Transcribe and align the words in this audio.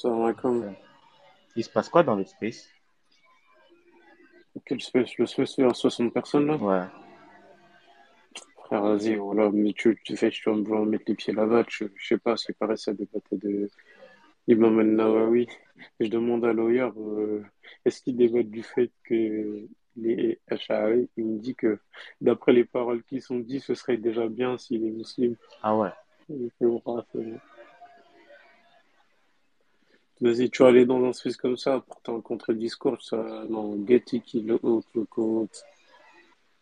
Salam 0.00 0.22
alaikum. 0.22 0.74
Il 1.56 1.64
se 1.64 1.70
passe 1.70 1.88
quoi 1.88 2.02
dans 2.02 2.16
le 2.16 2.24
space? 2.24 2.68
Quel 4.64 4.80
space? 4.80 5.16
Le 5.18 5.26
space, 5.26 5.54
c'est 5.56 5.64
à 5.64 5.74
60 5.74 6.12
personnes 6.12 6.46
là? 6.46 6.56
Ouais. 6.56 6.84
Frère, 8.64 8.82
vas-y, 8.82 9.14
voilà, 9.16 9.50
mais 9.50 9.72
tu, 9.72 9.98
tu 10.04 10.16
fais, 10.16 10.30
tu 10.30 10.50
vas 10.50 10.56
me 10.56 10.84
mettre 10.84 11.04
les 11.08 11.14
pieds 11.14 11.32
là-bas, 11.32 11.64
je, 11.68 11.84
je 11.94 12.06
sais 12.06 12.18
pas, 12.18 12.36
c'est 12.36 12.56
pareil, 12.56 12.76
ça 12.76 12.92
débattait 12.92 13.36
de 13.36 13.70
Imam 14.46 14.78
al-Nawawi. 14.78 15.48
Je 16.00 16.06
demande 16.08 16.44
à 16.44 16.52
lawyer, 16.52 16.90
euh, 16.96 17.42
est-ce 17.84 18.02
qu'il 18.02 18.16
débat 18.16 18.42
du 18.42 18.62
fait 18.62 18.90
que 19.04 19.66
les 19.96 20.38
Ash'ari, 20.48 21.08
il 21.16 21.24
me 21.24 21.38
dit 21.38 21.54
que 21.54 21.78
d'après 22.20 22.52
les 22.52 22.64
paroles 22.64 23.02
qui 23.04 23.20
sont 23.20 23.38
dites, 23.38 23.62
ce 23.62 23.74
serait 23.74 23.96
déjà 23.96 24.28
bien 24.28 24.58
s'il 24.58 24.84
est 24.84 24.90
musulman. 24.90 25.36
Ah 25.62 25.76
ouais 25.76 25.90
fait, 26.28 26.66
voilà, 26.84 27.04
c'est 27.12 27.18
bon. 27.18 27.40
Vas-y, 30.20 30.50
tu 30.50 30.62
vas 30.62 30.70
aller 30.70 30.84
dans 30.84 31.04
un 31.04 31.12
space 31.12 31.36
comme 31.36 31.56
ça 31.56 31.84
pour 32.04 32.14
un 32.14 32.20
contre-discours, 32.20 33.00
ça, 33.00 33.44
non, 33.48 33.78
Getty 33.86 34.20
qui 34.20 34.40
le 34.40 34.58
le 34.94 35.04
compte. 35.04 35.64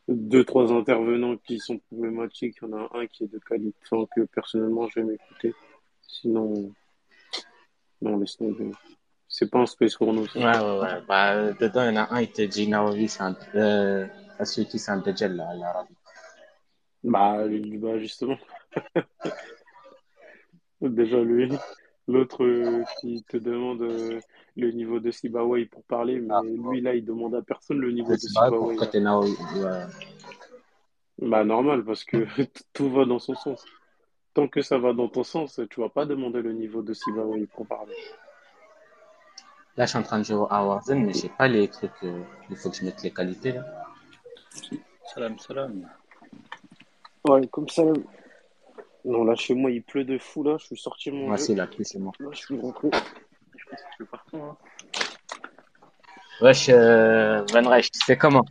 Deux, 0.08 0.44
trois 0.44 0.73
intervenants 0.73 1.37
qui 1.37 1.58
sont 1.58 1.79
problématiques, 1.79 2.58
il 2.62 2.69
y 2.69 2.73
en 2.73 2.76
a 2.76 2.99
un 2.99 3.06
qui 3.06 3.25
est 3.25 3.32
de 3.32 3.38
qualité, 3.38 3.76
enfin, 3.91 4.06
que 4.14 4.23
personnellement 4.23 4.87
je 4.88 5.00
vais 5.00 5.06
m'écouter. 5.06 5.55
Sinon, 6.03 6.70
non, 8.03 8.19
laisse 8.19 8.37
tomber. 8.37 8.70
C'est 9.29 9.50
pas 9.50 9.59
un 9.59 9.67
space 9.67 9.97
pour 9.97 10.12
nous, 10.12 10.26
ça. 10.29 10.38
Ouais, 10.38 10.44
ouais, 10.44 10.81
ouais. 10.81 11.00
Bah, 11.09 11.52
dedans, 11.52 11.82
il 11.82 11.94
y 11.94 11.99
en 11.99 12.02
a 12.02 12.14
un, 12.14 12.20
il 12.20 12.31
te 12.31 12.43
dit 12.43 12.69
Nawawi, 12.69 13.09
c'est 13.09 13.23
un. 13.23 13.37
Euh, 13.55 14.06
celui 14.44 14.69
qui 14.69 14.79
c'est 14.79 14.93
un 14.93 14.99
Dajjal, 14.99 15.35
là, 15.35 15.55
l'arabe. 15.55 15.88
Bah, 17.02 17.44
lui, 17.47 17.79
bah, 17.79 17.99
justement. 17.99 18.37
Déjà, 20.81 21.20
lui. 21.23 21.50
L'autre 22.08 22.44
euh, 22.44 22.85
qui 23.00 23.25
te 23.25 23.37
demande 23.37 23.82
euh, 23.82 24.20
le 24.56 24.70
niveau 24.70 25.00
de 25.00 25.11
Sibawai 25.11 25.67
pour 25.67 25.82
parler, 25.85 26.20
mais 26.20 26.35
Ah, 26.35 26.41
lui, 26.44 26.81
là, 26.81 26.94
il 26.94 27.05
demande 27.05 27.35
à 27.35 27.43
personne 27.43 27.79
le 27.81 27.91
niveau 27.91 28.12
de 28.12 28.19
Sibawai. 28.19 28.76
Ouais. 29.56 29.82
Bah, 31.19 31.44
normal, 31.44 31.85
parce 31.85 32.05
que 32.05 32.19
tout 32.73 32.91
va 32.91 33.05
dans 33.06 33.19
son 33.19 33.35
sens. 33.35 33.64
Tant 34.35 34.47
que 34.49 34.62
ça 34.62 34.79
va 34.79 34.93
dans 34.93 35.08
ton 35.08 35.25
sens, 35.25 35.61
tu 35.70 35.81
vas 35.81 35.88
pas 35.88 36.05
demander 36.05 36.43
le 36.43 36.53
niveau 36.53 36.82
de 36.82 36.93
Sibawai 36.94 37.47
pour 37.47 37.67
parler. 37.67 37.97
Là, 39.76 39.85
je 39.85 39.91
suis 39.91 39.99
en 39.99 40.02
train 40.02 40.19
de 40.20 40.25
jouer 40.25 40.47
à 40.49 40.64
Warzone, 40.64 41.05
mais 41.06 41.12
j'ai 41.12 41.29
pas 41.29 41.49
les 41.49 41.69
trucs. 41.69 41.91
euh, 42.05 42.23
il 42.50 42.56
faut 42.56 42.70
que 42.70 42.76
je 42.76 42.85
mette 42.85 43.02
les 43.02 43.11
qualités, 43.11 43.52
là. 43.52 43.64
Salam, 45.12 45.38
salam. 45.38 45.88
Ouais, 47.29 47.47
comme 47.49 47.69
ça. 47.69 47.82
Non, 49.06 49.25
là, 49.25 49.35
chez 49.37 49.55
moi, 49.55 49.70
il 49.70 49.82
pleut 49.82 50.05
de 50.05 50.19
fou, 50.19 50.43
là. 50.43 50.56
Je 50.58 50.67
suis 50.67 50.76
sorti 50.76 51.11
Moi, 51.11 51.31
manger. 51.31 51.43
c'est 51.43 51.55
la 51.55 51.67
pluie, 51.67 51.85
c'est 51.85 51.99
moi. 51.99 52.12
Là, 52.19 52.29
je 52.32 52.38
suis 52.38 52.58
rentré. 52.61 52.88
Je 53.56 53.64
pense 53.70 53.81
que 53.99 54.05
partout. 54.05 54.37
Hein. 54.38 54.56
Wesh, 56.43 56.69
euh, 56.69 57.43
Van 57.53 57.69
Reich, 57.69 57.91
tu 57.91 58.00
sais 58.05 58.17
comment? 58.19 58.44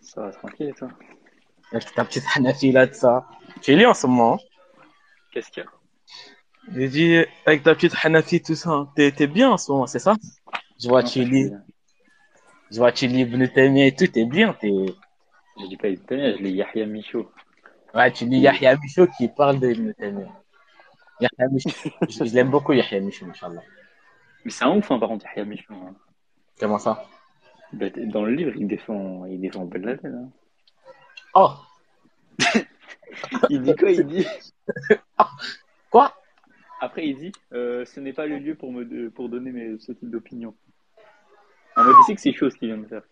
Ça 0.00 0.22
va 0.22 0.30
tranquille 0.32 0.74
toi? 0.76 0.88
Avec 1.72 1.94
ta 1.94 2.04
petite 2.04 2.24
Hanafi 2.34 2.72
là 2.72 2.86
de 2.86 2.94
ça. 2.94 3.28
Tu 3.62 3.72
es 3.72 3.76
lié 3.76 3.86
en 3.86 3.94
ce 3.94 4.06
moment. 4.08 4.34
hein 4.34 4.38
Qu'est-ce 5.32 5.50
qu'il 5.52 5.62
y 5.62 5.66
a? 5.66 5.70
J'ai 6.74 6.88
dit, 6.88 7.16
avec 7.46 7.62
ta 7.62 7.74
petite 7.74 7.94
Hanafi, 8.02 8.42
tout 8.42 8.54
ça, 8.56 8.88
t'es 8.96 9.12
t'es 9.12 9.26
bien 9.28 9.50
en 9.50 9.56
ce 9.56 9.70
moment, 9.70 9.86
c'est 9.86 9.98
ça? 10.00 10.14
Je 10.82 10.88
vois, 10.88 11.02
Non, 11.02 11.08
tu 11.08 11.22
je 11.22 11.28
lis, 11.28 11.50
je 12.70 12.78
vois, 12.78 12.90
tu 12.92 13.06
lis 13.06 13.20
Ibn 13.20 13.42
et 13.76 13.94
tout, 13.94 14.06
t'es 14.08 14.24
bien, 14.24 14.52
t'es... 14.54 14.72
Je 15.60 15.66
dis 15.66 15.76
pas 15.76 15.88
Ibn 15.88 16.02
je 16.36 16.42
lis 16.42 16.52
Yahya 16.52 16.86
Michaud. 16.86 17.30
Ouais, 17.94 18.12
tu 18.12 18.24
lis 18.26 18.38
Yahya 18.40 18.76
Michaud 18.76 19.08
qui 19.16 19.28
parle 19.28 19.58
de 19.58 19.70
Ibn 19.72 19.92
Taymiyyah. 19.92 20.28
Yahya 21.20 21.48
Michaud, 21.50 21.90
je, 22.08 22.24
je 22.24 22.34
l'aime 22.34 22.50
beaucoup, 22.50 22.72
Yahya 22.72 23.00
Michaud, 23.00 23.26
Inch'Allah. 23.26 23.62
Mais 24.44 24.50
c'est 24.50 24.64
un 24.64 24.76
ouf, 24.76 24.90
hein, 24.90 24.98
par 24.98 25.08
contre, 25.08 25.26
Yahya 25.26 25.44
Michaud. 25.44 25.74
hein. 25.74 25.94
Comment 26.58 26.78
ça? 26.78 27.04
Bah, 27.72 27.86
Dans 27.90 28.24
le 28.24 28.32
livre, 28.34 28.52
il 28.56 28.66
défend, 28.68 29.24
il 29.26 29.40
défend 29.40 29.64
Ben 29.64 29.82
Laden. 29.84 30.14
Hein. 30.14 30.30
Oh 31.34 31.50
Il 33.50 33.62
dit 33.62 33.74
quoi 33.76 33.90
Il 33.90 34.06
dit? 34.06 34.26
Quoi? 35.90 36.14
Après, 36.80 37.06
il 37.06 37.16
dit 37.16 37.32
euh, 37.52 37.84
ce 37.84 37.98
n'est 38.00 38.12
pas 38.12 38.26
le 38.26 38.38
lieu 38.38 38.54
pour 38.54 38.72
me 38.72 39.10
pour 39.10 39.28
donner 39.28 39.50
mes, 39.50 39.78
ce 39.80 39.92
type 39.92 40.08
d'opinion. 40.10 40.54
En 41.76 41.82
mode, 41.84 41.94
il 42.00 42.04
sait 42.06 42.14
que 42.14 42.20
c'est 42.20 42.32
chaud 42.32 42.48
ce 42.48 42.56
qu'il 42.56 42.68
vient 42.68 42.78
de 42.78 42.86
faire. 42.86 43.02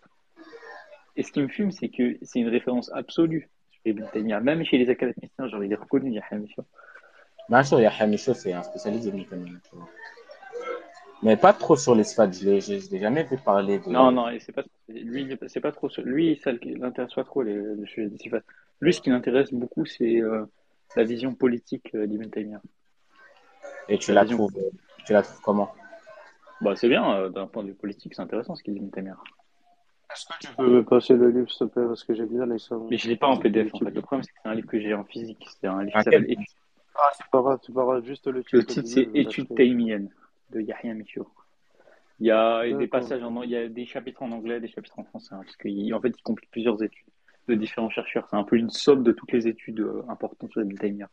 Et 1.17 1.23
ce 1.23 1.31
qui 1.31 1.41
me 1.41 1.49
fume, 1.49 1.71
c'est 1.71 1.89
que 1.89 2.17
c'est 2.21 2.39
une 2.39 2.47
référence 2.47 2.89
absolue 2.93 3.49
les 3.85 4.89
académiciens, 4.89 5.47
genre, 5.47 5.63
il 5.63 5.71
est 5.71 5.75
reconnu, 5.75 6.11
Yahya 6.11 6.37
Michaud. 6.37 6.65
Bien 7.49 7.63
sûr, 7.63 7.79
Yahya 7.79 8.07
Michaud, 8.07 8.33
c'est 8.33 8.53
un 8.53 8.63
spécialiste 8.63 9.05
d'Ibn 9.05 9.25
Taymiyyah. 9.25 9.59
tu 9.69 9.75
vois. 9.75 9.89
Mais 11.21 11.35
pas 11.35 11.51
trop 11.53 11.75
sur 11.75 11.95
les 11.95 12.05
sfats, 12.05 12.31
je 12.31 12.59
je 12.59 12.91
l'ai 12.91 12.99
jamais 12.99 13.23
vu 13.23 13.37
parler 13.37 13.79
de... 13.79 13.89
Non, 13.89 14.11
non, 14.11 14.29
et 14.29 14.39
c'est 14.39 14.53
pas 14.53 14.63
lui, 14.87 15.37
c'est 15.47 15.59
pas 15.59 15.73
trop 15.73 15.89
lui, 16.05 16.39
ça 16.41 16.51
l'intéresse 16.51 17.13
pas 17.13 17.25
trop 17.25 17.41
les, 17.41 17.55
le 17.55 17.85
sujet 17.85 18.07
des 18.07 18.17
sifat. 18.17 18.39
Lui, 18.79 18.93
ce 18.93 19.01
qui 19.01 19.09
l'intéresse 19.09 19.51
beaucoup, 19.51 19.85
c'est 19.85 20.21
euh, 20.21 20.45
la 20.95 21.03
vision 21.03 21.35
politique 21.35 21.93
euh, 21.93 22.07
d'Ibn 22.07 22.29
Taymiyyah. 22.29 22.61
Et 23.89 23.97
tu 23.97 24.13
la 24.13 24.25
trouves, 24.25 24.53
tu 25.05 25.11
la 25.11 25.21
trouves 25.21 25.41
comment? 25.41 25.73
Bah, 26.61 26.75
c'est 26.75 26.87
bien, 26.87 27.13
euh, 27.15 27.29
d'un 27.29 27.47
point 27.47 27.63
de 27.63 27.69
vue 27.69 27.75
politique, 27.75 28.13
c'est 28.15 28.21
intéressant 28.21 28.55
ce 28.55 28.63
qu'il 28.63 28.75
dit 28.75 28.91
Ibn 30.09 30.33
Taymiyyah. 30.39 30.39
Tu 30.39 30.55
peux 30.55 30.69
me 30.69 30.83
passer 30.83 31.13
le 31.15 31.29
livre, 31.29 31.49
s'il 31.49 31.67
te 31.67 31.73
plaît, 31.73 31.85
parce 31.87 32.03
que 32.03 32.13
j'ai 32.13 32.25
bien 32.25 32.45
les 32.45 32.59
savants. 32.59 32.87
Mais 32.89 32.97
je 32.97 33.07
l'ai 33.07 33.15
pas 33.15 33.27
en 33.27 33.37
PDF 33.37 33.73
en 33.73 33.79
fait. 33.79 33.91
Le 33.91 34.01
problème, 34.01 34.23
c'est 34.23 34.31
que 34.31 34.37
c'est 34.43 34.49
un 34.49 34.55
livre 34.55 34.67
que 34.67 34.79
j'ai 34.79 34.93
en 34.93 35.03
physique. 35.03 35.45
C'est 35.61 35.67
un 35.67 35.83
livre 35.83 35.97
qui 35.97 36.03
s'appelle 36.03 36.31
Études. 36.31 36.45
Ah, 36.95 37.09
c'est 37.15 37.25
pas 37.31 37.41
grave, 37.41 37.59
c'est 37.65 37.73
pas 37.73 37.83
grave, 37.85 38.03
juste 38.05 38.27
le 38.27 38.43
titre. 38.43 38.57
Le 38.57 38.65
titre, 38.65 38.87
c'est 38.87 39.09
Études 39.13 39.55
taïmiennes 39.55 40.09
de 40.51 40.61
Yahya. 40.61 40.93
Il 42.21 42.27
y 42.27 42.31
a 42.31 42.63
des 42.77 42.87
passages 42.87 43.23
en, 43.23 43.43
il 43.43 43.49
y 43.51 43.55
a 43.55 43.69
des 43.69 43.85
chapitres 43.85 44.21
en 44.23 44.31
anglais, 44.31 44.59
des 44.59 44.67
chapitres 44.67 44.99
en 44.99 45.05
français, 45.05 45.33
hein, 45.35 45.41
parce 45.45 45.55
qu'en 45.55 45.69
en 45.97 46.01
fait, 46.01 46.09
il 46.17 46.21
complique 46.21 46.51
plusieurs 46.51 46.81
études 46.83 47.05
de 47.47 47.55
différents 47.55 47.89
chercheurs. 47.89 48.27
C'est 48.29 48.35
un 48.35 48.43
peu 48.43 48.57
une 48.57 48.69
somme 48.69 49.03
de 49.03 49.11
toutes 49.11 49.31
les 49.31 49.47
études 49.47 49.79
euh, 49.79 50.03
importantes 50.09 50.51
sur 50.51 50.61
Ibn 50.61 50.75
Taymiyyah. 50.75 51.09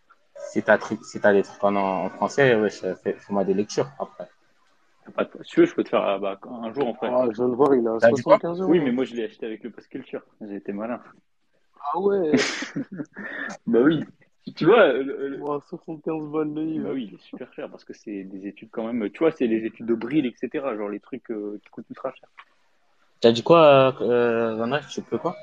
Si 0.50 0.62
t'as 0.62 0.76
truc- 0.78 1.02
si 1.04 1.18
des 1.20 1.42
trucs 1.42 1.64
en, 1.64 1.76
en 1.76 2.10
français, 2.10 2.54
ouais, 2.56 2.70
fais-moi 2.70 3.44
des 3.44 3.54
lectures 3.54 3.88
après. 3.98 4.28
Pas 5.14 5.24
de... 5.24 5.30
Si 5.42 5.50
tu 5.50 5.60
veux, 5.60 5.66
je 5.66 5.74
peux 5.74 5.84
te 5.84 5.88
faire 5.90 6.06
euh, 6.06 6.18
bah, 6.18 6.38
un 6.44 6.72
jour 6.72 6.88
en 6.88 6.94
fait. 6.94 7.06
Ah, 7.06 7.26
je 7.30 7.36
viens 7.36 7.48
de 7.48 7.54
voir, 7.54 7.74
il 7.74 7.86
a 7.86 7.98
T'as 7.98 8.10
dit 8.12 8.22
quoi 8.22 8.38
75 8.38 8.60
euros. 8.62 8.70
Oui, 8.72 8.80
mais 8.80 8.92
moi 8.92 9.04
je 9.04 9.14
l'ai 9.14 9.24
acheté 9.24 9.46
avec 9.46 9.62
le 9.64 9.70
Pass 9.70 9.86
Culture. 9.88 10.22
J'ai 10.40 10.56
été 10.56 10.72
malin. 10.72 11.00
Ah 11.94 11.98
ouais, 12.00 12.32
Bah 13.66 13.80
oui. 13.82 14.04
Tu 14.54 14.64
vois, 14.64 14.92
le- 14.92 15.28
le- 15.28 15.40
Ouah, 15.40 15.60
75 15.68 16.28
balles 16.30 16.54
le 16.54 16.62
livre. 16.62 16.84
bah 16.84 16.90
oui, 16.94 17.08
il 17.10 17.14
est 17.14 17.22
super 17.22 17.52
cher 17.52 17.68
parce 17.68 17.84
que 17.84 17.92
c'est 17.94 18.22
des 18.24 18.46
études 18.46 18.70
quand 18.70 18.90
même. 18.90 19.10
Tu 19.10 19.18
vois, 19.18 19.32
c'est 19.32 19.48
des 19.48 19.64
études 19.64 19.86
de 19.86 19.94
Brill, 19.94 20.24
etc. 20.26 20.76
Genre 20.76 20.88
les 20.88 21.00
trucs 21.00 21.30
euh, 21.30 21.58
qui 21.62 21.68
coûtent 21.70 21.88
ultra 21.90 22.12
cher. 22.14 22.28
T'as 23.20 23.32
dit 23.32 23.42
quoi, 23.42 23.96
euh, 24.02 24.56
euh, 24.60 24.80
tu 24.90 25.02
peux 25.02 25.18
quoi? 25.18 25.34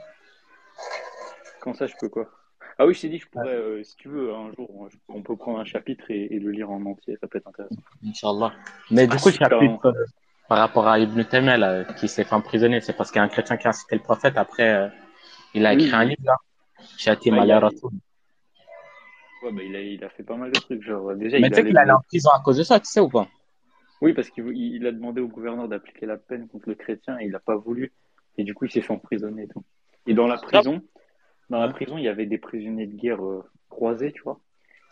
Comment 1.59 1.73
ça, 1.75 1.85
je 1.87 1.95
peux 1.99 2.07
quoi? 2.09 2.29
Ah 2.79 2.85
oui, 2.87 2.93
je 2.93 3.01
t'ai 3.01 3.09
dit, 3.09 3.19
je 3.19 3.27
pourrais, 3.27 3.53
euh, 3.53 3.83
si 3.83 3.95
tu 3.97 4.07
veux, 4.09 4.33
un 4.33 4.51
jour, 4.53 4.87
on 5.07 5.21
peut 5.21 5.35
prendre 5.35 5.59
un 5.59 5.65
chapitre 5.65 6.09
et, 6.09 6.33
et 6.33 6.39
le 6.39 6.51
lire 6.51 6.71
en 6.71 6.83
entier. 6.85 7.17
Ça 7.21 7.27
peut 7.27 7.37
être 7.37 7.47
intéressant. 7.47 7.75
Inch'Allah. 8.05 8.53
Mais 8.89 9.05
du 9.07 9.15
Ah, 9.15 9.19
coup, 9.19 9.29
chapitre 9.29 9.85
euh, 9.85 10.05
par 10.49 10.57
rapport 10.57 10.87
à 10.87 10.97
Ibn 10.99 11.23
Taymiyyah, 11.23 11.57
là, 11.57 11.83
qui 11.85 12.07
s'est 12.07 12.23
fait 12.23 12.33
emprisonner, 12.33 12.81
c'est 12.81 12.93
parce 12.93 13.11
qu'il 13.11 13.19
y 13.19 13.21
a 13.21 13.23
un 13.23 13.29
chrétien 13.29 13.57
qui 13.57 13.67
a 13.67 13.73
cité 13.73 13.95
le 13.95 14.01
prophète. 14.01 14.37
Après, 14.37 14.69
euh, 14.73 14.87
il 15.53 15.65
a 15.65 15.73
Oui. 15.75 15.83
écrit 15.83 15.95
un 15.95 16.03
livre, 16.05 16.23
là. 16.25 16.35
Shatim 16.97 17.35
Bah, 17.35 17.37
il 17.45 17.51
ala 17.51 17.57
a- 17.57 17.59
Rasoul. 17.59 17.91
Ouais, 19.43 19.51
bah, 19.51 19.61
il 19.63 19.75
a, 19.75 19.81
il 19.81 20.03
a 20.03 20.09
fait 20.09 20.23
pas 20.23 20.35
mal 20.35 20.51
de 20.51 20.59
trucs. 20.59 20.81
Genre, 20.83 21.15
déjà, 21.15 21.39
Mais 21.39 21.49
tu 21.49 21.55
sais 21.55 21.65
qu'il 21.65 21.77
allait 21.77 21.91
en 21.91 22.01
prison 22.01 22.29
à 22.31 22.41
cause 22.41 22.57
de 22.57 22.63
ça, 22.63 22.79
tu 22.79 22.85
sais 22.87 22.99
ou 23.01 23.09
pas? 23.09 23.27
Oui, 24.01 24.13
parce 24.13 24.29
qu'il 24.29 24.47
il 24.49 24.75
il 24.77 24.87
a 24.87 24.91
demandé 24.91 25.21
au 25.21 25.27
gouverneur 25.27 25.67
d'appliquer 25.67 26.05
la 26.05 26.17
peine 26.17 26.47
contre 26.47 26.69
le 26.69 26.75
chrétien 26.75 27.19
et 27.19 27.25
il 27.25 27.31
n'a 27.31 27.39
pas 27.39 27.55
voulu. 27.55 27.93
Et 28.37 28.43
du 28.43 28.53
coup, 28.53 28.65
il 28.65 28.71
s'est 28.71 28.81
fait 28.81 28.91
emprisonner 28.93 29.43
et 29.43 29.47
tout. 29.47 29.63
Et 30.07 30.13
dans 30.13 30.27
la 30.27 30.37
prison, 30.37 30.81
dans 31.49 31.59
la 31.59 31.69
prison, 31.69 31.97
il 31.97 32.03
y 32.03 32.07
avait 32.07 32.25
des 32.25 32.37
prisonniers 32.37 32.87
de 32.87 32.95
guerre 32.95 33.23
euh, 33.25 33.43
croisés, 33.69 34.11
tu 34.11 34.21
vois. 34.23 34.39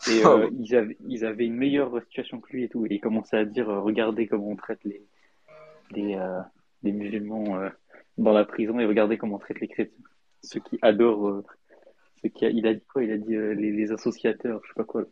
Et 0.07 0.21
euh, 0.25 0.49
ils, 0.59 0.75
avaient, 0.75 0.97
ils 1.07 1.25
avaient 1.25 1.45
une 1.45 1.55
meilleure 1.55 2.01
situation 2.03 2.39
que 2.39 2.51
lui 2.51 2.63
et 2.63 2.69
tout. 2.69 2.85
Et 2.85 2.95
il 2.95 2.99
commençait 2.99 3.37
à 3.37 3.45
dire, 3.45 3.69
euh, 3.69 3.79
regardez 3.79 4.27
comment 4.27 4.49
on 4.49 4.55
traite 4.55 4.83
les, 4.83 5.01
les, 5.91 6.17
les 6.83 6.91
musulmans 6.91 7.69
dans 8.17 8.33
la 8.33 8.45
prison 8.45 8.79
et 8.79 8.85
regardez 8.85 9.17
comment 9.17 9.35
on 9.35 9.39
traite 9.39 9.59
les 9.59 9.67
chrétiens. 9.67 9.97
Ceux 10.43 10.59
qui 10.59 10.79
adorent, 10.81 11.43
ceux 12.21 12.29
qui, 12.29 12.45
il 12.45 12.65
a 12.65 12.73
dit 12.73 12.85
quoi? 12.91 13.03
Il 13.03 13.11
a 13.11 13.17
dit 13.17 13.35
les, 13.35 13.71
les 13.71 13.91
associateurs, 13.91 14.61
je 14.63 14.69
sais 14.69 14.75
pas 14.75 14.83
quoi. 14.83 15.05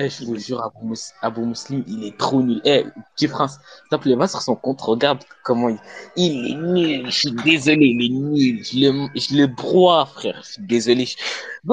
Eh, 0.00 0.08
je 0.08 0.24
vous 0.24 0.36
jure, 0.36 0.62
Abou, 0.62 0.94
Abou 1.22 1.52
il 1.88 2.04
est 2.04 2.16
trop 2.16 2.40
nul. 2.40 2.60
Eh, 2.64 2.84
petit 3.16 3.26
France, 3.26 3.58
tape 3.90 4.04
les 4.04 4.14
mains 4.14 4.28
sur 4.28 4.40
son 4.42 4.54
compte, 4.54 4.80
regarde 4.80 5.18
comment 5.42 5.68
il, 5.70 5.78
il 6.16 6.52
est 6.52 6.54
nul. 6.54 7.06
Je 7.10 7.18
suis 7.18 7.32
désolé, 7.32 7.86
il 7.86 8.04
est 8.06 8.08
nul. 8.08 8.64
Je 8.64 8.78
le, 8.78 9.08
je 9.16 9.46
broie, 9.46 10.06
frère. 10.06 10.40
Je 10.44 10.52
suis 10.52 10.62
désolé. 10.62 11.04
Je, 11.06 11.16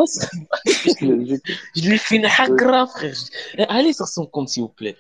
c'est- 0.08 0.28
je 1.76 1.82
lui 1.88 1.96
ai 1.96 1.98
fait 2.00 2.16
une 2.16 2.26
hagra, 2.26 2.88
frère. 2.88 3.14
Je- 3.14 3.32
Eh, 3.60 3.64
Allez 3.70 3.94
sur 3.94 4.08
son 4.08 4.26
compte, 4.26 4.50
s'il 4.50 4.64
vous 4.64 4.70
plaît. 4.70 4.98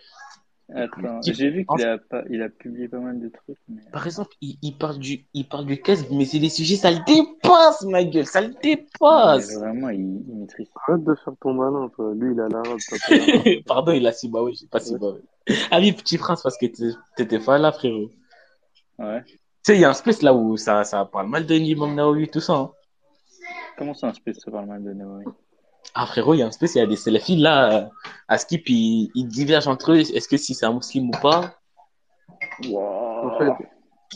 Attends, 0.74 1.22
j'ai 1.22 1.51
vu 1.51 1.63
qu'il 1.65 1.86
a, 1.86 2.00
pas, 2.00 2.24
il 2.29 2.41
a 2.41 2.50
publié 2.50 2.88
pas 2.88 2.98
mal 2.98 3.19
de 3.19 3.29
trucs. 3.29 3.57
Mais... 3.69 3.84
Par 3.91 4.05
exemple, 4.07 4.31
il, 4.41 4.57
il 4.63 4.75
parle 4.75 4.98
du, 4.98 5.25
il 5.36 5.48
parle 5.48 5.65
du 5.67 5.79
casque, 5.79 6.07
mais 6.12 6.25
c'est 6.25 6.39
des 6.39 6.50
sujets, 6.50 6.75
ça 6.75 6.89
le 6.89 6.98
dépasse, 7.05 7.84
ma 7.84 8.03
gueule, 8.03 8.25
ça 8.25 8.41
le 8.41 8.48
mais 8.48 8.75
dépasse. 8.75 9.53
vraiment, 9.60 9.89
il, 9.89 10.24
il 10.27 10.36
maîtrise. 10.36 10.67
Arrête 10.88 11.03
de 11.03 11.13
faire 11.24 11.34
ton 11.39 11.53
malin, 11.53 11.88
toi. 11.89 12.13
Lui, 12.15 12.34
il 12.34 12.39
a 12.41 12.50
l'arabe. 12.50 12.79
Pardon, 13.67 13.91
il 13.91 14.07
a 14.07 14.12
si 14.12 14.27
bah 14.27 14.41
oui, 14.41 14.57
j'ai 14.60 14.65
pas 14.67 14.79
si 14.79 14.98
bah 14.98 15.10
oui. 15.13 15.55
Ah 15.69 15.79
oui, 15.79 15.91
petit 15.91 16.17
prince, 16.17 16.41
parce 16.41 16.57
que 16.57 16.65
t'es- 16.65 16.98
t'étais 17.15 17.39
pas 17.39 17.60
là, 17.60 17.72
frérot. 17.72 18.10
Ouais. 18.98 19.24
Tu 19.24 19.38
sais, 19.62 19.75
il 19.75 19.81
y 19.81 19.86
a 19.86 19.89
un 19.91 19.93
space 19.93 20.24
là 20.24 20.34
où 20.34 20.57
ça, 20.57 20.84
ça 20.84 21.05
parle 21.05 21.27
mal 21.29 21.45
de 21.45 21.53
l'imam 21.53 21.93
Nawawi, 21.93 22.27
tout 22.29 22.39
ça. 22.39 22.53
hein. 22.53 22.72
Comment 23.77 23.93
ça, 23.93 24.07
un 24.07 24.13
space 24.13 24.38
ça 24.39 24.50
parle 24.50 24.65
mal 24.65 24.84
de 24.84 24.93
Nawawi 24.93 25.25
Ah 25.93 26.05
frérot, 26.05 26.33
il 26.33 26.39
y 26.39 26.43
a 26.43 26.47
un 26.47 26.51
space, 26.51 26.75
il 26.75 26.79
y 26.79 26.81
a 26.81 26.87
des 26.87 26.95
salafis 26.95 27.37
là, 27.37 27.73
euh, 27.73 27.85
à 28.27 28.37
Skip, 28.37 28.67
ils, 28.67 29.11
ils 29.15 29.27
divergent 29.27 29.67
entre 29.69 29.91
eux. 29.93 29.97
Est-ce 29.99 30.27
que 30.27 30.37
si 30.37 30.53
c'est 30.53 30.65
un 30.65 30.73
musulman 30.73 31.11
ou 31.15 31.21
pas? 31.21 31.55
En 32.71 33.37
fait, 33.37 33.51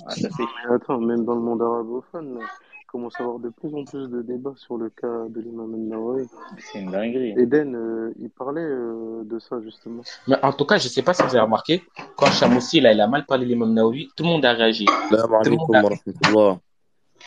Ah, 0.05 0.11
ça 0.15 0.29
fait 0.29 0.43
attends, 0.73 0.99
même 0.99 1.25
dans 1.25 1.35
le 1.35 1.41
monde 1.41 1.61
arabophone, 1.61 2.35
là, 2.39 2.41
il 2.81 2.85
commence 2.88 3.13
à 3.19 3.23
avoir 3.23 3.39
de 3.39 3.49
plus 3.49 3.73
en 3.75 3.83
plus 3.85 4.07
de 4.09 4.21
débats 4.21 4.53
sur 4.55 4.77
le 4.77 4.89
cas 4.89 5.25
de 5.29 5.41
l'imam 5.41 5.73
al-Nawawi. 5.73 6.27
c'est 6.59 6.79
une 6.79 6.91
dinguerie. 6.91 7.33
Eden, 7.38 7.75
euh, 7.75 8.13
il 8.19 8.29
parlait 8.29 8.61
euh, 8.61 9.23
de 9.25 9.39
ça, 9.39 9.61
justement. 9.61 10.01
Mais 10.27 10.38
en 10.43 10.53
tout 10.53 10.65
cas, 10.65 10.77
je 10.77 10.88
sais 10.88 11.01
pas 11.01 11.13
si 11.13 11.21
vous 11.23 11.29
avez 11.29 11.39
remarqué, 11.41 11.83
quand 12.17 12.27
Chamoussi, 12.27 12.81
là, 12.81 12.93
il 12.93 13.01
a 13.01 13.07
mal 13.07 13.25
parlé 13.25 13.45
de 13.45 13.49
l'imam 13.51 13.73
Nawawi, 13.73 14.09
tout 14.15 14.23
le 14.23 14.29
monde 14.29 14.45
a 14.45 14.53
réagi. 14.53 14.85
Monde 15.47 15.75
a-. 15.75 15.83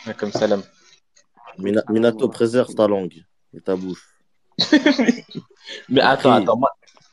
Ouais, 0.07 0.13
Comme 0.17 0.31
salam. 0.31 0.61
Mina- 1.57 1.83
Minato, 1.89 2.29
préserve 2.29 2.73
ta 2.73 2.87
langue 2.87 3.23
et 3.53 3.61
ta 3.61 3.75
bouche. 3.75 4.09
Mais 5.89 6.01
attends, 6.01 6.31
attends, 6.33 6.57
moi, 6.57 6.69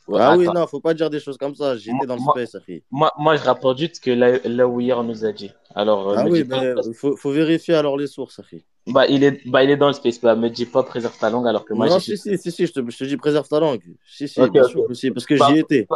ouais, 0.07 0.19
ah 0.21 0.35
oui, 0.37 0.45
non, 0.53 0.67
faut 0.67 0.79
pas 0.79 0.93
dire 0.93 1.09
des 1.09 1.19
choses 1.19 1.37
comme 1.37 1.55
ça. 1.55 1.77
J'étais 1.77 2.05
dans 2.05 2.15
le 2.15 2.21
Moi- 2.21 2.33
space, 2.35 2.55
Akhi. 2.55 2.83
Moi, 2.91 3.11
moi, 3.17 3.35
je 3.37 3.43
rapporte 3.43 3.77
juste 3.77 3.95
ce 3.95 4.01
que 4.01 4.11
là, 4.11 4.37
là 4.43 4.67
où 4.67 4.79
hier 4.79 4.97
on 4.97 5.03
nous 5.03 5.25
a 5.25 5.31
dit. 5.31 5.51
Alors, 5.73 6.09
euh, 6.09 6.15
Ah 6.17 6.23
me 6.25 6.29
oui, 6.31 6.43
dis 6.43 6.49
pas- 6.49 6.61
mais 6.61 6.93
faut, 6.93 7.15
faut 7.15 7.31
vérifier 7.31 7.75
alors 7.75 7.97
les 7.97 8.07
sources, 8.07 8.39
Akhi. 8.39 8.63
bah, 8.87 9.07
il 9.07 9.23
est, 9.23 9.47
bah, 9.47 9.63
il 9.63 9.69
est 9.69 9.77
dans 9.77 9.87
le 9.87 9.93
space. 9.93 10.19
Bah, 10.19 10.35
me 10.35 10.49
dis 10.49 10.65
pas 10.65 10.83
préserve 10.83 11.17
ta 11.17 11.29
langue 11.29 11.47
alors 11.47 11.63
que 11.65 11.73
moi, 11.73 11.87
non, 11.87 11.99
si, 11.99 12.17
si, 12.17 12.37
si, 12.37 12.51
si, 12.51 12.65
je 12.67 12.73
te, 12.73 12.89
je 12.89 12.97
te 12.97 13.03
dis 13.05 13.17
préserve 13.17 13.47
ta 13.47 13.59
langue. 13.59 13.81
Si, 14.05 14.27
si, 14.27 14.41
Ok, 14.41 14.51
bien 14.51 14.63
ok. 14.63 14.69
sûr 14.95 15.13
parce 15.13 15.25
que 15.25 15.37
Pardon, 15.37 15.53
j'y 15.55 15.59
étais. 15.61 15.87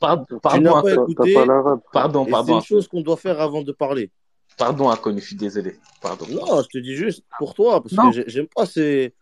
Pardon, 0.00 0.24
Tu 0.28 0.40
pardon, 0.40 0.62
n'as 0.62 0.82
pas 0.82 0.92
écouté. 0.94 1.34
pas. 1.34 1.46
Pardon, 1.92 2.22
Et 2.22 2.24
c'est 2.26 2.30
pardon, 2.30 2.54
une 2.56 2.64
chose 2.64 2.88
qu'on 2.88 3.02
doit 3.02 3.18
faire 3.18 3.38
avant 3.40 3.62
de 3.62 3.70
parler. 3.72 4.10
pardon, 4.56 4.88
inconnu. 4.90 5.20
Je 5.20 5.26
suis 5.26 5.36
désolé. 5.36 5.76
Pardon. 6.02 6.24
Non, 6.30 6.62
je 6.62 6.68
te 6.68 6.78
dis 6.78 6.94
juste 6.96 7.22
pour 7.38 7.54
toi, 7.54 7.82
parce 7.82 7.92
Non. 7.94 8.08
que 8.10 8.16
j'ai- 8.16 8.24
j'aime 8.26 8.46
pas 8.54 8.64
ces. 8.66 9.12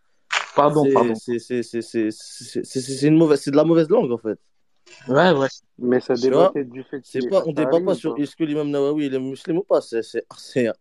Pardon, 0.59 0.83
c'est- 0.83 0.93
pardon. 0.93 1.13
une 3.07 3.17
mauvaise, 3.17 3.41
c'est 3.41 3.51
de 3.51 3.55
la 3.55 3.63
mauvaise 3.63 3.89
langue 3.89 4.11
en 4.11 4.17
fait. 4.17 4.39
Ouais, 5.07 5.31
ouais. 5.31 5.47
Mais 5.77 5.99
ça 5.99 6.15
débattait 6.15 6.63
du 6.65 6.83
fait 6.83 6.97
est 7.13 7.29
pas, 7.29 7.43
on 7.45 7.51
débat 7.51 7.69
ash'ari 7.69 7.85
pas 7.85 7.95
sur 7.95 8.17
est-ce 8.17 8.35
que 8.35 8.43
l'imam 8.43 8.69
Nawawi 8.69 9.05
il 9.07 9.13
est 9.13 9.19
musulman 9.19 9.59
ou 9.61 9.63
pas. 9.63 9.81
C'est, 9.81 10.01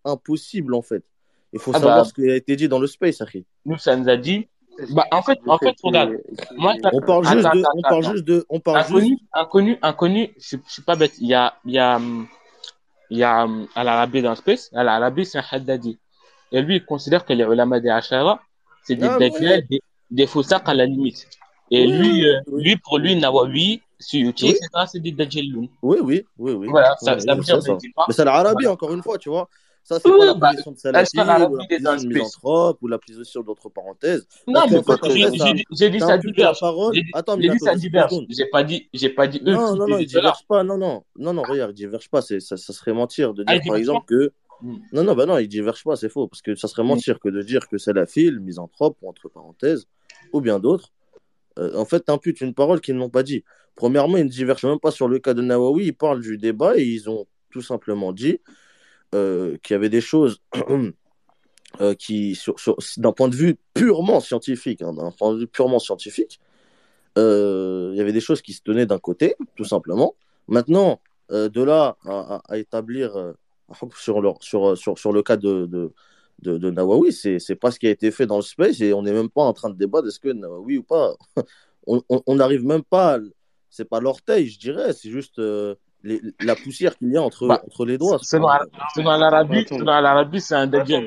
impossible 0.05 0.75
en 0.75 0.83
fait. 0.83 1.05
Il 1.53 1.59
faut 1.59 1.73
Ah 1.75 1.79
savoir 1.79 1.97
bah. 1.99 2.05
ce 2.05 2.13
qui 2.15 2.29
a 2.31 2.37
été 2.37 2.57
dit 2.57 2.69
dans 2.69 2.79
le 2.79 2.87
space, 2.87 3.21
Akhi. 3.21 3.45
Nous, 3.65 3.79
ça 3.79 3.97
nous 3.97 4.09
a 4.09 4.17
dit. 4.17 4.49
Bah, 4.91 5.05
en 5.11 5.23
fait, 5.23 5.39
en 5.47 5.59
fait, 5.59 5.75
regarde. 5.83 6.13
Moi, 6.57 6.75
On 6.93 7.01
parle 7.01 7.27
Attends, 7.27 7.33
juste 7.33 7.53
de, 7.55 7.61
attends, 7.61 7.71
on 7.75 7.83
parle 7.83 8.05
attends. 8.05 8.13
juste 8.13 8.25
de, 8.25 8.47
on 8.49 8.61
parle 8.61 8.79
Inconnu, 8.79 9.09
juste. 9.09 9.23
inconnu, 9.33 9.79
inconnu. 9.83 10.35
Je, 10.39 10.57
je 10.67 10.73
suis 10.73 10.83
pas 10.83 10.95
bête. 10.95 11.13
Il 11.21 11.27
y 11.27 11.35
a, 11.35 11.55
il 11.65 11.73
y 11.73 11.79
a, 11.79 11.97
hum, 11.97 12.27
il 13.11 13.19
y 13.19 13.25
a 13.25 13.45
hum, 13.45 13.67
Al-Arabi 13.75 14.23
dans 14.23 14.31
le 14.31 14.37
space. 14.37 14.71
Al-Arabi, 14.75 15.25
c'est 15.27 15.39
un 15.39 15.45
Haddadi. 15.51 15.99
Et 16.53 16.63
lui, 16.63 16.77
il 16.77 16.85
considère 16.85 17.25
que 17.25 17.33
les 17.33 17.45
ulama 17.45 17.81
des 17.81 17.89
Ashara, 17.89 18.41
c'est 18.88 18.97
des 18.97 19.07
Ah, 19.07 19.18
des, 20.11 20.26
à 20.64 20.75
la 20.75 20.87
limite. 20.87 21.28
Et 21.71 21.87
Oui, 21.87 21.92
lui, 21.92 22.26
euh, 22.26 22.40
oui. 22.47 22.62
lui, 22.64 22.76
pour 22.78 22.99
lui, 22.99 23.14
Nawawi, 23.16 23.83
Oui. 24.14 24.28
etc., 24.30 24.59
c'est 24.90 25.00
des. 25.00 25.14
Oui, 25.83 25.99
oui, 26.02 26.25
oui, 26.38 26.52
oui. 26.52 26.68
Voilà, 26.68 26.97
ça, 26.99 27.18
ça 27.21 27.35
veut 27.35 27.42
dire, 27.42 27.62
ça. 27.62 27.76
pas. 27.95 28.04
Mais 28.09 28.14
c'est 28.14 28.25
l'Arabie 28.25 28.66
encore 28.66 28.95
une 28.95 29.02
fois, 29.02 29.18
tu 29.18 29.28
vois. 29.28 29.49
Ça, 29.85 29.99
c'est 30.00 30.09
Oui, 30.11 30.18
pas 30.18 30.26
la 30.26 30.35
bah, 30.35 30.49
position 30.50 30.73
de 30.73 30.76
Salafi 30.78 31.18
ou 31.18 31.25
la 31.25 31.49
position 31.49 31.66
de 31.68 31.78
space 31.78 32.04
misanthrope 32.04 32.78
ou 32.83 32.88
la 32.88 32.99
position 32.99 33.42
d'autres 33.42 33.68
parenthèses? 33.71 34.26
Non, 34.47 34.66
mais 34.71 34.83
j'ai 35.73 35.90
dit, 35.90 36.00
ça 36.00 36.18
diverge. 36.18 36.59
J'ai 36.92 37.02
dit, 37.02 37.11
Attends, 37.14 37.35
j'ai 37.37 37.40
dit 37.40 37.47
Minato, 37.49 37.64
ça 37.66 37.75
diverge. 37.75 38.14
J'ai 38.28 38.47
pas 38.47 38.64
dit, 38.64 38.88
j'ai 38.92 39.09
pas 39.11 39.26
dit 39.26 39.40
eux 39.47 39.52
Non, 39.52 39.76
non, 39.76 39.87
non, 39.88 39.99
disent 39.99 40.00
il 40.00 40.09
cela. 40.11 40.21
diverge 40.21 40.47
pas. 40.47 40.62
Non, 40.62 40.76
non, 40.76 41.04
non, 41.16 41.33
non, 41.33 41.42
regarde, 41.42 41.73
il 41.73 41.75
diverge 41.75 42.09
pas. 42.11 42.21
Ça, 42.23 42.38
ça 42.38 42.73
serait 42.73 42.92
mentir 42.92 43.33
de 43.35 43.45
Ah, 43.47 43.54
dire, 43.54 43.62
par 43.66 43.76
exemple, 43.76 44.07
que. 44.07 44.33
Hmm. 44.62 44.77
Non, 44.93 45.05
non, 45.05 45.15
bah 45.15 45.27
non, 45.27 45.38
il 45.38 45.49
diverge 45.49 45.85
pas, 45.85 45.97
c'est 45.97 46.09
faux. 46.09 46.27
Parce 46.29 46.43
que 46.43 46.55
ça 46.55 46.67
serait 46.69 46.83
mentir 46.83 47.21
que 47.21 47.29
de 47.29 47.43
dire 47.43 47.69
que 47.69 47.79
c'est 47.79 47.93
la 47.93 48.07
file, 48.07 48.41
misanthrope, 48.41 48.97
ou 49.03 49.09
entre 49.09 49.29
parenthèses, 49.29 49.87
ou 50.33 50.41
bien 50.41 50.59
d'autres. 50.59 50.93
Euh, 51.59 51.75
en 51.77 51.85
fait, 51.85 52.00
t'imputes 52.00 52.41
une 52.41 52.55
parole 52.55 52.81
qu'ils 52.81 52.97
n'ont 52.97 53.11
pas 53.11 53.23
dit. 53.23 53.45
Premièrement, 53.77 54.17
ils 54.17 54.25
ne 54.25 54.29
divergent 54.31 54.65
même 54.67 54.81
pas 54.81 54.91
sur 54.91 55.09
le 55.09 55.19
cas 55.19 55.35
de 55.35 55.43
Nawawi. 55.43 55.87
Ils 55.87 55.93
parlent 55.95 56.21
du 56.21 56.38
débat 56.38 56.77
et 56.77 56.85
ils 56.85 57.09
ont 57.09 57.27
tout 57.50 57.62
simplement 57.62 58.12
dit 58.12 58.41
euh, 59.15 59.57
qu'il 59.62 59.75
y 59.75 59.77
avait 59.77 59.88
des 59.88 60.00
choses 60.00 60.41
euh, 61.81 61.95
qui, 61.95 62.35
sur, 62.35 62.59
sur- 62.59 62.77
d'un 62.97 63.12
point 63.12 63.29
de 63.29 63.37
vue 63.37 63.57
purement 63.75 64.21
scientifique, 64.21 64.83
hein, 64.83 64.93
d'un 64.93 65.11
point 65.12 65.33
de 65.35 65.38
vue 65.41 65.47
purement 65.47 65.79
scientifique, 65.79 66.41
il 67.17 67.95
y 67.97 68.00
avait 68.00 68.12
des 68.12 68.21
choses 68.21 68.43
qui 68.43 68.53
se 68.53 68.62
tenaient 68.62 68.87
d'un 68.87 69.00
côté, 69.00 69.35
tout 69.57 69.65
simplement. 69.65 70.15
Maintenant, 70.47 71.00
de 71.31 71.62
là 71.62 71.97
à, 72.05 72.37
à- 72.37 72.43
à 72.49 72.59
établir 72.59 73.35
sur, 73.97 74.21
le, 74.21 74.31
sur, 74.41 74.77
sur, 74.77 74.99
sur 74.99 75.13
le 75.13 75.23
cas 75.23 75.37
de, 75.37 75.67
de, 75.67 75.93
de, 76.43 76.59
de 76.59 76.71
Nawawi, 76.71 77.13
c'est 77.13 77.57
pas 77.57 77.71
ce 77.71 77.79
qui 77.79 77.87
a 77.87 77.91
été 77.91 78.11
fait 78.11 78.27
dans 78.27 78.37
le 78.37 78.43
space 78.43 78.81
et 78.81 78.93
on 78.93 79.03
n'est 79.03 79.13
même 79.13 79.29
pas 79.31 79.43
en 79.43 79.53
train 79.53 79.71
de 79.71 79.77
débattre 79.77 80.09
est-ce 80.09 80.21
que 80.21 80.29
Nawawi 80.29 80.79
ou 80.79 80.83
pas. 80.83 81.15
On 81.91 82.03
on- 82.11 82.23
on 82.27 82.35
n'arrive 82.35 82.67
même 82.67 82.83
pas, 82.83 83.19
c'est 83.71 83.89
pas 83.89 83.99
l'orteil, 83.99 84.49
je 84.49 84.59
dirais, 84.59 84.93
c'est 84.93 85.09
juste 85.11 85.39
euh, 85.39 85.75
les- 86.03 86.21
la 86.43 86.55
poussière 86.55 86.99
qu'il 86.99 87.11
y 87.11 87.17
a 87.17 87.23
entre, 87.23 87.47
Bah, 87.47 87.63
entre 87.65 87.87
les 87.87 87.97
doigts. 87.97 88.19
Selon, 88.23 88.47
selon 88.95 89.11
l'Arabie, 89.17 89.65
l'Arabie, 89.71 90.41
c'est 90.43 90.55
un 90.55 90.67
dajjal. 90.67 91.07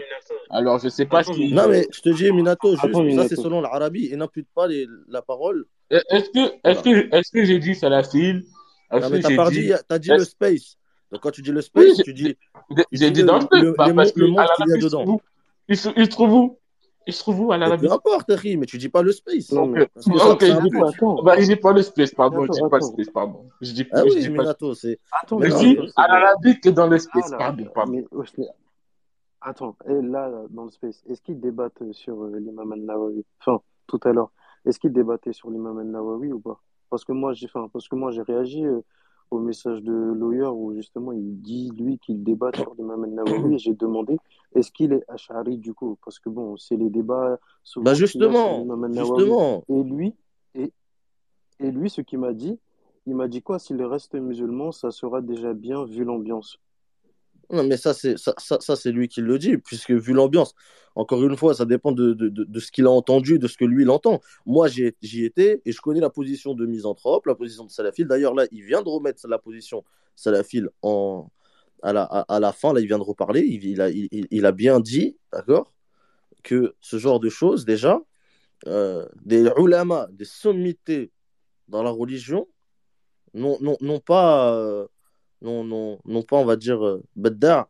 Alors, 0.50 0.80
je 0.80 0.90
sais 0.90 1.06
pas 1.06 1.24
ce 1.24 1.32
qu'il. 1.34 1.54
Non, 1.54 1.68
mais 1.70 1.86
je 1.92 2.02
te 2.02 2.10
dis, 2.10 2.32
Minato, 2.32 2.72
juste, 2.72 2.84
Attends, 2.86 2.98
ça 3.00 3.04
Minato. 3.04 3.28
c'est 3.30 3.36
selon 3.36 3.62
l'Arabie 3.62 4.08
et 4.12 4.16
n'impute 4.16 4.48
pas 4.56 4.66
les, 4.68 4.88
la 5.08 5.22
parole. 5.22 5.66
Est-ce 5.92 6.30
que, 6.32 6.52
est-ce 6.68 6.82
que, 6.82 7.16
est-ce 7.16 7.32
que 7.32 7.46
j'ai 7.46 7.60
dit 7.60 7.76
salafil? 7.76 8.44
T'as 8.90 9.10
dit, 9.52 9.62
dit, 9.62 9.74
t'as 9.88 10.00
dit 10.00 10.10
est-ce- 10.10 10.18
le 10.20 10.26
space. 10.26 10.78
Donc 11.12 11.22
quand 11.22 11.32
tu 11.32 11.42
dis 11.42 11.52
le 11.52 11.62
space, 11.62 11.84
Oui, 11.98 12.04
tu 12.04 12.14
dis 12.14 12.38
j'ai 12.92 13.12
dit 13.12 13.22
le- 13.22 13.28
dans 13.28 13.40
le 13.40 13.62
le- 13.62 13.72
bah, 13.74 13.88
le 13.88 13.94
parce 13.96 14.08
monde- 14.10 14.14
que 14.16 14.20
le 14.22 14.28
monde 14.28 14.40
à 14.40 14.48
qu'il 14.56 14.66
y 14.68 14.72
a 14.72 14.76
l'Arabie, 14.76 14.78
il 14.78 14.82
se 14.82 14.86
dedans. 14.88 15.04
trouve 15.04 15.16
où? 15.16 15.22
Il 15.68 15.78
se, 15.78 15.90
il 15.98 16.06
se 16.06 16.10
trouve 16.12 16.34
où? 16.34 16.58
Il 17.08 17.14
se 17.14 17.20
trouve 17.20 17.42
où 17.42 17.52
à 17.52 17.58
l'Arabie? 17.58 17.88
peu 17.88 17.92
importe, 17.94 18.30
Harry, 18.30 18.58
mais 18.58 18.66
tu 18.66 18.78
dis 18.78 18.88
pas 18.90 19.02
le 19.02 19.12
space. 19.12 19.52
Non, 19.52 19.66
mais- 19.66 19.88
Parce 19.88 20.06
que 20.06 20.18
ça, 20.20 20.32
Ok, 20.32 20.42
ça 20.42 20.48
je 20.48 20.52
impute. 20.54 20.72
dis 20.72 20.80
pas, 20.80 20.90
Attends. 20.90 21.24
bah, 21.24 21.36
je 21.40 21.46
dis 21.46 21.56
pas 21.56 21.74
le 21.74 21.82
space, 21.82 22.12
pardon, 22.14 22.46
je 22.46 22.52
dis 22.52 22.60
Attends, 22.60 22.70
pas 22.70 22.78
le 22.78 22.84
attends. 22.84 22.94
space, 22.94 23.10
pardon. 23.10 23.50
Je 23.60 23.72
dis, 23.74 23.88
Ah 23.92 24.00
je 24.00 24.04
oui, 24.04 24.20
dis 24.22 24.30
pas. 24.30 24.38
Minato, 24.44 24.74
c'est. 24.74 25.00
Attends, 25.22 25.40
Mais 25.40 25.50
Je 25.50 25.56
dis 25.58 25.78
à 25.98 26.08
l'Arabie 26.08 26.60
que 26.62 26.70
dans 26.70 26.88
le 26.88 26.96
Ah, 26.96 27.00
space, 27.00 27.32
pardon, 27.32 27.68
mais, 27.88 28.06
Attends, 29.44 29.76
et 29.88 29.94
là, 29.94 30.30
là, 30.30 30.44
dans 30.52 30.66
le 30.66 30.70
space, 30.70 31.02
est-ce 31.08 31.20
qu'ils 31.22 31.40
débattent 31.40 31.92
sur 31.94 32.22
euh, 32.24 32.38
l'imam 32.38 32.72
al-Nawawi? 32.74 33.26
Enfin, 33.40 33.60
tout 33.88 34.00
à 34.04 34.14
l'heure, 34.14 34.32
est-ce 34.66 34.80
qu'ils 34.80 34.94
débattaient 34.94 35.34
sur 35.34 35.50
l'imam 35.50 35.80
al-Nawawi 35.80 36.32
ou 36.32 36.40
pas? 36.40 36.62
Parce 36.92 37.04
que 37.04 37.12
moi, 37.12 37.34
j'ai, 37.34 37.48
enfin, 37.48 37.68
parce 37.74 37.88
que 37.88 37.96
moi, 37.96 38.12
j'ai 38.12 38.22
réagi 38.22 38.64
euh, 38.64 38.82
au 39.32 39.40
message 39.40 39.82
de 39.82 39.94
Lawyer 39.94 40.48
où 40.48 40.74
justement 40.76 41.14
il 41.14 41.42
dit, 41.42 41.72
lui, 41.78 41.98
qu'il 41.98 42.22
débatte 42.22 42.58
sur 42.58 42.76
l'imam 42.78 43.04
al-Nawawi 43.04 43.56
et 43.56 43.58
j'ai 43.58 43.74
demandé, 43.74 44.18
est-ce 44.54 44.72
qu'il 44.72 44.92
est 44.92 45.04
ash'ari 45.08 45.58
du 45.58 45.74
coup? 45.74 45.98
Parce 46.04 46.20
que 46.20 46.30
bon, 46.30 46.58
c'est 46.58 46.76
les 46.76 46.90
débats 46.90 47.40
souvent 47.64 47.86
Bah 47.86 47.94
justement, 47.94 48.66
justement. 48.92 49.64
Et 49.70 49.84
lui, 49.84 50.14
et, 50.54 50.74
et 51.60 51.72
lui, 51.72 51.90
ce 51.90 52.02
qu'il 52.02 52.20
m'a 52.20 52.34
dit, 52.34 52.60
il 53.08 53.16
m'a 53.16 53.28
dit 53.28 53.42
quoi? 53.42 53.58
S'il 53.58 53.82
reste 53.82 54.16
musulman, 54.16 54.72
ça 54.72 54.92
sera 54.92 55.22
déjà 55.22 55.54
bien 55.54 55.86
vu 55.86 56.04
l'ambiance. 56.04 56.60
Non, 57.52 57.64
mais 57.66 57.76
ça, 57.76 57.94
c'est 57.94 58.18
ça, 58.18 58.34
ça, 58.38 58.92
lui 58.92 59.10
qui 59.10 59.20
le 59.20 59.38
dit, 59.38 59.58
puisque 59.58 59.92
vu 59.92 60.14
l'ambiance, 60.14 60.56
encore 60.96 61.22
une 61.24 61.36
fois, 61.36 61.54
ça 61.54 61.66
dépend 61.66 61.92
de, 61.92 62.60
ce 62.60 62.72
qu'il 62.72 62.86
a 62.86 62.92
entendu, 62.92 63.40
de 63.40 63.48
ce 63.48 63.58
que 63.58 63.66
lui 63.66 63.84
il 63.84 63.90
entend. 63.90 64.22
Moi, 64.46 64.68
j'y 64.70 65.26
étais 65.26 65.62
et 65.66 65.72
je 65.72 65.82
connais 65.82 66.00
la 66.00 66.10
position 66.10 66.54
de 66.54 66.66
misanthrope, 66.66 67.26
la 67.26 67.36
position 67.36 67.66
de 67.66 67.72
salafil. 67.72 68.08
D'ailleurs, 68.08 68.34
là, 68.34 68.46
il 68.52 68.64
vient 68.64 68.82
de 68.82 68.90
remettre 68.90 69.28
la 69.28 69.38
position 69.38 69.84
salafil 70.16 70.70
en, 70.82 71.30
à, 71.82 71.92
la, 71.94 72.52
fin. 72.54 72.74
Là, 72.74 72.80
il 72.80 72.88
vient 72.88 73.00
de 73.00 73.04
reparler. 73.04 73.42
Il, 73.42 73.66
il, 73.66 73.82
a, 73.82 73.90
il, 73.90 74.52
bien 74.54 74.80
dit, 74.80 75.18
d'accord, 75.34 75.74
que 76.44 76.76
ce 76.80 76.98
genre 76.98 77.20
de 77.20 77.30
choses, 77.30 77.66
déjà, 77.66 78.00
euh, 78.68 79.06
des 79.26 79.50
ulama, 79.58 80.08
des 80.12 80.26
sommités 80.26 81.12
dans 81.68 81.84
la 81.84 81.90
religion, 81.90 82.48
n'ont 83.34 83.58
non, 83.62 83.78
non 83.82 84.00
pas. 84.00 84.56
euh, 84.56 84.88
non, 85.42 85.64
non, 85.64 86.00
non 86.06 86.22
pas, 86.22 86.38
on 86.38 86.46
va 86.46 86.56
dire, 86.56 86.86
euh, 86.86 87.02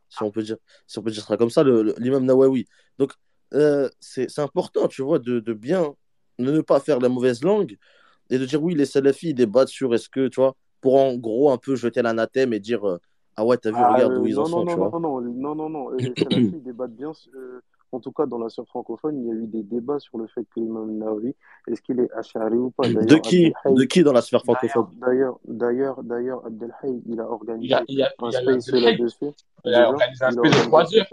si 0.10 0.24
on 0.24 0.32
peut 0.32 0.44
dire, 0.44 0.58
si 0.88 1.00
on 1.00 1.04
peut 1.04 1.12
dire 1.12 1.24
ça 1.26 1.38
comme 1.38 1.50
ça, 1.50 1.64
l'imam 1.64 2.26
Nawawi. 2.26 2.66
Donc, 2.98 3.14
euh, 3.54 3.90
c'est 4.00 4.40
important, 4.40 4.88
tu 4.88 5.02
vois, 5.02 5.20
de, 5.20 5.40
de 5.40 5.54
bien 5.54 5.94
de 6.40 6.52
ne 6.52 6.62
pas 6.62 6.80
faire 6.80 7.00
la 7.00 7.10
mauvaise 7.10 7.44
langue 7.44 7.78
et 8.30 8.38
de 8.38 8.46
dire, 8.46 8.62
oui, 8.62 8.76
les 8.76 8.86
salafis, 8.86 9.30
ils 9.30 9.34
débattent 9.34 9.70
sur 9.70 9.94
est-ce 9.94 10.10
que, 10.10 10.28
tu 10.28 10.40
vois, 10.40 10.56
pour 10.80 10.96
en 10.96 11.16
gros 11.16 11.52
un 11.52 11.58
peu 11.58 11.76
jeter 11.76 12.02
l'anathème 12.02 12.54
et 12.54 12.60
dire, 12.60 12.88
euh, 12.88 12.98
ah 13.36 13.46
ouais, 13.46 13.58
t'as 13.58 13.70
vu, 13.72 13.78
Ah, 13.78 13.94
regarde 13.94 14.14
euh, 14.14 14.20
où 14.20 14.28
ils 14.28 14.36
non, 14.36 14.42
en 14.42 14.50
non, 14.50 14.50
sont, 14.50 14.66
non, 14.66 14.72
tu 14.74 14.78
vois. 14.78 14.90
non, 14.94 15.00
non, 15.00 15.22
non, 15.22 15.56
non, 15.56 15.70
non, 15.70 15.92
euh, 15.92 15.98
les 15.98 16.16
salafis 16.16 16.52
ils 16.54 16.64
débattent 16.64 16.96
bien 16.96 17.12
euh, 17.36 17.62
en 17.92 18.00
tout 18.00 18.12
cas 18.12 18.26
dans 18.26 18.38
la 18.38 18.50
sphère 18.50 18.66
francophone, 18.68 19.20
il 19.22 19.28
y 19.28 19.32
a 19.32 19.34
eu 19.34 19.48
des 19.48 19.64
débats 19.64 20.00
sur 20.00 20.18
le 20.18 20.28
fait 20.28 20.44
que 20.44 20.60
l'imam 20.60 20.98
Nawawi, 20.98 21.36
est-ce 21.68 21.82
qu'il 21.82 22.00
est 22.00 22.12
ash'ari 22.14 22.56
ou 22.58 22.72
pas? 22.72 22.88
De 22.88 22.94
D'ailleurs, 22.94 23.22
qui, 23.22 23.54
Abdelhaï, 23.64 23.76
de 23.76 23.84
qui 23.86 24.04
dans 24.04 24.14
la 24.14 24.22
sphère 24.22 24.44
francophone? 24.44 24.88
d'ailleurs, 25.00 25.40
d'ailleurs, 25.48 26.04
d'ailleurs, 26.04 26.46
Abdelhaï, 26.46 27.02
il 27.08 27.20
a 27.20 27.30
organisé 27.30 27.66
il 27.66 27.70
y 27.70 27.74
a, 27.74 27.80
un 27.80 27.84
il 27.88 27.98
y 27.98 28.04
a 28.04 28.08
eu 28.08 28.62
space 28.62 28.72
là-dessus, 28.82 29.26
il 29.66 29.74
a 29.76 29.90
organisé 29.90 30.24
un 30.26 30.30
Il 30.32 30.40
a 30.40 30.42
space 30.42 30.42
de 30.42 30.42
organisé 30.42 30.62
un 30.62 30.68
3 30.68 30.96
heures. 30.96 31.08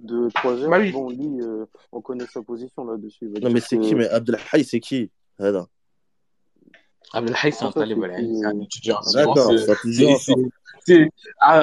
de 0.00 0.28
trois 0.34 0.54
Bah 0.54 0.60
heures. 0.76 0.80
oui. 0.80 0.92
Bon, 0.92 1.08
lui, 1.10 1.40
euh, 1.40 1.64
on 1.92 2.00
connaît 2.00 2.26
sa 2.26 2.42
position 2.42 2.84
là-dessus. 2.84 3.30
Non, 3.42 3.50
mais 3.50 3.60
c'est 3.60 3.78
qui? 3.78 3.94
Mais 3.94 4.08
Abdelhaï, 4.08 4.64
c'est 4.64 4.80
qui? 4.80 5.10
Hada. 5.38 5.66
Abdelhaï, 7.12 7.52
c'est 7.52 7.64
un 7.64 7.72
talib, 7.72 7.98
c'est 8.04 8.44
un 8.44 8.60
étudiant. 8.60 8.98
D'accord, 9.14 9.50
C'est, 10.84 11.00
Non, 11.00 11.08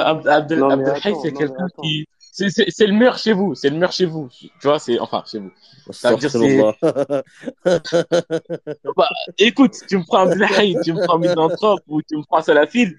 mais 0.08 0.28
Abdelhaï, 0.28 1.16
c'est 1.22 1.34
quelqu'un 1.34 1.66
attends. 1.66 1.82
qui, 1.84 2.08
c'est, 2.36 2.88
le 2.88 2.94
meilleur 2.94 3.18
chez 3.18 3.34
vous, 3.34 3.56
c'est 3.56 3.70
le 3.70 3.76
meilleur 3.76 3.92
chez 3.92 4.06
vous. 4.06 4.30
Tu 4.30 4.50
vois, 4.64 4.80
c'est, 4.80 5.00
enfin, 5.00 5.24
chez 5.26 5.40
vous. 5.40 5.52
Ça 5.92 6.12
veut 6.12 6.18
dire, 6.18 6.32
c'est, 6.32 6.38
bah, 8.98 9.08
écoute, 9.38 9.76
tu 9.88 9.98
me 9.98 10.04
prends 10.06 10.30
Abdelhaï, 10.30 10.76
tu 10.84 10.94
me 10.94 11.06
prends 11.06 11.18
Misanthrope 11.18 11.82
ou 11.88 12.02
tu 12.02 12.18
me 12.18 12.24
prends 12.24 12.42
Salafil, 12.42 12.98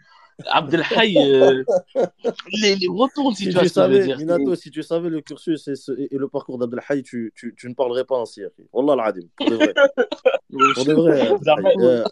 Abdelhaï, 0.48 1.16
euh, 1.18 1.64
les, 2.62 2.76
les 2.76 2.88
retournes, 2.88 3.34
si 3.34 3.44
Si 3.44 3.50
tu 3.50 3.58
tu 3.58 3.68
savais, 3.68 4.04
dire. 4.04 4.18
Minato, 4.18 4.54
si 4.54 4.70
tu 4.70 4.82
savais 4.82 5.10
le 5.10 5.20
cursus 5.20 5.68
et, 5.68 5.76
ce- 5.76 5.92
et- 5.92 6.14
et 6.14 6.18
le 6.18 6.28
parcours 6.28 6.58
d'Abdelhaï, 6.58 7.02
tu, 7.02 7.32
tu, 7.34 7.54
tu 7.56 7.68
ne 7.68 7.74
parlerais 7.74 8.04
pas 8.04 8.18
ainsi. 8.18 8.42
Wallah 8.72 9.02
al-adim, 9.02 9.26
pour 9.36 9.50
de 9.50 9.56
vrai. 9.56 9.74
Pour 10.74 10.84
de 10.84 10.92
vrai. 10.94 11.28
Jamais, 11.44 11.74
Euh, 11.78 12.04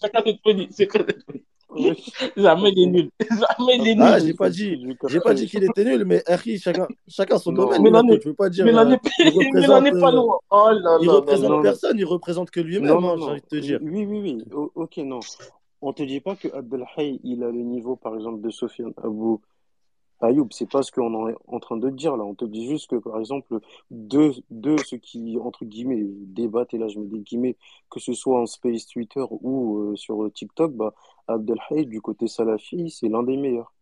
chacun 0.00 0.22
c'est? 0.24 1.44
Jamais 2.36 2.70
il 2.70 2.82
est 2.82 2.86
nul. 2.86 3.10
Jamais 3.30 3.76
il 3.78 3.88
est 3.88 3.96
Ah, 4.00 4.18
j'ai 4.18 4.34
pas 4.34 4.50
dit, 4.50 4.78
j'ai 5.08 5.20
pas 5.20 5.34
dit 5.34 5.46
qu'il 5.46 5.64
était 5.64 5.84
nul, 5.84 6.04
mais 6.04 6.22
akhi, 6.28 6.58
chacun, 6.58 6.86
chacun 7.08 7.38
son 7.38 7.52
Non. 7.52 7.64
domaine, 7.64 8.04
Mais 8.06 8.18
Tu 8.18 8.28
veux 8.28 8.34
pas 8.34 8.48
dire, 8.48 8.64
mais 8.64 8.72
n'en 8.72 8.90
euh, 8.90 8.96
pas 10.00 10.08
euh, 10.08 10.12
loin. 10.12 10.38
Oh 10.50 10.70
là 10.70 10.98
il 11.00 11.06
là 11.06 11.12
représente 11.14 11.50
là. 11.50 11.56
Non, 11.56 11.62
personne, 11.62 11.98
il 11.98 12.04
représente 12.04 12.50
que 12.50 12.60
lui-même, 12.60 12.88
non, 12.88 13.10
hein, 13.10 13.14
j'ai 13.16 13.20
non. 13.20 13.30
envie 13.30 13.40
de 13.40 13.46
te 13.46 13.56
dire. 13.56 13.80
Oui, 13.82 14.06
oui, 14.06 14.20
oui. 14.20 14.44
O- 14.52 14.70
ok, 14.74 14.96
non. 14.98 15.20
On 15.82 15.92
te 15.92 16.02
dit 16.02 16.20
pas 16.20 16.36
que 16.36 16.48
Abdelhaï, 16.48 17.20
il 17.24 17.42
a 17.42 17.50
le 17.50 17.60
niveau, 17.60 17.96
par 17.96 18.14
exemple, 18.14 18.40
de 18.40 18.50
Sofiane 18.50 18.94
Abou 19.02 19.40
Ayoub. 20.20 20.48
C'est 20.50 20.70
pas 20.70 20.82
ce 20.82 20.90
qu'on 20.90 21.28
est 21.28 21.34
en 21.46 21.60
train 21.60 21.76
de 21.76 21.90
dire 21.90 22.16
là. 22.16 22.24
On 22.24 22.34
te 22.34 22.46
dit 22.46 22.66
juste 22.66 22.88
que, 22.88 22.96
par 22.96 23.18
exemple, 23.18 23.58
de, 23.90 24.32
de 24.50 24.76
ceux 24.82 24.96
qui, 24.96 25.38
entre 25.38 25.64
guillemets, 25.66 26.04
débattent, 26.06 26.72
et 26.72 26.78
là 26.78 26.88
je 26.88 26.98
mets 26.98 27.06
des 27.06 27.18
guillemets, 27.20 27.56
que 27.90 28.00
ce 28.00 28.14
soit 28.14 28.40
en 28.40 28.46
space 28.46 28.86
Twitter 28.86 29.24
ou 29.30 29.78
euh, 29.90 29.96
sur 29.96 30.32
TikTok, 30.32 30.72
bah, 30.72 30.94
Abdelhaï, 31.28 31.86
du 31.86 32.00
côté 32.00 32.26
salafi, 32.26 32.90
c'est 32.90 33.08
l'un 33.08 33.22
des 33.22 33.36
meilleurs. 33.36 33.72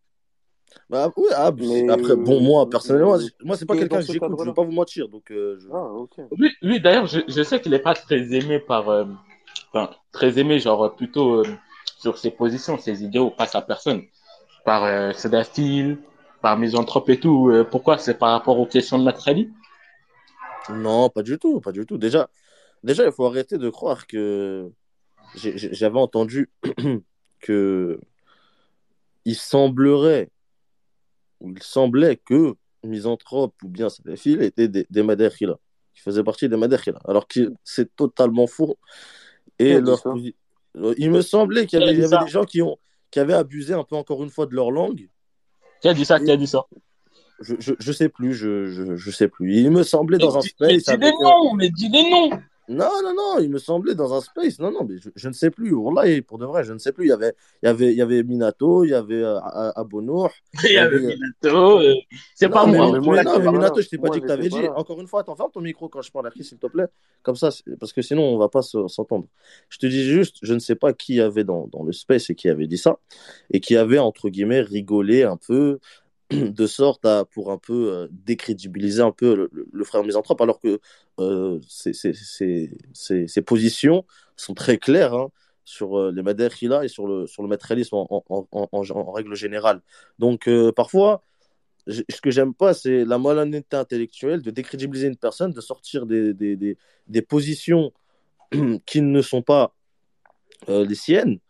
Bah, 0.89 1.11
oui, 1.17 1.27
ah, 1.35 1.51
Mais, 1.57 1.89
après, 1.89 2.17
bon, 2.17 2.41
moi, 2.41 2.63
euh, 2.63 2.67
personnellement, 2.67 3.19
mais 3.19 3.25
moi, 3.45 3.57
c'est 3.57 3.67
pas 3.67 3.75
que 3.75 3.81
quelqu'un 3.81 4.01
que 4.01 4.13
j'écoute, 4.13 4.37
je 4.39 4.45
vais 4.45 4.55
pas 4.55 4.65
vous 4.65 4.73
mentir, 4.73 5.09
donc, 5.09 5.31
euh, 5.31 5.59
je... 5.59 5.69
Ah, 5.71 5.85
ok. 5.93 6.17
Lui, 6.37 6.51
lui 6.63 6.81
d'ailleurs, 6.81 7.07
je, 7.07 7.21
je 7.29 7.43
sais 7.43 7.61
qu'il 7.61 7.75
est 7.75 7.79
pas 7.79 7.95
très 7.95 8.33
aimé 8.33 8.59
par, 8.59 8.89
euh, 8.89 9.05
enfin, 9.73 9.91
très 10.13 10.39
aimé, 10.39 10.59
genre, 10.59 10.95
plutôt 10.95 11.41
euh, 11.41 11.47
sur 11.99 12.19
ses 12.19 12.31
positions, 12.31 12.79
ses 12.79 13.05
idéaux, 13.05 13.31
pas 13.31 13.47
sa 13.47 13.63
personne. 13.63 14.03
Par 14.65 14.85
euh, 14.85 15.13
Sedafil, 15.13 15.99
par 16.43 16.59
Misanthrope 16.59 17.09
et 17.09 17.19
tout. 17.19 17.51
Euh, 17.51 17.65
pourquoi? 17.65 17.99
C'est 17.99 18.19
par 18.19 18.33
rapport 18.33 18.59
aux 18.59 18.67
questions 18.67 18.99
de 18.99 19.05
Maître 19.05 19.29
Ali? 19.29 19.51
Non, 20.69 21.09
pas 21.09 21.23
du 21.23 21.39
tout, 21.39 21.61
pas 21.61 21.73
du 21.73 21.87
tout. 21.87 21.97
Déjà, 21.99 22.29
déjà, 22.83 23.05
il 23.07 23.13
faut 23.13 23.27
arrêter 23.27 23.59
de 23.59 23.71
croire 23.71 24.07
que 24.07 24.71
j'avais 25.35 25.99
entendu 25.99 26.51
que 27.43 28.00
il 29.26 29.37
semblerait, 29.37 30.31
ou 31.41 31.50
il 31.50 31.63
semblait 31.63 32.17
que 32.17 32.55
Misanthrope 32.83 33.55
ou 33.63 33.69
bien 33.69 33.91
Sadafil 33.91 34.43
étaient 34.43 34.69
des, 34.69 34.87
des 34.89 35.02
Madekhila, 35.02 35.59
qui 35.95 36.00
faisaient 36.00 36.25
partie 36.25 36.49
des 36.49 36.57
Madekhila, 36.57 36.99
alors 37.07 37.28
que 37.28 37.52
c'est 37.63 37.95
totalement 37.95 38.47
faux. 38.47 38.78
Et 39.59 39.78
leur 39.78 40.02
euh, 40.07 40.95
il 40.97 41.11
me 41.11 41.21
semblait 41.21 41.67
qu'il 41.67 41.78
y 41.78 41.83
avait, 41.83 41.93
il 41.93 41.97
y 41.97 42.00
dit 42.00 42.07
avait 42.07 42.17
ça? 42.17 42.25
des 42.25 42.31
gens 42.31 42.45
qui 42.45 42.63
ont, 42.63 42.78
qui 43.11 43.21
avaient 43.21 43.35
abusé 43.35 43.75
un 43.75 43.85
peu 43.85 43.95
encore 43.95 44.23
une 44.25 44.31
fois 44.31 44.47
de 44.47 44.55
leur 44.55 44.71
langue. 44.71 45.11
Qui 45.83 45.89
a 45.89 45.95
dit 45.95 46.07
ça? 46.07 46.19
Qui 46.19 46.31
a 46.31 46.37
dit 46.37 46.47
ça? 46.47 46.65
je, 47.43 47.55
je, 47.59 47.75
je 47.78 47.93
sais 47.93 48.09
plus, 48.09 48.35
je, 48.35 48.67
je, 48.67 48.97
je 48.97 49.11
sais 49.11 49.28
plus. 49.28 49.57
Il 49.57 49.71
me 49.71 49.83
semblait 49.83 50.19
Mais 50.19 50.25
dans 50.25 50.37
un 50.37 50.41
dis, 50.41 50.55
mais 50.61 50.78
space 50.78 50.95
dis 50.95 51.00
des 51.00 51.07
avec, 51.07 51.15
euh, 51.15 51.25
noms, 51.25 51.55
mais 51.55 51.71
dis 51.71 51.91
des 51.91 52.11
noms! 52.11 52.31
Non, 52.69 52.91
non, 53.03 53.13
non, 53.15 53.39
il 53.41 53.51
me 53.51 53.59
semblait 53.59 53.95
dans 53.95 54.15
un 54.15 54.21
space. 54.21 54.59
Non, 54.61 54.71
non, 54.71 54.85
mais 54.89 54.97
je, 54.99 55.11
je 55.17 55.29
ne 55.29 55.33
sais 55.33 55.51
plus. 55.51 55.73
Pour 56.27 56.39
de 56.39 56.47
vrai, 56.47 56.63
je 56.65 56.73
ne 56.73 56.79
sais 56.79 56.93
plus. 56.93 57.07
Il 57.07 57.09
y 57.09 57.13
avait, 57.13 57.35
il 57.63 57.67
y 57.67 57.69
avait, 57.69 57.91
il 57.93 57.97
y 57.99 58.03
avait 58.03 58.23
Minato, 58.23 58.85
il 58.85 58.91
y 58.91 58.95
avait 58.95 59.23
euh, 59.23 59.39
Abonour, 59.75 60.31
Il 60.65 60.71
y 60.71 60.75
y 60.75 60.79
avait 60.79 60.97
avait. 60.97 61.17
Minato, 61.17 61.81
euh, 61.81 61.95
c'est 62.35 62.49
pas 62.49 62.65
mais, 62.67 62.77
moi. 62.79 62.87
Non, 62.87 62.93
mais 62.93 62.99
mais 63.01 63.05
moi, 63.05 63.23
non, 63.25 63.39
mais. 63.41 63.51
Minato, 63.51 63.81
je 63.83 63.89
t'ai 63.89 63.99
pas 63.99 64.07
Moi, 64.07 64.17
dit 64.17 64.23
que 64.23 64.27
t'avais 64.29 64.49
dit. 64.49 64.69
Encore 64.77 65.01
une 65.01 65.09
fois, 65.09 65.21
attends, 65.23 65.35
ferme 65.35 65.51
ton 65.53 65.61
micro 65.61 65.89
quand 65.89 66.03
je 66.03 66.13
parle, 66.13 66.29
Akhi, 66.29 66.45
s'il 66.45 66.59
te 66.59 66.67
plaît. 66.69 66.87
Comme 67.23 67.37
ça, 67.37 67.51
parce 67.81 67.93
que 67.93 68.01
sinon, 68.01 68.23
on 68.23 68.39
va 68.39 68.49
pas 68.49 68.63
se- 68.63 68.87
s'entendre. 68.89 69.27
Je 69.69 69.79
te 69.79 69.87
dis 69.87 70.05
juste, 70.05 70.37
je 70.43 70.55
ne 70.55 70.59
sais 70.61 70.77
pas 70.77 70.93
qui 70.93 71.21
avait 71.21 71.45
dans, 71.45 71.67
dans 71.67 71.83
le 71.83 71.93
space 71.93 72.31
et 72.31 72.35
qui 72.37 72.49
avait 72.49 72.67
dit 72.69 72.79
ça, 72.79 72.99
et 73.51 73.61
qui 73.61 73.77
avait, 73.77 73.99
entre 73.99 74.29
guillemets, 74.29 74.61
rigolé 74.61 75.25
un 75.25 75.37
peu, 75.37 75.79
de 76.54 76.66
sorte 76.66 77.04
à, 77.04 77.25
pour 77.25 77.50
un 77.50 77.58
peu 77.58 77.92
euh, 77.92 78.08
décrédibiliser 78.10 79.02
un 79.02 79.12
peu 79.12 79.49
le, 79.50 79.84
frère 79.84 80.04
misanthrope, 80.04 80.40
alors 80.40 80.60
que 80.60 80.80
euh, 81.21 81.60
ses, 81.68 83.42
positions 83.42 84.04
sont 84.36 84.54
très 84.54 84.78
claires 84.78 85.14
hein, 85.14 85.30
sur 85.64 85.99
euh, 85.99 86.12
les 86.12 86.23
Madher 86.23 86.49
Khila 86.49 86.84
et 86.84 86.88
sur 86.88 87.06
le, 87.06 87.26
sur 87.26 87.42
le 87.42 87.49
matérialisme 87.49 87.97
en, 87.97 89.12
règle 89.12 89.34
générale. 89.34 89.82
Donc, 90.18 90.49
euh, 90.49 90.73
parfois, 90.73 91.23
ce 91.86 92.21
que 92.21 92.30
j'aime 92.30 92.54
pas, 92.54 92.75
c'est 92.75 93.04
la 93.04 93.18
malhonnêteté 93.18 93.76
intellectuelle 93.76 94.42
de 94.42 94.50
décrédibiliser 94.50 95.08
une 95.08 95.16
personne, 95.16 95.52
de 95.52 95.60
sortir 95.60 96.06
des, 96.06 96.32
des, 96.32 96.76
des, 97.08 97.23
positions 97.23 97.92
qui 98.86 99.02
ne 99.02 99.23
sont 99.23 99.42
pas 99.42 99.75
les 100.68 100.95
siennes, 100.95 101.40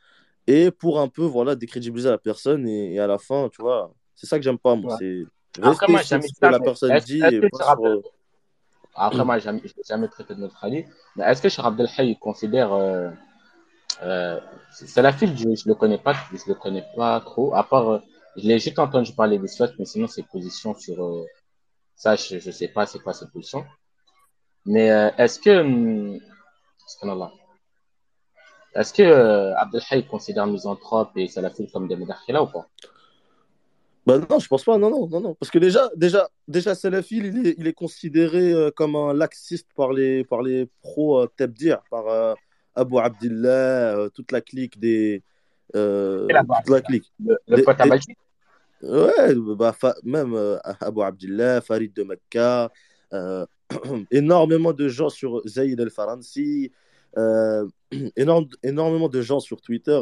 et 0.46 0.70
pour 0.70 0.98
un 1.00 1.08
peu 1.08 1.24
voilà, 1.24 1.54
décrédibiliser 1.54 2.08
la 2.08 2.16
personne, 2.16 2.66
et, 2.66 2.94
et 2.94 2.98
à 2.98 3.06
la 3.06 3.18
fin, 3.18 3.50
tu 3.50 3.60
vois, 3.60 3.94
c'est 4.14 4.26
ça 4.26 4.38
que 4.38 4.44
j'aime 4.44 4.58
pas, 4.58 4.74
moi. 4.74 4.94
Ouais. 4.94 5.24
C'est 5.54 5.60
Après, 5.62 5.86
rester 5.86 5.92
moi, 5.92 6.02
sur 6.02 6.22
ce 6.22 6.40
que 6.40 6.46
la 6.46 6.60
personne 6.60 6.98
dit 7.00 7.22
et 7.22 7.40
pas 7.50 7.76
sur. 7.76 8.02
Après, 8.94 9.24
moi, 9.24 9.38
jamais, 9.38 9.60
je 9.64 9.68
n'ai 9.68 9.84
jamais 9.88 10.08
traité 10.08 10.34
de 10.34 10.40
notre 10.40 10.62
Ali, 10.64 10.84
mais 11.16 11.24
est-ce 11.24 11.40
que 11.42 11.48
Cheikh 11.48 11.64
Abdel 11.64 11.88
Hay 11.96 12.16
considère. 12.18 12.72
Euh, 12.72 13.10
euh, 14.02 14.40
Salafil, 14.72 15.36
je 15.36 15.46
ne 15.48 15.54
le 15.66 15.74
connais 15.74 15.98
pas, 15.98 16.14
je 16.32 16.38
le 16.48 16.54
connais 16.54 16.84
pas 16.96 17.20
trop, 17.20 17.54
à 17.54 17.62
part. 17.62 17.88
euh, 17.90 17.98
je 18.36 18.46
l'ai 18.48 18.58
juste 18.58 18.78
entendu 18.78 19.12
parler 19.12 19.38
des 19.38 19.46
slots, 19.48 19.66
mais 19.78 19.84
sinon, 19.84 20.08
ses 20.08 20.22
positions 20.22 20.74
sur. 20.74 21.04
euh, 21.04 21.24
ça, 21.94 22.16
je 22.16 22.36
ne 22.36 22.52
sais 22.52 22.68
pas 22.68 22.86
c'est 22.86 22.98
quoi 22.98 23.12
ses 23.12 23.28
positions. 23.28 23.64
Mais 24.64 24.90
euh, 24.90 25.10
est-ce 25.18 25.38
que. 25.38 26.18
subhanallah, 26.86 27.30
Est-ce 28.74 28.92
que 28.92 29.02
euh, 29.02 29.54
Abdel 29.56 29.82
Hay 29.90 30.06
considère 30.06 30.46
misanthrope 30.46 31.10
et 31.16 31.28
Salafil 31.28 31.70
comme 31.70 31.88
des 31.88 31.96
Medakhila 31.96 32.42
ou 32.42 32.46
pas? 32.46 32.66
Bah 34.04 34.18
non, 34.28 34.38
je 34.40 34.48
pense 34.48 34.64
pas, 34.64 34.78
non, 34.78 34.90
non, 34.90 35.06
non, 35.08 35.20
non. 35.20 35.34
Parce 35.34 35.50
que 35.50 35.58
déjà, 35.60 35.88
déjà, 35.96 36.28
déjà 36.48 36.74
Salafil, 36.74 37.26
il 37.26 37.46
est, 37.46 37.54
il 37.58 37.66
est 37.68 37.72
considéré 37.72 38.52
euh, 38.52 38.70
comme 38.74 38.96
un 38.96 39.14
laxiste 39.14 39.68
par 39.76 39.92
les, 39.92 40.24
par 40.24 40.42
les 40.42 40.66
pros 40.82 41.20
euh, 41.20 41.28
Tabdir, 41.36 41.82
par 41.90 42.08
euh, 42.08 42.34
Abu 42.74 42.98
Abdillah, 42.98 43.96
euh, 43.96 44.08
toute 44.08 44.32
la 44.32 44.40
clique 44.40 44.80
des. 44.80 45.22
euh, 45.76 46.26
la 46.30 46.42
toute 46.42 46.68
la 46.70 46.80
clique. 46.80 47.12
le, 47.24 47.38
le 47.46 47.56
Des- 47.56 47.62
pote 47.62 47.80
à 47.80 47.84
des- 47.88 48.00
Ouais, 48.82 49.34
bah, 49.56 49.72
fa- 49.72 49.94
même 50.02 50.36
Abu 50.80 51.02
Abdillah, 51.02 51.60
Farid 51.60 51.92
de 51.94 52.02
Mecca, 52.02 52.72
énormément 54.10 54.72
de 54.72 54.88
gens 54.88 55.08
sur 55.10 55.40
Zaïd 55.46 55.78
el-Faransi, 55.78 56.72
euh, 57.16 57.64
énorme- 58.16 58.48
énormément 58.64 59.08
de 59.08 59.20
gens 59.22 59.38
sur 59.38 59.60
Twitter 59.60 60.00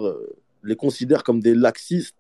les 0.63 0.77
considèrent 0.77 1.23
comme 1.23 1.41
des 1.41 1.55
laxistes 1.55 2.17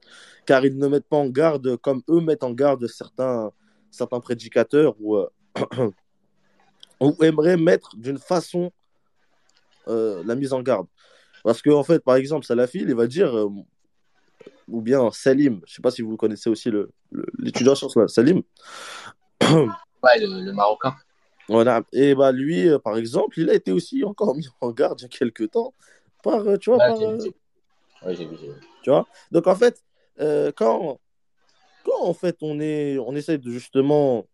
car 0.46 0.64
ils 0.64 0.76
ne 0.76 0.88
mettent 0.88 1.09
pas 1.09 1.16
en 1.16 1.29
garde 1.29 1.76
comme 1.76 2.03
eux 2.09 2.20
mettent 2.20 2.44
en 2.44 2.53
garde 2.53 2.87
certains, 2.87 3.50
certains 3.90 4.20
prédicateurs 4.20 4.94
ou, 5.00 5.16
euh, 5.16 5.29
ou 7.00 7.16
aimeraient 7.22 7.57
mettre 7.57 7.96
d'une 7.96 8.18
façon 8.18 8.72
euh, 9.88 10.22
la 10.24 10.35
mise 10.35 10.53
en 10.53 10.62
garde. 10.62 10.87
Parce 11.42 11.62
que, 11.62 11.70
en 11.70 11.83
fait, 11.83 12.00
par 12.00 12.16
exemple, 12.16 12.44
Salafi, 12.44 12.81
il 12.81 12.94
va 12.94 13.07
dire, 13.07 13.35
euh, 13.35 13.48
ou 14.68 14.83
bien 14.83 15.11
Salim, 15.11 15.61
je 15.66 15.74
sais 15.74 15.83
pas 15.83 15.90
si 15.90 16.03
vous 16.03 16.16
connaissez 16.18 16.50
aussi 16.50 16.70
l'étudiant 17.38 17.74
sciences, 17.74 17.96
là, 17.96 18.09
Salim. 18.09 18.42
Ouais, 20.03 20.18
le, 20.18 20.46
le 20.46 20.53
Marocain. 20.55 20.94
Voilà. 21.50 21.83
Et 21.92 22.14
bah, 22.14 22.31
lui, 22.31 22.68
euh, 22.68 22.79
par 22.79 22.96
exemple, 22.96 23.38
il 23.40 23.50
a 23.50 23.55
été 23.55 23.72
aussi 23.72 24.05
encore 24.05 24.35
mis 24.37 24.48
en 24.61 24.70
garde 24.70 25.00
il 25.00 25.03
y 25.03 25.07
a 25.07 25.09
quelques 25.09 25.50
temps 25.50 25.74
par, 26.22 26.46
euh, 26.46 26.57
tu 26.57 26.70
vois, 26.70 26.79
Ouais, 26.79 26.88
par, 26.88 27.03
euh, 27.03 27.18
Ouais, 28.04 28.14
j'ai 28.14 28.24
vu. 28.24 28.36
tu 28.82 28.90
vois? 28.90 29.06
Donc, 29.30 29.46
en 29.46 29.54
fait, 29.54 29.82
euh, 30.20 30.52
quand, 30.54 31.00
quand 31.84 32.02
en 32.02 32.14
fait, 32.14 32.36
on, 32.42 32.60
est, 32.60 32.98
on 32.98 33.14
essaie 33.14 33.38
justement 33.44 34.26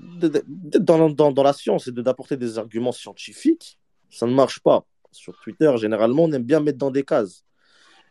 d'être 0.00 0.44
dans, 0.84 1.08
dans, 1.10 1.32
dans 1.32 1.42
la 1.42 1.52
science 1.52 1.88
et 1.88 1.92
d'apporter 1.92 2.36
des 2.36 2.58
arguments 2.58 2.92
scientifiques, 2.92 3.78
ça 4.10 4.26
ne 4.26 4.34
marche 4.34 4.60
pas. 4.60 4.84
Sur 5.12 5.38
Twitter, 5.40 5.72
généralement, 5.76 6.24
on 6.24 6.32
aime 6.32 6.42
bien 6.42 6.60
mettre 6.60 6.78
dans 6.78 6.90
des 6.90 7.04
cases. 7.04 7.44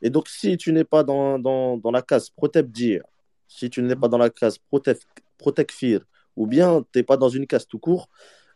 Et 0.02 0.10
donc, 0.10 0.28
si 0.30 0.58
tu 0.58 0.72
n'es 0.74 0.84
pas 0.86 1.04
dans, 1.04 1.38
dans, 1.38 1.78
dans 1.78 1.92
la 1.92 2.02
case 2.02 2.30
Protep 2.30 2.72
Dir, 2.72 3.04
si 3.48 3.70
tu 3.70 3.82
n'es 3.82 3.96
pas 3.96 4.08
dans 4.08 4.18
la 4.18 4.30
case 4.30 4.58
Protec 4.58 5.00
Protekfir 5.38 6.02
ou 6.36 6.48
bien 6.48 6.84
t'es 6.92 7.04
pas 7.04 7.18
dans 7.18 7.30
une 7.30 7.46
case 7.46 7.68
tout 7.68 7.80
court, 7.80 8.08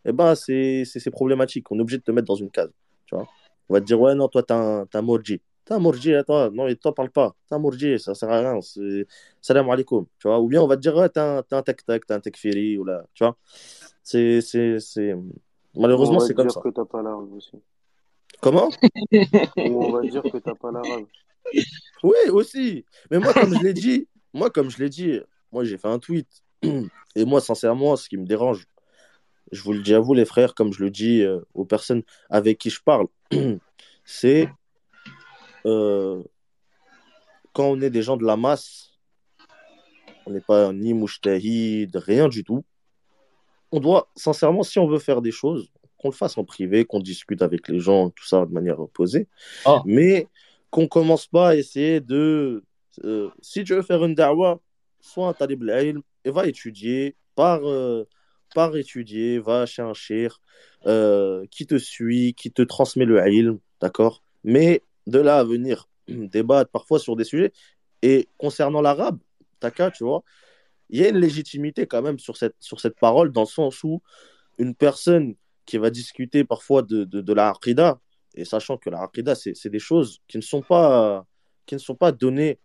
eh 0.04 0.12
ben 0.12 0.34
c'est 0.34 1.10
problématique. 1.12 1.70
On 1.70 1.78
est 1.78 1.82
obligé 1.82 1.98
de 1.98 2.02
te 2.02 2.10
mettre 2.10 2.26
dans 2.26 2.34
une 2.34 2.50
case. 2.50 2.70
Tu 3.06 3.14
vois? 3.14 3.28
On 3.68 3.74
va 3.74 3.80
te 3.80 3.86
dire, 3.86 4.00
ouais, 4.00 4.14
non, 4.14 4.28
toi, 4.28 4.42
t'es 4.42 4.54
un, 4.54 4.86
un 4.92 5.02
morji. 5.02 5.40
T'es 5.68 5.74
un 5.74 5.80
morji, 5.80 6.14
hein, 6.14 6.24
toi. 6.24 6.48
Non, 6.50 6.66
et 6.66 6.76
toi, 6.76 6.94
parle 6.94 7.10
pas. 7.10 7.36
T'es 7.46 7.54
un 7.54 7.58
morji, 7.58 7.98
ça 7.98 8.14
sert 8.14 8.30
à 8.30 8.38
rien. 8.38 8.58
Salam 9.42 9.68
alaikum. 9.68 10.06
Tu 10.18 10.26
vois? 10.26 10.40
Ou 10.40 10.48
bien 10.48 10.62
on 10.62 10.66
va 10.66 10.76
te 10.76 10.80
dire, 10.80 10.96
ouais, 10.96 11.10
t'es 11.10 11.20
un, 11.20 11.42
tek-tek, 11.42 12.06
t'es 12.06 12.14
un 12.14 12.20
tekfiri, 12.20 12.78
ou 12.78 12.84
là. 12.84 13.04
Tu 13.12 13.22
vois? 13.22 13.36
C'est, 14.02 14.40
c'est, 14.40 14.80
c'est... 14.80 15.14
Malheureusement, 15.76 16.20
on 16.22 16.26
va 16.26 16.32
comme 16.32 16.46
dire 16.46 16.54
ça. 16.54 16.60
que 16.62 16.70
t'as 16.70 16.86
pas 16.86 17.02
l'arabe 17.02 17.30
aussi. 17.34 17.52
Comment? 18.40 18.70
Ou 19.12 19.84
on 19.84 19.92
va 19.92 20.00
dire 20.00 20.22
que 20.22 20.38
t'as 20.38 20.54
pas 20.54 20.72
l'arabe. 20.72 21.04
Oui, 22.02 22.16
aussi. 22.30 22.86
Mais 23.10 23.18
moi, 23.18 23.34
comme 23.34 23.54
je 23.54 23.62
l'ai 23.62 23.74
dit, 23.74 24.08
moi, 24.32 24.48
comme 24.48 24.70
je 24.70 24.78
l'ai 24.78 24.88
dit, 24.88 25.20
moi, 25.52 25.64
j'ai 25.64 25.76
fait 25.76 25.88
un 25.88 25.98
tweet. 25.98 26.28
Et 27.14 27.24
moi, 27.26 27.42
sincèrement, 27.42 27.96
ce 27.96 28.08
qui 28.08 28.16
me 28.16 28.24
dérange, 28.24 28.66
je 29.52 29.62
vous 29.62 29.74
le 29.74 29.82
dis 29.82 29.92
à 29.92 30.00
vous, 30.00 30.14
les 30.14 30.24
frères, 30.24 30.54
comme 30.54 30.72
je 30.72 30.82
le 30.82 30.90
dis 30.90 31.20
euh, 31.22 31.40
aux 31.52 31.66
personnes 31.66 32.04
avec 32.30 32.56
qui 32.56 32.70
je 32.70 32.80
parle, 32.82 33.06
c'est 34.04 34.48
euh, 35.68 36.22
quand 37.52 37.66
on 37.70 37.80
est 37.80 37.90
des 37.90 38.02
gens 38.02 38.16
de 38.16 38.24
la 38.24 38.36
masse, 38.36 38.90
on 40.26 40.30
n'est 40.30 40.40
pas 40.40 40.72
ni 40.72 40.94
mouchtahid, 40.94 41.96
rien 41.96 42.28
du 42.28 42.44
tout. 42.44 42.64
On 43.72 43.80
doit, 43.80 44.08
sincèrement, 44.16 44.62
si 44.62 44.78
on 44.78 44.86
veut 44.86 44.98
faire 44.98 45.20
des 45.22 45.30
choses, 45.30 45.70
qu'on 45.98 46.08
le 46.08 46.14
fasse 46.14 46.38
en 46.38 46.44
privé, 46.44 46.84
qu'on 46.84 47.00
discute 47.00 47.42
avec 47.42 47.68
les 47.68 47.80
gens, 47.80 48.10
tout 48.10 48.26
ça 48.26 48.46
de 48.46 48.52
manière 48.52 48.78
posée, 48.94 49.26
Ah. 49.64 49.82
mais 49.84 50.28
qu'on 50.70 50.86
commence 50.86 51.26
pas 51.26 51.50
à 51.50 51.54
essayer 51.56 52.00
de. 52.00 52.64
euh, 53.04 53.30
si 53.40 53.64
tu 53.64 53.74
veux 53.74 53.82
faire 53.82 54.04
une 54.04 54.14
da'wah, 54.14 54.60
sois 55.00 55.28
un 55.28 55.32
talib 55.32 55.64
et 56.24 56.30
va 56.30 56.46
étudier, 56.46 57.16
par, 57.34 57.60
euh, 57.64 58.04
par 58.54 58.76
étudier, 58.76 59.38
va 59.38 59.66
chez 59.66 59.82
un 59.82 59.94
shir 59.94 60.40
euh, 60.86 61.44
qui 61.50 61.66
te 61.66 61.78
suit, 61.78 62.34
qui 62.34 62.50
te 62.50 62.62
transmet 62.62 63.04
le 63.04 63.18
ilm, 63.28 63.58
d'accord? 63.80 64.22
Mais 64.44 64.82
de 65.08 65.18
là 65.18 65.38
à 65.38 65.44
venir 65.44 65.88
débattre 66.08 66.70
parfois 66.70 66.98
sur 66.98 67.16
des 67.16 67.24
sujets, 67.24 67.52
et 68.02 68.28
concernant 68.36 68.80
l'arabe, 68.80 69.18
Taka, 69.60 69.90
tu 69.90 70.04
vois, 70.04 70.22
il 70.90 71.00
y 71.00 71.04
a 71.04 71.08
une 71.08 71.18
légitimité 71.18 71.86
quand 71.86 72.02
même 72.02 72.18
sur 72.18 72.36
cette, 72.36 72.54
sur 72.60 72.80
cette 72.80 72.98
parole, 72.98 73.32
dans 73.32 73.42
le 73.42 73.46
sens 73.46 73.82
où 73.82 74.00
une 74.58 74.74
personne 74.74 75.34
qui 75.66 75.78
va 75.78 75.90
discuter 75.90 76.44
parfois 76.44 76.82
de, 76.82 77.04
de, 77.04 77.32
la 77.32 77.50
aqidah, 77.50 78.00
et 78.34 78.44
sachant 78.44 78.78
que 78.78 78.88
la 78.88 79.02
aqidah, 79.02 79.34
c'est 79.34 79.68
des 79.68 79.78
choses 79.78 80.20
qui 80.28 80.38
ne 80.38 80.42
sont 80.42 80.62
pas, 80.62 81.26
qui 81.66 81.74
ne 81.74 81.80
sont 81.80 81.94
pas 81.94 82.12
données 82.12 82.58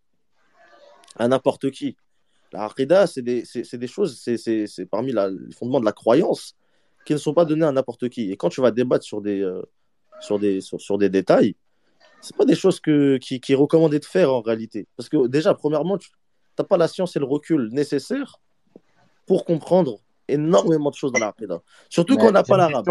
à 1.18 1.28
n'importe 1.28 1.72
qui. 1.72 1.98
La 2.52 2.66
aqidah, 2.66 3.08
c'est 3.08 3.22
des, 3.22 3.44
des 3.74 3.88
choses, 3.88 4.22
c'est 4.22 4.86
parmi 4.86 5.12
les 5.12 5.56
fondements 5.56 5.80
de 5.80 5.86
la 5.86 5.92
croyance 5.92 6.56
qui 7.06 7.14
ne 7.14 7.18
sont 7.18 7.34
pas 7.34 7.46
donnés 7.46 7.66
à 7.66 7.72
n'importe 7.72 8.08
qui. 8.10 8.32
Et 8.32 8.38
quand 8.38 8.50
tu 8.50 8.62
vas 8.62 8.72
débattre 8.72 9.04
sur 9.04 9.22
des, 9.22 9.42
euh, 9.42 9.62
sur 10.22 10.40
des, 10.40 10.62
sur 10.62 10.98
des 10.98 11.10
détails, 11.10 11.56
c'est 12.24 12.36
pas 12.38 12.46
des 12.46 12.56
choses 12.56 12.80
que, 12.80 13.18
qui, 13.18 13.40
qui 13.42 13.52
est 13.52 13.56
recommandé 13.56 14.00
de 14.00 14.06
faire 14.06 14.34
en 14.34 14.42
réalité. 14.42 14.88
Parce 14.96 15.10
que 15.10 15.28
déjà, 15.28 15.54
premièrement, 15.54 15.98
tu 15.98 16.10
n'as 16.58 16.66
pas 16.66 16.78
la 16.78 16.88
science 16.88 17.16
et 17.16 17.20
le 17.20 17.26
recul 17.26 17.70
nécessaires 17.72 18.40
pour 19.28 19.44
comprendre 19.44 20.00
énormément 20.28 20.90
de 20.90 20.96
choses 20.96 21.12
dans 21.12 21.20
la 21.20 21.28
aqidah. 21.28 21.60
Surtout 21.90 22.16
Mais 22.16 22.22
quand 22.22 22.30
on 22.30 22.32
n'a 22.32 22.44
pas 22.44 22.58
l'arabe. 22.58 22.88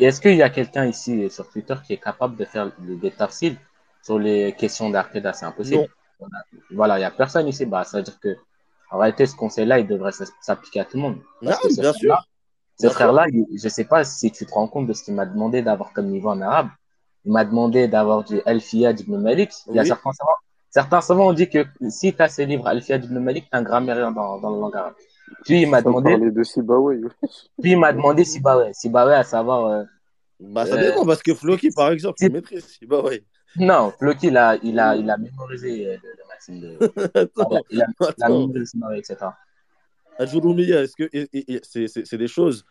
Est-ce 0.00 0.20
qu'il 0.22 0.36
y 0.36 0.42
a 0.42 0.48
quelqu'un 0.48 0.86
ici 0.86 1.28
sur 1.28 1.48
Twitter 1.50 1.74
qui 1.86 1.92
est 1.92 1.98
capable 1.98 2.36
de 2.36 2.46
faire 2.46 2.72
des 2.78 3.10
tafsils 3.10 3.58
sur 4.02 4.18
les 4.18 4.54
questions 4.54 4.88
d'Arkeda? 4.88 5.34
C'est 5.34 5.44
impossible. 5.44 5.86
Non. 6.20 6.28
Voilà, 6.70 6.96
il 6.96 7.00
n'y 7.00 7.04
a 7.04 7.10
personne 7.10 7.46
ici. 7.48 7.66
Bah, 7.66 7.84
ça 7.84 7.98
veut 7.98 8.02
dire 8.02 8.18
que, 8.18 8.36
en 8.90 8.98
réalité, 8.98 9.26
ce 9.26 9.36
conseil-là, 9.36 9.80
il 9.80 9.86
devrait 9.86 10.12
s'appliquer 10.40 10.80
à 10.80 10.84
tout 10.86 10.96
le 10.96 11.02
monde. 11.02 11.18
Parce 11.42 11.62
Non, 11.62 11.68
bien 11.68 11.92
frère-là, 11.92 11.92
sûr. 11.92 12.28
ce 12.80 12.88
frère-là, 12.88 13.26
je 13.30 13.64
ne 13.64 13.68
sais 13.68 13.84
pas 13.84 14.04
si 14.04 14.32
tu 14.32 14.46
te 14.46 14.52
rends 14.54 14.68
compte 14.68 14.86
de 14.86 14.94
ce 14.94 15.02
qu'il 15.04 15.14
m'a 15.14 15.26
demandé 15.26 15.60
d'avoir 15.60 15.92
comme 15.92 16.06
niveau 16.06 16.30
en 16.30 16.40
arabe. 16.40 16.68
Il 17.24 17.32
m'a 17.32 17.44
demandé 17.44 17.88
d'avoir 17.88 18.24
du 18.24 18.40
Alfiya 18.44 18.92
d'Ibn 18.92 19.16
Malik. 19.18 19.50
Il 19.68 19.74
y 19.74 19.78
a 19.78 19.82
Oui. 19.82 19.88
certains 19.88 20.12
savants, 20.12 20.30
certains 20.70 21.00
savants 21.00 21.28
ont 21.28 21.32
dit 21.32 21.48
que 21.48 21.64
si 21.88 22.14
tu 22.14 22.22
as 22.22 22.28
ce 22.28 22.42
livre 22.42 22.66
Alfiya 22.66 22.98
d'Ibn 22.98 23.18
Malik, 23.18 23.44
tu 23.44 23.56
un 23.56 23.62
grammairien 23.62 24.10
dans, 24.12 24.38
dans 24.40 24.50
la 24.50 24.58
langue 24.58 24.76
arabe. 24.76 24.94
Puis 25.44 25.62
il 25.62 25.70
m'a 25.70 25.80
demandé, 25.80 26.16
de 26.18 26.42
Sibaway. 26.42 27.00
puis 27.62 27.72
il 27.72 27.78
m'a 27.78 27.92
demandé 27.92 28.24
si 28.24 28.40
bah 28.40 28.58
ouais, 28.58 28.70
si 28.74 28.88
bah 28.90 29.06
ouais, 29.06 29.14
à 29.14 29.24
savoir, 29.24 29.66
euh, 29.66 29.84
Bah, 30.38 30.66
ça 30.66 30.74
Euh, 30.74 30.90
dépend, 30.90 31.06
parce 31.06 31.22
que 31.22 31.34
Floki, 31.34 31.70
par 31.70 31.90
exemple, 31.90 32.18
il 32.20 32.30
maîtrise. 32.32 32.78
Bah 32.86 33.02
ouais. 33.02 33.24
Non, 33.56 33.92
Floki, 33.98 34.26
il 34.26 34.36
a, 34.36 34.56
il 34.62 34.78
a, 34.78 34.96
il 34.96 35.08
a 35.08 35.16
mémorisé 35.16 35.86
euh, 35.86 35.96
le, 36.02 36.08
le 36.10 36.28
maxime 36.28 36.60
de. 36.60 36.78
Attends, 37.14 37.62
Il 37.70 37.80
a, 37.80 37.86
il 38.18 38.24
a 38.24 38.28
mémorisé 38.28 38.76
le 38.78 38.96
etc. 38.98 39.16
Est-ce 40.18 40.96
que 40.96 41.98
c'est 41.98 42.18
des 42.18 42.28
choses, 42.28 42.64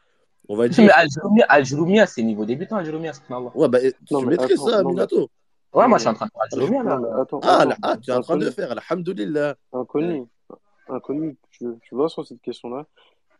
on 0.50 0.56
va 0.56 0.64
Mais 0.64 0.70
dire. 0.70 0.92
Al-Jurumia, 0.96 1.46
Al-Jurumia, 1.50 2.06
c'est 2.08 2.24
niveau 2.24 2.46
débutant, 2.46 2.78
Al-Jurumia, 2.78 3.14
subhanallah. 3.14 3.52
Ouais, 3.56 3.68
bah, 3.70 3.80
Non, 4.12 4.20
tu 4.20 4.26
mais 4.26 4.32
maîtrises 4.32 4.60
attends, 4.60 4.68
ça, 4.68 4.78
non, 4.82 4.90
mais- 4.90 4.94
Minato. 4.96 5.18
Ouais, 5.20 5.28
moi, 5.74 5.88
mais- 5.88 5.94
je 5.96 6.00
suis 6.00 6.10
en 6.10 6.14
train 6.14 6.26
de 6.26 6.32
faire 6.32 6.42
Al-Jurumia, 6.52 6.84
là. 6.84 7.00
Mais 7.02 7.22
attends, 7.22 7.40
Ah, 7.44 7.58
attends. 7.58 7.70
là, 7.70 7.76
ah, 7.82 7.98
tu 7.98 8.10
es 8.12 8.14
en 8.14 8.22
train 8.22 8.38
de 8.38 8.46
le 8.46 8.52
faire, 8.52 8.72
alhamdulillah. 8.72 9.56
Inconnu, 9.74 10.26
inconnu, 10.90 11.38
tu, 11.52 11.66
tu 11.82 11.96
vois 11.96 12.10
sur 12.10 12.26
cette 12.26 12.42
question-là, 12.42 12.86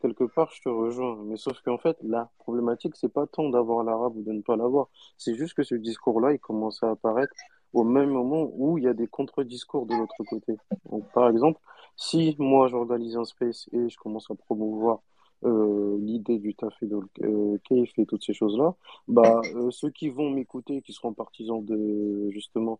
quelque 0.02 0.26
part 0.26 0.52
je 0.52 0.62
te 0.62 0.68
rejoins, 0.70 1.18
mais 1.24 1.38
sauf 1.38 1.62
qu'en 1.62 1.78
fait 1.78 1.96
la 2.04 2.30
problématique 2.40 2.94
c'est 2.98 3.08
pas 3.08 3.26
tant 3.26 3.48
d'avoir 3.50 3.86
l'arabe 3.86 4.18
ou 4.18 4.22
de 4.22 4.34
ne 4.34 4.42
pas 4.42 4.58
l'avoir, 4.58 4.88
c'est 5.18 5.34
juste 5.36 5.54
que 5.54 5.64
ce 5.64 5.76
discours-là 5.76 6.34
il 6.34 6.40
commence 6.40 6.84
à 6.84 6.90
apparaître 6.92 7.34
au 7.72 7.86
même 7.86 8.10
moment 8.10 8.50
où 8.54 8.78
il 8.78 8.84
y 8.84 8.88
a 8.90 8.94
des 8.94 9.08
contre-discours 9.08 9.86
de 9.86 9.96
l'autre 9.96 10.16
côté. 10.30 10.58
Donc 10.92 11.10
par 11.14 11.30
exemple, 11.30 11.58
si 11.96 12.36
moi 12.38 12.68
j'organise 12.68 13.16
un 13.16 13.24
space 13.24 13.70
et 13.72 13.88
je 13.88 13.98
commence 13.98 14.30
à 14.30 14.36
promouvoir 14.36 15.00
euh, 15.46 15.98
l'idée 16.00 16.40
du 16.40 16.56
taf 16.56 16.74
et 16.82 16.86
de 16.88 16.98
euh, 17.24 17.58
Keif 17.68 17.92
et 17.98 18.06
toutes 18.06 18.24
ces 18.24 18.34
choses-là, 18.34 18.74
bah 19.08 19.42
euh, 19.56 19.72
ceux 19.72 19.90
qui 19.90 20.10
vont 20.10 20.30
m'écouter, 20.30 20.82
qui 20.82 20.94
seront 20.94 21.14
partisans 21.14 21.64
de 21.64 22.30
justement 22.32 22.80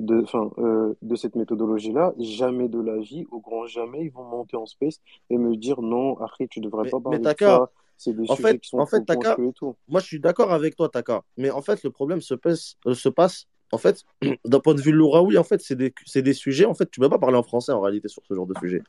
de, 0.00 0.24
euh, 0.58 0.94
de 1.02 1.14
cette 1.16 1.36
méthodologie-là, 1.36 2.14
jamais 2.18 2.68
de 2.68 2.80
la 2.80 2.96
vie, 2.98 3.26
au 3.30 3.40
grand 3.40 3.66
jamais, 3.66 4.04
ils 4.04 4.10
vont 4.10 4.24
monter 4.24 4.56
en 4.56 4.66
space 4.66 5.00
et 5.28 5.36
me 5.36 5.56
dire 5.56 5.82
non, 5.82 6.18
Harry, 6.20 6.48
tu 6.48 6.60
devrais 6.60 6.84
Mais- 6.84 6.90
pas 6.90 6.96
mais 6.98 7.02
parler 7.02 7.18
de 7.18 7.34
ça, 7.38 7.70
c'est 7.98 8.16
des 8.16 8.30
en 8.30 8.34
sujets 8.36 8.48
fait- 8.52 8.58
qui 8.60 8.68
sont 8.70 8.78
en 8.78 8.86
fait, 8.86 9.04
Taka, 9.04 9.36
et 9.42 9.52
tout. 9.52 9.76
Moi, 9.88 10.00
je 10.00 10.06
suis 10.06 10.20
d'accord 10.20 10.52
avec 10.52 10.74
toi, 10.74 10.88
Taka. 10.88 11.22
Mais 11.36 11.50
en 11.50 11.60
fait, 11.60 11.82
le 11.82 11.90
problème 11.90 12.22
se 12.22 12.32
passe, 12.34 12.76
euh, 12.86 12.94
se 12.94 13.10
passe 13.10 13.46
en 13.72 13.78
fait, 13.78 14.02
d'un 14.46 14.58
point 14.60 14.74
de 14.74 14.80
vue 14.80 14.90
louraoui, 14.90 15.36
en 15.38 15.44
fait, 15.44 15.60
c'est 15.60 15.76
des, 15.76 15.92
des 16.14 16.32
sujets, 16.32 16.64
en 16.64 16.74
fait, 16.74 16.90
tu 16.90 16.98
peux 16.98 17.08
pas 17.10 17.18
parler 17.18 17.36
en 17.36 17.42
français 17.42 17.72
en 17.72 17.80
réalité 17.80 18.08
sur 18.08 18.22
ce 18.26 18.34
genre 18.34 18.46
de 18.46 18.54
sujet. 18.58 18.82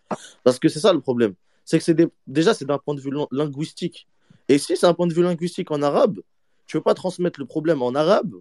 Parce 0.43 0.59
que 0.59 0.69
c'est 0.69 0.79
ça 0.79 0.93
le 0.93 1.01
problème. 1.01 1.33
C'est 1.71 1.77
que 1.77 1.85
c'est 1.85 1.93
des, 1.93 2.09
déjà, 2.27 2.53
c'est 2.53 2.65
d'un 2.65 2.79
point 2.79 2.95
de 2.95 2.99
vue 2.99 3.11
lin- 3.11 3.29
linguistique. 3.31 4.05
Et 4.49 4.57
si 4.57 4.75
c'est 4.75 4.85
un 4.85 4.93
point 4.93 5.07
de 5.07 5.13
vue 5.13 5.23
linguistique 5.23 5.71
en 5.71 5.81
arabe, 5.81 6.19
tu 6.67 6.75
peux 6.75 6.83
pas 6.83 6.93
transmettre 6.93 7.39
le 7.39 7.45
problème 7.45 7.81
en 7.81 7.95
arabe 7.95 8.33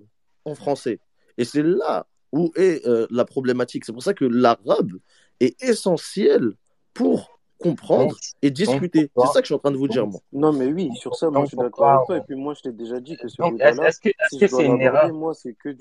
en 0.44 0.56
français. 0.56 0.98
Et 1.38 1.44
c'est 1.44 1.62
là 1.62 2.08
où 2.32 2.50
est 2.56 2.84
euh, 2.88 3.06
la 3.08 3.24
problématique. 3.24 3.84
C'est 3.84 3.92
pour 3.92 4.02
ça 4.02 4.14
que 4.14 4.24
l'arabe 4.24 4.94
est 5.38 5.62
essentiel 5.62 6.54
pour 6.92 7.38
comprendre 7.58 8.14
Donc, 8.14 8.18
et 8.42 8.50
discuter. 8.50 9.12
C'est 9.16 9.26
ça 9.28 9.40
que 9.40 9.44
je 9.44 9.46
suis 9.46 9.54
en 9.54 9.60
train 9.60 9.70
de 9.70 9.76
vous 9.76 9.86
dire, 9.86 10.08
moi. 10.08 10.18
Non, 10.32 10.52
mais 10.52 10.66
oui, 10.66 10.90
sur 10.96 11.14
ça, 11.14 11.30
moi, 11.30 11.44
je 11.44 11.50
suis 11.50 11.56
d'accord 11.56 11.88
avec 11.88 12.06
toi. 12.06 12.16
Et 12.16 12.22
puis, 12.22 12.34
moi, 12.34 12.54
je 12.54 12.62
t'ai 12.62 12.72
déjà 12.72 12.98
dit 12.98 13.16
que 13.16 13.28
ce 13.28 13.36
Donc, 13.40 13.60
est-ce 13.60 14.00
que 14.00 14.10
si 14.28 14.48
c'est 14.48 14.66
une 14.66 14.80
erreur? 14.80 15.14
moi, 15.14 15.34
c'est 15.34 15.54
que 15.54 15.68
du 15.68 15.76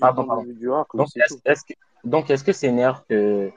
vue 0.46 0.54
du 0.54 0.66
Donc, 0.66 1.08
est-ce 1.16 1.34
est-ce 1.44 1.64
que, 1.64 1.74
donc, 2.04 2.30
est-ce 2.30 2.44
que 2.44 2.52
c'est 2.52 2.68
une 2.68 2.78
erreur 2.78 3.04
que, 3.08 3.50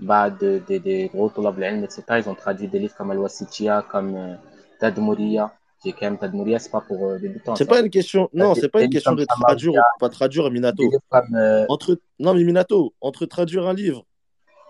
bah, 0.00 0.30
de, 0.30 0.60
de- 0.68 0.78
des 0.78 1.08
gros 1.08 1.30
al-Ilm, 1.46 1.84
etc., 1.84 2.02
ils 2.18 2.28
ont 2.28 2.34
traduit 2.34 2.68
des 2.68 2.78
livres 2.78 2.94
comme 2.96 3.10
Al-Wasitiya, 3.10 3.82
comme 3.90 4.14
euh, 4.16 4.34
Tadmouriya, 4.80 5.54
qui 5.80 5.90
est 5.90 5.92
quand 5.92 6.06
même 6.06 6.18
Tadmouriya, 6.18 6.58
c'est 6.58 6.70
pas 6.70 6.80
pour 6.80 7.06
euh, 7.06 7.18
débutants. 7.18 7.54
C'est 7.56 7.64
ça. 7.64 7.70
pas 7.70 7.80
une 7.80 7.90
question, 7.90 8.28
non, 8.32 8.52
des- 8.54 8.60
c'est 8.62 8.68
pas 8.68 8.78
des 8.80 8.86
une 8.86 8.90
question 8.90 9.14
de 9.14 9.24
traduire 9.24 9.72
ou 9.74 9.98
pas 9.98 10.08
traduire, 10.08 10.50
Minato. 10.50 10.88
Des 10.88 10.96
comme, 11.08 11.34
euh, 11.34 11.66
Entre, 11.68 12.00
non, 12.18 12.34
mais 12.34 12.44
Minato, 12.44 12.94
entre 13.00 13.26
traduire 13.26 13.66
un 13.66 13.74
livre 13.74 14.04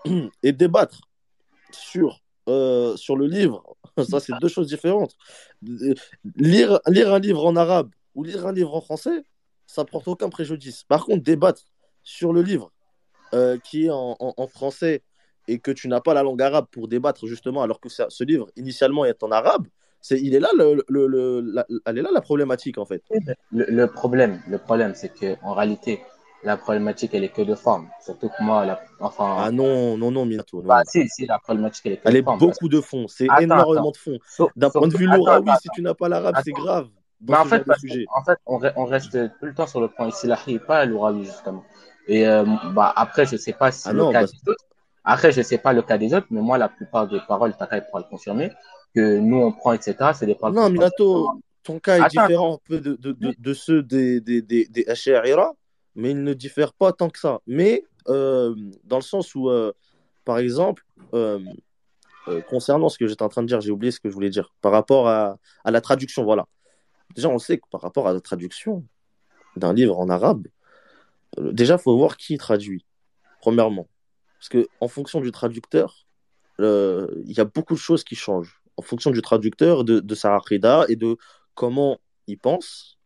et 0.43 0.51
débattre 0.51 1.01
sur, 1.71 2.19
euh, 2.49 2.95
sur 2.97 3.15
le 3.15 3.27
livre, 3.27 3.63
ça, 4.09 4.19
c'est 4.19 4.33
deux 4.41 4.47
choses 4.49 4.67
différentes. 4.67 5.15
Lire, 6.35 6.79
lire 6.87 7.13
un 7.13 7.19
livre 7.19 7.45
en 7.45 7.55
arabe 7.55 7.89
ou 8.15 8.23
lire 8.23 8.45
un 8.47 8.51
livre 8.53 8.75
en 8.75 8.81
français, 8.81 9.23
ça 9.67 9.85
porte 9.85 10.07
aucun 10.07 10.29
préjudice. 10.29 10.83
Par 10.83 11.05
contre, 11.05 11.23
débattre 11.23 11.63
sur 12.03 12.33
le 12.33 12.41
livre 12.41 12.71
qui 13.63 13.85
est 13.85 13.89
en, 13.89 14.17
en- 14.19 14.33
en 14.35 14.47
français 14.47 15.03
et 15.51 15.59
que 15.59 15.71
tu 15.71 15.87
n'as 15.87 16.01
pas 16.01 16.13
la 16.13 16.23
langue 16.23 16.41
arabe 16.41 16.65
pour 16.71 16.87
débattre 16.87 17.25
justement, 17.27 17.61
alors 17.61 17.79
que 17.79 17.89
ça- 17.89 18.07
ce 18.09 18.23
livre 18.23 18.47
initialement 18.55 19.05
est 19.05 19.21
en 19.23 19.31
arabe, 19.31 19.67
c'est, 20.01 20.19
il 20.19 20.33
est 20.33 20.39
là, 20.39 20.49
le, 20.57 20.83
le- 20.87 21.07
le- 21.07 21.41
la, 21.41 21.65
elle 21.85 21.97
est 21.99 22.01
là 22.01 22.09
la 22.11 22.21
problématique 22.21 22.77
en 22.77 22.85
fait. 22.85 23.03
Le, 23.51 23.65
le 23.69 23.87
problème, 23.87 24.41
le 24.47 24.57
problème, 24.57 24.93
c'est 24.95 25.13
que 25.13 25.35
en 25.43 25.53
réalité, 25.53 26.01
la 26.43 26.57
problématique, 26.57 27.11
elle 27.13 27.23
est 27.23 27.29
que 27.29 27.43
de 27.43 27.53
forme. 27.53 27.87
Surtout 28.03 28.29
que 28.29 28.43
moi, 28.43 28.65
la, 28.65 28.81
enfin, 28.99 29.35
Ah 29.39 29.51
non, 29.51 29.97
non, 29.97 30.09
non, 30.09 30.25
Minato. 30.25 30.57
non. 30.57 30.67
bah, 30.67 30.81
si, 30.85 31.07
si, 31.07 31.27
la 31.27 31.37
problématique, 31.37 31.85
elle 31.85 31.93
est 31.93 31.97
que 31.97 32.07
Elle 32.09 32.15
de 32.15 32.19
est 32.19 32.23
forme. 32.23 32.39
beaucoup 32.39 32.69
de 32.69 32.81
fond, 32.81 33.07
c'est 33.07 33.27
Attends, 33.29 33.43
énormément 33.43 33.91
de 33.91 33.97
fond. 33.97 34.17
D'un 34.55 34.69
point 34.71 34.87
de 34.87 34.95
vue 34.95 35.05
Laura, 35.05 35.39
oui, 35.39 35.51
si 35.61 35.69
tu 35.69 35.81
n'as 35.81 35.93
pas 35.93 36.09
l'arabe, 36.09 36.35
c'est 36.43 36.51
grave. 36.51 36.87
Mais 37.27 37.35
en 37.37 37.45
fait, 37.45 37.63
sujet. 37.79 38.05
en 38.15 38.23
fait, 38.23 38.39
on, 38.47 38.57
re- 38.57 38.73
on 38.75 38.85
reste 38.85 39.11
tout 39.39 39.45
le 39.45 39.53
temps 39.53 39.67
sur 39.67 39.79
le 39.81 39.89
point 39.89 40.07
islahi, 40.07 40.57
pas 40.57 40.85
l'ourawi, 40.85 41.25
justement. 41.25 41.63
Et 42.07 42.27
euh, 42.27 42.43
bah, 42.73 42.91
après, 42.95 43.27
je 43.27 43.37
sais 43.37 43.53
pas 43.53 43.71
si 43.71 43.87
Ah 43.89 43.93
le 43.93 43.99
non, 43.99 44.11
cas 44.11 44.23
autres. 44.23 44.65
Après, 45.03 45.31
je 45.31 45.41
sais 45.41 45.57
pas 45.57 45.73
le 45.73 45.81
cas 45.81 45.97
des 45.97 46.13
autres, 46.13 46.27
mais 46.29 46.41
moi, 46.41 46.57
la 46.57 46.69
plupart 46.69 47.07
des 47.07 47.19
paroles, 47.27 47.55
Takai 47.57 47.81
pourra 47.89 48.01
le 48.03 48.09
confirmer. 48.09 48.51
que 48.93 49.17
nous 49.19 49.37
on 49.37 49.51
prend, 49.51 49.73
etc. 49.73 49.95
C'est 50.13 50.25
des 50.25 50.35
paroles. 50.35 50.55
Non, 50.55 50.69
Minato, 50.69 51.29
ton 51.63 51.79
cas 51.79 51.97
est 51.97 52.01
Attends. 52.01 52.21
différent 52.23 52.55
un 52.55 52.59
peu 52.67 52.79
de, 52.79 52.95
de, 52.95 53.11
de, 53.13 53.33
de 53.37 53.53
ceux 53.53 53.81
des, 53.83 54.19
des, 54.21 54.41
des, 54.41 54.65
des 54.67 54.85
mais 55.95 56.11
il 56.11 56.23
ne 56.23 56.33
diffère 56.33 56.73
pas 56.73 56.91
tant 56.93 57.09
que 57.09 57.19
ça. 57.19 57.39
Mais 57.47 57.83
euh, 58.07 58.55
dans 58.83 58.97
le 58.97 59.01
sens 59.01 59.35
où, 59.35 59.49
euh, 59.49 59.71
par 60.25 60.37
exemple, 60.39 60.85
euh, 61.13 61.39
concernant 62.49 62.89
ce 62.89 62.97
que 62.97 63.07
j'étais 63.07 63.23
en 63.23 63.29
train 63.29 63.41
de 63.41 63.47
dire, 63.47 63.61
j'ai 63.61 63.71
oublié 63.71 63.91
ce 63.91 63.99
que 63.99 64.09
je 64.09 64.13
voulais 64.13 64.29
dire, 64.29 64.53
par 64.61 64.71
rapport 64.71 65.07
à, 65.07 65.37
à 65.63 65.71
la 65.71 65.81
traduction, 65.81 66.23
voilà. 66.23 66.45
Déjà, 67.15 67.27
on 67.29 67.39
sait 67.39 67.57
que 67.57 67.65
par 67.69 67.81
rapport 67.81 68.07
à 68.07 68.13
la 68.13 68.21
traduction 68.21 68.85
d'un 69.57 69.73
livre 69.73 69.99
en 69.99 70.09
arabe, 70.09 70.47
déjà, 71.37 71.75
il 71.75 71.81
faut 71.81 71.97
voir 71.97 72.17
qui 72.17 72.37
traduit, 72.37 72.85
premièrement. 73.41 73.87
Parce 74.41 74.49
que 74.49 74.67
en 74.79 74.87
fonction 74.87 75.21
du 75.21 75.31
traducteur, 75.31 76.07
euh, 76.59 77.07
il 77.27 77.37
y 77.37 77.39
a 77.39 77.45
beaucoup 77.45 77.75
de 77.75 77.79
choses 77.79 78.03
qui 78.03 78.15
changent. 78.15 78.59
En 78.75 78.81
fonction 78.81 79.11
du 79.11 79.21
traducteur, 79.21 79.83
de, 79.83 79.99
de 79.99 80.15
sa 80.15 80.39
et 80.89 80.95
de 80.95 81.15
comment 81.53 81.99
il 82.25 82.39
pense, 82.39 82.97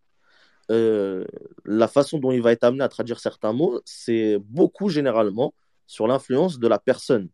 euh, 0.71 1.25
la 1.65 1.89
façon 1.89 2.19
dont 2.19 2.31
il 2.31 2.41
va 2.41 2.53
être 2.53 2.63
amené 2.63 2.85
à 2.85 2.87
traduire 2.87 3.19
certains 3.19 3.51
mots, 3.51 3.81
c'est 3.83 4.37
beaucoup 4.45 4.87
généralement 4.87 5.53
sur 5.87 6.07
l'influence 6.07 6.57
de 6.57 6.69
la 6.69 6.79
personne. 6.79 7.27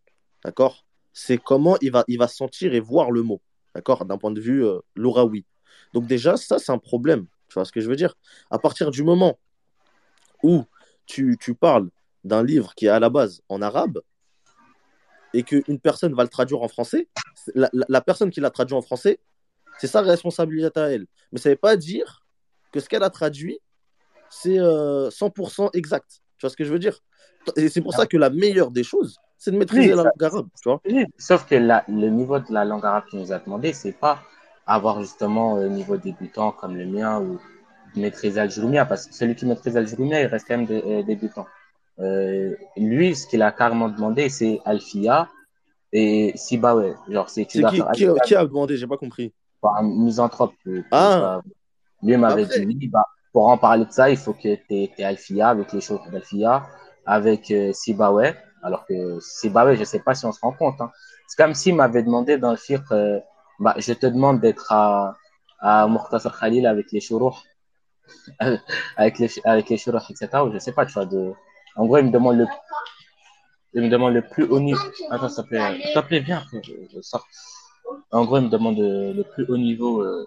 D'accord? 0.44 0.84
C'est 1.14 1.38
comment 1.38 1.78
il 1.82 1.92
va, 1.92 2.04
il 2.08 2.18
va 2.18 2.28
sentir 2.28 2.74
et 2.74 2.80
voir 2.80 3.12
le 3.12 3.22
mot. 3.22 3.40
D'accord? 3.76 4.06
D'un 4.06 4.18
point 4.18 4.32
de 4.32 4.42
vue 4.42 4.66
euh. 4.66 4.80
Donc, 5.94 6.08
déjà, 6.08 6.38
ça, 6.38 6.58
c'est 6.58 6.72
un 6.72 6.80
problème. 6.80 7.28
Tu 7.50 7.54
vois 7.54 7.66
ce 7.66 7.72
que 7.72 7.82
je 7.82 7.88
veux 7.88 7.96
dire? 7.96 8.16
À 8.50 8.58
partir 8.58 8.90
du 8.90 9.04
moment 9.04 9.38
où 10.42 10.64
tu, 11.06 11.38
tu 11.40 11.54
parles 11.54 11.92
d'un 12.24 12.44
livre 12.44 12.74
qui 12.76 12.86
est 12.86 12.90
à 12.90 13.00
la 13.00 13.10
base 13.10 13.42
en 13.50 13.62
arabe 13.62 14.00
et 15.34 15.44
qu'une 15.44 15.80
personne 15.80 16.14
va 16.14 16.24
le 16.24 16.30
traduire 16.30 16.62
en 16.62 16.68
français, 16.68 17.08
la, 17.56 17.70
la- 17.74 17.86
la 17.88 18.02
personne 18.02 18.30
qui 18.30 18.42
l'a 18.42 18.50
traduit 18.50 18.76
en 18.76 18.82
français, 18.82 19.20
c'est 19.80 19.88
sa 19.88 20.02
responsabilité 20.02 20.80
à 20.80 20.90
elle. 20.92 21.06
Mais 21.32 21.40
ça 21.40 21.50
ne 21.50 21.54
veut 21.54 21.60
pas 21.60 21.78
dire 21.78 22.24
que 22.72 22.80
ce 22.80 22.90
qu'elle 22.90 23.04
a 23.04 23.10
traduit, 23.10 23.60
c'est 24.30 24.60
euh, 24.60 25.10
100% 25.10 25.70
exact. 25.74 26.22
Tu 26.38 26.42
vois 26.46 26.50
ce 26.50 26.58
que 26.58 26.64
je 26.64 26.72
veux 26.72 26.80
dire? 26.80 27.00
Et 27.56 27.70
c'est 27.70 27.82
pour 27.82 27.94
ça 27.94 28.06
que 28.06 28.18
la 28.18 28.30
meilleure 28.30 28.72
des 28.72 28.84
choses, 28.84 29.18
c'est 29.38 29.52
de 29.52 29.58
maîtriser 29.58 29.90
Oui, 29.92 29.96
la 29.96 30.04
langue 30.04 30.24
arabe. 30.24 30.48
Tu 30.62 30.70
vois 30.70 30.82
Oui, 30.86 31.06
Sauf 31.18 31.46
que 31.48 31.56
la- 31.56 31.84
le 31.88 32.10
niveau 32.10 32.40
de 32.40 32.52
la 32.54 32.66
langue 32.66 32.86
arabe 32.86 33.06
qu'il 33.10 33.20
nous 33.20 33.32
a 33.32 33.40
demandé, 33.40 33.74
c'est 33.74 33.92
pas 33.94 34.22
avoir 34.66 35.02
justement 35.02 35.56
un 35.56 35.70
niveau 35.70 35.98
débutant 35.98 36.52
comme 36.52 36.76
le 36.78 36.86
mien 36.86 37.20
ou 37.20 37.40
maîtriser 37.96 38.40
Al-Jurumia, 38.40 38.86
parce 38.86 39.08
que 39.08 39.14
celui 39.14 39.36
qui 39.36 39.46
maîtrise 39.46 39.76
Al-Jurumia, 39.76 40.22
il 40.22 40.28
reste 40.28 40.48
quand 40.48 40.58
même 40.58 40.68
de- 40.68 40.82
euh, 40.86 41.04
débutant. 41.04 41.48
Euh, 42.02 42.56
lui, 42.78 43.16
ce 43.16 43.28
qu'il 43.28 43.42
a 43.42 43.52
carrément 43.52 43.90
demandé, 43.90 44.30
c'est 44.30 44.60
Alfia 44.66 45.30
et 45.94 46.32
Sibawe. 46.36 46.96
Genre, 47.10 47.30
c'est 47.30 47.46
qui, 47.46 47.64
a 47.64 48.46
demandé? 48.46 48.78
J'ai 48.78 48.88
pas 48.88 48.98
compris. 48.98 49.34
par 49.62 49.76
un 49.78 49.84
misanthrope. 49.84 50.54
euh, 50.68 50.82
Ah. 50.92 51.42
lui 52.02 52.18
m'avait 52.18 52.46
dit, 52.46 52.88
bah, 52.88 53.06
pour 53.32 53.48
en 53.48 53.58
parler 53.58 53.86
de 53.86 53.92
ça, 53.92 54.10
il 54.10 54.18
faut 54.18 54.34
que 54.34 54.56
tu 54.56 54.74
aies 54.74 55.04
Alfia 55.04 55.50
avec 55.50 55.72
les 55.74 55.82
choses 55.82 56.00
d'Alfia, 56.12 56.66
avec 57.06 57.52
euh, 57.52 57.72
Sibawe. 57.74 58.34
Alors 58.64 58.86
que 58.86 59.20
Sibawe, 59.20 59.76
je 59.76 59.84
sais 59.84 60.00
pas 60.00 60.14
si 60.16 60.26
on 60.26 60.32
se 60.32 60.40
rend 60.42 60.54
compte. 60.54 60.80
Hein. 60.82 60.92
C'est 61.28 61.42
comme 61.42 61.54
s'il 61.54 61.76
m'avait 61.76 62.04
demandé 62.04 62.38
dans 62.38 62.52
le 62.52 62.58
fiqh, 62.58 62.82
euh, 62.92 63.20
bah, 63.60 63.76
je 63.78 63.94
te 63.94 64.08
demande 64.08 64.40
d'être 64.42 64.72
à, 64.72 65.16
à 65.60 65.88
Muqtasar 65.88 66.38
Khalil 66.40 66.66
avec 66.66 66.92
les 66.92 67.00
shuruh, 67.00 67.36
avec 68.98 69.20
les, 69.20 69.30
avec 69.46 69.70
les 69.70 69.76
etc. 69.76 70.28
Ou 70.46 70.52
je 70.52 70.60
sais 70.60 70.72
pas, 70.74 70.86
tu 70.86 70.94
vois, 70.94 71.06
de, 71.06 71.34
en 71.76 71.86
gros, 71.86 71.98
il 71.98 72.06
me 72.06 72.12
demande 72.12 72.38
le, 72.38 72.46
il 73.74 73.82
me 73.84 73.90
demande 73.90 74.14
le 74.14 74.22
plus 74.22 74.44
haut 74.46 74.60
niveau. 74.60 74.82
Attends, 75.10 75.28
te 75.30 75.42
plaît, 75.42 75.82
te 75.94 76.00
plaît, 76.00 76.24
je 76.94 77.02
sors. 77.02 77.26
En 78.12 78.26
gros, 78.26 78.38
il 78.38 78.46
me 78.46 78.50
demande 78.50 78.80
euh, 78.80 79.14
le 79.14 79.24
plus 79.24 79.46
haut 79.48 79.58
niveau. 79.58 80.02
euh, 80.02 80.26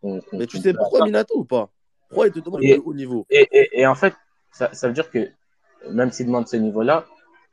qu'on- 0.00 0.20
Mais 0.32 0.46
tu 0.46 0.58
sais 0.58 0.72
pourquoi. 0.74 1.04
Minato 1.04 1.38
ou 1.38 1.44
pas? 1.44 1.68
Pourquoi 2.08 2.26
il 2.28 2.32
te 2.32 2.40
demande 2.40 2.62
Et- 2.62 2.76
le 2.76 2.82
haut 2.84 2.94
niveau? 2.94 3.26
Et, 3.30 3.48
et, 3.52 3.80
et 3.80 3.86
en 3.86 3.94
fait, 3.94 4.14
ça, 4.50 4.72
ça 4.74 4.88
veut 4.88 4.94
dire 4.94 5.10
que 5.10 5.30
même 5.90 6.10
s'il 6.12 6.26
demande 6.26 6.46
ce 6.48 6.56
niveau-là, 6.56 7.04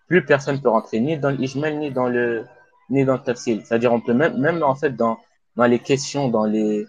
plus 0.07 0.25
personne 0.25 0.61
peut 0.61 0.69
rentrer 0.69 0.99
ni 0.99 1.17
dans 1.17 1.29
l'Ijmal 1.29 1.77
ni 1.77 1.91
dans 1.91 2.07
le 2.07 2.45
ni 2.89 3.05
dans 3.05 3.13
le 3.13 3.21
tafsir. 3.23 3.61
C'est-à-dire 3.63 3.93
on 3.93 4.01
peut 4.01 4.13
même 4.13 4.37
même 4.37 4.63
en 4.63 4.75
fait 4.75 4.91
dans 4.95 5.17
dans 5.55 5.65
les 5.65 5.79
questions, 5.79 6.27
dans 6.29 6.45
les 6.45 6.87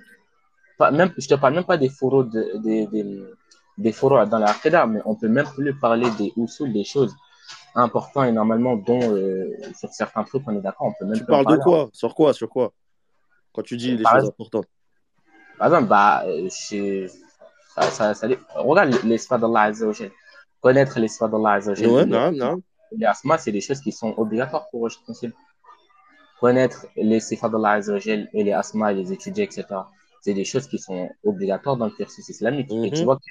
pas, 0.79 0.91
même 0.91 1.13
je 1.19 1.29
te 1.29 1.35
parle 1.35 1.55
même 1.55 1.65
pas 1.65 1.77
des 1.77 1.89
foros 1.91 2.25
de, 2.25 2.57
des 2.59 2.87
des 2.87 3.23
des 3.85 3.93
foros 3.99 4.27
dans 4.33 4.39
la 4.45 4.51
Aqidah, 4.51 4.87
mais 4.87 5.01
on 5.05 5.15
peut 5.21 5.29
même 5.29 5.47
plus 5.57 5.75
parler 5.87 6.09
des 6.21 6.33
usul, 6.37 6.73
des 6.73 6.85
choses 6.85 7.15
importantes 7.75 8.27
et 8.31 8.33
normalement 8.41 8.77
dont 8.77 9.01
euh, 9.03 9.49
sur 9.79 9.91
certains 10.03 10.25
trucs 10.25 10.43
on 10.47 10.55
est 10.59 10.61
d'accord, 10.61 10.89
on 10.89 10.95
peut 10.99 11.07
même 11.11 11.19
Tu 11.19 11.25
parles 11.25 11.45
de 11.47 11.57
parler. 11.57 11.63
quoi? 11.63 11.89
Sur 11.93 12.15
quoi? 12.15 12.33
Sur 12.41 12.49
quoi? 12.49 12.73
Quand 13.53 13.63
tu 13.63 13.77
dis 13.77 13.97
les 13.97 14.03
Par 14.03 14.13
choses 14.13 14.21
exemple- 14.25 14.35
importantes. 14.37 14.67
Par 15.59 15.67
exemple, 15.69 15.89
bah, 15.89 16.23
euh, 16.27 16.49
je- 16.49 17.09
ça, 17.75 17.83
ça, 17.97 18.15
ça, 18.15 18.27
regarde 18.57 18.91
les 19.05 19.19
sifat 19.19 19.39
d'Allah 19.39 19.63
Azza 19.71 19.87
wa 19.87 19.93
Jal. 19.93 20.11
Connaître 20.61 20.99
les 20.99 21.09
sifat 21.09 21.29
d'Allah 21.29 21.53
Azza 21.59 21.71
wa 21.71 21.77
Jal. 21.77 21.91
Ouais, 21.91 22.05
non, 22.07 22.33
non. 22.33 22.63
les 22.93 23.07
asma, 23.07 23.39
c'est 23.39 23.53
des 23.53 23.61
choses 23.61 23.81
qui 23.81 23.93
sont 23.93 24.13
obligatoires 24.17 24.67
pour 24.71 24.81
Rosh 24.81 24.97
Consul. 25.07 25.33
Connaître 26.41 26.87
les 26.97 27.21
sifat 27.21 27.49
d'Allah 27.49 27.73
Azza 27.73 27.93
wa 27.93 27.99
Jal 27.99 28.29
et 28.33 28.43
les 28.45 28.53
asma, 28.53 28.93
les 28.93 29.13
étudier, 29.13 29.45
etc. 29.45 29.65
C'est 30.23 30.35
des 30.35 30.45
choses 30.45 30.67
qui 30.67 30.79
sont 30.79 31.09
obligatoires 31.25 31.77
dans 31.77 31.87
le 31.87 31.93
cursus 31.93 32.29
islamique. 32.29 32.71
Et 32.73 32.91
tu 32.91 33.01
Mhm. 33.01 33.05
vois 33.05 33.17
que, 33.17 33.23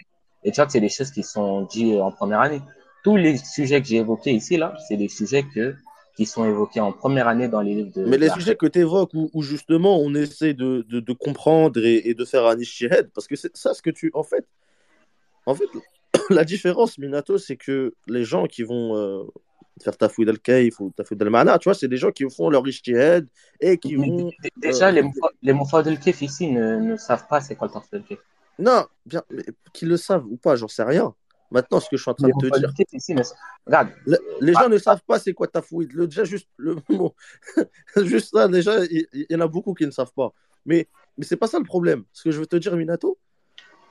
et 0.44 0.52
tu 0.52 0.56
vois 0.56 0.66
que 0.66 0.72
c'est 0.72 0.80
des 0.80 0.90
choses 0.90 1.12
qui 1.12 1.24
sont 1.24 1.64
dites 1.64 2.00
en 2.00 2.12
première 2.12 2.40
année. 2.42 2.62
Tous 3.04 3.16
les 3.16 3.38
sujets 3.38 3.82
que 3.82 3.88
j'ai 3.88 3.98
évoqués 3.98 4.32
ici, 4.32 4.58
là, 4.58 4.76
c'est 4.88 4.98
des 4.98 5.08
sujets 5.08 5.44
que, 5.44 5.76
qui 6.16 6.26
sont 6.26 6.46
évoqués 6.46 6.82
en 6.82 6.92
première 6.92 7.28
année 7.28 7.48
dans 7.48 7.62
les 7.62 7.76
livres 7.76 7.92
de. 7.94 8.06
Mais 8.06 8.18
les 8.18 8.30
sujets 8.30 8.56
que 8.56 8.66
tu 8.66 8.80
évoques 8.80 9.14
où, 9.14 9.30
où 9.34 9.42
justement 9.42 10.00
on 10.00 10.14
essaie 10.16 10.54
de, 10.54 10.86
de, 10.90 11.00
de 11.00 11.14
comprendre 11.14 11.84
et, 11.84 12.10
et 12.10 12.14
de 12.14 12.26
faire 12.26 12.46
un 12.46 12.58
ishtihad, 12.58 13.10
parce 13.14 13.28
que 13.28 13.36
c'est 13.36 13.56
ça 13.56 13.74
ce 13.74 13.82
que 13.82 13.90
tu. 13.90 14.12
En 14.14 14.24
fait, 14.24 14.46
en 15.46 15.56
fait 15.56 15.70
la 16.30 16.44
différence, 16.44 16.98
Minato, 16.98 17.38
c'est 17.38 17.58
que 17.58 17.94
les 18.08 18.24
gens 18.24 18.48
qui 18.48 18.64
vont 18.64 18.98
euh, 18.98 19.24
faire 19.82 19.98
tafouid 19.98 20.28
al-kaif 20.28 20.80
ou 20.80 20.92
tafouid 20.92 21.22
al-mana, 21.22 21.58
tu 21.60 21.70
vois, 21.70 21.74
c'est 21.74 21.88
des 21.88 21.98
gens 21.98 22.12
qui 22.12 22.30
font 22.30 22.50
leur 22.50 22.68
ishtihad 22.68 23.28
et 23.60 23.78
qui 23.78 23.96
vont. 23.96 24.32
déjà, 24.58 24.90
euh, 24.90 25.04
les 25.42 25.54
de 25.54 25.96
kif 25.96 26.22
ici 26.22 26.48
ne, 26.48 26.78
ne 26.78 26.98
savent 26.98 27.28
pas 27.28 27.42
c'est 27.42 27.56
quoi 27.56 27.70
le 27.74 28.00
de 28.00 28.04
kif. 28.04 28.20
Non, 28.60 28.86
bien, 29.06 29.24
mais 29.32 29.44
qu'ils 29.74 29.88
le 29.88 29.98
savent 29.98 30.26
ou 30.28 30.38
pas, 30.38 30.56
j'en 30.56 30.68
sais 30.68 30.84
rien. 30.84 31.16
Maintenant, 31.50 31.80
ce 31.80 31.90
que 31.90 31.98
je 31.98 32.04
suis 32.04 32.12
en 32.12 32.14
train 32.14 32.28
de 32.28 32.34
te 32.50 32.60
dire, 32.60 32.72
ici, 32.94 33.16
regarde, 33.66 33.90
le- 34.06 34.20
les 34.42 34.54
gens 34.54 34.70
ne 34.70 34.78
savent 34.78 35.02
pas 35.08 35.18
c'est 35.18 35.34
quoi 35.34 35.48
tafouid. 35.48 35.92
Le, 35.94 36.06
déjà, 36.06 36.24
juste 36.24 36.48
le 36.58 36.76
mot. 36.90 37.16
juste 37.98 38.32
ça, 38.36 38.48
déjà, 38.48 38.86
il, 38.86 39.08
il 39.14 39.26
y 39.30 39.36
en 39.36 39.40
a 39.40 39.48
beaucoup 39.48 39.74
qui 39.74 39.86
ne 39.86 39.92
savent 39.92 40.14
pas. 40.16 40.32
Mais, 40.66 40.88
mais 41.18 41.26
c'est 41.26 41.38
pas 41.38 41.48
ça 41.48 41.58
le 41.58 41.64
problème. 41.66 42.04
Ce 42.14 42.24
que 42.24 42.32
je 42.32 42.40
veux 42.40 42.46
te 42.46 42.58
dire, 42.58 42.76
Minato, 42.76 43.18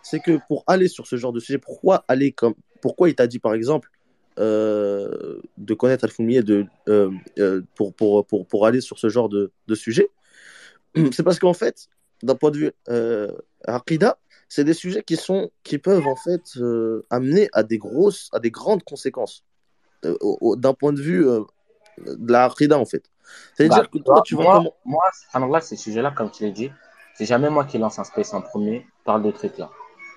c'est 0.03 0.21
que 0.21 0.39
pour 0.47 0.63
aller 0.69 0.87
sur 0.87 1.07
ce 1.07 1.17
genre 1.17 1.33
de 1.33 1.41
sujet, 1.41 1.59
pourquoi 1.59 2.05
aller 2.07 2.31
comme. 2.31 2.55
Pourquoi 2.81 3.09
il 3.09 3.17
t'a 3.17 3.27
dit, 3.27 3.41
par 3.41 3.55
exemple, 3.55 3.91
euh, 4.39 5.41
de 5.57 5.75
connaître 5.75 6.05
Al-Foumier 6.05 6.43
de, 6.45 6.65
euh, 6.89 7.11
euh, 7.41 7.63
pour, 7.75 7.93
pour, 7.93 8.25
pour, 8.25 8.47
pour 8.47 8.67
aller 8.67 8.81
sur 8.81 8.99
ce 9.01 9.09
genre 9.09 9.29
de, 9.29 9.51
de 9.67 9.75
sujet 9.75 10.11
C'est 11.13 11.25
parce 11.25 11.41
qu'en 11.41 11.55
fait, 11.55 11.89
d'un 12.23 12.37
point 12.37 12.53
de 12.53 12.59
vue 12.59 12.73
Aqidah, 13.67 14.17
c'est 14.49 14.65
des 14.65 14.75
sujets 14.75 15.03
qui, 15.03 15.17
sont, 15.17 15.51
qui 15.63 15.79
peuvent 15.79 16.07
en 16.07 16.17
fait 16.17 16.43
euh, 16.57 17.07
amener 17.11 17.49
à 17.53 17.63
des 17.63 17.79
grosses, 17.79 18.29
à 18.33 18.39
des 18.41 18.51
grandes 18.51 18.83
conséquences 18.83 19.45
euh, 20.05 20.17
d'un 20.57 20.75
point 20.75 20.93
de 20.93 21.01
vue 21.01 21.27
euh, 21.29 21.43
de 22.07 22.33
la 22.33 22.45
Aqidah 22.47 22.79
en 22.79 22.85
fait. 22.87 23.05
C'est-à-dire 23.55 23.83
Bah, 23.83 23.89
que 23.93 23.99
toi, 23.99 24.23
tu 24.25 24.37
vas 24.37 24.43
moi, 24.43 24.55
comment 24.57 24.75
moi, 24.85 25.03
subhanallah, 25.13 25.61
ces 25.61 25.77
sujets-là, 25.77 26.13
comme 26.17 26.31
tu 26.31 26.45
l'as 26.45 26.51
dit, 26.51 26.73
c'est 27.15 27.27
jamais 27.27 27.51
moi 27.51 27.65
qui 27.65 27.77
lance 27.79 27.99
un 27.99 28.05
space 28.05 28.33
en 28.33 28.41
premier, 28.41 28.87
parle 29.05 29.23
de 29.23 29.31
trucs 29.31 29.59
là. 29.59 29.71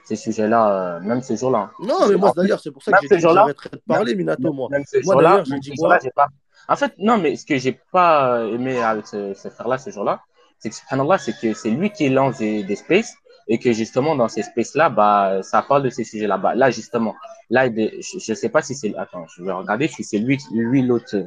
Ces 0.05 0.15
sujets-là, 0.15 0.95
euh, 0.97 0.99
même 1.01 1.21
ce 1.21 1.35
jour-là. 1.35 1.59
hein. 1.59 1.71
Non, 1.79 2.07
mais 2.07 2.15
moi 2.15 2.31
d'ailleurs, 2.35 2.59
c'est 2.59 2.71
pour 2.71 2.81
ça 2.83 2.91
que 2.93 2.97
j'ai 3.01 3.15
dit 3.17 3.21
j'arrêterai 3.21 3.69
de 3.73 3.81
parler, 3.87 4.15
Minato, 4.15 4.51
moi. 4.53 4.67
Même 4.71 4.83
ce 4.85 4.97
Moi, 5.03 5.15
ce 5.45 5.59
quoi 5.59 5.75
jour-là, 5.75 5.99
j'ai 6.01 6.11
pas. 6.11 6.27
En 6.69 6.75
fait, 6.75 6.93
non, 6.97 7.17
mais 7.17 7.35
ce 7.35 7.45
que 7.45 7.57
j'ai 7.57 7.79
pas 7.91 8.45
aimé 8.45 8.81
avec 8.81 9.07
ce, 9.07 9.33
ce 9.33 9.49
frère-là, 9.49 9.77
ce 9.77 9.89
jour-là, 9.89 10.21
c'est 10.59 10.69
que 10.69 10.75
subhanallah, 10.75 11.17
c'est 11.17 11.33
que 11.39 11.53
c'est 11.53 11.69
lui 11.69 11.91
qui 11.91 12.09
lance 12.09 12.37
des, 12.37 12.63
des 12.63 12.75
spaces 12.75 13.13
et 13.51 13.59
que 13.59 13.73
justement 13.73 14.15
dans 14.15 14.29
ces 14.29 14.43
spaces-là, 14.43 14.89
bah, 14.89 15.43
ça 15.43 15.61
parle 15.61 15.83
de 15.83 15.89
ces 15.89 16.05
sujets-là. 16.05 16.37
Bah, 16.37 16.55
là, 16.55 16.71
justement, 16.71 17.13
là, 17.49 17.67
de- 17.67 17.91
je, 17.99 18.17
je 18.17 18.33
sais 18.33 18.47
pas 18.47 18.61
si 18.61 18.73
c'est, 18.75 18.95
attends, 18.95 19.27
je 19.27 19.43
vais 19.43 19.51
regarder 19.51 19.89
si 19.89 20.05
c'est 20.05 20.19
lui, 20.19 20.37
lui 20.51 20.81
l'autre 20.81 21.17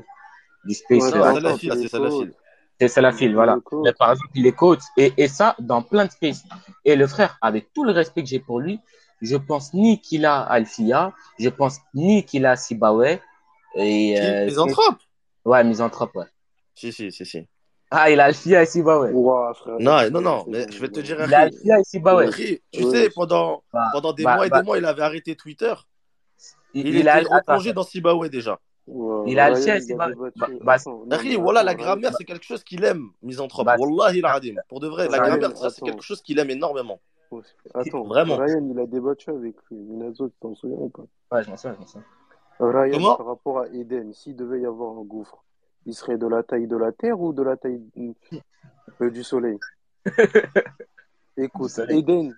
du 0.64 0.72
space. 0.74 1.12
Ouais, 1.12 1.18
euh, 1.18 1.34
Salafil, 1.34 1.70
c'est 1.74 1.82
les 1.82 1.88
Salafil. 1.88 2.32
c'est 2.80 2.88
c'est 2.88 3.02
la 3.02 3.12
file, 3.12 3.34
voilà. 3.34 3.56
Les. 3.70 3.78
Mais 3.84 3.92
par 3.92 4.12
exemple, 4.12 4.30
il 4.36 4.46
est 4.46 4.52
coach 4.52 4.80
et, 4.96 5.12
et 5.18 5.28
ça 5.28 5.54
dans 5.58 5.82
plein 5.82 6.06
de 6.06 6.10
spaces. 6.10 6.42
Et 6.86 6.96
le 6.96 7.06
frère, 7.06 7.36
avec 7.42 7.74
tout 7.74 7.84
le 7.84 7.92
respect 7.92 8.22
que 8.22 8.28
j'ai 8.30 8.40
pour 8.40 8.58
lui, 8.58 8.80
je 9.20 9.36
pense 9.36 9.74
ni 9.74 10.00
qu'il 10.00 10.24
a 10.24 10.40
Alfia, 10.40 11.12
je 11.38 11.50
pense 11.50 11.78
ni 11.92 12.24
qu'il 12.24 12.46
a 12.46 12.56
Sibawe. 12.56 13.18
Et, 13.76 14.18
euh, 14.18 14.46
Misanthrope 14.46 14.96
Ouais, 15.44 15.62
misanthrope, 15.62 16.16
ouais. 16.16 16.24
Si, 16.74 16.90
si, 16.90 17.12
si, 17.12 17.26
si. 17.26 17.46
Ah, 17.96 18.10
il 18.10 18.18
a 18.20 18.24
Alfia 18.24 18.62
et 18.62 18.66
Sibawe. 18.66 19.12
Ouah, 19.12 19.54
frère. 19.54 19.76
Non, 19.78 20.10
non, 20.10 20.20
non, 20.20 20.44
mais 20.48 20.66
je 20.70 20.80
vais 20.80 20.88
te 20.88 21.00
dire 21.00 21.20
un 21.20 21.26
Il 21.28 21.34
a 21.34 21.40
truc. 21.42 21.54
Alfia 21.54 21.78
et 21.78 21.84
Sibawe. 21.84 22.26
Ri, 22.28 22.62
Tu 22.72 22.82
Ouais. 22.82 22.90
sais, 22.90 23.10
pendant, 23.10 23.62
Bah, 23.72 23.88
pendant 23.92 24.12
des 24.12 24.24
bah, 24.24 24.34
mois 24.34 24.46
et 24.46 24.50
bah, 24.50 24.58
des 24.60 24.66
mois, 24.66 24.78
il 24.78 24.84
avait 24.84 25.02
arrêté 25.02 25.36
Twitter. 25.36 25.72
il, 26.74 26.88
Il, 26.88 26.96
il 26.98 27.08
a 27.08 27.20
était 27.20 27.26
attends, 27.32 27.36
replongé 27.36 27.72
dans 27.72 27.84
Sibawe 27.84 28.28
déjà. 28.28 28.58
Ouais, 28.86 29.30
Il 29.30 29.38
a 29.38 29.50
il 29.58 29.70
a. 29.70 29.96
Bah, 29.96 30.08
bah, 30.60 30.76
non, 30.86 31.06
Akhi, 31.10 31.28
mais 31.28 31.36
voilà, 31.36 31.62
la 31.62 31.74
grammaire, 31.74 32.12
c'est 32.16 32.24
quelque 32.24 32.44
chose 32.44 32.64
qu'il 32.64 32.84
aime, 32.84 33.10
Misanthrope. 33.22 33.64
bah, 33.64 33.76
Wallahi 33.78 34.20
al-Adim. 34.24 34.56
Pour 34.68 34.80
de 34.80 34.88
vrai, 34.88 35.08
la 35.08 35.18
grammaire, 35.18 35.56
ça, 35.56 35.70
c'est 35.70 35.82
quelque 35.82 36.02
chose 36.02 36.20
qu'il 36.20 36.38
aime 36.38 36.50
énormément. 36.50 37.00
attends, 37.74 38.04
Vraiment. 38.04 38.36
Ryan, 38.36 38.68
il 38.70 38.78
a 38.78 38.86
débattu 38.86 39.30
avec. 39.30 39.56
Minazo, 39.70 40.28
tu 40.28 40.34
t'en 40.40 40.54
souviens 40.54 40.78
ou 40.78 40.88
pas? 40.88 41.02
ouais, 41.32 41.44
je 41.44 41.50
m'en 41.50 41.56
souviens, 41.56 41.74
je 41.74 41.80
m'en 41.80 41.86
souviens. 41.86 42.06
Ryan, 42.60 42.92
Comment? 42.92 43.16
par 43.16 43.26
rapport 43.26 43.58
à 43.60 43.68
Eden, 43.68 44.12
s'il 44.12 44.36
devait 44.36 44.60
y 44.60 44.66
avoir 44.66 44.96
un 44.98 45.02
gouffre, 45.02 45.42
il 45.86 45.94
serait 45.94 46.18
de 46.18 46.26
la 46.26 46.42
taille 46.42 46.66
de 46.66 46.76
la 46.76 46.92
Terre 46.92 47.20
ou 47.20 47.32
de 47.32 47.42
la 47.42 47.56
taille 47.56 47.82
euh, 49.00 49.10
du 49.10 49.22
Soleil? 49.24 49.58
Écoute. 51.36 51.72
Eden, 51.88 52.32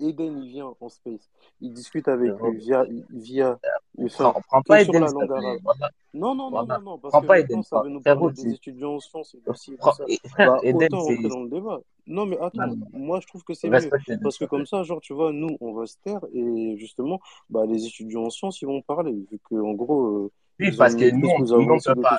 Eden, 0.00 0.42
il 0.42 0.48
vient 0.48 0.74
en 0.80 0.88
space. 0.88 1.30
Il 1.60 1.72
discute 1.72 2.08
avec 2.08 2.30
Euh, 2.32 2.50
lui 2.50 2.58
via, 2.58 2.84
via, 3.10 3.60
Prends, 3.94 4.30
enfin, 4.30 4.40
prends 4.48 4.62
pas 4.62 4.82
sur 4.84 4.92
Eden, 4.92 5.02
la 5.02 5.08
s'il 5.08 5.16
te 5.18 5.20
langue 5.22 5.30
arabe. 5.44 5.58
Voilà. 5.62 5.90
Non, 6.14 6.34
non, 6.34 6.50
non, 6.50 6.50
Voilà. 6.50 6.78
non, 6.78 6.84
non, 6.90 6.98
parce 6.98 7.12
Prends 7.12 7.20
que 7.20 7.26
pas 7.28 7.38
Eden. 7.38 7.62
ça 7.62 7.80
veut 7.82 7.90
nous 7.90 8.00
Frérot, 8.00 8.20
parler 8.30 8.34
tu- 8.34 8.42
des 8.48 8.54
étudiants 8.54 8.94
en 8.94 8.98
sciences 8.98 9.34
et 9.36 9.40
prends- 9.78 9.92
ça. 9.92 10.04
frère, 10.30 10.52
Bah, 10.54 10.58
Eden, 10.64 10.82
autant 10.86 10.98
rentrer 10.98 11.28
dans 11.28 11.42
le 11.44 11.48
débat. 11.48 11.80
Non, 12.08 12.26
mais 12.26 12.36
Non, 12.38 12.42
attends, 12.42 12.66
non, 12.66 12.76
moi, 12.92 13.20
je 13.20 13.28
trouve 13.28 13.44
que 13.44 13.54
c'est 13.54 13.68
mieux. 13.68 13.88
Parce 14.20 14.36
que 14.36 14.46
comme 14.46 14.66
ça, 14.66 14.82
genre, 14.82 15.00
tu 15.00 15.12
vois, 15.14 15.32
nous, 15.32 15.56
on 15.60 15.72
va 15.72 15.86
se 15.86 15.94
taire 16.02 16.20
et 16.32 16.76
justement, 16.76 17.20
bah, 17.50 17.66
les 17.66 17.86
étudiants 17.86 18.24
en 18.24 18.30
sciences, 18.30 18.60
ils 18.62 18.66
vont 18.66 18.82
parler, 18.82 19.12
vu 19.30 19.38
que, 19.48 19.54
en 19.54 19.74
gros, 19.74 20.06
euh, 20.24 20.30
Oui, 20.60 20.76
parce 20.76 20.94
que 20.94 21.10
nous, 21.10 21.28
on, 21.28 21.36
plus 21.36 21.50
nous, 21.50 21.54
on 21.54 21.62
avancée 21.62 21.94
peut 21.94 22.02
pas. 22.02 22.18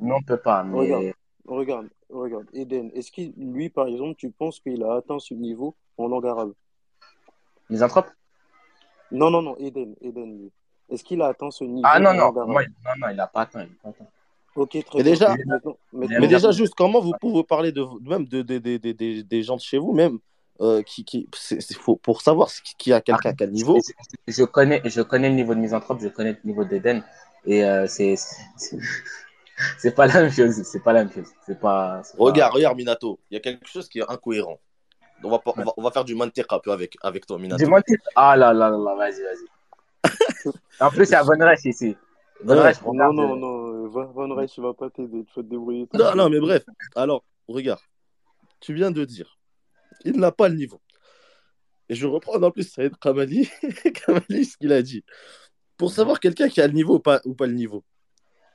Nous, 0.00 0.14
on 0.14 0.22
peut 0.22 0.36
pas, 0.36 0.64
Regarde, 0.64 1.02
mais. 1.04 1.14
regarde, 1.46 1.88
regarde, 2.10 2.46
Eden, 2.52 2.90
est-ce 2.94 3.12
qu'il, 3.12 3.32
lui, 3.36 3.70
par 3.70 3.86
exemple, 3.86 4.14
tu 4.16 4.30
penses 4.30 4.60
qu'il 4.60 4.82
a 4.82 4.94
atteint 4.96 5.18
ce 5.18 5.34
niveau 5.34 5.74
en 5.96 6.08
langue 6.08 6.26
arabe? 6.26 6.52
Misanthrope? 7.70 8.08
Non, 9.12 9.30
non, 9.30 9.42
non, 9.42 9.56
Eden, 9.58 9.94
Eden, 10.00 10.38
lui. 10.38 10.50
Est-ce 10.88 11.04
qu'il 11.04 11.20
a 11.22 11.28
atteint 11.28 11.50
ce 11.50 11.64
niveau 11.64 11.82
Ah 11.88 11.98
non, 12.00 12.10
en 12.10 12.14
non, 12.14 12.20
langue 12.32 12.34
moi, 12.48 12.60
arabe? 12.62 12.72
non, 12.84 13.06
non, 13.06 13.12
il 13.12 13.20
a 13.20 13.26
pas 13.26 13.42
atteint. 13.42 13.62
Il 13.64 13.70
a 13.70 13.82
pas 13.82 13.88
atteint. 13.90 14.06
Ok, 14.56 14.70
très 14.70 14.98
Mais 14.98 15.02
bien. 15.04 15.12
déjà, 15.12 15.36
Maintenant, 15.44 15.76
mais 15.92 16.28
déjà, 16.28 16.50
juste, 16.50 16.74
comment 16.74 17.00
vous 17.00 17.12
pouvez 17.20 17.44
parler 17.44 17.72
de 17.72 17.84
même 18.08 18.24
de, 18.26 18.42
de, 18.42 18.58
de, 18.58 18.78
de- 18.78 18.92
de- 18.92 19.22
des 19.22 19.42
gens 19.42 19.56
de 19.56 19.60
chez 19.60 19.78
vous, 19.78 19.92
même, 19.92 20.18
euh, 20.62 20.82
qui, 20.82 21.04
qui, 21.04 21.28
c'est- 21.34 21.74
faut, 21.74 21.96
pour 21.96 22.22
savoir 22.22 22.48
ce 22.48 22.62
qui 22.78 22.90
a 22.92 23.00
quelqu'un 23.02 23.30
à 23.30 23.34
quel 23.34 23.50
niveau. 23.50 23.78
Je, 23.86 23.92
je- 24.28 24.32
je 24.38 24.44
connais, 24.44 24.80
je 24.86 25.02
connais 25.02 25.28
le 25.28 25.34
niveau 25.34 25.54
de 25.54 25.60
misanthrope, 25.60 25.98
je 26.00 26.08
connais 26.08 26.32
le 26.32 26.38
niveau 26.44 26.64
d'Eden, 26.64 27.04
et 27.46 27.64
euh, 27.64 27.86
c'est, 27.86 28.16
c'est 29.78 29.94
pas 29.94 30.06
la 30.06 30.22
même 30.22 30.32
chose. 30.32 30.62
C'est 30.64 30.82
pas 30.82 30.92
la 30.92 31.04
même 31.04 31.12
chose. 31.12 31.28
C'est 31.46 31.58
pas. 31.58 32.02
Regarde, 32.18 32.54
regarde, 32.54 32.76
Minato. 32.76 33.20
Il 33.30 33.34
y 33.34 33.36
a 33.36 33.40
quelque 33.40 33.66
chose 33.66 33.88
qui 33.88 34.00
est 34.00 34.10
incohérent. 34.10 34.60
On 35.24 35.30
va, 35.30 35.40
on 35.46 35.62
va, 35.62 35.72
on 35.76 35.82
va 35.82 35.90
faire 35.90 36.04
du 36.04 36.14
mantiq 36.14 36.44
un 36.50 36.58
peu 36.58 36.72
avec, 36.72 36.96
avec 37.02 37.26
toi, 37.26 37.38
Minato. 37.38 37.64
Du 37.64 37.70
mentir. 37.70 37.96
Ah 38.14 38.36
là 38.36 38.52
là 38.52 38.68
là 38.70 38.76
là, 38.76 38.94
vas-y, 38.94 39.22
vas-y. 39.22 40.52
en 40.80 40.90
plus, 40.90 41.06
c'est 41.06 41.14
à 41.14 41.22
Von 41.22 41.38
Reich 41.38 41.64
ici. 41.64 41.96
Reich, 42.44 42.82
non, 42.82 43.12
non, 43.12 43.32
euh, 43.32 43.36
non, 43.36 43.88
Van 43.88 44.06
Van 44.12 44.34
Reich, 44.34 44.56
il 44.58 44.62
va 44.62 44.74
pas 44.74 44.90
t'aider, 44.90 45.24
tu 45.24 45.32
vas 45.36 45.42
te 45.42 45.48
débrouiller. 45.48 45.88
Non, 45.94 46.14
non, 46.14 46.28
mais 46.28 46.40
bref. 46.40 46.64
Alors, 46.94 47.24
regarde. 47.48 47.80
Tu 48.60 48.74
viens 48.74 48.90
de 48.90 49.04
dire, 49.04 49.38
il 50.04 50.18
n'a 50.18 50.32
pas 50.32 50.48
le 50.48 50.56
niveau. 50.56 50.80
Et 51.88 51.94
je 51.94 52.06
reprends 52.06 52.42
en 52.42 52.50
plus 52.50 52.68
Saïd 52.68 52.96
Kamali, 52.96 53.48
Kamali 54.06 54.44
ce 54.44 54.56
qu'il 54.56 54.72
a 54.72 54.82
dit. 54.82 55.04
Pour 55.76 55.92
savoir 55.92 56.20
quelqu'un 56.20 56.48
qui 56.48 56.60
a 56.60 56.66
le 56.66 56.72
niveau 56.72 56.96
ou 56.96 57.00
pas, 57.00 57.20
ou 57.24 57.34
pas 57.34 57.46
le 57.46 57.52
niveau, 57.52 57.84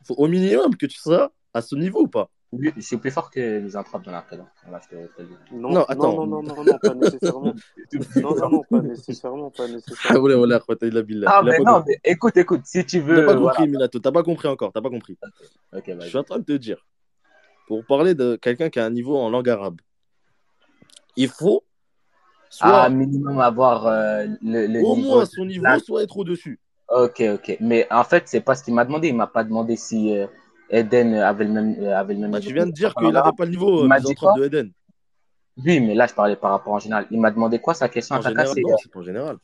faut 0.05 0.15
au 0.15 0.27
minimum 0.27 0.75
que 0.75 0.85
tu 0.87 0.97
sois 0.99 1.31
à 1.53 1.61
ce 1.61 1.75
niveau 1.75 2.01
ou 2.03 2.07
pas. 2.07 2.29
lui, 2.53 2.73
je 2.75 2.81
suis 2.81 2.97
plus 2.97 3.11
fort 3.11 3.29
que 3.31 3.59
misanthrope 3.59 4.03
dans 4.03 4.11
la 4.11 4.21
présence. 4.23 4.49
Voilà, 4.63 4.81
je 4.83 4.89
te- 4.95 5.01
je 5.01 5.15
te 5.15 5.21
le 5.21 5.27
dis. 5.29 5.33
Non, 5.53 5.69
Non, 5.69 5.73
non, 5.75 5.83
attends. 5.85 6.13
non, 6.15 6.25
non, 6.27 6.43
non, 6.43 6.63
non, 6.65 6.79
pas 6.79 6.93
nécessairement. 6.95 7.53
Non, 8.17 8.35
non, 8.35 8.49
non, 8.49 8.63
pas 8.69 8.81
nécessairement, 8.81 9.51
pas 9.51 9.63
Ah, 9.63 9.67
nécessairement. 9.67 10.19
voilà, 10.19 10.59
khwata 10.59 10.85
illa 10.87 11.01
billah. 11.01 11.31
Ah, 11.33 11.43
mais 11.43 11.57
pas 11.57 11.63
non, 11.63 11.83
mais 11.87 11.99
écoute, 12.03 12.35
écoute, 12.37 12.61
si 12.65 12.85
tu 12.85 12.99
T'as 12.99 13.05
veux. 13.05 13.25
pas 13.25 13.35
voilà. 13.35 13.55
compris, 13.55 13.67
Minato. 13.69 13.99
T'as 13.99 14.11
pas 14.11 14.23
compris 14.23 14.47
encore. 14.49 14.73
T'as 14.73 14.81
pas 14.81 14.89
compris. 14.89 15.17
Ok, 15.73 15.83
Je 15.99 16.07
suis 16.07 16.17
en 16.17 16.23
train 16.23 16.39
de 16.39 16.43
te 16.43 16.51
dire, 16.53 16.85
pour 17.67 17.85
parler 17.85 18.15
de 18.15 18.35
quelqu'un 18.35 18.69
qui 18.69 18.79
a 18.79 18.85
un 18.85 18.89
niveau 18.89 19.15
en 19.17 19.29
langue 19.29 19.47
arabe, 19.49 19.79
il 21.15 21.29
faut 21.29 21.63
soit 22.49 22.83
Ah, 22.83 22.89
minimum 22.89 23.39
avoir 23.39 23.87
euh, 23.87 24.25
le, 24.41 24.67
le 24.67 24.81
au 24.83 24.95
niveau. 24.95 25.07
moins 25.07 25.25
son 25.25 25.45
niveau, 25.45 25.63
la- 25.63 25.79
soit 25.79 26.03
être 26.03 26.17
au-dessus. 26.17 26.59
Ok, 26.93 27.21
ok. 27.35 27.57
Mais 27.61 27.87
en 27.91 28.03
fait, 28.03 28.23
c'est 28.27 28.41
pas 28.41 28.55
ce 28.55 28.63
qu'il 28.63 28.73
m'a 28.73 28.85
demandé. 28.85 29.07
Il 29.09 29.15
m'a 29.15 29.27
pas 29.27 29.43
demandé 29.43 29.75
si 29.75 30.17
euh, 30.17 30.27
Eden 30.69 31.13
avait 31.15 31.45
le 31.45 31.51
même, 31.51 31.75
euh, 31.79 31.97
avait 31.97 32.13
le 32.13 32.19
même 32.21 32.31
Bah, 32.31 32.39
niveau 32.39 32.49
tu 32.49 32.53
viens 32.53 32.65
de 32.65 32.71
dire 32.71 32.93
qu'il 32.95 33.09
n'avait 33.09 33.31
pas 33.31 33.45
le 33.45 33.51
niveau 33.51 33.85
Il 33.85 33.91
euh, 33.93 34.13
quoi 34.19 34.33
de 34.37 34.43
Eden. 34.45 34.71
Oui, 35.65 35.79
mais 35.79 35.93
là, 35.93 36.07
je 36.07 36.13
parlais 36.13 36.35
par 36.35 36.51
rapport 36.51 36.73
en 36.73 36.79
général. 36.79 37.07
Il 37.11 37.19
m'a 37.19 37.31
demandé 37.31 37.59
quoi 37.59 37.73
sa 37.73 37.87
question 37.89 38.15
En 38.15 38.19
à 38.19 38.21
Taka, 38.23 38.45
général, 38.45 38.53
c'est. 38.55 38.61
non, 38.61 38.77
c'est 38.81 38.95
en 38.95 39.01
général. 39.03 39.37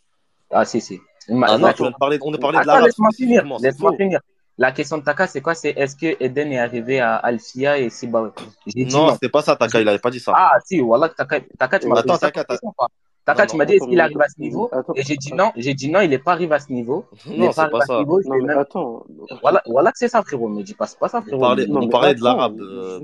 Ah, 0.50 0.66
si, 0.66 0.82
si. 0.82 1.00
Il 1.30 1.36
Ah 1.44 1.52
la 1.52 1.58
non, 1.58 1.58
tu 1.60 1.68
question- 1.68 1.84
viens 1.86 1.92
de 1.92 1.98
parler, 1.98 2.18
on 2.22 2.34
a 2.34 2.38
parlé 2.38 2.56
de 2.58 2.62
Attends, 2.62 2.68
l'arabe 2.72 2.86
laisse-moi 2.86 3.12
finir. 3.12 3.46
Laisse-moi 3.60 3.94
finir. 3.98 4.20
La 4.58 4.72
question 4.72 4.98
de 4.98 5.04
Taka, 5.04 5.28
c'est 5.28 5.42
quoi 5.42 5.54
C'est 5.54 5.70
est-ce 5.70 5.96
que 5.96 6.16
Eden 6.24 6.52
est 6.52 6.58
arrivé 6.58 7.00
à 7.00 7.16
Alfia 7.18 7.78
et 7.78 7.90
Sibawe? 7.90 8.34
Non, 8.76 8.86
non. 9.08 9.14
c'était 9.14 9.30
pas 9.30 9.42
ça, 9.44 9.56
Taka, 9.56 9.80
il 9.82 9.88
avait 9.88 10.00
pas 10.00 10.10
dit 10.10 10.20
ça. 10.20 10.34
Ah, 10.36 10.54
si, 10.66 10.80
voilà, 10.80 11.10
Taka, 11.10 11.42
Taka 11.60 11.80
tu 11.80 11.88
m'as 11.88 12.00
Attends, 12.00 12.18
Taka, 12.18 12.44
Taka, 13.28 13.44
Non, 13.44 13.48
tu 13.52 13.58
m'as 13.58 13.66
dit 13.66 13.74
est-ce 13.74 13.86
qu'il 13.88 14.00
arrive 14.00 14.22
à 14.22 14.30
ce 14.30 14.40
niveau 14.40 14.70
attends. 14.72 14.94
Et 14.96 15.04
j'ai 15.04 15.18
dit 15.18 15.34
non. 15.34 15.52
J'ai 15.58 15.74
dit 15.74 15.92
non, 15.92 16.00
il 16.00 16.10
n'est 16.10 16.18
pas 16.18 16.32
arrivé 16.32 16.56
à 16.56 16.60
ce 16.60 16.72
niveau. 16.72 17.06
Il 17.26 17.34
n'est 17.34 17.38
Non, 17.40 17.46
pas 17.48 17.52
c'est 17.52 17.72
pas 17.72 17.78
arrivé 17.78 17.78
à 17.78 17.82
ce 17.82 17.88
ça. 17.94 18.00
niveau. 18.00 18.22
Non, 18.22 18.36
mais 18.38 18.42
même- 18.42 18.58
attends. 18.58 19.06
Voilà, 19.42 19.62
voilà 19.68 19.92
que 19.92 19.98
c'est 19.98 20.08
ça, 20.08 20.24
frérot. 20.24 20.48
Me 20.48 20.64
dis 20.64 20.74
pas, 20.74 20.86
c'est 20.88 20.98
pas 20.98 21.10
ça, 21.10 21.20
On 21.20 21.22
frérot. 21.24 21.42
parlait, 21.42 21.68
Me 21.68 21.74
Non, 21.74 21.82
on 21.84 21.90
parlait 21.90 22.16
de 22.16 22.24
l'arabe, 22.24 22.58
euh. 22.62 23.02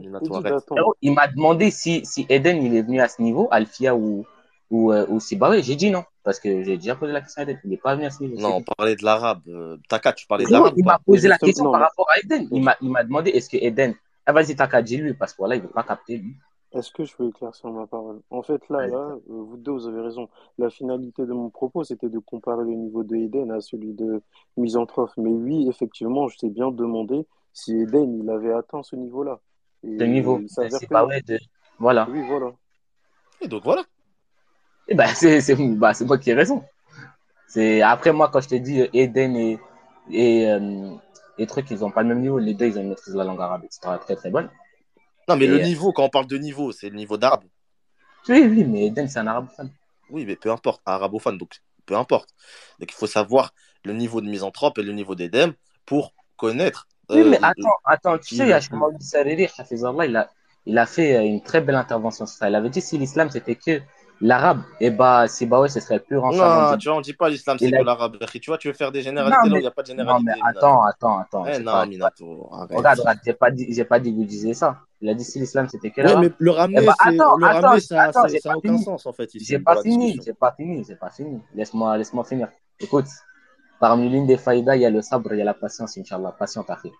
Frérot, 0.66 0.96
il 1.02 1.12
m'a 1.14 1.28
demandé 1.28 1.70
si, 1.72 2.06
si 2.06 2.26
Eden 2.30 2.64
il 2.64 2.74
est 2.76 2.82
venu 2.84 3.02
à 3.02 3.08
ce 3.10 3.22
niveau, 3.22 3.48
Alfia 3.52 3.96
ou, 3.96 4.26
ou, 4.72 4.92
euh, 4.94 5.06
ou 5.10 5.20
Sibawe. 5.20 5.62
J'ai 5.62 5.76
dit 5.76 5.92
non. 5.92 6.04
Parce 6.24 6.40
que 6.40 6.64
j'ai 6.64 6.78
déjà 6.78 6.96
posé 6.96 7.12
la 7.12 7.20
question 7.20 7.42
à 7.42 7.44
Eden. 7.44 7.60
Il 7.66 7.72
n'est 7.72 7.78
pas 7.78 7.96
venu 7.96 8.06
à 8.06 8.10
ce 8.10 8.24
niveau. 8.24 8.40
Non, 8.40 8.56
on 8.56 8.64
parlait 8.64 8.96
de 8.96 9.04
l'arabe. 9.04 9.42
Euh, 9.50 9.76
Taka, 9.90 10.14
tu 10.14 10.26
parlais 10.26 10.46
de 10.46 10.52
l'arabe 10.52 10.74
il 10.78 10.86
m'a 10.86 11.00
posé 11.06 11.28
la 11.28 11.38
question 11.38 11.70
par 11.70 11.82
rapport 11.82 12.08
à 12.16 12.20
Eden. 12.20 12.48
Il 12.52 12.64
m'a, 12.64 12.78
il 12.82 12.90
m'a 12.90 13.04
demandé 13.04 13.32
est-ce 13.32 13.50
que 13.50 13.58
Eden. 13.58 13.94
Ah, 14.26 14.32
vas-y, 14.32 14.56
Taka, 14.56 14.82
dis-lui, 14.82 15.14
parce 15.16 15.34
que 15.34 15.40
voilà, 15.40 15.56
il 15.56 15.62
veut 15.64 15.68
pas 15.68 15.84
capter, 15.84 16.16
lui. 16.18 16.34
Est-ce 16.74 16.92
que 16.92 17.06
je 17.06 17.16
peux 17.16 17.28
éclaircir 17.28 17.70
ma 17.70 17.86
parole? 17.86 18.22
En 18.32 18.42
fait, 18.42 18.68
là, 18.70 18.88
là, 18.88 18.98
euh, 18.98 19.20
vous 19.28 19.58
deux, 19.58 19.72
vous 19.72 19.88
avez 19.88 20.02
raison. 20.02 20.28
La 20.58 20.72
finalité 20.72 21.26
de 21.26 21.34
mon 21.34 21.50
propos, 21.52 21.84
c'était 21.84 22.10
de 22.10 22.18
comparer 22.18 22.64
le 22.64 22.74
niveau 22.74 23.04
de 23.04 23.16
Eden 23.16 23.52
à 23.52 23.62
celui 23.62 23.94
de 23.94 24.22
Misanthrope. 24.58 25.12
Mais 25.18 25.30
oui, 25.30 25.68
effectivement, 25.70 26.28
je 26.30 26.38
t'ai 26.38 26.50
bien 26.50 26.72
demandé 26.72 27.28
si 27.54 27.76
Eden, 27.76 28.20
il 28.20 28.30
avait 28.30 28.54
atteint 28.54 28.82
ce 28.82 28.96
niveau-là. 28.96 29.40
Ce 29.84 30.04
niveau. 30.04 30.40
que 30.40 30.70
Sibawe 30.70 31.22
de. 31.28 31.38
Voilà. 31.78 32.08
oui, 32.10 32.24
voilà. 32.28 32.52
Et 33.42 33.48
donc 33.48 33.64
voilà. 33.64 33.84
Et 34.88 34.96
ben, 34.96 35.08
c'est, 35.14 35.42
c'est, 35.42 35.56
bah, 35.56 35.94
c'est 35.94 36.06
moi 36.06 36.18
qui 36.18 36.32
ai 36.32 36.34
raison. 36.34 36.64
C'est, 37.48 37.82
après, 37.84 38.12
moi, 38.12 38.30
quand 38.34 38.42
je 38.42 38.50
te 38.50 38.56
dis 38.56 38.82
euh, 38.82 38.88
Eden 38.94 39.36
et, 39.36 39.60
et, 40.10 40.50
euh, 40.50 40.96
et 41.38 41.46
trucs, 41.46 41.70
ils 41.70 41.86
ont 41.86 41.92
pas 41.92 42.02
le 42.02 42.10
même 42.10 42.22
niveau. 42.22 42.40
Les 42.40 42.56
deux, 42.56 42.66
ils 42.66 42.80
ont 42.80 42.82
une 42.82 42.90
maîtrise 42.90 43.14
de 43.14 43.18
la 43.20 43.26
langue 43.26 43.42
arabe, 43.42 43.64
etc. 43.64 43.96
Très, 44.02 44.16
très 44.16 44.32
bonne. 44.32 44.50
Non, 45.28 45.36
mais 45.38 45.46
Et- 45.46 45.48
le 45.48 45.60
niveau, 45.60 45.94
quand 45.94 46.04
on 46.04 46.10
parle 46.10 46.28
de 46.28 46.38
niveau, 46.38 46.72
c'est 46.72 46.90
le 46.90 46.96
niveau 46.96 47.18
d'arabe. 47.18 47.44
Oui, 48.30 48.46
oui, 48.50 48.64
mais 48.64 48.88
Eden, 48.88 49.08
c'est 49.08 49.20
un 49.20 49.28
arabophone. 49.28 49.70
Oui, 50.10 50.26
mais 50.26 50.36
peu 50.36 50.52
importe, 50.52 50.82
arabophone, 50.86 51.38
donc 51.38 51.62
peu 51.86 51.96
importe. 51.96 52.30
Donc 52.80 52.92
il 52.92 52.96
faut 52.96 53.08
savoir 53.08 53.54
le 53.84 53.94
niveau 53.94 54.22
de 54.22 54.28
misanthrope 54.28 54.78
et 54.78 54.84
le 54.84 54.94
niveau 54.94 55.16
d'Edem 55.16 55.54
pour 55.86 56.14
connaître. 56.38 56.88
Oui, 57.10 57.22
euh, 57.22 57.30
mais 57.32 57.40
attends, 57.42 57.78
attends, 57.84 58.18
tu 58.18 58.36
sais, 58.36 58.62
Sariri, 59.00 59.48
il 60.08 60.16
a, 60.16 60.30
il 60.66 60.78
a 60.78 60.86
fait 60.86 61.18
euh, 61.18 61.24
une 61.24 61.44
très 61.44 61.62
belle 61.62 61.76
intervention 61.76 62.26
sur 62.26 62.38
ça. 62.38 62.50
Il 62.50 62.56
avait 62.56 62.70
dit 62.70 62.82
si 62.82 62.98
l'islam 62.98 63.30
c'était 63.30 63.56
que 63.56 63.82
l'arabe, 64.22 64.62
et 64.80 64.90
bah, 64.90 65.28
si 65.28 65.46
bah 65.46 65.60
ouais, 65.60 65.68
ce 65.70 65.80
serait 65.80 65.96
le 65.96 66.02
plus 66.02 66.16
grand 66.18 66.32
savant 66.32 66.72
Non, 66.72 66.78
tu 66.78 66.88
vois, 66.88 66.98
on 66.98 67.02
dit 67.02 67.14
pas 67.14 67.30
l'islam, 67.30 67.58
c'est 67.60 67.70
que 67.72 67.84
l'arabe. 67.84 68.18
Tu 68.32 68.50
vois, 68.50 68.58
tu 68.58 68.68
veux 68.70 68.74
faire 68.74 68.92
des 68.92 69.02
généralités 69.02 69.38
Non, 69.38 69.44
là 69.44 69.50
où 69.50 69.54
mais- 69.54 69.60
il 69.60 69.62
n'y 69.62 69.68
a 69.68 69.72
pas 69.72 69.84
de 69.84 69.92
Non, 69.92 69.98
généralité. 69.98 70.26
mais 70.26 70.36
Minato. 70.36 70.58
attends, 70.60 70.84
attends, 70.84 71.20
attends. 71.20 71.46
Eh 71.48 71.60
non, 71.60 71.72
pas- 71.72 71.86
Minato, 71.86 72.50
arrête. 72.54 72.78
Regarde, 72.78 73.00
regarde, 73.00 73.20
j'ai 73.26 73.34
pas 73.34 73.52
dit, 73.52 73.68
j'ai 73.74 73.86
pas 73.86 74.00
dit 74.00 74.12
que 74.12 74.16
vous 74.18 74.24
disiez 74.26 74.54
ça. 74.54 74.80
Il 75.02 75.10
a 75.10 75.14
dit 75.14 75.24
si 75.26 75.40
l'islam 75.40 75.68
c'était 75.68 75.92
que 75.92 76.00
Ouais, 76.02 76.08
l'arabe. 76.08 76.24
mais 76.24 76.32
le 76.38 76.52
ramener, 76.52 76.80
Eh 76.82 76.86
c'est- 76.86 76.92
attends, 77.20 77.38
le 77.38 77.46
attends, 77.46 77.62
ramener, 77.68 77.80
ça 77.82 78.02
attends, 78.04 78.22
ça- 78.22 78.28
j'ai 78.30 78.40
ça 78.40 78.56
aucun 78.58 78.70
fini. 78.74 78.84
sens 78.84 79.06
en 79.06 79.12
fait. 79.14 79.30
J'ai 79.36 79.60
pas 79.60 79.82
fini, 79.82 80.20
j'ai 80.26 80.34
pas 80.34 80.52
fini, 80.54 80.86
j'ai 80.88 80.96
pas 80.96 81.10
fini. 81.10 81.42
Laisse-moi, 81.54 81.98
laisse-moi 81.98 82.24
finir. 82.24 82.48
Écoute, 82.80 83.08
parmi 83.80 84.10
l'une 84.10 84.26
des 84.26 84.38
faïdas, 84.38 84.76
il 84.78 84.82
y 84.84 84.86
a 84.86 84.90
le 84.90 85.02
sabre, 85.02 85.34
il 85.34 85.40
y 85.40 85.42
a 85.42 85.46
la 85.46 85.54
patience, 85.54 85.98
Inch'Allah, 85.98 86.34
patiente, 86.38 86.70
akhi. 86.70 86.92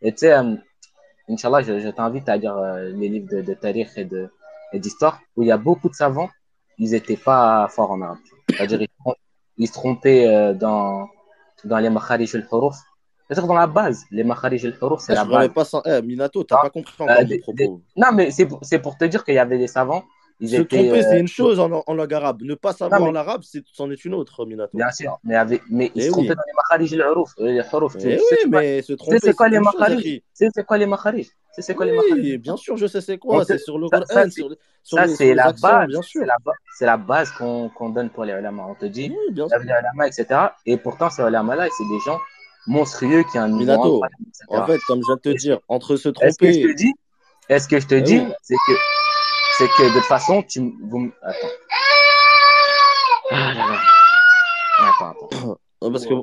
Et 0.00 0.10
tu 0.12 0.18
sais, 0.18 0.32
euh, 0.32 0.56
Inch'Allah, 1.28 1.62
je, 1.62 1.78
je 1.78 1.88
t'invite 1.90 2.28
à 2.28 2.36
lire 2.36 2.56
euh, 2.56 2.90
les 2.90 3.08
livres 3.08 3.28
de, 3.30 3.42
de 3.42 3.54
tarikh 3.54 3.90
et 3.96 4.04
de, 4.04 4.28
et 4.72 4.80
d'histoire, 4.80 5.20
où 5.36 5.42
il 5.42 5.48
y 5.48 5.52
a 5.52 5.56
beaucoup 5.56 5.88
de 5.88 5.94
savants, 5.94 6.30
ils 6.82 6.92
étaient 7.00 7.16
pas 7.30 7.68
forts 7.74 7.92
en 7.96 8.00
arabe. 8.06 8.18
C'est-à-dire, 8.50 8.80
ils, 9.62 9.68
se 9.68 9.72
trompaient 9.72 10.26
euh, 10.26 10.52
dans, 10.64 11.08
dans 11.64 11.78
les 11.84 11.90
makharij 11.96 12.30
al-huruf. 12.34 12.76
C'est-à-dire, 13.28 13.46
dans 13.46 13.54
la 13.64 13.66
base, 13.78 13.98
les 14.10 14.24
makharij 14.24 14.62
al-huruf, 14.66 15.00
c'est 15.04 15.12
Eh, 15.12 15.20
la 15.20 15.24
base. 15.24 15.48
pas 15.58 15.64
ça. 15.64 15.78
Eh, 15.90 16.02
Minato, 16.02 16.38
t'as 16.44 16.56
Ah, 16.58 16.62
pas 16.66 16.70
compris 16.70 16.94
encore 16.98 17.16
Euh, 17.20 17.24
des- 17.24 17.38
propos. 17.38 17.80
Non, 18.02 18.10
mais 18.16 18.26
c'est 18.36 18.46
pour, 18.50 18.58
c'est 18.68 18.80
pour 18.84 18.94
te 19.00 19.04
dire 19.12 19.22
qu'il 19.24 19.34
y 19.34 19.38
avait 19.46 19.58
des 19.64 19.68
savants, 19.78 20.04
ils 20.44 20.48
Se 20.50 20.56
étaient, 20.56 20.76
tromper, 20.78 20.98
euh, 21.00 21.08
c'est 21.08 21.20
une 21.20 21.28
chose 21.28 21.60
en, 21.60 21.84
en 21.86 21.94
langue 21.94 22.12
arabe. 22.12 22.42
Ne 22.42 22.54
pas 22.54 22.72
savoir 22.72 23.00
mais- 23.00 23.12
l'arabe, 23.12 23.42
c'est- 23.44 23.62
c'en 23.72 23.88
est 23.92 24.04
une 24.04 24.12
autre, 24.14 24.44
Minato. 24.44 24.76
Bien 24.76 24.90
sûr, 24.90 25.18
mais, 25.22 25.36
avec, 25.36 25.62
mais 25.70 25.92
ils 25.94 26.02
Eh 26.02 26.06
se 26.06 26.10
trompaient 26.10 26.30
oui. 26.30 26.34
dans 26.34 26.42
les 26.46 26.52
makharij. 26.56 26.92
Euh, 26.94 27.46
Les 27.46 27.62
huruf, 27.72 27.96
tu 27.96 28.08
Eh 28.10 28.18
sais 28.18 28.24
oui, 28.44 28.50
mais 28.50 28.82
se 28.82 28.92
tromper, 28.94 29.18
c'est 29.22 29.34
quoi 29.34 29.48
les 29.48 29.60
makharij 29.60 30.22
c'est 30.34 30.66
quoi 30.66 30.76
les 30.78 30.86
makharij 30.86 31.28
c'est 31.58 31.74
quoi 31.74 31.84
les 31.86 31.92
makharij 31.92 32.38
bien 32.38 32.56
sûr, 32.56 32.76
je 32.76 32.86
sais 32.86 33.00
c'est 33.00 33.18
quoi. 33.18 33.44
te- 33.44 33.52
C'est 33.52 33.58
sur 33.58 33.78
le 33.78 33.88
Coran, 33.88 34.04
sur, 34.30 34.50
Ça, 34.82 35.06
c'est 35.06 35.32
la 35.34 35.52
base, 35.52 35.88
bien 35.88 36.02
sûr. 36.02 36.22
c'est 36.76 36.86
la, 36.86 36.96
base 36.96 37.30
qu'on 37.32 37.68
qu'on 37.68 37.90
donne 37.90 38.10
pour 38.10 38.24
les 38.24 38.32
ulama. 38.32 38.64
On 38.68 38.74
te 38.74 38.86
dit, 38.86 39.08
les 39.30 39.42
ulama, 39.64 40.08
etc. 40.08 40.26
Et 40.66 40.76
pourtant, 40.76 41.08
ces 41.08 41.22
ulama-là, 41.22 41.68
c'est 41.76 41.84
des 41.88 42.00
gens 42.04 42.18
monstrueux, 42.66 43.22
qui 43.30 43.38
a 43.38 43.42
un 43.44 43.48
Minato. 43.48 44.00
En 44.48 44.66
fait, 44.66 44.78
comme 44.88 45.00
je 45.02 45.06
viens 45.06 45.16
de 45.16 45.20
te 45.20 45.28
dire, 45.38 45.58
entre 45.68 45.94
se 45.96 46.08
Est-ce 46.20 46.38
que 46.38 46.46
je 46.46 46.52
te 46.52 46.58
tromper. 46.58 46.74
dis, 46.74 46.92
est-ce 47.48 47.68
que 47.68 47.78
je 47.80 47.86
te 47.86 47.94
Eh 47.96 48.02
dis, 48.02 48.22
c'est 48.42 48.54
que, 48.54 48.72
c'est 49.58 49.68
que 49.68 49.88
de 49.88 49.98
toute 49.98 50.06
façon, 50.06 50.42
tu, 50.42 50.60
vous, 50.82 51.12
attends. 51.22 51.48
Ah 53.30 53.54
là 53.54 53.66
là. 53.66 53.80
Attends, 54.78 55.10
attends. 55.10 55.58
Non, 55.82 55.90
Parce 55.90 56.06
que 56.06 56.14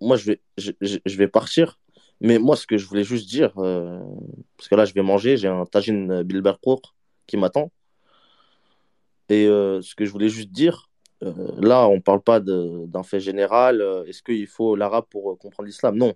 moi, 0.00 0.16
je 0.16 0.26
vais, 0.26 0.40
je, 0.56 1.16
vais 1.16 1.28
partir. 1.28 1.78
Mais 2.20 2.38
moi, 2.38 2.56
ce 2.56 2.66
que 2.66 2.76
je 2.76 2.86
voulais 2.86 3.04
juste 3.04 3.28
dire, 3.28 3.52
euh, 3.58 4.02
parce 4.56 4.68
que 4.68 4.74
là, 4.74 4.84
je 4.84 4.92
vais 4.92 5.02
manger, 5.02 5.36
j'ai 5.36 5.48
un 5.48 5.64
tagine 5.64 6.22
Bilbercourt 6.22 6.94
qui 7.26 7.36
m'attend. 7.36 7.70
Et 9.28 9.46
euh, 9.46 9.80
ce 9.80 9.94
que 9.94 10.04
je 10.04 10.10
voulais 10.10 10.28
juste 10.28 10.50
dire, 10.50 10.90
euh, 11.22 11.52
là, 11.60 11.86
on 11.88 12.00
parle 12.00 12.20
pas 12.20 12.40
d'un 12.40 13.02
fait 13.02 13.20
général. 13.20 13.82
Est-ce 14.06 14.22
qu'il 14.22 14.46
faut 14.46 14.76
l'arabe 14.76 15.06
pour 15.08 15.38
comprendre 15.38 15.66
l'islam? 15.66 15.96
Non. 15.96 16.14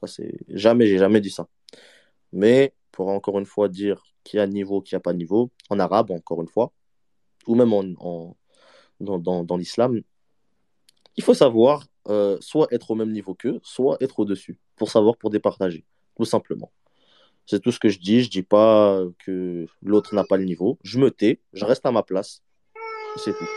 Ça, 0.00 0.06
c'est 0.06 0.38
jamais, 0.48 0.86
j'ai 0.86 0.98
jamais 0.98 1.20
dit 1.20 1.30
ça. 1.30 1.46
Mais 2.32 2.74
pour 2.90 3.08
encore 3.08 3.38
une 3.38 3.46
fois 3.46 3.68
dire 3.68 4.02
qui 4.24 4.38
a 4.38 4.46
niveau, 4.46 4.80
qui 4.80 4.94
a 4.94 5.00
pas 5.00 5.12
niveau, 5.12 5.50
en 5.70 5.78
arabe, 5.78 6.10
encore 6.10 6.40
une 6.42 6.48
fois, 6.48 6.72
ou 7.46 7.54
même 7.54 7.72
en, 7.72 7.84
en- 8.00 8.36
dans, 9.00 9.18
dans, 9.18 9.44
dans 9.44 9.56
l'islam, 9.56 10.00
il 11.16 11.24
faut 11.24 11.34
savoir 11.34 11.84
euh, 12.08 12.36
soit 12.40 12.68
être 12.70 12.90
au 12.90 12.94
même 12.94 13.12
niveau 13.12 13.34
qu'eux, 13.34 13.60
soit 13.62 13.96
être 14.00 14.18
au-dessus, 14.20 14.58
pour 14.76 14.90
savoir, 14.90 15.16
pour 15.16 15.30
départager, 15.30 15.84
tout 16.16 16.24
simplement. 16.24 16.70
C'est 17.46 17.60
tout 17.60 17.72
ce 17.72 17.80
que 17.80 17.88
je 17.88 17.98
dis. 17.98 18.22
Je 18.22 18.30
dis 18.30 18.42
pas 18.44 19.00
que 19.18 19.66
l'autre 19.82 20.14
n'a 20.14 20.22
pas 20.22 20.36
le 20.36 20.44
niveau. 20.44 20.78
Je 20.84 20.98
me 21.00 21.10
tais, 21.10 21.40
je 21.52 21.64
reste 21.64 21.84
à 21.84 21.90
ma 21.90 22.04
place. 22.04 22.42
C'est 23.16 23.32
tout. 23.36 23.48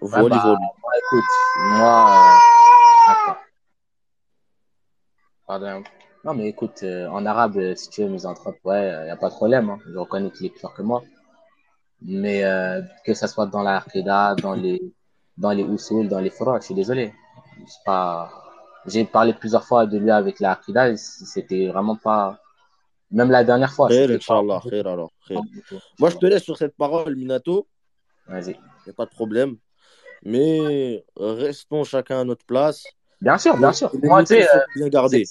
Voilà, 0.00 0.36
bah, 0.36 0.42
voilà. 0.42 0.58
moi, 0.58 0.92
écoute, 0.98 1.30
moi, 1.78 2.10
euh, 2.10 3.12
attends. 3.12 3.40
Pardon. 5.46 5.82
Non, 6.24 6.34
mais 6.34 6.48
écoute, 6.48 6.82
euh, 6.82 7.06
en 7.08 7.24
arabe, 7.24 7.56
euh, 7.56 7.74
si 7.74 7.88
tu 7.88 8.02
veux, 8.02 8.08
misanthrope, 8.10 8.58
ouais, 8.64 8.92
il 9.00 9.04
n'y 9.04 9.10
a 9.10 9.16
pas 9.16 9.30
de 9.30 9.34
problème. 9.34 9.70
hein. 9.70 9.78
Je 9.90 9.96
reconnais 9.96 10.30
qu'il 10.30 10.46
est 10.46 10.50
plus 10.50 10.60
fort 10.60 10.74
que 10.74 10.82
moi. 10.82 11.02
Mais 12.02 12.44
euh, 12.44 12.82
que 13.04 13.14
ça 13.14 13.26
soit 13.26 13.46
dans 13.46 13.62
la 13.62 13.78
Aqidah, 13.78 14.34
dans 14.36 14.54
les, 14.54 14.80
dans 15.38 15.50
les 15.50 15.62
usul, 15.62 16.08
dans 16.08 16.20
les 16.20 16.30
fura, 16.30 16.58
je 16.60 16.66
suis 16.66 16.74
désolé. 16.74 17.12
C'est 17.66 17.84
pas... 17.84 18.30
J'ai 18.86 19.04
parlé 19.04 19.34
plusieurs 19.34 19.64
fois 19.64 19.86
de 19.86 19.98
lui 19.98 20.10
avec 20.10 20.40
la 20.40 20.52
Aqidah, 20.52 20.90
et 20.90 20.96
c'était 20.96 21.68
vraiment 21.68 21.96
pas... 21.96 22.38
Même 23.10 23.30
la 23.30 23.42
dernière 23.42 23.72
fois, 23.72 23.88
Khair, 23.88 24.08
pas... 24.08 24.14
Inch'Allah, 24.14 24.60
khair 24.68 24.86
alors. 24.86 25.12
khair. 25.26 25.40
Moi, 25.98 26.10
je 26.10 26.16
te 26.16 26.26
laisse 26.26 26.42
sur 26.44 26.56
cette 26.56 26.76
parole, 26.76 27.16
Minato. 27.16 27.66
Vas-y. 28.26 28.52
Il 28.52 28.86
n'y 28.86 28.90
a 28.90 28.94
pas 28.94 29.06
de 29.06 29.10
problème. 29.10 29.56
Mais 30.22 31.04
restons 31.16 31.82
chacun 31.84 32.20
à 32.20 32.24
notre 32.24 32.44
place. 32.44 32.84
Bien 33.20 33.36
sûr, 33.36 33.56
bien 33.56 33.72
sûr. 33.72 33.90
Moi, 34.02 34.20
tu 34.22 34.34
sais, 34.34 34.48
euh, 34.48 35.24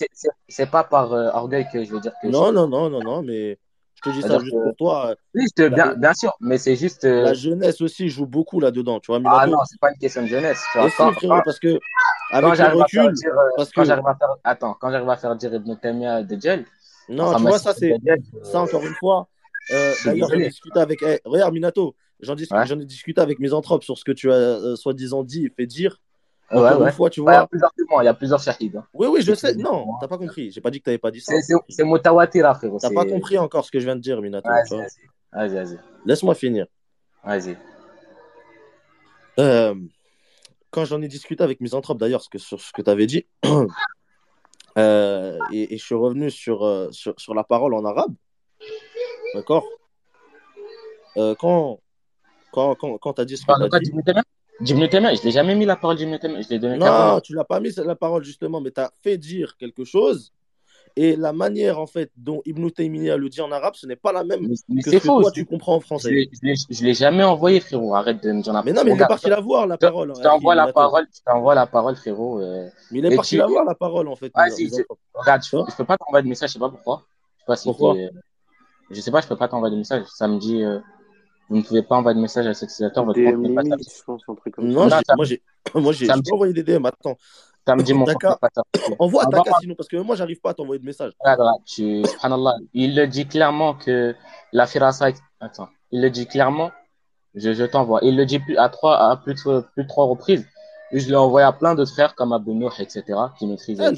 c'est- 0.48 0.66
pas 0.70 0.84
par 0.84 1.12
euh, 1.14 1.30
orgueil 1.34 1.68
que 1.72 1.84
je 1.84 1.92
veux 1.92 2.00
dire 2.00 2.12
que 2.22 2.28
je 2.28 2.32
Non, 2.32 2.52
non, 2.52 2.68
non, 2.68 2.90
non, 2.90 3.02
non, 3.02 3.24
mais 3.24 3.58
je 3.96 4.02
te 4.02 4.10
dis 4.10 4.22
ça 4.22 4.38
juste 4.40 4.52
que- 4.52 4.64
pour 4.64 4.76
toi. 4.76 5.16
Oui, 5.34 5.46
je 5.50 5.54
te- 5.64 5.68
La- 5.70 5.70
bien, 5.70 5.94
bien 5.96 6.14
sûr, 6.14 6.32
mais 6.40 6.58
c'est 6.60 6.76
juste. 6.76 7.04
euh, 7.06 7.24
La 7.24 7.34
jeunesse 7.34 7.82
aussi 7.82 8.10
joue 8.10 8.28
beaucoup 8.28 8.60
là-dedans, 8.60 9.00
tu 9.00 9.08
vois, 9.12 9.20
Ah 9.26 9.48
non, 9.48 9.58
c'est 9.66 9.80
pas 9.80 9.90
une 9.90 9.98
question 9.98 10.22
de 10.22 10.28
jeunesse. 10.28 10.62
Tu 10.72 10.78
vois, 10.78 10.90
si, 10.90 10.96
quand, 10.98 11.12
frérot, 11.14 11.36
quand- 11.38 11.42
parce 11.44 11.60
que 11.60 11.74
quand 11.74 11.80
avec 12.38 12.50
le 12.52 12.56
j'arrive 12.58 12.82
à 12.82 12.88
faire 12.88 13.04
recul, 13.06 13.14
dire, 13.14 13.32
euh, 13.34 13.50
parce 13.56 13.72
quand 13.72 13.82
que 13.82 13.88
j'arrive 13.88 14.08
à 14.08 14.16
faire, 14.16 14.30
attends, 14.44 14.78
quand 14.80 14.92
j'arrive 14.92 15.10
à 15.10 15.18
faire 15.18 15.36
dire 15.36 15.54
Ibn 15.56 15.76
Taymiyyah 15.76 16.24
de 16.24 16.36
Djel, 16.40 16.66
non, 17.10 17.34
tu 17.34 17.42
vois, 17.42 17.58
ça 17.58 17.74
c'est 17.74 17.92
euh, 17.92 18.16
ça 18.44 18.62
encore 18.62 18.86
une 18.86 18.94
fois. 18.96 19.28
euh, 19.72 19.94
D'ailleurs, 20.06 20.30
j'en 20.30 20.36
ai 20.36 20.48
discuté 20.50 20.80
avec. 20.80 21.02
eh, 21.02 21.20
regarde, 21.26 21.54
Minato, 21.54 21.96
j'en 22.20 22.36
dis- 22.36 22.48
Ouais. 22.52 22.66
j'en 22.68 22.80
ai 22.80 22.86
discuté 22.86 23.20
avec 23.20 23.40
Misanthrope 23.40 23.84
sur 23.84 23.98
ce 23.98 24.04
que 24.04 24.12
tu 24.12 24.32
as 24.32 24.36
euh, 24.36 24.76
soi-disant 24.76 25.24
dit 25.24 25.46
et 25.46 25.50
fait 25.50 25.66
dire. 25.66 26.00
Ouais, 26.52 26.58
Encore 26.58 26.82
ouais. 26.82 26.88
une 26.88 26.94
fois, 26.94 27.10
tu 27.12 27.22
Ouais, 27.22 27.34
il 27.34 27.36
y 27.36 27.38
a 27.38 27.48
plusieurs 27.48 27.74
témoins, 27.74 28.02
il 28.02 28.06
y 28.06 28.10
a 28.10 28.14
plusieurs 28.14 28.50
hein. 28.50 28.84
Oui, 28.94 29.08
oui, 29.08 29.22
je 29.22 29.36
sais. 29.36 29.54
Non, 29.56 29.86
t'as 30.00 30.08
pas 30.08 30.18
compris. 30.18 30.52
J'ai 30.52 30.62
pas 30.62 30.72
dit 30.72 30.80
que 30.80 30.86
t'avais 30.86 30.98
pas 30.98 31.12
dit 31.12 31.22
ça. 31.22 31.34
C'est- 31.70 31.84
Mutawatira, 31.84 32.56
frérot. 32.56 32.80
T'as 32.80 32.92
pas 32.92 33.06
compris 33.06 33.38
encore 33.38 33.66
ce 33.66 33.72
que 33.72 33.80
je 33.80 33.86
viens 33.86 33.96
de 33.96 34.02
dire, 34.02 34.20
Minato. 34.22 34.50
Vas-y, 35.32 35.54
vas-y. 35.54 35.80
Laisse-moi 36.06 36.34
finir. 36.34 36.66
Vas-y. 37.24 37.56
Euh, 39.40 39.76
quand 40.72 40.86
j'en 40.86 41.02
ai 41.02 41.08
discuté 41.08 41.44
avec 41.44 41.62
Misanthrope, 41.62 42.00
d'ailleurs, 42.00 42.24
sur 42.24 42.60
ce 42.60 42.72
que 42.74 42.82
tu 42.82 42.90
avais 42.90 43.06
dit, 43.06 43.28
euh, 44.78 45.38
et, 45.52 45.74
et 45.74 45.78
je 45.78 45.84
suis 45.84 45.96
revenu 45.96 46.32
sur, 46.32 46.64
euh, 46.66 46.90
sur, 46.92 47.14
sur 47.20 47.34
la 47.36 47.44
parole 47.44 47.74
en 47.74 47.86
arabe, 47.86 48.14
d'accord? 49.36 49.66
Euh, 51.18 51.36
Quand, 51.36 51.80
quand, 52.52 52.76
quand, 52.76 52.98
quand 52.98 53.14
tu 53.14 53.22
as 53.22 53.26
dit 53.26 53.38
ce 53.38 53.42
que 53.42 53.48
parles 53.48 53.62
tu 53.62 53.66
de 53.66 53.70
quoi 53.70 53.78
as 53.78 54.14
dit, 54.14 54.22
Taymiyyah, 54.66 55.16
je 55.16 55.24
l'ai 55.24 55.32
jamais 55.32 55.56
mis 55.56 55.66
la 55.66 55.76
parole 55.76 55.98
Taymiyyah, 55.98 56.20
je 56.42 56.50
l'ai 56.50 56.60
donné 56.60 56.78
carrément. 56.80 57.14
non, 57.16 57.20
tu 57.22 57.34
l'as 57.34 57.44
pas 57.46 57.60
mis 57.60 57.72
la 57.78 57.96
parole 57.96 58.24
justement, 58.24 58.62
mais 58.62 58.72
tu 58.72 58.82
as 58.82 58.92
fait 59.02 59.18
dire 59.18 59.56
quelque 59.58 59.84
chose, 59.86 60.34
et 60.96 61.16
la 61.16 61.32
manière 61.34 61.80
en 61.80 61.88
fait 61.88 62.12
dont 62.18 62.42
Ibn 62.46 62.70
Taymiyyah 62.70 63.16
le 63.18 63.30
dit 63.30 63.42
en 63.42 63.52
arabe, 63.52 63.76
ce 63.76 63.86
n'est 63.88 63.96
pas 63.96 64.12
la 64.12 64.24
même 64.24 64.42
Mais, 64.42 64.56
mais 64.68 64.82
que 64.82 64.90
c'est 64.92 64.98
ce 64.98 65.04
que 65.04 65.08
faux. 65.08 65.22
toi 65.22 65.32
tu 65.32 65.46
comprends 65.46 65.76
en 65.76 65.80
français. 65.80 66.10
je 66.32 66.40
l'ai- 66.44 66.56
je 66.70 66.84
l'ai 66.84 66.94
jamais 66.94 67.24
envoyé, 67.24 67.60
frérot. 67.60 67.96
Arrête 67.96 68.22
de 68.24 68.32
me 68.32 68.42
dire 68.42 68.52
Mais 68.54 68.60
n'importe 68.72 68.76
non, 68.76 68.84
mais 68.86 68.98
il 68.98 69.02
est 69.02 69.08
parti 69.08 69.30
la 69.30 69.40
voir, 69.40 69.68
la 69.68 69.78
parole. 69.78 70.14
je 70.18 70.22
t'envoie 70.22 70.56
la 70.56 70.74
parole, 70.74 71.08
je 71.16 71.22
t'envoie 71.26 71.56
la 71.56 71.66
parole, 71.68 71.96
frérot. 71.96 72.42
euh, 72.42 72.68
Mais 72.92 73.00
il 73.00 73.06
est 73.06 73.16
parti 73.16 73.38
la 73.38 73.48
voir, 73.48 73.64
la 73.66 73.76
parole, 73.76 74.08
en 74.08 74.16
fait. 74.16 74.32
Vas-y. 74.36 74.70
Regarde, 75.14 75.42
je, 75.44 75.56
Hein 75.58 75.66
je 75.70 75.76
peux 75.76 75.86
pas 75.86 75.98
t'envoyer 75.98 76.24
de 76.24 76.30
message, 76.30 76.50
je 76.50 76.54
sais 76.54 76.60
pas 76.60 76.70
pourquoi. 76.70 77.06
Je 77.38 77.42
sais 77.42 77.46
pas 77.48 77.56
si 77.56 77.64
Pourquoi 77.66 77.94
t'es- 77.96 78.10
Je 78.92 79.00
sais 79.02 79.12
pas, 79.12 79.22
je 79.22 79.28
peux 79.28 79.36
pas 79.38 79.48
t'envoyer 79.48 79.74
de 79.74 79.80
message. 79.80 80.06
Ça 80.16 80.28
me 80.28 80.38
dit, 80.40 80.64
euh, 80.64 80.80
vous 81.50 81.58
ne 81.58 81.62
pouvez 81.64 81.82
pas 81.82 81.96
envoyer 81.96 82.16
de 82.16 82.22
message 82.22 82.46
à 82.48 82.54
cet 82.54 82.70
utilisateur, 82.70 83.06
votre 83.06 83.20
compte 83.20 83.34
DM 83.34 83.42
n'est 83.42 83.56
pas 83.56 83.64
limite, 83.64 83.80
certifié. 83.80 84.00
je 84.00 84.06
pense, 84.06 84.22
un 84.28 84.36
truc 84.36 84.54
comme 84.56 84.68
Non, 84.68 84.84
Non, 84.84 84.90
ça. 84.90 85.16
moi, 85.16 85.26
j'ai, 85.26 85.42
moi, 85.76 85.94
j'ai, 85.94 86.08
dit- 86.08 86.32
envoyé 86.32 86.54
des 86.54 86.64
DM. 86.64 86.86
Attends, 86.86 87.18
Ça 87.68 87.76
me 87.76 87.82
dit, 87.82 87.94
mon 87.94 88.06
compte 88.06 88.22
pas 88.22 88.50
envoie 89.00 89.26
Taka 89.26 89.52
sinon, 89.60 89.76
parce 89.76 89.90
que 89.90 89.98
moi, 89.98 90.16
j'arrive 90.16 90.40
pas 90.40 90.52
à 90.52 90.54
t'envoyer 90.54 90.80
de 90.80 90.86
message. 90.86 91.12
Tu, 91.66 92.04
il 92.74 92.96
le 92.96 93.08
dit 93.08 93.28
clairement 93.28 93.74
que 93.74 94.16
la 94.54 94.68
firasa, 94.68 95.10
attends, 95.40 95.70
il 95.92 96.02
le 96.02 96.10
dit 96.12 96.28
clairement, 96.28 96.72
je, 97.34 97.54
je 97.54 97.64
t'envoie. 97.66 98.00
Il 98.04 98.16
le 98.16 98.26
dit 98.26 98.40
plus, 98.40 98.58
à 98.58 98.70
trois, 98.70 98.98
à 99.10 99.18
plus 99.18 99.34
de, 99.34 99.62
plus 99.74 99.84
de 99.84 99.88
trois 99.88 100.06
reprises. 100.06 100.48
Et 100.92 101.00
je 101.00 101.10
l'ai 101.10 101.16
envoyé 101.16 101.46
à 101.46 101.52
plein 101.52 101.76
d'autres 101.76 101.92
frères 101.92 102.16
comme 102.16 102.34
Abou 102.34 102.54
Nour, 102.54 102.74
etc., 102.80 103.04
qui 103.38 103.46
maîtrisent 103.46 103.80
Ah. 103.82 103.92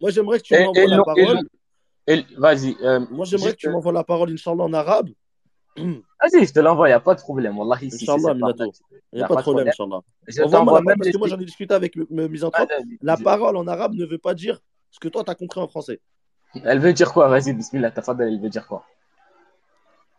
Moi, 0.00 0.10
j'aimerais 0.10 0.38
que 0.38 0.44
tu 0.44 0.54
m'envoies 0.58 0.86
la 0.86 1.02
parole. 1.04 1.40
vas-y, 2.38 2.76
euh, 2.82 3.00
Moi, 3.10 3.24
j'aimerais 3.26 3.52
que 3.52 3.56
tu 3.58 3.68
m'envoies 3.68 3.92
la 3.92 4.04
parole, 4.04 4.30
Inch'Allah, 4.32 4.64
en 4.64 4.72
arabe. 4.72 5.08
vas-y, 5.76 6.46
je 6.46 6.52
te 6.52 6.60
l'envoie, 6.60 6.88
il 6.88 6.92
n'y 6.92 6.94
a 6.94 7.00
pas 7.00 7.14
de 7.14 7.20
problème. 7.20 7.58
Wallah, 7.58 7.78
ici, 7.82 8.04
Inch'Allah, 8.08 8.34
Minato. 8.34 8.72
Il 9.12 9.16
n'y 9.18 9.22
a 9.22 9.28
pas 9.28 9.36
de 9.36 9.42
problème, 9.42 9.68
Inch'Allah. 9.68 10.00
Parce 10.24 10.38
que 10.38 11.18
moi, 11.18 11.28
j'en 11.28 11.38
ai 11.38 11.44
discuté 11.44 11.74
avec. 11.74 11.96
Vas-y, 11.96 12.98
La 13.02 13.16
parole 13.16 13.56
en 13.56 13.66
arabe 13.66 13.94
ne 13.94 14.04
veut 14.04 14.18
pas 14.18 14.34
dire 14.34 14.60
ce 14.90 15.00
que 15.00 15.08
toi, 15.08 15.24
tu 15.24 15.30
as 15.30 15.34
compris 15.34 15.60
en 15.60 15.68
français. 15.68 16.00
Elle 16.62 16.78
veut 16.78 16.92
dire 16.92 17.12
quoi? 17.12 17.28
Vas-y, 17.28 17.52
bismillah, 17.52 17.90
tafadal, 17.90 18.28
elle 18.28 18.40
veut 18.40 18.48
dire 18.48 18.66
quoi? 18.66 18.84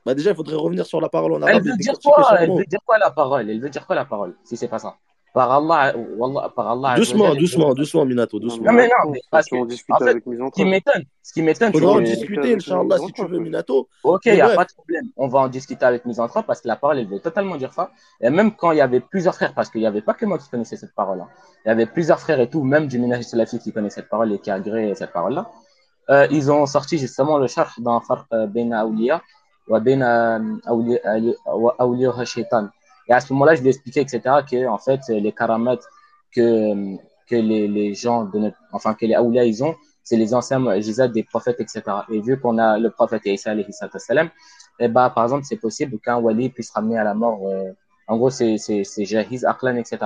Bah, 0.05 0.13
déjà, 0.13 0.31
il 0.31 0.35
faudrait 0.35 0.55
revenir 0.55 0.85
sur 0.85 1.01
la 1.01 1.09
parole 1.09 1.33
en 1.33 1.41
Elle 1.43 1.55
arabe 1.55 1.63
veut 1.63 1.73
et 1.73 1.77
dire 1.77 1.97
quoi? 2.03 2.37
Elle 2.39 2.51
veut 2.51 2.65
dire 2.65 2.79
quoi 2.85 2.97
la 2.97 3.09
parole? 3.09 3.49
Elle 3.49 3.59
veut 3.59 3.69
dire 3.69 3.87
quoi 3.87 3.95
la 3.95 4.05
parole? 4.05 4.35
Si 4.43 4.57
c'est 4.57 4.67
pas 4.67 4.79
ça? 4.79 4.97
Par 5.35 5.51
Allah, 5.51 5.93
Wallah, 6.15 6.47
par 6.55 6.67
Allah. 6.71 6.95
Doucement, 6.95 7.25
Azza 7.25 7.35
doucement, 7.41 7.73
doucement, 7.73 8.05
Minato, 8.05 8.39
doucement. 8.39 8.67
Non, 8.67 8.71
mais 8.71 8.87
non, 8.87 9.11
mais 9.11 9.19
parce 9.29 9.49
qu'on 9.49 9.65
discute 9.65 9.93
en 9.93 9.97
fait, 9.97 10.11
avec 10.11 10.25
mes 10.25 10.37
Ce 10.37 10.51
qui 10.55 10.63
m'étonne, 10.63 11.03
ce 11.21 11.33
qui 11.33 11.41
m'étonne, 11.41 11.71
tu 11.73 11.79
Faudra 11.79 11.89
en 11.89 11.93
vois, 11.95 12.01
Mais- 12.03 12.15
discuter, 12.15 12.55
Inch'Allah, 12.55 12.97
si 12.99 13.11
tu 13.11 13.25
veux. 13.27 13.39
Minato. 13.39 13.89
Ok, 14.05 14.21
il 14.27 14.35
n'y 14.35 14.39
a 14.39 14.55
pas 14.55 14.63
de 14.63 14.71
problème. 14.71 15.03
On 15.17 15.27
va 15.27 15.39
en 15.39 15.49
discuter 15.49 15.83
avec 15.83 16.05
mes 16.05 16.21
entrailles 16.21 16.45
parce 16.47 16.61
que 16.61 16.69
la 16.69 16.77
parole, 16.77 16.99
elle 16.99 17.07
veut 17.09 17.19
totalement 17.19 17.57
dire 17.57 17.73
ça. 17.73 17.91
Et 18.21 18.29
même 18.29 18.55
quand 18.55 18.71
il 18.71 18.77
y 18.77 18.81
avait 18.81 19.01
plusieurs 19.01 19.35
frères, 19.35 19.53
parce 19.53 19.69
qu'il 19.69 19.81
n'y 19.81 19.87
avait 19.87 20.01
pas 20.01 20.13
que 20.13 20.25
moi 20.25 20.37
qui 20.37 20.49
connaissais 20.49 20.77
cette 20.77 20.95
parole-là, 20.95 21.27
il 21.65 21.67
y 21.67 21.71
avait 21.71 21.85
plusieurs 21.85 22.21
frères 22.21 22.39
et 22.39 22.49
tout, 22.49 22.63
même 22.63 22.87
du 22.87 22.97
ménage 22.97 23.25
salafi 23.25 23.59
qui 23.59 23.73
connaissait 23.73 23.99
cette 23.99 24.09
parole 24.09 24.31
et 24.31 24.39
qui 24.39 24.49
a 24.51 24.53
agréé 24.53 24.95
cette 24.95 25.11
parole-là, 25.11 25.51
euh, 26.11 26.27
ils 26.31 26.49
ont 26.49 26.65
sorti 26.65 26.97
justement 26.97 27.39
le 27.39 27.47
charh 27.47 27.73
dans 27.79 27.99
Farq 27.99 28.25
euh, 28.31 28.47
Baina 28.47 28.79
Awliya 28.79 29.21
wa 29.67 29.81
Baina 29.81 30.39
euh, 30.39 32.25
Shaitan. 32.25 32.69
Et 33.07 33.13
à 33.13 33.19
ce 33.19 33.31
moment-là, 33.33 33.55
je 33.55 33.61
lui 33.61 33.67
ai 33.67 33.71
expliqué, 33.71 34.01
etc., 34.01 34.21
que, 34.49 34.67
en 34.67 34.77
fait, 34.77 35.01
les 35.09 35.31
karamats 35.31 35.77
que, 36.33 36.95
que 37.27 37.35
les, 37.35 37.67
les 37.67 37.93
gens 37.93 38.25
de 38.25 38.39
notre, 38.39 38.57
enfin, 38.71 38.93
que 38.93 39.05
les 39.05 39.13
Awliya, 39.15 39.45
ils 39.45 39.63
ont, 39.63 39.75
c'est 40.03 40.17
les 40.17 40.33
anciens 40.33 40.59
mu'jizat 40.59 41.07
des 41.07 41.23
prophètes, 41.23 41.59
etc. 41.59 41.81
Et 42.09 42.19
vu 42.21 42.39
qu'on 42.39 42.57
a 42.57 42.77
le 42.77 42.89
prophète 42.91 43.23
Isa 43.25 43.51
alayhi 43.51 43.71
salam, 43.71 44.29
eh 44.79 44.87
ben, 44.87 45.09
par 45.09 45.23
exemple, 45.23 45.45
c'est 45.45 45.57
possible 45.57 45.99
qu'un 45.99 46.17
wali 46.17 46.49
puisse 46.49 46.71
ramener 46.71 46.97
à 46.97 47.03
la 47.03 47.13
mort, 47.13 47.39
euh, 47.47 47.71
en 48.07 48.17
gros, 48.17 48.29
c'est, 48.29 48.57
c'est, 48.57 48.83
c'est 48.83 49.05
jahiz, 49.05 49.45
aqlan, 49.45 49.77
etc. 49.77 49.97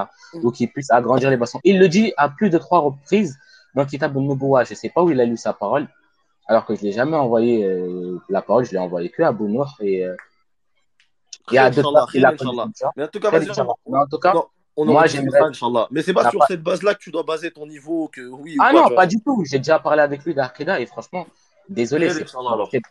Ou 0.41 0.52
qu'il 0.52 0.72
puisse 0.72 0.89
agrandir 0.89 1.30
les 1.30 1.38
boissons. 1.38 1.60
Il 1.64 1.80
le 1.80 1.89
dit 1.89 2.14
à 2.16 2.30
plus 2.30 2.50
de 2.50 2.58
trois 2.58 2.80
reprises 2.80 3.38
dans 3.76 3.86
Kitab 3.86 4.16
al-Nubuwa. 4.16 4.64
Je 4.64 4.74
sais 4.74 4.89
pas 4.89 5.04
où 5.04 5.12
il 5.12 5.20
a 5.20 5.26
lu 5.26 5.36
sa 5.36 5.54
parole, 5.54 5.88
alors 6.47 6.66
que 6.66 6.76
je 6.76 6.82
l'ai 6.82 6.91
jamais 6.93 7.18
envoyé, 7.18 7.66
euh, 7.66 8.18
la 8.30 8.41
parole, 8.41 8.66
je 8.66 8.72
l'ai 8.72 8.78
envoyé 8.78 9.10
que 9.10 9.22
à 9.22 9.28
Abu 9.28 9.43
Nour 9.43 9.76
et, 9.82 10.06
euh, 10.06 10.16
il 11.52 11.56
y 11.56 11.58
a 11.58 11.70
deux 11.70 11.82
Inch'Allah, 11.82 12.00
a 12.00 12.32
Inch'Allah. 12.34 12.68
Mais 12.95 13.04
en 13.04 13.08
tout 13.08 13.20
cas, 13.20 13.30
vas-y, 13.32 13.50
on- 13.60 13.76
Mais 13.91 13.97
en 14.00 14.06
tout 14.08 14.18
cas, 14.20 14.34
Non, 14.34 14.45
on 14.78 14.86
moi, 14.86 15.06
j'aimerais- 15.08 15.41
Inch'Allah. 15.41 15.88
Mais 15.91 16.02
c'est 16.02 16.14
pas 16.14 16.24
T'as 16.24 16.30
sur 16.32 16.39
pas- 16.39 16.45
cette 16.47 16.64
base-là 16.64 16.95
que 16.95 17.00
tu 17.00 17.12
dois 17.12 17.24
baser 17.24 17.52
ton 17.52 17.66
niveau, 17.66 18.10
que 18.14 18.22
oui 18.22 18.56
ou 18.58 18.62
ah 18.64 18.72
non, 18.74 18.89
pas 18.95 19.06
du 19.06 19.22
tout. 19.22 19.43
J'ai 19.50 19.58
déjà 19.60 19.80
parlé 19.80 20.02
avec 20.02 20.24
lui 20.24 20.34
d'Aqida 20.34 20.80
et 20.80 20.86
franchement, 20.86 21.26
désolé, 21.68 22.10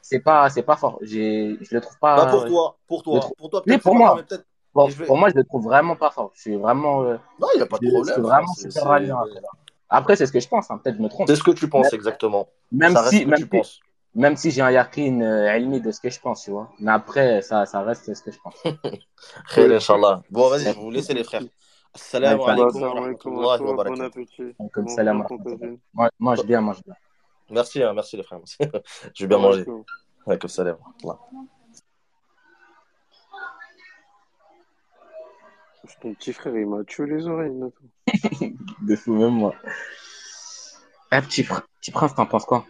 c'est, 0.02 0.20
pas, 0.20 0.48
c'est 0.50 0.62
pas 0.62 0.76
fort. 0.76 0.98
J'ai, 1.02 1.56
je 1.60 1.74
le 1.74 1.80
trouve 1.80 1.98
pas. 1.98 2.16
Pas 2.16 2.26
pour 2.26 2.44
toi, 2.46 2.76
pour 2.86 3.02
toi. 3.02 3.20
trouve- 3.20 3.34
Pour 3.36 3.50
toi, 3.50 3.62
peut-être 3.62 3.82
pour 3.82 3.94
moi. 3.94 4.16
mais 4.30 4.38
Pour, 4.72 4.90
je 4.90 4.96
vais- 4.96 5.06
pour 5.06 5.16
moi, 5.16 5.30
je 5.30 5.34
le 5.34 5.44
trouve 5.44 5.64
vraiment 5.64 5.96
pas 5.96 6.10
fort. 6.10 6.30
Je 6.34 6.40
suis 6.42 6.56
vraiment, 6.56 7.02
euh, 7.02 7.16
Non, 7.40 7.48
il 7.54 7.56
n'y 7.56 7.62
a 7.62 7.66
pas 7.66 7.78
de 7.78 7.84
je, 7.84 7.88
je 7.88 7.94
problème. 7.94 8.14
suis 8.14 8.22
vraiment 8.22 8.52
c'est- 8.54 8.70
super 8.70 8.86
après, 8.92 9.06
là. 9.06 9.48
Après, 9.90 10.14
c'est 10.16 10.26
ce 10.26 10.32
que 10.32 10.38
je 10.40 10.46
pense. 10.48 10.70
hein. 10.70 10.78
Peut-être 10.84 10.98
je 10.98 11.02
me 11.02 11.08
trompe. 11.08 11.26
C'est 11.28 11.34
ce 11.36 11.42
que 11.42 11.50
tu 11.52 11.68
penses 11.68 11.92
exactement. 11.94 12.46
Même 12.70 12.94
si, 13.08 13.20
ce 13.20 13.22
que 13.24 13.28
même 13.28 13.36
tu 13.38 13.42
si, 13.44 13.48
penses. 13.48 13.80
Même 14.18 14.36
si 14.36 14.50
j'ai 14.50 14.62
un 14.62 14.70
yakin 14.72 15.20
euh, 15.20 15.56
ilmi 15.56 15.80
de 15.80 15.92
ce 15.92 16.00
que 16.00 16.10
je 16.10 16.18
pense, 16.18 16.42
tu 16.42 16.50
vois. 16.50 16.68
Mais 16.80 16.90
après, 16.90 17.40
ça, 17.40 17.66
ça 17.66 17.82
reste 17.82 18.12
ce 18.12 18.20
que 18.20 18.32
je 18.32 18.38
pense. 18.40 18.60
Khair, 19.54 19.70
Inch'Allah. 19.70 20.22
Bon, 20.28 20.48
vas-y, 20.50 20.64
je 20.64 20.64
vais 20.70 20.72
vous 20.74 20.90
laisser 20.90 21.14
les 21.14 21.22
frères. 21.22 21.42
Assalamu 21.94 22.42
alaikum 22.42 22.82
wa 22.82 22.94
rahmatullahi 22.94 23.46
wa 23.46 23.58
bon 23.58 23.74
barakatuh. 23.76 24.54
Moi, 25.94 26.10
mange 26.18 26.44
bien, 26.44 26.60
mange 26.60 26.82
bien. 26.84 26.94
Merci, 27.48 27.80
hein, 27.80 27.92
merci 27.94 28.16
les 28.16 28.24
frères. 28.24 28.40
je 29.14 29.24
vais 29.24 29.28
bien 29.28 29.38
manger. 29.38 29.64
Alaikum. 30.26 30.48
Salam. 30.50 30.76
Ton 36.02 36.12
petit 36.14 36.32
frère, 36.32 36.56
il 36.56 36.66
m'a 36.66 36.82
tué 36.84 37.06
les 37.06 37.26
oreilles. 37.28 37.52
De 38.82 38.96
fou, 38.96 39.14
même 39.14 39.30
moi. 39.30 39.54
Eh, 41.12 41.20
petit, 41.22 41.42
pr- 41.42 41.62
petit 41.80 41.92
prince, 41.92 42.14
t'en 42.16 42.26
penses 42.26 42.44
quoi? 42.44 42.66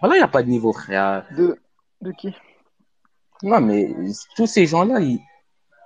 Voilà, 0.00 0.16
il 0.16 0.18
n'y 0.18 0.24
a 0.24 0.28
pas 0.28 0.42
de 0.42 0.48
niveau, 0.48 0.72
frère. 0.72 1.26
De, 1.36 1.58
de 2.00 2.12
qui? 2.12 2.34
Non, 3.42 3.60
mais 3.60 3.90
tous 4.36 4.46
ces 4.46 4.66
gens-là, 4.66 5.00
ils- 5.00 5.20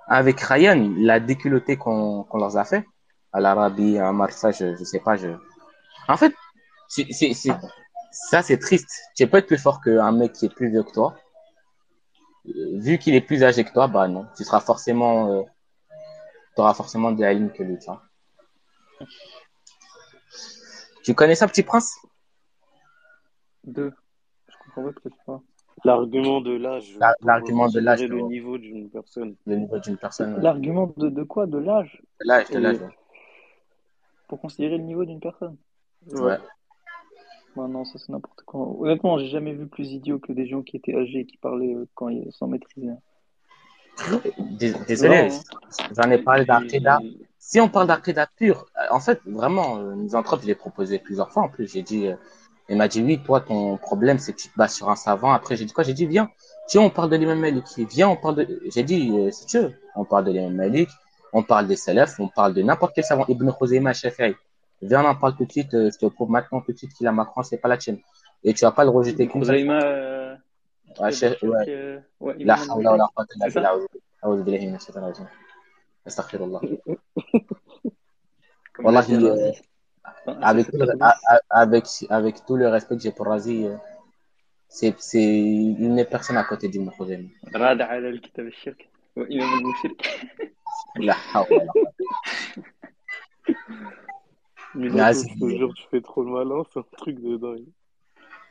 avec 0.07 0.39
Ryan, 0.41 0.93
la 0.97 1.19
déculottée 1.19 1.77
qu'on 1.77 2.27
leur 2.33 2.57
a 2.57 2.65
fait, 2.65 2.85
à 3.33 3.39
l'Arabie, 3.39 3.97
à 3.97 4.11
Marsa, 4.11 4.51
je, 4.51 4.75
je 4.75 4.83
sais 4.83 4.99
pas, 4.99 5.15
je... 5.15 5.29
En 6.07 6.17
fait, 6.17 6.33
ça, 8.11 8.41
c'est 8.41 8.57
triste. 8.57 8.89
Tu 9.15 9.27
peux 9.27 9.37
être 9.37 9.47
plus 9.47 9.57
fort 9.57 9.81
qu'un 9.81 10.11
mec 10.11 10.33
qui 10.33 10.45
est 10.45 10.53
plus 10.53 10.69
vieux 10.69 10.83
que 10.83 10.91
toi. 10.91 11.15
Euh, 12.47 12.79
Vu 12.79 12.97
qu'il 12.99 13.15
est 13.15 13.21
plus 13.21 13.43
âgé 13.43 13.63
que 13.63 13.71
toi, 13.73 13.87
bah 13.87 14.07
non, 14.07 14.27
tu 14.37 14.43
seras 14.43 14.59
forcément, 14.59 15.31
euh, 15.31 15.41
auras 16.57 16.73
forcément 16.73 17.11
des 17.11 17.33
lignes 17.33 17.49
que 17.49 17.63
lui, 17.63 17.77
tu 17.79 17.85
vois. 17.85 18.01
Tu 21.03 21.13
connais 21.13 21.35
ça, 21.35 21.47
petit 21.47 21.63
prince? 21.63 21.95
De. 23.65 23.91
Je 24.47 24.53
comprends 24.65 24.83
pas 24.83 24.91
peut-être 25.01 25.17
pas. 25.25 25.41
L'argument 25.83 26.39
de 26.41 26.55
l'âge. 26.55 26.95
La- 26.99 27.15
l'argument 27.21 27.67
de 27.67 27.79
l'âge, 27.79 28.03
le 28.03 28.15
ouais. 28.15 28.23
niveau 28.23 28.57
d'une 28.57 28.89
personne. 28.89 29.35
Le 29.45 29.55
niveau 29.57 29.77
d'une 29.79 29.97
personne. 29.97 30.35
ouais. 30.35 30.41
L'argument 30.41 30.93
de, 30.97 31.09
de 31.09 31.23
quoi? 31.23 31.47
De 31.47 31.57
l'âge? 31.57 32.01
De 32.21 32.27
l'âge, 32.27 32.49
de 32.49 32.59
l'âge. 32.59 32.77
Ouais. 32.77 32.89
Pour 34.27 34.39
considérer 34.41 34.77
le 34.77 34.83
niveau 34.83 35.03
d'une 35.05 35.19
personne 35.19 35.57
Ouais. 36.13 36.37
Bah 37.55 37.67
non, 37.67 37.85
ça 37.85 37.97
c'est 37.99 38.09
n'importe 38.11 38.41
quoi. 38.43 38.59
Honnêtement, 38.79 39.17
j'ai 39.17 39.27
jamais 39.27 39.53
vu 39.53 39.67
plus 39.67 39.91
idiot 39.91 40.19
que 40.19 40.33
des 40.33 40.45
gens 40.45 40.61
qui 40.61 40.75
étaient 40.77 40.95
âgés 40.95 41.19
et 41.19 41.25
qui 41.25 41.37
parlaient 41.37 41.73
euh, 41.73 41.87
quand 41.93 42.09
ils 42.09 42.31
sans 42.33 42.47
maîtriser. 42.47 42.89
Dés- 44.59 44.73
Désolé, 44.87 45.29
j'en 45.97 46.11
ai 46.11 46.17
parlé 46.21 46.45
d'Arkeda. 46.45 46.99
Et- 47.01 47.17
Si 47.37 47.59
on 47.61 47.69
parle 47.69 47.87
d'Arkeda 47.87 48.27
pur, 48.35 48.65
euh, 48.75 48.87
en 48.91 48.99
fait, 48.99 49.21
vraiment, 49.25 49.77
euh, 49.77 49.95
Misanthrope, 49.95 50.41
je 50.41 50.47
l'ai 50.47 50.55
proposé 50.55 50.97
plusieurs 50.99 51.31
fois. 51.31 51.43
En 51.43 51.49
plus, 51.49 51.71
j'ai 51.71 51.83
dit, 51.83 52.07
euh, 52.07 52.15
il 52.67 52.77
m'a 52.77 52.87
dit, 52.87 53.03
oui, 53.03 53.21
toi, 53.23 53.41
ton 53.41 53.77
problème, 53.77 54.17
c'est 54.17 54.33
que 54.33 54.39
tu 54.39 54.49
te 54.49 54.57
bases 54.57 54.73
sur 54.73 54.89
un 54.89 54.95
savant. 54.95 55.31
Après, 55.31 55.55
j'ai 55.55 55.65
dit 55.65 55.73
quoi? 55.73 55.83
J'ai 55.83 55.93
dit, 55.93 56.07
viens, 56.07 56.29
tiens, 56.67 56.81
on 56.81 56.89
parle 56.89 57.09
de 57.09 57.15
l'imam 57.15 57.39
Malik. 57.39 57.65
Viens, 57.77 58.09
on 58.09 58.15
parle 58.15 58.37
de, 58.37 58.61
j'ai 58.73 58.83
dit, 58.83 59.11
euh, 59.11 59.31
si 59.31 59.45
tu 59.45 59.59
veux, 59.59 59.73
on 59.95 60.03
parle 60.03 60.25
de 60.25 60.31
l'imam 60.31 60.53
Malik, 60.53 60.89
on 61.31 61.43
parle 61.43 61.67
des 61.67 61.75
salafs, 61.75 62.19
on 62.19 62.27
parle 62.27 62.53
de 62.53 62.63
n'importe 62.63 62.93
quel 62.95 63.03
savant. 63.03 63.25
Ibn 63.27 63.51
Khuzaymah, 63.51 63.93
Shafi'i. 63.93 64.35
Viens, 64.81 65.03
on 65.03 65.09
en 65.09 65.15
parle 65.15 65.35
tout 65.35 65.45
de 65.45 65.51
suite, 65.51 65.73
euh, 65.73 65.91
je 65.91 65.97
te 65.97 66.05
prouve 66.07 66.31
maintenant 66.31 66.61
tout 66.61 66.71
de 66.71 66.77
suite 66.77 66.93
qu'il 66.93 67.07
a 67.07 67.11
Macron, 67.11 67.43
c'est 67.43 67.57
pas 67.57 67.67
la 67.67 67.77
tienne. 67.77 67.99
Et 68.43 68.53
tu 68.53 68.65
vas 68.65 68.71
pas 68.71 68.83
le 68.83 68.89
rejeter 68.89 69.27
comme 69.27 69.43
ça. 69.43 69.53
euh, 80.04 80.10
Ouais, 80.26 80.34
Cheikh- 80.34 80.36
ouais. 80.36 80.36
euh, 80.36 80.36
ouais, 80.36 80.40
لا 80.40 80.52
Imam 80.52 80.56
حول 80.56 80.60
ولا 80.60 80.60
قوة 80.60 80.60
إلا 80.60 80.60
C'est 80.60 80.60
ça 80.60 80.60
بالله 80.60 80.60
أعوذ- 80.60 80.60
أعوذ 80.60 80.60
بالله 80.60 80.60
من 80.60 80.60
الشيطان 80.60 80.60
الرجيم 80.60 80.60
أستغفر 80.60 80.60
الله 80.60 80.60
comme 80.60 80.60
Wallah, 80.60 80.60
l'a 80.60 80.60
dit 80.60 80.60
il, 80.60 80.60
Razi. 80.60 80.60
euh, 80.60 80.60
Enfin, 80.60 80.60
avec, 80.60 80.66
c'est- 80.66 80.72
tout 80.72 80.78
le, 80.78 80.86
c'est- 80.86 81.02
a- 81.02 81.18
a- 81.26 81.62
avec, 81.62 81.84
avec 82.10 82.46
tout 82.46 82.56
le 82.56 82.68
respect 82.68 82.96
que 82.96 83.02
j'ai 83.02 83.12
pour 83.12 83.26
Razi, 83.26 83.66
euh, 83.66 83.76
c'est, 84.68 84.94
c'est, 84.98 85.22
il 85.22 85.94
n'est 85.94 86.04
personne 86.04 86.36
à 86.36 86.44
côté 86.44 86.68
du 86.68 86.80
Moukhouzem. 86.80 87.28
راد 87.54 87.80
على 87.82 88.08
الكتاب 88.08 88.46
الشرك 88.46 88.88
وإمام 89.16 89.58
المشرك 89.58 90.00
La 90.98 91.14
hawla 91.32 91.56
wala 91.56 91.92
Mais 94.74 94.88
Mais 94.88 94.90
Nato, 94.90 95.10
Aziz, 95.10 95.28
je 95.28 95.38
te 95.40 95.48
jure, 95.58 95.74
tu 95.74 95.84
fais 95.90 96.00
trop 96.00 96.22
le 96.22 96.30
malin, 96.30 96.62
c'est 96.72 96.78
un 96.78 96.84
truc 96.96 97.16
de 97.20 97.36
dingue. 97.36 97.66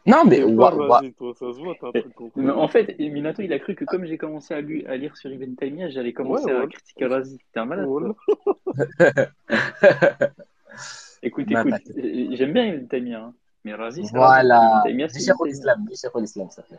Non, 0.05 0.23
mais, 0.25 0.37
T'es 0.37 0.43
wa- 0.43 0.71
fort, 0.71 0.77
wa- 0.79 0.99
vas-y, 0.99 1.13
toi, 1.13 1.33
ça 1.33 1.45
se 1.53 1.59
voit, 1.63 1.75
t'as 1.79 1.87
un 1.87 1.91
truc 1.91 2.13
contre 2.13 2.37
Mais 2.39 2.51
en 2.51 2.67
fait, 2.67 2.87
Minato, 2.99 3.41
il 3.41 3.53
a 3.53 3.59
cru 3.59 3.73
que 3.75 3.85
comme 3.85 4.05
j'ai 4.05 4.17
commencé 4.17 4.53
à, 4.53 4.59
lui, 4.61 4.85
à 4.85 4.95
lire 4.97 5.15
sur 5.15 5.31
Ibn 5.31 5.55
Taymiyyah, 5.55 5.89
j'allais 5.89 6.11
commencer 6.13 6.45
Ouais, 6.45 6.51
à 6.53 6.59
ouais. 6.61 6.67
critiquer 6.67 7.05
Razi. 7.05 7.37
T'es 7.53 7.59
un 7.61 7.65
malade. 7.65 7.85
Voilà. 7.87 8.13
Écoute, 11.26 11.46
Bah, 11.50 11.60
écoute, 11.62 11.72
bah, 11.72 11.78
euh, 12.02 12.26
j'aime 12.36 12.52
bien 12.52 12.64
Ibn 12.66 12.86
Taymiyyah, 12.86 13.20
hein. 13.24 13.34
mais 13.64 13.74
Razi, 13.74 14.04
c'est 14.06 14.16
voilà. 14.16 14.82
Cheikh 14.86 15.34
l'Islam, 15.44 15.86
Cheikh 16.00 16.14
l'Islam, 16.20 16.48
ça 16.50 16.62
fait. 16.62 16.78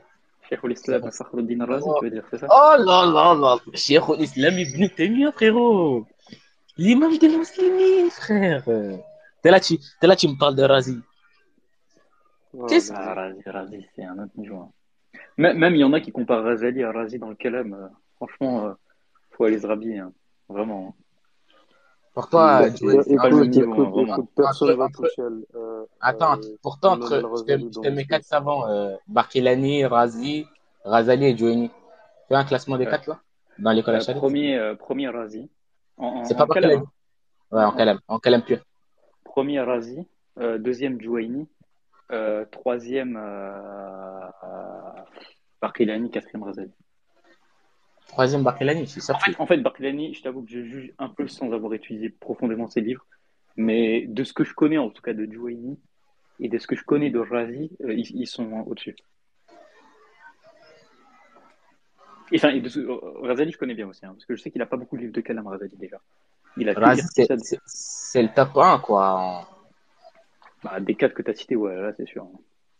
Cheikh 0.50 0.64
l'Islam, 0.64 1.12
Fakhruddin 1.12 1.66
Razi, 1.66 1.88
Oh. 1.90 1.96
tu 2.00 2.06
veux 2.06 2.12
dire, 2.12 2.26
c'est 2.30 2.38
ça? 2.38 2.48
Oh 2.50 2.76
là 2.78 3.06
là 3.16 3.34
là, 3.34 3.58
Cheikh 3.74 4.08
l'Islam 4.20 4.58
Ibn 4.60 4.88
Taymiyyah, 4.96 5.32
frérot. 5.32 6.06
L'imam 6.78 7.18
des 7.18 7.28
musulmans, 7.30 8.10
frère. 8.12 8.64
T'es 9.42 9.52
là, 9.52 9.60
tu, 9.60 9.78
t'es 10.00 10.08
là, 10.08 10.16
tu 10.16 10.28
me 10.28 10.38
parles 10.38 10.56
de 10.56 10.64
Razi. 10.64 10.98
Voilà. 12.54 12.68
Qu'est-ce 12.70 12.94
Ah, 12.96 13.14
Razi, 13.14 13.42
Razi, 13.46 13.86
c'est 13.96 14.04
un 14.04 14.18
autre 14.20 14.32
niveau. 14.38 14.58
hein. 14.58 14.72
Même, 15.38 15.58
même 15.58 15.76
il 15.76 15.80
y 15.80 15.84
en 15.84 15.94
a 15.94 16.00
qui 16.00 16.12
comparent 16.12 16.44
Razali 16.44 16.84
à 16.84 16.92
Razi 16.92 17.20
dans 17.20 17.30
le 17.30 17.36
Kalam. 17.36 17.74
euh, 17.74 17.88
franchement, 18.18 18.68
euh, 18.68 18.74
faut 19.32 19.44
aller 19.46 19.60
se 19.60 19.68
rhabiller, 19.68 20.00
hein. 20.00 20.14
vraiment. 20.48 20.96
hein. 20.98 21.04
Pour 22.16 22.30
toi, 22.30 22.70
Joël, 22.70 23.04
personne 24.36 24.78
va 24.78 24.88
toucher 24.88 25.22
euh, 25.54 25.84
Attends, 26.00 26.38
euh, 26.38 26.56
pourtant, 26.62 26.94
entre, 26.94 27.18
je 27.18 27.44
te, 27.44 27.52
mets 27.52 27.58
l'islam. 27.58 28.06
quatre 28.08 28.24
savants, 28.24 28.68
euh, 28.70 28.96
Barkelani, 29.08 29.86
Razi, 29.86 30.48
Razali 30.86 31.26
et 31.26 31.38
Joeni. 31.38 31.70
Fais 32.30 32.36
un 32.36 32.46
classement 32.46 32.78
des 32.78 32.86
Ouais. 32.86 32.92
quatre, 32.92 33.10
là, 33.10 33.20
dans 33.60 33.72
l'école 33.74 33.96
Euh, 33.96 34.14
premier, 34.14 34.58
euh, 34.58 34.76
premier 34.76 35.10
Razi. 35.10 35.50
C'est 36.24 36.38
pas 36.38 36.48
hein. 36.50 36.84
Ouais, 37.52 37.64
en 37.64 37.72
Kalam, 37.74 38.00
en 38.08 38.20
Kalam 38.20 38.42
pur. 38.44 38.60
Premier 39.26 39.60
Razi, 39.60 40.08
euh, 40.40 40.58
deuxième 40.58 41.02
Jouaini, 41.02 41.50
euh, 42.14 42.46
troisième 42.50 43.18
euh, 43.18 44.28
euh, 44.44 45.02
Barkhilani, 45.62 46.10
quatrième 46.12 46.44
Razali. 46.44 46.72
Troisième 48.08 48.44
Barkelani, 48.44 48.86
je 48.86 48.92
suis 48.92 49.02
sûr. 49.02 49.16
En 49.16 49.20
fait, 49.20 49.36
en 49.40 49.46
fait, 49.46 49.58
je 49.58 50.22
t'avoue 50.22 50.44
que 50.44 50.52
je 50.52 50.64
juge 50.64 50.94
un 51.00 51.10
peu 51.10 51.28
sans 51.28 51.52
avoir 51.52 51.74
étudié 51.74 52.10
profondément 52.10 52.68
ses 52.68 52.82
livres, 52.82 53.06
mais 53.58 54.06
de 54.08 54.24
ce 54.24 54.34
que 54.34 54.44
je 54.44 54.54
connais 54.54 54.78
en 54.78 54.90
tout 54.90 55.02
cas 55.02 55.14
de 55.14 55.30
Jouaini 55.32 55.80
et 56.40 56.50
de 56.50 56.58
ce 56.58 56.68
que 56.68 56.76
je 56.76 56.84
connais 56.84 57.10
de 57.10 57.20
Razi, 57.20 57.72
euh, 57.84 57.94
ils, 57.94 58.10
ils 58.16 58.28
sont 58.28 58.64
au-dessus. 58.68 58.96
Et, 62.32 62.38
Enfin, 62.38 62.50
et 62.50 62.62
de 62.62 62.70
ce- 62.70 62.80
euh, 62.80 63.00
Razali, 63.22 63.52
je 63.52 63.58
connais 63.58 63.76
bien 63.76 63.88
aussi, 63.88 64.06
hein, 64.06 64.12
parce 64.14 64.26
que 64.26 64.36
je 64.36 64.42
sais 64.42 64.52
qu'il 64.52 64.62
a 64.62 64.66
pas 64.66 64.78
beaucoup 64.78 64.98
de 64.98 65.02
livres 65.02 65.14
de 65.14 65.22
Kalam, 65.22 65.48
Razali 65.48 65.76
déjà. 65.78 65.98
Il 66.58 66.70
a 66.70 66.76
que 66.76 66.80
Razi, 66.80 67.02
c'est, 67.14 67.28
c'est, 67.44 67.60
c'est 67.66 68.24
le 68.24 68.30
top 68.30 68.58
1, 68.58 68.80
quoi. 68.80 69.48
Bah, 70.64 70.80
des 70.80 70.96
quatre 70.96 71.14
que 71.14 71.22
tu 71.22 71.30
as 71.32 71.36
cités, 71.36 71.56
ouais, 71.56 71.76
là, 71.76 71.94
c'est 71.96 72.08
sûr. 72.08 72.28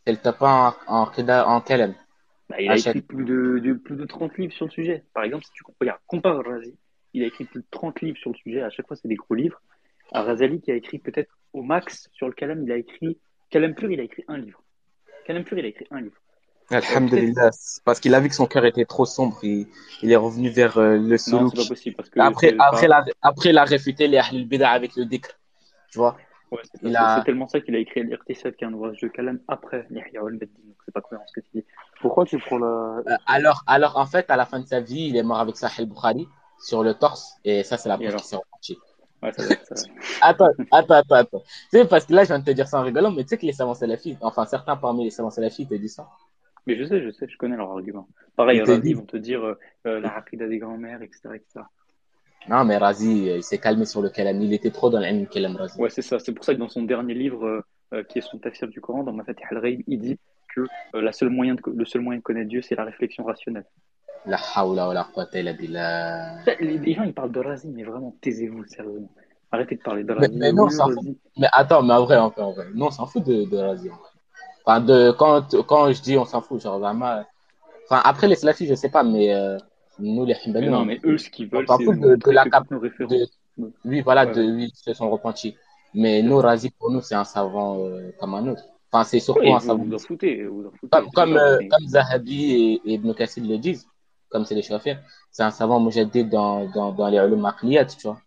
C'est 0.06 0.14
le 0.14 0.18
top 0.18 0.42
1 0.42 0.74
en, 0.88 1.04
en, 1.06 1.48
en 1.56 1.62
Kalam. 1.62 1.94
Bah, 2.50 2.58
il 2.62 2.70
a 2.70 2.74
À 2.74 2.76
écrit 2.78 2.94
chaque- 2.94 3.04
plus 3.08 3.26
de, 3.26 3.60
de- 3.60 3.74
plus 3.74 3.96
de 3.96 4.06
30 4.06 4.38
livres 4.38 4.54
sur 4.54 4.66
le 4.66 4.72
sujet. 4.72 5.04
Par 5.14 5.24
exemple, 5.24 5.46
si 5.46 5.52
tu 5.54 5.64
regardes, 5.80 6.00
compare 6.08 6.44
Razi, 6.46 6.76
il 7.14 7.24
a 7.24 7.28
écrit 7.28 7.46
plus 7.46 7.62
de 7.62 7.66
30 7.72 8.02
livres 8.02 8.18
sur 8.18 8.32
le 8.32 8.36
sujet. 8.38 8.62
À 8.62 8.70
chaque 8.70 8.88
fois, 8.88 8.96
c'est 8.96 9.08
des 9.08 9.16
gros 9.16 9.34
livres. 9.36 9.62
À 10.12 10.22
Razali, 10.22 10.62
qui 10.62 10.72
a 10.72 10.76
écrit 10.76 11.00
peut-être 11.00 11.36
au 11.54 11.64
max 11.64 12.10
sur 12.14 12.28
le 12.28 12.34
Kalam, 12.34 12.62
il 12.64 12.72
a 12.72 12.78
écrit, 12.78 13.18
Kalam 13.50 13.74
pur, 13.74 13.90
il 13.90 14.00
a 14.00 14.04
écrit 14.04 14.24
un 14.28 14.38
livre. 14.38 14.62
Kalam 15.26 15.44
pur, 15.44 15.58
il 15.58 15.66
a 15.66 15.68
écrit 15.70 15.88
un 15.90 16.02
livre. 16.02 16.22
Alhamdulillah. 16.70 17.52
C'est 17.52 17.84
Parce 17.84 18.00
qu'il 18.00 18.14
a 18.16 18.20
vu 18.20 18.30
que 18.30 18.36
son 18.36 18.46
cœur 18.48 18.66
était 18.66 18.86
trop 18.86 19.06
sombre. 19.06 19.40
Il, 19.44 19.68
il 20.02 20.12
est 20.12 20.16
revenu 20.16 20.50
vers 20.50 20.78
euh, 20.78 20.98
le 20.98 21.02
Non, 21.10 21.18
souk. 21.18 21.50
c'est 21.56 21.62
pas 21.64 21.68
possible 21.68 21.96
parce 21.96 22.10
que. 22.10 22.20
Après, 22.20 22.54
pas- 22.54 22.66
après, 22.68 22.88
la, 22.88 23.06
après, 23.22 23.50
il 23.50 23.58
a 23.58 23.64
réfuté 23.64 24.08
les 24.08 24.18
Ahlul 24.18 24.46
Bida 24.48 24.70
avec 24.72 24.96
le 24.96 25.06
dhikr. 25.06 25.30
Tu 25.92 25.98
vois? 26.00 26.18
Ouais, 26.52 26.60
c'est 26.74 26.96
a- 26.96 27.24
tellement 27.26 27.48
ça 27.48 27.60
qu'il 27.60 27.76
a 27.76 27.80
écrit 27.80 28.04
L'Irtisad, 28.04 28.56
qui 28.56 28.64
est 28.64 28.68
un 28.68 28.74
ouvrage 28.74 29.00
de 29.02 29.08
Kalam 29.08 29.40
après 29.48 29.88
Yahya. 29.90 30.22
Donc, 30.22 30.42
c'est 30.86 30.94
pas 30.94 31.02
cohérent 31.02 31.26
ce 31.28 31.40
que 31.40 31.46
tu 31.46 31.50
dis. 31.56 31.66
Pourquoi 32.02 32.26
tu 32.26 32.38
prends 32.38 32.60
la. 32.60 32.68
Euh, 33.08 33.16
alors, 33.26 33.64
alors, 33.68 33.98
en 33.98 34.06
fait, 34.06 34.30
à 34.30 34.36
la 34.38 34.46
fin 34.46 34.60
de 34.60 34.66
sa 34.68 34.80
vie, 34.80 35.08
il 35.08 35.18
est 35.18 35.24
mort 35.24 35.40
avec 35.40 35.58
Sahih 35.58 35.86
Bukhari 35.86 36.28
sur 36.60 36.84
le 36.84 36.94
torse. 36.94 37.36
Et 37.44 37.64
ça, 37.64 37.78
c'est 37.78 37.90
la 37.90 37.98
preuve 37.98 38.10
alors 38.10 38.22
qu'il 38.62 38.76
s'est. 38.76 38.82
Ouais, 39.24 39.32
ça 39.32 39.44
ça. 39.76 39.76
Attends, 40.22 40.50
attends, 40.72 40.94
attends, 40.94 41.16
attends. 41.16 41.40
Tu 41.72 41.80
sais, 41.80 41.86
parce 41.86 42.06
que 42.06 42.14
là, 42.14 42.24
je 42.24 42.28
viens 42.28 42.40
de 42.40 42.46
te 42.46 42.52
dire 42.52 42.68
ça 42.68 42.80
en 42.80 42.84
rigolant, 42.84 43.12
mais 43.12 43.24
tu 43.24 43.30
sais 43.30 43.38
que 43.38 43.46
les 43.46 43.54
savants 43.54 43.74
salafistes, 43.74 44.20
enfin, 44.22 44.46
certains 44.46 44.76
parmi 44.76 45.04
les 45.04 45.10
savants 45.10 45.30
salafistes 45.32 45.70
te 45.70 45.76
disent 45.76 45.96
ça. 45.96 46.08
Mais 46.68 46.76
je 46.78 46.84
sais, 46.84 47.02
je 47.02 47.12
sais, 47.12 47.28
je 47.28 47.38
connais 47.38 47.58
leur 47.58 47.72
argument. 47.72 48.08
Pareil, 48.36 48.62
Il 48.66 48.86
ils 48.86 48.96
vont 48.96 49.06
te 49.06 49.18
dire 49.18 49.44
euh, 49.44 49.58
euh, 49.88 50.00
la 50.00 50.16
Aqida 50.16 50.48
des 50.48 50.58
grands-mères, 50.58 51.02
etc., 51.02 51.36
etc. 51.36 51.62
Non, 52.50 52.64
mais 52.64 52.78
Razi, 52.78 53.30
euh, 53.30 53.38
il 53.38 53.44
s'est 53.44 53.58
calmé 53.58 53.86
sur 53.86 54.02
le 54.02 54.10
kalam. 54.10 54.40
Il 54.42 54.54
était 54.54 54.72
trop 54.72 54.90
dans 54.90 55.00
l'ilm 55.00 55.26
kalam, 55.28 55.56
Razi. 55.56 55.80
Ouais, 55.80 55.90
c'est 55.90 56.02
ça. 56.02 56.20
C'est 56.20 56.32
pour 56.32 56.46
ça 56.46 56.54
que 56.54 56.60
dans 56.60 56.70
son 56.70 56.84
dernier 56.84 57.14
livre, 57.14 57.46
euh, 57.46 57.62
euh, 57.94 58.04
qui 58.04 58.20
est 58.20 58.22
son 58.22 58.38
tafsir 58.38 58.68
du 58.68 58.82
Coran, 58.82 59.04
dans 59.04 59.14
Mafatih 59.14 59.44
al-Ghaib, 59.52 59.82
il 59.88 60.00
dit 60.00 60.20
que 60.54 60.62
euh, 60.62 61.02
la 61.02 61.12
seule 61.12 61.30
moyen 61.30 61.56
de, 61.56 61.62
le 61.76 61.86
seul 61.86 62.02
moyen 62.02 62.20
de 62.20 62.24
connaître 62.24 62.50
Dieu, 62.50 62.62
c'est 62.62 62.76
la 62.76 62.84
réflexion 62.84 63.24
rationnelle. 63.24 63.66
La 64.28 64.38
hawla 64.56 64.88
wa 64.88 64.94
la 64.94 65.04
quwwata 65.04 65.40
illa 65.40 65.54
billah. 65.54 66.38
Les, 66.60 66.94
gens, 66.94 67.04
ils 67.04 67.14
parlent 67.14 67.32
de 67.32 67.40
Razi, 67.40 67.68
mais 67.70 67.84
vraiment, 67.84 68.16
taisez-vous, 68.22 68.64
sérieusement. 68.66 69.10
Arrêtez 69.52 69.76
de 69.76 69.82
parler 69.82 70.04
de 70.04 70.14
Mais, 70.14 70.20
Razi. 70.20 70.38
mais 70.38 70.52
non, 70.52 70.64
on 70.64 70.66
Oui, 70.68 70.72
s'en 70.72 70.90
fout. 70.90 71.18
Mais 71.38 71.48
attends, 71.52 71.84
mais 71.84 71.94
en 71.94 72.06
vrai, 72.06 72.18
en 72.18 72.30
vrai, 72.30 72.42
en 72.42 72.52
vrai. 72.52 72.66
Non, 72.74 72.88
on 72.88 72.92
s'en 72.92 73.06
fout 73.06 73.24
de, 73.24 73.46
de 73.46 73.58
Razi. 73.58 73.90
en 73.90 73.96
vrai. 73.96 74.10
Enfin, 74.66 74.82
de, 74.82 75.12
quand, 75.12 75.56
quand 75.68 75.92
je 75.92 76.02
dis 76.02 76.18
on 76.18 76.26
s'en 76.26 76.42
fout, 76.42 76.60
genre 76.62 76.80
vraiment. 76.80 77.24
Enfin, 77.88 78.02
après 78.04 78.28
les 78.28 78.36
Salafis, 78.36 78.66
je 78.66 78.74
sais 78.74 78.90
pas, 78.90 79.04
mais 79.04 79.32
euh, 79.34 79.58
nous, 80.00 80.26
les 80.26 80.36
Himbali, 80.46 80.70
non, 80.70 80.80
on, 80.80 80.86
mais 80.86 81.00
eux, 81.04 81.18
ce 81.18 81.30
qu'ils 81.30 81.48
veulent, 81.50 81.66
c'est 81.68 81.86
de, 81.86 82.16
de 82.16 82.32
la 82.32 82.46
cap. 82.46 82.68
De, 82.70 83.28
oui, 83.86 84.02
voilà, 84.02 84.26
Ouais, 84.26 84.34
de, 84.34 84.42
oui, 84.44 84.72
ils 84.74 84.76
se 84.78 84.94
sont 84.94 85.10
repentis. 85.10 85.56
Mais 85.94 86.22
nous. 86.22 86.38
Razi, 86.38 86.72
pour 86.72 86.92
nous, 86.92 87.02
c'est 87.02 87.16
un 87.16 87.24
savant 87.24 87.80
euh, 87.80 88.12
comme 88.20 88.34
un 88.34 88.48
autre. 88.48 88.64
Enfin, 88.92 89.04
c'est 89.06 89.20
surtout 89.20 89.42
un 89.48 89.60
vous 89.60 89.66
savant. 89.66 89.84
vous 89.84 89.94
en 89.94 90.00
foutez, 90.00 90.46
vous 90.46 90.66
en 90.68 90.72
foutez, 90.72 90.90
Comme, 90.90 91.10
comme, 91.12 91.38
euh, 91.38 91.60
comme 91.70 91.88
Zahabi 91.88 92.52
et, 92.86 92.92
et 92.92 92.94
Ibn 92.96 93.14
Kassir 93.14 93.44
le 93.46 93.58
disent, 93.58 93.88
comme 94.30 94.46
c'est 94.46 94.56
les 94.56 94.62
Shafi'is, 94.62 94.98
c'est 95.32 95.44
un 95.44 95.52
savant 95.52 95.80
mujaddid 95.80 96.30
dans, 96.30 96.66
dans, 96.70 96.92
dans 96.92 97.08
les 97.08 97.18
ulum 97.18 97.50
tu 97.62 98.08
vois. 98.08 98.22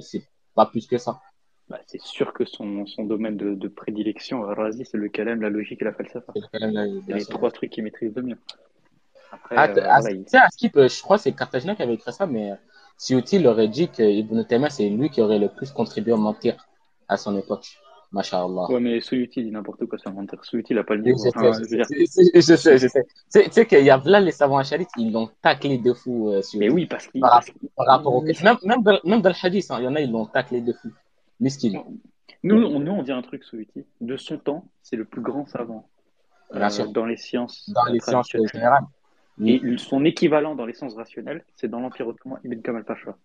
C'est 0.00 0.22
pas 0.54 0.66
plus 0.66 0.86
que 0.86 0.98
ça. 0.98 1.20
bah, 1.68 1.80
c'est 1.86 2.00
sûr 2.00 2.32
que 2.32 2.44
son, 2.44 2.86
son 2.86 3.04
domaine 3.04 3.36
de, 3.36 3.54
de 3.54 3.68
prédilection, 3.68 4.42
Razi, 4.42 4.84
c'est 4.84 4.96
le 4.96 5.08
calem, 5.08 5.42
la 5.42 5.50
logique 5.50 5.82
et 5.82 5.84
la 5.84 5.92
falsafa. 5.92 6.32
C'est 6.52 7.14
les 7.14 7.24
trois 7.24 7.50
trucs 7.50 7.70
qu'il 7.70 7.84
maîtrise 7.84 8.14
le 8.14 8.22
mieux. 8.22 8.38
Après, 9.30 9.56
Ah, 9.56 9.68
euh, 9.68 9.74
voilà, 9.74 10.10
tu 10.10 10.16
il... 10.16 10.26
à 10.36 10.48
Skip, 10.50 10.76
euh, 10.76 10.88
je 10.88 11.02
crois 11.02 11.16
que 11.16 11.22
c'est 11.24 11.32
Cartagena 11.32 11.74
qui 11.74 11.82
avait 11.82 11.94
écrit 11.94 12.12
ça, 12.12 12.26
mais 12.26 12.52
euh, 12.52 12.54
Suyuti 12.98 13.36
il 13.36 13.46
aurait 13.46 13.68
dit 13.68 13.88
que 13.88 14.02
Ibn 14.02 14.42
Taymiyyah, 14.44 14.70
c'est 14.70 14.88
lui 14.88 15.10
qui 15.10 15.20
aurait 15.20 15.38
le 15.38 15.48
plus 15.48 15.70
contribué 15.70 16.12
à 16.12 16.16
mentir 16.16 16.54
à 17.08 17.16
son 17.16 17.36
époque. 17.36 17.66
Masha'Allah. 18.12 18.68
Ouais, 18.68 18.80
mais 18.80 19.00
Soyuti 19.00 19.42
dit 19.42 19.50
n'importe 19.50 19.84
quoi 19.86 19.98
sur 19.98 20.12
mentir. 20.12 20.42
Soyuti, 20.44 20.72
il 20.72 20.78
a 20.78 20.84
pas 20.84 20.94
le 20.94 21.02
niveau. 21.02 21.18
je 21.24 21.30
sais, 21.30 21.36
Enfin, 21.38 21.52
je 21.52 21.58
je 21.58 21.60
veux 21.64 21.66
sais, 21.66 21.76
dire, 21.76 21.86
c'est- 21.88 22.06
c'est- 22.06 22.40
je 22.40 22.56
sais, 22.56 22.78
je 22.78 22.88
sais. 22.88 23.06
Tu 23.32 23.52
sais, 23.52 23.66
qu'il 23.66 23.84
y 23.84 23.90
a 23.90 24.00
là 24.04 24.20
les 24.20 24.30
savants 24.32 24.58
acharites, 24.58 24.88
ils 24.96 25.12
l'ont 25.12 25.28
taclé 25.42 25.78
de 25.78 25.92
fou, 25.92 26.30
euh, 26.30 26.40
mais 26.54 26.68
oui, 26.70 26.86
parce 26.86 27.06
qu'il, 27.08 27.20
par, 27.20 27.42
par 27.76 27.86
rapport 27.86 28.14
au... 28.14 28.22
Même, 28.22 28.56
même, 28.64 28.82
dans, 28.82 28.98
même 29.04 29.20
dans 29.22 29.30
le 29.30 29.34
hadith, 29.46 29.70
hein, 29.70 29.76
il 29.80 29.84
y 29.84 29.88
en 29.88 29.94
a, 29.96 30.00
ils 30.00 30.10
l'ont 30.10 30.26
taclé 30.26 30.60
de 30.60 30.72
fou. 30.72 30.90
Miskin, 31.40 31.82
Nous, 32.42 32.56
on, 32.56 32.80
nous, 32.80 32.92
on 32.92 33.02
dit 33.02 33.12
un 33.12 33.22
truc, 33.22 33.44
Soyuti. 33.44 33.84
De 34.00 34.16
son 34.16 34.38
temps, 34.38 34.64
c'est 34.82 34.96
le 34.96 35.04
plus 35.04 35.20
grand 35.20 35.46
savant 35.46 35.88
bien 36.52 36.62
euh, 36.62 36.70
sûr, 36.70 36.90
dans 36.92 37.04
les 37.06 37.16
sciences 37.16 37.70
dans 37.74 37.84
les 37.86 38.00
sciences 38.00 38.28
générales. 38.52 38.84
Et 39.44 39.60
Oui. 39.62 39.78
son 39.78 40.04
équivalent 40.04 40.54
dans 40.54 40.66
les 40.66 40.72
sciences 40.74 40.94
rationnelles, 40.94 41.44
c'est 41.56 41.68
dans 41.68 41.80
l'Empire 41.80 42.08
ottoman, 42.08 42.40
Ibn 42.44 42.60
Kamal 42.62 42.84
Pasha. 42.84 43.16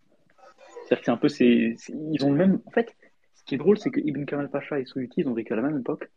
C'est-à-dire 0.88 1.00
que 1.00 1.06
c'est 1.06 1.12
un 1.12 1.18
peu, 1.18 1.30
c'est, 1.30 1.76
c'est- 1.78 1.94
ils 2.14 2.24
ont 2.26 2.32
le 2.32 2.38
même. 2.38 2.62
En 2.66 2.72
fait, 2.72 2.96
ce 3.36 3.44
qui 3.46 3.56
est 3.56 3.58
drôle, 3.58 3.78
c'est 3.78 3.92
que 3.92 4.00
Ibn 4.00 4.26
Kamal 4.26 4.50
Pasha 4.50 4.80
et 4.80 4.86
Soyuti, 4.86 5.22
ils 5.22 5.28
ont 5.30 5.34
vécu 5.34 5.54
à 5.54 5.56
la 5.56 5.62
même 5.64 5.80
époque 5.80 6.10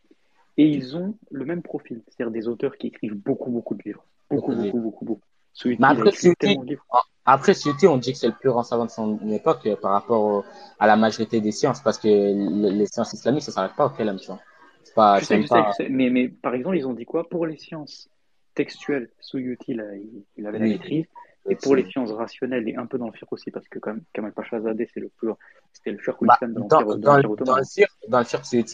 et 0.56 0.66
ils 0.66 0.96
ont 0.96 1.18
le 1.30 1.44
même 1.44 1.62
profil. 1.62 2.02
C'est-à-dire 2.08 2.32
des 2.32 2.48
auteurs 2.48 2.76
qui 2.78 2.88
écrivent 2.88 3.14
beaucoup, 3.14 3.50
beaucoup 3.50 3.74
de 3.74 3.82
livres. 3.84 4.04
Beaucoup, 4.30 4.52
Beaucoup 4.52 4.62
beaucoup, 4.62 4.80
beaucoup, 4.80 5.04
beaucoup. 5.04 5.22
Soyuti, 5.52 5.82
Mais 5.82 5.86
après, 5.88 6.10
livres. 6.64 6.86
après, 7.26 7.52
on 7.86 7.96
dit 7.96 8.12
que 8.12 8.18
c'est 8.18 8.26
le 8.28 8.34
plus 8.34 8.50
grand 8.50 8.62
savant 8.62 8.86
de 8.86 8.90
son 8.90 9.18
époque 9.30 9.66
euh, 9.66 9.76
par 9.76 9.92
rapport 9.92 10.22
au- 10.22 10.44
à 10.78 10.86
la 10.86 10.96
majorité 10.96 11.40
des 11.40 11.52
sciences, 11.52 11.80
parce 11.82 11.98
que 11.98 12.08
le- 12.08 12.70
les 12.70 12.86
sciences 12.86 13.12
islamiques, 13.12 13.42
ça 13.44 13.52
s'arrête 13.52 13.74
pas 13.76 13.86
au 13.86 13.90
Kalam, 13.90 14.18
tu 14.18 14.26
vois. 14.26 14.40
C'est 14.84 14.94
pas, 14.94 15.20
Je 15.20 15.24
c'est 15.24 15.34
sais, 15.34 15.34
même 15.34 15.42
je 15.42 15.48
sais, 15.48 15.64
pas, 15.64 15.66
je 15.66 15.70
sais. 15.72 15.88
Mais, 15.88 16.10
mais 16.10 16.28
par 16.28 16.54
exemple, 16.54 16.76
ils 16.76 16.86
ont 16.86 16.92
dit 16.92 17.04
quoi 17.04 17.28
Pour 17.28 17.46
les 17.46 17.56
sciences? 17.56 18.10
Textuelles, 18.54 19.10
Soyuti, 19.20 19.74
là, 19.74 19.84
il, 19.96 20.24
il 20.36 20.46
avait 20.46 20.58
la 20.58 20.66
maîtrise. 20.66 21.06
Et 21.50 21.56
pour 21.56 21.76
les 21.76 21.84
sciences 21.90 22.10
rationnelles 22.10 22.66
et 22.68 22.76
un 22.76 22.86
peu 22.86 22.96
dans 22.96 23.06
le 23.06 23.12
fiqh 23.12 23.30
aussi, 23.30 23.50
parce 23.50 23.68
que 23.68 23.78
quand 23.78 23.90
même, 23.90 24.02
Kamal 24.14 24.32
Pasha 24.32 24.60
Zadeh, 24.60 24.88
c'est 24.94 25.00
le 25.00 25.10
plus, 25.10 25.28
c'était 25.72 25.92
le 25.92 25.98
Cheikh 25.98 26.14
bah, 26.22 26.38
dans, 26.40 26.48
dans, 26.48 26.80
l'Empire 26.80 26.88
dans 26.98 27.16
ottoman. 27.32 27.58
le 27.58 27.64
cirque, 27.64 27.92
dans 28.08 28.18
le 28.20 28.24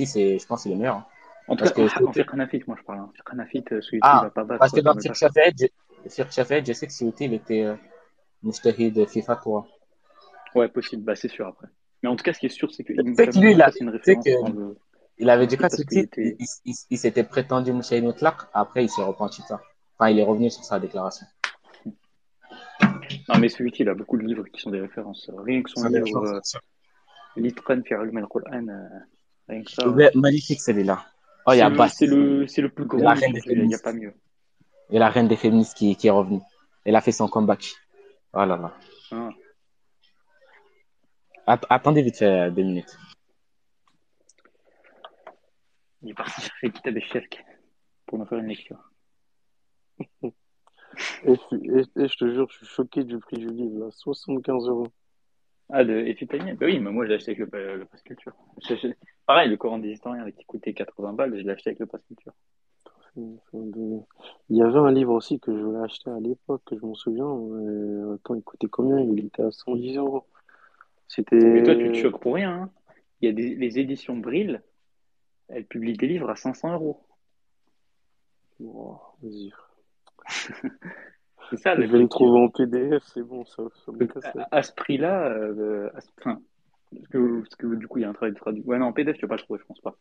c'est, 0.07 0.39
je 0.39 0.47
pense, 0.47 0.62
c'est 0.62 0.68
le 0.68 0.76
meilleur. 0.76 0.97
hein. 0.97 1.07
En 1.49 1.57
tout 1.57 1.64
Parce 1.64 1.72
cas, 1.72 1.83
que 1.83 2.05
en, 2.05 2.12
fiqh 2.12 2.33
hanafite, 2.33 2.68
moi 2.68 2.76
je 2.78 2.85
parle. 2.85 3.01
En 3.01 3.09
fiqh 3.09 3.28
hanafite, 3.28 3.72
euh, 3.72 3.81
Suyuti, 3.81 4.07
il 4.07 4.09
ah, 4.09 4.20
va 4.22 4.31
pas 4.31 4.45
parce 4.45 4.61
battre 4.61 4.76
que 4.76 4.81
dans 4.83 4.95
le 4.95 5.03
Pasha. 5.03 5.28
Shafi'id, 5.28 5.59
je- 5.59 6.68
le 6.68 6.72
sais 6.72 6.87
que 6.87 6.93
Suyuti, 6.93 7.24
il 7.24 7.35
était, 7.35 7.64
euh, 7.64 7.74
mujtahid 8.45 9.07
FIFA, 9.07 9.37
toi. 9.37 9.66
Ouais, 10.55 10.68
possible, 10.68 11.03
bah 11.03 11.16
c'est 11.16 11.28
sûr 11.28 11.49
après. 11.49 11.66
Mais 12.03 12.09
en 12.09 12.14
tout 12.14 12.22
cas, 12.22 12.33
ce 12.33 12.39
qui 12.39 12.47
est 12.47 12.51
sûr, 12.51 12.70
c'est 12.72 12.85
que 12.85 12.93
Kamal 12.93 13.43
lui, 13.43 13.53
il 13.53 13.62
a, 13.62 13.70
une 13.81 13.89
référence 13.91 14.24
dans 14.24 14.49
le 14.49 14.76
il 15.18 15.28
avait 15.28 15.47
dit 15.47 15.59
quoi, 15.59 15.68
parce? 15.68 16.09
Il, 16.16 16.37
il, 16.91 16.99
s'était 16.99 17.24
prétendu 17.24 17.72
mujtahid 17.72 18.05
mutlaq, 18.05 18.37
après, 18.55 18.85
il 18.85 18.89
s'est 18.89 19.03
repenti 19.03 19.43
de 19.43 19.49
ça. 19.49 19.61
Enfin, 20.01 20.11
il 20.12 20.18
est 20.18 20.24
revenu 20.24 20.48
sur 20.51 20.64
sa 20.64 20.80
déclaration. 20.80 21.26
Non, 23.28 23.38
mais 23.38 23.51
Suyuti, 23.51 23.82
il 23.82 23.88
a 23.90 23.94
beaucoup 23.94 24.16
de 24.16 24.22
livres 24.22 24.44
qui 24.44 24.59
sont 24.59 24.70
des 24.70 24.80
références. 24.80 25.30
Rien 25.36 25.62
que 25.62 25.68
son 25.70 25.84
livre 25.88 26.16
euh, 26.24 26.40
c'est 26.42 26.53
sûr. 26.53 26.61
L'Itqan 27.36 27.82
fi 27.84 27.92
Ulum 27.92 28.16
al-Qur'an, 28.16 28.66
euh, 28.68 28.88
rien 29.46 29.62
que 29.62 29.70
ça. 29.70 29.84
Magnifique, 30.14 30.61
celui-là. 30.62 31.05
Oh, 31.46 31.53
il 31.53 31.57
y 31.57 31.59
C'est 31.59 31.64
a 31.64 31.68
le, 31.68 31.76
Bass. 31.76 31.94
c'est 31.98 32.07
le, 32.07 32.46
c'est 32.46 32.62
le 32.62 32.70
plus 32.70 32.86
grand 32.86 33.14
il 33.14 33.66
n'y 33.66 33.74
a 33.74 33.78
pas 33.78 33.92
mieux. 33.92 34.14
Et 34.88 34.98
la 34.98 35.11
reine 35.11 35.28
des 35.28 35.36
féministes 35.36 35.76
qui, 35.76 35.94
qui 35.96 36.07
est 36.07 36.11
revenue. 36.11 36.40
Elle 36.86 36.96
a 36.96 37.03
fait 37.03 37.12
son 37.12 37.28
comeback. 37.28 37.72
Oh 38.32 38.38
là 38.38 38.57
là. 38.57 38.74
Hein. 39.12 39.30
Att- 41.46 41.66
attendez 41.68 42.01
vite 42.03 42.16
fait 42.16 42.24
euh, 42.46 42.51
deux 42.51 42.62
minutes. 42.62 42.96
Il 46.03 46.11
est 46.11 46.14
parti 46.14 46.40
chercher 46.40 46.70
Kitab 46.70 46.98
Shirk 47.01 47.44
pour 48.07 48.18
nous 48.18 48.24
faire 48.24 48.38
une 48.38 48.46
lecture. 48.46 48.89
Et, 51.24 51.34
je- 51.36 51.57
et- 51.57 52.03
et 52.05 52.09
je 52.09 52.16
te 52.16 52.28
jure, 52.32 52.48
je 52.51 52.57
suis 52.59 52.66
choqué 52.66 53.05
du 53.05 53.18
prix 53.18 53.36
du 53.38 53.46
livre, 53.48 53.78
là. 53.78 53.90
75 53.90 54.68
euros. 54.68 54.88
Ah, 55.68 55.84
de 55.84 55.92
Épipénienne 56.01 56.57
Bah 56.57 56.66
oui, 56.66 56.80
mais 56.80 56.90
moi 56.90 57.05
je 57.05 57.11
l'ai 57.11 57.14
acheté 57.14 57.30
avec 57.32 57.53
le, 57.53 57.76
le 57.76 57.84
Pass 57.84 58.03
Culture. 58.03 58.32
Pareil, 59.24 59.48
le 59.48 59.57
Coran 59.57 59.78
des 59.78 59.90
historiens 59.90 60.28
qui 60.32 60.44
coûtait 60.44 60.72
80 60.74 61.12
balles, 61.12 61.36
je 61.38 61.42
l'ai 61.42 61.51
acheté 61.51 61.70
avec 61.70 61.78
le 61.78 61.86
Pass 61.86 62.03
Culture. 62.07 62.32
Il 63.16 64.57
y 64.57 64.62
avait 64.62 64.78
un 64.78 64.90
livre 64.90 65.12
aussi 65.12 65.38
que 65.38 65.57
je 65.57 65.62
voulais 65.62 65.78
acheter 65.78 66.11
à 66.11 66.18
l'époque, 66.18 66.62
que 66.66 66.76
je 66.76 66.84
m'en 66.84 66.94
souviens. 66.94 67.26
euh, 67.26 68.14
attends, 68.16 68.34
il 68.34 68.42
coûtait 68.42 68.66
combien? 68.68 68.98
Il 69.01 69.26
était 69.26 69.42
à 69.42 69.51
110 69.53 69.96
euros. 69.96 70.26
C'était. 71.07 71.36
Mais 71.36 71.62
toi, 71.62 71.76
tu 71.76 71.90
te 71.92 71.96
choques 71.96 72.20
pour 72.20 72.34
rien. 72.34 72.51
hein. 72.62 72.70
Il 73.20 73.26
y 73.26 73.28
a 73.28 73.32
des, 73.32 73.55
les 73.55 73.78
éditions 73.78 74.16
Brill, 74.16 74.62
elles 75.48 75.66
publient 75.66 75.96
des 75.96 76.09
livres 76.09 76.30
à 76.30 76.36
500 76.36 76.72
euros. 76.72 77.07
Bon, 78.59 78.98
vas-y. 79.22 79.53
C'est 81.51 81.57
ça 81.57 81.74
Je 81.74 81.87
vais 81.87 81.99
le 81.99 82.09
trouver 82.09 82.39
en 82.41 82.49
PDF, 82.49 83.03
c'est 83.12 83.22
bon, 83.22 83.45
ça, 83.45 83.64
ça 83.85 83.93
me 83.93 84.07
casse 84.07 84.24
à, 84.37 84.49
à 84.59 84.62
ce 84.62 84.72
prix-là, 84.72 85.28
euh, 85.31 85.91
à 85.95 86.01
ce- 86.01 86.11
enfin, 86.20 86.41
parce 86.95 87.09
que, 87.09 87.41
parce 87.41 87.57
que 87.57 87.74
du 87.76 87.89
coup, 87.89 87.99
il 87.99 88.03
y 88.03 88.05
a 88.05 88.11
un 88.11 88.12
travail 88.12 88.33
de 88.33 88.39
traduction. 88.39 88.70
Ouais, 88.70 88.78
non, 88.78 88.87
en 88.87 88.93
PDF, 88.93 89.16
tu 89.16 89.22
vas 89.22 89.28
pas 89.28 89.37
le 89.37 89.43
trouver, 89.43 89.61
je 89.61 89.66
pense 89.66 89.81
pas. 89.81 89.97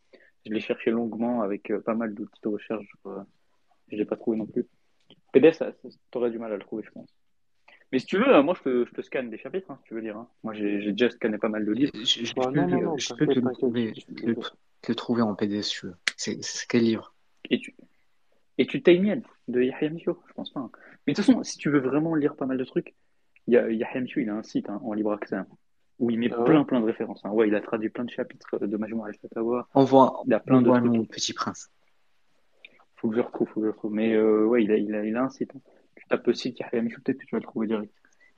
Je 0.46 0.52
l'ai 0.52 0.60
cherché 0.60 0.90
longuement 0.90 1.42
avec 1.42 1.70
euh, 1.70 1.80
pas 1.80 1.94
mal 1.94 2.14
d'outils 2.14 2.40
de 2.42 2.48
recherche. 2.48 2.86
euh, 3.06 3.20
je 3.88 3.96
l'ai 3.96 4.04
pas 4.04 4.16
trouvé 4.16 4.36
non 4.38 4.46
plus. 4.46 4.66
PDF, 5.32 5.56
ça- 5.56 5.72
t'aurais 6.10 6.30
du 6.30 6.38
mal 6.38 6.52
à 6.52 6.56
le 6.56 6.62
trouver, 6.62 6.84
je 6.84 6.90
pense. 6.90 7.14
Mais 7.92 7.98
si 7.98 8.06
tu 8.06 8.18
veux, 8.18 8.28
euh, 8.28 8.42
moi, 8.42 8.54
je 8.56 8.62
te, 8.62 8.86
je 8.86 8.92
te 8.92 9.02
scanne 9.02 9.30
des 9.30 9.38
chapitres, 9.38 9.70
hein, 9.70 9.78
si 9.82 9.88
tu 9.88 9.94
veux 9.94 10.02
dire. 10.02 10.16
hein. 10.16 10.28
Moi, 10.44 10.54
j'ai 10.54 10.92
déjà 10.92 11.10
scanné 11.10 11.38
pas 11.38 11.48
mal 11.48 11.64
de 11.64 11.72
livres. 11.72 11.92
Je, 11.94 12.24
je 12.24 12.34
Bah, 12.34 12.50
peux, 12.50 12.60
non, 12.60 12.68
non, 12.68 12.80
le- 12.80 12.86
non, 12.86 12.98
je 12.98 13.12
peux 13.14 13.26
te 13.26 13.40
trouver, 13.40 13.94
je 13.96 14.42
te 14.82 14.92
trouver 14.92 15.22
en 15.22 15.34
PDF 15.34 15.64
si 15.64 15.72
tu 15.80 15.86
veux. 15.86 15.96
C'est 16.16 16.42
c'est 16.44 16.66
quel 16.68 16.84
livre? 16.84 17.14
Et 17.50 17.58
tu, 17.58 17.74
et 18.60 18.66
tu 18.66 18.82
Taymiyyah 18.82 19.16
de 19.48 19.62
Yahya 19.62 19.90
Micho, 19.90 20.22
je 20.28 20.32
pense 20.34 20.50
pas. 20.52 20.60
hein. 20.60 20.70
Mais 21.06 21.14
de 21.14 21.16
toute 21.16 21.24
façon, 21.26 21.42
si 21.42 21.58
tu 21.58 21.70
veux 21.70 21.80
vraiment 21.80 22.14
lire 22.14 22.36
pas 22.36 22.46
mal 22.46 22.58
de 22.58 22.64
trucs, 22.64 22.94
il 23.46 23.54
y 23.54 23.56
a, 23.56 23.70
Yahya 23.70 24.00
Micho, 24.00 24.20
il 24.20 24.30
a 24.30 24.34
un 24.36 24.42
site 24.42 24.68
hein, 24.70 24.80
en 24.84 24.92
libre 24.92 25.12
accès 25.12 25.36
hein, 25.36 25.46
où 25.98 26.10
il 26.10 26.18
met 26.18 26.30
Ah 26.32 26.38
ouais 26.40 26.44
plein, 26.46 26.64
plein 26.64 26.80
de 26.80 26.86
références. 26.86 27.24
hein. 27.24 27.30
Ouais, 27.30 27.48
il 27.48 27.54
a 27.54 27.60
traduit 27.60 27.90
plein 27.90 28.04
de 28.04 28.10
chapitres 28.10 28.58
de 28.58 28.76
Majmou 28.76 29.04
al-Fatawa. 29.04 29.68
Envoie, 29.74 30.22
Il 30.26 30.34
a 30.34 30.40
plein 30.40 30.62
de 30.62 30.70
envoie 30.70 30.80
trucs. 30.80 30.92
mon 30.92 31.04
petit 31.04 31.32
prince. 31.32 31.70
Faut 32.96 33.08
que 33.10 33.16
je 33.16 33.20
retrouve, 33.22 33.48
faut 33.48 33.60
que 33.60 33.66
je 33.66 33.72
retrouve. 33.72 33.92
Mais 33.94 34.14
euh, 34.14 34.44
ouais, 34.46 34.62
il 34.64 34.70
a, 34.72 34.76
il 34.76 34.94
a, 34.94 35.04
il 35.04 35.16
a 35.16 35.22
un 35.24 35.30
site. 35.30 35.52
hein. 35.56 35.60
Tu 35.96 36.06
tapes 36.08 36.26
le 36.26 36.34
site 36.34 36.58
Yahya 36.60 36.82
Micho, 36.82 37.00
peut-être 37.02 37.18
que 37.18 37.24
tu 37.26 37.34
vas 37.34 37.38
le 37.40 37.44
trouver 37.44 37.66
direct. 37.66 37.92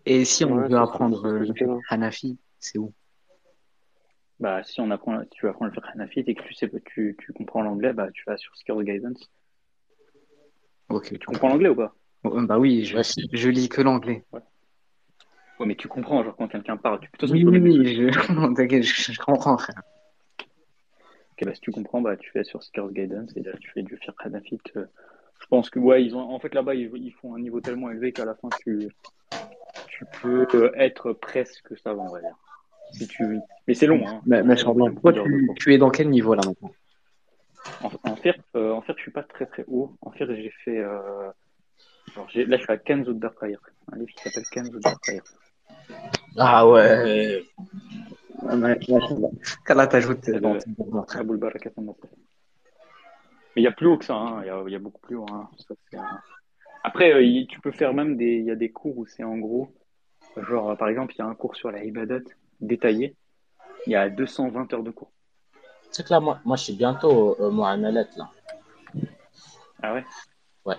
Et 0.06 0.24
si 0.24 0.44
on 0.44 0.54
Ouais, 0.56 0.68
veut 0.68 0.76
apprendre 0.78 1.24
euh, 1.26 1.38
le. 1.40 1.78
Hanafi, 1.88 2.38
c'est 2.60 2.78
où? 2.78 2.92
Bah, 4.40 4.62
si 4.64 4.80
on 4.80 4.90
apprend, 4.90 5.22
si 5.22 5.28
tu 5.30 5.48
apprends 5.48 5.66
le 5.66 5.70
fiqh 5.72 5.84
hanafite 5.94 6.28
et 6.28 6.34
que 6.34 6.42
tu 6.42 6.54
sais 6.54 6.70
tu, 6.86 7.16
tu 7.18 7.32
comprends 7.32 7.62
l'anglais, 7.62 7.92
bah, 7.92 8.10
tu 8.12 8.24
vas 8.26 8.36
sur 8.36 8.54
Skills 8.56 8.84
Guidance. 8.84 9.30
Ok. 10.89 11.18
Tu 11.18 11.26
comprends 11.26 11.49
l'anglais 11.49 11.68
ou 11.68 11.74
pas? 11.76 11.95
Oh, 12.24 12.41
bah 12.43 12.59
oui, 12.59 12.85
je, 12.85 12.97
Ouais, 12.97 13.03
je- 13.03 13.26
je 13.37 13.49
lis 13.49 13.68
que 13.68 13.83
l'anglais. 13.83 14.24
Ouais, 14.33 15.66
mais 15.66 15.76
tu 15.76 15.89
comprends, 15.89 16.22
genre, 16.24 16.37
quand 16.37 16.49
quelqu'un 16.49 16.76
parle. 16.76 17.01
Tu, 17.01 17.09
Oui, 17.30 17.45
peux 17.45 17.51
oui, 17.51 17.95
je, 17.95 18.33
non, 18.33 18.53
t'inquiète, 18.55 18.83
je, 18.83 19.12
je 19.12 19.18
comprends, 19.20 19.59
frère. 19.59 19.80
Ok, 20.41 21.45
bah, 21.47 21.55
si 21.55 21.61
tu 21.61 21.70
comprends, 21.70 22.01
bah, 22.01 22.16
tu 22.16 22.30
fais 22.30 22.45
sur 22.45 22.62
Skills 22.62 22.93
Guidance 22.93 23.30
et 23.37 23.43
là, 23.43 23.53
tu 23.61 23.70
fais 23.70 23.83
du 23.83 23.99
hanafite. 24.18 24.76
euh, 24.76 24.87
je 25.41 25.47
pense 25.47 25.70
que, 25.70 25.78
ouais, 25.78 26.05
ils 26.05 26.14
ont, 26.14 26.20
en 26.20 26.39
fait, 26.39 26.55
là-bas, 26.55 26.74
ils, 26.74 26.91
ils 26.97 27.12
font 27.12 27.35
un 27.35 27.41
niveau 27.41 27.61
tellement 27.61 27.91
élevé 27.91 28.12
qu'à 28.12 28.24
la 28.24 28.35
fin, 28.35 28.49
tu, 28.64 28.89
tu 29.89 30.05
peux 30.20 30.47
euh, 30.55 30.70
être 30.76 31.12
presque 31.12 31.76
savant, 31.78 32.07
on 32.09 32.12
va 32.12 32.20
dire. 32.20 32.37
Si 32.93 33.07
tu, 33.09 33.39
mais 33.66 33.74
c'est 33.74 33.87
long, 33.87 34.07
hein. 34.07 34.20
Mais, 34.26 34.43
mais 34.43 34.55
beaucoup 34.64 35.01
toi, 35.01 35.12
d'heures 35.12 35.24
de 35.24 35.30
tu, 35.30 35.49
tu 35.57 35.74
es 35.74 35.78
dans 35.78 35.91
quel 35.91 36.11
niveau 36.11 36.35
là 36.35 36.43
maintenant? 36.45 36.70
En, 37.82 37.90
en 38.10 38.16
fiqh, 38.16 38.40
euh, 38.56 38.72
en 38.72 38.80
fiqh, 38.82 38.96
je 38.96 39.02
suis 39.02 39.10
pas 39.10 39.22
très 39.22 39.46
très 39.46 39.64
haut. 39.68 39.96
En 40.02 40.10
fiqh, 40.10 40.26
j'ai 40.28 40.52
fait, 40.64 40.78
euh, 40.78 41.30
j'ai- 42.28 42.44
là, 42.46 42.56
je 42.56 42.62
suis 42.62 42.72
à 42.72 42.76
Kenz 42.78 43.08
ou 43.08 43.14
Darqair. 43.14 43.58
Un 43.92 43.96
livre 43.96 44.10
qui 44.10 44.22
s'appelle 44.22 44.44
Kenz 44.50 44.74
ou 44.74 44.80
Darqair. 44.80 45.22
Ah 46.38 46.68
ouais. 46.68 47.44
Qu'Allah 49.64 49.86
t'ajoute 49.86 50.18
C'est 50.24 50.40
dans 50.40 50.54
le- 50.54 50.60
ton 50.60 50.70
mouvement, 50.78 51.04
frère. 51.04 51.20
Aboul 51.20 51.36
Barakat. 51.36 51.70
Mais 51.78 51.92
il 53.56 53.62
y 53.62 53.66
a 53.66 53.72
plus 53.72 53.86
haut 53.86 53.98
que 53.98 54.04
ça, 54.04 54.14
hein. 54.14 54.40
Il 54.42 54.46
y 54.46 54.50
a, 54.50 54.62
il 54.66 54.72
y 54.72 54.76
a 54.76 54.78
beaucoup 54.78 55.00
plus 55.00 55.16
haut, 55.16 55.26
hein. 55.30 55.48
Ça, 55.58 55.74
Après, 56.84 57.12
euh, 57.12 57.22
il- 57.22 57.46
tu 57.46 57.60
peux 57.60 57.70
faire 57.70 57.94
même 57.94 58.16
des, 58.16 58.36
il 58.38 58.44
y 58.44 58.50
a 58.50 58.56
des 58.56 58.70
cours 58.70 58.96
où 58.98 59.06
c'est 59.06 59.22
en 59.24 59.36
gros, 59.38 59.72
genre, 60.36 60.76
par 60.76 60.88
exemple, 60.88 61.14
il 61.14 61.18
y 61.18 61.22
a 61.22 61.26
un 61.26 61.34
cours 61.34 61.54
sur 61.54 61.70
la 61.70 61.84
ibadat 61.84 62.20
détaillé. 62.60 63.14
il 63.86 63.92
y 63.92 63.96
a 63.96 64.08
220 64.08 64.72
heures 64.72 64.82
de 64.84 64.90
cours. 64.92 65.10
C'est 65.93 66.07
que 66.07 66.12
là, 66.12 66.20
moi, 66.20 66.40
moi, 66.45 66.57
je 66.57 66.64
suis 66.64 66.72
bientôt 66.72 67.36
euh, 67.38 67.51
Muamalat, 67.51 68.07
là. 68.16 68.30
Ah 69.82 69.95
ouais? 69.95 70.05
Ouais. 70.64 70.76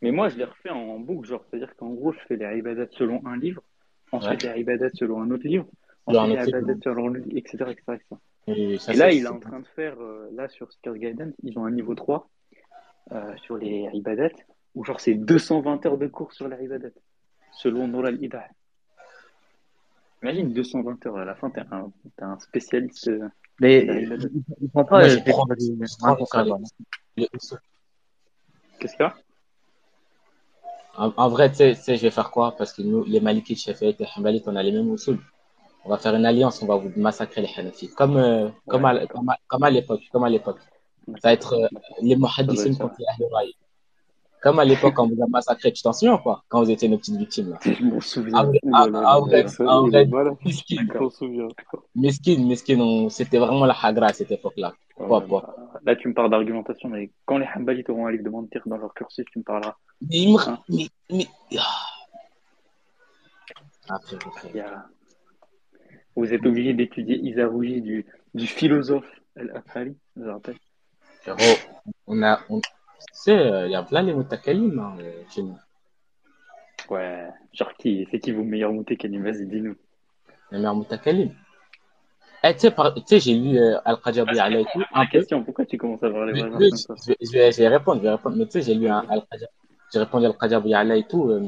Mais 0.00 0.10
moi, 0.10 0.28
je 0.28 0.36
les 0.36 0.44
refais 0.44 0.70
en 0.70 0.98
boucle, 0.98 1.28
genre, 1.28 1.44
c'est-à-dire 1.48 1.74
qu'en 1.76 1.90
gros, 1.90 2.12
je 2.12 2.18
fais 2.26 2.36
les 2.36 2.58
ibadat 2.58 2.86
selon 2.90 3.24
un 3.24 3.36
livre, 3.36 3.62
ensuite 4.10 4.42
les 4.42 4.60
ibadat 4.60 4.90
selon 4.94 5.22
un 5.22 5.30
autre 5.30 5.46
livre, 5.46 5.66
un 6.08 6.14
ensuite 6.14 6.42
les 6.42 6.48
ibadat 6.48 6.74
selon 6.82 7.08
le 7.08 7.20
etc., 7.36 7.64
etc., 7.70 7.82
etc. 7.94 8.04
Et, 8.48 8.78
ça, 8.78 8.92
Et 8.92 8.96
là, 8.96 9.12
il 9.12 9.24
est 9.24 9.28
en 9.28 9.38
train 9.38 9.60
de 9.60 9.66
faire, 9.76 9.94
euh, 10.00 10.28
là, 10.32 10.48
sur 10.48 10.72
Skills 10.72 10.98
Guidance, 10.98 11.32
ils 11.44 11.56
ont 11.56 11.64
un 11.64 11.70
niveau 11.70 11.94
3 11.94 12.28
euh, 13.12 13.36
sur 13.36 13.56
les 13.56 13.88
ibadat, 13.92 14.30
où 14.74 14.84
genre, 14.84 14.98
c'est 14.98 15.14
220 15.14 15.86
heures 15.86 15.98
de 15.98 16.08
cours 16.08 16.32
sur 16.32 16.48
les 16.48 16.64
ibadat, 16.64 16.88
selon 17.52 17.86
Nour 17.86 18.06
al-Ida. 18.06 18.48
Imagine 20.22 20.52
220 20.52 21.06
heures, 21.06 21.16
à 21.18 21.24
la 21.24 21.34
fin, 21.34 21.50
t'es 21.50 21.62
un, 21.70 21.90
t'es 22.16 22.22
un 22.24 22.38
spécialiste. 22.38 23.08
euh, 23.08 23.28
Mais 23.60 23.84
ils 23.84 24.70
font 24.72 24.84
pas 24.84 25.08
je 25.08 25.18
prends- 25.18 25.46
je 25.58 27.26
usul. 27.34 27.58
Qu'est-ce 28.78 28.96
qu'il 28.96 29.04
y 29.04 29.08
a? 29.08 29.14
En, 30.96 31.12
en 31.16 31.28
vrai, 31.28 31.50
tu 31.50 31.56
sais, 31.56 31.74
tu 31.74 31.80
sais, 31.82 31.96
je 31.96 32.02
vais 32.02 32.10
faire 32.10 32.30
quoi? 32.30 32.54
Parce 32.56 32.72
que 32.72 32.82
nous, 32.82 33.04
les 33.04 33.20
Malikites, 33.20 33.58
Shafi'ites 33.60 34.00
et 34.00 34.06
Hanbalites, 34.16 34.44
on 34.46 34.56
a 34.56 34.62
les 34.62 34.72
mêmes 34.72 34.92
usul. 34.94 35.18
On 35.84 35.88
va 35.88 35.98
faire 35.98 36.14
une 36.14 36.26
alliance, 36.26 36.62
on 36.62 36.66
va 36.66 36.76
vous 36.76 36.92
massacrer 36.96 37.40
les 37.42 37.48
Hanafites. 37.56 37.94
Comme, 37.94 38.16
euh, 38.16 38.48
comme, 38.68 38.84
à, 38.84 38.94
d'accord. 38.94 39.20
comme, 39.20 39.28
à, 39.30 39.36
comme 39.48 39.62
à 39.64 39.70
l'époque. 39.70 40.02
Comme 40.12 40.24
à 40.24 40.28
l'époque. 40.30 40.58
Ça 41.20 41.28
va 41.28 41.32
être 41.32 41.54
euh, 41.54 41.66
les 42.00 42.14
Muhaddisines 42.14 42.74
Ça 42.74 42.84
va 42.84 42.88
contre 42.90 43.00
les 43.00 43.06
Ahlul 43.24 43.34
Raï. 43.34 43.52
Comme 44.42 44.58
à 44.58 44.64
l'époque, 44.64 44.94
quand 44.94 45.04
on 45.04 45.14
vous 45.14 45.22
a 45.22 45.26
massacré, 45.28 45.72
tu 45.72 45.82
t'en 45.82 45.92
souviens 45.92 46.14
ou 46.14 46.18
pas 46.18 46.42
Quand 46.48 46.62
vous 46.62 46.70
étiez 46.70 46.88
nos 46.88 46.98
petites 46.98 47.16
victimes. 47.16 47.50
Là. 47.50 47.58
Je 47.62 47.84
m'en 47.84 48.00
souviens. 48.00 48.50
Ah, 48.72 48.86
ah, 48.92 49.20
vrai, 49.20 49.46
Je 49.46 49.62
m'en 50.98 51.10
souviens. 51.10 51.48
miskin, 51.94 52.38
miskin, 52.44 52.80
on- 52.80 53.08
c'était 53.08 53.38
vraiment 53.38 53.66
la 53.66 53.76
hagra 53.80 54.06
à 54.06 54.12
cette 54.12 54.32
époque-là. 54.32 54.72
Quoi, 54.96 55.20
quoi. 55.22 55.42
bah, 55.56 55.80
là, 55.84 55.96
tu 55.96 56.08
me 56.08 56.14
parles 56.14 56.30
d'argumentation, 56.30 56.88
mais 56.88 57.10
quand 57.24 57.38
les 57.38 57.46
Hanbalites 57.54 57.88
auront 57.90 58.06
un 58.06 58.10
livre 58.12 58.24
de 58.24 58.30
mentir 58.30 58.62
dans 58.66 58.76
leur 58.76 58.92
cursus, 58.94 59.24
tu 59.32 59.38
me 59.38 59.44
parleras. 59.44 59.76
Mais, 60.10 60.26
Hein 60.46 60.58
mais, 60.68 60.86
mais, 61.10 61.26
ah. 61.58 61.62
Ah, 63.88 63.98
frérot, 64.04 64.30
frérot. 64.32 64.50
Il 64.54 64.56
y 64.56 64.60
a- 64.60 64.84
Vous 66.16 66.32
êtes 66.34 66.44
obligé 66.44 66.74
d'étudier 66.74 67.16
Isarouji 67.18 67.80
du, 67.80 68.06
du 68.34 68.46
philosophe 68.46 69.06
Al-Afari, 69.36 69.96
je 70.16 70.24
rappelle. 70.28 70.56
Frérot, 71.22 71.56
on 72.06 72.22
a, 72.22 72.40
on, 72.50 72.60
sais, 73.12 73.38
euh, 73.38 73.66
il 73.66 73.72
y 73.72 73.74
a 73.74 73.82
plein 73.82 74.02
les 74.02 74.14
mutakalim 74.14 74.78
hein, 74.78 74.96
euh, 75.00 75.22
chez 75.30 75.42
nous. 75.42 75.58
Ouais, 76.90 77.28
genre 77.52 77.72
qui, 77.78 78.06
c'est 78.10 78.18
qui 78.18 78.32
vos 78.32 78.42
meilleurs 78.42 78.72
montés 78.72 78.96
Kalim? 78.96 79.22
Vas-y, 79.22 79.46
dis-nous. 79.46 79.76
Les 80.50 80.58
meilleurs 80.58 80.76
mutakalim. 80.76 81.30
Eh, 82.44 82.52
tu 82.54 82.60
sais, 82.60 82.70
par- 82.72 82.92
tu 82.94 83.02
sais, 83.06 83.20
j'ai 83.20 83.34
lu 83.34 83.56
euh, 83.56 83.78
Al-Qajabi 83.84 84.38
Ah, 84.40 84.44
alayhi 84.44 84.66
tout, 84.72 84.80
un 84.92 85.00
La 85.00 85.06
peu. 85.06 85.12
question, 85.12 85.44
pourquoi 85.44 85.64
tu 85.64 85.78
commences 85.78 86.02
à 86.02 86.08
voir 86.08 86.26
les 86.26 86.40
je, 86.40 86.48
comme 86.48 86.76
ça 86.76 86.94
je 86.98 87.32
vais, 87.32 87.52
je 87.52 87.58
vais 87.58 87.68
répondre, 87.68 87.98
je 87.98 88.02
vais 88.02 88.10
répondre. 88.10 88.36
Mais 88.36 88.46
tu 88.46 88.52
sais, 88.52 88.62
j'ai 88.62 88.74
lu 88.74 88.88
Al-Qajabi, 88.88 89.52
j'ai 89.92 89.98
répondu 90.00 90.26
à 90.26 90.28
Al-Qajabi 90.30 90.74
alayhi 90.74 91.06
tout 91.06 91.30
euh, 91.30 91.40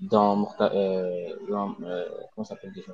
dans, 0.00 0.48
euh, 0.60 1.36
dans 1.50 1.74
euh, 1.82 2.06
comment 2.34 2.44
ça 2.44 2.54
s'appelle 2.54 2.72
déjà? 2.72 2.92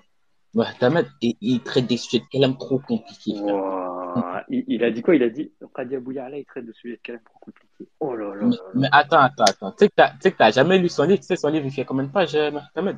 Muhtamad, 0.55 1.07
et 1.21 1.37
il 1.43 1.61
traite 1.63 1.87
des 1.87 1.99
sujets 1.99 2.21
de 2.21 2.29
kalam 2.31 2.57
trop 2.57 2.79
compliqués, 2.79 3.37
frère. 3.37 3.55
Il, 4.49 4.65
il 4.69 4.85
a 4.85 4.91
dit 4.91 5.03
quoi? 5.03 5.15
Il 5.17 5.23
a 5.23 5.31
dit 5.31 5.53
Qadia 5.75 6.01
Bouyala, 6.01 6.39
il 6.39 6.45
traite 6.45 6.67
de 6.67 6.73
sujets 6.73 7.01
quand 7.05 7.13
même 7.13 7.23
trop 7.25 7.39
compliqués. 7.41 7.89
Oh 8.01 8.15
là 8.15 8.35
là 8.35 8.47
Mais, 8.47 8.57
là 8.57 8.73
mais 8.75 8.89
là. 8.89 8.89
attends, 8.93 9.21
attends, 9.21 9.45
attends. 9.45 9.73
Tu 9.73 9.89
sais 10.21 10.31
que 10.33 10.37
t'as, 10.37 10.51
jamais 10.51 10.79
lu 10.79 10.89
son 10.89 11.05
livre? 11.05 11.21
Tu 11.21 11.27
sais, 11.27 11.37
son 11.37 11.49
livre, 11.49 11.67
il 11.67 11.73
fait 11.73 11.85
combien 11.85 12.05
de 12.05 12.11
pages, 12.13 12.35
euh, 12.35 12.51
Muhtamad? 12.51 12.97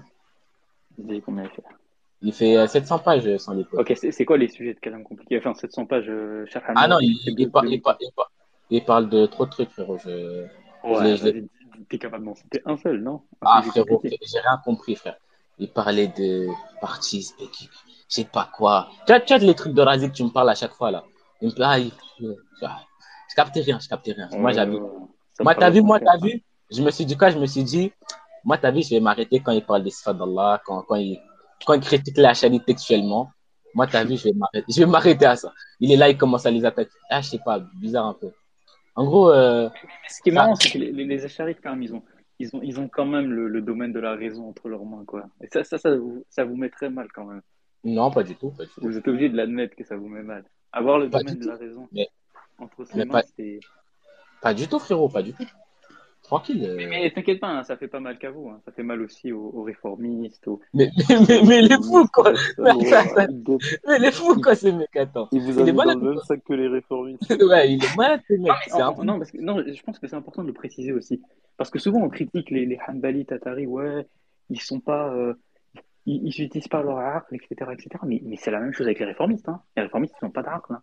Il 0.99 1.23
combien 1.23 1.45
il 1.45 1.51
fait? 1.51 1.63
Il 2.23 2.33
fait 2.33 2.57
euh, 2.57 2.67
700 2.67 2.99
pages, 3.01 3.27
euh, 3.27 3.39
son 3.39 3.53
livre. 3.53 3.69
Ok, 3.79 3.93
c'est 3.97 4.25
quoi 4.25 4.39
les 4.39 4.49
sujets 4.49 4.75
de 4.75 4.81
calme 4.81 5.03
compliqués? 5.03 5.39
Enfin, 5.39 5.55
700 5.55 5.87
pages, 5.87 6.09
euh, 6.09 6.47
Cheikh 6.47 6.63
Ah 6.75 6.89
non, 6.89 6.99
il, 7.01 7.19
il, 7.39 7.51
par- 7.51 7.65
il, 7.67 7.81
par- 7.83 7.97
il, 8.01 8.13
par- 8.13 8.31
il 8.71 8.85
parle 8.85 9.09
de 9.09 9.27
trop 9.27 9.47
de 9.47 9.51
trucs, 9.51 9.71
frérot. 9.71 9.99
Je... 9.99 10.47
Ouais, 10.85 11.17
je 11.17 11.29
t'es 11.89 11.99
capable 11.99 12.25
d'en 12.25 12.35
citer 12.35 12.63
un 12.65 12.77
seul, 12.77 13.03
non? 13.03 13.23
Ah, 13.43 13.63
frérot, 13.63 14.01
j'ai 14.05 14.41
rien 14.41 14.59
compris, 14.65 14.97
frère. 14.97 15.17
Il 15.59 15.69
parlait 15.71 16.09
de 16.09 16.49
partis 16.81 17.23
spécifiques. 17.23 17.71
Je 18.09 18.17
sais 18.17 18.25
pas 18.25 18.51
quoi. 18.55 18.89
Tu 19.07 19.13
vois, 19.13 19.21
tu 19.21 19.35
vois 19.35 19.45
les 19.45 19.55
trucs 19.55 19.75
de 19.75 19.83
Razik, 19.83 20.13
tu 20.13 20.25
me 20.25 20.31
parles 20.31 20.51
à 20.51 20.55
chaque 20.55 20.75
fois, 20.75 20.91
là. 20.91 21.05
Il 21.41 21.49
me 21.49 21.55
parle, 21.55 21.91
ah, 22.63 22.81
je, 23.31 23.35
captais 23.35 23.61
rien, 23.61 23.79
je 23.81 23.89
captais 23.89 24.13
rien. 24.13 24.29
Moi, 24.33 24.53
j'avais, 24.53 24.77
ça 25.33 25.45
moi, 25.45 25.55
t'as 25.55 25.71
vu, 25.71 25.83
moi, 25.83 25.99
t'as 26.01 26.17
vu? 26.19 26.43
Je 26.71 26.83
me 26.83 26.91
suis 26.91 27.05
dit 27.05 27.17
quoi? 27.17 27.31
Je 27.31 27.39
me 27.39 27.47
suis 27.47 27.65
dit, 27.65 27.93
moi, 28.45 28.59
t'as 28.59 28.71
vu, 28.71 28.83
je 28.83 28.91
vais 28.91 29.01
m'arrêter 29.01 29.41
quand 29.41 29.53
il 29.53 29.65
parle 29.65 29.83
des 29.83 29.91
sifat 29.91 30.15
d'Allah, 30.15 30.63
quand, 30.65 30.83
quand 30.83 30.97
il, 30.97 31.21
quand 31.67 31.75
il 31.75 31.81
critique 31.81 32.17
la 32.19 32.35
chaîne 32.35 32.61
textuellement. 32.63 33.31
Moi, 33.75 33.87
t'as 33.89 34.05
vu, 34.05 34.17
je 34.17 34.25
vais 34.25 34.33
m'arrêter, 34.33 34.73
je 34.73 34.81
vais 34.81 34.87
m'arrêter 34.87 35.27
à 35.27 35.37
ça. 35.37 35.53
Il 35.81 35.91
est 35.91 35.97
là, 35.97 36.09
il 36.09 36.17
commence 36.17 36.47
à 36.47 36.51
les 36.51 36.65
attaquer. 36.65 36.91
Ah, 37.11 37.21
je 37.21 37.31
sais 37.31 37.41
pas, 37.45 37.59
bizarre 37.59 38.07
un 38.07 38.15
peu. 38.15 38.31
En 38.95 39.05
gros, 39.05 39.31
euh, 39.31 39.69
ce 40.09 40.23
qui 40.23 40.29
est 40.29 40.33
marrant, 40.33 40.55
c'est 40.55 40.71
que 40.71 40.79
les, 40.79 40.93
les, 40.93 41.05
les 41.05 41.25
Acharifs, 41.25 41.59
quand 41.61 41.71
même, 41.71 41.83
ils 41.83 41.93
ont, 41.93 42.03
ils 42.39 42.55
ont, 42.55 42.61
ils 42.63 42.79
ont 42.79 42.89
quand 42.89 43.07
même 43.07 43.33
le, 43.33 43.49
le 43.49 43.61
domaine 43.61 43.93
de 43.93 43.99
la 43.99 44.15
raison 44.15 44.49
entre 44.49 44.69
leurs 44.69 44.85
mains, 44.85 45.05
quoi. 45.05 45.25
Et 45.41 45.49
ça, 45.53 45.65
ça, 45.65 45.79
ça, 45.79 45.97
vous, 45.97 46.25
ça 46.31 46.45
vous 46.45 46.57
met 46.57 46.69
très 46.69 46.89
mal, 46.91 47.09
quand 47.13 47.25
même. 47.25 47.43
Non, 47.85 48.11
pas 48.11 48.23
du 48.23 48.35
tout, 48.37 48.51
pas 48.51 48.65
du 48.65 48.71
tout. 48.71 48.81
Vous 48.83 48.97
êtes 48.97 49.07
obligé 49.09 49.29
de 49.29 49.37
l'admettre 49.37 49.77
que 49.77 49.85
ça 49.85 49.97
vous 49.97 50.09
met 50.09 50.23
mal. 50.23 50.45
Avoir 50.73 50.99
le 50.99 51.09
Pas 51.11 51.21
domaine 51.21 51.39
de 51.39 51.47
la 51.47 51.57
raison 51.57 51.89
Mais- 51.93 52.09
entre 52.59 52.85
ses 52.85 52.99
mais 52.99 53.05
mains, 53.05 53.13
pas- 53.13 53.23
c'est... 53.37 53.61
Pas 54.43 54.55
du 54.55 54.67
tout, 54.69 54.79
frérot, 54.79 55.09
pas 55.09 55.23
du 55.23 55.33
tout. 55.33 55.45
Tranquille. 56.23 56.65
euh. 56.67 56.75
Mais, 56.77 56.87
mais 56.87 57.11
t'inquiète 57.13 57.39
pas, 57.39 57.49
hein, 57.49 57.65
ça 57.65 57.77
fait 57.77 57.87
pas 57.89 58.01
mal 58.01 58.19
qu'à 58.19 58.31
vous. 58.31 58.49
hein. 58.49 58.59
Ça 58.65 58.73
fait 58.73 58.83
mal 58.83 59.01
aussi 59.03 59.31
aux, 59.33 59.51
aux 59.55 59.63
réformistes, 59.63 60.49
aux... 60.49 60.59
Mais, 60.73 60.91
mais, 61.11 61.17
mais, 61.29 61.43
mais 61.47 61.63
les 61.63 61.77
fous, 61.77 62.07
quoi. 62.13 62.33
Mais 62.59 63.99
les 63.99 64.11
fous, 64.11 64.41
quoi, 64.41 64.55
ces 64.55 64.73
mecs, 64.73 64.97
attends. 64.97 65.29
il 65.33 65.43
vous 65.43 65.53
Il 65.53 65.59
a 65.59 65.63
est 65.63 65.65
mis 65.67 65.71
dans 65.73 65.77
malade, 65.85 65.99
le 66.03 66.11
même 66.11 66.19
sac 66.21 66.43
que 66.45 66.55
les 66.55 66.69
réformistes. 66.69 67.21
Ouais, 67.49 67.73
il 67.73 67.85
est 67.85 67.97
malade, 67.97 68.21
ces 68.27 68.39
mecs. 68.39 68.53
Non, 69.03 69.19
parce 69.19 69.31
que, 69.33 69.39
non, 69.39 69.63
je 69.67 69.83
pense 69.83 69.99
que 69.99 70.07
c'est 70.07 70.17
important 70.17 70.43
de 70.43 70.49
le 70.49 70.55
préciser 70.55 70.93
aussi. 70.93 71.21
Parce 71.59 71.71
que 71.71 71.79
souvent, 71.79 72.01
on 72.01 72.09
critique 72.09 72.51
les, 72.51 72.65
les 72.67 72.79
Hanbali, 72.89 73.27
Tatari, 73.27 73.67
ouais, 73.67 74.07
ils 74.51 74.61
sont 74.61 74.81
pas, 74.81 75.13
euh, 75.15 75.35
ils, 76.07 76.21
ils 76.27 76.45
utilisent 76.45 76.69
pas 76.69 76.83
leur 76.83 76.99
art, 76.99 77.25
etc., 77.33 77.71
etc. 77.73 77.89
Mais, 78.07 78.21
mais 78.25 78.37
c'est 78.37 78.51
la 78.51 78.61
même 78.61 78.73
chose 78.73 78.87
avec 78.87 78.99
les 78.99 79.07
réformistes, 79.07 79.49
hein. 79.49 79.61
Les 79.77 79.83
réformistes, 79.85 80.15
ils 80.21 80.25
n'ont 80.25 80.31
pas 80.31 80.43
d'art, 80.43 80.63
là. 80.71 80.83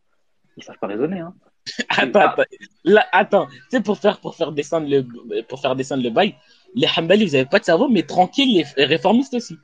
Ils 0.57 0.63
savent 0.63 0.78
pas 0.80 0.88
raisonner, 0.88 1.19
hein. 1.19 1.34
Attends, 1.89 2.19
attends. 2.22 2.43
Là, 2.84 3.05
attends. 3.11 3.45
Tu 3.47 3.53
sais, 3.78 3.82
pour 3.82 3.97
faire, 3.97 4.19
pour 4.19 4.36
faire 4.36 4.51
descendre 4.51 4.88
le, 4.89 5.41
pour 5.43 5.59
faire 5.61 5.76
descendre 5.76 6.03
le 6.03 6.09
bail, 6.09 6.36
les 6.74 6.88
Hanbali, 6.97 7.26
vous 7.26 7.36
avez 7.36 7.45
pas 7.45 7.59
de 7.59 7.65
cerveau, 7.65 7.88
mais 7.88 8.03
tranquille, 8.03 8.65
les 8.78 8.86
réformistes 8.86 9.34
aussi. 9.36 9.55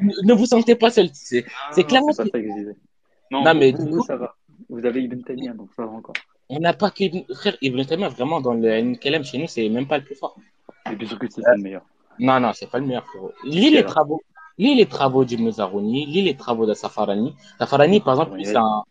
Ne 0.00 0.12
ne 0.28 0.32
vous 0.34 0.46
sentez 0.46 0.76
pas 0.76 0.90
seul. 0.90 1.08
C'est, 1.12 1.44
c'est 1.72 1.82
Ah, 1.82 1.88
clairement 1.88 2.12
c'est 2.12 2.22
pas 2.22 2.26
ce 2.26 2.30
ça 2.30 2.38
que 2.40 2.48
je 2.48 2.52
disais. 2.54 2.76
Non, 3.30 3.54
mais 3.54 3.72
vous, 3.72 3.88
coup- 3.88 4.04
ça 4.04 4.16
va. 4.16 4.36
Vous 4.68 4.84
avez 4.86 5.02
Ibn 5.02 5.20
Taymiyyah, 5.22 5.54
donc 5.54 5.70
ça 5.74 5.84
va 5.84 5.90
encore. 5.92 6.14
on 6.48 6.60
n'a 6.60 6.72
pas 6.72 6.90
que, 6.90 7.04
frère, 7.34 7.56
Ibn 7.60 7.82
Taymiyyah, 7.84 8.08
vraiment, 8.10 8.40
dans 8.40 8.54
le 8.54 8.68
NKLM, 8.70 9.24
chez 9.24 9.38
nous, 9.38 9.48
c'est 9.48 9.68
même 9.68 9.88
pas 9.88 9.98
le 9.98 10.04
plus 10.04 10.14
fort. 10.14 10.36
Mais 10.88 10.94
bien 10.96 11.08
sûr 11.08 11.18
que 11.18 11.26
c'est 11.28 11.42
c'est 11.42 11.56
le 11.56 11.62
meilleur. 11.62 11.82
Non, 12.20 12.38
non, 12.40 12.52
c'est 12.52 12.70
pas 12.70 12.78
le 12.78 12.86
meilleur, 12.86 13.04
frérot. 13.06 13.32
Lis 13.44 13.70
les 13.70 13.84
travaux, 13.84 14.20
lis 14.58 14.74
les 14.74 14.86
travaux 14.86 15.24
d'Ibn 15.24 15.50
Zarouni, 15.50 16.06
lis 16.06 16.22
les 16.22 16.36
travaux 16.36 16.66
de 16.66 16.74
Safarani. 16.74 17.34
Safarani, 17.58 18.00
par 18.00 18.14
exemple, 18.14 18.36
lui, 18.36 18.44
c'est 18.46 18.58
un, 18.58 18.82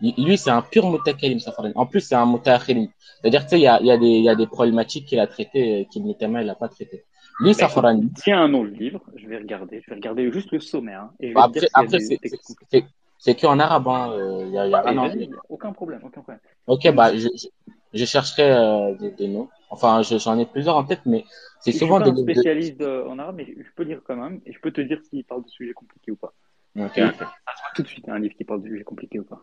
lui, 0.00 0.38
c'est 0.38 0.50
un 0.50 0.62
pur 0.62 0.90
mutakalim, 0.90 1.40
Safarani. 1.40 1.74
En 1.76 1.86
plus, 1.86 2.00
c'est 2.00 2.14
un 2.16 2.26
mutakhirim. 2.26 2.88
C'est-à-dire, 3.20 3.42
tu 3.44 3.50
sais, 3.50 3.58
il 3.60 3.62
y 3.62 3.66
a, 3.68 3.80
il 3.80 3.86
y 3.86 3.90
a 3.90 3.98
des, 3.98 4.06
il 4.08 4.24
y 4.24 4.28
a 4.28 4.34
des 4.36 4.46
problématiques 4.46 5.06
qu'il 5.06 5.20
a 5.20 5.26
traitées, 5.26 5.82
euh, 5.82 5.84
qu'Ibn 5.90 6.14
Taymiyyah, 6.14 6.42
il 6.42 6.50
a 6.50 6.54
pas 6.54 6.68
traitées. 6.68 7.04
Lui, 7.40 7.54
Safarani. 7.54 8.10
Tiens 8.14 8.42
un 8.42 8.48
nom 8.48 8.64
le 8.64 8.70
livre, 8.70 9.00
je 9.16 9.26
vais 9.28 9.38
regarder. 9.38 9.80
Je 9.84 9.90
vais 9.90 9.96
regarder 9.96 10.30
juste 10.32 10.50
le 10.52 10.60
sommaire. 10.60 11.02
Hein, 11.02 11.12
et 11.20 11.32
Bah, 11.34 11.44
Après, 11.44 11.68
après, 11.72 11.98
des 11.98 12.06
c'est, 12.08 12.18
textes 12.22 12.56
c'est, 12.70 12.80
c'est, 12.80 12.84
c'est 13.18 13.34
que 13.34 13.46
en 13.46 13.58
arabe, 13.58 13.88
hein. 13.88 14.10
euh, 14.12 14.44
Il 14.46 14.52
y 14.52 14.58
a, 14.58 14.66
y 14.66 14.74
a 14.74 14.82
Ah, 14.84 14.90
un 14.90 15.10
aucun 15.48 15.72
problème, 15.72 16.00
aucun 16.04 16.20
problème. 16.22 16.40
Ok, 16.66 16.90
bah, 16.92 17.16
je, 17.16 17.28
je, 17.34 17.46
je 17.94 18.04
chercherai 18.04 18.50
euh, 18.50 18.94
des, 18.96 19.10
des 19.12 19.28
noms. 19.28 19.48
Enfin, 19.70 20.02
je- 20.02 20.18
j'en 20.18 20.38
ai 20.38 20.46
plusieurs 20.46 20.76
en 20.76 20.84
tête, 20.84 21.00
mais 21.06 21.24
c'est 21.60 21.72
Je 21.72 21.76
suis 21.76 21.86
souvent 21.86 21.98
pas 22.00 22.10
des 22.10 22.20
un 22.20 22.22
spécialiste 22.22 22.76
de- 22.78 23.04
en 23.08 23.18
arabe, 23.18 23.36
mais 23.36 23.46
je 23.46 23.70
peux 23.74 23.82
lire 23.82 24.00
quand 24.04 24.16
même, 24.16 24.40
et 24.46 24.52
je 24.52 24.60
peux 24.60 24.70
te 24.70 24.80
dire 24.80 25.00
s'il 25.08 25.24
parle 25.24 25.44
de 25.44 25.48
sujets 25.48 25.72
compliqués 25.72 26.12
ou 26.12 26.16
pas. 26.16 26.32
Ok, 26.76 26.98
Et 26.98 27.04
ok. 27.04 27.14
Ça 27.18 27.24
se 27.56 27.62
voit 27.62 27.72
tout 27.74 27.82
de 27.82 27.88
suite, 27.88 28.08
un 28.08 28.18
livre 28.18 28.34
qui 28.36 28.44
parle 28.44 28.62
de 28.62 28.68
sujets 28.68 28.84
compliqués 28.84 29.18
ou 29.18 29.24
pas. 29.24 29.42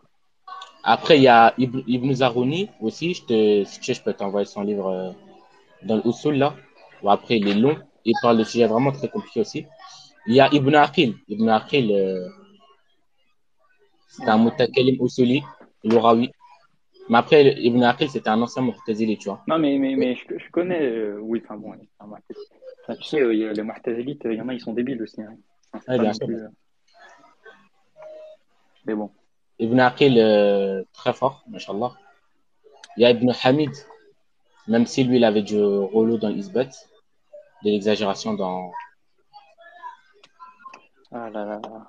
Après, 0.82 1.16
il 1.18 1.22
y 1.24 1.28
a 1.28 1.52
Ibn, 1.58 1.80
Ibn 1.86 2.12
Zarouni 2.12 2.70
aussi. 2.80 3.14
Je 3.14 3.24
te, 3.24 3.64
si 3.64 3.80
tu 3.80 3.86
sais, 3.86 3.94
je 3.94 4.02
peux 4.02 4.12
t'envoyer 4.14 4.46
son 4.46 4.62
livre 4.62 4.86
euh, 4.88 5.10
dans 5.82 5.96
le 5.96 6.06
Usul 6.06 6.36
là. 6.38 6.54
Après, 7.06 7.38
il 7.38 7.48
est 7.48 7.54
long. 7.54 7.76
Il 8.04 8.14
parle 8.22 8.38
de 8.38 8.44
sujets 8.44 8.66
vraiment 8.66 8.92
très 8.92 9.08
compliqués 9.08 9.40
aussi. 9.40 9.66
Il 10.28 10.34
y 10.34 10.40
a 10.40 10.48
Ibn 10.54 10.74
Aqil. 10.76 11.16
Ibn 11.28 11.48
Aqil, 11.48 11.90
euh, 11.92 12.28
c'est 14.08 14.28
un 14.28 14.38
mutakalim 14.38 14.96
usuli, 15.02 15.42
l'Urawi. 15.84 16.30
Mais 17.08 17.18
après, 17.18 17.54
Ibn 17.60 17.82
Aqil, 17.84 18.10
c'était 18.10 18.28
un 18.28 18.42
ancien 18.42 18.62
mu'tazili, 18.62 19.16
tu 19.18 19.28
vois. 19.28 19.42
Non, 19.46 19.58
mais, 19.58 19.78
mais, 19.78 19.94
mais 19.94 20.16
je, 20.16 20.38
je 20.38 20.50
connais, 20.50 20.82
euh, 20.82 21.18
oui, 21.20 21.40
enfin 21.44 21.56
bon. 21.56 21.72
Enfin, 22.00 22.18
tu 22.96 23.02
sais, 23.04 23.20
euh, 23.20 23.52
les 23.52 23.62
Mu'tazilites, 23.62 24.22
il 24.24 24.34
y 24.34 24.40
en 24.40 24.48
a, 24.48 24.54
ils 24.54 24.60
sont 24.60 24.72
débiles 24.72 25.02
aussi. 25.02 25.20
Hein. 25.22 25.36
Enfin, 25.72 25.92
Ouais, 25.92 25.98
bien 26.00 26.12
sûr. 26.12 26.26
plus, 26.26 26.36
euh, 26.42 26.48
Mais 28.86 28.94
bon. 28.94 29.10
Ibn 29.58 29.80
Aqil, 29.80 30.18
euh, 30.18 30.82
très 30.92 31.12
fort, 31.12 31.44
mashallah. 31.48 31.92
Il 32.96 33.02
y 33.02 33.06
a 33.06 33.10
Ibn 33.10 33.30
Hamid, 33.44 33.70
même 34.68 34.86
si 34.86 35.04
lui, 35.04 35.16
il 35.16 35.24
avait 35.24 35.42
du 35.42 35.58
relou 35.60 36.18
dans 36.18 36.28
l'isbat, 36.28 36.64
de 37.62 37.70
l'exagération 37.70 38.34
dans. 38.34 38.72
Ah 41.12 41.30
là 41.30 41.44
là 41.44 41.60
là. 41.62 41.88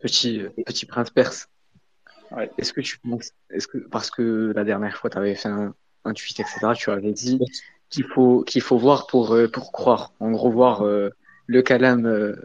petit, 0.00 0.40
euh, 0.40 0.50
petit 0.66 0.86
prince 0.86 1.10
perse. 1.10 1.48
Ouais. 2.36 2.50
Est-ce 2.58 2.72
que 2.72 2.80
tu 2.80 2.98
penses, 2.98 3.32
est-ce 3.50 3.66
que, 3.66 3.78
parce 3.78 4.10
que 4.10 4.52
la 4.54 4.64
dernière 4.64 4.96
fois, 4.96 5.10
tu 5.10 5.18
avais 5.18 5.34
fait 5.34 5.48
un, 5.48 5.74
un 6.04 6.12
tweet, 6.14 6.40
etc., 6.40 6.72
tu 6.76 6.90
avais 6.90 7.12
dit 7.12 7.40
qu'il 7.88 8.04
faut, 8.04 8.42
qu'il 8.42 8.62
faut 8.62 8.78
voir 8.78 9.06
pour, 9.06 9.34
euh, 9.34 9.48
pour 9.48 9.72
croire. 9.72 10.12
En 10.20 10.30
gros, 10.30 10.50
voir 10.50 10.82
euh, 10.82 11.10
le 11.46 11.62
calame 11.62 12.06
euh, 12.06 12.36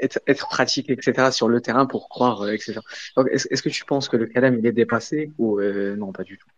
être, 0.00 0.18
être 0.26 0.48
pratique, 0.48 0.88
etc., 0.88 1.30
sur 1.30 1.48
le 1.48 1.60
terrain 1.60 1.84
pour 1.86 2.08
croire, 2.08 2.42
euh, 2.42 2.52
etc. 2.52 2.80
Donc, 3.16 3.28
est-ce, 3.30 3.46
est-ce 3.50 3.62
que 3.62 3.68
tu 3.68 3.84
penses 3.84 4.08
que 4.08 4.16
le 4.16 4.26
calame, 4.26 4.58
il 4.58 4.66
est 4.66 4.72
dépassé 4.72 5.32
ou 5.38 5.60
euh, 5.60 5.94
non, 5.96 6.12
pas 6.12 6.24
du 6.24 6.38
tout? 6.38 6.48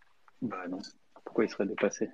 Bah 0.42 0.62
non. 0.70 0.78
Pourquoi 1.24 1.44
il 1.44 1.50
serait 1.50 1.66
dépassé? 1.66 2.08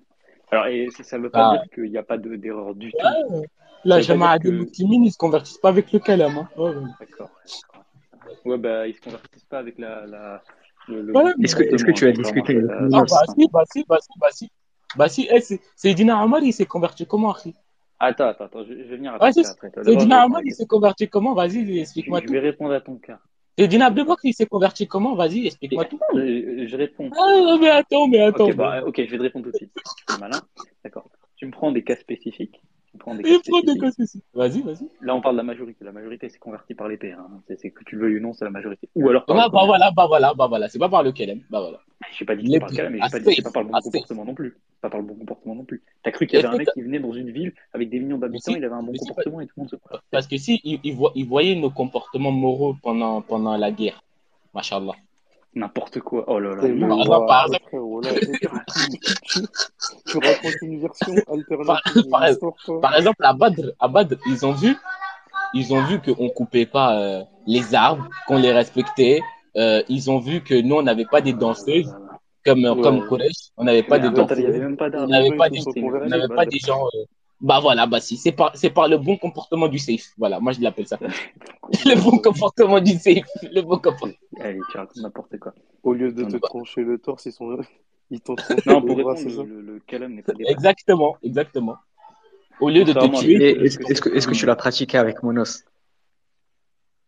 Alors, 0.50 0.66
et 0.68 0.88
ça- 0.96 1.02
ça 1.02 1.18
veut 1.18 1.30
pas 1.30 1.50
Ah. 1.50 1.58
dire 1.58 1.70
qu'il 1.74 1.90
n'y 1.90 1.98
a 1.98 2.02
pas 2.02 2.16
de- 2.18 2.36
d'erreur 2.36 2.74
du 2.74 2.92
tout. 2.92 2.98
Ouais, 3.30 3.46
Là, 3.84 3.96
dire 4.00 4.06
que- 4.38 4.48
ils 5.04 5.12
se 5.12 5.18
convertissent 5.18 5.58
pas 5.58 5.68
avec 5.68 5.92
le 5.92 5.98
calame. 5.98 6.38
Hein. 6.38 6.48
Ouais, 6.56 6.70
ouais. 6.70 6.82
D'accord. 6.98 7.30
Ouais, 8.44 8.58
bah, 8.58 8.86
ils 8.86 8.94
se 8.94 9.00
convertissent 9.00 9.44
pas 9.44 9.58
avec 9.58 9.78
la, 9.78 10.06
la, 10.06 10.42
le, 10.88 11.02
le 11.02 11.12
Ouais, 11.12 11.22
bon 11.24 11.42
Est-ce 11.42 11.56
que, 11.56 11.62
est-ce 11.62 11.84
que 11.84 11.90
tu 11.92 12.06
as 12.06 12.12
discuté 12.12 12.56
avec 12.56 12.66
comportement, 12.68 12.98
Ah, 12.98 13.04
bah 13.10 13.24
si, 13.34 13.48
bah 13.52 13.62
si, 13.72 13.84
bah 13.88 13.98
si, 14.00 14.10
bah 14.18 14.28
si. 14.30 14.50
Bah 14.96 15.08
si, 15.08 15.28
eh, 15.30 15.40
c'est 15.40 15.60
c'est 15.74 15.94
Dina 15.94 16.22
Omar, 16.24 16.42
il 16.42 16.52
s'est 16.52 16.64
converti 16.66 17.06
comment, 17.06 17.32
Akhi 17.32 17.54
Attends, 17.98 18.28
attends, 18.28 18.44
attends, 18.44 18.64
je, 18.64 18.72
je 18.74 18.88
vais 18.90 18.96
venir 18.96 19.14
à 19.14 19.18
Ouais, 19.18 19.32
ton 19.32 19.42
c'est 19.42 19.42
cas 19.42 19.50
après. 19.50 19.70
Toi, 19.70 19.82
c'est 19.84 19.90
d'abord, 19.90 20.00
je 20.00 20.04
Dina 20.04 20.16
vais 20.20 20.24
Omar, 20.26 20.38
répondre 20.38 20.38
à 20.38 20.42
il 20.44 20.50
la 20.50 20.54
s'est 20.56 20.66
converti 20.66 21.08
comment? 21.08 21.34
Vas-y, 21.34 21.78
explique-moi 21.80 22.20
Je 22.20 22.26
tout. 22.26 22.32
vais 22.32 22.38
répondre 22.40 22.72
à 22.74 22.80
ton 22.80 22.96
cas. 22.96 23.18
C'est 23.58 23.68
Dina 23.68 23.86
Abdelbak, 23.86 24.18
il 24.22 24.34
s'est 24.34 24.46
converti 24.46 24.86
comment? 24.86 25.14
Vas-y, 25.14 25.46
explique-moi 25.46 25.86
tout. 25.86 25.98
Je, 26.14 26.66
je 26.68 26.76
réponds. 26.76 27.10
Ah, 27.18 27.56
mais 27.60 27.70
attends, 27.70 28.06
mais 28.06 28.20
attends. 28.20 28.48
Ok, 28.48 28.54
bah, 28.56 28.82
ok, 28.86 28.96
je 29.04 29.10
vais 29.10 29.16
te 29.16 29.22
répondre 29.22 29.46
tout 29.46 29.50
de 29.52 29.56
suite. 29.56 29.72
C'est 30.08 30.18
malin. 30.20 30.40
D'accord. 30.84 31.10
Tu 31.36 31.46
me 31.46 31.50
prends 31.52 31.72
des 31.72 31.82
cas 31.82 31.96
spécifiques. 31.96 32.60
Il 33.24 33.40
prend 33.48 33.60
des 33.60 33.78
cas 33.78 33.90
spécifiques. 33.90 34.24
Vas-y, 34.34 34.62
vas-y. 34.62 34.88
Là, 35.00 35.14
on 35.14 35.20
parle 35.20 35.34
de 35.36 35.38
la 35.38 35.44
majorité. 35.44 35.84
La 35.84 35.92
majorité, 35.92 36.28
c'est 36.28 36.38
converti 36.38 36.74
par 36.74 36.88
l'épée. 36.88 37.12
Hein. 37.12 37.26
C'est 37.58 37.70
que 37.70 37.84
tu 37.84 37.96
le 37.96 38.02
veuilles 38.02 38.16
ou 38.18 38.20
non, 38.20 38.32
c'est 38.32 38.44
la 38.44 38.50
majorité. 38.50 38.88
Ou 38.94 39.08
alors 39.08 39.24
par 39.24 39.36
Bah, 39.36 39.42
le 39.44 39.46
bah 39.46 39.50
commerce. 39.50 39.66
voilà, 39.68 39.90
bah 39.90 40.06
voilà, 40.06 40.34
bah 40.34 40.46
voilà. 40.46 40.68
C'est 40.68 40.78
pas 40.78 40.88
par 40.88 41.02
le 41.02 41.12
calame. 41.12 41.40
Bah 41.50 41.60
voilà. 41.60 41.80
J'ai 42.18 42.24
pas 42.24 42.36
dit 42.36 42.50
que 42.52 42.58
par 42.58 42.68
le 42.70 42.76
cas, 42.76 42.88
mais 42.90 43.00
à 43.00 43.08
pas 43.08 43.18
dit 43.18 43.24
que 43.24 43.30
c'est 43.30 43.36
safe, 43.42 43.44
pas 43.44 43.50
par 43.52 43.62
le 43.62 43.68
bon 43.70 43.80
comportement 43.80 44.24
non 44.24 44.34
plus. 44.34 44.56
Pas 44.80 44.90
par 44.90 45.00
le 45.00 45.06
bon 45.06 45.14
comportement 45.14 45.54
non 45.54 45.64
plus. 45.64 45.82
T'as 46.02 46.10
cru 46.10 46.26
qu'il 46.26 46.38
y 46.38 46.44
avait 46.44 46.54
un 46.54 46.58
mec 46.58 46.68
qui 46.74 46.82
venait 46.82 47.00
dans 47.00 47.12
une 47.12 47.30
ville 47.30 47.52
avec 47.72 47.88
des 47.90 47.98
millions 48.00 48.18
d'habitants, 48.18 48.52
il 48.54 48.64
avait 48.64 48.74
un 48.74 48.82
bon 48.82 48.92
comportement 48.92 49.40
et 49.40 49.46
tout 49.46 49.54
le 49.56 49.60
monde 49.62 49.70
se. 49.70 49.76
Parce 50.10 50.26
que 50.26 50.36
si, 50.36 50.60
ils, 50.64 50.80
ils 50.84 50.94
vo- 50.94 51.10
ils 51.14 51.26
voyaient 51.26 51.56
nos 51.56 51.70
comportements 51.70 52.32
moraux 52.32 52.76
pendant, 52.82 53.22
pendant 53.22 53.56
la 53.56 53.70
guerre. 53.72 54.02
Machallah. 54.54 54.92
N'importe 55.56 56.00
quoi. 56.00 56.22
Oh 56.28 56.38
là 56.38 56.54
là. 56.54 56.60
Frérot, 57.68 58.00
là, 58.02 58.10
tu, 60.06 60.18
racontes 60.18 60.54
une 60.60 60.80
version 60.80 61.14
alternative 61.32 62.10
Par- 62.82 62.94
exemple, 62.96 63.24
à 63.24 63.32
Badr, 63.32 63.70
à 63.80 63.88
Badr, 63.88 64.16
ils 64.26 64.44
ont 64.44 64.52
vu, 64.52 64.76
ils 65.54 65.72
ont 65.72 65.82
vu 65.84 65.98
qu'on 66.02 66.28
coupait 66.28 66.66
pas 66.66 67.00
euh, 67.00 67.22
les 67.46 67.74
arbres, 67.74 68.06
qu'on 68.28 68.36
les 68.38 68.52
respectait. 68.52 69.20
Euh, 69.56 69.82
ils 69.88 70.10
ont 70.10 70.18
vu 70.18 70.42
que 70.42 70.54
nous, 70.60 70.76
on 70.76 70.82
n'avait 70.82 71.06
pas 71.06 71.22
des 71.22 71.32
danseuses 71.32 71.90
comme, 72.44 72.62
Ouais. 72.62 72.82
comme 72.82 73.08
Quraysh. 73.08 73.50
On 73.56 73.64
n'avait 73.64 73.82
pas 73.82 73.98
des 73.98 74.10
danseuses. 74.10 74.38
il 74.38 74.44
y 74.44 74.46
avait 74.48 74.58
même 74.58 74.76
pas 74.76 74.90
d'armes. 74.90 75.04
On 75.04 75.08
n'avait 75.08 75.34
pas 75.36 75.48
des, 75.48 75.60
on 75.66 76.34
pas 76.34 76.44
des 76.44 76.58
gens. 76.58 76.84
euh, 76.94 77.04
Bah 77.40 77.60
voilà, 77.60 77.86
bah 77.86 78.00
si, 78.00 78.16
c'est 78.16 78.32
par, 78.32 78.56
c'est 78.56 78.70
par 78.70 78.88
le 78.88 78.96
bon 78.96 79.18
comportement 79.18 79.68
du 79.68 79.78
safe. 79.78 80.12
Voilà, 80.16 80.40
moi 80.40 80.52
je 80.52 80.60
l'appelle 80.60 80.86
ça. 80.86 80.98
Le 81.84 82.00
bon 82.02 82.18
comportement 82.18 82.80
du 82.80 82.92
safe. 82.92 83.24
Le 83.42 83.60
bon 83.60 83.78
comportement. 83.78 84.12
Allez, 84.40 84.60
tu 84.70 84.76
racontes 84.78 84.96
n'importe 84.96 85.38
quoi. 85.38 85.52
Au 85.82 85.92
lieu 85.92 86.12
de 86.12 86.24
te 86.24 86.36
trancher 86.38 86.82
le 86.82 86.98
torse, 86.98 87.26
ils 87.26 87.32
sont, 87.32 87.58
ils 88.10 88.20
t'ont 88.20 88.36
Non, 88.66 88.80
le 88.80 88.86
pour 88.86 88.96
répondre, 88.96 89.44
le, 89.44 89.60
le, 89.60 89.60
le 89.74 89.80
calame 89.80 90.14
n'est 90.14 90.22
pas 90.22 90.32
dépassé. 90.32 90.52
Exactement, 90.52 91.16
exactement. 91.22 91.76
Au 92.60 92.70
lieu 92.70 92.84
de 92.84 92.92
te 92.92 93.20
tuer. 93.20 93.64
Est-ce 93.64 93.78
que 93.78 93.84
que, 93.84 93.92
est-ce 93.92 94.00
que, 94.00 94.08
est-ce 94.10 94.26
que 94.28 94.34
tu 94.34 94.46
l'as 94.46 94.56
pratiqué 94.56 94.96
avec 94.96 95.22
Monos? 95.22 95.64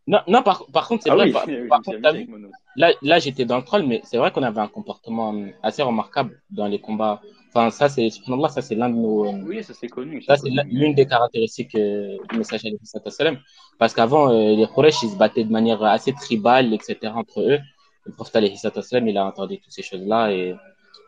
Non, 0.06 0.20
non 0.26 0.42
par, 0.42 0.66
par 0.72 0.88
contre, 0.88 1.04
c'est 1.04 1.10
Ah 1.10 1.16
vrai. 1.16 1.26
oui, 1.26 1.32
Par, 1.32 1.46
par 1.68 1.82
contre, 1.82 2.12
vu, 2.14 2.28
là, 2.76 2.92
là 3.02 3.18
j'étais 3.18 3.44
dans 3.44 3.56
le 3.58 3.62
troll, 3.62 3.84
mais 3.84 4.00
c'est 4.04 4.18
vrai 4.18 4.30
qu'on 4.32 4.42
avait 4.42 4.60
un 4.60 4.68
comportement 4.68 5.34
euh, 5.34 5.48
assez 5.62 5.82
remarquable 5.82 6.40
dans 6.50 6.66
les 6.66 6.80
combats. 6.80 7.20
Enfin, 7.48 7.70
ça, 7.70 7.88
c'est, 7.88 8.10
subhanallah, 8.10 8.48
ça, 8.50 8.60
c'est 8.62 8.74
l'un 8.74 8.90
de 8.90 8.96
nos, 8.96 9.26
euh, 9.26 9.32
Oui, 9.46 9.64
ça 9.64 9.72
c'est 9.74 9.88
connu. 9.88 10.22
Ça, 10.22 10.36
c'est 10.36 10.50
l'une 10.66 10.94
des 10.94 11.06
caractéristiques 11.06 11.74
euh, 11.74 12.16
du 12.30 12.38
message 12.38 12.60
salatu 12.60 13.04
wassalam. 13.06 13.38
Parce 13.78 13.94
qu'avant, 13.94 14.30
euh, 14.30 14.54
les 14.54 14.66
Quraysh, 14.66 15.02
ils 15.02 15.10
se 15.10 15.16
battaient 15.16 15.44
de 15.44 15.50
manière 15.52 15.82
assez 15.82 16.12
tribale, 16.12 16.72
etc., 16.74 16.96
entre 17.14 17.40
eux. 17.40 17.58
Le 18.04 18.12
prophète 18.12 18.44
wassalam, 18.76 19.08
il 19.08 19.16
a 19.16 19.24
entendu 19.24 19.58
toutes 19.60 19.72
ces 19.72 19.82
choses-là. 19.82 20.30
Et, 20.32 20.54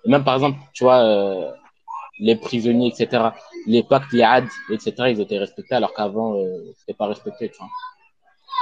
et 0.04 0.08
même, 0.08 0.24
par 0.24 0.34
exemple, 0.36 0.58
tu 0.72 0.84
vois, 0.84 1.00
euh, 1.04 1.50
les 2.18 2.36
prisonniers, 2.36 2.88
etc., 2.88 3.24
les 3.66 3.82
pactes, 3.82 4.12
les 4.12 4.22
had, 4.22 4.46
etc., 4.70 5.10
ils 5.10 5.20
étaient 5.20 5.38
respectés, 5.38 5.74
alors 5.74 5.92
qu'avant, 5.94 6.36
c'était 6.78 6.94
pas 6.94 7.06
respecté, 7.06 7.50
tu 7.50 7.58
vois. 7.58 7.68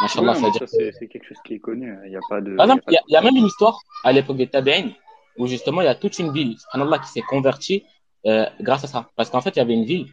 Machallah, 0.03 0.35
ça, 0.35 0.51
que- 0.51 0.67
c'est 0.67 0.93
c'est 0.93 1.09
quelque 1.09 1.25
chose 1.27 1.39
qui 1.45 1.55
est 1.55 1.59
connu. 1.59 1.93
Il 2.05 2.11
n'y 2.11 2.17
a 2.17 2.21
pas 2.29 2.41
de. 2.41 2.55
par 2.57 2.67
exemple, 2.67 2.85
il 2.89 2.93
il 2.93 2.93
y, 2.93 2.95
y 2.95 2.99
a- 2.99 3.03
il 3.09 3.13
y 3.15 3.17
a 3.17 3.21
même 3.23 3.37
une 3.37 3.47
histoire 3.47 3.79
à 4.05 4.13
l'époque 4.13 4.37
des 4.37 4.47
Tabi'in 4.47 4.91
où 5.39 5.47
justement 5.47 5.81
il 5.81 5.85
y 5.85 5.89
a 5.89 5.95
toute 5.95 6.19
une 6.19 6.33
ville, 6.33 6.59
subhanallah, 6.59 6.99
qui 6.99 7.09
s'est 7.09 7.23
convertie 7.23 7.85
euh, 8.27 8.47
grâce 8.61 8.85
à 8.85 8.89
ça. 8.89 9.09
Parce 9.17 9.31
qu'en 9.31 9.41
fait, 9.41 9.51
il 9.51 9.59
y 9.59 9.63
avait 9.63 9.75
une 9.75 9.85
ville 9.85 10.07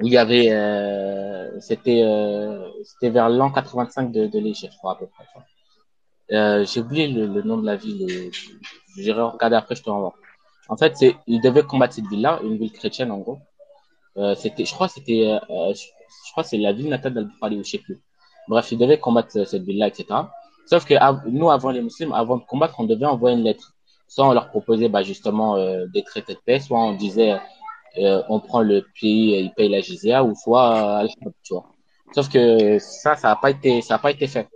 où 0.00 0.06
il 0.06 0.12
y 0.12 0.18
avait, 0.18 0.50
euh, 0.50 1.58
c'était, 1.60 2.02
euh, 2.02 2.68
c'était 2.84 3.10
vers 3.10 3.28
l'an 3.28 3.50
85 3.50 4.12
de, 4.12 4.26
de 4.26 4.38
l'Égypte, 4.38 4.72
je 4.72 4.78
crois 4.78 4.92
à 4.92 4.96
peu 4.96 5.06
près. 5.06 6.64
j'ai 6.64 6.80
oublié 6.80 7.08
le, 7.08 7.42
nom 7.42 7.56
de 7.56 7.66
la 7.66 7.76
ville. 7.76 8.30
J'irai 8.96 9.22
regarder 9.22 9.56
après, 9.56 9.74
je 9.74 9.82
te 9.82 9.90
renvoie. 9.90 10.14
En 10.68 10.76
fait, 10.76 10.96
c'est, 10.96 11.16
ils 11.26 11.40
devaient 11.40 11.62
combattre 11.62 11.94
cette 11.94 12.06
ville-là, 12.06 12.40
une 12.42 12.56
ville 12.56 12.72
chrétienne 12.72 13.10
en 13.10 13.18
gros. 13.18 13.38
C'était, 14.36 14.64
je 14.64 14.72
crois, 14.72 14.88
c'était, 14.88 15.38
je, 15.48 16.32
crois, 16.32 16.44
c'est 16.44 16.56
la 16.56 16.72
ville 16.72 16.88
natale 16.88 17.14
d'Al-Bukhari 17.14 17.56
ou 17.56 17.64
je 17.64 17.70
sais 17.70 17.78
plus. 17.78 18.00
Bref, 18.48 18.70
ils 18.72 18.78
devaient 18.78 18.98
combattre 18.98 19.46
cette 19.46 19.62
ville-là, 19.62 19.88
etc. 19.88 20.06
Sauf 20.66 20.84
que 20.84 20.94
nous, 21.28 21.50
avant 21.50 21.70
les 21.70 21.82
musulmans, 21.82 22.16
avant 22.16 22.38
de 22.38 22.44
combattre, 22.44 22.74
on 22.78 22.84
devait 22.84 23.06
envoyer 23.06 23.36
une 23.36 23.44
lettre. 23.44 23.75
Soit 24.08 24.28
on 24.28 24.32
leur 24.32 24.48
proposait 24.48 24.88
bah, 24.88 25.02
justement 25.02 25.56
euh, 25.56 25.86
des 25.86 26.02
traités 26.02 26.34
de 26.34 26.40
paix, 26.44 26.60
soit 26.60 26.78
on 26.78 26.94
disait 26.94 27.36
euh, 27.98 28.22
on 28.28 28.40
prend 28.40 28.62
le 28.62 28.86
pays, 29.00 29.34
et 29.34 29.40
il 29.40 29.52
paye 29.52 29.68
la 29.68 29.80
jizya, 29.80 30.22
ou 30.24 30.34
soit 30.34 31.02
euh, 31.02 31.08
tu 31.42 31.54
vois. 31.54 31.66
Sauf 32.14 32.28
que 32.28 32.78
ça, 32.78 33.16
ça 33.16 33.28
n'a 33.28 33.36
pas 33.36 33.50
été, 33.50 33.82
ça 33.82 33.96
a 33.96 33.98
pas 33.98 34.10
été 34.10 34.26
fait. 34.26 34.48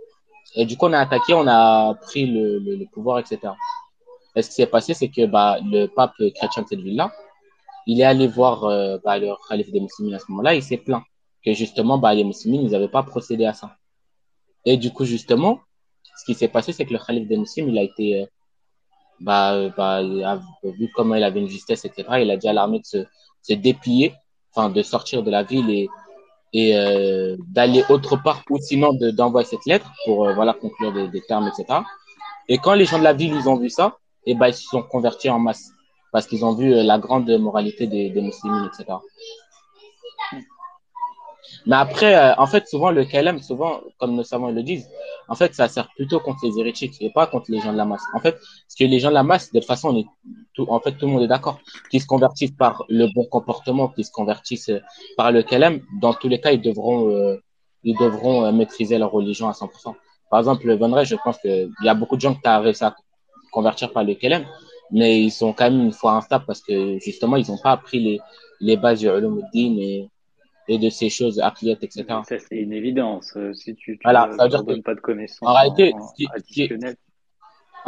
Et 0.55 0.65
du 0.65 0.77
coup, 0.77 0.85
on 0.87 0.93
a 0.93 0.99
attaqué, 0.99 1.33
on 1.33 1.47
a 1.47 1.93
pris 1.95 2.25
le, 2.25 2.59
le, 2.59 2.75
le 2.75 2.85
pouvoir, 2.85 3.19
etc. 3.19 3.39
Et 4.35 4.41
ce 4.41 4.49
qui 4.49 4.55
s'est 4.55 4.67
passé, 4.67 4.93
c'est 4.93 5.09
que 5.09 5.25
bah, 5.25 5.57
le 5.63 5.87
pape 5.87 6.13
chrétien 6.35 6.63
de 6.63 6.67
cette 6.67 6.79
ville-là, 6.79 7.11
il 7.87 7.99
est 7.99 8.03
allé 8.03 8.27
voir 8.27 8.65
euh, 8.65 8.97
bah, 9.03 9.17
le 9.17 9.33
calife 9.47 9.71
des 9.71 9.79
musulmans 9.79 10.15
à 10.15 10.19
ce 10.19 10.25
moment-là, 10.29 10.55
il 10.55 10.63
s'est 10.63 10.77
plaint 10.77 11.03
que 11.43 11.53
justement 11.53 11.97
bah, 11.97 12.13
les 12.13 12.23
musulmans, 12.23 12.61
ils 12.61 12.71
n'avaient 12.71 12.87
pas 12.87 13.03
procédé 13.03 13.45
à 13.45 13.53
ça. 13.53 13.75
Et 14.65 14.77
du 14.77 14.91
coup, 14.91 15.05
justement, 15.05 15.59
ce 16.17 16.25
qui 16.25 16.35
s'est 16.35 16.47
passé, 16.47 16.71
c'est 16.71 16.85
que 16.85 16.93
le 16.93 16.99
calife 16.99 17.27
des 17.27 17.37
musulmans, 17.37 17.71
il 17.71 17.77
a 17.79 17.83
été, 17.83 18.21
euh, 18.21 18.25
bah, 19.21 19.53
euh, 19.53 19.69
bah, 19.77 20.01
vu 20.63 20.89
comment 20.95 21.15
il 21.15 21.23
avait 21.23 21.39
une 21.39 21.47
justesse, 21.47 21.85
etc. 21.85 22.07
Il 22.21 22.31
a 22.31 22.37
dit 22.37 22.47
à 22.47 22.53
l'armée 22.53 22.79
de 22.79 22.85
se, 22.85 23.53
déplier, 23.53 24.13
enfin 24.53 24.69
de 24.69 24.81
sortir 24.81 25.23
de 25.23 25.31
la 25.31 25.43
ville 25.43 25.69
et, 26.53 26.77
euh, 26.77 27.37
d'aller 27.47 27.83
autre 27.89 28.17
part, 28.21 28.43
ou 28.49 28.57
sinon 28.59 28.93
de- 28.93 29.11
d'envoyer 29.11 29.47
cette 29.47 29.65
lettre 29.65 29.89
pour 30.05 30.27
euh, 30.27 30.33
voilà 30.33 30.53
conclure 30.53 30.91
des, 30.93 31.21
termes, 31.21 31.47
etc. 31.47 31.79
Et 32.49 32.57
quand 32.57 32.73
les 32.73 32.85
gens 32.85 32.99
de 32.99 33.03
la 33.03 33.13
ville 33.13 33.33
ils 33.33 33.47
ont 33.47 33.57
vu 33.57 33.69
ça, 33.69 33.97
et 34.25 34.35
ben 34.35 34.47
ils 34.47 34.53
se 34.53 34.63
sont 34.63 34.83
convertis 34.83 35.29
en 35.29 35.39
masse 35.39 35.71
parce 36.11 36.27
qu'ils 36.27 36.43
ont 36.43 36.53
vu 36.53 36.69
la 36.83 36.97
grande 36.99 37.29
moralité 37.39 37.87
des, 37.87 38.09
des 38.09 38.21
musulmans, 38.21 38.67
etc. 38.67 38.97
Mais 41.65 41.75
après, 41.75 42.15
euh, 42.15 42.33
en 42.37 42.47
fait, 42.47 42.67
souvent 42.67 42.91
le 42.91 43.05
KLM, 43.05 43.39
souvent, 43.39 43.81
comme 43.99 44.15
nos 44.15 44.23
savants 44.23 44.49
le 44.49 44.63
disent, 44.63 44.87
en 45.27 45.35
fait, 45.35 45.53
ça 45.53 45.67
sert 45.67 45.87
plutôt 45.95 46.19
contre 46.19 46.39
les 46.43 46.59
hérétiques 46.59 47.01
et 47.01 47.09
pas 47.09 47.27
contre 47.27 47.51
les 47.51 47.59
gens 47.59 47.71
de 47.71 47.77
la 47.77 47.85
masse. 47.85 48.03
En 48.13 48.19
fait, 48.19 48.37
ce 48.67 48.75
que 48.75 48.83
les 48.83 48.99
gens 48.99 49.09
de 49.09 49.13
la 49.13 49.23
masse, 49.23 49.51
de 49.51 49.59
toute 49.59 49.67
façon, 49.67 49.89
on 49.89 49.97
est 49.97 50.05
tout, 50.53 50.65
en 50.69 50.79
fait, 50.79 50.93
tout 50.93 51.05
le 51.05 51.13
monde 51.13 51.23
est 51.23 51.27
d'accord, 51.27 51.59
qu'ils 51.89 52.01
se 52.01 52.07
convertissent 52.07 52.51
par 52.51 52.83
le 52.89 53.07
bon 53.13 53.25
comportement, 53.25 53.87
qu'ils 53.87 54.05
se 54.05 54.11
convertissent 54.11 54.69
euh, 54.69 54.81
par 55.17 55.31
le 55.31 55.43
KLM, 55.43 55.81
dans 56.01 56.13
tous 56.13 56.27
les 56.27 56.39
cas, 56.39 56.51
ils 56.51 56.61
devront, 56.61 57.09
euh, 57.09 57.37
ils 57.83 57.97
devront 57.97 58.45
euh, 58.45 58.51
maîtriser 58.51 58.97
leur 58.97 59.11
religion 59.11 59.47
à 59.47 59.53
100%. 59.53 59.95
Par 60.29 60.39
exemple, 60.39 60.67
le 60.67 60.75
Vendredi, 60.75 61.09
je 61.09 61.15
pense 61.23 61.37
qu'il 61.39 61.71
y 61.83 61.89
a 61.89 61.93
beaucoup 61.93 62.15
de 62.15 62.21
gens 62.21 62.35
qui 62.35 62.47
ont 62.47 62.61
réussi 62.61 62.83
à 62.83 62.95
convertir 63.51 63.91
par 63.91 64.03
le 64.03 64.15
KLM, 64.15 64.45
mais 64.91 65.21
ils 65.21 65.31
sont 65.31 65.53
quand 65.53 65.69
même 65.69 65.81
une 65.81 65.93
fois 65.93 66.13
instables 66.13 66.45
parce 66.45 66.61
que 66.61 66.99
justement, 66.99 67.37
ils 67.37 67.49
n'ont 67.49 67.57
pas 67.57 67.71
appris 67.71 67.99
les, 67.99 68.19
les 68.59 68.77
bases 68.77 68.99
du 68.99 69.07
ulumuddin 69.07 69.77
et, 69.79 70.09
et 70.71 70.77
de 70.79 70.89
ces 70.89 71.09
choses, 71.09 71.39
aqliyat, 71.39 71.77
etc. 71.81 72.05
Ça, 72.07 72.39
c'est 72.39 72.57
une 72.65 72.73
évidence. 72.73 73.33
Euh, 73.35 73.53
Si 73.53 73.75
tu 73.75 73.97
tu 73.97 74.03
Voilà, 74.03 74.29
ça 74.37 74.43
veut 74.43 74.49
dire 74.49 74.65
que- 74.65 74.81
pas 74.81 74.95
de 74.95 75.01
connaissances 75.01 75.47
en 75.49 75.53
réalité, 75.53 75.93
en- 75.93 76.07
qui- 76.13 76.27
qui- 76.47 76.67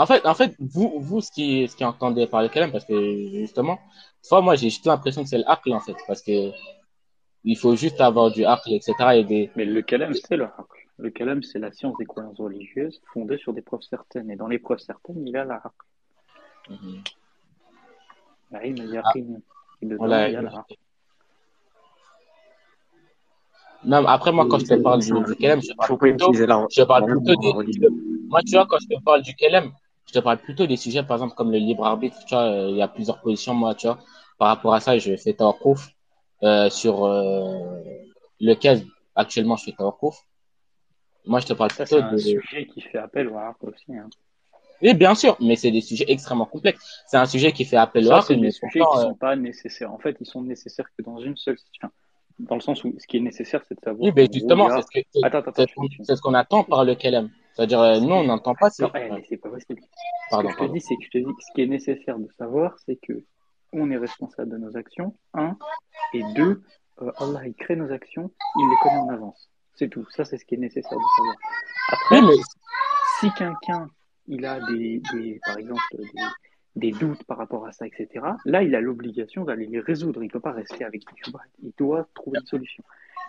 fait, 0.09 0.25
en 0.25 0.33
fait, 0.39 0.55
vous, 0.59 0.89
vous, 0.99 1.21
ce 1.21 1.31
qui, 1.31 1.67
ce 1.69 1.75
qui 1.77 1.85
entendez 1.85 2.27
par 2.27 2.41
le 2.41 2.49
kalam, 2.49 2.71
parce 2.71 2.85
que 2.85 2.95
justement, 3.41 3.77
soit 4.21 4.41
moi, 4.41 4.55
j'ai 4.55 4.69
juste 4.69 4.85
l'impression 4.85 5.23
que 5.23 5.29
c'est 5.29 5.37
le 5.37 5.49
aql, 5.49 5.71
en 5.73 5.79
fait, 5.79 5.95
parce 6.07 6.21
que 6.21 6.51
il 7.45 7.57
faut 7.57 7.75
juste 7.75 7.99
avoir 8.01 8.31
du 8.31 8.43
aql, 8.45 8.73
etc. 8.73 8.93
et 9.15 9.23
des, 9.23 9.49
Mais 9.55 9.65
le 9.65 9.81
kalam, 9.81 10.13
c'est 10.13 10.37
le 10.37 10.45
haqq. 10.45 10.71
Le 10.97 11.09
kalam, 11.09 11.41
c'est 11.41 11.59
la 11.59 11.71
science 11.71 11.95
des 11.97 12.05
croyances 12.05 12.39
religieuses 12.39 13.01
fondée 13.13 13.37
sur 13.37 13.53
des 13.53 13.61
preuves 13.61 13.81
certaines. 13.81 14.29
Et 14.29 14.35
dans 14.35 14.47
les 14.47 14.59
preuves 14.59 14.79
certaines, 14.79 15.25
il 15.27 15.33
y 15.33 15.37
a 15.37 15.43
la 15.45 15.61
al-yaqin. 18.53 19.41
Et 19.81 19.85
dedans, 19.85 19.97
Voilà. 20.05 20.29
il 20.29 20.33
y 20.33 20.35
a 20.35 20.41
la 20.41 20.65
Non, 23.85 24.05
après, 24.07 24.31
moi, 24.31 24.47
quand 24.49 24.59
je 24.59 24.65
te 24.65 24.81
parle 24.81 25.01
du, 25.01 25.11
du 25.11 25.35
KLM, 25.35 25.61
je 25.61 25.73
parle 25.75 25.97
plutôt, 25.97 26.33
je 26.33 26.83
parle 26.83 27.05
plutôt 27.05 27.35
des, 27.35 27.89
moi, 28.29 28.41
tu 28.41 28.53
vois, 28.53 28.65
quand 28.65 28.77
je 28.79 28.95
te 28.95 29.03
parle 29.03 29.21
du 29.21 29.35
KLM, 29.35 29.71
je 30.07 30.13
te 30.13 30.19
parle 30.19 30.37
plutôt 30.37 30.65
des 30.65 30.77
sujets, 30.77 31.03
par 31.03 31.17
exemple, 31.17 31.35
comme 31.35 31.51
le 31.51 31.57
libre 31.57 31.85
arbitre, 31.85 32.17
tu 32.25 32.33
vois, 32.33 32.43
euh, 32.45 32.69
il 32.69 32.77
y 32.77 32.81
a 32.81 32.87
plusieurs 32.87 33.21
positions, 33.21 33.53
moi, 33.53 33.75
tu 33.75 33.87
vois. 33.87 33.99
Par 34.37 34.47
rapport 34.47 34.73
à 34.73 34.79
ça, 34.79 34.97
je 34.97 35.15
fais 35.15 35.33
tawakouf, 35.33 35.89
euh, 36.43 36.69
sur, 36.69 37.05
euh, 37.05 37.81
lequel, 38.39 38.85
actuellement, 39.15 39.55
je 39.55 39.65
fais 39.65 39.71
tawakouf. 39.71 40.17
Moi, 41.25 41.39
je 41.39 41.47
te 41.47 41.53
parle 41.53 41.71
Ça, 41.71 41.85
c'est 41.85 41.95
plutôt 41.95 42.09
un 42.09 42.11
de, 42.13 42.17
sujet 42.17 42.65
qui 42.65 42.81
fait 42.81 42.97
appel 42.97 43.29
au 43.29 43.37
harp 43.37 43.63
aussi. 43.63 43.95
Hein. 43.95 44.09
oui, 44.81 44.93
bien 44.93 45.15
sûr, 45.15 45.37
mais 45.39 45.55
c'est 45.55 45.71
des 45.71 45.81
sujets 45.81 46.05
extrêmement 46.07 46.45
complexes. 46.45 47.03
C'est 47.07 47.17
un 47.17 47.25
sujet 47.25 47.51
qui 47.51 47.63
fait 47.65 47.77
appel 47.77 48.05
au 48.05 48.09
Ça, 48.09 48.15
harp, 48.15 48.27
c'est 48.27 48.35
des 48.35 48.41
mais 48.41 48.51
sujets 48.51 48.79
qui 48.79 48.97
euh, 48.97 49.01
sont 49.01 49.15
pas 49.15 49.35
nécessaires. 49.35 49.93
En 49.93 49.99
fait, 49.99 50.17
ils 50.19 50.25
sont 50.25 50.41
nécessaires 50.41 50.87
que 50.97 51.03
dans 51.03 51.19
une 51.19 51.37
seule 51.37 51.57
situation. 51.57 51.91
Dans 52.39 52.55
le 52.55 52.61
sens 52.61 52.83
où 52.83 52.93
ce 52.97 53.05
qui 53.07 53.17
est 53.17 53.21
nécessaire, 53.21 53.63
c'est 53.67 53.75
de 53.75 53.81
savoir. 53.81 54.03
oui, 54.03 54.11
mais 54.15 54.27
justement, 54.31 54.69
c'est 54.69 54.81
ce 54.81 55.03
qu'on- 55.75 55.87
ce 56.03 56.35
attend 56.35 56.63
par 56.63 56.83
le 56.83 56.95
KLM. 56.95 57.29
C'est-à-dire, 57.53 57.79
euh, 57.79 57.99
nous, 57.99 58.15
on 58.15 58.23
n'entend 58.23 58.55
pas, 58.55 58.69
c'est, 58.71 58.83
Non, 58.83 58.89
eh, 58.95 59.23
c'est 59.29 59.37
pas 59.37 59.49
possible. 59.49 59.81
Ce 60.31 60.37
que 60.41 60.49
je 60.49 60.57
te 60.57 60.71
dis, 60.71 60.81
c'est 60.81 60.95
que 60.95 61.03
je 61.03 61.09
te 61.11 61.17
dis 61.19 61.25
que 61.25 61.41
ce 61.41 61.53
qui 61.53 61.61
est 61.61 61.67
nécessaire 61.67 62.17
de 62.17 62.27
savoir, 62.37 62.75
c'est 62.85 62.95
que 62.95 63.23
on 63.71 63.89
est 63.91 63.97
responsable 63.97 64.51
de 64.51 64.57
nos 64.57 64.75
actions, 64.75 65.15
un, 65.33 65.57
et 66.13 66.23
deux, 66.35 66.63
euh, 67.01 67.11
Allah 67.17 67.47
il 67.47 67.53
crée 67.55 67.75
nos 67.75 67.91
actions, 67.91 68.31
il 68.55 68.69
les 68.69 68.75
connaît 68.81 68.99
en 68.99 69.09
avance. 69.09 69.49
C'est 69.75 69.89
tout. 69.89 70.05
Ça, 70.11 70.25
c'est 70.25 70.37
ce 70.37 70.45
qui 70.45 70.55
est 70.55 70.59
nécessaire 70.59 70.97
de 70.97 71.03
savoir. 71.17 71.35
Après, 71.89 72.19
Oui, 72.19 72.27
mais, 72.27 72.43
si 73.19 73.31
quelqu'un 73.33 73.89
il 74.27 74.45
a 74.45 74.59
des, 74.67 75.01
des 75.13 75.39
par 75.45 75.57
exemple 75.57 75.81
des, 75.93 76.05
des 76.75 76.91
doutes 76.91 77.23
par 77.25 77.37
rapport 77.37 77.65
à 77.65 77.71
ça, 77.71 77.85
etc. 77.85 78.07
Là, 78.45 78.63
il 78.63 78.73
a 78.75 78.81
l'obligation 78.81 79.43
d'aller 79.43 79.67
les 79.67 79.79
résoudre. 79.79 80.23
Il 80.23 80.29
peut 80.29 80.39
pas 80.39 80.51
rester 80.51 80.83
avec 80.83 81.01
des 81.01 81.21
shubhat. 81.23 81.39
Il 81.61 81.71
doit 81.77 82.07
trouver 82.15 82.39
une 82.39 82.45
solution. 82.47 82.83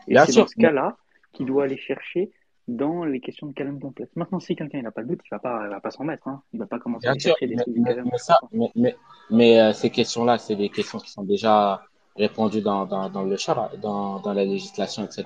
Et 0.09 0.17
c'est 0.19 0.35
dans 0.37 0.47
ce 0.47 0.55
cas-là 0.57 0.97
qu'il 1.33 1.47
doit 1.47 1.65
aller 1.65 1.77
chercher 1.77 2.31
dans 2.67 3.05
les 3.05 3.21
questions 3.21 3.47
de 3.49 3.53
calme 3.53 3.79
complexes. 3.79 4.17
Maintenant, 4.17 4.41
si 4.41 4.57
quelqu'un 4.57 4.81
n'a 4.81 4.91
pas 4.91 5.03
de 5.03 5.09
doute, 5.09 5.21
il 5.27 5.29
va 5.31 5.39
pas, 5.39 5.65
il 5.65 5.71
va 5.71 5.81
pas 5.81 5.91
s'en 5.91 6.05
mettre. 6.05 6.27
Hein. 6.29 6.43
Il 6.55 6.59
va 6.59 6.67
pas 6.67 6.79
commencer 6.79 7.07
à 7.07 7.13
bien 7.13 7.21
sûr, 7.21 7.31
chercher 7.33 7.47
des 7.49 7.57
mais, 7.57 7.63
trucs 7.63 7.75
de 7.75 7.81
mais, 7.81 7.95
calme. 7.95 8.09
mais 8.11 8.19
ça, 8.19 8.39
mais, 8.53 8.71
mais, 8.75 8.97
mais, 9.31 9.61
euh, 9.61 9.73
ces 9.75 9.91
questions-là, 9.91 10.39
c'est 10.39 10.57
des 10.57 10.71
questions 10.71 10.99
qui 10.99 11.11
sont 11.11 11.25
déjà 11.25 11.83
répondues 12.17 12.63
dans, 12.63 12.87
dans, 12.87 13.11
dans 13.11 13.25
le 13.25 13.37
char, 13.37 13.77
dans, 13.79 14.21
dans 14.21 14.33
la 14.33 14.45
législation, 14.45 15.05
etc. 15.05 15.25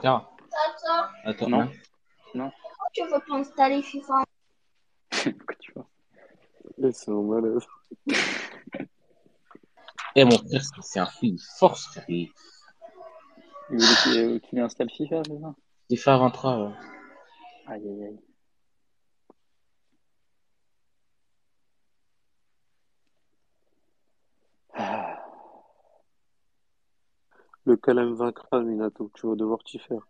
Attends, 1.24 1.48
Non. 1.48 1.60
hein. 1.60 1.70
Non. 2.34 2.50
Tu 2.92 3.02
veux 3.04 3.20
pas 3.28 3.36
installer 3.36 3.82
FIFA 3.82 4.24
Et 6.82 6.92
c'est 6.92 7.10
un 7.10 7.22
malade. 7.22 7.58
Eh, 10.14 10.24
mon 10.24 10.38
frère, 10.38 10.62
c'est- 10.82 10.98
un 11.00 11.06
fil 11.06 11.36
de 11.36 11.40
force, 11.58 11.86
frère. 11.86 12.04
Il- 12.08 12.30
Il 13.70 13.76
voulait 13.76 13.96
qu'il 14.02 14.18
euh, 14.18 14.38
qu'il 14.38 14.58
installe 14.60 14.90
FIFA, 14.90 15.22
c'est 15.26 15.38
ça? 15.40 15.54
FIFA 15.90 16.18
23, 16.18 16.56
ouais. 16.58 16.72
Aïe, 17.66 17.82
aïe, 17.88 18.04
aïe. 18.04 18.18
Ah. 24.74 25.16
Le 27.66 27.76
Calem 27.76 28.14
vaincra, 28.14 28.60
Minato. 28.62 29.10
Tu 29.14 29.26
vas 29.26 29.34
devoir 29.34 29.58
t'y 29.64 29.78
faire. 29.78 30.00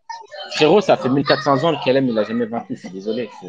Frérot, 0.52 0.80
ça 0.80 0.96
fait 0.96 1.08
1400 1.08 1.64
ans, 1.64 1.72
le 1.72 1.78
KLM, 1.84 2.06
il 2.08 2.18
a 2.18 2.22
jamais 2.24 2.46
vaincu, 2.46 2.76
je 2.76 2.80
suis 2.80 2.90
désolé. 2.90 3.28
je- 3.42 3.48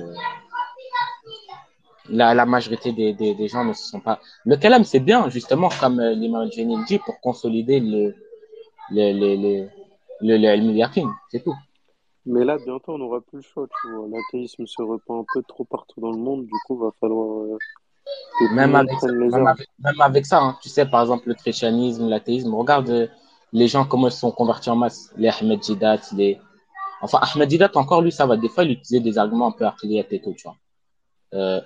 La, 2.11 2.33
la 2.33 2.45
majorité 2.45 2.91
des, 2.91 3.13
des, 3.13 3.35
des 3.35 3.47
gens 3.47 3.63
ne 3.63 3.73
se 3.73 3.83
sont 3.87 3.99
pas. 3.99 4.19
Le 4.45 4.55
KLM, 4.57 4.83
c'est 4.83 4.99
bien, 4.99 5.29
justement, 5.29 5.69
comme 5.79 5.99
euh, 5.99 6.13
l'imam 6.13 6.51
Jenny 6.51 6.77
dit, 6.85 6.99
pour 6.99 7.19
consolider 7.21 7.79
le, 7.79 8.15
le, 8.91 9.13
le, 9.13 9.35
le, 9.35 9.69
le, 10.21 10.37
le 10.37 10.47
al-yaqin, 10.47 11.11
c'est 11.29 11.43
tout. 11.43 11.55
Mais 12.25 12.43
là, 12.45 12.57
bientôt, 12.57 12.93
on 12.93 12.97
n'aura 12.97 13.21
plus 13.21 13.37
le 13.37 13.41
choix, 13.41 13.67
tu 13.81 13.91
vois. 13.91 14.07
L'athéisme 14.07 14.65
se 14.67 14.81
répand 14.81 15.21
un 15.21 15.25
peu 15.33 15.41
trop 15.47 15.63
partout 15.63 16.01
dans 16.01 16.11
le 16.11 16.17
monde. 16.17 16.45
Du 16.45 16.53
coup, 16.65 16.77
va 16.77 16.91
falloir 16.99 17.43
euh, 17.43 17.57
Même 18.53 18.75
avec, 18.75 18.99
ça, 18.99 19.11
même, 19.11 19.47
avec, 19.47 19.67
même 19.79 20.01
avec 20.01 20.25
ça, 20.25 20.39
hein, 20.39 20.57
tu 20.61 20.69
sais, 20.69 20.85
par 20.85 21.01
exemple, 21.01 21.27
le 21.27 21.35
christianisme, 21.35 22.07
l'athéisme, 22.07 22.53
regarde 22.53 22.89
euh, 22.89 23.07
les 23.53 23.67
gens, 23.67 23.85
comment 23.85 24.07
ils 24.07 24.13
sont 24.13 24.31
convertis 24.31 24.69
en 24.69 24.75
masse. 24.75 25.11
Les 25.17 25.29
Ahmed 25.29 25.63
Jidat, 25.63 26.01
les. 26.15 26.39
Enfin, 27.01 27.19
Ahmed 27.21 27.49
Jidat, 27.49 27.71
encore 27.75 28.01
lui, 28.01 28.11
ça 28.11 28.25
va. 28.25 28.35
Des 28.35 28.49
fois, 28.49 28.63
il 28.63 28.71
utilisait 28.71 28.99
des 28.99 29.17
arguments 29.17 29.47
un 29.47 29.51
peu 29.51 29.65
tout, 30.23 30.33
tu 30.33 30.43
vois. 30.43 31.61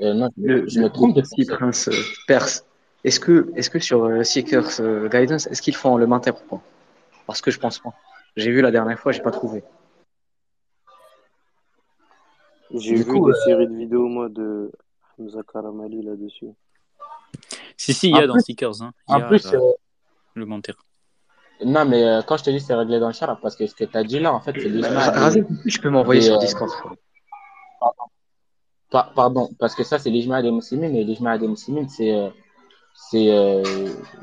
Euh, 0.00 0.12
non, 0.14 0.28
je, 0.36 0.42
me- 0.42 0.46
Le, 0.48 0.68
je 0.68 0.78
me 0.78 0.84
le 0.84 0.90
trompe 0.90 1.14
de 1.14 1.22
petit 1.22 1.44
prince 1.46 1.88
euh, 1.88 1.92
perse, 2.26 2.64
est-ce 3.04 3.18
que, 3.20 3.50
est-ce 3.56 3.70
que 3.70 3.78
sur 3.78 4.04
euh, 4.04 4.22
Seekers 4.24 4.80
euh, 4.80 5.08
Guidance, 5.08 5.46
est-ce 5.46 5.62
qu'ils 5.62 5.76
font 5.76 5.96
le 5.96 6.06
matin 6.06 6.32
ou 6.32 6.56
pas? 6.56 6.62
Parce 7.26 7.40
que 7.40 7.50
je 7.50 7.58
pense 7.58 7.78
pas. 7.78 7.94
J'ai 8.36 8.50
vu 8.50 8.60
la 8.60 8.70
dernière 8.70 8.98
fois, 8.98 9.12
j'ai 9.12 9.22
pas 9.22 9.30
trouvé. 9.30 9.64
J'ai 12.74 12.96
vu 12.96 13.04
coup, 13.04 13.26
des 13.26 13.32
euh, 13.32 13.44
séries 13.44 13.68
de 13.68 13.74
vidéos, 13.74 14.08
moi, 14.08 14.28
de 14.28 14.70
Hamza 15.18 15.40
Karamali 15.50 16.02
là-dessus. 16.02 16.50
Si, 17.76 17.94
si, 17.94 18.08
il 18.08 18.16
y 18.16 18.18
En 18.18 18.22
a 18.22 18.26
dans 18.26 18.34
plus- 18.34 18.42
Stickers. 18.42 18.82
Hein. 18.82 18.92
Il 19.08 19.14
En 19.14 19.18
y 19.18 19.22
a 19.22 19.26
plus, 19.28 19.46
le 20.34 20.44
mentir. 20.46 20.74
non, 21.64 21.84
mais 21.86 22.04
euh, 22.04 22.22
quand 22.22 22.36
je 22.36 22.44
te 22.44 22.50
dis 22.50 22.60
c'est 22.60 22.74
réglé 22.74 22.98
dans 23.00 23.06
le 23.06 23.14
char, 23.14 23.38
parce 23.40 23.56
que 23.56 23.66
ce 23.66 23.74
que 23.74 23.84
tu 23.84 23.96
as 23.96 24.04
dit 24.04 24.18
là, 24.18 24.32
en 24.34 24.40
fait, 24.40 24.54
c'est 24.60 24.68
Bah, 24.68 24.88
Razek, 25.10 25.46
tu 25.66 25.78
peux 25.80 25.88
m'envoyer 25.88 26.20
sur 26.20 26.34
euh, 26.34 26.38
Discord. 26.38 26.70
Pa- 28.96 29.12
pardon, 29.14 29.50
parce 29.58 29.74
que 29.74 29.84
ça, 29.84 29.98
c'est 29.98 30.08
l'ijma 30.08 30.40
des 30.40 30.50
musulmans, 30.50 30.94
et 30.94 31.04
l'ijma 31.04 31.36
des 31.36 31.48
musulmans, 31.48 31.86
c'est 31.86 32.12
euh, 32.14 32.30
c'est 32.94 33.28
euh, 33.30 33.62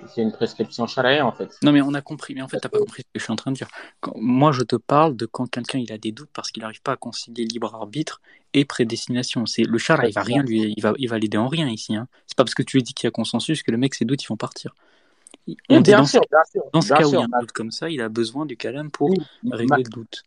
c'est 0.07 0.23
une 0.23 0.31
prescription 0.31 0.87
charia, 0.87 1.27
en 1.27 1.31
fait. 1.31 1.51
Non, 1.61 1.71
mais 1.71 1.81
on 1.81 1.93
a 1.93 2.01
compris. 2.01 2.33
Mais 2.33 2.41
en 2.41 2.47
fait, 2.47 2.59
t'as 2.59 2.69
pas 2.69 2.79
compris 2.79 3.03
ce 3.03 3.07
que 3.13 3.19
je 3.19 3.23
suis 3.23 3.31
en 3.31 3.35
train 3.35 3.51
de 3.51 3.55
dire. 3.55 3.67
Quand- 4.01 4.15
moi, 4.15 4.51
je 4.51 4.63
te 4.63 4.75
parle 4.75 5.15
de 5.15 5.27
quand 5.27 5.47
quelqu'un 5.47 5.77
il 5.77 5.91
a 5.91 5.99
des 5.99 6.11
doutes 6.11 6.31
parce 6.33 6.49
qu'il 6.49 6.61
n'arrive 6.63 6.81
pas 6.81 6.93
à 6.93 6.97
concilier 6.97 7.45
libre 7.45 7.75
arbitre 7.75 8.19
et 8.55 8.65
prédestination. 8.65 9.45
C'est 9.45 9.61
le 9.61 9.77
char, 9.77 10.03
il 10.05 10.13
va 10.13 10.23
rien 10.23 10.41
lui, 10.41 10.73
il 10.75 10.81
va, 10.81 10.93
il 10.97 11.07
va 11.07 11.19
l'aider 11.19 11.37
en 11.37 11.49
rien 11.49 11.67
ici. 11.69 11.95
Hein. 11.95 12.07
C'est 12.25 12.35
pas 12.35 12.43
parce 12.43 12.55
que 12.55 12.63
tu 12.63 12.77
lui 12.77 12.83
dis 12.83 12.95
qu'il 12.95 13.05
y 13.05 13.09
a 13.09 13.11
consensus 13.11 13.61
que 13.61 13.69
le 13.69 13.77
mec 13.77 13.93
ses 13.93 14.05
doutes 14.05 14.23
ils 14.23 14.27
vont 14.27 14.37
partir. 14.37 14.73
On 15.69 15.81
dit 15.81 15.91
bien 15.91 15.99
dans, 15.99 16.05
sûr, 16.05 16.21
bien 16.31 16.39
sûr. 16.51 16.63
dans 16.73 16.81
ce 16.81 16.87
bien 16.87 16.97
cas 16.97 17.03
où 17.03 17.09
il 17.09 17.11
y 17.11 17.17
sûr, 17.17 17.21
a 17.21 17.37
un 17.37 17.39
doute 17.41 17.51
comme 17.51 17.71
ça, 17.71 17.89
il 17.89 18.01
a 18.01 18.09
besoin 18.09 18.45
du 18.47 18.57
calme 18.57 18.89
pour 18.89 19.09
oui, 19.09 19.17
ma- 19.43 19.55
régler 19.55 19.83
le 19.83 19.89
doute. 19.89 20.23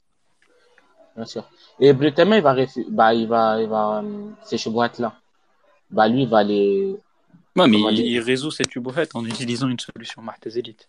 Bien 1.17 1.25
sûr. 1.25 1.45
Et 1.81 1.93
Brutema, 1.93 2.37
il 2.37 2.43
va, 2.43 2.55
bah, 2.91 3.15
il 3.15 3.27
va, 3.27 3.61
il 3.63 3.69
va, 3.69 4.03
euh, 4.05 4.29
ces 4.45 4.59
chebouettes-là, 4.59 5.15
bah, 5.91 6.09
lui, 6.09 6.23
il 6.23 6.29
va 6.29 6.43
les, 6.45 6.97
Ouais, 7.57 7.67
mais 7.67 7.79
il, 7.93 8.01
il 8.01 8.21
résout 8.21 8.51
cette 8.51 8.75
ubohette 8.77 9.15
en 9.17 9.25
utilisant 9.25 9.69
une 9.69 9.79
solution 9.81 10.21
Martezélite. 10.23 10.89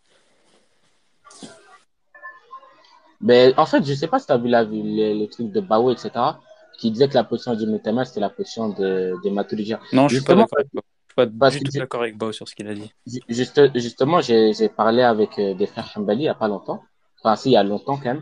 Mais 3.22 3.54
en 3.58 3.66
fait, 3.66 3.84
je 3.84 3.94
sais 3.94 4.08
pas 4.08 4.20
si 4.20 4.28
tu 4.28 4.32
as 4.32 4.38
vu 4.38 4.48
la, 4.48 4.64
le, 4.64 5.20
le 5.20 5.26
truc 5.28 5.52
de 5.52 5.60
Baou, 5.62 5.92
etc., 5.92 6.12
qui 6.78 6.92
disait 6.92 7.08
que 7.10 7.16
la 7.16 7.24
position 7.24 7.56
du 7.56 7.66
Brutema, 7.66 8.06
c'était 8.06 8.20
la 8.20 8.30
position 8.30 8.70
de, 8.70 9.16
de 9.24 9.30
Maturidien. 9.32 9.80
Non, 9.94 10.08
je 10.08 10.18
suis 10.18 10.24
pas 10.26 10.36
Justement, 10.36 10.42
d'accord 10.42 10.60
avec 10.60 10.70
Bao. 10.74 10.84
Je 10.86 11.50
suis 11.50 11.60
pas 11.60 11.66
tout 11.66 11.72
j'ai- 11.72 11.80
d'accord 11.80 12.02
avec 12.02 12.18
Bao 12.18 12.32
sur 12.32 12.48
ce 12.48 12.54
qu'il 12.54 12.68
a 12.68 12.76
dit. 12.76 12.94
Ju- 13.08 13.22
Juste, 13.28 13.60
justement, 13.76 14.22
j'ai 14.22 14.70
parlé 14.70 15.02
avec 15.02 15.40
euh, 15.40 15.56
des 15.56 15.66
frères 15.66 15.92
Hanbali 15.96 16.24
il 16.24 16.26
y 16.26 16.28
a 16.28 16.36
pas 16.36 16.48
longtemps. 16.48 16.84
Enfin, 17.20 17.36
si, 17.36 17.50
il 17.50 17.54
y 17.54 17.58
a 17.58 17.64
longtemps 17.64 17.98
quand 17.98 18.14
même. 18.14 18.22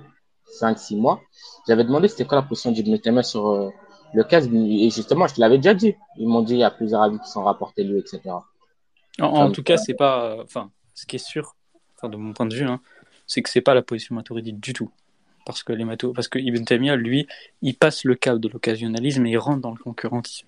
5-6 0.60 0.98
mois. 0.98 1.22
J'avais 1.68 1.84
demandé 1.84 2.08
c'était 2.08 2.26
quoi 2.26 2.38
la 2.38 2.44
position 2.44 2.72
d'Ibn 2.72 2.98
Taymiyyah 3.00 3.24
sur 3.24 3.50
euh, 3.50 3.70
le 4.14 4.24
cas. 4.24 4.42
Et 4.42 4.90
justement, 4.90 5.28
je 5.28 5.36
te 5.36 5.42
l'avais 5.42 5.58
déjà 5.58 5.74
dit. 5.74 5.96
Ils 6.18 6.28
m'ont 6.28 6.42
dit 6.42 6.54
il 6.54 6.60
y 6.60 6.64
a 6.64 6.72
plusieurs 6.72 7.02
avis 7.02 7.20
qui 7.20 7.30
sont 7.30 7.44
rapportés 7.44 7.84
lui, 7.84 8.00
etc. 8.00 8.22
En, 9.20 9.52
tout 9.52 9.64
cas, 9.64 9.78
c'est 9.78 9.94
pas. 9.94 10.38
Enfin, 10.44 10.72
ce 10.94 11.06
qui 11.06 11.16
est 11.16 11.26
sûr, 11.26 11.56
de 12.04 12.18
mon 12.18 12.34
point 12.34 12.46
de 12.46 12.56
vue, 12.56 12.66
hein, 12.66 12.82
c'est 13.28 13.42
que 13.42 13.50
c'est 13.50 13.62
pas 13.62 13.74
la 13.74 13.82
position 13.82 14.16
maturidite 14.16 14.60
du 14.60 14.74
tout. 14.74 14.92
Parce 15.46 15.64
que, 15.64 15.74
les. 15.74 15.86
Parce 16.14 16.28
que 16.28 16.40
Ibn 16.40 16.64
Taymiyyah, 16.64 16.96
lui, 16.96 17.28
il 17.62 17.76
passe 17.76 18.04
le 18.04 18.16
cap 18.16 18.40
de 18.40 18.48
l'occasionnalisme 18.50 19.26
et 19.26 19.32
il 19.32 19.38
rentre 19.38 19.62
dans 19.62 19.72
le 19.72 19.78
concurrentisme. 19.78 20.48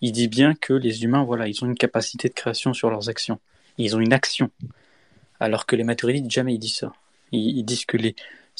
Il 0.00 0.12
dit 0.12 0.28
bien 0.28 0.54
que 0.54 0.72
les 0.72 1.04
humains, 1.04 1.22
voilà, 1.22 1.46
ils 1.46 1.64
ont 1.64 1.68
une 1.68 1.76
capacité 1.76 2.28
de 2.28 2.34
création 2.34 2.74
sur 2.74 2.90
leurs 2.90 3.08
actions. 3.08 3.38
Ils 3.78 3.94
ont 3.96 4.00
une 4.00 4.12
action. 4.12 4.50
Alors 5.38 5.64
que 5.64 5.76
les 5.76 5.84
maturidites, 5.84 6.30
jamais 6.30 6.54
ils 6.54 6.58
disent 6.58 6.76
ça. 6.76 6.92
Ils, 7.30 7.58
ils 7.58 7.64
disent 7.64 7.84
que 7.84 7.96
les. 7.96 8.16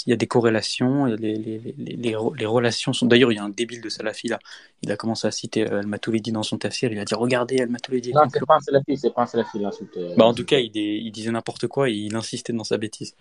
Il 0.06 0.10
y 0.10 0.12
a 0.12 0.16
des 0.16 0.26
corrélations, 0.26 1.06
et 1.06 1.16
les, 1.16 1.36
les, 1.36 1.58
les, 1.58 1.74
les, 1.76 1.96
les 2.36 2.46
relations 2.46 2.92
sont. 2.92 3.06
D'ailleurs, 3.06 3.30
il 3.30 3.36
y 3.36 3.38
a 3.38 3.44
un 3.44 3.50
débile 3.50 3.80
de 3.82 3.88
Salafi 3.88 4.28
là. 4.28 4.38
Il 4.82 4.90
a 4.90 4.96
commencé 4.96 5.26
à 5.26 5.30
citer 5.30 5.70
euh, 5.70 5.80
Al-Maturidi 5.80 6.32
dans 6.32 6.42
son 6.42 6.58
tafsir. 6.58 6.90
Il 6.92 6.98
a 6.98 7.04
dit 7.04 7.14
Regardez, 7.14 7.60
Al-Maturidi 7.60 8.10
est 8.10 8.14
Non, 8.14 8.22
c'est 8.32 8.44
pas 8.46 8.56
un 8.56 8.60
salafi, 8.60 8.96
c'est 8.96 9.10
pas 9.14 9.22
un 9.22 9.26
salafi 9.26 9.58
l'insulte. 9.58 9.96
euh, 9.98 10.14
Bah, 10.16 10.24
en 10.24 10.34
tout 10.34 10.44
cas, 10.46 10.58
il, 10.58 10.76
est- 10.76 10.98
il 10.98 11.12
disait 11.12 11.30
n'importe 11.30 11.66
quoi 11.68 11.88
et 11.90 11.92
il 11.92 12.16
insistait 12.16 12.52
dans 12.52 12.64
sa 12.64 12.78
bêtise. 12.78 13.14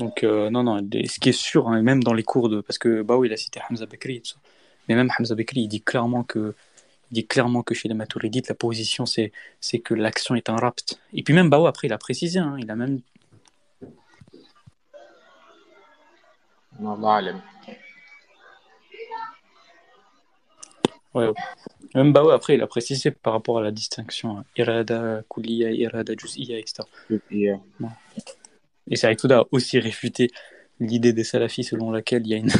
Donc, 0.00 0.24
euh, 0.24 0.50
non, 0.50 0.64
non, 0.64 0.78
ce 0.78 1.20
qui 1.20 1.28
est 1.28 1.32
sûr, 1.32 1.68
hein, 1.68 1.80
même 1.82 2.02
dans 2.02 2.14
les 2.14 2.24
cours 2.24 2.48
de. 2.48 2.60
Parce 2.60 2.78
que 2.78 3.02
Bao, 3.02 3.24
il 3.24 3.32
a 3.32 3.36
cité 3.36 3.60
Hamza 3.70 3.86
Bekri 3.86 4.16
et 4.16 4.20
tout 4.20 4.30
ça. 4.32 4.36
Mais 4.88 4.96
même 4.96 5.08
Hamza 5.18 5.34
Bekri, 5.34 5.60
il 5.62 5.68
dit 5.68 5.82
clairement 5.82 6.24
que. 6.24 6.54
Il 7.10 7.14
dit 7.14 7.26
clairement 7.26 7.62
que 7.62 7.74
chez 7.74 7.88
les 7.88 7.94
Maturidites, 7.94 8.48
la 8.48 8.54
position, 8.54 9.06
c'est, 9.06 9.32
c'est 9.60 9.78
que 9.78 9.94
l'action 9.94 10.34
est 10.34 10.48
un 10.48 10.56
rapt. 10.56 11.00
Et 11.12 11.22
puis 11.22 11.34
même 11.34 11.50
Bao, 11.50 11.66
après, 11.66 11.86
il 11.88 11.92
a 11.92 11.98
précisé, 11.98 12.38
hein, 12.38 12.56
il 12.58 12.70
a 12.70 12.76
même. 12.76 13.00
Ouais, 21.14 21.30
Même 21.94 22.12
ouais, 22.12 22.34
après, 22.34 22.54
il 22.54 22.62
a 22.62 22.66
précisé 22.66 23.12
par 23.12 23.34
rapport 23.34 23.58
à 23.58 23.62
la 23.62 23.70
distinction 23.70 24.38
hein, 24.38 24.44
irada 24.56 25.22
kuliya, 25.30 25.70
irada 25.70 26.14
juz'iyya, 26.16 26.58
etc. 26.58 26.82
Et, 27.30 27.52
Et 28.90 28.96
Saïd 28.96 29.30
a 29.30 29.44
aussi 29.52 29.78
réfuté 29.78 30.30
l'idée 30.80 31.12
des 31.12 31.22
salafis 31.22 31.62
selon 31.62 31.92
laquelle 31.92 32.22
il 32.26 32.30
y 32.30 32.34
a 32.34 32.38
une, 32.38 32.50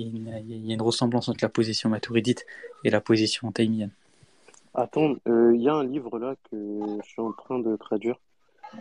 il 0.00 0.26
y 0.26 0.28
a 0.36 0.40
une, 0.40 0.48
il 0.50 0.66
y 0.66 0.70
a 0.70 0.74
une 0.74 0.82
ressemblance 0.82 1.28
entre 1.28 1.42
la 1.42 1.48
position 1.48 1.88
maturidite 1.90 2.46
et 2.84 2.90
la 2.90 3.00
position 3.00 3.50
taïmienne. 3.52 3.90
Attends, 4.74 5.14
euh, 5.28 5.52
il 5.54 5.62
y 5.62 5.68
a 5.68 5.74
un 5.74 5.84
livre 5.84 6.18
là 6.18 6.36
que 6.50 6.56
je 7.02 7.08
suis 7.08 7.20
en 7.20 7.32
train 7.32 7.58
de 7.58 7.76
traduire 7.76 8.16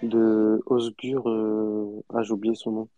de 0.04 0.62
Osgur. 0.66 1.28
euh, 1.30 2.04
Ah, 2.14 2.24
j'ai 2.24 2.34
oublié 2.34 2.56
son 2.56 2.72
nom. 2.72 2.90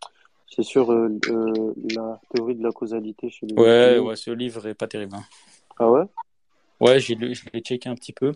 C'est 0.48 0.62
sur 0.64 0.90
euh, 0.92 1.08
euh, 1.28 1.74
la 1.94 2.20
théorie 2.30 2.56
de 2.56 2.62
la 2.62 2.72
causalité 2.72 3.30
chez 3.30 3.46
les 3.46 3.54
Ouais, 3.56 3.98
ouais, 3.98 4.16
ce 4.16 4.30
livre 4.30 4.66
est 4.66 4.74
pas 4.74 4.88
terrible. 4.88 5.14
hein. 5.14 5.24
Ah 5.78 5.90
ouais? 5.90 6.04
Ouais, 6.80 6.98
je 7.00 7.14
l'ai 7.14 7.60
checké 7.60 7.88
un 7.88 7.94
petit 7.94 8.12
peu. 8.12 8.32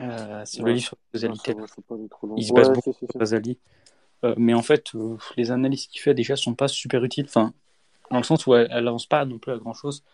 Euh, 0.00 0.42
c'est 0.46 0.62
le 0.62 0.72
livre 0.72 0.86
sur 0.86 0.96
la 0.96 1.00
Ah, 1.12 1.18
causalité. 1.18 1.54
va, 1.54 1.66
c'est 1.74 1.84
pas 1.84 1.96
trop 2.10 2.26
long. 2.26 2.36
Il 2.36 2.44
se 2.44 2.52
base 2.52 2.68
Ouais, 2.68 2.74
beaucoup 2.74 2.92
sur. 2.92 3.08
Razali. 3.18 3.58
Euh, 4.24 4.34
mais 4.36 4.54
en 4.54 4.62
fait, 4.62 4.94
euh, 4.94 5.16
les 5.36 5.50
analyses 5.50 5.86
qu'il 5.86 6.00
fait 6.00 6.14
déjà 6.14 6.36
sont 6.36 6.54
pas 6.54 6.68
super 6.68 7.04
utiles. 7.04 7.26
Enfin, 7.26 7.52
dans 8.10 8.18
le 8.18 8.24
sens 8.24 8.46
où 8.46 8.54
elle, 8.54 8.68
elle 8.70 8.86
avance 8.88 9.06
pas 9.06 9.24
non 9.24 9.38
plus 9.38 9.52
à 9.52 9.56
grand 9.56 9.74
chose. 9.74 10.04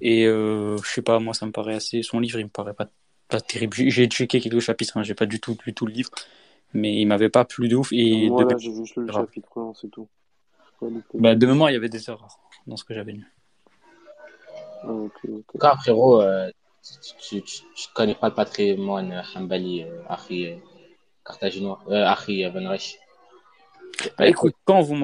Et 0.00 0.26
euh, 0.26 0.76
je 0.78 0.88
sais 0.88 1.02
pas, 1.02 1.18
moi 1.18 1.34
ça 1.34 1.46
me 1.46 1.52
paraît 1.52 1.74
assez. 1.74 2.02
Son 2.02 2.20
livre, 2.20 2.38
il 2.38 2.44
me 2.44 2.50
paraît 2.50 2.74
pas, 2.74 2.88
pas 3.28 3.40
terrible. 3.40 3.74
J'ai 3.74 4.06
checké 4.06 4.40
quelques 4.40 4.60
chapitres, 4.60 4.96
hein, 4.96 5.02
j'ai 5.02 5.14
pas 5.14 5.26
du 5.26 5.40
tout 5.40 5.56
lu 5.66 5.74
tout 5.74 5.86
le 5.86 5.92
livre, 5.92 6.10
mais 6.72 6.94
il 7.00 7.06
m'avait 7.06 7.28
pas 7.28 7.44
plu 7.44 7.68
de 7.68 7.76
ouf. 7.76 7.92
Et 7.92 8.28
de, 8.28 8.42
là, 8.42 8.56
j'ai 8.58 8.74
juste 8.74 8.96
lu 8.96 9.02
le 9.02 9.08
grave. 9.08 9.26
chapitre 9.26 9.60
1, 9.60 9.72
c'est 9.80 9.90
tout. 9.90 10.08
Pas 10.80 10.86
lu 10.86 11.02
plus. 11.08 11.20
bah, 11.20 11.34
de 11.34 11.46
mémoire, 11.46 11.70
il 11.70 11.74
y 11.74 11.76
avait 11.76 11.88
des 11.88 12.08
erreurs 12.08 12.38
dans 12.66 12.76
ce 12.76 12.84
que 12.84 12.94
j'avais 12.94 13.12
lu. 13.12 13.26
Ah, 14.82 14.88
tout 15.22 15.58
cas, 15.58 15.76
frérot, 15.76 16.20
euh, 16.20 16.50
tu, 16.82 17.40
tu, 17.40 17.42
tu, 17.42 17.62
tu 17.74 17.88
connais 17.94 18.14
pas 18.14 18.28
le 18.28 18.34
patrimoine 18.34 19.22
Hanbali, 19.34 19.84
euh, 19.84 20.02
Akhi 20.08 20.46
euh, 20.46 20.56
carthaginois, 21.24 21.80
euh, 21.88 22.50
Ben 22.50 22.66
Reich? 22.68 22.98
Bah, 24.18 24.26
écoute, 24.28 24.54
quand, 24.64 24.80
vous 24.80 24.96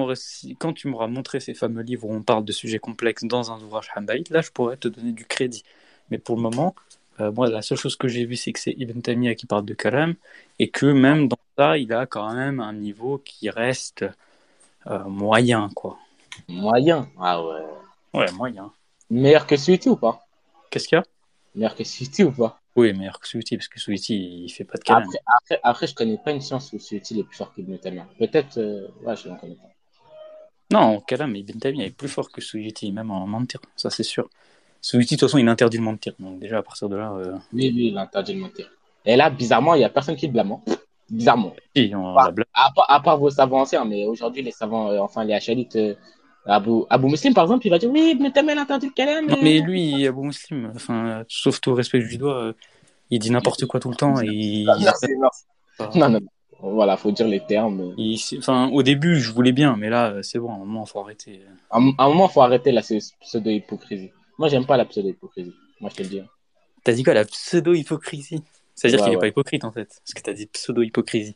tu 0.75 0.87
m'auras 0.87 1.07
montré 1.07 1.39
ces 1.39 1.53
fameux 1.53 1.81
livres 1.81 2.07
où 2.07 2.13
on 2.13 2.21
parle 2.21 2.45
de 2.45 2.51
sujets 2.51 2.79
complexes 2.79 3.23
dans 3.23 3.51
un 3.51 3.61
ouvrage 3.61 3.89
Hanbali, 3.95 4.23
là 4.29 4.41
je 4.41 4.51
pourrais 4.51 4.77
te 4.77 4.87
donner 4.87 5.11
du 5.11 5.25
crédit. 5.25 5.63
Mais 6.09 6.17
pour 6.17 6.35
le 6.35 6.41
moment, 6.41 6.75
euh, 7.19 7.31
moi 7.31 7.49
la 7.49 7.61
seule 7.61 7.77
chose 7.77 7.95
que 7.95 8.07
j'ai 8.07 8.25
vue 8.25 8.35
c'est 8.35 8.51
que 8.51 8.59
c'est 8.59 8.75
Ibn 8.77 8.99
Taymiyyah 9.01 9.35
qui 9.35 9.45
parle 9.45 9.65
de 9.65 9.73
Kalam 9.73 10.15
et 10.59 10.69
que 10.69 10.85
même 10.85 11.27
dans 11.27 11.37
ça, 11.57 11.77
il 11.77 11.91
a 11.93 12.05
quand 12.05 12.33
même 12.33 12.59
un 12.59 12.73
niveau 12.73 13.21
qui 13.23 13.49
reste 13.49 14.05
euh, 14.87 15.03
moyen, 15.05 15.69
quoi. 15.75 15.97
Moyen. 16.47 17.09
Ah 17.19 17.43
ouais. 17.43 17.61
Ouais, 18.13 18.31
moyen. 18.33 18.71
Meilleur 19.09 19.45
que 19.45 19.57
Suiti 19.57 19.89
ou 19.89 19.95
pas? 19.95 20.25
Qu'est-ce 20.69 20.87
qu'il 20.87 20.97
y 20.97 20.99
a? 20.99 21.03
Meilleur 21.55 21.75
que 21.75 21.83
Suiti 21.83 22.23
ou 22.23 22.31
pas? 22.31 22.60
Oui, 22.75 22.93
meilleur 22.93 23.19
que 23.19 23.27
Souti, 23.27 23.57
parce 23.57 23.67
que 23.67 23.79
Souti 23.79 24.43
il 24.45 24.49
fait 24.49 24.63
pas 24.63 24.77
de 24.77 24.83
Kalam. 24.83 25.03
après, 25.03 25.19
après, 25.25 25.59
après, 25.63 25.87
je 25.87 25.93
connais 25.95 26.17
pas 26.17 26.31
une 26.31 26.39
science 26.41 26.71
où 26.73 26.79
Suiti 26.79 27.19
est 27.19 27.23
plus 27.23 27.35
fort 27.35 27.53
qu'Ibn 27.53 27.77
Taymiyyah. 27.77 28.07
Peut-être, 28.17 28.57
euh, 28.59 28.87
ouais, 29.03 29.15
je 29.15 29.27
ne 29.29 29.35
connais 29.37 29.55
pas. 29.55 29.67
Non, 30.71 30.79
en 30.95 30.99
Kalam, 31.01 31.35
Ibn 31.35 31.59
Taymiyyah 31.59 31.87
est 31.87 31.95
plus 31.95 32.07
fort 32.07 32.31
que 32.31 32.39
Souti, 32.41 32.91
même 32.93 33.11
en 33.11 33.27
mentir, 33.27 33.59
ça 33.75 33.89
c'est 33.89 34.03
sûr. 34.03 34.29
Souti, 34.79 35.15
de 35.15 35.19
toute 35.19 35.29
façon, 35.29 35.37
il 35.37 35.47
interdit 35.49 35.77
le 35.77 35.83
mentir, 35.83 36.13
donc 36.17 36.39
déjà 36.39 36.59
à 36.59 36.63
partir 36.63 36.87
de 36.89 36.95
là, 36.95 37.11
euh, 37.13 37.33
Oui, 37.53 37.71
oui, 37.75 37.87
il 37.91 37.97
interdit 37.97 38.33
de 38.35 38.39
mentir. 38.39 38.71
Et 39.05 39.15
là, 39.15 39.29
bizarrement, 39.29 39.75
il 39.75 39.79
n'y 39.79 39.83
a 39.83 39.89
personne 39.89 40.15
qui 40.15 40.27
le 40.27 40.33
blâme. 40.33 40.53
hein. 40.53 40.61
Bizarrement. 41.09 41.53
si, 41.75 41.91
on 41.93 42.13
la 42.13 42.31
blague. 42.31 42.47
À 42.53 42.71
part, 42.73 42.85
à 42.89 42.99
part 43.01 43.17
vos 43.17 43.29
savants 43.29 43.61
anciens, 43.61 43.83
mais 43.83 44.05
aujourd'hui, 44.05 44.41
les 44.43 44.51
savants, 44.51 44.89
euh, 44.91 44.99
enfin, 44.99 45.25
les 45.25 45.33
Hachalites, 45.33 45.77
Abu, 46.45 46.83
Abu 46.89 47.07
Muslim, 47.07 47.33
par 47.33 47.43
exemple, 47.45 47.67
il 47.67 47.69
va 47.69 47.77
dire 47.77 47.89
Oui, 47.91 48.11
Ibn 48.15 48.31
Taymiyyah 48.31 48.59
a 48.59 48.61
interdit 48.63 48.87
le 48.87 48.93
kalam. 48.93 49.27
Non, 49.27 49.37
mais 49.41 49.59
lui, 49.59 50.07
Abou 50.07 50.23
Muslim, 50.23 50.71
enfin, 50.75 51.23
sauf 51.27 51.61
tout 51.61 51.73
respect 51.73 51.99
que 51.99 52.05
je 52.05 52.09
lui 52.09 52.17
dois, 52.17 52.43
euh, 52.45 52.53
il 53.11 53.19
dit 53.19 53.29
n'importe 53.31 53.65
quoi 53.67 53.79
tout 53.79 53.89
le 53.89 53.95
temps 53.95 54.19
et 54.21 54.25
il, 54.27 54.65
Merci, 54.65 55.07
merci. 55.19 55.43
Non, 55.99 56.09
non, 56.09 56.19
non. 56.19 56.27
Voilà, 56.63 56.95
faut 56.97 57.11
dire 57.11 57.27
les 57.27 57.39
termes. 57.45 57.93
il- 57.97 58.19
enfin, 58.37 58.69
au 58.69 58.83
début, 58.83 59.19
je 59.19 59.31
voulais 59.31 59.51
bien, 59.51 59.75
mais 59.77 59.89
là, 59.89 60.11
euh, 60.11 60.21
c'est 60.23 60.37
bon, 60.39 60.51
à 60.51 60.55
un 60.55 60.59
moment, 60.59 60.85
faut 60.85 60.99
arrêter. 60.99 61.41
À 61.71 61.77
un 61.77 62.07
moment, 62.09 62.27
faut 62.27 62.41
arrêter 62.41 62.71
la 62.71 62.81
pseudo-hypocrisie. 62.81 64.11
Moi, 64.37 64.47
j'aime 64.47 64.65
pas 64.65 64.77
la 64.77 64.85
pseudo-hypocrisie. 64.85 65.53
Moi, 65.79 65.89
je 65.91 65.95
te 65.97 66.03
le 66.03 66.09
dis. 66.09 66.21
T'as 66.83 66.93
dit 66.93 67.03
quoi, 67.03 67.13
la 67.15 67.25
pseudo-hypocrisie? 67.25 68.41
C'est-à-dire 68.75 68.99
Ouais, 68.99 69.03
qu'il 69.05 69.13
est 69.13 69.15
ouais. 69.17 69.21
pas 69.21 69.27
hypocrite, 69.27 69.63
en 69.63 69.71
fait. 69.71 69.87
Parce 70.03 70.13
que 70.15 70.21
t'as 70.21 70.33
dit 70.33 70.45
pseudo-hypocrisie. 70.47 71.35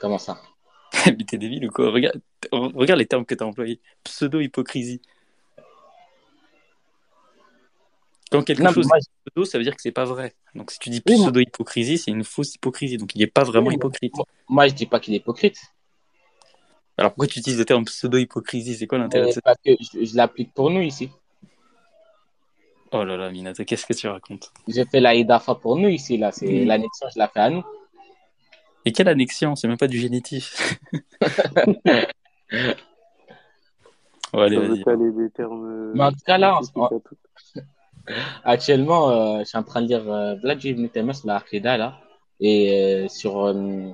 Comment 0.00 0.18
ça? 0.18 0.38
Mais 1.06 1.24
t'es 1.24 1.38
débile 1.38 1.66
ou 1.68 1.70
quoi? 1.70 1.90
Regarde, 1.90 2.20
regarde 2.52 2.98
les 2.98 3.06
termes 3.06 3.24
que 3.24 3.34
t'as 3.34 3.44
employés. 3.44 3.80
Pseudo-hypocrisie. 4.04 5.00
Quand 8.30 8.42
quelque 8.42 8.62
Non, 8.62 8.72
chose 8.72 8.86
moi, 8.86 8.98
est 8.98 9.08
pseudo, 9.30 9.44
ça 9.46 9.56
veut 9.58 9.64
dire 9.64 9.74
que 9.74 9.80
c'est 9.80 9.90
pas 9.92 10.04
vrai. 10.04 10.34
Donc 10.54 10.70
si 10.70 10.78
tu 10.78 10.90
dis 10.90 11.00
pseudo-hypocrisie, 11.00 11.96
c'est 11.98 12.10
une 12.10 12.24
fausse 12.24 12.54
hypocrisie. 12.56 12.98
Donc 12.98 13.14
il 13.14 13.22
est 13.22 13.26
pas 13.26 13.44
vraiment 13.44 13.70
hypocrite. 13.70 14.12
moi, 14.48 14.68
je 14.68 14.74
dis 14.74 14.86
pas 14.86 15.00
qu'il 15.00 15.14
est 15.14 15.18
hypocrite. 15.18 15.58
Alors 16.98 17.12
pourquoi 17.12 17.28
tu 17.28 17.38
utilises 17.38 17.58
le 17.58 17.64
terme 17.64 17.84
pseudo-hypocrisie? 17.84 18.74
C'est 18.76 18.86
quoi 18.86 18.98
l'intérêt 18.98 19.22
de 19.24 19.28
mais 19.28 19.32
ça? 19.32 19.40
parce 19.40 19.58
que 19.64 19.70
je, 19.80 20.04
je 20.04 20.16
l'applique 20.16 20.52
pour 20.52 20.68
nous 20.68 20.80
ici. 20.82 21.08
Oh 22.90 23.04
là 23.04 23.16
là, 23.16 23.30
Minato, 23.30 23.64
qu'est-ce 23.64 23.86
que 23.86 23.92
tu 23.92 24.08
racontes? 24.08 24.50
J'ai 24.66 24.84
fait 24.86 25.00
la 25.00 25.14
IDAFA 25.14 25.54
pour 25.54 25.76
nous 25.76 25.88
ici, 25.88 26.16
là. 26.18 26.32
C'est 26.32 26.46
Mm. 26.46 26.66
l'annexion, 26.66 27.06
je 27.14 27.18
la 27.18 27.28
fais 27.28 27.40
à 27.40 27.50
nous. 27.50 27.62
Et 28.88 28.92
quelle 28.92 29.08
annexion? 29.08 29.54
C'est 29.54 29.68
même 29.68 29.76
pas 29.76 29.86
du 29.86 29.98
génitif. 29.98 30.80
Ouais, 34.34 34.42
allez, 34.42 34.58
vas-y. 34.58 35.14
des 35.14 35.30
termes. 35.30 35.92
Mais 35.94 36.04
en 36.04 36.10
tout 36.10 36.18
cas, 36.26 36.36
là. 36.36 36.60
Actuellement, 38.44 39.10
euh, 39.10 39.38
je 39.40 39.44
suis 39.44 39.56
en 39.56 39.62
train 39.62 39.80
de 39.80 39.88
lire 39.88 40.10
euh, 40.10 40.34
Vlad 40.34 40.62
Ibn 40.62 41.12
sur 41.14 41.26
la 41.26 41.36
Aqidah, 41.36 41.78
là, 41.78 41.98
et 42.38 43.04
euh, 43.04 43.08
sur 43.08 43.46
euh, 43.46 43.90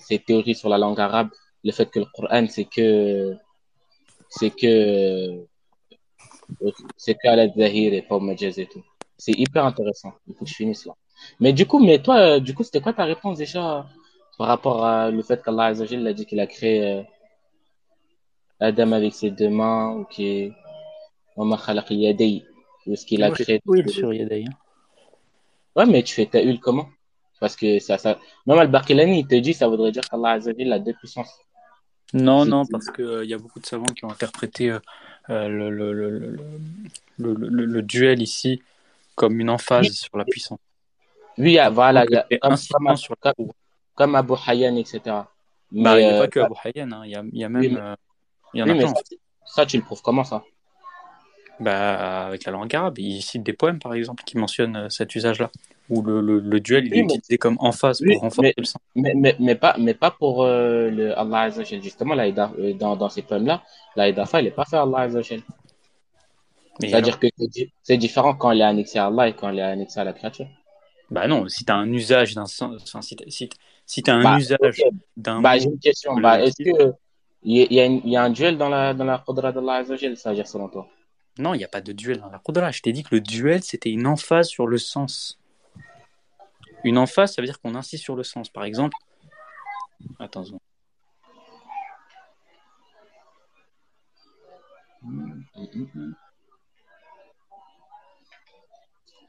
ses 0.00 0.18
théories 0.18 0.56
sur 0.56 0.68
la 0.68 0.78
langue 0.78 0.98
arabe, 0.98 1.30
le 1.62 1.70
fait 1.70 1.88
que 1.88 2.00
le 2.00 2.06
Coran, 2.06 2.46
c'est 2.48 2.64
que 2.64 3.36
c'est 4.28 4.50
que 4.50 5.46
c'est 6.96 7.14
que 7.14 7.52
zahir 7.56 7.92
et 7.94 8.02
pas 8.02 8.16
au 8.16 8.20
majaz 8.20 8.58
et 8.58 8.66
tout. 8.66 8.82
C'est 9.16 9.38
hyper 9.38 9.64
intéressant. 9.64 10.14
Il 10.26 10.34
faut 10.34 10.44
que 10.44 10.50
je 10.50 10.54
finisse 10.56 10.84
là. 10.84 10.94
Mais 11.40 11.52
du 11.52 11.66
coup, 11.66 11.78
mais 11.78 12.00
toi, 12.00 12.16
euh, 12.16 12.40
du 12.40 12.54
coup, 12.54 12.62
c'était 12.64 12.80
quoi 12.80 12.92
ta 12.92 13.04
réponse 13.04 13.38
déjà 13.38 13.86
par 14.38 14.46
rapport 14.48 14.84
à 14.84 15.10
le 15.10 15.22
fait 15.22 15.42
qu'Allah 15.42 15.66
a 15.66 16.12
dit 16.12 16.26
qu'il 16.26 16.40
a 16.40 16.46
créé 16.46 16.92
euh, 16.98 17.02
Adam 18.60 18.92
avec 18.92 19.14
ses 19.14 19.30
deux 19.30 19.50
mains 19.50 19.90
ou 19.96 20.04
qui 20.04 20.52
wa 21.36 21.44
ma 21.44 21.56
khalaqa 21.56 21.94
yaday 21.94 22.44
ou 22.86 22.96
ce 22.96 23.04
qu'il 23.06 23.22
a 23.22 23.30
créé 23.30 23.60
oui, 23.66 23.88
sur 23.88 24.12
Yadai. 24.12 24.44
hein. 24.48 24.56
Ouais, 25.76 25.86
mais 25.86 26.02
tu 26.02 26.14
fais 26.14 26.26
ta 26.26 26.42
hul 26.42 26.58
comment? 26.58 26.88
Parce 27.40 27.54
que 27.54 27.78
ça, 27.78 27.98
ça, 27.98 28.18
même 28.46 28.58
Al-Baqilani, 28.58 29.20
il 29.20 29.26
te 29.28 29.36
dit, 29.36 29.54
ça 29.54 29.68
voudrait 29.68 29.92
dire 29.92 30.02
qu'Allah 30.08 30.30
a 30.30 30.78
deux 30.78 30.94
puissances. 30.94 31.32
Non, 32.12 32.44
non, 32.46 32.64
parce 32.66 32.90
que 32.90 33.02
euh, 33.02 33.24
il 33.24 33.30
y 33.30 33.34
a 33.34 33.38
beaucoup 33.38 33.60
de 33.60 33.66
savants 33.66 33.84
qui 33.94 34.04
ont 34.04 34.10
interprété 34.10 34.70
euh, 34.70 34.80
euh, 35.30 35.48
le, 35.48 35.70
le, 35.70 35.92
le, 35.92 36.08
le, 36.18 36.36
le, 37.18 37.34
le- 37.34 37.48
le- 37.48 37.64
le 37.66 37.82
duel 37.82 38.22
ici 38.22 38.62
comme 39.14 39.40
une 39.40 39.50
emphase 39.50 39.92
sur 39.92 40.16
la 40.16 40.24
puissance. 40.24 40.58
Oui, 41.38 41.58
voilà, 41.72 42.04
il 42.08 42.12
y 42.12 42.16
a- 42.16 42.38
comme, 42.38 42.56
sur 42.56 43.16
comme, 43.20 43.48
comme 43.94 44.14
Abu 44.14 44.34
Hayyan, 44.46 44.76
etc. 44.76 45.00
Mais, 45.70 45.82
Bah, 45.82 46.00
il 46.00 46.04
n'y 46.06 46.10
a 46.10 46.14
euh, 46.16 46.20
pas 46.20 46.28
que 46.28 46.40
Abu 46.40 46.54
Hayyan, 46.64 46.92
hein. 46.92 47.02
il 47.04 47.10
y 47.10 47.14
a, 47.16 47.22
il 47.32 47.38
y 47.38 47.44
a 47.44 47.48
même. 47.48 47.62
oui, 47.62 47.68
mais- 47.72 47.80
euh, 47.80 47.94
il 48.54 48.60
y 48.60 48.62
en 48.62 48.66
oui, 48.66 48.70
a 48.72 48.74
mais 48.74 48.86
ça, 48.86 48.94
ça, 49.44 49.66
tu 49.66 49.76
le 49.76 49.82
prouves 49.82 50.02
comment 50.02 50.24
ça? 50.24 50.42
Bah, 51.60 52.26
avec 52.26 52.44
la 52.44 52.52
langue 52.52 52.74
arabe, 52.74 52.98
il 52.98 53.20
cite 53.20 53.42
des 53.42 53.52
poèmes 53.52 53.80
par 53.80 53.92
exemple 53.94 54.22
qui 54.24 54.38
mentionnent 54.38 54.76
euh, 54.76 54.88
cet 54.88 55.14
usage-là, 55.16 55.50
où 55.90 56.02
le, 56.02 56.20
le, 56.20 56.38
le 56.38 56.60
duel 56.60 56.86
il 56.86 56.92
Oui, 56.92 56.98
est 57.00 57.02
mais- 57.02 57.14
utilisé 57.16 57.36
comme 57.38 57.56
emphase 57.60 58.00
pour 58.00 58.20
renforcer 58.20 58.42
mais- 58.42 58.54
le 58.56 58.64
sens. 58.64 58.80
Mais, 58.94 59.12
mais, 59.16 59.36
mais 59.40 59.54
pas, 59.56 59.74
mais 59.78 59.94
pas 59.94 60.12
pour 60.12 60.44
euh, 60.44 60.88
le 60.90 61.18
Allah 61.18 61.40
Azza 61.42 61.58
wa 61.58 61.64
Jalla. 61.64 61.82
Justement, 61.82 62.14
euh, 62.16 62.72
dans, 62.74 62.94
dans 62.96 63.08
ces 63.08 63.22
poèmes-là, 63.22 63.62
la 63.96 64.08
Idafa, 64.08 64.38
elle 64.38 64.44
n'est 64.46 64.50
pas 64.52 64.64
fait 64.66 64.76
à 64.76 64.82
Allah 64.82 64.98
Azza 65.00 65.16
wa 65.18 65.22
Jalla. 65.22 65.42
Mais 66.80 66.86
alors, 66.88 66.90
C'est-à-dire 66.90 67.18
que 67.18 67.26
c'est 67.36 67.48
di- 67.48 67.72
c'est 67.82 67.96
différent 67.96 68.34
quand 68.34 68.52
elle 68.52 68.60
est 68.60 68.64
annexée 68.64 68.98
à 69.00 69.06
Allah 69.06 69.28
et 69.28 69.32
quand 69.34 69.48
elle 69.48 69.58
est 69.58 69.62
annexée 69.62 69.98
à 69.98 70.04
la 70.04 70.12
créature. 70.12 70.46
Bah 71.10 71.26
non, 71.26 71.48
si 71.48 71.64
tu 71.64 71.72
as 71.72 71.76
un 71.76 71.90
usage 71.92 72.34
d'un 72.34 72.46
sens, 72.46 72.82
enfin, 72.82 73.00
si 73.02 73.16
t'as 73.16 73.24
si, 73.28 73.48
si 73.86 74.02
t'as 74.02 74.14
un 74.14 74.22
Bah, 74.22 74.36
usage 74.38 74.82
d'un 75.16 75.40
Bah, 75.40 75.58
j'ai 75.58 75.64
une 75.64 75.78
question. 75.78 76.16
Bah, 76.16 76.40
est-ce 76.42 76.62
que 76.62 76.92
il 77.42 77.56
y, 77.56 77.62
a- 77.62 77.66
il 77.70 77.72
y, 77.72 77.80
a 77.80 77.84
une- 77.86 78.00
il 78.04 78.10
y 78.10 78.16
a 78.16 78.22
un 78.22 78.30
duel 78.30 78.58
dans 78.58 78.68
la, 78.68 78.92
dans 78.94 79.04
la 79.04 79.22
Qudra 79.26 79.52
d'Allah 79.52 79.74
Azza 79.74 79.92
wa 79.92 79.96
Jalla, 79.96 80.16
ça 80.16 80.30
veut 80.30 80.34
dire 80.36 80.46
selon 80.48 80.68
toi? 80.68 80.88
non, 81.38 81.54
il 81.54 81.58
n'y 81.58 81.64
a 81.64 81.68
pas 81.68 81.80
de 81.80 81.92
duel 81.92 82.18
dans 82.20 82.30
la 82.30 82.40
Qudra. 82.40 82.70
Je 82.72 82.82
t'ai 82.82 82.92
dit 82.92 83.04
que 83.04 83.14
le 83.14 83.20
duel 83.20 83.62
c'était 83.62 83.90
une 83.90 84.06
emphase 84.06 84.48
sur 84.48 84.66
le 84.66 84.76
sens. 84.78 85.38
Une 86.84 86.98
emphase, 86.98 87.34
ça 87.34 87.42
veut 87.42 87.46
dire 87.46 87.60
qu'on 87.60 87.74
insiste 87.74 88.02
sur 88.04 88.16
le 88.16 88.22
sens. 88.24 88.48
Par 88.50 88.64
exemple, 88.64 88.96
attends. 90.18 90.44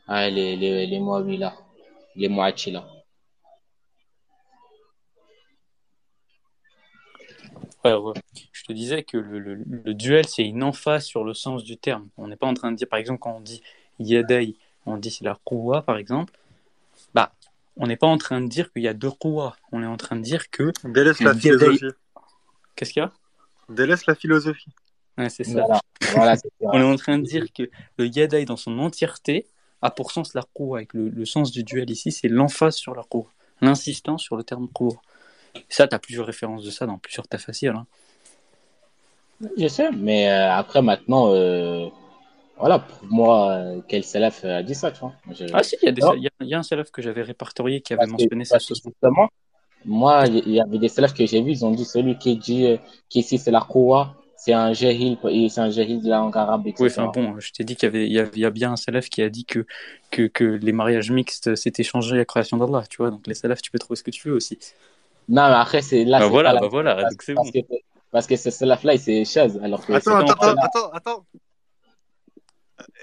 Ah, 0.07 0.30
les, 0.30 0.56
les, 0.57 0.88
les 0.88 0.99
Moabi 0.99 1.38
là. 1.38 1.53
Les 2.20 2.28
là. 2.28 2.86
Ouais, 7.86 7.94
ouais. 7.94 8.14
Je 8.52 8.64
te 8.66 8.74
disais 8.74 9.04
que 9.04 9.16
le, 9.16 9.40
le- 9.40 9.64
le 9.66 9.94
duel, 9.94 10.28
c'est 10.28 10.44
une 10.44 10.64
emphase 10.64 11.06
sur 11.06 11.24
le 11.24 11.34
sens 11.34 11.64
du 11.64 11.78
terme. 11.78 12.10
On 12.18 12.28
n'est 12.28 12.36
pas 12.36 12.48
en 12.48 12.54
train 12.54 12.74
de 12.74 12.76
dire, 12.76 12.90
par 12.90 13.00
exemple, 13.00 13.20
quand 13.20 13.38
on 13.38 13.40
dit 13.40 13.64
Yadai 14.00 14.58
on 14.86 14.98
dit 14.98 15.12
c'est 15.12 15.24
la 15.24 15.38
Quwa 15.46 15.82
par 15.82 15.98
exemple, 15.98 16.34
bah, 17.14 17.32
on 17.78 17.88
n'est 17.88 17.96
pas 17.96 18.08
en 18.08 18.18
train 18.18 18.41
de 18.41 18.48
dire 18.48 18.70
qu'il 18.74 18.82
y 18.82 18.88
a 18.90 18.94
deux 18.94 19.12
Quwa. 19.12 19.56
On 19.72 19.82
est 19.82 19.86
en 19.86 19.96
train 19.96 20.18
de 20.18 20.22
dire 20.22 20.50
que. 20.50 20.74
Délaisse 20.84 21.22
la 21.22 21.34
philosophie. 21.34 21.86
Qu'est-ce 22.76 22.91
qu'il 22.91 23.02
y 23.02 23.06
a? 23.06 23.14
Délaisse 23.70 24.06
la 24.08 24.16
philosophie. 24.16 24.72
Ouais, 25.18 25.30
c'est 25.30 25.46
ça. 25.46 25.62
Voilà, 25.62 25.80
voilà, 26.12 26.36
c'est 26.36 26.50
ça. 26.50 26.54
On 26.74 26.82
est 26.82 26.84
en 26.84 26.98
train 26.98 27.18
de 27.18 27.24
dire 27.24 27.46
que 27.54 27.70
le 27.98 28.08
Yadaï 28.08 28.44
dans 28.44 28.58
son 28.58 28.78
entièreté 28.80 29.48
a 29.81 29.91
pour 29.91 30.11
sens 30.11 30.34
la. 30.34 30.43
Et 30.80 30.85
que 30.85 30.97
le, 30.97 31.10
le 31.10 31.26
sens 31.26 31.51
du 31.51 31.64
duel 31.64 31.89
ici, 31.89 32.11
c'est 32.11 32.27
l'emphase 32.27 32.76
sur 32.76 32.95
la 32.95 33.03
Quwa. 33.03 33.26
L'insistance 33.61 34.22
sur 34.23 34.38
le 34.38 34.43
terme. 34.43 34.68
Et 35.56 35.60
ça, 35.69 35.88
tu 35.88 35.95
as 35.95 35.99
plusieurs 35.99 36.26
références 36.26 36.64
de 36.64 36.72
ça 36.72 36.85
dans 36.85 36.97
plusieurs 36.97 37.27
tafasirs. 37.27 37.76
Hein. 37.76 37.88
Je 39.57 39.68
sais, 39.68 39.89
mais 39.91 40.30
euh, 40.30 40.51
après 40.51 40.81
maintenant, 40.81 41.34
euh, 41.34 41.88
voilà, 42.57 42.80
pour 42.80 43.07
moi, 43.10 43.51
euh, 43.51 43.81
quel 43.88 44.03
salaf 44.03 44.43
a 44.43 44.64
dit 44.64 44.76
ça, 44.76 44.91
tu 44.91 44.99
vois. 44.99 45.14
Je- 45.31 45.45
Ah 45.53 45.64
si, 45.64 45.77
il 45.81 45.85
y, 45.85 45.89
a 45.89 45.91
des- 45.93 46.01
Non. 46.01 46.14
il 46.15 46.23
y 46.23 46.27
a- 46.27 46.31
il 46.41 46.47
y 46.47 46.53
a 46.53 46.60
un 46.60 46.64
salaf 46.64 46.91
que 46.91 47.01
j'avais 47.01 47.22
répertorié 47.22 47.81
qui 47.81 47.93
avait 47.93 47.99
Parce 48.01 48.10
que, 48.11 48.23
mentionné 48.23 48.43
ça. 48.45 48.60
justement, 48.60 49.30
moi, 49.85 50.26
il 50.27 50.45
y, 50.47 50.51
y 50.56 50.61
avait 50.61 50.77
des 50.77 50.89
salafs 50.89 51.14
que 51.14 51.26
j'ai 51.26 51.41
vus, 51.41 51.51
ils 51.51 51.65
ont 51.65 51.72
dit 51.72 51.85
celui 51.85 52.18
qui 52.18 52.35
dit 52.38 52.65
euh, 52.68 52.77
qu'ici 53.07 53.38
c'est 53.38 53.51
la 53.51 53.61
Koua, 53.61 54.14
c'est 54.41 54.53
un 54.53 54.72
jahil, 54.74 55.18
et 55.30 55.49
c'est 55.49 55.60
un 55.61 55.70
jahil 55.70 56.02
de 56.02 56.10
la 56.10 56.18
langue 56.20 56.38
arabe, 56.38 56.66
etc. 56.68 56.84
Oui, 56.84 56.90
enfin 56.90 57.11
bon, 57.14 57.40
je 57.40 57.52
t'ai 57.52 57.64
dit 57.66 57.76
qu'il 57.76 57.88
y 57.88 57.90
avait, 57.91 58.06
il 58.07 58.14
y 58.14 58.20
avait- 58.20 58.32
il 58.36 58.40
y 58.40 58.45
a 58.45 58.49
bien 58.49 58.72
un 58.72 58.76
salaf 58.78 59.10
qui 59.10 59.22
a 59.22 59.30
dit 59.30 59.44
que, 59.45 59.66
que, 60.11 60.28
que 60.28 60.44
les 60.45 60.72
mariages 60.72 61.11
mixtes 61.11 61.56
s'étaient 61.56 61.84
changés 61.84 62.16
à 62.16 62.20
la 62.20 62.26
création 62.26 62.56
d'Allah, 62.57 62.84
tu 62.90 62.98
vois. 62.98 63.11
Donc 63.11 63.28
les 63.28 63.34
salafs, 63.34 63.61
tu 63.61 63.70
peux 63.70 63.80
trouver 63.80 63.98
ce 63.98 64.03
que 64.03 64.11
tu 64.11 64.30
veux 64.30 64.36
aussi. 64.36 64.57
Non, 65.28 65.48
mais 65.49 65.56
après, 65.56 65.82
c'est 65.82 66.06
là, 66.06 66.20
Bah 66.20 66.26
c'est 66.26 66.32
voilà, 66.32 66.49
pas 66.49 66.53
la- 66.56 66.61
bah 66.61 66.68
voilà, 66.70 66.95
parce, 66.95 67.10
donc 67.11 67.22
c'est 67.22 67.34
parce 67.34 67.52
bon. 67.52 67.61
que, 67.61 67.68
parce 68.11 68.28
que 68.28 68.36
ce 68.38 68.49
salaf-là, 68.49 68.94
il 68.94 68.99
c'est 68.99 69.26
chaise, 69.26 69.60
alors 69.61 69.86
que 69.86 69.91
Attends, 69.94 70.16
attends, 70.16 70.34
attends, 70.34 70.61
attends, 70.61 70.90
attends. 70.91 71.26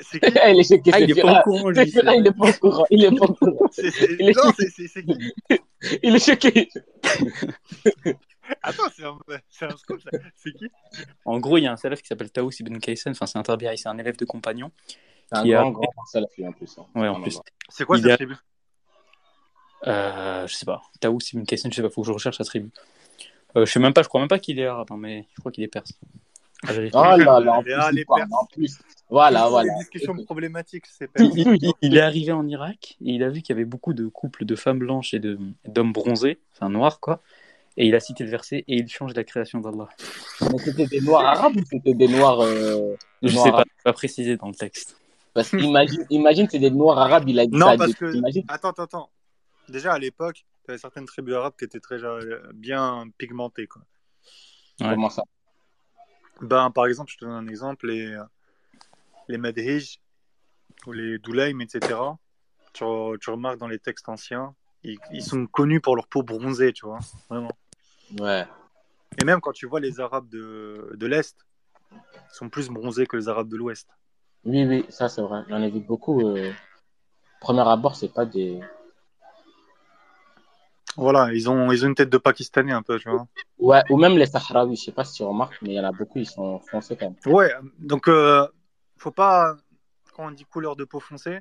C'est 0.01 0.21
qui 0.21 0.27
il 0.31 0.59
est 0.61 0.63
choqué, 0.69 0.91
Ah, 0.95 1.01
il 1.01 1.11
est 1.11 1.15
Fira. 1.15 1.33
pas 1.35 1.41
au 1.41 1.43
courant, 1.43 1.69
lui. 1.69 1.77
C'est 1.77 1.87
Fira, 2.01 2.17
il 2.17 2.27
est 2.27 2.33
pas 2.33 2.49
au 2.49 2.53
courant, 2.55 2.85
il 2.91 3.05
est 3.05 3.11
pas 3.11 3.25
au 3.27 3.35
courant. 3.35 3.69
C'est- 3.71 3.91
c'est- 3.91 4.17
Il 4.19 4.31
est 4.31 4.37
Non, 4.37 4.43
choqué. 4.45 4.55
c'est 4.59 4.71
c'est- 4.71 4.89
c'est 4.89 5.03
qui? 5.05 5.19
Il 6.03 6.17
est 6.17 6.25
choqué. 6.25 6.69
Attends, 8.63 8.83
c'est 8.95 9.05
un, 9.05 9.19
c'est 9.49 9.65
un 9.67 9.77
scoop, 9.77 10.01
ça. 10.01 10.11
C'est 10.35 10.53
qui? 10.53 10.69
En 11.25 11.39
gros, 11.39 11.59
il 11.59 11.63
y 11.65 11.67
a 11.67 11.73
un 11.73 11.77
salaf 11.77 12.01
qui 12.03 12.09
s'appelle 12.09 12.31
Taous 12.31 12.51
ibn 12.61 12.79
Kaysan, 12.79 13.11
enfin 13.13 13.27
c'est 13.27 13.39
un 13.39 13.43
tabi'i, 13.43 13.77
c'est 13.79 13.89
un 13.89 13.99
élève 13.99 14.17
de 14.17 14.25
compagnon. 14.25 14.71
C'est 15.33 15.39
un 15.39 15.43
Qui 15.43 15.55
a- 15.55 15.61
grand, 15.61 15.71
grand 15.73 16.05
salaf, 16.07 16.31
lui, 16.39 16.47
en 16.47 16.53
plus. 16.53 16.79
hein. 16.79 16.87
Ouais, 16.95 17.09
en 17.09 17.21
plus. 17.21 17.39
C'est 17.69 17.85
quoi 17.85 17.97
cette 17.99 18.07
a- 18.07 18.17
tribu? 18.17 18.37
Euh, 19.87 20.47
je 20.47 20.55
sais 20.55 20.67
pas. 20.67 20.83
Taous 21.01 21.19
ibn 21.33 21.45
Kaysan, 21.45 21.71
je 21.71 21.77
sais 21.77 21.83
pas, 21.83 21.91
faut 21.91 22.03
que 22.03 22.07
je 22.09 22.13
recherche 22.13 22.39
sa 22.39 22.45
tribu. 22.45 22.71
Euh, 23.57 23.67
je 23.67 23.73
sais 23.73 23.81
même 23.81 23.93
pas, 23.93 24.03
je 24.03 24.09
crois 24.09 24.21
même 24.21 24.29
pas 24.29 24.39
qu'il 24.39 24.59
est 24.59 24.67
arabe, 24.67 24.89
hein, 24.91 24.97
mais 24.99 25.27
je 25.35 25.41
crois 25.41 25.53
qu'il 25.53 25.65
est 25.65 25.69
perse. 25.69 25.93
Vérifier. 26.65 26.99
Oh 26.99 27.17
là 27.17 27.39
là, 27.41 27.53
en 27.53 27.63
plus, 27.63 27.73
ah, 27.75 27.89
il 27.93 27.97
les 27.97 28.05
parle, 28.05 28.21
Perses. 28.21 28.33
en 28.33 28.47
plus. 28.47 28.79
Voilà, 29.11 29.49
voilà. 29.49 29.69
Des 29.73 29.79
discussions 29.81 30.17
problématiques, 30.25 30.87
c'est 30.87 31.07
pas. 31.07 31.23
Il, 31.23 31.59
il- 31.63 31.73
il 31.83 31.97
est 31.97 32.01
arrivé 32.01 32.33
en 32.33 32.47
Irak 32.49 32.97
et 33.05 33.13
il 33.13 33.23
a 33.23 33.29
vu 33.29 33.43
qu'il 33.43 33.55
y 33.55 33.57
avait 33.59 33.67
beaucoup 33.67 33.93
de 33.93 34.09
couples 34.09 34.45
de 34.45 34.57
femmes 34.57 34.79
blanches 34.79 35.13
et 35.15 35.19
de- 35.19 35.39
d'hommes 35.67 35.93
bronzés, 35.93 36.41
enfin 36.55 36.71
noirs 36.71 36.99
quoi. 36.99 37.21
Et 37.79 37.87
il 37.87 37.95
a 37.95 38.01
cité 38.01 38.25
le 38.25 38.31
verset 38.31 38.65
et 38.69 38.77
il 38.79 38.89
change 38.89 39.13
la 39.15 39.23
création 39.25 39.61
d'Allah. 39.61 39.89
Mais 40.41 40.59
c'était 40.59 40.87
des 40.87 41.01
noirs 41.01 41.27
arabes 41.27 41.57
ou 41.57 41.63
c'était 41.71 41.93
des 41.95 42.09
noirs. 42.09 42.41
euh, 42.41 42.95
Je 43.23 43.35
noirs 43.35 43.45
sais 43.45 43.51
pas, 43.53 43.65
pas 43.85 43.93
précisé 43.93 44.37
dans 44.37 44.49
le 44.49 44.55
texte. 44.55 44.99
Parce 45.35 45.51
qu'imagine, 45.51 46.07
imagine, 46.09 46.49
c'est 46.51 46.59
des 46.59 46.71
noirs 46.71 46.99
arabes, 46.99 47.29
il 47.29 47.39
a 47.39 47.45
dit 47.47 47.55
Non, 47.55 47.73
ça. 47.73 47.77
parce 47.77 47.91
des- 47.91 47.97
que. 47.97 48.15
Imagine. 48.17 48.45
Attends, 48.49 48.71
attends, 48.71 48.85
attends. 48.85 49.11
Déjà, 49.69 49.93
à 49.93 49.99
l'époque, 49.99 50.45
il 50.65 50.69
y 50.69 50.71
avait 50.73 50.79
certaines 50.79 51.05
tribus 51.05 51.35
arabes 51.35 51.53
qui 51.59 51.67
étaient 51.67 51.81
très 51.81 52.03
euh, 52.03 52.41
bien 52.55 53.05
pigmentées. 53.19 53.67
Quoi. 53.67 53.83
Ouais. 54.81 54.91
Comment 54.91 55.11
ça? 55.11 55.23
Ben, 56.41 56.71
par 56.71 56.87
exemple, 56.87 57.11
je 57.13 57.19
te 57.19 57.25
donne 57.27 57.35
un 57.35 57.49
exemple 57.49 57.89
les, 57.89 58.07
euh, 58.07 58.23
les 59.29 59.37
Madhij 59.39 60.01
ou 60.87 60.93
les 60.93 61.19
Doulaim, 61.19 61.61
etc. 61.61 61.81
Tu, 62.73 62.85
tu 63.21 63.31
remarques 63.31 63.59
dans 63.59 63.69
les 63.69 63.79
textes 63.79 64.09
anciens, 64.09 64.55
ils, 64.83 64.99
ils 65.13 65.23
sont 65.23 65.47
connus 65.47 65.81
pour 65.81 65.97
leur 65.97 66.07
peau 66.07 66.23
bronzée, 66.23 66.73
tu 66.73 66.87
vois, 66.87 66.99
vraiment. 67.31 67.51
Ouais. 68.19 68.47
Et 69.21 69.25
même 69.25 69.41
quand 69.41 69.53
tu 69.53 69.67
vois 69.67 69.81
les 69.81 70.01
Arabes 70.01 70.29
de, 70.29 70.93
de 70.95 71.07
l'Est, 71.07 71.37
ils 71.93 71.99
sont 72.33 72.49
plus 72.49 72.69
bronzés 72.69 73.07
que 73.07 73.17
les 73.17 73.29
Arabes 73.29 73.49
de 73.49 73.57
l'Ouest. 73.57 73.89
Oui, 74.45 74.65
oui, 74.65 74.85
ça 74.89 75.09
c'est 75.09 75.23
vrai. 75.23 75.43
J'en 75.49 75.63
ai 75.63 75.71
vu 75.71 75.81
beaucoup. 75.81 76.21
Euh... 76.21 76.53
Premier 77.41 77.69
abord, 77.69 77.97
c'est 77.97 78.13
pas 78.13 78.25
des. 78.25 78.61
Voilà, 80.97 81.33
ils 81.33 81.51
ont, 81.51 81.71
ils 81.71 81.85
ont 81.85 81.89
une 81.89 81.95
tête 81.95 82.09
de 82.09 82.17
Pakistanais 82.17 82.73
un 82.73 82.83
peu, 82.83 82.99
tu 82.99 83.11
vois. 83.11 83.27
Ouais, 83.59 83.83
ou 83.91 83.99
même 83.99 84.17
les 84.17 84.25
Sahraouis, 84.25 84.77
je 84.77 84.85
sais 84.85 84.93
pas 84.93 85.05
si 85.05 85.15
tu 85.15 85.23
remarques, 85.23 85.59
mais 85.61 85.71
il 85.71 85.75
y 85.75 85.81
en 85.81 85.85
a 85.85 85.93
beaucoup, 85.93 86.19
ils 86.19 86.27
sont 86.27 86.59
foncés 86.61 86.97
quand 86.97 87.11
même. 87.11 87.35
Ouais, 87.35 87.53
donc 87.79 88.09
euh, 88.09 88.49
faut 88.97 89.11
pas, 89.11 89.55
quand 90.15 90.27
on 90.27 90.31
dit 90.31 90.45
couleur 90.47 90.75
de 90.75 90.85
peau 90.85 90.99
foncée, 90.99 91.39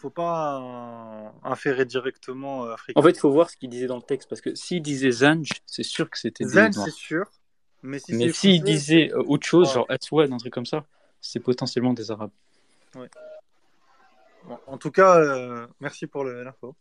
faut 0.00 0.10
pas 0.10 0.58
euh, 0.60 1.28
inférer 1.44 1.84
directement 1.84 2.64
euh, 2.64 2.72
africain. 2.72 3.00
En 3.00 3.02
fait, 3.02 3.10
il 3.10 3.18
faut 3.18 3.30
voir 3.30 3.50
ce 3.50 3.56
qu'il 3.56 3.68
disait 3.68 3.86
dans 3.86 3.96
le 3.96 4.02
texte 4.02 4.28
parce 4.28 4.40
que 4.40 4.54
s'il 4.54 4.82
disait 4.82 5.10
Zanj, 5.10 5.50
c'est 5.66 5.82
sûr 5.82 6.08
que 6.08 6.18
c'était 6.18 6.44
des 6.44 6.50
noirs. 6.54 6.72
c'est 6.72 6.90
sûr. 6.90 7.26
Mais 7.82 7.98
si 7.98 8.14
s'il 8.32 8.60
foncé, 8.60 8.72
disait 8.72 9.12
euh, 9.12 9.22
autre 9.26 9.46
chose, 9.46 9.68
Ouais. 9.68 9.74
genre 9.74 9.86
Aswad, 9.88 10.32
un 10.32 10.36
truc 10.38 10.52
comme 10.52 10.66
ça, 10.66 10.84
c'est 11.20 11.40
potentiellement 11.40 11.92
des 11.92 12.10
Arabes. 12.10 12.30
Bon, 12.94 14.58
en 14.66 14.78
tout 14.78 14.90
cas, 14.90 15.18
euh, 15.18 15.66
merci 15.80 16.06
pour 16.06 16.24
le- 16.24 16.42
l'info. 16.42 16.74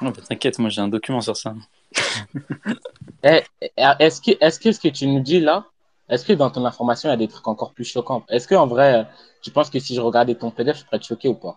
Non, 0.00 0.10
bah, 0.10 0.22
t'inquiète, 0.28 0.58
moi 0.58 0.70
j'ai 0.70 0.80
un 0.80 0.88
document 0.88 1.20
sur 1.20 1.36
ça. 1.36 1.54
Eh, 3.24 3.40
eh, 3.60 3.68
est-ce 4.00 4.20
que, 4.20 4.32
est-ce 4.40 4.58
que 4.58 4.72
ce 4.72 4.80
que 4.80 4.88
tu 4.88 5.06
nous 5.06 5.20
dis 5.20 5.38
là, 5.38 5.66
est-ce 6.08 6.24
que 6.24 6.32
dans 6.32 6.50
ton 6.50 6.64
information, 6.64 7.08
il 7.08 7.12
y 7.12 7.14
a 7.14 7.16
des 7.16 7.28
trucs 7.28 7.46
encore 7.46 7.72
plus 7.72 7.84
choquants? 7.84 8.24
Est-ce 8.28 8.48
que 8.48 8.56
en 8.56 8.66
vrai, 8.66 9.06
tu 9.42 9.52
penses 9.52 9.70
que 9.70 9.78
si 9.78 9.94
je 9.94 10.00
regardais 10.00 10.34
ton 10.34 10.50
PDF, 10.50 10.78
je 10.78 10.84
pourrais 10.84 10.96
être 10.96 11.06
choqué 11.06 11.28
ou 11.28 11.34
pas? 11.34 11.56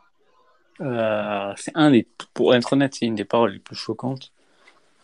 Euh, 0.82 1.54
c'est 1.58 1.72
un 1.76 1.92
des, 1.92 2.08
pour 2.34 2.54
être 2.56 2.74
honnête, 2.74 2.96
c'est 2.96 3.06
une 3.06 3.16
des 3.16 3.26
paroles 3.26 3.52
les 3.54 3.60
plus 3.60 3.76
choquantes. 3.76 4.32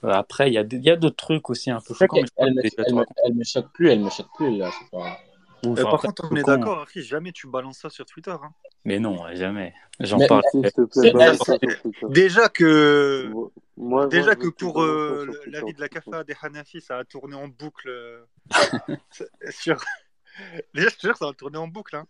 Euh, 0.03 0.09
après, 0.09 0.49
il 0.49 0.53
y 0.53 0.57
a, 0.57 0.63
des- 0.63 0.77
y 0.77 0.89
a 0.89 0.95
d'autres 0.95 1.15
trucs 1.15 1.49
aussi 1.49 1.69
un 1.71 1.79
peu 1.79 1.93
choquants, 1.93 2.17
mais 2.21 2.27
elle, 2.37 2.53
me, 2.55 2.61
raconter. 2.99 3.21
elle 3.25 3.33
me 3.35 3.43
choque 3.43 3.71
plus, 3.71 3.89
elle 3.89 3.99
me 4.01 4.09
choque 4.09 4.33
plus 4.35 4.57
là. 4.57 4.71
pas- 4.91 5.17
Euh, 5.63 5.75
par 5.75 5.93
après, 5.93 6.07
contre, 6.07 6.27
on 6.31 6.35
est 6.35 6.41
d'accord, 6.43 6.79
Harry, 6.79 7.03
jamais 7.03 7.31
tu 7.31 7.45
balances 7.47 7.77
ça 7.77 7.89
sur 7.91 8.03
Twitter. 8.05 8.31
hein. 8.31 8.51
Mais 8.83 8.97
non, 8.97 9.23
jamais. 9.35 9.75
J'en 9.99 10.17
Mais- 10.17 10.27
parle. 10.27 10.41
Déjà 12.09 12.49
que, 12.49 13.27
Moi- 13.29 13.51
moi, 13.77 14.07
déjà 14.07 14.35
que 14.35 14.47
pour 14.47 14.81
euh, 14.81 15.27
Twitter. 15.43 15.51
l'avis 15.51 15.73
de 15.75 15.79
la 15.81 15.87
CAFA 15.89 16.23
des 16.23 16.33
Hanafi, 16.41 16.81
ça 16.81 16.97
a 16.97 17.03
tourné 17.03 17.35
en 17.35 17.47
boucle 17.47 18.25
sur. 19.51 19.77
Déjà, 20.73 20.89
je 20.89 20.95
te 20.95 21.01
jure, 21.07 21.17
ça 21.17 21.27
a 21.27 21.33
tourné 21.33 21.57
en 21.57 21.67
boucle. 21.67 21.95
Hein. 21.95 22.07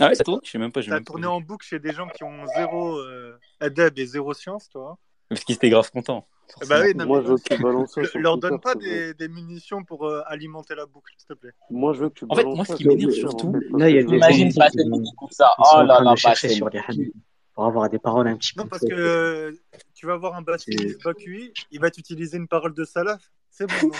Ah 0.00 0.08
ouais, 0.08 0.14
ça 0.14 0.24
tourne 0.24 0.40
Je 0.44 0.50
sais 0.50 0.58
même 0.58 0.72
pas. 0.72 0.80
pas 0.82 1.00
tourné 1.00 1.22
vu. 1.22 1.28
en 1.28 1.40
boucle 1.40 1.66
chez 1.66 1.78
des 1.78 1.92
gens 1.92 2.08
qui 2.08 2.24
ont 2.24 2.46
zéro 2.56 2.96
euh, 2.98 3.38
adab 3.60 3.98
et 3.98 4.06
zéro 4.06 4.32
science, 4.34 4.68
toi. 4.68 4.96
Parce 5.28 5.44
qu'ils 5.44 5.56
étaient 5.56 5.68
grave 5.70 5.90
contents. 5.90 6.26
Eh 6.62 6.66
bah 6.66 6.80
oui, 6.82 6.94
non, 6.94 7.04
Moi, 7.06 7.18
mais 7.20 7.26
je 7.26 7.30
veux 7.32 7.36
que 7.38 7.54
tu 7.54 7.62
balances 7.62 7.92
ça 7.94 8.04
sur 8.04 8.20
leur 8.20 8.34
Twitter, 8.34 8.48
donne 8.48 8.60
pas 8.60 8.74
des, 8.74 9.12
des 9.12 9.28
munitions 9.28 9.84
pour 9.84 10.06
euh, 10.06 10.22
alimenter 10.26 10.74
la 10.74 10.86
boucle, 10.86 11.12
s'il 11.18 11.26
te 11.28 11.34
plaît. 11.34 11.50
Moi, 11.68 11.92
je 11.92 12.00
veux 12.00 12.08
que 12.08 12.14
tu 12.14 12.24
En 12.28 12.34
fait, 12.34 12.44
moi, 12.44 12.64
ce 12.64 12.74
qui 12.76 12.86
m'énerve 12.88 13.10
surtout- 13.12 13.52
parce 13.52 13.64
Là, 13.80 13.90
il 13.90 13.96
y 13.96 13.98
a 13.98 14.02
que 14.04 14.08
des 14.08 14.16
Imagine 14.16 14.50
gens 14.50 14.58
pas 14.60 14.70
qui 14.70 14.78
comme 15.18 15.30
ça. 15.30 15.50
Oh 15.58 15.82
là 15.82 16.00
là, 16.00 16.14
bah, 16.24 16.34
sur 16.34 16.68
les 16.70 16.78
hadiths 16.78 17.12
pour 17.54 17.66
avoir 17.66 17.90
des 17.90 17.98
paroles 17.98 18.28
un 18.28 18.36
petit 18.36 18.56
Non, 18.56 18.62
peu 18.62 18.68
parce 18.70 18.84
plus- 18.86 18.94
que 18.94 19.00
euh, 19.00 19.52
tu 19.92 20.06
vas 20.06 20.16
voir 20.16 20.36
un 20.36 20.42
basket 20.42 21.02
Bakui, 21.02 21.52
il 21.72 21.80
va 21.80 21.90
t'utiliser 21.90 22.36
une 22.38 22.46
parole 22.48 22.72
de 22.72 22.84
salaf. 22.84 23.20
C'est 23.50 23.66
bon, 23.66 23.90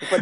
Bah, 0.00 0.16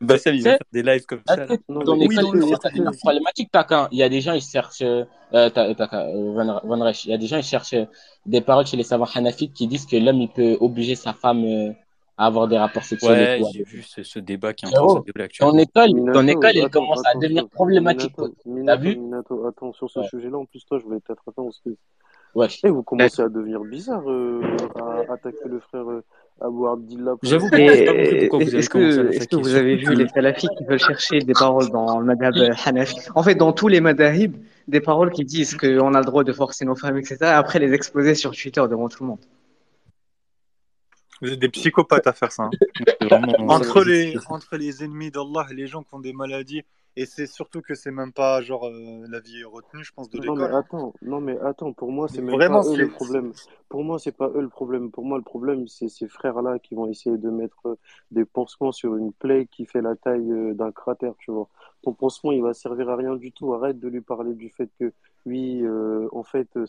bah, 0.00 0.18
faire 0.18 0.34
des 0.72 0.82
lives 0.82 1.06
comme 1.06 1.20
ça. 1.26 1.46
Oui, 1.48 1.56
dans 1.84 1.96
c'est 1.96 2.98
problématique, 3.00 3.48
t'as 3.50 3.88
Il 3.90 3.98
y 3.98 4.02
a 4.02 4.08
des 4.08 4.20
gens, 4.20 4.32
ils 4.34 4.42
cherchent, 4.42 4.82
euh, 4.82 5.04
t'as- 5.30 5.74
t'as 5.74 5.88
euh, 6.08 6.32
Van 6.34 6.60
Van 6.64 6.84
Reich, 6.84 7.04
il 7.06 7.10
y 7.10 7.14
a 7.14 7.18
des 7.18 7.26
gens, 7.26 7.38
ils 7.38 7.42
cherchent 7.42 7.72
euh, 7.72 7.84
des 8.26 8.40
paroles 8.40 8.66
chez 8.66 8.76
les 8.76 8.82
savants 8.82 9.08
hanafites 9.14 9.52
qui 9.54 9.66
disent 9.66 9.86
que 9.86 9.96
l'homme, 9.96 10.20
il 10.20 10.28
peut 10.28 10.56
obliger 10.60 10.94
sa 10.96 11.12
femme 11.14 11.44
euh, 11.44 11.72
à 12.18 12.26
avoir 12.26 12.48
des 12.48 12.58
rapports 12.58 12.82
sexuels 12.84 13.18
et 13.18 13.22
Ouais, 13.22 13.38
tout. 13.40 13.48
j'ai 13.52 13.62
vu 13.64 13.82
ce, 13.82 14.02
ce 14.02 14.18
débat 14.18 14.52
qui 14.54 14.64
est 14.64 14.68
en 14.68 14.72
train 14.72 14.82
de 14.82 14.86
Frérot, 14.88 15.00
se 15.00 15.04
dérouler 15.04 15.24
actuellement. 15.24 15.52
Ton 15.52 15.58
école, 15.58 15.94
Minato, 15.94 16.18
ton 16.20 16.26
école, 16.28 16.50
elle 16.54 16.58
attends, 16.64 16.80
commence 16.80 17.06
à 17.06 17.10
attends, 17.10 17.18
devenir 17.20 17.48
problématique. 17.48 18.14
Minato, 18.44 18.82
vu 18.82 18.96
Minato, 18.96 19.46
attends, 19.46 19.72
sur 19.72 19.90
ce 19.90 20.00
Ouais. 20.00 20.08
sujet-là, 20.08 20.38
en 20.38 20.44
plus, 20.46 20.64
toi, 20.64 20.78
je 20.78 20.88
vais 20.88 21.00
peut-être 21.00 21.22
attendre 21.28 21.48
parce 21.48 21.60
que 21.60 21.70
Ouais. 22.34 22.48
Eh, 22.64 22.68
vous 22.68 22.82
commencez 22.82 23.22
à 23.22 23.30
devenir 23.30 23.60
bizarre 23.60 24.02
euh, 24.10 24.42
à 24.78 25.10
attaquer 25.14 25.46
le 25.46 25.58
frère 25.58 25.88
euh, 25.90 26.04
J'avoue 27.22 27.48
que 27.48 27.56
est-ce 27.56 28.68
que, 28.68 29.10
est-ce 29.12 29.26
que 29.28 29.36
vous 29.36 29.54
avez 29.54 29.76
vu 29.76 29.94
les 29.94 30.06
salafis 30.08 30.48
qui 30.58 30.64
veulent 30.64 30.78
chercher 30.78 31.20
des 31.20 31.32
paroles 31.32 31.70
dans 31.70 31.98
le 31.98 32.04
madhab 32.06 32.34
hanafi? 32.64 32.96
En 33.14 33.22
fait, 33.22 33.34
dans 33.36 33.52
tous 33.52 33.68
les 33.68 33.80
madhahib, 33.80 34.36
des 34.68 34.80
paroles 34.80 35.10
qui 35.12 35.24
disent 35.24 35.56
qu'on 35.56 35.94
a 35.94 35.98
le 36.00 36.04
droit 36.04 36.24
de 36.24 36.32
forcer 36.32 36.64
nos 36.66 36.76
femmes, 36.76 36.98
etc. 36.98 37.16
Après, 37.22 37.58
les 37.58 37.72
exposer 37.72 38.14
sur 38.14 38.32
Twitter 38.32 38.62
devant 38.68 38.88
tout 38.88 39.02
le 39.02 39.08
monde. 39.10 39.20
Vous 41.22 41.32
êtes 41.32 41.38
des 41.38 41.48
psychopathes 41.48 42.06
à 42.06 42.12
faire 42.12 42.30
ça. 42.30 42.42
hein. 42.44 42.50
Vraiment- 43.00 43.32
Entre 43.48 43.82
les, 43.84 44.14
entre 44.28 44.56
les 44.58 44.84
ennemis 44.84 45.10
d'Allah 45.10 45.46
et 45.50 45.54
les 45.54 45.66
gens 45.66 45.82
qui 45.82 45.94
ont 45.94 46.00
des 46.00 46.12
maladies 46.12 46.62
Et 46.98 47.04
c'est 47.04 47.26
surtout 47.26 47.60
que 47.60 47.74
c'est 47.74 47.90
même 47.90 48.12
pas 48.12 48.40
genre 48.40 48.66
euh, 48.68 49.06
la 49.10 49.20
vie 49.20 49.44
retenue, 49.44 49.84
je 49.84 49.92
pense, 49.92 50.08
de 50.08 50.18
Non 50.18 50.34
mais 50.34 50.48
l'école. 50.48 50.54
attends, 50.54 50.94
non 51.02 51.20
mais 51.20 51.38
attends, 51.40 51.72
pour 51.74 51.92
moi 51.92 52.08
c'est 52.08 52.22
même 52.22 52.34
Vraiment, 52.34 52.62
pas 52.62 52.68
eux 52.70 52.76
le 52.76 52.88
problème. 52.88 53.32
Pour 53.68 53.84
moi 53.84 53.98
c'est 53.98 54.12
pas 54.16 54.28
eux 54.34 54.40
le 54.40 54.48
problème. 54.48 54.90
Pour 54.90 55.04
moi 55.04 55.18
le 55.18 55.24
problème 55.24 55.68
c'est 55.68 55.88
ces 55.88 56.08
frères-là 56.08 56.58
qui 56.58 56.74
vont 56.74 56.88
essayer 56.88 57.18
de 57.18 57.28
mettre 57.28 57.66
euh, 57.66 57.74
des 58.10 58.24
pansements 58.24 58.72
sur 58.72 58.96
une 58.96 59.12
plaie 59.12 59.46
qui 59.46 59.66
fait 59.66 59.82
la 59.82 59.94
taille 59.94 60.30
euh, 60.32 60.54
d'un 60.54 60.72
cratère, 60.72 61.12
tu 61.18 61.30
vois. 61.32 61.48
Ton 61.82 61.92
pansement 61.92 62.32
il 62.32 62.42
va 62.42 62.54
servir 62.54 62.88
à 62.88 62.96
rien 62.96 63.14
du 63.16 63.30
tout. 63.30 63.52
Arrête 63.52 63.78
de 63.78 63.88
lui 63.88 64.00
parler 64.00 64.34
du 64.34 64.48
fait 64.48 64.70
que 64.80 64.92
oui, 65.26 65.60
euh, 65.64 66.08
en 66.12 66.22
fait 66.22 66.48
euh, 66.56 66.66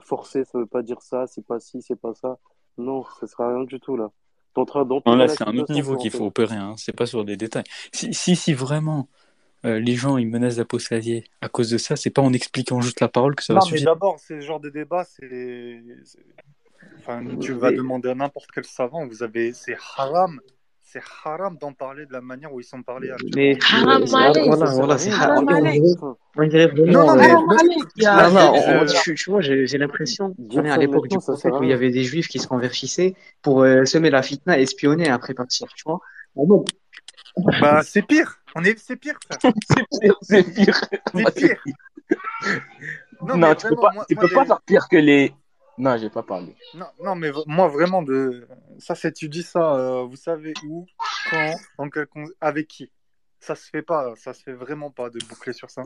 forcer 0.00 0.44
ça 0.44 0.58
veut 0.58 0.66
pas 0.66 0.82
dire 0.82 1.02
ça, 1.02 1.26
c'est 1.26 1.44
pas 1.46 1.60
ci, 1.60 1.82
c'est 1.82 2.00
pas 2.00 2.14
ça. 2.14 2.38
Non, 2.78 3.04
ça 3.20 3.26
sera 3.26 3.54
rien 3.54 3.64
du 3.64 3.78
tout 3.78 3.96
là. 3.96 4.10
T'es 4.54 4.60
en 4.60 4.64
train 4.64 4.84
Non, 4.86 5.16
là, 5.16 5.28
c'est 5.28 5.46
un 5.46 5.56
autre 5.58 5.72
niveau 5.72 5.96
qu'il 5.96 6.10
faut 6.10 6.24
opérer, 6.24 6.56
hein. 6.56 6.74
C'est 6.78 6.96
pas 6.96 7.04
sur 7.04 7.26
des 7.26 7.36
détails. 7.36 7.64
Si, 7.92 8.14
si, 8.14 8.36
si 8.36 8.54
vraiment 8.54 9.08
euh, 9.64 9.80
les 9.80 9.94
gens 9.94 10.16
ils 10.16 10.28
menacent 10.28 10.56
d'apostasier 10.56 11.24
à 11.40 11.48
cause 11.48 11.70
de 11.70 11.78
ça, 11.78 11.96
c'est 11.96 12.10
pas 12.10 12.22
en 12.22 12.32
expliquant 12.32 12.80
juste 12.80 13.00
la 13.00 13.08
parole 13.08 13.34
que 13.34 13.42
ça 13.42 13.54
non, 13.54 13.60
va 13.60 13.66
suffire. 13.66 13.86
Non, 13.86 13.92
mais 13.92 13.94
d'abord, 13.94 14.20
ce 14.20 14.40
genre 14.40 14.60
de 14.60 14.70
débat, 14.70 15.04
c'est. 15.04 15.82
Enfin, 16.98 17.24
tu 17.40 17.52
vas 17.52 17.72
demander 17.72 18.10
à 18.10 18.14
n'importe 18.14 18.50
quel 18.52 18.64
savant, 18.64 19.06
vous 19.06 19.22
avez. 19.22 19.52
C'est 19.52 19.76
haram 19.96 20.40
c'est 20.86 21.02
haram 21.24 21.58
d'en 21.58 21.72
parler 21.72 22.06
de 22.06 22.12
la 22.12 22.20
manière 22.20 22.52
où 22.52 22.60
ils 22.60 22.64
sont 22.64 22.82
parlés. 22.82 23.10
Mais 23.34 23.58
haram 23.72 24.04
Voilà, 24.06 24.70
voilà, 24.70 24.98
c'est 24.98 25.10
haram. 25.10 25.44
On 26.36 26.46
dirait 26.46 26.68
vraiment. 26.68 27.16
Non, 27.16 27.18
euh, 27.18 27.26
non, 28.30 28.84
non, 28.84 28.84
tu 29.16 29.30
vois, 29.30 29.40
j'ai 29.40 29.78
l'impression 29.78 30.34
qu'on 30.50 30.64
est 30.64 30.70
à 30.70 30.76
l'époque 30.76 31.08
du 31.08 31.18
prophète 31.18 31.52
où 31.58 31.64
il 31.64 31.70
y 31.70 31.72
avait 31.72 31.90
des 31.90 32.04
juifs 32.04 32.28
qui 32.28 32.38
se 32.38 32.46
convertissaient 32.46 33.14
pour 33.42 33.62
euh, 33.62 33.84
semer 33.84 34.10
la 34.10 34.22
fitna, 34.22 34.58
espionner 34.58 35.08
après 35.08 35.34
partir, 35.34 35.66
tu 35.74 35.82
vois. 35.84 36.00
Ah 36.38 37.60
bah, 37.60 37.82
c'est 37.82 38.02
pire. 38.02 38.38
On 38.56 38.64
est... 38.64 38.78
C'est 38.78 38.96
pire, 38.96 39.18
frère. 39.22 39.38
C'est 39.68 39.84
pire, 40.00 40.16
c'est 40.22 40.42
pire. 40.54 40.80
C'est 41.14 41.34
pire. 41.34 41.62
Non, 43.22 43.54
tu 43.54 43.68
peux 43.68 43.76
pas, 43.76 43.90
moi, 43.92 44.04
tu 44.08 44.14
moi 44.14 44.24
peux 44.24 44.34
pas 44.34 44.44
faire 44.44 44.60
pire 44.62 44.88
que 44.88 44.96
les. 44.96 45.32
Non, 45.78 45.96
j'ai 45.98 46.08
pas 46.10 46.22
parlé. 46.22 46.54
non, 46.74 46.86
non, 47.02 47.14
mais 47.16 47.30
moi, 47.46 47.68
vraiment, 47.68 48.02
de... 48.02 48.48
ça, 48.78 48.94
c'est 48.94 49.12
tu 49.12 49.28
dis 49.28 49.42
ça, 49.42 49.74
euh, 49.74 50.02
vous 50.04 50.16
savez 50.16 50.54
où, 50.66 50.86
quand, 51.30 51.54
dans 51.78 51.90
quel 51.90 52.06
con- 52.06 52.30
avec 52.40 52.66
qui. 52.68 52.90
Ça 53.40 53.54
se 53.54 53.68
fait 53.68 53.82
pas, 53.82 54.14
ça 54.16 54.32
se 54.32 54.42
fait 54.42 54.54
vraiment 54.54 54.90
pas 54.90 55.10
de 55.10 55.18
boucler 55.28 55.52
sur 55.52 55.70
ça. 55.70 55.82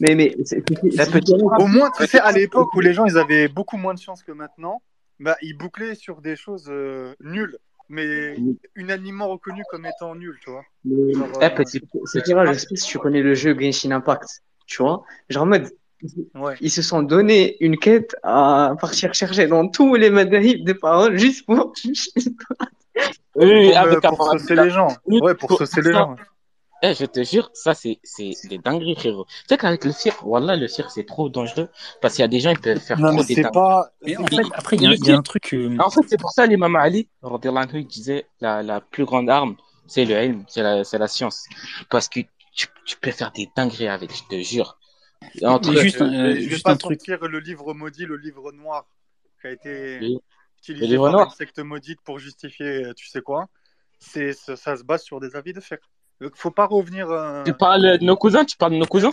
mais, 0.00 0.14
mais 0.14 0.34
c'est 0.44 0.62
c'est- 0.66 1.10
petite. 1.12 1.34
Au 1.58 1.66
moins, 1.66 1.90
tu 1.90 2.06
sais, 2.06 2.18
à 2.18 2.32
l'époque 2.32 2.72
où 2.74 2.80
les 2.80 2.94
gens 2.94 3.04
ils 3.04 3.18
avaient 3.18 3.48
beaucoup 3.48 3.76
moins 3.76 3.92
de 3.94 4.00
chance 4.00 4.22
que 4.22 4.32
maintenant, 4.32 4.82
bah, 5.20 5.36
ils 5.42 5.56
bouclaient 5.56 5.94
sur 5.94 6.22
des 6.22 6.36
choses 6.36 6.66
euh, 6.70 7.14
nulles, 7.20 7.58
mais 7.88 8.36
unanimement 8.74 9.28
reconnues 9.28 9.62
comme 9.70 9.86
étant 9.86 10.14
nulles, 10.14 10.38
tu 10.42 10.50
vois. 10.50 10.64
Euh, 10.90 11.64
c'est 12.04 12.22
tirage, 12.22 12.48
je 12.52 12.58
sais 12.58 12.66
pas 12.68 12.76
si 12.76 12.86
tu 12.88 12.98
connais 12.98 13.22
le 13.22 13.34
jeu 13.34 13.56
Genshin 13.58 13.90
Impact, 13.92 14.42
tu 14.66 14.82
vois. 14.82 15.04
Genre 15.28 15.44
en 15.44 15.46
mode, 15.46 15.70
ouais. 16.34 16.54
ils 16.60 16.70
se 16.70 16.82
sont 16.82 17.02
donné 17.02 17.56
une 17.64 17.76
quête 17.78 18.16
à 18.22 18.74
partir 18.80 19.14
chercher 19.14 19.46
dans 19.46 19.68
tous 19.68 19.94
les 19.94 20.10
madahib 20.10 20.64
des 20.64 20.74
paroles 20.74 21.18
juste 21.18 21.46
pour. 21.46 21.72
Oui, 23.38 23.68
Pour, 23.68 23.76
avec 23.78 23.96
me- 24.02 24.08
pour 24.16 24.32
un 24.34 24.38
saucer 24.38 24.54
les 24.56 24.70
gens. 24.70 24.88
Oui, 25.04 25.20
Ouais, 25.20 25.34
pour 25.34 25.48
pour- 25.50 25.58
saucer 25.58 25.82
les 25.82 25.92
gens. 25.92 26.16
Eh, 26.82 26.94
je 26.94 27.06
te 27.06 27.22
jure, 27.24 27.50
ça, 27.54 27.74
c'est, 27.74 27.98
c'est 28.04 28.32
des 28.48 28.58
dingueries, 28.58 28.96
frérot. 28.96 29.24
Tu 29.24 29.32
sais 29.48 29.56
qu'avec 29.56 29.84
le 29.84 29.92
cirque, 29.92 30.22
voilà, 30.22 30.56
le 30.56 30.68
cirque, 30.68 30.90
c'est 30.90 31.06
trop 31.06 31.28
dangereux. 31.30 31.68
Parce 32.02 32.14
qu'il 32.14 32.22
y 32.22 32.24
a 32.24 32.28
des 32.28 32.40
gens, 32.40 32.50
ils 32.50 32.60
peuvent 32.60 32.78
faire 32.78 32.98
Non, 32.98 33.08
trop 33.08 33.16
mais 33.16 33.22
des 33.24 33.34
c'est 33.34 33.42
dingueries. 33.42 33.52
pas. 33.52 33.90
Mais 34.04 34.16
en 34.18 34.26
fait, 34.26 34.46
après, 34.54 34.76
il 34.76 34.82
y, 34.82 34.86
a- 34.86 34.90
le 34.90 34.96
il 34.96 35.06
y 35.06 35.10
a 35.10 35.16
un 35.16 35.22
truc. 35.22 35.54
euh, 35.54 35.78
En 35.78 35.90
fait, 35.90 36.02
c'est 36.08 36.18
pour 36.18 36.30
ça, 36.32 36.46
l'imam 36.46 36.76
Ali, 36.76 37.08
il 37.74 37.86
disait, 37.86 38.26
la, 38.40 38.62
la 38.62 38.80
plus 38.80 39.04
grande 39.04 39.28
arme, 39.30 39.56
c'est 39.86 40.04
le 40.04 40.14
ilm, 40.22 40.44
c'est 40.48 40.62
la, 40.62 40.84
c'est 40.84 40.98
la 40.98 41.08
science. 41.08 41.44
Parce 41.90 42.08
que 42.08 42.20
tu, 42.54 42.66
tu 42.86 42.96
peux 42.98 43.10
faire 43.10 43.32
des 43.32 43.48
dingueries 43.56 43.88
avec, 43.88 44.10
je 44.14 44.22
te 44.28 44.40
jure. 44.42 44.78
Entre, 45.44 45.70
Mais 45.70 45.76
juste, 45.76 46.00
Euh, 46.02 46.36
je 46.40 46.48
vais 46.48 46.58
juste 46.58 46.64
pas 46.64 46.74
un 46.74 46.76
truc. 46.76 47.00
sortir 47.00 47.18
le 47.28 47.38
livre 47.40 47.74
maudit, 47.74 48.06
le 48.06 48.16
livre 48.16 48.52
noir, 48.52 48.86
qui 49.40 49.46
a 49.48 49.50
été 49.52 50.00
Le- 50.00 50.20
le 50.80 50.86
utilisé 50.86 50.86
livre 50.86 51.08
par 51.08 51.10
noir. 51.10 51.28
une 51.28 51.30
secte 51.30 51.58
maudite 51.58 52.00
pour 52.02 52.18
justifier, 52.18 52.86
euh, 52.86 52.94
tu 52.94 53.06
sais 53.06 53.20
quoi. 53.22 53.48
C'est 53.98 54.32
ça, 54.32 54.56
ça 54.56 54.76
se 54.76 54.84
base 54.84 55.02
sur 55.02 55.20
des 55.20 55.36
avis 55.36 55.52
de 55.52 55.60
fer. 55.60 55.78
Donc, 56.20 56.32
faut 56.36 56.50
pas 56.50 56.66
revenir. 56.66 57.10
euh, 57.10 57.44
tu 57.44 57.52
parles 57.52 57.98
de 57.98 58.04
nos 58.04 58.16
cousins, 58.16 58.44
tu 58.44 58.56
parles 58.56 58.72
de 58.72 58.78
nos 58.78 58.86
cousins? 58.86 59.12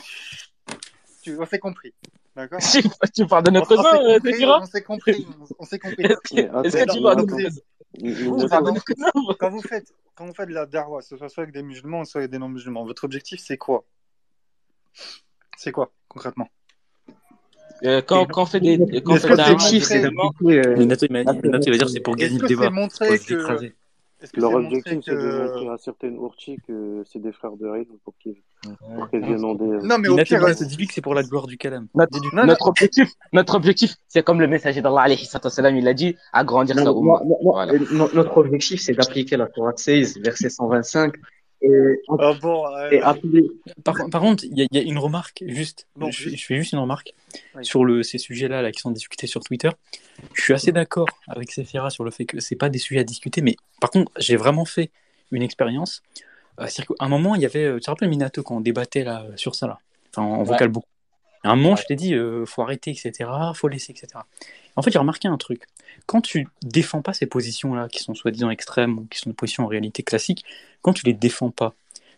Tu, 1.22 1.38
on 1.40 1.46
s'est 1.46 1.60
compris, 1.60 1.94
d'accord? 2.36 2.60
Tu, 2.60 2.82
tu 3.14 3.26
parles 3.28 3.44
de 3.44 3.50
On, 3.52 3.54
nos 3.54 3.62
on 3.62 3.66
s'est 3.66 3.76
cousins, 3.76 4.02
euh, 4.04 4.14
compris, 4.16 4.32
Tefira? 4.32 4.60
on 4.62 4.66
s'est 4.66 4.84
compris, 4.84 5.28
on, 5.42 5.46
on 5.60 5.66
s'est 5.66 5.80
compris. 5.80 6.04
Est-ce 6.04 6.16
que, 6.16 6.86
que 6.86 6.92
tu 6.92 7.02
parles 7.02 7.16
de 7.18 7.22
nos 7.22 7.28
cousins? 7.28 7.50
Mais- 7.98 8.02
mais 8.02 8.12
Vous, 8.14 8.36
Tu 8.36 8.42
vous 8.44 8.48
parles 8.48 8.64
de 8.66 8.70
êtes- 8.70 8.76
nos 8.76 8.82
cousins? 8.82 9.36
quand 9.40 9.50
vous 9.50 9.62
faites, 9.62 9.94
quand 10.16 10.26
vous 10.26 10.34
faites 10.34 10.50
de 10.50 10.54
la 10.54 10.66
darwa, 10.66 11.00
que 11.02 11.06
ce 11.06 11.18
soit 11.18 11.30
soit 11.30 11.44
avec 11.44 11.54
des 11.54 11.64
musulmans, 11.64 12.06
soit 12.06 12.22
avec 12.22 12.32
des 12.32 12.40
non-musulmans, 12.40 12.86
votre 12.86 13.04
objectif 13.04 13.42
c'est 13.44 13.58
quoi? 13.58 13.84
C'est 15.58 15.72
quoi 15.72 15.92
concrètement? 16.08 16.50
Euh, 17.84 18.02
quand, 18.02 18.26
quand 18.28 18.44
on 18.44 18.46
fait 18.46 18.60
des, 18.62 18.78
quand 19.02 19.12
on 19.14 19.16
Est-ce 19.16 19.28
fait 19.28 19.34
que 19.36 19.36
de 19.36 19.60
c'est 19.60 19.80
c'est 19.82 20.02
d'appliquer. 20.02 20.60
euh, 20.60 20.76
Minato, 20.78 21.06
il 21.06 21.12
m'a 21.12 21.24
dit, 21.26 21.40
Minato, 21.44 21.64
il 21.68 21.72
va 21.72 21.78
dire 21.78 21.90
c'est 21.90 22.00
pour 22.00 22.16
Est-ce 22.16 22.26
gagner 22.26 22.38
que 22.38 22.42
le 22.44 22.48
c'est 22.48 22.56
débat, 22.56 22.68
pour 22.68 22.74
montrer 22.76 23.20
que 23.20 23.34
écraser. 23.34 23.76
Est-ce 24.24 24.32
que 24.32 24.40
Leur 24.41 24.54
objectif, 24.54 25.00
c'est 25.04 25.12
de 25.16 25.32
montrer 25.44 25.68
à 25.70 25.78
certaines 25.78 26.16
Urchi 26.16 26.58
que 26.68 27.04
c'est 27.06 27.20
des 27.20 27.32
frères 27.32 27.58
de 27.58 27.68
Reine 27.68 27.86
pour 28.04 28.14
qu'ils 28.18 28.36
viennent 29.12 29.44
en 29.44 29.56
des... 29.56 29.66
non 29.66 29.98
mais 29.98 30.08
au 30.08 30.16
pire 30.16 30.40
Minato, 30.40 30.64
dis-lui 30.66 30.88
que 30.88 30.94
c'est 30.94 31.02
pour 31.02 31.14
la 31.14 31.24
gloire 31.24 31.45
du 31.45 31.58
calame. 31.58 31.88
Notre, 31.94 32.20
non, 32.34 32.56
objectif, 32.62 33.10
notre 33.34 33.56
objectif, 33.56 33.95
c'est 34.08 34.24
comme 34.24 34.40
le 34.40 34.48
messager 34.48 34.82
d'Allah 34.82 35.08
il 35.10 35.88
a 35.88 35.94
dit, 35.94 36.16
agrandir 36.32 36.76
Non, 36.78 36.84
sa 36.86 36.91
Voilà. 37.44 37.74
euh, 37.74 37.80
no- 37.91 38.10
notre 38.14 38.38
objectif, 38.38 38.80
c'est 38.82 38.94
d'appliquer 38.94 39.36
la 39.38 39.48
Torah 39.48 39.74
16, 39.76 40.20
verset 40.20 40.50
125, 40.50 41.14
et, 41.64 41.99
ah 42.19 42.34
bon 42.41 42.68
euh, 42.68 42.90
et 42.91 43.02
appeler. 43.02 43.49
Par, 43.84 43.95
par 44.11 44.22
contre, 44.22 44.44
il 44.44 44.57
y, 44.57 44.61
a- 44.61 44.68
il 44.72 44.77
y 44.77 44.80
a 44.80 44.84
une 44.84 44.98
remarque, 44.99 45.44
juste, 45.48 45.88
Bon, 45.95 46.11
je, 46.11 46.23
juste. 46.23 46.38
je 46.38 46.45
fais 46.45 46.56
juste 46.57 46.73
une 46.73 46.80
remarque 46.80 47.14
Oui. 47.56 47.65
sur 47.65 47.85
le, 47.85 48.03
ces 48.03 48.18
sujets-là 48.18 48.61
là, 48.61 48.72
qui 48.72 48.80
sont 48.80 48.91
discutés 48.91 49.27
sur 49.27 49.41
Twitter. 49.41 49.69
Je 50.34 50.41
suis 50.41 50.53
assez 50.53 50.72
d'accord 50.72 51.07
avec 51.27 51.52
Sephira 51.52 51.90
sur 51.90 52.03
le 52.03 52.11
fait 52.11 52.26
que 52.26 52.40
c'est 52.40 52.56
pas 52.56 52.69
des 52.69 52.80
sujets 52.80 52.99
à 52.99 53.03
discuter, 53.03 53.41
mais 53.41 53.56
par 53.80 53.90
contre, 53.91 54.11
j'ai 54.18 54.35
vraiment 54.35 54.65
fait 54.65 54.91
une 55.31 55.41
expérience. 55.41 56.03
Euh, 56.60 56.68
C'est-à-dire 56.68 56.95
qu'à 56.98 57.06
un 57.06 57.10
moment, 57.10 57.34
il 57.35 57.41
y 57.41 57.45
avait, 57.45 57.64
euh, 57.65 57.76
tu 57.76 57.81
te 57.85 57.90
rappelles 57.90 58.10
Minato 58.10 58.44
quand 58.44 58.57
on 58.57 58.61
débattait 58.61 59.03
là, 59.03 59.23
euh, 59.23 59.38
sur 59.38 59.56
ça, 59.56 59.65
là, 59.68 59.80
enfin, 60.11 60.22
en 60.27 60.40
Ouais. 60.40 60.45
vocal 60.45 60.68
beaucoup. 60.69 60.88
À 61.45 61.49
un 61.52 61.56
moment, 61.56 61.76
je 61.76 61.84
t'ai 61.85 61.95
dit, 61.95 62.14
euh, 62.14 62.45
faut 62.45 62.61
arrêter, 62.61 62.91
etc., 62.91 63.30
faut 63.53 63.68
laisser, 63.68 63.91
etc. 63.91 64.07
En 64.76 64.81
fait, 64.81 64.91
j'ai 64.91 64.99
remarqué 64.99 65.27
un 65.27 65.38
truc. 65.38 65.64
Quand 66.06 66.22
tu 66.22 66.48
défends 66.61 67.02
pas 67.02 67.14
ces 67.14 67.26
positions-là, 67.26 67.88
qui 67.90 68.03
sont 68.03 68.14
soi-disant 68.14 68.49
extrêmes, 68.49 68.99
ou 68.99 69.07
qui 69.10 69.20
sont 69.20 69.30
des 69.30 69.36
positions 69.36 69.64
en 69.64 69.68
réalité 69.68 70.03
classiques, 70.03 70.44
quand 70.82 70.94
tu 70.94 71.06
les 71.06 71.14
défends 71.14 71.52
pas, 71.52 71.74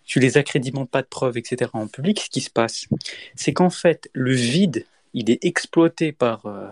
tu 0.05 0.19
les 0.19 0.37
accrédimentes 0.37 0.89
pas 0.89 1.01
de 1.01 1.07
preuves, 1.07 1.37
etc. 1.37 1.71
en 1.73 1.87
public, 1.87 2.19
ce 2.19 2.29
qui 2.29 2.41
se 2.41 2.49
passe, 2.49 2.87
c'est 3.35 3.53
qu'en 3.53 3.69
fait, 3.69 4.09
le 4.13 4.33
vide, 4.33 4.85
il 5.13 5.29
est 5.29 5.43
exploité 5.43 6.11
par, 6.11 6.45
euh, 6.45 6.67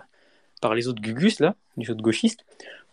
par 0.61 0.75
les 0.75 0.87
autres 0.87 1.01
gugus, 1.01 1.39
là, 1.39 1.55
les 1.77 1.89
autres 1.89 2.03
gauchistes, 2.03 2.45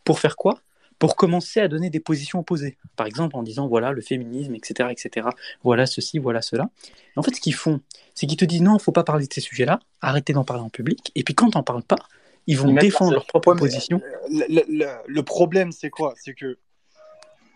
pour 0.04 0.18
faire 0.18 0.36
quoi? 0.36 0.60
Pour 0.98 1.16
commencer 1.16 1.60
à 1.60 1.68
donner 1.68 1.90
des 1.90 2.00
positions 2.00 2.40
opposées. 2.40 2.76
Par 2.96 3.06
exemple, 3.06 3.36
en 3.36 3.42
disant, 3.42 3.66
voilà, 3.68 3.92
le 3.92 4.00
féminisme, 4.00 4.54
etc., 4.54 4.88
etc., 4.90 5.28
voilà 5.62 5.86
ceci, 5.86 6.18
voilà 6.18 6.42
cela. 6.42 6.70
En 7.16 7.22
fait, 7.22 7.34
ce 7.34 7.40
qu'ils 7.40 7.54
font, 7.54 7.80
c'est 8.14 8.26
qu'ils 8.26 8.36
te 8.36 8.44
disent, 8.44 8.62
non, 8.62 8.78
faut 8.78 8.92
pas 8.92 9.04
parler 9.04 9.26
de 9.26 9.32
ces 9.32 9.40
sujets-là, 9.40 9.80
arrêtez 10.00 10.32
d'en 10.32 10.44
parler 10.44 10.62
en 10.62 10.70
public, 10.70 11.12
et 11.14 11.22
puis 11.22 11.34
quand 11.34 11.50
t'en 11.50 11.62
parles 11.62 11.82
pas, 11.82 12.08
ils 12.50 12.58
vont 12.58 12.72
défendre 12.74 13.10
la- 13.12 13.16
leur 13.16 13.26
propre 13.26 13.52
Ouais, 13.52 13.58
position. 13.58 14.00
le, 14.30 14.44
le- 14.48 14.64
le- 14.78 14.96
le 15.06 15.22
problème 15.22 15.72
c'est 15.72 15.90
quoi? 15.90 16.14
C'est 16.16 16.34
que 16.34 16.58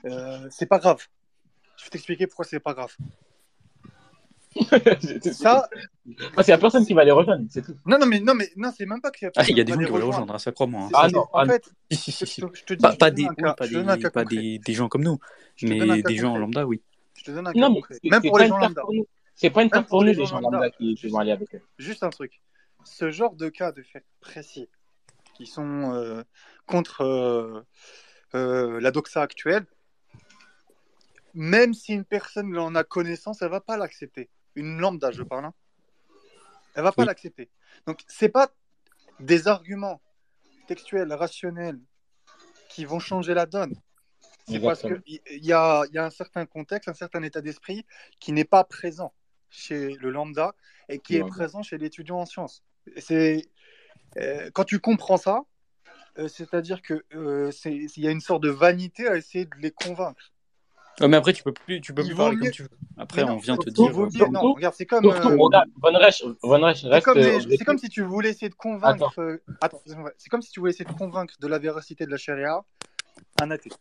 euh, 0.06 0.46
c'est 0.50 0.66
pas 0.66 0.78
grave. 0.78 1.06
Je 1.78 1.84
vais 1.84 1.90
t'expliquer 1.90 2.26
pourquoi 2.26 2.44
c'est 2.44 2.60
pas 2.60 2.74
grave. 2.74 2.94
Ça, 5.32 5.68
Parce 6.36 6.46
qu'il 6.46 6.52
y 6.52 6.54
a 6.54 6.58
personne 6.58 6.86
qui 6.86 6.94
va 6.94 7.04
les 7.04 7.10
rejoindre, 7.10 7.44
c'est 7.50 7.62
tout. 7.62 7.74
non, 7.86 7.98
non, 7.98 8.06
mais 8.06 8.20
non, 8.20 8.34
mais 8.34 8.48
non, 8.56 8.70
c'est 8.76 8.86
même 8.86 9.00
pas 9.00 9.10
qu'il 9.10 9.26
y 9.26 9.28
a 9.28 9.32
Ah, 9.34 9.42
il 9.48 9.56
y 9.56 9.60
a 9.60 9.64
des 9.64 9.72
gens 9.72 9.78
qui 9.80 9.84
vont 9.86 9.96
les 9.96 10.02
rejoindre. 10.04 10.32
hein, 10.34 10.38
ça 10.38 10.52
crois-moi. 10.52 10.82
hein. 10.82 10.88
C'est- 10.90 10.94
Ah 10.96 11.06
c'est- 11.08 11.14
non, 11.16 11.22
en 11.32 11.38
ah 11.40 11.46
fait, 11.46 11.64
Si, 11.90 12.12
si, 12.12 12.26
si, 12.26 12.40
je 12.40 12.62
te, 12.64 12.74
dis, 12.74 12.80
Pas, 12.96 13.10
des, 13.10 13.24
pas 13.24 13.66
gens 14.74 14.88
comme 14.88 15.02
nous, 15.02 15.18
mais 15.62 16.02
des 16.02 16.16
gens 16.16 16.28
concret. 16.28 16.40
lambda, 16.40 16.66
oui. 16.66 16.80
Je 17.16 17.24
te 17.24 17.30
donne 17.32 17.48
un 17.48 17.52
cas 17.52 17.58
Non, 17.58 17.70
mais 17.70 17.74
concret. 17.80 17.94
c'est 18.00 18.10
Même 18.10 18.20
c'est 18.22 18.28
pour 18.28 18.38
les 18.38 18.46
gens 18.48 18.58
lambda. 18.58 18.82
C'est 19.34 19.50
pas 19.50 19.62
une 19.64 19.70
carte 19.70 19.88
pour 19.88 20.02
nous, 20.04 20.12
les 20.12 20.24
gens 20.24 20.38
lambda. 20.40 20.70
qui, 20.70 20.94
vont 21.08 21.18
aller 21.18 21.32
avec 21.32 21.52
eux. 21.54 21.60
juste 21.78 22.04
un 22.04 22.10
truc. 22.10 22.40
Ce 22.84 23.10
genre 23.10 23.34
de 23.34 23.48
cas 23.48 23.72
de 23.72 23.82
fait 23.82 24.04
précis 24.20 24.68
qui 25.34 25.46
sont 25.46 25.92
euh, 25.94 26.22
contre 26.66 27.02
euh, 27.02 27.62
euh, 28.34 28.80
la 28.80 28.90
doxa 28.90 29.22
actuelle, 29.22 29.66
même 31.34 31.74
si 31.74 31.92
une 31.92 32.04
personne 32.04 32.56
en 32.56 32.74
a 32.74 32.84
connaissance, 32.84 33.42
elle 33.42 33.50
va 33.50 33.60
pas 33.60 33.76
l'accepter. 33.76 34.30
Une 34.54 34.78
lambda, 34.78 35.10
je 35.10 35.22
parle. 35.22 35.46
hein. 35.46 35.54
Elle 36.74 36.84
va 36.84 36.92
pas 36.92 37.02
Oui. 37.02 37.06
l'accepter. 37.06 37.50
Donc, 37.86 38.02
c'est 38.06 38.28
pas 38.28 38.52
des 39.20 39.48
arguments 39.48 40.00
textuels, 40.66 41.12
rationnels, 41.12 41.80
qui 42.68 42.84
vont 42.84 42.98
changer 42.98 43.34
la 43.34 43.46
donne. 43.46 43.74
C'est 44.46 44.60
parce 44.60 44.82
qu'il 44.82 45.02
y 45.06 45.52
a, 45.52 45.84
y 45.92 45.98
a 45.98 46.04
un 46.04 46.10
certain 46.10 46.44
contexte, 46.46 46.88
un 46.88 46.94
certain 46.94 47.22
état 47.22 47.40
d'esprit 47.40 47.86
qui 48.20 48.32
n'est 48.32 48.44
pas 48.44 48.64
présent 48.64 49.14
chez 49.48 49.94
le 49.94 50.10
lambda 50.10 50.54
et 50.88 50.98
qui 50.98 51.16
est 51.16 51.24
présent 51.24 51.62
chez 51.62 51.78
l'étudiant 51.78 52.18
en 52.18 52.26
sciences. 52.26 52.62
C'est, 52.98 53.48
quand 54.52 54.64
tu 54.64 54.78
comprends 54.80 55.16
ça, 55.16 55.42
euh, 56.18 56.28
c'est-à-dire 56.28 56.80
que 56.82 57.04
euh, 57.14 57.50
c'est- 57.50 57.74
il 57.74 58.02
y 58.02 58.06
a 58.08 58.10
une 58.10 58.20
sorte 58.20 58.42
de 58.42 58.50
vanité 58.50 59.08
à 59.08 59.16
essayer 59.16 59.46
de 59.46 59.54
les 59.58 59.70
convaincre. 59.70 60.32
Ouais, 61.00 61.08
mais 61.08 61.16
après, 61.16 61.32
tu 61.32 61.42
peux 61.42 61.52
plus, 61.52 61.80
tu 61.80 61.92
peux 61.92 62.04
plus 62.04 62.14
parler 62.14 62.36
mieux- 62.36 62.42
comme 62.42 62.50
tu 62.52 62.62
veux. 62.62 62.68
Après, 62.96 63.24
non, 63.24 63.32
on 63.32 63.38
vient 63.38 63.56
te 63.56 63.68
dire. 63.68 63.90
euh, 64.00 64.08
mieux- 64.14 64.28
non, 64.30 64.52
regarde, 64.54 64.74
c'est 64.76 64.86
comme. 64.86 65.02
Surtout, 65.02 65.28
euh, 65.28 65.36
regarde, 65.36 65.68
Von 65.82 65.98
Reich, 65.98 66.24
Von 66.42 66.60
Reich 66.62 66.80
C'est 66.82 66.88
reste. 66.88 67.04
comme, 67.04 67.18
les- 67.18 67.24
euh, 67.24 67.56
c'est 67.58 67.64
comme 67.64 67.78
si 67.78 67.88
tu 67.88 68.02
voulais 68.02 68.30
essayer 68.30 68.48
de 68.48 68.54
convaincre. 68.54 69.12
euh, 69.18 69.42
Attends, 69.60 69.82
c'est 70.16 70.28
comme 70.28 70.42
si 70.42 70.52
tu 70.52 70.60
voulais 70.60 70.70
essayer 70.70 70.84
de 70.84 70.92
convaincre 70.92 71.34
de 71.40 71.46
la 71.48 71.58
véracité 71.58 72.06
de 72.06 72.10
la 72.12 72.16
charia 72.16 72.62
un 73.42 73.50
athée. 73.50 73.72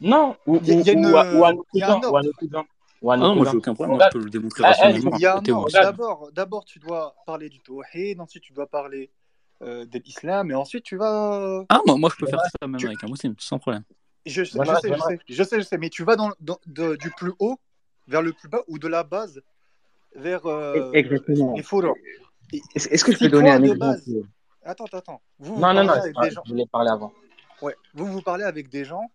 Non, 0.00 0.36
ou, 0.46 0.56
Il 0.62 0.68
y 0.68 0.70
a- 0.70 0.80
il 0.80 0.86
y 0.86 0.90
a 0.90 0.92
une- 0.94 1.06
ou 1.06 1.10
ou 1.10 1.44
un 1.44 1.56
cousins, 1.56 2.00
ou 2.10 2.16
Ah 3.10 3.16
non, 3.16 3.34
moi, 3.36 3.46
j'ai 3.50 3.56
aucun 3.56 3.74
problème. 3.74 3.96
Moi, 3.96 4.06
je 4.12 4.18
peux 4.18 4.24
le 4.24 4.30
démontrer 4.30 4.64
Ah, 4.64 4.72
ah. 4.80 4.92
D'abord, 5.72 6.32
d'abord, 6.32 6.64
tu 6.64 6.78
dois 6.78 7.14
parler 7.26 7.48
du 7.48 7.60
tawhid, 7.60 8.20
ensuite 8.20 8.42
tu 8.42 8.52
dois 8.52 8.66
parler 8.66 9.10
euh, 9.62 9.84
de 9.86 9.98
l'islam, 9.98 10.50
et 10.50 10.54
ensuite 10.54 10.84
tu 10.84 10.96
vas. 10.96 11.64
Ah, 11.68 11.80
moi, 11.86 11.96
moi, 11.96 12.10
je 12.12 12.16
peux 12.16 12.26
faire 12.30 12.40
ça 12.40 12.66
même 12.66 12.76
Tu- 12.78 12.86
avec 12.86 13.02
un 13.02 13.08
musulman, 13.08 13.34
sans 13.38 13.58
problème. 13.58 13.82
Je, 14.26 14.44
je 14.44 14.52
Voilà, 14.54 14.78
sais, 14.80 14.88
je 14.92 14.98
sais, 15.00 15.18
je 15.28 15.42
sais, 15.42 15.58
je 15.60 15.64
sais, 15.64 15.78
mais 15.78 15.88
tu 15.90 16.04
vas 16.04 16.16
dans, 16.16 16.30
dans- 16.40 16.60
de- 16.66 16.96
du 16.96 17.10
plus 17.12 17.32
haut 17.38 17.58
vers 18.06 18.22
le 18.22 18.32
plus 18.32 18.48
bas 18.48 18.62
ou 18.68 18.78
de 18.78 18.86
la 18.88 19.02
base 19.04 19.40
vers 20.14 20.44
euh, 20.46 20.92
Exactement. 20.92 21.54
les. 21.54 21.62
Est-ce 22.74 23.04
que 23.04 23.12
je 23.12 23.18
peux 23.18 23.28
donner 23.28 23.50
un 23.50 23.62
exemple 23.62 23.78
base- 23.78 24.10
Attends, 24.64 24.84
attends. 24.92 25.22
Vous, 25.38 25.54
vous 25.54 25.60
Non, 25.60 25.68
non, 25.72 25.86
parlez 25.86 25.86
non, 25.86 25.92
avec 25.94 26.16
des 26.20 26.30
gens. 26.30 26.42
je 26.44 26.50
voulais 26.52 26.66
parler 26.70 26.90
avant. 26.90 27.12
Ouais, 27.62 27.74
vous 27.94 28.06
vous 28.06 28.22
parlez 28.22 28.44
avec 28.44 28.68
des 28.68 28.84
gens. 28.84 29.10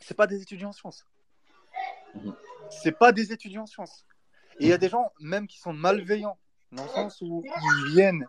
C'est 0.00 0.16
pas 0.16 0.26
des 0.26 0.42
étudiants 0.42 0.70
en 0.70 0.72
sciences. 0.72 1.06
Mhm. 2.14 2.34
C'est 2.70 2.92
pas 2.98 3.12
des 3.12 3.32
étudiants 3.32 3.62
en 3.62 3.66
sciences. 3.66 4.04
Et 4.58 4.64
il 4.64 4.68
y 4.68 4.72
a 4.72 4.78
des 4.78 4.88
gens 4.88 5.12
même 5.20 5.46
qui 5.46 5.58
sont 5.58 5.72
malveillants 5.72 6.38
dans 6.72 6.82
le 6.82 6.88
sens 6.90 7.20
où 7.22 7.42
ils 7.44 7.92
viennent 7.94 8.26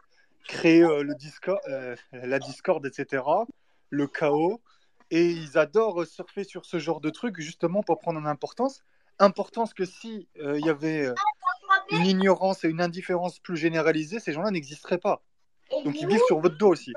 créer 0.48 0.84
euh, 0.84 1.04
le 1.04 1.16
discord, 1.16 1.60
euh, 1.68 1.96
la 2.12 2.40
discorde, 2.40 2.86
etc., 2.86 3.24
le 3.90 4.08
chaos, 4.08 4.62
et 5.14 5.30
ils 5.30 5.60
adorent 5.60 6.06
surfer 6.08 6.44
sur 6.44 6.66
ce 6.66 6.80
genre 6.80 7.00
de 7.00 7.12
trucs 7.12 7.40
justement 7.40 7.84
pour 7.84 8.00
prendre 8.00 8.20
en 8.20 8.26
importance. 8.26 8.84
Importance 9.20 9.74
que 9.76 9.86
si 9.86 10.28
euh, 10.40 10.58
il 10.60 10.66
y 10.66 10.70
avait 10.70 11.06
euh, 11.06 11.14
une 11.92 12.08
ignorance 12.08 12.64
et 12.64 12.68
une 12.68 12.82
indifférence 12.82 13.40
plus 13.40 13.56
généralisée, 13.56 14.20
ces 14.20 14.34
gens-là 14.34 14.50
n'existeraient 14.50 14.98
pas. 14.98 15.22
Donc 15.86 16.02
ils 16.02 16.08
vivent 16.08 16.24
sur 16.28 16.40
votre 16.40 16.58
dos 16.58 16.70
aussi. 16.70 16.94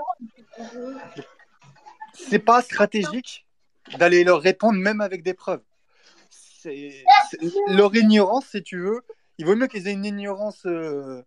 C'est 2.14 2.39
pas 2.39 2.62
stratégique 2.62 3.47
d'aller 3.98 4.24
leur 4.24 4.40
répondre 4.40 4.78
même 4.78 5.02
avec 5.02 5.23
des 5.23 5.35
preuves. 5.35 5.62
Leur 7.68 7.94
ignorance, 7.94 8.47
si 8.47 8.62
tu 8.62 8.81
veux, 8.81 9.02
il 9.39 9.44
vaut 9.44 9.56
mieux 9.56 9.66
qu'ils 9.66 9.89
aient 9.89 9.93
une 9.93 10.06
ignorance 10.06 10.64
euh, 10.64 11.23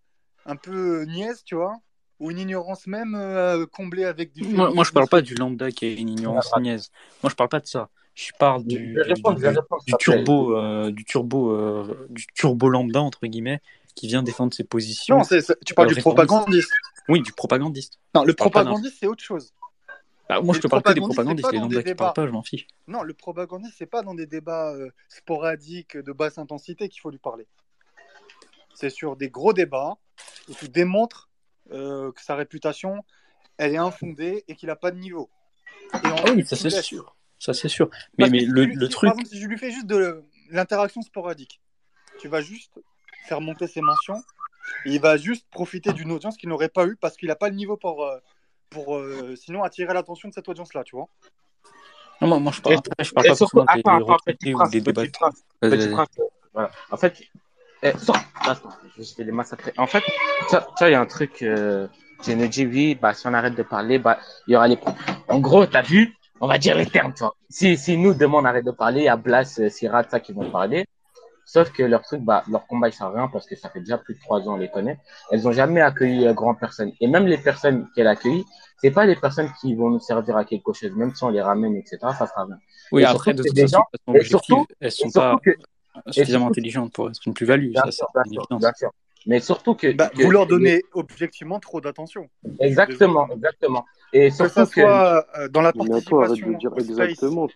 un 0.46 0.56
peu 0.56 1.04
niaise, 1.04 1.44
tu 1.44 1.56
vois, 1.56 1.76
ou 2.20 2.32
une 2.32 2.40
ignorance 2.40 2.88
même 2.88 3.16
euh, 3.16 3.66
comblée 3.66 4.06
avec 4.06 4.34
du. 4.34 4.44
Moi, 4.44 4.72
moi, 4.74 4.84
je 4.84 4.92
parle 4.92 5.08
pas 5.08 5.22
du 5.22 5.36
lambda 5.36 5.72
qui 5.72 5.86
a 5.86 5.90
une 5.90 6.10
ignorance 6.10 6.52
niaise. 6.60 6.92
Moi, 7.24 7.30
je 7.30 7.36
parle 7.36 7.50
pas 7.50 7.60
de 7.60 7.68
ça. 7.68 7.90
Je 8.16 8.32
parle 8.38 8.66
du, 8.66 8.98
turbo, 9.98 10.58
euh, 10.58 10.92
du 10.92 11.06
turbo, 11.06 11.52
euh, 11.52 12.08
du 12.10 12.28
turbo 12.36 12.68
lambda 12.68 13.02
entre 13.02 13.26
guillemets, 13.28 13.62
qui 13.96 14.08
vient 14.08 14.24
défendre 14.24 14.54
ses 14.54 14.66
positions. 14.66 15.20
Non, 15.20 15.24
tu 15.66 15.74
parles 15.74 15.90
Euh, 15.90 15.94
du 15.94 16.02
propagandiste. 16.02 16.72
Oui, 17.08 17.22
du 17.22 17.32
propagandiste. 17.32 17.98
Non, 18.14 18.26
le 18.26 18.34
pas 18.34 18.44
propagandiste, 18.44 18.98
c'est 19.00 19.08
autre 19.08 19.24
chose. 19.24 19.54
Bah, 20.28 20.42
moi, 20.42 20.54
je 20.54 20.60
te 20.60 20.68
parle 20.68 20.84
que 20.84 20.92
des 20.92 21.00
propagandiste, 21.00 21.42
propagandistes. 21.44 21.48
pas 21.48 21.52
Les 21.52 21.60
lambda 21.60 21.84
qui 21.84 21.96
parlent 21.96 22.14
pas, 22.14 22.28
je 22.28 22.32
m'en 22.32 22.44
fiche. 22.44 22.68
Non, 22.88 23.04
le 23.04 23.14
propagandiste, 23.14 23.76
c'est 23.78 23.86
pas 23.86 24.02
dans 24.02 24.14
des 24.14 24.28
débats 24.28 24.74
euh, 24.74 24.90
sporadiques 25.08 25.96
de 25.96 26.12
basse 26.12 26.38
intensité 26.38 26.90
qu'il 26.90 27.00
faut 27.00 27.10
lui 27.10 27.18
parler. 27.20 27.48
C'est 28.76 28.90
sur 28.90 29.16
des 29.16 29.30
gros 29.30 29.54
débats 29.54 29.98
où 30.50 30.54
tu 30.54 30.68
démontres 30.68 31.29
euh, 31.72 32.12
que 32.12 32.22
sa 32.22 32.36
réputation, 32.36 33.04
elle 33.58 33.74
est 33.74 33.78
infondée 33.78 34.44
et 34.48 34.56
qu'il 34.56 34.70
a 34.70 34.76
pas 34.76 34.92
de 34.92 34.98
niveau. 34.98 35.30
Et 35.94 35.98
Ah 36.04 36.32
oui, 36.34 36.46
ça 36.46 36.56
c'est 36.56 36.70
sûr. 36.70 37.16
Ça 37.40 37.54
c'est 37.54 37.70
sûr. 37.70 37.90
Mais, 38.18 38.26
Parce 38.26 38.32
mais 38.32 38.40
si 38.40 38.46
le, 38.46 38.66
le 38.66 38.86
si, 38.86 38.92
truc. 38.92 39.10
Par 39.10 39.20
exemple, 39.20 39.36
si 39.36 39.42
je 39.42 39.48
lui 39.48 39.58
fais 39.58 39.72
juste 39.72 39.88
de 39.88 40.24
l'interaction 40.50 41.02
sporadique, 41.02 41.62
tu 42.20 42.28
vas 42.28 42.42
juste 42.42 42.80
faire 43.28 43.42
monter 43.42 43.68
ses 43.68 43.82
mentions 43.82 44.22
et 44.86 44.94
il 44.96 45.02
va 45.02 45.18
juste 45.18 45.48
profiter 45.50 45.94
d'une 45.94 46.12
audience 46.12 46.38
qu'il 46.38 46.50
n'aurait 46.50 46.70
pas 46.70 46.86
eu 46.86 46.96
parce 46.96 47.18
qu'il 47.18 47.28
n'a 47.28 47.36
pas 47.36 47.50
le 47.50 47.56
niveau 47.56 47.78
pour, 47.78 48.06
euh, 48.06 48.18
pour 48.70 48.98
euh, 48.98 49.36
sinon 49.36 49.64
attirer 49.64 49.94
l'attention 49.94 50.30
de 50.30 50.34
cette 50.34 50.48
audience-là, 50.50 50.84
tu 50.84 50.96
vois. 50.96 51.08
Non, 52.22 52.28
moi, 52.28 52.40
moi, 52.40 52.52
je 52.52 52.62
parle, 52.62 52.76
après, 52.76 53.04
je 53.04 53.14
parle 53.14 53.28
pas 53.28 53.36
surtout, 53.36 53.58
forcément 53.66 53.98
des 53.98 54.04
retraités 54.04 54.54
ou 54.54 54.68
des 54.70 54.84
voilà. 56.54 56.72
En 56.92 56.98
fait, 56.98 57.24
eh, 57.84 57.98
sors, 57.98 58.18
attends, 58.42 58.70
je 58.98 59.04
vais 59.18 59.24
les 59.24 59.32
massacrer. 59.32 59.74
En 59.78 59.88
fait, 59.88 60.04
ça, 60.50 60.68
ça, 60.78 60.90
il 60.90 60.94
y 60.94 60.96
a 60.96 61.02
un 61.02 61.06
truc, 61.06 61.42
euh, 61.42 61.88
je 62.26 62.34
me 62.34 62.48
dis, 62.48 62.66
oui, 62.66 62.96
bah, 62.96 63.14
si 63.14 63.28
on 63.28 63.34
arrête 63.34 63.56
de 63.56 63.64
parler, 63.64 64.00
bah, 64.00 64.20
il 64.48 64.54
y 64.54 64.56
aura 64.56 64.68
les, 64.68 64.78
en 65.28 65.40
gros, 65.40 65.66
t'as 65.66 65.82
vu, 65.82 66.16
on 66.42 66.48
va 66.48 66.58
dire 66.58 66.76
les 66.76 66.86
termes, 66.86 67.14
tu 67.14 67.20
vois. 67.20 67.36
Si, 67.50 67.78
si 67.78 67.98
nous, 67.98 68.14
demain, 68.14 68.40
on 68.40 68.46
arrête 68.46 68.66
de 68.66 68.72
parler, 68.72 69.02
il 69.02 69.06
y 69.06 69.10
a 69.10 69.16
Blas, 69.18 69.60
euh, 69.60 69.70
Sirat, 69.70 70.04
ça, 70.10 70.20
qui 70.20 70.34
vont 70.34 70.50
parler. 70.50 70.86
Sauf 71.46 71.72
que 71.72 71.82
leur 71.82 72.04
truc, 72.04 72.22
bah, 72.22 72.44
leur 72.48 72.68
combat, 72.68 72.90
il 72.90 72.94
sert 72.94 73.08
à 73.08 73.12
rien 73.12 73.28
parce 73.28 73.48
que 73.48 73.56
ça 73.56 73.70
fait 73.70 73.80
déjà 73.80 73.98
plus 73.98 74.14
de 74.14 74.20
trois 74.20 74.40
ans, 74.42 74.54
on 74.54 74.58
les 74.58 74.70
connaît. 74.70 75.00
Elles 75.32 75.48
ont 75.48 75.52
jamais 75.52 75.82
accueilli 75.82 76.28
euh, 76.28 76.34
grand 76.34 76.54
personne. 76.54 76.92
Et 77.02 77.08
même 77.08 77.26
les 77.26 77.40
personnes 77.40 77.88
qu'elles 77.96 78.06
accueillent, 78.08 78.46
c'est 78.78 78.92
pas 78.92 79.06
les 79.06 79.16
personnes 79.16 79.50
qui 79.60 79.74
vont 79.74 79.90
nous 79.90 80.00
servir 80.00 80.38
à 80.38 80.46
quelque 80.46 80.74
chose. 80.74 80.92
Même 80.96 81.16
si 81.16 81.24
on 81.24 81.30
les 81.30 81.42
ramène, 81.42 81.76
etc., 81.76 81.98
ça 82.16 82.28
sera 82.28 82.46
rien. 82.46 82.58
Oui, 82.92 83.02
Et 83.02 83.06
après, 83.06 83.32
surtout, 83.32 83.44
de 83.44 83.48
toute 83.50 83.60
façon, 83.62 83.78
gens- 83.78 83.86
elles 84.14 84.26
sont 84.28 84.68
et 84.80 84.90
surtout 84.92 85.20
pas 85.20 85.36
que- 85.44 85.56
suffisamment 86.08 86.48
intelligentes 86.48 86.94
pour 86.94 87.10
être 87.10 87.20
une 87.26 87.34
plus-value. 87.34 87.74
Ça. 87.92 88.08
Mais 89.26 89.40
surtout 89.40 89.76
que, 89.76 89.92
Bah, 89.92 90.10
que- 90.10 90.24
vous 90.24 90.32
leur 90.32 90.46
que- 90.46 90.52
donnez 90.52 90.82
objectivement 90.94 91.60
trop 91.60 91.82
d'attention. 91.82 92.30
exactement, 92.60 93.28
exactement. 93.30 93.86
Et 94.14 94.30
Que 94.30 94.36
surtout 94.36 94.54
ça 94.54 94.66
que, 94.66 94.72
soit 94.82 95.26
euh, 95.38 95.48
dans 95.50 95.62
la 95.62 95.70
arrête 95.70 95.84
de 95.84 95.88
participation 95.90 96.52
dire 96.58 96.72
space, 96.72 96.90
exactement. 96.90 97.48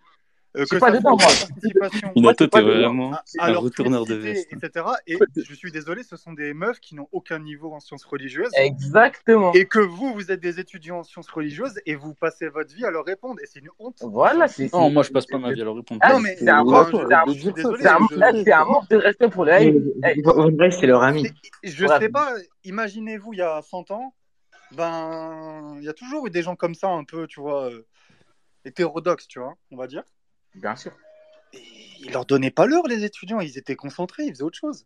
Euh, 0.55 0.65
que 0.69 0.77
pas 0.77 0.91
ça 0.91 0.97
dedans, 0.97 1.17
soit 1.17 1.47
participation 1.47 2.11
Minato, 2.15 2.43
c'est 2.43 2.47
pas 2.51 2.59
t'es 2.59 2.63
vraiment 2.65 3.13
à, 3.13 3.23
un 3.39 3.43
à 3.45 3.51
leur 3.51 3.61
retourneur 3.63 4.05
de 4.05 4.13
veste. 4.15 4.53
etc. 4.53 4.85
Et 5.07 5.17
je 5.35 5.53
suis 5.55 5.71
désolé, 5.71 6.03
ce 6.03 6.15
sont 6.15 6.33
des 6.33 6.53
meufs 6.53 6.79
qui 6.79 6.93
n'ont 6.95 7.07
aucun 7.11 7.39
niveau 7.39 7.73
en 7.73 7.79
sciences 7.79 8.03
religieuses. 8.05 8.51
exactement. 8.55 9.51
Et 9.53 9.65
que 9.65 9.79
vous, 9.79 10.13
vous 10.13 10.31
êtes 10.31 10.39
des 10.39 10.59
étudiants 10.59 10.99
en 10.99 11.03
sciences 11.03 11.29
religieuses 11.29 11.79
et 11.85 11.95
vous 11.95 12.13
passez 12.13 12.49
votre 12.49 12.73
vie 12.73 12.85
à 12.85 12.91
leur 12.91 13.05
répondre. 13.05 13.39
Et 13.41 13.45
c'est 13.47 13.59
une 13.59 13.69
honte. 13.79 13.97
Voilà, 14.01 14.47
c'est, 14.47 14.71
Non, 14.73 14.89
moi, 14.91 15.03
je 15.03 15.11
passe 15.11 15.25
pas 15.25 15.37
ma 15.39 15.51
vie 15.53 15.61
à 15.61 15.65
leur 15.65 15.75
répondre. 15.75 15.99
Ah, 16.03 16.13
non, 16.13 16.19
mais 16.19 16.35
c'est 16.37 16.49
un 16.49 16.63
manque- 16.63 16.93
un- 16.93 17.05
un, 17.05 17.95
un 17.95 18.79
de 18.89 18.95
respect 18.97 19.29
pour 19.29 19.45
les 19.45 19.51
Von 20.23 20.55
Reich, 20.57 20.73
c'est 20.79 20.87
leur 20.87 21.01
ami. 21.03 21.27
Je 21.63 21.87
sais 21.99 22.09
pas, 22.09 22.33
imaginez-vous 22.63 23.33
il 23.33 23.39
y 23.39 23.41
a 23.41 23.61
100 23.61 23.91
ans, 23.91 24.13
ben 24.71 25.75
il 25.79 25.83
y 25.83 25.89
a 25.89 25.93
toujours 25.93 26.27
eu 26.27 26.29
des 26.29 26.41
gens 26.43 26.55
comme 26.55 26.75
ça 26.75 26.89
un 26.89 27.03
peu, 27.03 27.27
tu 27.27 27.39
vois, 27.39 27.69
euh, 27.71 27.85
hétérodoxes, 28.65 29.27
tu 29.27 29.39
vois, 29.39 29.55
on 29.71 29.77
va 29.77 29.87
dire. 29.87 30.03
Bien 30.55 30.75
sûr. 30.75 30.91
Ils 31.53 32.11
leur 32.11 32.25
donnaient 32.25 32.51
pas 32.51 32.65
l'heure 32.65 32.87
les 32.87 33.03
étudiants, 33.03 33.39
ils 33.39 33.57
étaient 33.57 33.75
concentrés, 33.75 34.23
ils 34.25 34.31
faisaient 34.31 34.43
autre 34.43 34.57
chose. 34.57 34.85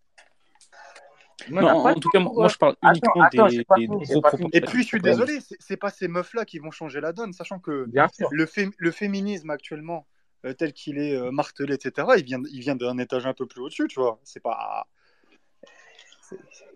Non, 1.50 1.68
en 1.68 1.94
tout 1.96 2.10
cas, 2.10 2.20
moi, 2.20 2.32
moi, 2.36 2.48
je 2.48 2.58
parle 2.58 2.76
Attends, 2.82 2.92
uniquement 2.92 3.24
attends, 3.24 3.48
des, 3.48 3.66
fini, 3.76 4.06
gros 4.06 4.22
propos. 4.22 4.50
Et 4.54 4.62
puis 4.62 4.82
je 4.82 4.88
suis 4.88 5.00
désolé, 5.02 5.40
c'est- 5.60 5.78
pas 5.78 5.92
ces 5.92 6.08
meufs 6.08 6.34
là 6.34 6.46
qui 6.46 6.60
vont 6.60 6.72
changer 6.72 7.00
la 7.00 7.14
donne, 7.14 7.32
sachant 7.32 7.60
que 7.60 7.86
Bien 7.86 8.08
le, 8.32 8.46
fé- 8.46 8.70
le 8.78 8.92
féminisme 8.92 9.50
actuellement 9.50 10.08
euh, 10.46 10.54
tel 10.54 10.74
qu'il 10.74 10.98
est 10.98 11.16
euh, 11.16 11.32
martelé, 11.32 11.76
etc. 11.76 12.08
Il 12.18 12.24
vient, 12.24 12.42
il 12.52 12.60
vient 12.60 12.76
d'un 12.76 12.98
étage 12.98 13.26
un 13.26 13.34
peu 13.34 13.46
plus 13.46 13.62
au-dessus, 13.62 13.88
tu 13.88 14.00
vois. 14.00 14.20
C'est 14.24 14.42
pas 14.42 14.88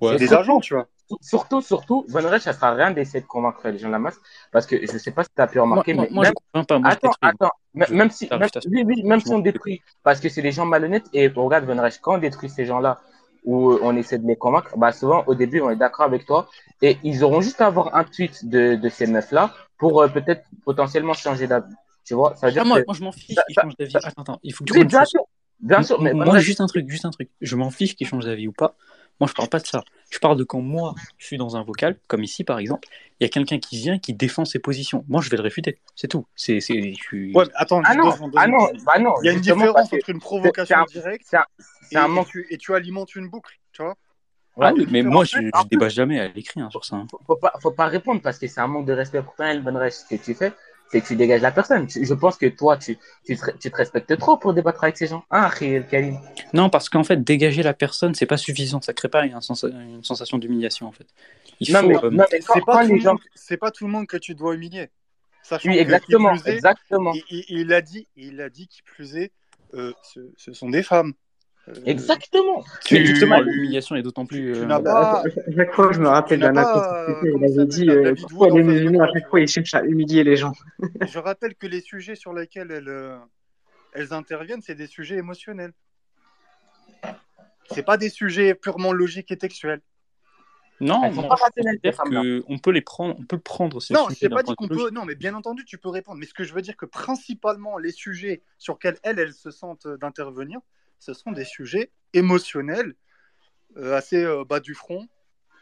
Ouais. 0.02 0.18
c'est 0.18 0.26
des 0.26 0.34
agents, 0.34 0.60
tu 0.60 0.73
vois. 0.73 0.88
Surtout, 1.19 1.61
surtout, 1.61 2.06
Von 2.07 2.28
Reich, 2.30 2.44
ça 2.44 2.53
sert 2.53 2.64
à 2.64 2.73
rien 2.73 2.91
d'essayer 2.91 3.22
de 3.22 3.26
convaincre 3.26 3.68
les 3.68 3.78
gens 3.78 3.88
de 3.88 3.91
la 3.91 3.99
masse, 3.99 4.18
parce 4.52 4.65
que 4.65 4.80
je 4.80 4.98
sais 4.98 5.11
pas 5.11 5.23
si 5.23 5.30
tu 5.36 5.41
as 5.41 5.48
pu 5.48 5.57
Moi, 5.57 5.65
remarquer, 5.68 5.94
moi, 5.94 6.06
mais 6.10 6.15
moi, 6.15 6.23
je 6.23 6.30
même, 6.30 6.65
pas. 6.65 6.80
Moi, 6.80 6.90
je 6.91 6.95
attends, 6.95 7.10
détruis. 7.10 7.30
attends, 7.30 7.52
m- 7.76 7.86
Je- 7.90 7.94
même 7.94 8.10
si, 8.11 8.30
même, 8.32 8.49
oui, 8.68 8.84
oui, 8.86 9.03
même 9.03 9.19
si 9.19 9.30
on 9.34 9.40
détruit, 9.40 9.82
parce 10.03 10.19
que 10.22 10.30
c'est 10.30 10.41
des 10.41 10.52
gens 10.53 10.65
malhonnêtes, 10.65 11.07
et 11.14 11.28
regarde, 11.28 11.65
Von 11.65 11.82
Reich, 11.82 11.99
quand 12.02 12.15
on 12.15 12.18
détruit 12.18 12.49
ces 12.49 12.65
gens-là, 12.65 13.02
où 13.44 13.73
on 13.82 13.95
essaie 13.98 14.19
de 14.19 14.28
les 14.28 14.36
convaincre, 14.36 14.78
bah, 14.78 14.91
souvent, 14.91 15.23
au 15.28 15.36
début, 15.36 15.61
on 15.61 15.69
est 15.69 15.76
d'accord 15.76 16.06
avec 16.06 16.26
toi, 16.26 16.48
et 16.82 16.98
ils 17.03 17.23
auront 17.23 17.41
juste 17.41 17.60
à 17.60 17.68
avoir 17.68 17.94
un 17.95 18.03
tweet 18.03 18.45
de, 18.45 18.76
de 18.76 18.90
ces 18.90 19.07
meufs-là 19.07 19.53
pour 19.78 20.02
euh, 20.02 20.07
peut-être 20.07 20.44
potentiellement 20.64 21.14
changer 21.14 21.48
d'avis. 21.48 21.73
Tu 22.06 22.14
vois, 22.14 22.36
ça 22.36 22.48
veut 22.48 22.53
dire 22.53 22.61
Ah, 22.64 22.68
moi, 22.68 22.80
que, 22.80 22.86
moi, 22.86 22.95
je 22.95 23.03
m'en 23.03 23.11
fiche 23.11 23.36
qu'ils 23.48 23.56
changent 23.56 23.76
d'avis. 23.78 23.95
Attends, 23.98 24.22
attends, 24.22 24.40
il 24.44 24.53
faut 24.53 24.64
que 24.64 24.72
tu 24.73 24.86
bien 24.86 25.03
bien 25.60 25.84
sûr, 25.84 26.02
mais 26.02 26.14
moi, 26.14 26.34
Reich, 26.34 26.44
juste 26.44 26.61
un 26.61 26.68
truc, 26.68 26.90
juste 26.90 27.06
un 27.06 27.11
truc. 27.11 27.30
Je 27.41 27.56
m'en 27.56 27.69
fiche 27.69 27.95
qu'ils 27.95 28.07
changent 28.07 28.26
d'avis 28.26 28.48
ou 28.48 28.52
pas. 28.52 28.76
Moi, 29.20 29.28
je 29.28 29.34
parle 29.34 29.50
pas 29.50 29.60
de 29.60 29.68
ça. 29.68 29.84
Je 30.10 30.20
parle 30.20 30.38
de 30.38 30.44
quand 30.44 30.62
moi, 30.62 30.96
je 31.18 31.26
suis 31.26 31.38
dans 31.38 31.56
un 31.56 31.64
vocal, 31.64 31.98
comme 32.08 32.24
ici 32.24 32.44
par 32.44 32.60
exemple, 32.60 32.88
il 33.20 33.24
y 33.24 33.26
a 33.26 33.30
quelqu'un 33.30 33.60
qui 33.60 33.78
vient 33.78 34.00
qui 34.00 34.14
défend 34.14 34.46
ses 34.46 34.60
positions. 34.60 35.06
Moi, 35.08 35.22
je 35.22 35.30
vais 35.30 35.38
le 35.38 35.44
réfuter. 35.44 35.80
C'est 35.96 36.08
tout. 36.08 36.26
C'est, 36.36 36.60
c'est, 36.60 36.94
je. 36.94 37.34
Ouais, 37.34 37.46
mais 37.46 37.52
attends, 37.56 37.82
ah 37.86 37.96
non, 37.96 38.12
ah 38.36 38.48
non, 38.48 38.68
bah 38.86 39.00
non, 39.00 39.16
Il 39.22 39.28
y 39.28 39.30
a 39.30 39.34
une 39.34 39.42
différence 39.42 39.94
entre 39.94 40.10
une 40.10 40.20
provocation 40.20 40.78
un, 40.78 40.86
directe 40.86 41.26
c'est 41.28 41.38
un, 41.38 41.46
c'est 41.90 41.96
et, 41.96 41.98
un 41.98 42.16
et 42.16 42.26
tu, 42.26 42.48
et 42.50 42.58
tu 42.58 42.74
alimentes 42.74 43.16
une 43.16 43.30
boucle, 43.30 43.60
tu 43.72 43.84
vois. 43.84 43.96
Ah 44.60 44.74
oui, 44.76 44.86
mais 44.92 45.02
moi, 45.02 45.24
je, 45.24 45.38
plus- 45.38 45.52
débat 45.70 45.90
jamais 45.90 46.20
à 46.20 46.28
l'écrit 46.28 46.60
hein, 46.60 46.70
sur 46.70 46.84
ça. 46.84 46.98
hein. 46.98 47.08
faut, 47.10 47.20
faut 47.26 47.36
pas, 47.38 47.54
faut 47.62 47.72
pas 47.72 47.88
répondre 47.88 48.22
parce 48.22 48.38
que 48.38 48.48
c'est 48.48 48.60
un 48.60 48.68
manque 48.68 48.86
de 48.86 48.94
respect 48.94 49.22
pour 49.22 49.36
toi, 49.36 49.48
El 49.48 49.62
Benrech. 49.62 49.94
Ce 49.94 50.06
que 50.16 50.22
tu 50.22 50.34
fais, 50.34 50.52
c'est 50.91 51.01
que 51.01 51.07
tu 51.07 51.15
dégages 51.15 51.41
la 51.41 51.51
personne. 51.51 51.88
Tu- 51.88 52.05
Je 52.05 52.13
pense 52.13 52.38
que 52.38 52.47
toi, 52.47 52.77
tu, 52.77 52.97
tu, 53.26 53.38
te, 53.38 53.51
tu 53.57 53.72
te 53.72 53.76
respectes 53.77 54.18
trop 54.18 54.38
pour 54.38 54.53
débattre 54.53 54.84
avec 54.84 54.97
ces 54.97 55.07
gens. 55.07 55.23
Hein, 55.31 55.49
Karim 55.89 56.19
Non, 56.53 56.69
parce 56.69 56.89
qu'en 56.89 57.03
fait, 57.03 57.23
dégager 57.23 57.63
la 57.63 57.73
personne, 57.73 58.13
c'est 58.13 58.26
pas 58.26 58.38
suffisant. 58.38 58.81
Ça 58.81 58.93
crée 58.93 59.07
pas 59.07 59.26
une, 59.26 59.39
sens- 59.41 59.63
une 59.63 60.03
sensation 60.03 60.38
d'humiliation 60.38 60.88
en 60.88 60.91
fait. 60.91 61.07
Il 61.59 61.72
Non, 61.72 61.81
faut. 61.81 61.88
mais, 61.88 61.95
euh, 62.03 62.09
non, 62.11 62.26
mais 62.31 62.41
C'est 62.41 62.65
pas, 62.65 62.85
tout 62.85 62.93
le 62.93 62.99
gens. 62.99 63.11
monde- 63.13 63.19
c'est 63.35 63.57
pas 63.57 63.72
tout 63.72 63.85
le 63.85 63.91
monde 63.91 64.07
que 64.07 64.18
tu 64.18 64.35
dois 64.35 64.55
humilier. 64.55 64.89
Sachant 65.43 65.69
Oui, 65.69 65.76
que, 65.76 65.80
qui 65.80 65.84
exactement, 65.84 66.30
plus 66.38 66.47
est, 66.47 66.53
exactement. 66.55 67.13
il, 67.13 67.23
il- 67.30 67.45
il 67.61 67.73
a 67.73 67.81
dit, 67.81 68.07
il 68.15 68.41
a 68.41 68.49
dit 68.49 68.68
qui 68.68 68.81
plus 68.84 69.15
est, 69.15 69.31
euh, 69.73 69.93
ce, 70.03 70.19
ce 70.38 70.53
sont 70.53 70.69
des 70.69 70.84
femmes. 70.84 71.13
Euh, 71.68 71.74
Exactement. 71.86 72.64
l'humiliation 72.90 73.96
est 73.96 74.02
d'autant 74.02 74.26
plus. 74.26 74.56
euh, 74.56 74.66
n'as 74.66 74.80
pas- 74.80 75.22
À 75.22 75.56
chaque 75.56 75.74
fois, 75.74 75.92
je 75.92 76.00
me 76.00 76.08
rappelle 76.08 76.40
d'un 76.40 76.54
pas, 76.54 77.08
euh, 77.08 77.16
il 77.24 77.44
avait 77.60 77.66
dit 77.68 77.90
euh, 77.90 78.16
pourquoi 78.20 78.50
les 78.50 78.64
musulmans, 78.64 79.04
à 79.04 79.14
chaque 79.14 79.30
fois, 79.30 79.40
ils 79.40 79.48
cherchent 79.48 79.76
à 79.76 79.84
humilier 79.84 80.24
les 80.24 80.38
gens. 80.38 80.54
Je 81.08 81.20
rappelle 81.20 81.56
que 81.56 81.68
les 81.68 81.82
sujets 81.82 82.16
sur 82.16 82.34
lesquels 82.34 82.72
elles, 82.72 83.20
elles 83.94 84.14
interviennent, 84.14 84.62
c'est 84.62 84.76
des 84.76 84.88
sujets 84.88 85.18
émotionnels. 85.18 85.74
C'est 87.70 87.84
pas 87.84 87.98
des 87.98 88.10
sujets 88.10 88.56
purement 88.56 88.92
logiques 88.92 89.32
et 89.32 89.38
textuels. 89.38 89.82
Non, 90.82 91.14
pas 91.28 91.36
je 91.36 91.44
que 92.10 92.44
on 92.48 92.58
peut 92.58 92.72
les 92.72 92.82
prendre, 92.82 93.16
on 93.20 93.24
peut 93.24 93.36
le 93.36 93.42
prendre 93.42 93.80
ces 93.80 93.94
Non, 93.94 94.08
d'un 94.10 94.30
pas 94.30 94.42
dit 94.42 94.56
qu'on 94.56 94.68
peut. 94.68 94.90
Non, 94.90 95.06
mais 95.06 95.14
bien 95.14 95.36
entendu, 95.36 95.64
tu 95.64 95.78
peux 95.78 95.90
répondre. 95.90 96.18
Mais 96.18 96.26
ce 96.26 96.34
que 96.34 96.44
je 96.44 96.54
veux 96.56 96.62
dire, 96.64 96.76
que 96.76 96.88
principalement 96.88 97.78
les 97.78 97.92
sujets 97.92 98.42
sur 98.58 98.80
lesquels 98.80 98.98
elles, 99.04 99.20
elles 99.20 99.34
se 99.34 99.52
sentent 99.52 99.88
d'intervenir, 99.88 100.60
ce 101.02 101.14
sont 101.14 101.32
des 101.32 101.45
sujets 101.45 101.90
émotionnels, 102.14 102.94
euh, 103.76 103.95
assez 103.95 104.23
euh, 104.23 104.45
bas 104.45 104.60
du 104.60 104.76
front. 104.76 105.07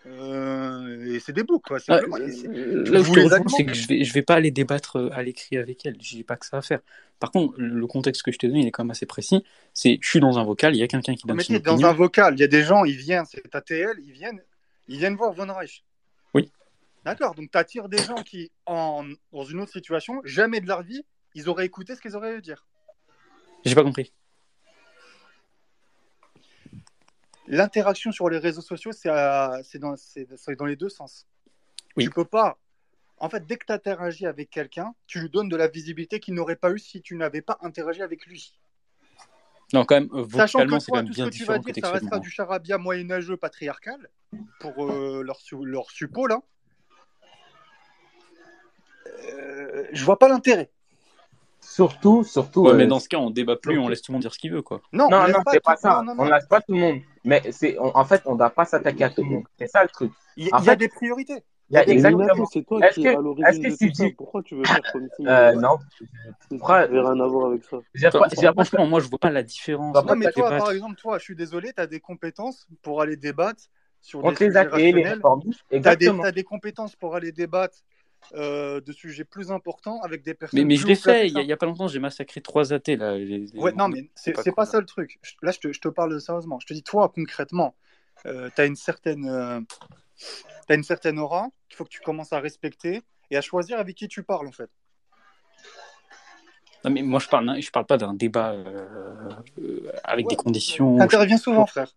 Euh, 0.05 1.13
et 1.13 1.19
c'est 1.19 1.33
des 1.33 1.43
boucs, 1.43 1.63
quoi. 1.63 1.77
Ah, 1.87 2.01
là 2.01 2.07
où 2.07 3.03
je 3.03 3.11
te 3.11 3.49
c'est 3.49 3.65
que 3.65 3.73
je 3.73 3.87
vais, 3.87 4.03
je 4.03 4.13
vais 4.13 4.21
pas 4.21 4.35
aller 4.35 4.51
débattre 4.51 5.09
à 5.13 5.23
l'écrit 5.23 5.57
avec 5.57 5.85
elle. 5.85 5.95
J'ai 5.99 6.23
pas 6.23 6.35
que 6.35 6.45
ça 6.45 6.57
à 6.57 6.61
faire. 6.61 6.81
Par 7.19 7.31
contre, 7.31 7.53
le 7.57 7.87
contexte 7.87 8.23
que 8.23 8.31
je 8.31 8.37
t'ai 8.37 8.47
donné, 8.47 8.61
il 8.61 8.67
est 8.67 8.71
quand 8.71 8.83
même 8.83 8.91
assez 8.91 9.05
précis. 9.05 9.43
C'est, 9.73 9.97
je 10.01 10.07
suis 10.07 10.19
dans 10.19 10.37
un 10.39 10.43
vocal, 10.43 10.75
il 10.75 10.79
y 10.79 10.83
a 10.83 10.87
quelqu'un 10.87 11.15
qui 11.15 11.25
donne 11.25 11.37
mais 11.37 11.43
son 11.43 11.53
t'es 11.53 11.59
dans 11.59 11.73
opinion. 11.73 11.89
un 11.89 11.93
vocal, 11.93 12.33
il 12.33 12.39
y 12.39 12.43
a 12.43 12.47
des 12.47 12.63
gens, 12.63 12.85
ils 12.85 12.97
viennent, 12.97 13.25
c'est 13.25 13.43
ATL, 13.53 13.97
ils 14.05 14.11
viennent, 14.11 14.41
ils 14.87 14.97
viennent 14.97 15.15
voir 15.15 15.33
Von 15.33 15.53
Reich. 15.53 15.83
Oui. 16.33 16.51
D'accord, 17.05 17.35
donc 17.35 17.51
tu 17.51 17.57
attires 17.57 17.87
des 17.87 17.97
gens 17.97 18.23
qui, 18.23 18.51
en, 18.65 19.05
dans 19.31 19.43
une 19.43 19.61
autre 19.61 19.71
situation, 19.71 20.21
jamais 20.23 20.59
de 20.59 20.67
leur 20.67 20.81
vie, 20.81 21.03
ils 21.33 21.49
auraient 21.49 21.65
écouté 21.65 21.95
ce 21.95 22.01
qu'ils 22.01 22.15
auraient 22.15 22.35
à 22.35 22.41
dire. 22.41 22.65
J'ai 23.65 23.75
pas 23.75 23.83
compris. 23.83 24.13
L'interaction 27.49 28.11
sur 28.11 28.29
les 28.29 28.37
réseaux 28.37 28.61
sociaux, 28.61 28.91
c'est 28.91 29.09
à- 29.09 29.59
c'est 29.63 29.79
dans, 29.79 29.95
c'est- 29.97 30.27
c'est 30.37 30.55
dans 30.55 30.65
les 30.65 30.75
deux 30.75 30.87
sens. 30.89 31.25
Oui. 31.97 32.03
Tu 32.05 32.09
peux 32.11 32.25
pas. 32.25 32.57
En 33.17 33.27
fait, 33.27 33.45
dès 33.45 33.57
que 33.57 33.65
tu 33.65 33.73
interagis 33.73 34.25
avec 34.27 34.49
quelqu'un, 34.49 34.93
tu 35.07 35.19
lui 35.19 35.29
donnes 35.29 35.49
de 35.49 35.57
la 35.57 35.67
visibilité 35.67 36.19
qu'il 36.19 36.35
n'aurait 36.35 36.55
pas 36.55 36.71
eu 36.71 36.79
si 36.79 37.01
tu 37.01 37.15
n'avais 37.15 37.41
pas 37.41 37.57
interagi 37.61 38.01
avec 38.01 38.25
lui. 38.27 38.53
Non, 39.73 39.83
quand 39.83 39.95
même, 39.95 40.09
euh, 40.13 40.25
Sachant 40.31 40.59
que 40.59 40.63
vocalement, 40.63 40.79
c'est 40.79 40.85
quand 40.91 40.93
toi, 40.93 41.01
même 41.03 41.07
tout 41.07 41.13
ce 41.13 41.23
que 41.25 41.29
tu 41.29 41.45
vas 41.45 41.57
dire, 41.59 41.73
ça 41.81 41.91
restera 41.91 42.19
du 42.19 42.29
charabia 42.29 42.77
moyenâgeux 42.77 43.35
patriarcal 43.37 44.09
pour 44.59 44.85
euh, 44.89 45.21
leur, 45.23 45.37
leur 45.63 45.89
suppo, 45.91 46.27
là. 46.27 46.39
Euh, 49.07 49.85
je 49.91 50.05
vois 50.05 50.17
pas 50.19 50.27
l'intérêt. 50.29 50.69
Surtout, 51.59 52.23
surtout. 52.23 52.63
Ouais, 52.63 52.71
euh, 52.71 52.75
mais 52.75 52.87
dans 52.87 52.99
ce 52.99 53.09
cas, 53.09 53.17
on 53.17 53.29
débat 53.31 53.57
plus, 53.57 53.77
on 53.77 53.87
laisse 53.89 54.01
tout 54.01 54.11
le 54.11 54.13
monde 54.13 54.21
dire 54.21 54.33
ce 54.33 54.39
qu'il 54.39 54.51
veut, 54.51 54.61
quoi. 54.61 54.81
Non, 54.93 55.09
Non, 55.09 55.17
on 55.17 55.25
laisse 55.25 55.35
non, 55.35 55.43
pas 55.43 55.51
c'est 55.51 55.59
pas 55.63 55.75
ça. 55.75 56.01
non, 56.03 56.15
non, 56.15 56.23
On 56.23 56.27
lâche 56.27 56.47
pas 56.47 56.61
tout 56.61 56.73
le 56.73 56.79
monde. 56.79 57.01
Mais 57.23 57.41
c'est, 57.51 57.77
on- 57.79 57.95
en 57.95 58.05
fait, 58.05 58.21
on 58.25 58.35
doit 58.35 58.49
pas 58.49 58.65
s'attaquer 58.65 59.03
à 59.05 59.09
tout 59.09 59.23
le 59.23 59.29
monde. 59.29 59.43
C'est 59.57 59.67
ça 59.67 59.83
le 59.83 59.89
truc. 59.89 60.11
Il 60.37 60.45
y, 60.47 60.69
a 60.69 60.75
des 60.75 60.87
priorités. 60.87 61.43
Il 61.69 61.75
y 61.75 61.77
a 61.77 61.87
exactement. 61.87 62.45
C'est 62.51 62.63
toi 62.65 62.79
Est-ce 62.85 62.95
qui 62.95 63.07
es 63.07 63.13
que- 63.13 63.17
à 63.19 63.21
l'origine 63.21 63.45
est-ce 63.47 63.59
de 63.59 63.63
que 63.63 63.69
tout 63.69 63.77
tu 63.77 63.93
ça. 63.93 64.03
dis- 64.05 64.13
Pourquoi 64.13 64.41
tu 64.43 64.55
veux 64.55 64.63
faire 64.63 64.81
comme 64.91 65.07
si 65.15 65.27
Euh, 65.27 65.51
euh, 65.51 65.53
non. 65.53 65.77
ça 65.77 66.05
Pourquoi- 66.49 66.79
n'avait 66.79 66.99
rien 67.01 67.19
à 67.19 67.27
voir 67.27 67.47
avec 67.47 67.63
ça 67.63 67.77
pas- 68.11 68.29
que- 68.29 68.35
franchement, 68.53 68.87
moi, 68.87 68.99
je 69.01 69.09
vois 69.09 69.19
pas 69.19 69.29
la 69.29 69.43
différence. 69.43 69.93
Non, 69.95 70.15
mais 70.15 70.31
toi, 70.31 70.45
débattre. 70.49 70.63
par 70.65 70.71
exemple, 70.73 70.95
toi, 70.95 71.17
je 71.19 71.23
suis 71.25 71.35
désolé, 71.35 71.71
tu 71.75 71.81
as 71.81 71.87
des 71.87 71.99
compétences 71.99 72.67
pour 72.81 73.01
aller 73.01 73.17
débattre 73.17 73.63
sur 74.01 74.19
on 74.23 74.23
des 74.23 74.29
les 74.29 74.35
sujets 74.47 74.57
a 74.57 74.65
créés, 74.65 74.91
les. 74.93 75.03
Tu 75.03 75.87
as, 75.87 76.31
des 76.31 76.43
compétences 76.43 76.95
pour 76.95 77.15
aller 77.15 77.31
débattre 77.31 77.77
euh, 78.33 78.81
de 78.81 78.91
sujets 78.91 79.23
plus 79.23 79.51
importants 79.51 80.01
avec 80.01 80.23
des 80.23 80.33
personnes 80.33 80.65
Mais, 80.65 80.75
je 80.75 80.85
l'ai 80.85 80.95
fait, 80.95 81.27
il 81.27 81.33
y, 81.33 81.37
a, 81.37 81.39
ça. 81.39 81.43
il 81.43 81.47
y 81.47 81.53
a 81.53 81.57
pas 81.57 81.65
longtemps, 81.65 81.87
j'ai 81.87 81.99
massacré 81.99 82.41
trois 82.41 82.73
athées, 82.73 82.95
là. 82.95 83.17
Les- 83.17 83.39
les- 83.47 83.59
Ouais, 83.59 83.71
non, 83.73 83.87
mais 83.87 84.09
c'est 84.15 84.31
pas 84.33 84.43
pas 84.43 84.51
quoi. 84.51 84.65
ça 84.65 84.79
le 84.79 84.85
truc. 84.85 85.19
Je- 85.21 85.33
Là, 85.41 85.51
je 85.51 85.59
te, 85.59 85.73
je 85.73 85.79
te 85.79 85.87
parle 85.87 86.19
sérieusement. 86.21 86.59
Je 86.59 86.67
te 86.67 86.73
dis, 86.73 86.83
toi, 86.83 87.09
concrètement, 87.13 87.75
tu 88.23 88.29
as 88.29 88.65
une 88.65 88.75
certaine, 88.75 89.27
euh, 89.27 89.61
une 90.69 90.83
certaine 90.83 91.19
aura 91.19 91.49
qu'il 91.67 91.75
faut 91.77 91.83
que 91.85 91.89
tu 91.89 92.01
commences 92.01 92.33
à 92.33 92.39
respecter 92.39 93.01
et 93.31 93.37
à 93.37 93.41
choisir 93.41 93.79
avec 93.79 93.95
qui 93.95 94.07
tu 94.07 94.23
parles, 94.23 94.47
en 94.47 94.51
fait. 94.51 94.69
Non, 96.85 96.91
mais 96.91 97.01
moi, 97.01 97.19
je 97.19 97.27
parle, 97.27 97.61
je 97.61 97.71
parle 97.71 97.85
pas 97.85 97.97
d'un 97.97 98.13
débat 98.13 98.51
euh, 98.51 99.29
euh, 99.59 99.91
avec 100.03 100.27
des 100.27 100.35
conditions. 100.35 100.97
T'interviens 100.97 101.37
souvent, 101.37 101.65
frère. 101.65 101.93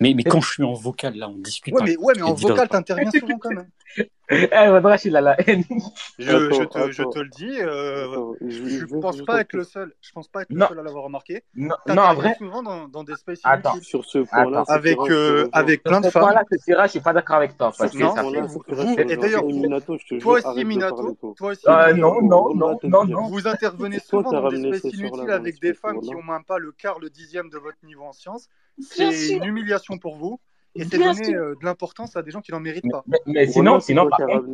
Mais, 0.00 0.12
mais 0.12 0.24
quand 0.24 0.42
je 0.42 0.52
suis 0.52 0.62
en 0.62 0.74
vocal, 0.74 1.16
là, 1.16 1.30
on 1.30 1.38
discute. 1.38 1.72
Ouais, 1.72 1.78
par 1.78 1.88
mais, 1.88 1.96
ouais, 1.96 2.12
mais 2.14 2.20
je 2.20 2.24
en 2.24 2.34
vocal, 2.34 2.68
t'interviens 2.68 3.10
souvent 3.10 3.38
quand 3.38 3.52
même. 3.52 3.70
Eh, 4.28 4.48
Vadrach, 4.50 5.04
il 5.04 5.14
a 5.14 5.20
la 5.20 5.40
haine. 5.48 5.62
Je, 6.18 6.30
Attends, 6.32 6.56
je 6.56 6.64
te, 6.64 6.90
je 6.90 7.02
attends. 7.02 7.10
te 7.12 7.18
le 7.20 7.28
dis, 7.28 7.60
euh, 7.60 8.10
Attends, 8.10 8.34
je, 8.44 8.84
vais 8.84 9.00
pense 9.00 9.22
pas 9.22 9.40
être 9.40 9.52
le 9.52 9.62
seul. 9.62 9.94
Je 10.00 10.10
pense 10.10 10.26
pas 10.26 10.42
être 10.42 10.50
le 10.50 10.56
Non. 10.58 10.66
seul 10.66 10.80
à 10.80 10.82
l'avoir 10.82 11.04
remarqué. 11.04 11.44
Non, 11.54 11.76
non, 11.86 12.02
en 12.02 12.14
vrai, 12.14 12.34
souvent 12.36 12.60
dans, 12.60 12.88
dans 12.88 13.04
des 13.04 13.14
spaces. 13.14 13.40
Sur 13.82 14.04
ce 14.04 14.18
point-là. 14.18 14.64
Avec, 14.66 14.98
euh, 14.98 15.48
avec 15.52 15.84
plein 15.84 16.00
de 16.00 16.06
ce 16.06 16.10
femmes. 16.10 16.22
point-là, 16.24 16.42
Sekira, 16.50 16.86
je 16.86 16.90
suis 16.90 17.00
pas 17.00 17.12
d'accord 17.12 17.36
avec 17.36 17.56
toi. 17.56 17.72
Parce 17.78 17.92
que 17.92 17.98
Non, 17.98 18.10
ce 18.10 18.16
ça 18.16 18.22
vous- 18.22 18.64
vous- 18.66 18.98
et 18.98 19.16
d'ailleurs, 19.16 19.42
Toi 20.20 20.32
aussi, 20.34 20.42
parler, 20.42 20.64
Minato, 20.64 21.14
toi. 21.36 21.50
aussi, 21.52 21.62
Euh, 21.68 21.92
non, 21.94 22.20
non, 22.20 22.52
non, 22.52 22.76
non, 22.82 23.28
vous 23.28 23.46
intervenez 23.46 24.00
souvent 24.00 24.32
dans 24.32 24.48
des 24.48 24.78
spaces 24.78 24.92
inutiles 24.92 25.30
avec 25.30 25.60
des 25.60 25.72
femmes 25.72 26.00
qui 26.00 26.12
ont 26.16 26.22
même 26.24 26.44
pas 26.44 26.58
le 26.58 26.72
quart, 26.72 26.98
le 26.98 27.10
dixième 27.10 27.48
de 27.48 27.58
votre 27.58 27.78
niveau 27.84 28.02
en 28.02 28.12
sciences. 28.12 28.48
C'est 28.80 29.28
une 29.36 29.44
humiliation 29.44 29.98
pour 29.98 30.16
vous. 30.16 30.40
Et 30.76 30.84
c'est 30.84 30.98
donner 30.98 31.34
euh, 31.34 31.54
de 31.60 31.64
l'importance 31.64 32.16
à 32.16 32.22
des 32.22 32.30
gens 32.30 32.40
qui 32.40 32.52
n'en 32.52 32.60
méritent 32.60 32.90
pas. 32.90 33.04
mais, 33.26 33.46
sinon, 33.46 33.80
sinon, 33.80 34.08
par 34.08 34.18
contre, 34.18 34.48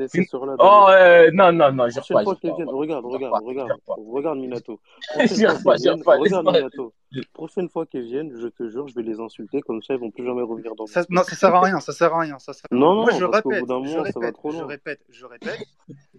oh, 0.59 0.87
euh, 0.91 1.31
non, 1.33 1.53
non, 1.53 1.73
non, 1.73 1.89
Prochaine 1.89 2.25
pas, 2.25 2.25
pas, 2.25 2.73
regarde, 2.73 3.03
pas, 3.03 3.09
regarde, 3.09 3.45
regarde, 3.45 3.81
pas. 3.87 3.95
regarde 3.97 4.39
Minato. 4.39 4.81
Regarde. 5.17 6.45
Minato. 6.45 6.95
Prochaine 7.33 7.69
fois 7.69 7.87
qu'ils 7.87 8.05
viennent, 8.05 8.33
je 8.39 8.49
te 8.49 8.69
jure, 8.69 8.89
je 8.89 8.95
vais 8.95 9.03
les 9.03 9.21
insulter, 9.21 9.61
comme 9.61 9.83
ça 9.83 9.95
ils 9.95 10.01
vont 10.01 10.11
plus 10.11 10.25
jamais 10.25 10.43
revenir 10.43 10.75
dans 10.75 10.87
Ça, 10.87 11.05
non, 11.11 11.23
ça 11.23 11.37
sert 11.37 11.55
à 11.55 11.61
rien, 11.61 11.81
ça 11.81 11.93
sert 11.93 12.15
à 12.15 12.21
rien, 12.21 12.39
ça 12.39 12.53
sert 12.53 12.67
à 12.71 12.75
rien. 12.75 12.81
Non, 12.81 13.03
Moi, 13.03 13.13
non, 13.13 13.19
je 13.19 13.25
répète, 13.25 13.65
je 13.69 14.53
je 14.53 14.63
répète, 14.65 15.01
je 15.11 15.27
répète. 15.27 15.59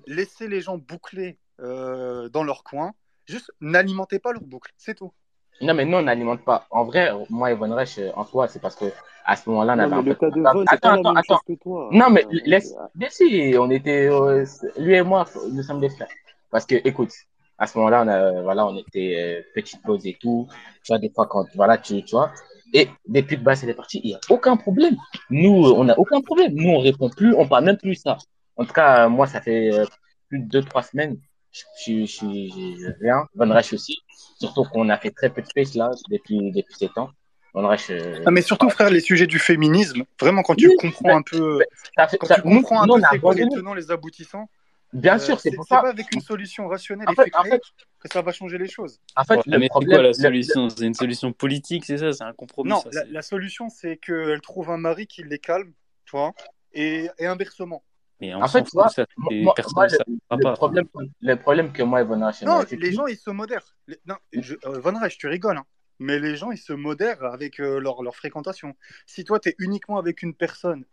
Laissez 0.07 0.47
les 0.47 0.61
gens 0.61 0.77
boucler 0.77 1.39
euh, 1.59 2.29
dans 2.29 2.43
leur 2.43 2.63
coin. 2.63 2.93
Juste, 3.25 3.51
n'alimentez 3.61 4.19
pas 4.19 4.33
leur 4.33 4.43
boucle, 4.43 4.71
c'est 4.77 4.95
tout. 4.95 5.13
Non, 5.61 5.73
mais 5.73 5.85
nous, 5.85 5.97
on 5.97 6.01
n'alimente 6.01 6.41
pas. 6.43 6.65
En 6.71 6.83
vrai, 6.85 7.11
moi 7.29 7.51
et 7.51 7.55
Von 7.55 7.73
Reich, 7.73 7.97
euh, 7.99 8.11
en 8.15 8.25
soi, 8.25 8.47
c'est 8.47 8.59
parce 8.61 8.75
que 8.75 8.85
à 9.25 9.35
ce 9.35 9.49
moment-là, 9.49 9.73
on 9.73 9.75
Non, 9.77 9.83
avait 9.83 9.95
un 9.95 10.03
peu 10.03 10.13
cas 10.15 10.29
de. 10.29 10.41
Von, 10.41 10.65
Attends, 10.67 10.93
attends, 10.99 11.15
attends. 11.15 11.39
toi. 11.61 11.89
Non, 11.91 12.09
mais 12.09 12.25
Euh, 12.25 12.39
laisse. 12.45 12.75
Si, 13.09 13.55
on 13.57 13.69
était. 13.69 14.07
euh, 14.09 14.45
lui 14.77 14.95
et 14.95 15.01
moi, 15.03 15.25
nous 15.51 15.63
sommes 15.63 15.79
des 15.79 15.89
frères. 15.89 16.09
Parce 16.51 16.65
que, 16.65 16.75
écoute, 16.83 17.11
à 17.57 17.67
ce 17.67 17.77
moment-là, 17.77 18.03
on, 18.03 18.07
a, 18.09 18.41
voilà, 18.41 18.65
on 18.67 18.75
était 18.77 19.15
euh, 19.17 19.41
petite 19.55 19.81
pause 19.83 20.05
et 20.05 20.17
tout. 20.19 20.47
Tu 20.83 20.87
vois, 20.91 20.99
des 20.99 21.09
fois, 21.09 21.27
quand. 21.27 21.45
Voilà, 21.55 21.77
tu, 21.77 22.03
tu 22.03 22.11
vois. 22.15 22.31
Et 22.73 22.89
depuis 23.07 23.37
que 23.37 23.41
bah, 23.43 23.55
c'est 23.55 23.71
parti, 23.73 24.01
il 24.03 24.07
n'y 24.09 24.15
a 24.15 24.19
aucun 24.29 24.57
problème. 24.57 24.95
Nous, 25.29 25.67
euh, 25.67 25.73
on 25.77 25.83
n'a 25.85 25.97
aucun 25.97 26.21
problème. 26.21 26.53
Nous, 26.55 26.69
on 26.69 26.79
répond 26.79 27.09
plus, 27.09 27.33
on 27.35 27.47
parle 27.47 27.65
même 27.65 27.77
plus 27.77 27.95
ça. 27.95 28.17
En 28.57 28.65
tout 28.65 28.73
cas, 28.73 29.05
euh, 29.05 29.09
moi, 29.09 29.27
ça 29.27 29.39
fait 29.41 29.71
euh, 29.71 29.85
plus 30.27 30.39
de 30.39 30.61
2-3 30.61 30.81
semaines. 30.89 31.17
Je, 31.53 32.05
je 32.05 32.91
viens. 33.01 33.27
Von 33.35 33.51
Reich 33.51 33.73
aussi. 33.73 33.97
Surtout 34.39 34.63
qu'on 34.63 34.89
a 34.89 34.97
fait 34.97 35.11
très 35.11 35.29
peu 35.29 35.41
de 35.41 35.47
space 35.47 35.75
là, 35.75 35.91
depuis, 36.09 36.51
depuis 36.51 36.75
ces 36.75 36.89
temps. 36.89 37.11
Von 37.53 37.67
Reich. 37.67 37.89
euh, 37.91 38.23
Ah, 38.25 38.31
mais 38.31 38.41
surtout, 38.41 38.69
frère, 38.69 38.89
les 38.89 38.99
sujets 38.99 39.27
du 39.27 39.37
féminisme, 39.39 40.03
vraiment, 40.19 40.41
quand 40.41 40.55
tu 40.55 40.67
Oui, 40.67 40.75
comprends 40.77 41.17
un 41.17 41.21
peu, 41.21 41.59
mais 41.59 41.65
ça 41.95 42.07
fait- 42.07 42.17
quand 42.17 42.27
ça- 42.27 42.35
tu 42.35 42.41
comprends 42.41 42.81
un 42.81 42.87
peu 42.87 43.01
c'est 43.11 43.19
quoi 43.19 43.35
les 43.35 43.47
tenants, 43.47 43.73
les 43.75 43.91
aboutissants, 43.91 44.49
Bien 44.93 45.15
euh, 45.15 45.19
sûr, 45.19 45.39
c'est 45.39 45.51
pour 45.51 45.65
ça. 45.65 45.81
pas 45.81 45.89
avec 45.89 46.11
une 46.11 46.21
solution 46.21 46.67
rationnelle 46.67 47.07
En 47.09 47.13
et 47.13 47.15
fait, 47.15 47.31
en 47.35 47.43
fait, 47.43 47.61
que 47.99 48.09
ça 48.09 48.21
va 48.21 48.31
changer 48.31 48.57
les 48.57 48.67
choses. 48.67 48.99
en 49.15 49.23
fait, 49.23 49.35
Ouais, 49.35 49.43
le 49.45 49.59
mais 49.59 49.65
c'est 49.65 49.69
problème, 49.69 49.97
quoi 49.97 50.03
la 50.03 50.13
solution? 50.13 50.69
C'est 50.69 50.85
une 50.85 50.93
solution 50.93 51.31
politique, 51.33 51.85
c'est 51.85 51.97
ça? 51.97 52.13
C'est 52.13 52.23
un 52.23 52.33
compromis 52.33 52.71
Non, 52.71 52.81
ça, 52.91 53.03
la, 53.11 53.21
solution, 53.21 53.69
c'est 53.69 53.97
qu'elle 53.97 54.41
trouve 54.41 54.69
un 54.71 54.77
mari 54.77 55.07
qui 55.07 55.23
les 55.23 55.39
calme, 55.39 55.71
tu 56.05 56.11
vois, 56.11 56.33
et, 56.73 57.09
et 57.19 57.25
inversement. 57.25 57.83
Mais 58.21 58.33
En 58.33 58.47
fait, 58.47 58.63
tu 58.63 58.71
vois, 58.73 58.89
ça. 58.89 59.05
moi, 59.17 59.31
moi, 59.41 59.53
le, 59.57 60.41
pas. 60.41 60.53
problème, 60.53 60.87
le 61.21 61.35
problème 61.35 61.73
que 61.73 61.83
moi 61.83 62.01
et 62.01 62.03
Von 62.03 62.23
Reich, 62.25 62.37
on 62.43 62.45
Non, 62.45 62.63
les 62.71 62.91
gens, 62.91 63.07
ils 63.07 63.17
se 63.17 63.29
modèrent. 63.29 63.75
Les- 63.87 63.99
non, 64.05 64.15
je, 64.31 64.55
euh, 64.65 64.79
Von 64.79 64.97
Reich, 64.99 65.17
tu 65.17 65.27
rigoles, 65.27 65.57
hein. 65.57 65.65
mais 65.99 66.19
les 66.19 66.35
gens, 66.35 66.51
ils 66.51 66.57
se 66.57 66.73
modèrent 66.73 67.23
avec 67.23 67.59
euh, 67.59 67.79
leur, 67.79 68.01
leur 68.03 68.15
fréquentation. 68.15 68.75
Si 69.05 69.23
toi, 69.23 69.39
tu 69.39 69.49
es 69.49 69.55
uniquement 69.59 69.97
avec 69.97 70.21
une 70.23 70.33
personne. 70.33 70.85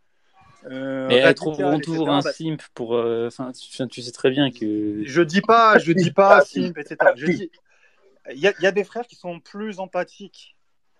Euh, 0.66 1.08
Mais 1.08 1.34
trouveront 1.34 1.78
etc., 1.78 1.82
toujours 1.82 2.10
un 2.10 2.20
bah, 2.20 2.32
simp 2.32 2.62
pour. 2.74 2.94
euh, 2.94 3.28
Enfin, 3.28 3.52
tu, 3.52 3.88
tu 3.88 4.02
sais 4.02 4.12
très 4.12 4.30
bien 4.30 4.50
que. 4.50 5.02
je 5.04 5.22
dis 5.22 5.40
pas, 5.40 5.78
je 5.78 5.92
dis 5.92 6.10
pas 6.10 6.42
simp, 6.42 6.76
etc. 6.76 6.96
Je 7.16 7.26
dis, 7.26 7.50
il 8.30 8.38
y, 8.38 8.42
y 8.62 8.66
a 8.66 8.72
des 8.72 8.84
frères 8.84 9.06
qui 9.06 9.16
sont 9.16 9.40
plus 9.40 9.80
empathiques 9.80 10.56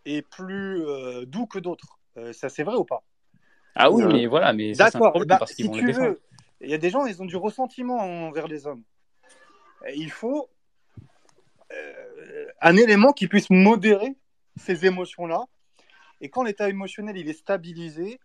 et 0.06 0.22
plus 0.22 0.82
euh, 0.86 1.26
doux 1.26 1.46
que 1.46 1.58
d'autres. 1.58 1.98
Euh, 2.16 2.32
ça, 2.32 2.48
c'est 2.48 2.62
vrai 2.62 2.76
ou 2.76 2.84
pas? 2.84 3.02
Ah 3.74 3.90
oui, 3.90 4.02
Ouais. 4.02 4.12
mais 4.12 4.26
voilà, 4.26 4.52
mais 4.52 4.74
ça, 4.74 4.90
c'est 4.90 4.96
un 4.96 5.00
D'accord. 5.00 5.10
problème 5.12 5.28
bah, 5.28 5.36
parce 5.38 5.54
qu'ils 5.54 5.64
si 5.64 5.70
vont 5.70 5.76
tu 5.76 5.92
veux, 5.92 6.20
il 6.60 6.70
y 6.70 6.74
a 6.74 6.78
des 6.78 6.90
gens, 6.90 7.06
ils 7.06 7.22
ont 7.22 7.26
du 7.26 7.36
ressentiment 7.36 7.98
envers 7.98 8.48
les 8.48 8.66
hommes. 8.66 8.82
Il 9.94 10.10
faut 10.10 10.50
euh, 11.72 12.46
un 12.60 12.76
élément 12.76 13.12
qui 13.12 13.28
puisse 13.28 13.48
modérer 13.50 14.16
ces 14.56 14.84
émotions-là. 14.84 15.44
Et 16.20 16.28
quand 16.28 16.42
l'état 16.42 16.68
émotionnel 16.68 17.16
il 17.16 17.28
est 17.28 17.34
stabilisé, 17.34 18.20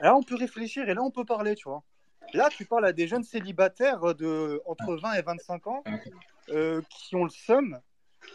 là 0.00 0.16
on 0.16 0.22
peut 0.22 0.36
réfléchir 0.36 0.88
et 0.88 0.94
là 0.94 1.02
on 1.02 1.10
peut 1.10 1.26
parler, 1.26 1.54
tu 1.54 1.68
vois. 1.68 1.82
Là, 2.34 2.50
tu 2.50 2.66
parles 2.66 2.84
à 2.84 2.92
des 2.92 3.06
jeunes 3.06 3.24
célibataires 3.24 4.14
de 4.14 4.60
entre 4.66 4.96
20 4.96 5.14
et 5.14 5.22
25 5.22 5.66
ans 5.66 5.84
euh, 6.50 6.82
qui 6.90 7.16
ont 7.16 7.24
le 7.24 7.30
seum 7.30 7.80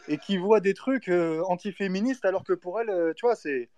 et 0.07 0.17
qui 0.17 0.37
voit 0.37 0.59
des 0.59 0.73
trucs 0.73 1.09
euh, 1.09 1.43
antiféministes 1.47 2.25
alors 2.25 2.43
que 2.43 2.53
pour 2.53 2.79
elle, 2.81 2.89
euh, 2.89 3.13
tu 3.15 3.25
vois, 3.25 3.35
c'est 3.35 3.69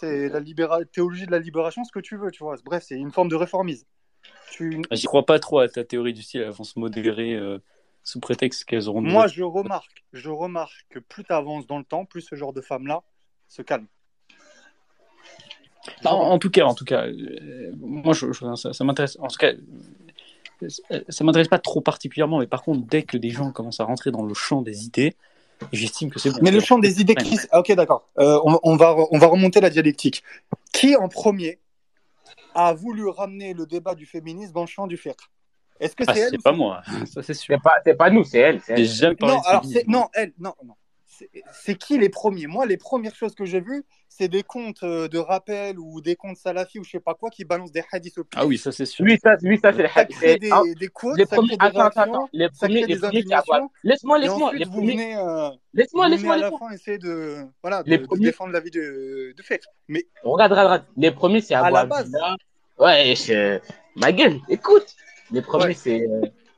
c'est 0.00 0.28
la 0.28 0.40
libéra- 0.40 0.84
théologie 0.84 1.26
de 1.26 1.30
la 1.30 1.38
libération, 1.38 1.84
ce 1.84 1.92
que 1.92 2.00
tu 2.00 2.16
veux, 2.16 2.30
tu 2.30 2.42
vois. 2.42 2.56
Bref, 2.64 2.84
c'est 2.86 2.96
une 2.96 3.12
forme 3.12 3.28
de 3.28 3.36
réformisme. 3.36 3.86
Tu... 4.50 4.82
J'y 4.90 5.06
crois 5.06 5.24
pas 5.24 5.38
trop 5.38 5.60
à 5.60 5.68
ta 5.68 5.84
théorie 5.84 6.12
du 6.12 6.22
style, 6.22 6.40
elles 6.40 6.50
vont 6.50 6.64
se 6.64 6.78
modérer 6.78 7.34
euh, 7.34 7.58
sous 8.02 8.20
prétexte 8.20 8.64
qu'elles 8.64 8.88
auront. 8.88 9.00
Moi, 9.00 9.26
je 9.26 9.42
remarque, 9.42 10.04
je 10.12 10.30
remarque 10.30 10.86
que 10.90 10.98
plus 10.98 11.24
tu 11.24 11.32
avances 11.32 11.66
dans 11.66 11.78
le 11.78 11.84
temps, 11.84 12.04
plus 12.04 12.22
ce 12.22 12.34
genre 12.34 12.52
de 12.52 12.60
femmes-là 12.60 13.02
se 13.48 13.62
calme. 13.62 13.86
En, 16.04 16.10
en 16.10 16.38
tout 16.38 16.50
cas, 16.50 16.64
en 16.64 16.74
tout 16.74 16.84
cas, 16.84 17.06
euh, 17.06 17.72
moi, 17.78 18.12
je, 18.12 18.32
je- 18.32 18.54
ça, 18.54 18.72
ça 18.72 18.84
m'intéresse. 18.84 19.16
En 19.20 19.28
tout 19.28 19.38
cas, 19.38 19.52
euh, 20.62 21.00
ça 21.08 21.24
m'intéresse 21.24 21.48
pas 21.48 21.58
trop 21.58 21.80
particulièrement, 21.80 22.38
mais 22.38 22.46
par 22.46 22.62
contre, 22.62 22.86
dès 22.86 23.02
que 23.02 23.16
des 23.16 23.30
gens 23.30 23.50
commencent 23.50 23.80
à 23.80 23.84
rentrer 23.84 24.10
dans 24.10 24.24
le 24.24 24.34
champ 24.34 24.62
des 24.62 24.84
idées, 24.84 25.16
j'estime 25.72 26.10
que 26.10 26.18
c'est 26.18 26.30
bon. 26.30 26.38
Mais 26.42 26.50
le 26.50 26.60
champ 26.60 26.78
des 26.78 27.00
idées, 27.00 27.14
Chris, 27.14 27.38
ah, 27.52 27.60
ok, 27.60 27.72
d'accord. 27.72 28.08
Euh, 28.18 28.38
on, 28.44 28.58
on 28.62 28.76
va, 28.76 28.96
on 29.10 29.18
va 29.18 29.26
remonter 29.26 29.60
la 29.60 29.70
dialectique. 29.70 30.22
Qui 30.72 30.96
en 30.96 31.08
premier 31.08 31.58
a 32.54 32.72
voulu 32.72 33.08
ramener 33.08 33.54
le 33.54 33.66
débat 33.66 33.94
du 33.94 34.06
féminisme 34.06 34.52
dans 34.52 34.62
le 34.62 34.66
champ 34.66 34.86
du 34.86 34.96
fiqh 34.96 35.16
Est-ce 35.78 35.94
que 35.94 36.04
Ah, 36.06 36.14
c'est 36.14 36.20
elle 36.20 36.30
c'est 36.30 36.42
pas 36.42 36.52
moi, 36.52 36.82
ça 37.06 37.22
c'est 37.22 37.34
sûr. 37.34 37.56
C'est 37.84 37.94
pas, 37.94 38.10
nous, 38.10 38.24
c'est 38.24 38.38
elle. 38.38 38.60
elle. 38.68 38.76
J'ai 38.78 38.84
jamais 38.86 39.14
parlé 39.16 39.34
Non, 39.36 39.40
de 39.40 39.46
alors 39.46 39.64
non, 39.86 40.08
elle, 40.14 40.32
non, 40.38 40.54
non. 40.64 40.74
C'est- 41.52 41.74
qui 41.76 41.98
les 41.98 42.08
premiers? 42.08 42.46
Moi, 42.46 42.66
les 42.66 42.76
premières 42.76 43.14
choses 43.14 43.34
que 43.34 43.44
j'ai 43.44 43.60
vues, 43.60 43.84
c'est 44.08 44.28
des 44.28 44.42
comptes 44.42 44.82
euh, 44.82 45.08
de 45.08 45.18
rappel 45.18 45.78
ou 45.78 46.00
des 46.00 46.16
comptes 46.16 46.36
salafis 46.36 46.78
ou 46.78 46.84
je 46.84 46.90
sais 46.90 47.00
pas 47.00 47.14
quoi 47.14 47.30
qui 47.30 47.44
balancent 47.44 47.72
des 47.72 47.82
hadiths 47.92 48.18
au 48.18 48.24
pif. 48.24 48.38
Ah 48.40 48.46
oui, 48.46 48.58
ça 48.58 48.72
c'est 48.72 48.84
sûr. 48.86 49.04
Lui, 49.04 49.18
ça, 49.22 49.36
ça 49.38 49.72
c'est 49.72 49.82
le 49.82 49.88
Ça 49.88 50.04
crée 50.04 50.32
c'est- 50.32 50.38
des, 50.38 50.50
hein, 50.50 50.62
des 50.78 50.88
quotes, 50.88 51.16
Les 51.18 51.24
ça 51.26 51.36
premiers, 51.36 51.56
crée 51.56 51.70
des 51.70 51.78
attends, 51.78 52.00
attends. 52.02 52.28
Les 52.32 52.46
ça 52.52 52.66
premiers, 52.66 52.80
les 52.86 52.86
des 52.94 52.96
premiers. 53.00 53.22
Laisse-moi, 53.84 54.18
laisse-moi, 54.18 54.52
les 54.54 54.66
premiers. 54.66 54.92
venez, 54.92 55.16
euh, 55.16 55.50
Laisse-moi, 55.74 56.08
laisse-moi, 56.08 56.34
à 56.34 56.36
la 56.38 56.42
laisse-moi. 56.50 56.68
fin 56.68 56.74
essayer 56.74 56.98
de, 56.98 57.36
voilà, 57.62 57.82
de, 57.82 57.90
Les 57.90 57.98
de 57.98 58.16
défendre 58.18 58.52
la 58.52 58.60
vie 58.60 58.70
de, 58.70 59.32
de 59.36 59.42
fiqh. 59.42 59.62
Mais 59.88 60.04
Regarde, 60.22 60.52
regarde, 60.52 60.68
regarde. 60.70 60.84
Les 60.96 61.10
premiers, 61.12 61.40
c'est 61.40 61.54
À 61.54 61.70
la 61.70 61.84
base. 61.86 62.12
Ouais, 62.78 63.14
je- 63.16 63.58
ma 63.96 64.10
gueule, 64.12 64.38
écoute. 64.48 64.94
Les 65.30 65.42
premiers, 65.42 65.66
Ouais. 65.66 65.74
c'est 65.74 66.08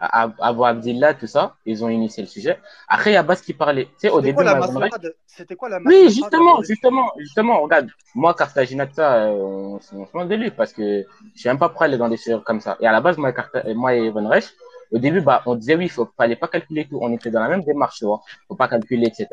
Ab- 0.03 0.35
Abou 0.41 0.65
Abdillah, 0.65 1.15
tout 1.15 1.29
ça. 1.29 1.55
Ils 1.65 1.85
ont 1.85 1.89
initié 1.89 2.25
le 2.25 2.29
sujet. 2.29 2.59
Après, 2.89 3.11
il 3.11 3.15
y 3.15 3.17
a 3.17 3.23
Bas 3.23 3.37
qui 3.37 3.55
parlait. 3.55 3.85
Tu 3.85 3.93
sais, 3.99 4.11
au 4.11 4.21
c'était 4.21 4.33
début, 4.33 4.45
Van 4.45 4.69
C'était 5.27 5.55
quoi 5.55 5.69
la 5.69 5.79
Oui, 5.85 6.11
justement, 6.11 6.61
justement, 6.63 7.13
justement, 7.19 7.61
regarde, 7.63 7.89
moi, 8.15 8.35
Cartaginata, 8.35 9.27
euh, 9.27 9.31
on, 9.31 9.81
se 9.81 9.95
moque 9.95 10.29
de 10.29 10.35
lui 10.35 10.51
parce 10.51 10.73
que 10.73 11.05
je 11.35 11.41
suis 11.41 11.49
même 11.49 11.59
pas 11.59 11.69
prêt 11.69 11.85
à 11.85 11.89
aller 11.89 11.99
dans 11.99 12.09
des 12.09 12.17
sujets 12.17 12.37
comme 12.45 12.61
ça. 12.61 12.77
Et 12.81 12.87
à 12.87 12.93
la 12.93 13.01
base, 13.01 13.17
moi, 13.17 13.33
euh, 13.55 13.75
moi 13.75 13.95
et 13.95 14.11
Von 14.11 14.29
Reich, 14.29 14.53
au 14.91 14.99
début, 14.99 15.21
bah, 15.21 15.43
on 15.47 15.55
disait 15.55 15.77
oui, 15.77 15.87
il 15.97 16.07
fallait 16.17 16.37
pas 16.37 16.49
calculer 16.49 16.87
tout. 16.89 16.99
On 17.01 17.13
était 17.13 17.31
dans 17.31 17.41
la 17.41 17.49
même 17.49 17.63
démarche, 17.63 17.99
tu 17.99 18.05
vois. 18.05 18.21
Faut 18.49 18.57
pas 18.57 18.69
calculer, 18.69 19.07
etc. 19.07 19.29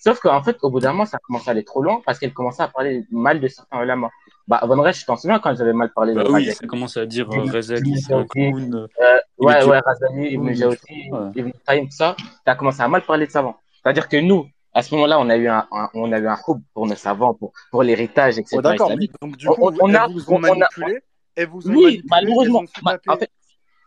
Sauf 0.00 0.20
qu'en 0.20 0.42
fait, 0.42 0.56
au 0.62 0.70
bout 0.70 0.80
d'un 0.80 0.92
moment, 0.92 1.04
ça 1.04 1.18
commençait 1.18 1.48
à 1.48 1.52
aller 1.52 1.64
trop 1.64 1.82
loin 1.82 2.00
parce 2.06 2.18
qu'elle 2.18 2.32
commençait 2.32 2.62
à 2.62 2.68
parler 2.68 3.04
mal 3.10 3.40
de 3.40 3.48
certains 3.48 3.82
ulama. 3.82 4.08
Bah, 4.52 4.60
Von 4.66 4.82
Reich, 4.82 5.00
je 5.00 5.06
t'en 5.06 5.16
souviens 5.16 5.38
quand 5.38 5.54
j'avais 5.56 5.72
mal 5.72 5.90
parlé 5.94 6.12
Bah 6.12 6.24
de 6.24 6.30
oui, 6.30 6.52
ça 6.52 6.66
commence 6.66 6.98
à 6.98 7.06
dire 7.06 7.26
euh, 7.32 7.50
Razali, 7.50 7.88
Ibn 7.88 7.96
c'est 7.98 8.12
un 8.12 8.18
Jawzi, 8.18 8.28
clown. 8.28 8.74
euh, 8.74 8.86
Il 9.40 9.46
ouais, 9.46 9.64
ouais. 9.64 9.78
Razali, 9.78 10.26
Ibn 10.34 10.46
ouais. 10.46 10.76
Ibn 11.36 11.50
Taïm, 11.64 11.84
tout 11.86 11.96
ça. 11.96 12.14
T'as 12.44 12.54
commencé 12.54 12.82
à 12.82 12.88
mal 12.88 13.00
parler 13.00 13.26
de 13.26 13.30
savants. 13.30 13.56
C'est-à-dire 13.82 14.10
que 14.10 14.18
nous, 14.18 14.46
à 14.74 14.82
ce 14.82 14.94
moment-là, 14.94 15.18
on 15.20 15.30
a 15.30 15.36
eu 15.38 15.48
un, 15.48 15.66
un- 15.72 15.88
on 15.94 16.12
a 16.12 16.18
eu 16.18 16.26
un 16.26 16.36
houb 16.46 16.60
pour 16.74 16.86
nos 16.86 16.94
savants, 16.96 17.32
pour, 17.32 17.52
pour 17.70 17.82
l'héritage, 17.82 18.38
etc. 18.38 18.56
Ouais, 18.56 18.62
d'accord, 18.62 18.90
donc 19.22 19.36
du 19.38 19.48
On- 19.48 19.54
coup, 19.54 19.68
on- 19.68 19.76
on 19.80 19.94
a- 19.94 20.06
vous 20.08 20.30
ont 20.30 20.34
on- 20.34 20.40
on 20.40 20.44
a- 20.44 20.48
manipulé, 20.50 20.98
elles 21.34 21.48
vous 21.48 21.66
ont 21.66 21.72
Oui, 21.74 21.82
manipulé, 21.84 22.02
malheureusement. 22.10 22.60
elles 22.62 22.82
ont 22.84 22.90
taper- 22.90 23.10
en 23.10 23.16
fait, 23.16 23.30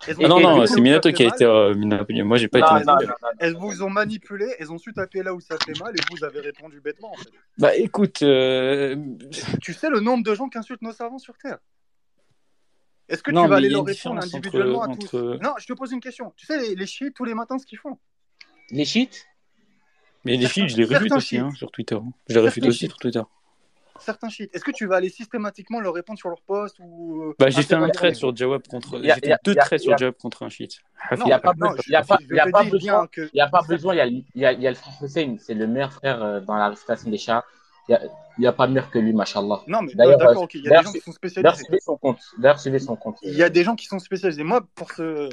Ah 0.08 0.28
non, 0.28 0.40
non, 0.40 0.66
c'est 0.68 0.80
où 0.80 0.82
Minato 0.84 1.12
qui 1.12 1.24
a 1.24 1.28
été 1.28 1.46
euh, 1.46 1.74
manipulé. 1.74 2.22
Moi, 2.24 2.38
j'ai 2.38 2.48
pas 2.48 2.60
non, 2.60 2.66
été 2.78 2.86
non, 2.86 2.94
manipulé. 2.94 3.08
non, 3.08 3.28
non. 3.30 3.38
Elles 3.40 3.56
vous 3.56 3.82
ont 3.82 3.90
manipulé, 3.90 4.46
elles 4.60 4.72
ont 4.72 4.78
su 4.78 4.94
taper 4.94 5.24
là 5.24 5.34
où 5.34 5.40
ça 5.40 5.56
fait 5.66 5.78
mal 5.80 5.94
et 5.96 6.02
vous 6.12 6.24
avez 6.24 6.42
répondu 6.42 6.80
bêtement 6.82 7.12
en 7.12 7.16
fait. 7.16 7.30
Bah 7.58 7.76
écoute, 7.76 8.22
euh, 8.22 8.96
Tu 9.62 9.74
sais 9.74 9.90
le 9.90 10.00
nombre 10.02 10.24
de 10.24 10.36
gens 10.36 10.48
qui 10.50 10.58
insultent 10.58 10.82
nos 10.82 10.92
savants 10.92 11.18
sur 11.18 11.38
Terre? 11.38 11.58
Est-ce 13.08 13.22
que 13.24 13.32
Non, 13.32 13.44
tu 13.44 13.50
vas 13.50 13.56
aller 13.58 13.70
leur 13.70 13.86
répondre 13.86 14.22
individuellement 14.24 14.80
entre- 14.80 14.92
à 14.92 14.96
tous? 14.96 15.06
entre- 15.18 15.40
Non, 15.42 15.54
je 15.60 15.66
te 15.66 15.74
pose 15.74 15.92
une 15.92 16.00
question. 16.02 16.34
Tu 16.36 16.46
sais 16.46 16.58
les, 16.60 16.76
les 16.76 16.86
chiites 16.88 17.14
tous 17.16 17.24
les 17.26 17.34
matins 17.36 17.58
ce 17.58 17.66
qu'ils 17.66 17.78
font? 17.78 17.98
Les 18.72 18.86
chiites, 18.86 19.26
mais 20.24 20.38
les 20.38 20.48
filles, 20.48 20.68
je 20.70 20.78
les 20.78 20.88
certains 20.88 21.16
aussi 21.16 21.38
hein, 21.38 21.50
chiites. 21.50 21.58
sur 21.58 21.72
Twitter. 21.72 21.98
Je 22.30 22.40
les 22.40 22.42
Certains 22.50 22.68
aussi 22.68 22.80
chiites. 22.80 22.92
sur 22.92 22.98
Twitter. 23.00 23.22
Certains 24.00 24.30
chiites. 24.30 24.54
Est-ce 24.54 24.64
que 24.64 24.72
tu 24.72 24.86
vas 24.88 24.98
aller 24.98 25.10
systématiquement 25.10 25.80
leur 25.80 25.94
répondre 25.94 26.20
sur 26.20 26.30
leur 26.30 26.42
poste 26.42 26.78
ou 26.80 27.24
euh, 27.24 27.36
Bah 27.40 27.50
j'ai 27.50 27.64
fait 27.64 27.76
un 27.76 27.88
trait 27.90 28.14
sur 28.14 28.36
Jawab 28.36 28.68
contre. 28.68 29.02
J'ai 29.02 29.12
fait 29.14 29.36
deux 29.44 29.56
traits 29.56 29.82
sur 29.82 29.98
Jawab 29.98 30.16
contre 30.16 30.44
un 30.44 30.50
shit. 30.50 30.80
il 31.12 31.18
Non, 31.18 31.26
n'y 31.26 31.32
a 31.32 31.40
pas, 31.40 31.54
besoin- 31.54 31.76
il 31.88 31.92
y 31.92 31.96
a 31.96 32.04
pas, 32.04 32.18
besoin, 32.18 32.30
il 32.32 32.36
y 32.36 32.40
a 33.42 33.48
pas 33.48 33.62
besoin, 33.62 33.96
il 33.96 34.24
y 34.36 34.46
a, 34.46 34.52
il 34.52 34.62
y 34.62 34.68
le 34.68 34.74
frère 34.76 34.94
Hussein, 35.02 35.38
c'est 35.40 35.54
le 35.54 35.68
meilleur 35.68 35.94
frère 35.94 36.22
euh, 36.22 36.40
dans 36.42 36.56
la 36.56 36.70
récitation 36.70 37.10
des 37.10 37.18
chats. 37.18 37.46
Il 37.88 37.98
y 38.40 38.48
a, 38.48 38.52
pas 38.52 38.68
meilleur 38.68 38.90
que 38.90 38.98
lui, 39.00 39.14
machallah. 39.14 39.62
Non, 39.68 39.82
mais 39.84 39.94
D'ailleurs, 39.94 40.18
d'accord, 40.18 40.42
euh, 40.42 40.46
ok. 40.46 40.56
Il 40.56 40.58
y 40.58 40.60
a 40.60 40.64
des 40.64 40.70
d'ailleurs, 40.70 40.84
gens 40.84 40.92
qui 40.92 41.00
sont 41.00 41.12
D'ailleurs, 41.12 41.56
spécialisés. 41.56 41.64
suivez 41.64 41.80
son 41.80 41.98
compte. 41.98 42.20
D'ailleurs, 42.40 42.60
suivez 42.60 42.80
son 42.80 42.96
compte. 42.96 43.18
Il 43.22 43.36
y 43.36 43.44
a 43.44 43.50
des 43.50 43.64
gens 43.64 43.76
qui 43.76 43.86
sont 43.86 44.00
spécialisés. 44.00 44.44
Moi, 44.44 44.62
pour 44.74 44.92
ce, 44.92 45.30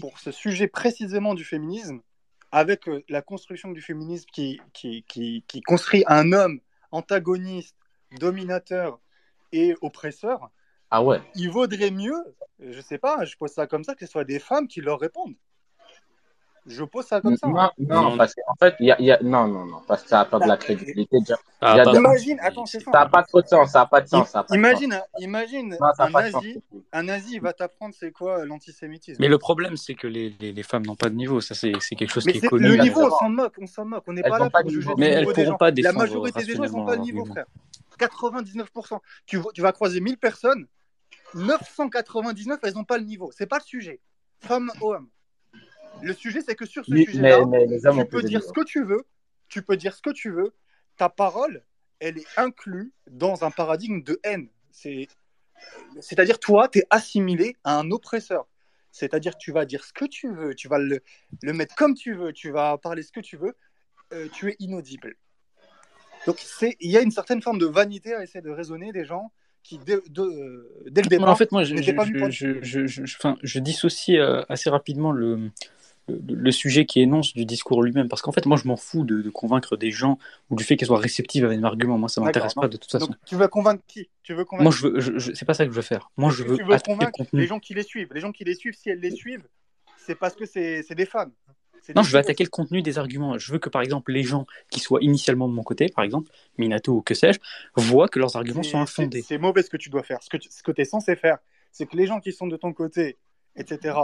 pour 0.00 0.18
ce 0.20 0.30
sujet 0.30 0.68
précisément 0.68 1.34
du 1.34 1.44
féminisme, 1.44 2.00
avec 2.52 2.88
euh, 2.88 3.02
la 3.08 3.22
construction 3.22 3.72
du 3.72 3.82
féminisme 3.82 4.26
qui, 4.32 4.60
qui, 4.72 5.02
qui, 5.08 5.44
qui 5.48 5.60
construit 5.62 6.04
un 6.06 6.32
homme 6.32 6.60
antagoniste, 6.92 7.76
dominateur 8.12 9.00
et 9.52 9.74
oppresseur, 9.80 10.50
Ah 10.90 11.02
ouais. 11.02 11.20
il 11.34 11.50
vaudrait 11.50 11.90
mieux, 11.90 12.36
je 12.60 12.80
sais 12.80 12.98
pas, 12.98 13.24
je 13.24 13.36
pose 13.36 13.52
ça 13.52 13.66
comme 13.66 13.84
ça, 13.84 13.94
que 13.94 14.06
ce 14.06 14.12
soit 14.12 14.24
des 14.24 14.38
femmes 14.38 14.68
qui 14.68 14.80
leur 14.80 15.00
répondent. 15.00 15.36
Je 16.64 16.84
pose 16.84 17.04
ça 17.06 17.20
comme 17.20 17.36
ça. 17.36 17.48
Non, 17.48 17.70
non, 17.78 18.10
Non. 18.10 18.16
parce 18.16 18.34
qu'en 18.36 18.54
fait, 18.54 18.76
il 18.78 18.86
y 18.86 18.92
a, 18.92 19.00
y 19.02 19.10
a, 19.10 19.18
non, 19.20 19.48
non, 19.48 19.64
non, 19.66 19.80
parce 19.88 20.04
que 20.04 20.08
ça 20.10 20.18
n'a 20.18 20.24
pas 20.26 20.38
de 20.38 20.46
la 20.46 20.56
crédibilité. 20.56 21.18
déjà. 21.18 21.36
Ah, 21.60 21.72
Il 21.74 21.78
y 21.78 21.80
a 21.80 21.84
pas 21.84 21.90
de- 21.90 21.96
de- 21.96 22.00
Imagine, 22.00 22.38
attends, 22.40 22.66
c'est 22.66 22.78
ça. 22.78 22.92
Ça 22.92 22.98
n'a 23.00 23.06
pas 23.08 23.24
trop 23.24 23.42
de 23.42 23.46
sens, 23.48 23.72
ça 23.72 23.80
n'a 23.80 23.86
pas 23.86 24.00
de 24.00 24.06
sens. 24.06 24.28
ça 24.30 24.38
a 24.40 24.44
pas 24.44 24.54
de 24.54 24.58
Imagine, 24.58 24.92
un- 24.92 25.02
imagine 25.18 25.72
sens. 25.72 25.80
Non, 25.80 25.86
ça 25.96 26.04
un 26.04 26.06
de 26.06 26.12
nazi, 26.12 26.62
un 26.92 27.02
nazi, 27.02 27.34
il 27.34 27.40
va 27.40 27.52
t'apprendre 27.52 27.94
c'est 27.98 28.12
quoi 28.12 28.44
l'antisémitisme. 28.44 29.18
Mais 29.20 29.26
le 29.28 29.38
problème, 29.38 29.76
c'est 29.76 29.94
que 29.94 30.06
les, 30.06 30.30
les, 30.38 30.52
les 30.52 30.62
femmes 30.62 30.86
n'ont 30.86 30.94
pas 30.94 31.08
de 31.10 31.16
niveau. 31.16 31.40
Ça, 31.40 31.54
c'est 31.56 31.72
c'est 31.80 31.96
quelque 31.96 32.12
chose 32.12 32.26
Mais 32.26 32.32
qui 32.32 32.38
est 32.38 32.48
connu. 32.48 32.68
le 32.68 32.76
niveau, 32.76 33.02
on 33.06 33.10
s'en 33.10 33.28
moque, 33.28 33.54
on 33.60 33.66
s'en 33.66 33.84
moque. 33.84 34.04
On 34.06 34.12
n'est 34.12 34.22
pas 34.22 34.38
là 34.38 34.48
pour 34.48 34.62
de 34.64 34.70
juger 34.70 34.90
Mais 34.98 35.08
niveau 35.08 35.18
elles 35.18 35.26
des 35.26 35.32
pourront 35.32 35.46
gens. 35.50 35.56
pas 35.56 35.70
La 35.72 35.92
majorité 35.92 36.44
des 36.44 36.54
gens, 36.54 36.62
ils 36.64 36.70
n'ont 36.72 36.86
pas 36.86 36.94
le 36.96 37.02
niveau, 37.02 37.24
frère. 37.24 37.46
99%. 37.98 39.00
Tu, 39.26 39.36
vois- 39.38 39.50
tu 39.52 39.62
vas 39.62 39.72
croiser 39.72 40.00
1000 40.00 40.16
personnes, 40.16 40.66
999, 41.34 42.58
elles 42.62 42.74
n'ont 42.74 42.84
pas 42.84 42.98
le 42.98 43.04
niveau. 43.04 43.30
C'est 43.36 43.46
pas 43.46 43.58
le 43.58 43.64
sujet. 43.64 44.00
Femme, 44.40 44.70
homme. 44.80 45.08
Le 46.02 46.12
sujet, 46.14 46.40
c'est 46.46 46.54
que 46.54 46.66
sur 46.66 46.84
ce 46.84 46.90
sujet-là, 47.04 47.28
mais, 47.46 47.66
mais 47.66 47.78
tu 47.94 48.04
peux 48.10 48.20
dire 48.28 48.40
ce 48.42 48.52
que 48.52 48.64
tu 48.64 48.84
veux, 48.84 49.04
tu 49.48 49.62
peux 49.62 49.76
dire 49.76 49.94
ce 49.94 50.02
que 50.02 50.10
tu 50.10 50.30
veux. 50.30 50.52
Ta 50.96 51.08
parole, 51.08 51.62
elle 52.00 52.18
est 52.18 52.26
inclue 52.36 52.92
dans 53.10 53.44
un 53.44 53.50
paradigme 53.50 54.02
de 54.02 54.18
haine. 54.24 54.48
C'est, 54.70 55.08
c'est-à-dire, 56.00 56.38
toi, 56.38 56.68
tu 56.68 56.80
es 56.80 56.84
assimilé 56.90 57.56
à 57.64 57.78
un 57.78 57.90
oppresseur. 57.90 58.46
C'est-à-dire, 58.90 59.38
tu 59.38 59.52
vas 59.52 59.64
dire 59.64 59.84
ce 59.84 59.92
que 59.92 60.04
tu 60.04 60.30
veux, 60.32 60.54
tu 60.54 60.68
vas 60.68 60.78
le, 60.78 61.00
le 61.42 61.52
mettre 61.52 61.74
comme 61.76 61.94
tu 61.94 62.14
veux, 62.14 62.32
tu 62.32 62.50
vas 62.50 62.76
parler 62.78 63.02
ce 63.02 63.12
que 63.12 63.20
tu 63.20 63.36
veux, 63.36 63.54
euh, 64.12 64.28
tu 64.32 64.50
es 64.50 64.56
inaudible. 64.58 65.14
Donc, 66.26 66.38
c'est, 66.38 66.76
il 66.80 66.90
y 66.90 66.96
a 66.96 67.00
une 67.00 67.10
certaine 67.10 67.40
forme 67.42 67.58
de 67.58 67.66
vanité 67.66 68.14
à 68.14 68.22
essayer 68.22 68.42
de 68.42 68.50
raisonner 68.50 68.92
des 68.92 69.04
gens 69.04 69.32
qui, 69.62 69.78
dès, 69.78 69.98
de- 70.08 70.22
euh, 70.22 70.82
dès 70.90 71.02
le 71.02 71.08
départ, 71.08 71.28
en 71.32 71.36
fait, 71.36 71.52
moi, 71.52 71.64
je, 71.64 71.74
je, 71.76 71.82
je, 72.06 72.12
je, 72.30 72.60
je, 72.62 72.86
je- 72.86 73.04
je- 73.06 73.16
enfin, 73.16 73.36
je 73.42 73.58
dissocie 73.60 74.18
euh, 74.18 74.42
assez 74.48 74.68
rapidement 74.70 75.10
le, 75.12 75.50
le, 76.08 76.20
le 76.34 76.52
sujet 76.52 76.84
qui 76.86 77.00
énonce 77.00 77.32
du 77.32 77.44
discours 77.44 77.82
lui-même. 77.82 78.08
Parce 78.08 78.22
qu'en 78.22 78.32
fait, 78.32 78.46
moi, 78.46 78.56
je 78.56 78.66
m'en 78.68 78.76
fous 78.76 79.04
de, 79.04 79.22
de 79.22 79.30
convaincre 79.30 79.76
des 79.76 79.90
gens 79.90 80.18
ou 80.50 80.56
du 80.56 80.64
fait 80.64 80.76
qu'elles 80.76 80.88
soient 80.88 80.98
réceptives 80.98 81.44
avec 81.44 81.58
un 81.58 81.64
argument. 81.64 81.98
Moi, 81.98 82.08
ça 82.08 82.20
m'intéresse 82.20 82.54
pas 82.54 82.68
de 82.68 82.76
toute 82.76 82.90
façon. 82.90 83.06
Donc, 83.06 83.16
tu 83.26 83.36
veux 83.36 83.48
convaincre 83.48 83.82
qui? 83.86 84.08
Tu 84.22 84.34
veux 84.34 84.44
convaincre 84.44 84.64
Moi, 84.64 84.72
je 84.72 84.86
veux, 84.88 85.00
je, 85.00 85.18
je- 85.18 85.32
c'est 85.32 85.44
pas 85.44 85.54
ça 85.54 85.64
que 85.64 85.70
je 85.70 85.76
veux 85.76 85.82
faire. 85.82 86.10
Moi, 86.16 86.30
je 86.30 86.42
Tu 86.42 86.48
veux 86.48 86.56
veux 86.56 86.74
attaquer 86.74 86.92
le 86.92 86.96
convaincre 86.96 87.24
les 87.32 87.46
gens 87.46 87.58
qui 87.60 87.74
les 87.74 87.82
suivent. 87.82 88.12
Les 88.14 88.20
gens 88.20 88.32
qui 88.32 88.44
les 88.44 88.54
suivent, 88.54 88.74
si 88.74 88.90
elles 88.90 89.00
les 89.00 89.10
suivent, 89.10 89.46
c'est 89.98 90.14
parce 90.16 90.34
que 90.34 90.44
c'est 90.46 90.94
des 90.94 91.06
fans. 91.06 91.30
Non, 91.96 92.02
je 92.04 92.12
veux 92.12 92.18
attaquer 92.18 92.44
le 92.44 92.48
contenu 92.50 92.80
des 92.80 92.98
arguments. 92.98 93.38
Je 93.38 93.52
veux 93.52 93.58
que, 93.58 93.68
par 93.68 93.82
exemple, 93.82 94.12
les 94.12 94.22
gens 94.22 94.46
qui 94.70 94.78
soient 94.78 95.00
initialement 95.02 95.48
de 95.48 95.52
mon 95.52 95.64
côté, 95.64 95.86
par 95.88 96.04
exemple, 96.04 96.30
Minato 96.56 96.92
ou 96.92 97.02
que 97.02 97.14
sais-je, 97.14 97.40
voient 97.74 98.06
que 98.08 98.20
leurs 98.20 98.36
arguments 98.36 98.62
sont 98.62 98.80
infondés. 98.80 99.22
C'est 99.22 99.38
mauvais 99.38 99.64
ce 99.64 99.70
que 99.70 99.76
tu 99.76 99.90
dois 99.90 100.04
faire. 100.04 100.22
Ce 100.22 100.28
que 100.28 100.36
tu 100.36 100.48
ce 100.48 100.62
que 100.62 100.72
es 100.76 100.84
censé 100.84 101.16
faire, 101.16 101.38
c'est 101.72 101.86
que 101.86 101.96
les 101.96 102.06
gens 102.06 102.20
qui 102.20 102.32
sont 102.32 102.46
de 102.46 102.56
ton 102.56 102.72
côté, 102.72 103.16
etc., 103.56 103.96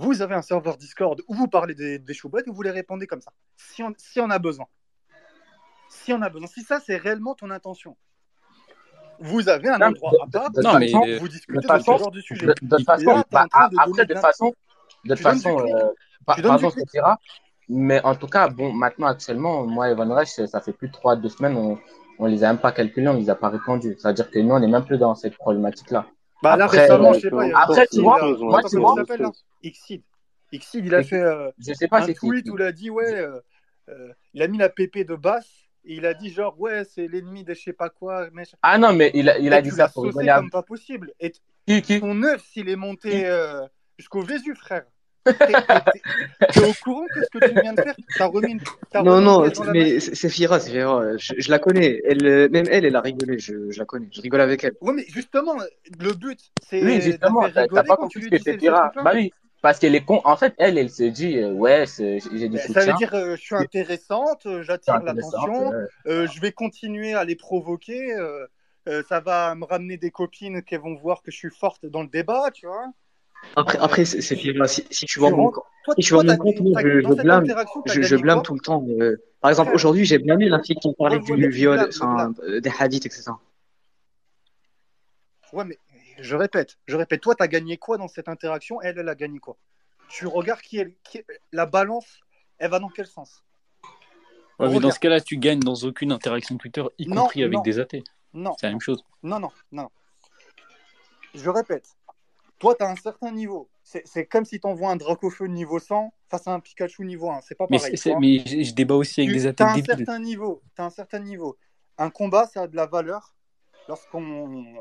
vous 0.00 0.22
avez 0.22 0.34
un 0.34 0.42
serveur 0.42 0.76
Discord 0.76 1.20
où 1.28 1.34
vous 1.34 1.48
parlez 1.48 1.74
des, 1.74 1.98
des 1.98 2.14
choubettes 2.14 2.48
et 2.48 2.50
vous 2.50 2.62
les 2.62 2.70
répondez 2.70 3.06
comme 3.06 3.20
ça. 3.20 3.32
Si 3.56 3.82
on, 3.82 3.92
si 3.96 4.20
on 4.20 4.30
a 4.30 4.38
besoin. 4.38 4.66
Si 5.88 6.12
on 6.12 6.22
a 6.22 6.28
besoin. 6.30 6.46
Si 6.48 6.62
ça, 6.62 6.80
c'est 6.80 6.96
réellement 6.96 7.34
ton 7.34 7.50
intention. 7.50 7.96
Vous 9.18 9.48
avez 9.48 9.68
un 9.68 9.80
endroit 9.80 10.12
à 10.22 10.26
part 10.30 10.50
de- 10.50 10.56
de 10.58 10.62
Non, 10.62 10.78
mais, 10.78 10.94
où 10.94 11.20
vous 11.20 11.28
de 11.28 11.32
discutez 11.32 11.58
de, 11.60 11.66
façon- 11.66 11.94
ce 11.98 12.02
genre 12.02 12.10
de 12.10 12.20
sujet. 12.20 12.46
De, 12.46 12.54
de 12.62 12.76
toute 12.76 12.86
façon, 12.86 13.10
Là, 13.10 13.24
bah, 13.30 13.46
après, 13.78 14.06
de 14.06 14.14
façon, 14.14 14.52
de 15.04 15.14
façon, 15.14 15.58
euh, 15.60 15.88
pa- 16.24 16.36
pardon. 16.48 16.70
Mais 17.68 18.02
en 18.02 18.14
tout 18.14 18.26
cas, 18.26 18.48
bon, 18.48 18.72
maintenant, 18.72 19.06
actuellement, 19.08 19.64
moi 19.66 19.90
et 19.90 19.94
Van 19.94 20.12
Reich, 20.12 20.28
ça 20.46 20.60
fait 20.60 20.72
plus 20.72 20.88
de 20.88 20.92
trois, 20.92 21.16
deux 21.16 21.28
semaines, 21.28 21.56
on, 21.56 21.78
on 22.18 22.26
les 22.26 22.42
a 22.44 22.48
même 22.48 22.58
pas 22.60 22.72
calculés, 22.72 23.08
on 23.08 23.14
les 23.14 23.28
a 23.30 23.34
pas 23.34 23.48
répondus. 23.50 23.96
C'est-à-dire 23.98 24.30
que 24.30 24.38
nous, 24.38 24.54
on 24.54 24.58
n'est 24.60 24.66
même 24.66 24.84
plus 24.84 24.98
dans 24.98 25.14
cette 25.14 25.36
problématique-là. 25.36 26.06
Bah 26.42 26.56
là, 26.56 26.64
Après, 26.64 26.80
récemment, 26.80 27.10
euh, 27.10 27.14
je 27.14 27.20
sais 27.20 27.30
pas, 27.30 27.46
il 27.46 27.50
y 27.50 27.52
a 27.52 27.58
après, 27.58 27.86
tu 27.86 28.00
vois, 28.00 28.18
moi, 28.38 28.62
tu 28.62 28.78
vois, 28.78 28.94
il 28.96 29.00
s'appelle 29.00 29.20
là 29.20 29.30
Xseed. 29.64 30.02
Xseed, 30.52 30.86
il 30.86 30.94
a 30.94 31.02
fait 31.02 31.20
euh, 31.20 31.50
je 31.58 31.72
sais 31.74 31.86
pas 31.86 32.02
un 32.02 32.12
tweet 32.12 32.48
où 32.48 32.56
il 32.56 32.62
a 32.62 32.72
dit 32.72 32.90
ouais, 32.90 33.14
euh, 33.14 33.40
euh, 33.88 34.12
il 34.34 34.42
a 34.42 34.48
mis 34.48 34.58
la 34.58 34.68
PP 34.68 35.06
de 35.06 35.14
basse 35.14 35.48
et 35.84 35.94
il 35.94 36.06
a 36.06 36.14
dit 36.14 36.30
genre 36.30 36.58
ouais 36.58 36.84
c'est 36.84 37.06
l'ennemi 37.06 37.44
de 37.44 37.54
je 37.54 37.60
sais 37.60 37.72
pas 37.72 37.88
quoi. 37.90 38.28
Mais... 38.32 38.44
Ah 38.62 38.78
non, 38.78 38.92
mais 38.92 39.10
il 39.14 39.28
a, 39.28 39.38
il 39.38 39.52
a 39.52 39.62
dit 39.62 39.70
ça 39.70 39.88
pour 39.88 40.04
rigoler. 40.04 40.32
comme 40.34 40.50
pas 40.50 40.62
possible. 40.62 41.12
Et 41.20 41.30
t- 41.30 41.40
Qui, 41.66 41.82
qui? 41.82 42.00
ton 42.00 42.22
œuf 42.22 42.42
s'il 42.44 42.68
est 42.68 42.76
monté 42.76 43.30
jusqu'au 43.98 44.26
Jésus 44.26 44.54
frère. 44.54 44.84
T'es 45.46 45.58
t'es- 45.70 45.82
t'es- 45.92 46.04
t'es 46.52 46.60
au 46.60 46.74
courant 46.74 47.08
que 47.08 47.20
ce 47.22 47.30
que 47.30 47.38
tu 47.38 47.58
viens 47.58 47.72
de 47.74 47.80
faire, 47.80 47.94
t'as 48.16 48.26
remis 48.26 48.52
une, 48.52 48.60
t'as 48.90 49.02
Non, 49.02 49.16
remis 49.16 49.24
non, 49.24 49.42
mais 49.72 50.00
c'est 50.00 50.14
c'est 50.14 50.28
Fira, 50.28 50.60
c'est 50.60 50.70
Fira. 50.70 51.16
Je, 51.16 51.34
je 51.38 51.50
la 51.50 51.58
connais. 51.58 52.00
Elle, 52.04 52.50
même 52.50 52.66
elle, 52.70 52.84
elle 52.84 52.96
a 52.96 53.00
rigolé. 53.00 53.38
Je, 53.38 53.70
je 53.70 53.78
la 53.78 53.84
connais. 53.84 54.08
Je 54.12 54.20
rigole 54.20 54.40
avec 54.40 54.64
elle. 54.64 54.74
Ouais, 54.80 54.92
mais 54.92 55.04
justement, 55.08 55.54
le 55.98 56.12
but, 56.12 56.40
c'est 56.68 56.82
Oui, 56.82 56.96
de 56.96 57.00
justement, 57.00 57.48
t'as 57.50 57.66
pas 57.68 57.96
compris 57.96 58.30
que 58.30 58.38
c'est 58.38 58.52
ces 58.52 58.58
Fira. 58.58 58.92
Bah 58.96 59.12
oui, 59.14 59.32
parce 59.62 59.78
qu'elle 59.78 59.94
est 59.94 60.04
con. 60.04 60.20
En 60.24 60.36
fait, 60.36 60.54
elle, 60.58 60.78
elle 60.78 60.90
se 60.90 61.04
dit, 61.04 61.38
euh, 61.38 61.52
ouais, 61.52 61.86
c'est- 61.86 62.18
j'ai 62.20 62.48
du 62.48 62.56
Ben, 62.56 62.62
ça 62.68 62.80
soutien. 62.80 62.92
veut 62.92 62.98
dire 62.98 63.14
euh, 63.14 63.36
je 63.36 63.40
suis 63.42 63.54
intéressante, 63.54 64.46
euh, 64.46 64.62
j'attire 64.62 65.00
l'attention, 65.02 65.72
euh, 65.72 65.86
euh, 66.06 66.26
je 66.28 66.40
vais 66.40 66.52
continuer 66.52 67.14
à 67.14 67.24
les 67.24 67.36
provoquer, 67.36 68.14
euh, 68.14 68.46
euh, 68.88 69.02
ça 69.08 69.20
va 69.20 69.54
me 69.54 69.64
ramener 69.64 69.96
des 69.98 70.10
copines 70.10 70.62
qui 70.62 70.76
vont 70.76 70.94
voir 70.96 71.22
que 71.22 71.30
je 71.30 71.36
suis 71.36 71.50
forte 71.50 71.84
dans 71.86 72.02
le 72.02 72.08
débat, 72.08 72.50
tu 72.52 72.66
vois. 72.66 72.86
Après, 73.56 73.78
après, 73.78 74.04
c'est 74.04 74.36
tu. 74.36 74.54
Si, 74.66 74.84
si 74.90 75.06
tu 75.06 75.14
tu 75.14 75.18
vois 75.18 75.30
mon, 75.30 75.44
rentres, 75.44 75.62
toi, 75.84 75.94
si 75.96 76.02
tu 76.02 76.14
vois 76.14 76.22
toi 76.24 76.32
mon 76.32 76.38
t'as, 76.38 76.42
compte, 76.44 76.60
moi, 76.60 76.82
t'as- 76.82 76.88
je, 76.88 77.22
blâme, 77.22 77.46
je, 77.86 78.02
je 78.02 78.16
tout 78.42 78.54
le 78.54 78.60
temps. 78.60 78.84
euh, 78.88 79.16
par 79.40 79.50
exemple, 79.50 79.72
aujourd'hui, 79.74 80.04
j'ai 80.04 80.18
blâmé 80.18 80.48
la 80.48 80.62
fille 80.62 80.76
qui 80.76 80.92
parlait 80.94 81.18
du 81.18 81.32
tu 81.34 81.48
viol, 81.48 81.80
enfin, 81.88 82.32
euh, 82.42 82.60
des 82.60 82.70
hadiths, 82.78 83.06
etc. 83.06 83.32
Ouais, 85.52 85.64
mais 85.64 85.78
je 86.20 86.36
répète, 86.36 86.78
je 86.86 86.96
répète, 86.96 87.22
toi, 87.22 87.34
t'as 87.34 87.48
gagné 87.48 87.76
quoi 87.76 87.98
dans 87.98 88.08
cette 88.08 88.28
interaction? 88.28 88.80
Elle, 88.82 88.98
elle 88.98 89.08
a 89.08 89.14
gagné 89.14 89.40
quoi? 89.40 89.56
Tu 90.08 90.26
regardes 90.26 90.60
qui 90.60 90.80
la 91.52 91.66
balance, 91.66 92.20
elle 92.58 92.70
va 92.70 92.78
dans 92.78 92.88
quel 92.88 93.06
sens? 93.06 93.42
Ouais, 94.58 94.68
mais 94.68 94.78
dans 94.78 94.90
ce 94.90 95.00
cas-là, 95.00 95.20
tu 95.20 95.38
gagnes 95.38 95.60
dans 95.60 95.74
aucune 95.74 96.12
interaction 96.12 96.56
Twitter, 96.58 96.84
y 96.98 97.06
Non, 97.06 97.22
compris 97.22 97.42
avec 97.42 97.56
non, 97.56 97.62
des 97.62 97.78
athées. 97.78 98.04
non, 98.34 98.54
C'est 98.60 98.66
la 98.66 98.72
même 98.72 98.80
chose. 98.80 99.02
non, 99.22 99.40
non, 99.40 99.50
non. 99.72 99.88
Je 101.34 101.48
répète, 101.48 101.96
toi, 102.60 102.76
tu 102.76 102.84
as 102.84 102.88
un 102.90 102.94
certain 102.96 103.32
niveau. 103.32 103.68
C'est 103.82 104.26
comme 104.26 104.44
si 104.44 104.60
tu 104.60 104.66
envoies 104.68 104.90
un 104.90 104.96
Dracofeu 104.96 105.46
niveau 105.46 105.80
100 105.80 106.14
face 106.28 106.46
à 106.46 106.52
un 106.52 106.60
Pikachu 106.60 107.04
niveau 107.04 107.28
1. 107.30 107.40
C'est 107.40 107.56
pas 107.56 107.66
pareil. 107.66 107.98
tu 107.98 108.14
mais 108.20 108.38
je, 108.46 108.62
je 108.62 108.72
débat 108.74 108.94
aussi 108.94 109.22
avec 109.22 109.30
Tu 109.32 109.38
des 109.38 109.46
as 109.46 109.50
athées 109.50 109.64
un 109.64 109.74
débiles. 109.74 109.96
certain 109.96 110.18
niveau. 110.20 110.62
T'as 110.76 110.84
un 110.84 110.90
certain 110.90 111.18
niveau. 111.18 111.56
Un 111.98 112.10
combat, 112.10 112.46
ça 112.46 112.62
a 112.62 112.66
de 112.68 112.76
la 112.76 112.86
valeur 112.86 113.34
lorsqu'on 113.88 114.76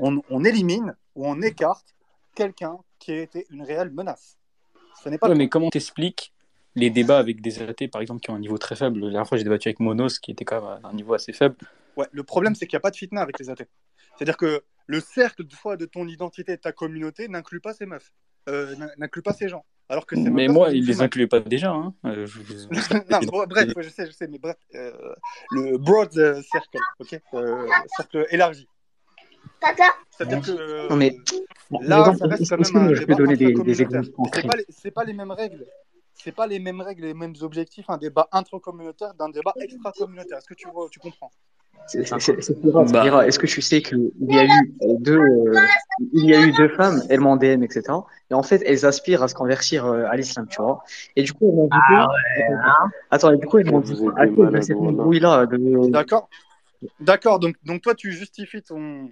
on, 0.00 0.22
on 0.28 0.44
élimine 0.44 0.96
ou 1.14 1.26
on 1.26 1.40
écarte 1.42 1.94
quelqu'un 2.34 2.78
qui 2.98 3.12
a 3.12 3.20
été 3.20 3.46
une 3.50 3.62
réelle 3.62 3.90
menace. 3.90 4.38
Ce 5.02 5.08
n'est 5.08 5.18
pas 5.18 5.28
Ouais, 5.28 5.34
mais 5.36 5.48
comment 5.48 5.70
t'expliques 5.70 6.32
les 6.74 6.90
débats 6.90 7.18
avec 7.18 7.40
des 7.40 7.62
athées, 7.62 7.88
par 7.88 8.00
exemple, 8.00 8.20
qui 8.20 8.30
ont 8.30 8.34
un 8.34 8.40
niveau 8.40 8.58
très 8.58 8.74
faible? 8.74 9.00
La 9.00 9.10
dernière 9.10 9.28
fois, 9.28 9.38
j'ai 9.38 9.44
débattu 9.44 9.68
avec 9.68 9.80
Monos, 9.80 10.18
qui 10.18 10.30
était 10.30 10.44
quand 10.44 10.60
même 10.60 10.84
à 10.84 10.88
un 10.88 10.92
niveau 10.94 11.14
assez 11.14 11.32
faible. 11.32 11.56
Ouais, 11.96 12.06
le 12.10 12.22
problème, 12.22 12.54
c'est 12.54 12.66
qu'il 12.66 12.76
n'y 12.76 12.80
a 12.80 12.80
pas 12.80 12.90
de 12.90 12.96
fitna 12.96 13.20
avec 13.20 13.38
les 13.38 13.50
athées. 13.50 13.68
C'est-à-dire 14.16 14.36
que 14.36 14.64
le 14.88 15.00
cercle 15.00 15.44
de 15.44 15.54
fois 15.54 15.76
de 15.76 15.84
ton 15.86 16.08
identité 16.08 16.52
et 16.52 16.56
de 16.56 16.60
ta 16.60 16.72
communauté 16.72 17.28
n'inclut 17.28 17.60
pas 17.60 17.74
ces 17.74 17.86
meufs, 17.86 18.10
euh, 18.48 18.74
n'in- 18.76 18.90
n'inclut 18.96 19.22
pas 19.22 19.32
ces 19.34 19.48
gens. 19.48 19.64
Alors 19.90 20.04
que 20.06 20.16
ces 20.16 20.28
Mais 20.28 20.48
moi, 20.48 20.70
il 20.72 20.84
les 20.86 21.00
incluait 21.00 21.26
pas 21.26 21.40
déjà. 21.40 21.70
Hein. 21.70 21.94
Euh, 22.04 22.26
je- 22.26 22.40
non, 23.10 23.18
bon, 23.30 23.46
bref, 23.46 23.68
je 23.76 23.88
sais, 23.88 24.06
je 24.06 24.10
sais, 24.12 24.26
mais 24.26 24.38
bref, 24.38 24.56
euh, 24.74 24.92
le 25.52 25.78
broad 25.78 26.10
circle, 26.42 26.78
ok, 26.98 27.20
euh, 27.34 27.66
cercle 27.96 28.26
élargi. 28.30 28.66
Tata, 29.60 29.84
C'est-à-dire 30.10 30.40
que 30.42 30.88
Non, 30.88 30.96
mais, 30.96 31.16
là, 31.80 32.12
ça 32.18 32.26
reste 32.26 32.48
quand 32.48 32.56
même 32.74 32.76
un 32.90 32.94
je 32.94 33.00
peux 33.00 33.06
débat 33.06 33.14
donner 33.16 33.36
des, 33.36 33.82
exemples 33.82 34.08
c'est 34.34 34.46
pas, 34.46 34.56
les- 34.56 34.64
c'est 34.68 34.90
pas 34.90 35.04
les 35.04 35.12
mêmes 35.14 35.30
règles. 35.32 35.66
C'est 36.14 36.32
pas 36.32 36.46
les 36.46 36.58
mêmes 36.58 36.80
règles, 36.80 37.02
les 37.02 37.14
mêmes 37.14 37.34
objectifs, 37.42 37.88
un 37.88 37.96
débat 37.98 38.28
intracommunautaire 38.32 39.14
d'un 39.14 39.28
débat 39.28 39.54
extra-communautaire. 39.60 40.38
Est-ce 40.38 40.48
que 40.48 40.54
tu 40.54 40.68
vois, 40.68 40.88
tu 40.90 40.98
comprends? 40.98 41.30
C'est 41.86 42.06
c'est 42.06 42.62
Bah. 42.92 43.26
Est-ce 43.26 43.38
que 43.38 43.46
tu 43.46 43.62
sais 43.62 43.80
qu'il 43.80 44.10
y 44.20 44.38
a 44.38 44.44
eu 44.44 44.74
euh, 44.82 44.96
deux, 44.98 45.18
euh, 45.18 45.54
il 46.12 46.28
y 46.28 46.34
a 46.34 46.40
eu 46.40 46.52
deux 46.52 46.68
femmes, 46.68 47.02
elles 47.08 47.20
m'en 47.20 47.36
DM, 47.36 47.62
etc. 47.62 47.82
Et 48.30 48.34
en 48.34 48.42
fait, 48.42 48.62
elles 48.66 48.84
aspirent 48.84 49.22
à 49.22 49.28
se 49.28 49.34
convertir 49.34 49.86
euh, 49.86 50.04
à 50.06 50.16
l'islam, 50.16 50.46
tu 50.48 50.60
vois. 50.60 50.84
Et 51.16 51.22
du 51.22 51.32
coup, 51.32 51.48
elles 51.48 51.56
m'ont 51.56 51.64
dit 51.64 51.78
Ah 51.96 52.08
ouais, 52.08 52.52
hein. 52.52 52.90
attends. 53.10 53.32
Et 53.32 53.38
du 53.38 53.46
coup, 53.46 53.58
elles 53.58 53.70
m'ont 53.70 53.80
dit 53.80 53.92
êtes 53.92 54.12
à 54.16 54.26
des 54.26 54.34
cause 54.34 54.46
de 54.46 54.50
malades, 54.50 54.62
cette 54.62 54.76
voilà. 54.76 54.92
embrouille-là, 54.92 55.46
de, 55.46 55.90
D'accord 55.90 56.28
D'accord, 57.00 57.40
donc, 57.40 57.56
donc 57.64 57.82
toi, 57.82 57.94
tu 57.94 58.12
justifies 58.12 58.62
ton, 58.62 59.10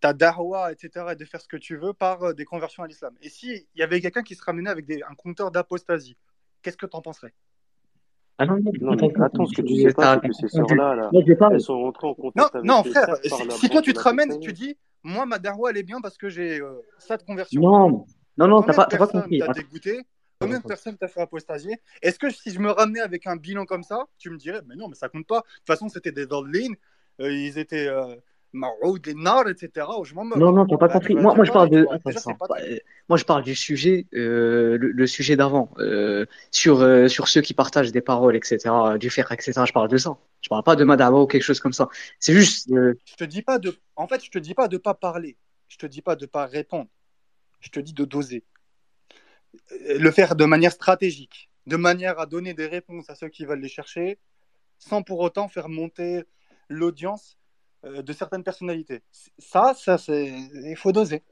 ta 0.00 0.12
darwa, 0.12 0.72
etc., 0.72 1.06
et 1.12 1.16
de 1.16 1.24
faire 1.24 1.40
ce 1.40 1.48
que 1.48 1.56
tu 1.56 1.76
veux 1.76 1.92
par 1.92 2.22
euh, 2.22 2.32
des 2.32 2.44
conversions 2.44 2.82
à 2.82 2.86
l'islam. 2.86 3.14
Et 3.22 3.28
s'il 3.28 3.64
y 3.74 3.82
avait 3.82 4.00
quelqu'un 4.00 4.22
qui 4.22 4.34
se 4.34 4.44
ramenait 4.44 4.70
avec 4.70 4.86
des, 4.86 5.02
un 5.08 5.14
compteur 5.14 5.50
d'apostasie, 5.50 6.16
qu'est-ce 6.62 6.76
que 6.76 6.86
tu 6.86 6.96
en 6.96 7.02
penserais? 7.02 7.32
Ah 8.40 8.46
non, 8.46 8.58
non, 8.62 8.72
Non, 8.80 8.92
attends, 8.92 9.08
mais 9.16 9.24
attends, 9.24 9.46
ce 9.46 9.54
que 9.56 9.62
tu 9.62 9.74
je- 9.76 9.82
sais 9.88 9.92
pas, 9.92 10.18
que 10.18 10.32
ces 10.32 10.48
sœurs-là, 10.48 10.94
là, 10.94 11.10
elles 11.50 11.60
sont 11.60 11.80
rentrées 11.80 12.06
en 12.06 12.10
Non, 12.10 12.14
contact 12.22 12.54
avec 12.54 12.66
non, 12.66 12.84
frère, 12.84 13.16
si, 13.56 13.68
toi 13.68 13.82
tu 13.82 13.92
te 13.92 13.98
ramènes, 14.00 14.38
tu 14.38 14.52
dis, 14.52 14.76
moi, 15.02 15.26
ma 15.26 15.38
darwa, 15.38 15.70
elle 15.70 15.76
est 15.78 15.82
bien 15.82 16.00
parce 16.00 16.16
que 16.16 16.28
j'ai 16.28 16.60
euh, 16.60 16.80
ça 16.98 17.16
de 17.16 17.24
conversion. 17.24 17.60
Non, 17.60 18.06
non, 18.36 18.46
non, 18.48 18.62
t'as 18.62 18.74
pas, 18.74 19.06
compris. 19.06 19.40
t'as 19.40 19.52
dégoûté 19.52 20.02
Combien 20.40 20.60
de 20.60 20.64
personnes 20.64 20.96
t'as 20.96 21.08
fait 21.08 21.20
apostasier 21.20 21.80
Est-ce 22.00 22.16
que 22.20 22.30
si 22.30 22.52
je 22.52 22.60
me 22.60 22.70
ramenais 22.70 23.00
avec 23.00 23.26
un 23.26 23.34
bilan 23.34 23.64
comme 23.64 23.82
ça, 23.82 24.04
tu 24.18 24.30
me 24.30 24.36
dirais, 24.36 24.60
mais 24.66 24.76
non, 24.76 24.86
mais 24.88 24.94
ça 24.94 25.08
compte 25.08 25.26
pas. 25.26 25.40
De 25.40 25.42
toute 25.42 25.66
façon, 25.66 25.88
c'était 25.88 26.12
des 26.12 26.26
Dordlin, 26.26 26.74
euh, 27.20 27.32
ils 27.32 27.58
étaient 27.58 27.88
etc. 29.50 29.86
Non, 30.36 30.52
non, 30.52 30.66
t'as 30.66 30.76
pas 30.78 30.88
compris. 30.88 31.14
Moi, 31.14 31.34
moi, 31.34 31.44
je 31.44 31.52
parle 31.52 31.70
de. 31.70 31.86
euh, 31.86 32.78
Moi, 33.08 33.18
je 33.18 33.24
parle 33.24 33.42
du 33.42 33.54
sujet, 33.54 34.06
euh, 34.14 34.78
le, 34.78 34.90
le 34.90 35.06
sujet 35.06 35.36
d'avant, 35.36 35.70
euh, 35.78 36.26
sur 36.50 36.80
euh, 36.80 37.08
sur 37.08 37.28
ceux 37.28 37.40
qui 37.40 37.54
partagent 37.54 37.92
des 37.92 38.00
paroles, 38.00 38.36
etc., 38.36 38.74
du 38.98 39.10
faire, 39.10 39.30
etc. 39.32 39.52
Je 39.66 39.72
parle 39.72 39.88
de 39.88 39.96
ça. 39.98 40.16
Je 40.40 40.48
parle 40.48 40.62
pas 40.62 40.76
de 40.76 40.84
Madawa 40.84 41.22
ou 41.22 41.26
quelque 41.26 41.42
chose 41.42 41.60
comme 41.60 41.72
ça. 41.72 41.88
C'est 42.18 42.32
juste. 42.32 42.68
Je 42.70 43.16
te 43.16 43.24
dis 43.24 43.42
pas 43.42 43.58
de. 43.58 43.76
En 43.96 44.06
fait, 44.06 44.24
je 44.24 44.30
te 44.30 44.38
dis 44.38 44.54
pas 44.54 44.68
de 44.68 44.78
pas 44.78 44.94
parler. 44.94 45.36
Je 45.68 45.76
te 45.76 45.86
dis 45.86 46.02
pas 46.02 46.16
de 46.16 46.26
pas 46.26 46.46
répondre. 46.46 46.88
Je 47.60 47.70
te 47.70 47.80
dis 47.80 47.92
de 47.92 48.04
doser. 48.04 48.44
Le 49.98 50.10
faire 50.10 50.36
de 50.36 50.44
manière 50.44 50.72
stratégique, 50.72 51.50
de 51.66 51.76
manière 51.76 52.18
à 52.20 52.26
donner 52.26 52.54
des 52.54 52.66
réponses 52.66 53.08
à 53.10 53.14
ceux 53.14 53.28
qui 53.28 53.44
veulent 53.44 53.60
les 53.60 53.68
chercher, 53.68 54.18
sans 54.78 55.02
pour 55.02 55.20
autant 55.20 55.48
faire 55.48 55.68
monter 55.68 56.24
l'audience 56.68 57.37
de 57.84 58.12
certaines 58.12 58.42
personnalités. 58.44 59.02
Ça, 59.38 59.74
ça 59.76 59.98
c'est. 59.98 60.26
Il 60.26 60.76
faut 60.76 60.92
doser. 60.92 61.22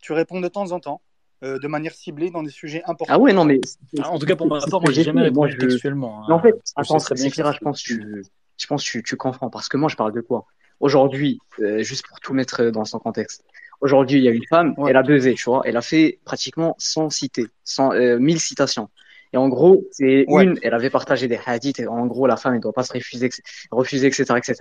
Tu 0.00 0.12
réponds 0.12 0.40
de 0.40 0.48
temps 0.48 0.70
en 0.72 0.80
temps, 0.80 1.00
euh, 1.42 1.58
de 1.58 1.66
manière 1.68 1.92
ciblée 1.94 2.30
dans 2.30 2.42
des 2.42 2.50
sujets 2.50 2.82
importants. 2.84 3.14
Ah 3.14 3.18
ouais, 3.18 3.32
non, 3.32 3.44
mais. 3.44 3.60
Ah, 4.00 4.10
en 4.10 4.18
tout 4.18 4.26
cas, 4.26 4.36
pour 4.36 4.46
ma 4.46 4.60
part, 4.60 4.80
moi, 4.80 4.92
j'ai 4.92 5.02
jamais 5.02 5.24
fait. 5.24 5.30
Moi, 5.30 5.46
répondu 5.46 5.60
je- 5.60 5.66
textuellement. 5.68 6.18
En 6.28 6.30
hein. 6.30 6.40
fait, 6.42 6.54
Je 6.66 6.72
attends, 6.76 6.98
très 6.98 7.14
bien 7.14 7.30
ça 7.30 7.52
je 7.52 7.58
pense 7.58 7.82
que 7.82 7.86
tu, 7.94 8.24
je 8.58 8.66
pense 8.66 8.84
que 8.84 8.90
tu, 8.90 9.02
tu 9.02 9.16
confonds 9.16 9.50
parce 9.50 9.68
que 9.68 9.76
moi, 9.76 9.88
je 9.88 9.96
parle 9.96 10.12
de 10.12 10.20
quoi? 10.20 10.46
Aujourd'hui, 10.80 11.40
euh, 11.60 11.82
juste 11.82 12.06
pour 12.06 12.20
tout 12.20 12.34
mettre 12.34 12.64
dans 12.70 12.84
son 12.84 12.98
contexte. 13.00 13.44
Aujourd'hui, 13.80 14.18
il 14.18 14.24
y 14.24 14.28
a 14.28 14.32
une 14.32 14.46
femme, 14.48 14.74
Ouais. 14.76 14.90
elle 14.90 14.96
a 14.96 15.02
buzzé, 15.02 15.34
tu 15.34 15.44
vois. 15.44 15.62
Elle 15.64 15.76
a 15.76 15.82
fait 15.82 16.20
pratiquement 16.24 16.74
100 16.78 17.10
cités, 17.10 17.46
100, 17.64 17.92
euh, 17.92 18.18
1000 18.18 18.40
citations. 18.40 18.88
Et 19.32 19.36
en 19.36 19.48
gros, 19.48 19.84
c'est 19.92 20.24
Ouais. 20.28 20.44
une, 20.44 20.58
elle 20.62 20.74
avait 20.74 20.88
partagé 20.90 21.28
des 21.28 21.38
hadiths 21.44 21.80
et 21.80 21.86
en 21.86 22.06
gros, 22.06 22.26
la 22.26 22.36
femme, 22.36 22.54
elle 22.54 22.60
doit 22.60 22.72
pas 22.72 22.82
se 22.82 22.92
refuser, 22.92 23.28
refuser, 23.70 24.06
etc., 24.06 24.24
etc. 24.36 24.54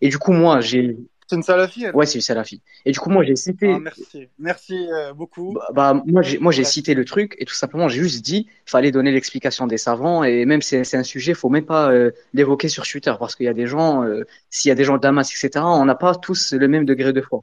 Et 0.00 0.08
du 0.08 0.18
coup, 0.18 0.32
moi, 0.32 0.60
j'ai, 0.60 0.96
C'est 1.26 1.36
une 1.36 1.42
salafi, 1.42 1.84
elle 1.84 1.94
ouais, 1.94 2.06
c'est 2.06 2.34
la 2.34 2.44
fille. 2.44 2.60
Et 2.84 2.92
du 2.92 2.98
coup, 3.00 3.10
moi, 3.10 3.24
j'ai 3.24 3.36
cité, 3.36 3.72
Ah, 3.72 3.78
Merci. 3.78 4.28
Merci 4.38 4.88
euh, 4.92 5.12
beaucoup. 5.14 5.52
bah, 5.52 5.68
bah, 5.72 6.02
moi, 6.06 6.22
j'ai, 6.22 6.38
moi, 6.38 6.52
j'ai 6.52 6.62
Bref. 6.62 6.72
cité 6.72 6.94
le 6.94 7.04
truc 7.04 7.34
et 7.38 7.44
tout 7.46 7.54
simplement, 7.54 7.88
j'ai 7.88 8.00
juste 8.02 8.24
dit, 8.24 8.48
fallait 8.66 8.90
donner 8.90 9.10
l'explication 9.12 9.66
des 9.66 9.78
savants 9.78 10.22
et 10.24 10.44
même 10.44 10.62
c'est 10.62 10.94
un 10.96 11.02
sujet, 11.02 11.34
faut 11.34 11.48
même 11.48 11.64
pas 11.66 11.90
euh, 11.92 12.10
l'évoquer 12.34 12.68
sur 12.68 12.86
Twitter 12.86 13.14
parce 13.18 13.34
qu'il 13.36 13.46
y 13.46 13.48
a 13.48 13.54
des 13.54 13.66
gens, 13.66 14.04
euh, 14.04 14.24
s'il 14.50 14.68
y 14.68 14.72
a 14.72 14.74
des 14.74 14.84
gens 14.84 14.96
de 14.96 15.00
Damas, 15.02 15.30
etc., 15.30 15.64
on 15.66 15.84
n'a 15.86 15.94
pas 15.94 16.14
tous 16.14 16.52
le 16.52 16.68
même 16.68 16.84
degré 16.84 17.12
de 17.12 17.20
foi. 17.22 17.42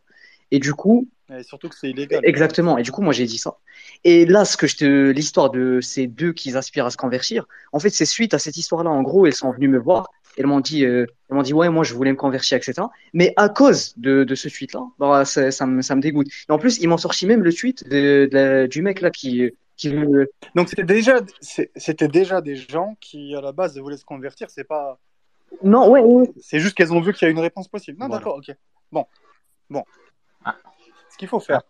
Et 0.52 0.60
du 0.60 0.74
coup, 0.74 1.10
Et 1.30 1.44
surtout 1.44 1.70
que 1.70 1.76
c'est 1.76 1.90
illégal. 1.90 2.22
exactement. 2.24 2.78
Et 2.78 2.84
du 2.84 2.92
coup, 2.92 3.02
moi, 3.02 3.14
j'ai 3.14 3.26
dit 3.26 3.38
ça. 3.38 3.58
Et 4.04 4.26
là, 4.26 4.46
ce 4.46 4.58
que 4.58 4.68
je 4.68 4.76
te, 4.78 5.10
l'histoire 5.12 5.50
de 5.50 5.80
ces 5.82 6.08
deux 6.08 6.34
qui 6.34 6.56
aspirent 6.56 6.86
à 6.86 6.92
se 6.92 6.98
convertir, 6.98 7.48
en 7.72 7.80
fait, 7.80 7.90
c'est 7.90 8.06
suite 8.06 8.34
à 8.34 8.40
cette 8.40 8.58
histoire-là. 8.58 8.90
En 8.90 9.02
gros, 9.02 9.26
elles 9.26 9.34
sont 9.34 9.52
venues 9.52 9.70
me 9.70 9.80
voir. 9.80 10.10
Elles 10.38 10.46
m'ont 10.48 10.60
dit, 10.62 10.86
euh, 10.86 11.06
elles 11.30 11.36
m'ont 11.36 11.42
dit, 11.42 11.54
ouais, 11.54 11.70
moi, 11.70 11.84
je 11.84 11.94
voulais 11.94 12.12
me 12.12 12.18
convertir, 12.18 12.58
etc. 12.58 12.82
Mais 13.14 13.34
à 13.36 13.50
cause 13.50 13.94
de, 13.98 14.24
de 14.24 14.36
ce 14.36 14.48
tweet-là, 14.48 14.82
bah, 14.98 15.26
ça, 15.26 15.52
ça 15.52 15.66
me, 15.66 15.82
ça 15.82 15.96
me 15.96 16.02
dégoûte. 16.02 16.28
Et 16.48 16.52
en 16.52 16.58
plus, 16.58 16.80
ils 16.80 16.88
m'ont 16.88 16.98
sorti 16.98 17.26
même 17.28 17.44
le 17.44 17.54
tweet 17.54 17.84
de, 17.90 18.28
de 18.32 18.38
la- 18.38 18.68
du 18.68 18.82
mec 18.82 19.02
là 19.02 19.12
qui, 19.12 19.52
qui 19.76 19.90
veut, 19.90 20.30
Donc 20.56 20.70
c'était 20.70 20.84
déjà, 20.84 21.20
c'était 21.42 22.08
déjà 22.08 22.40
des 22.42 22.56
gens 22.56 22.96
qui 23.02 23.36
à 23.36 23.42
la 23.42 23.52
base 23.52 23.78
voulaient 23.78 23.98
se 23.98 24.06
convertir. 24.06 24.50
C'est 24.50 24.64
pas, 24.64 25.00
non, 25.64 25.90
ouais, 25.90 26.02
ouais. 26.02 26.32
c'est 26.40 26.60
juste 26.60 26.76
qu'elles 26.78 26.94
ont 26.94 27.02
vu 27.02 27.12
qu'il 27.14 27.26
y 27.26 27.30
a 27.30 27.32
une 27.32 27.40
réponse 27.40 27.68
possible. 27.68 28.00
Non, 28.00 28.08
Voilà. 28.08 28.20
d'accord, 28.20 28.38
ok. 28.38 28.56
Bon, 28.92 29.06
bon. 29.70 29.84
Ah. 30.46 30.56
Ce 31.10 31.18
qu'il 31.18 31.28
faut 31.28 31.40
faire. 31.42 31.62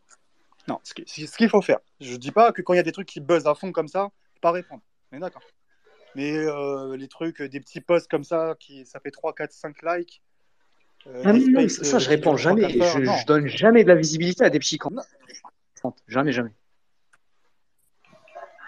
Non, 0.67 0.79
ce 0.83 0.93
qui- 0.93 1.05
ce 1.27 1.35
qu'il 1.37 1.49
faut 1.49 1.61
faire. 1.63 1.79
Je 1.99 2.15
dis 2.15 2.31
pas 2.31 2.51
que 2.51 2.61
quand 2.61 2.73
il 2.73 2.77
y 2.77 2.79
a 2.79 2.83
des 2.83 2.91
trucs 2.91 3.07
qui 3.07 3.19
buzzent 3.19 3.47
à 3.47 3.55
fond 3.55 3.71
comme 3.71 3.87
ça, 3.87 4.03
faut 4.35 4.39
pas 4.41 4.51
répondre. 4.51 4.81
Mais 5.11 5.17
d'accord. 5.19 5.41
Mais 6.15 6.35
euh, 6.35 6.95
les 6.97 7.07
trucs, 7.07 7.41
des 7.41 7.59
petits 7.59 7.81
posts 7.81 8.09
comme 8.09 8.23
ça, 8.23 8.55
qui 8.59 8.85
ça 8.85 8.99
fait 8.99 9.11
3, 9.11 9.33
4, 9.33 9.51
5 9.51 9.75
likes. 9.83 10.21
euh, 11.07 11.21
Ah 11.25 11.33
non, 11.33 11.67
ça, 11.69 11.95
euh, 11.95 11.99
je 11.99 12.09
réponds 12.09 12.35
jamais. 12.37 12.63
heures, 12.81 12.97
Je, 13.01 13.25
donne 13.25 13.47
jamais 13.47 13.83
de 13.83 13.89
la 13.89 13.95
visibilité 13.95 14.43
à 14.43 14.49
des 14.49 14.59
petits. 14.59 14.77
Non. 15.83 15.93
Jamais, 16.07 16.31
jamais. 16.31 16.51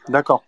D'accord. 0.09 0.43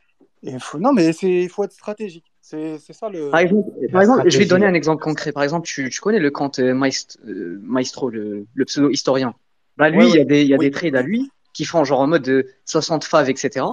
Faut... 0.60 0.80
Non, 0.80 0.94
mais 0.94 1.08
il 1.10 1.50
faut 1.50 1.64
être 1.64 1.72
stratégique. 1.72 2.26
C'est 2.42 2.78
ça 2.78 3.10
le. 3.10 3.30
Par 3.32 3.40
exemple, 3.40 3.72
par 3.92 4.30
je 4.30 4.38
vais 4.38 4.46
donner 4.46 4.68
un 4.68 4.74
exemple 4.76 5.02
concret. 5.04 5.32
Par 5.32 5.44
exemple, 5.44 5.68
tu, 5.68 5.90
tu 5.90 6.00
connais 6.00 6.20
le 6.20 6.30
compte 6.30 6.60
euh, 6.60 6.74
Maest- 6.74 7.18
euh, 7.26 7.58
Maestro, 7.64 8.10
le, 8.12 8.46
le 8.54 8.66
pseudo-historien. 8.66 9.34
Bah, 9.78 9.90
lui, 9.90 9.98
Ouais, 9.98 10.10
il 10.10 10.16
y 10.16 10.20
a 10.20 10.26
des, 10.26 10.44
il 10.44 10.48
y 10.50 10.54
a 10.54 10.58
Oui. 10.58 10.66
des 10.66 10.72
trades 10.72 10.96
à 10.96 11.02
lui 11.02 11.32
qui 11.54 11.66
font 11.66 11.84
genre 11.84 12.02
en 12.02 12.08
mode 12.08 12.22
de 12.22 12.48
60 12.66 13.04
faves, 13.04 13.30
etc. 13.30 13.66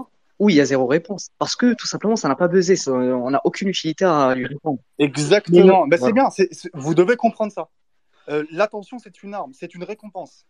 où 0.43 0.51
il 0.51 0.57
y 0.57 0.61
a 0.61 0.65
zéro 0.65 0.87
réponse. 0.87 1.29
Parce 1.39 1.55
que 1.55 1.73
tout 1.75 1.87
simplement, 1.87 2.17
ça 2.17 2.27
n'a 2.27 2.35
pas 2.35 2.49
buzzé. 2.49 2.75
Ça- 2.75 2.93
on 2.93 3.31
n'a 3.31 3.41
aucune 3.45 3.69
utilité 3.69 4.05
à 4.05 4.35
lui 4.35 4.47
répondre. 4.47 4.81
Exactement. 4.99 5.87
Ben, 5.87 5.97
c'est 5.97 6.01
Voilà. 6.01 6.15
bien. 6.15 6.31
c'est- 6.31 6.53
c'est- 6.53 6.71
Vous 6.75 6.95
devez 6.95 7.15
comprendre 7.17 7.53
ça. 7.53 7.69
Euh, 8.29 8.45
L'attention, 8.51 8.99
c'est 8.99 9.23
une 9.23 9.35
arme, 9.35 9.53
c'est 9.55 9.73
une 9.75 9.85
récompense. 9.85 10.45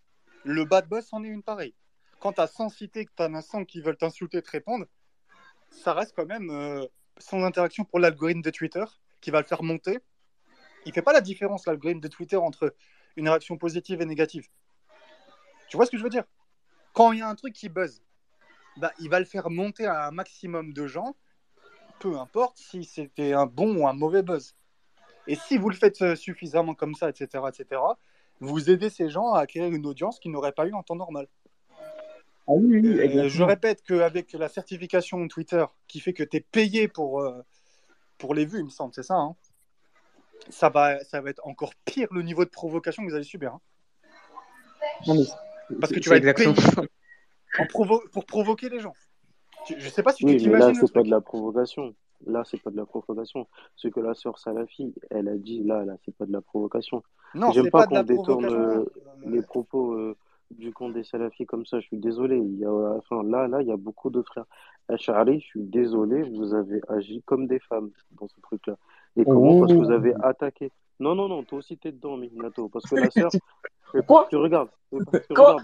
Le 0.44 0.64
bad 0.64 0.88
buzz 0.88 1.08
en 1.12 1.22
est 1.24 1.28
une 1.28 1.42
pareille. 1.42 1.74
Quand 2.20 2.32
tu 2.32 2.40
as 2.40 2.46
100 2.46 2.70
cités, 2.70 3.04
que 3.04 3.10
tu 3.14 3.22
as 3.22 3.42
100 3.42 3.64
qui 3.66 3.82
veulent 3.82 3.96
t'insulter, 3.98 4.40
te 4.40 4.50
répondre, 4.50 4.86
ça 5.70 5.92
reste 5.92 6.14
quand 6.16 6.26
même 6.26 6.48
euh, 6.50 6.86
sans 7.18 7.42
interaction 7.44 7.84
pour 7.84 7.98
l'algorithme 7.98 8.40
de 8.40 8.50
Twitter 8.50 8.84
qui 9.20 9.30
va 9.30 9.40
le 9.40 9.46
faire 9.46 9.62
monter. 9.62 9.98
Il 10.86 10.92
fait 10.92 11.02
pas 11.02 11.12
la 11.12 11.20
différence, 11.20 11.66
l'algorithme 11.66 12.00
de 12.00 12.08
Twitter, 12.08 12.36
entre 12.36 12.74
une 13.16 13.28
réaction 13.28 13.58
positive 13.58 14.00
et 14.00 14.06
négative. 14.06 14.46
Tu 15.68 15.76
vois 15.76 15.84
ce 15.84 15.90
que 15.90 15.98
je 15.98 16.02
veux 16.02 16.08
dire? 16.10 16.24
Quand 16.94 17.12
il 17.12 17.18
y 17.18 17.22
a 17.22 17.28
un 17.28 17.34
truc 17.34 17.52
qui 17.54 17.68
buzz, 17.68 18.02
bah, 18.76 18.92
il 18.98 19.08
va 19.08 19.18
le 19.18 19.24
faire 19.24 19.50
monter 19.50 19.86
à 19.86 20.06
un 20.06 20.10
maximum 20.10 20.72
de 20.72 20.86
gens, 20.86 21.16
peu 22.00 22.18
importe 22.18 22.58
si 22.58 22.84
c'était 22.84 23.32
un 23.32 23.46
bon 23.46 23.76
ou 23.76 23.86
un 23.86 23.92
mauvais 23.92 24.22
buzz. 24.22 24.54
Et 25.26 25.36
si 25.36 25.56
vous 25.56 25.68
le 25.68 25.76
faites 25.76 26.02
euh, 26.02 26.16
suffisamment 26.16 26.74
comme 26.74 26.94
ça, 26.94 27.08
etc., 27.08 27.44
etc., 27.48 27.80
vous 28.40 28.70
aidez 28.70 28.90
ces 28.90 29.08
gens 29.08 29.34
à 29.34 29.40
acquérir 29.40 29.72
une 29.72 29.86
audience 29.86 30.18
qu'ils 30.18 30.32
n'auraient 30.32 30.52
pas 30.52 30.66
eu 30.66 30.72
en 30.72 30.82
temps 30.82 30.96
normal. 30.96 31.28
Ah 32.48 32.54
oui, 32.54 32.80
oui, 32.80 33.18
Euh, 33.18 33.28
je 33.28 33.42
répète 33.44 33.82
qu'avec 33.82 34.32
la 34.32 34.48
certification 34.48 35.28
Twitter 35.28 35.64
qui 35.86 36.00
fait 36.00 36.12
que 36.12 36.24
tu 36.24 36.38
es 36.38 36.40
payé 36.40 36.88
pour, 36.88 37.20
euh, 37.20 37.40
pour 38.18 38.34
les 38.34 38.44
vues, 38.44 38.58
il 38.58 38.64
me 38.64 38.70
semble, 38.70 38.92
c'est 38.94 39.04
ça, 39.04 39.14
hein, 39.14 39.36
ça, 40.50 40.70
va, 40.70 40.98
ça 41.04 41.20
va 41.20 41.30
être 41.30 41.46
encore 41.46 41.72
pire 41.84 42.08
le 42.10 42.22
niveau 42.22 42.44
de 42.44 42.50
provocation 42.50 43.04
que 43.04 43.10
vous 43.10 43.14
allez 43.14 43.22
subir. 43.24 43.54
hein. 43.54 43.60
Non, 45.06 45.14
mais 45.14 45.76
Parce 45.80 45.92
que 45.92 46.00
tu 46.00 46.08
vas 46.08 46.16
être 46.16 46.34
payé. 46.34 46.52
En 47.58 47.64
provo- 47.64 48.02
pour 48.12 48.24
provoquer 48.24 48.68
les 48.68 48.80
gens. 48.80 48.94
Tu- 49.66 49.78
Je 49.78 49.88
sais 49.88 50.02
pas 50.02 50.12
si 50.12 50.24
tu 50.24 50.26
Oui, 50.26 50.48
mais 50.48 50.58
là, 50.58 50.72
c'est 50.74 50.92
pas 50.92 51.02
de 51.02 51.10
la 51.10 51.20
provocation. 51.20 51.94
Là, 52.26 52.42
c'est 52.44 52.60
pas 52.62 52.70
de 52.70 52.76
la 52.76 52.86
provocation. 52.86 53.46
Ce 53.76 53.88
que 53.88 54.00
la 54.00 54.14
sœur 54.14 54.38
Salafi, 54.38 54.94
elle 55.10 55.28
a 55.28 55.36
dit, 55.36 55.62
là, 55.64 55.84
là, 55.84 55.96
c'est 56.04 56.14
pas 56.16 56.24
de 56.26 56.32
la 56.32 56.40
provocation. 56.40 57.02
Non, 57.34 57.50
J'aime 57.50 57.64
c'est 57.64 57.70
pas 57.70 57.86
pas 57.86 57.86
qu'on 57.88 58.02
détourne 58.04 58.44
euh, 58.44 58.78
euh, 58.78 58.84
les 59.26 59.42
propos 59.42 59.94
euh, 59.94 60.16
du 60.52 60.72
camp 60.72 60.90
des 60.90 61.02
salafis 61.02 61.46
comme 61.46 61.66
ça. 61.66 61.80
Je 61.80 61.86
suis 61.86 61.96
désolé. 61.96 62.36
Il 62.38 62.58
y 62.58 62.64
a, 62.64 62.70
enfin, 62.70 63.22
là, 63.24 63.48
là, 63.48 63.60
il 63.62 63.68
y 63.68 63.72
a 63.72 63.76
beaucoup 63.76 64.10
de 64.10 64.22
frères 64.22 64.44
Ash'ari. 64.88 65.40
Je 65.40 65.46
suis 65.46 65.62
désolé. 65.62 66.22
Vous 66.22 66.54
avez 66.54 66.80
agi 66.88 67.22
comme 67.24 67.46
des 67.48 67.58
femmes 67.58 67.90
dans 68.12 68.28
ce 68.28 68.40
truc-là. 68.40 68.76
Et 69.16 69.24
comment? 69.24 69.60
Parce 69.60 69.72
que 69.72 69.78
vous 69.78 69.90
avez 69.90 70.14
attaqué. 70.22 70.70
Non, 71.00 71.14
non, 71.14 71.28
non. 71.28 71.42
Toi 71.44 71.58
aussi, 71.58 71.76
t'es 71.78 71.92
dedans, 71.92 72.16
Minato. 72.16 72.68
Parce 72.68 72.84
que 72.88 72.96
la 72.96 73.10
sœur, 73.10 73.30
Quoi 74.06 74.22
parce 74.22 74.28
que 74.30 74.36
regarde, 74.36 74.70
parce 74.90 75.26
que 75.26 75.34
Quoi 75.34 75.56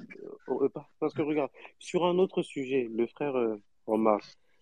regarde, 0.47 0.87
parce 1.01 1.15
que 1.15 1.23
regarde, 1.23 1.51
sur 1.79 2.05
un 2.05 2.19
autre 2.19 2.43
sujet, 2.43 2.89
le 2.95 3.07
frère 3.07 3.37
euh, 3.37 3.57
Omar, 3.87 4.21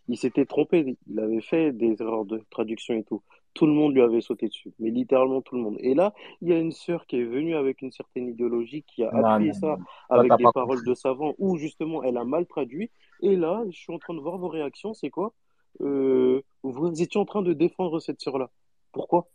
il 0.08 0.16
s'était 0.16 0.46
trompé. 0.46 0.96
Il 1.08 1.18
avait 1.18 1.40
fait 1.40 1.72
des 1.72 2.00
erreurs 2.00 2.24
de 2.24 2.40
traduction 2.50 2.94
et 2.94 3.02
tout. 3.02 3.22
Tout 3.54 3.66
le 3.66 3.72
monde 3.72 3.94
lui 3.94 4.02
avait 4.02 4.20
sauté 4.20 4.48
dessus, 4.48 4.72
mais 4.78 4.90
littéralement 4.90 5.40
tout 5.40 5.56
le 5.56 5.62
monde. 5.62 5.78
Et 5.80 5.94
là, 5.94 6.12
il 6.42 6.48
y 6.48 6.52
a 6.52 6.58
une 6.58 6.72
sœur 6.72 7.06
qui 7.06 7.16
est 7.16 7.24
venue 7.24 7.56
avec 7.56 7.80
une 7.82 7.90
certaine 7.90 8.28
idéologie, 8.28 8.82
qui 8.82 9.02
a 9.02 9.10
Non, 9.10 9.24
appuyé 9.24 9.52
non, 9.52 9.58
ça 9.58 9.76
non. 9.78 9.84
Avec 10.10 10.36
des 10.36 10.44
paroles 10.52 10.76
compris. 10.76 10.90
de 10.90 10.94
savant, 10.94 11.34
où 11.38 11.56
justement 11.56 12.02
elle 12.02 12.18
a 12.18 12.24
mal 12.24 12.46
traduit. 12.46 12.90
Et 13.22 13.34
là, 13.34 13.64
je 13.70 13.76
suis 13.76 13.92
en 13.92 13.98
train 13.98 14.14
de 14.14 14.20
voir 14.20 14.36
vos 14.36 14.48
réactions. 14.48 14.92
C'est 14.94 15.10
quoi? 15.10 15.32
Euh, 15.80 16.42
vous 16.62 17.02
étiez 17.02 17.18
en 17.20 17.24
train 17.24 17.42
de 17.42 17.52
défendre 17.54 17.98
cette 17.98 18.20
sœur-là. 18.20 18.50
Pourquoi? 18.92 19.26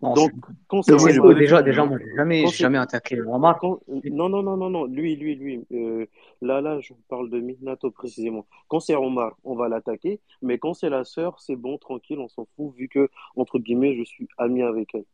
Non, 0.00 0.14
Donc, 0.14 0.32
Omar, 0.70 0.82
pas 0.88 1.34
déjà, 1.34 1.62
déjà, 1.62 1.84
moi, 1.84 1.98
j'ai 1.98 2.16
jamais, 2.16 2.46
jamais 2.46 2.78
attaqué 2.78 3.18
quand... 3.60 3.80
Non, 4.10 4.28
non, 4.28 4.42
non, 4.42 4.56
non, 4.56 4.70
non, 4.70 4.84
lui, 4.86 5.16
lui, 5.16 5.36
lui. 5.36 5.64
Euh, 5.72 6.06
là, 6.40 6.60
là, 6.60 6.80
je 6.80 6.94
parle 7.08 7.28
de 7.30 7.38
Minato 7.40 7.90
précisément. 7.90 8.46
Quand 8.68 8.80
c'est 8.80 8.94
Omar, 8.94 9.36
on 9.44 9.54
va 9.54 9.68
l'attaquer, 9.68 10.20
mais 10.40 10.58
quand 10.58 10.74
c'est 10.74 10.88
la 10.88 11.04
sœur, 11.04 11.40
c'est 11.40 11.56
bon, 11.56 11.76
tranquille, 11.76 12.18
on 12.18 12.28
s'en 12.28 12.46
fout, 12.56 12.74
vu 12.74 12.88
que, 12.88 13.10
entre 13.36 13.58
guillemets, 13.58 13.94
je 13.94 14.04
suis 14.04 14.26
ami 14.38 14.62
avec 14.62 14.94
elle. 14.94 15.04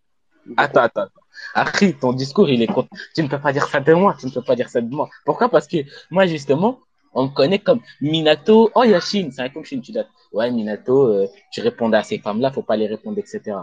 Attends, 0.57 0.81
attends, 0.81 1.03
attends. 1.03 1.21
Harry, 1.55 1.95
ton 1.95 2.13
discours, 2.13 2.49
il 2.49 2.63
est 2.63 2.67
contre. 2.67 2.89
Tu 3.15 3.23
ne 3.23 3.29
peux 3.29 3.41
pas 3.41 3.53
dire 3.53 3.67
ça 3.67 3.81
de 3.81 3.93
moi. 3.93 4.17
Tu 4.19 4.27
ne 4.27 4.31
peux 4.31 4.43
pas 4.43 4.57
dire 4.57 4.69
ça 4.69 4.81
de 4.81 4.89
moi. 4.89 5.11
Pourquoi? 5.25 5.49
Parce 5.49 5.67
que 5.67 5.79
moi, 6.11 6.27
justement, 6.27 6.79
on 7.13 7.25
me 7.25 7.29
connaît 7.29 7.59
comme 7.59 7.81
Minato. 8.01 8.71
Oh, 8.75 8.85
Yashin, 8.85 9.31
c'est 9.31 9.43
un 9.43 9.49
comme 9.49 9.65
Shin, 9.65 9.81
tu 9.81 9.93
dis, 9.93 9.99
ouais, 10.33 10.51
Minato, 10.51 11.09
euh, 11.09 11.27
tu 11.53 11.61
répondais 11.61 11.99
à 11.99 12.03
ces 12.03 12.19
femmes-là, 12.19 12.53
faut 12.53 12.63
pas 12.63 12.77
les 12.77 12.87
répondre, 12.87 13.19
etc. 13.19 13.57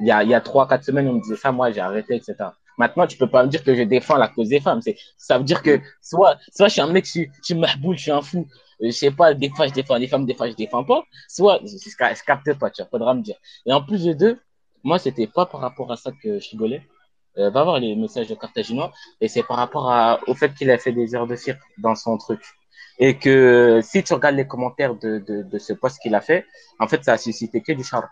Il 0.00 0.06
y 0.06 0.10
a, 0.10 0.22
il 0.22 0.30
y 0.30 0.34
a 0.34 0.40
trois, 0.40 0.68
quatre 0.68 0.84
semaines, 0.84 1.08
on 1.08 1.14
me 1.14 1.20
disait 1.20 1.36
ça, 1.36 1.52
moi, 1.52 1.70
j'ai 1.70 1.80
arrêté, 1.80 2.16
etc. 2.16 2.34
Maintenant, 2.78 3.06
tu 3.06 3.16
peux 3.18 3.28
pas 3.28 3.42
me 3.44 3.48
dire 3.48 3.64
que 3.64 3.74
je 3.74 3.82
défends 3.82 4.16
la 4.16 4.28
cause 4.28 4.48
des 4.48 4.60
femmes. 4.60 4.80
Ça 5.16 5.38
veut 5.38 5.44
dire 5.44 5.62
que 5.62 5.80
soit, 6.00 6.38
soit 6.54 6.68
je 6.68 6.72
suis 6.74 6.80
un 6.80 6.92
mec, 6.92 7.04
je 7.04 7.10
suis, 7.10 7.30
je 7.40 7.46
suis 7.46 7.54
mahboul, 7.54 7.96
je 7.96 8.02
suis 8.02 8.10
un 8.12 8.22
fou. 8.22 8.46
Je 8.80 8.90
sais 8.90 9.10
pas, 9.10 9.34
des 9.34 9.50
fois, 9.50 9.66
je 9.66 9.72
défends 9.72 9.96
les 9.96 10.06
femmes, 10.06 10.24
des 10.24 10.34
fois, 10.34 10.48
je 10.48 10.54
défends 10.54 10.84
pas. 10.84 11.02
Soit, 11.28 11.60
je, 11.64 11.76
je, 11.76 12.24
capte 12.24 12.54
pas, 12.58 12.70
tu 12.70 12.80
vois, 12.82 12.88
faudra 12.88 13.14
me 13.14 13.22
dire. 13.22 13.36
Et 13.66 13.72
en 13.72 13.82
plus 13.82 14.04
de 14.04 14.12
deux, 14.12 14.38
moi, 14.84 14.98
c'était 15.00 15.26
pas 15.26 15.46
par 15.46 15.60
rapport 15.60 15.90
à 15.90 15.96
ça 15.96 16.12
que 16.22 16.38
je 16.38 16.50
rigolais. 16.50 16.82
Euh, 17.38 17.50
va 17.50 17.62
voir 17.62 17.78
les 17.78 17.94
messages 17.94 18.26
de 18.26 18.34
Cartaginois 18.34 18.90
et 19.20 19.28
c'est 19.28 19.44
par 19.44 19.58
rapport 19.58 19.92
à, 19.92 20.18
au 20.26 20.34
fait 20.34 20.52
qu'il 20.54 20.70
a 20.72 20.78
fait 20.78 20.90
des 20.92 21.14
heures 21.14 21.26
de 21.26 21.36
cirque 21.36 21.60
dans 21.78 21.94
son 21.94 22.16
truc. 22.18 22.42
Et 22.98 23.16
que 23.16 23.80
si 23.82 24.02
tu 24.02 24.12
regardes 24.12 24.34
les 24.34 24.46
commentaires 24.46 24.96
de, 24.96 25.18
de, 25.18 25.42
de 25.42 25.58
ce 25.58 25.72
post 25.72 26.00
qu'il 26.00 26.14
a 26.16 26.20
fait, 26.20 26.46
en 26.80 26.88
fait, 26.88 27.04
ça 27.04 27.12
a 27.12 27.18
suscité 27.18 27.62
que 27.62 27.72
du 27.72 27.84
charme. 27.84 28.08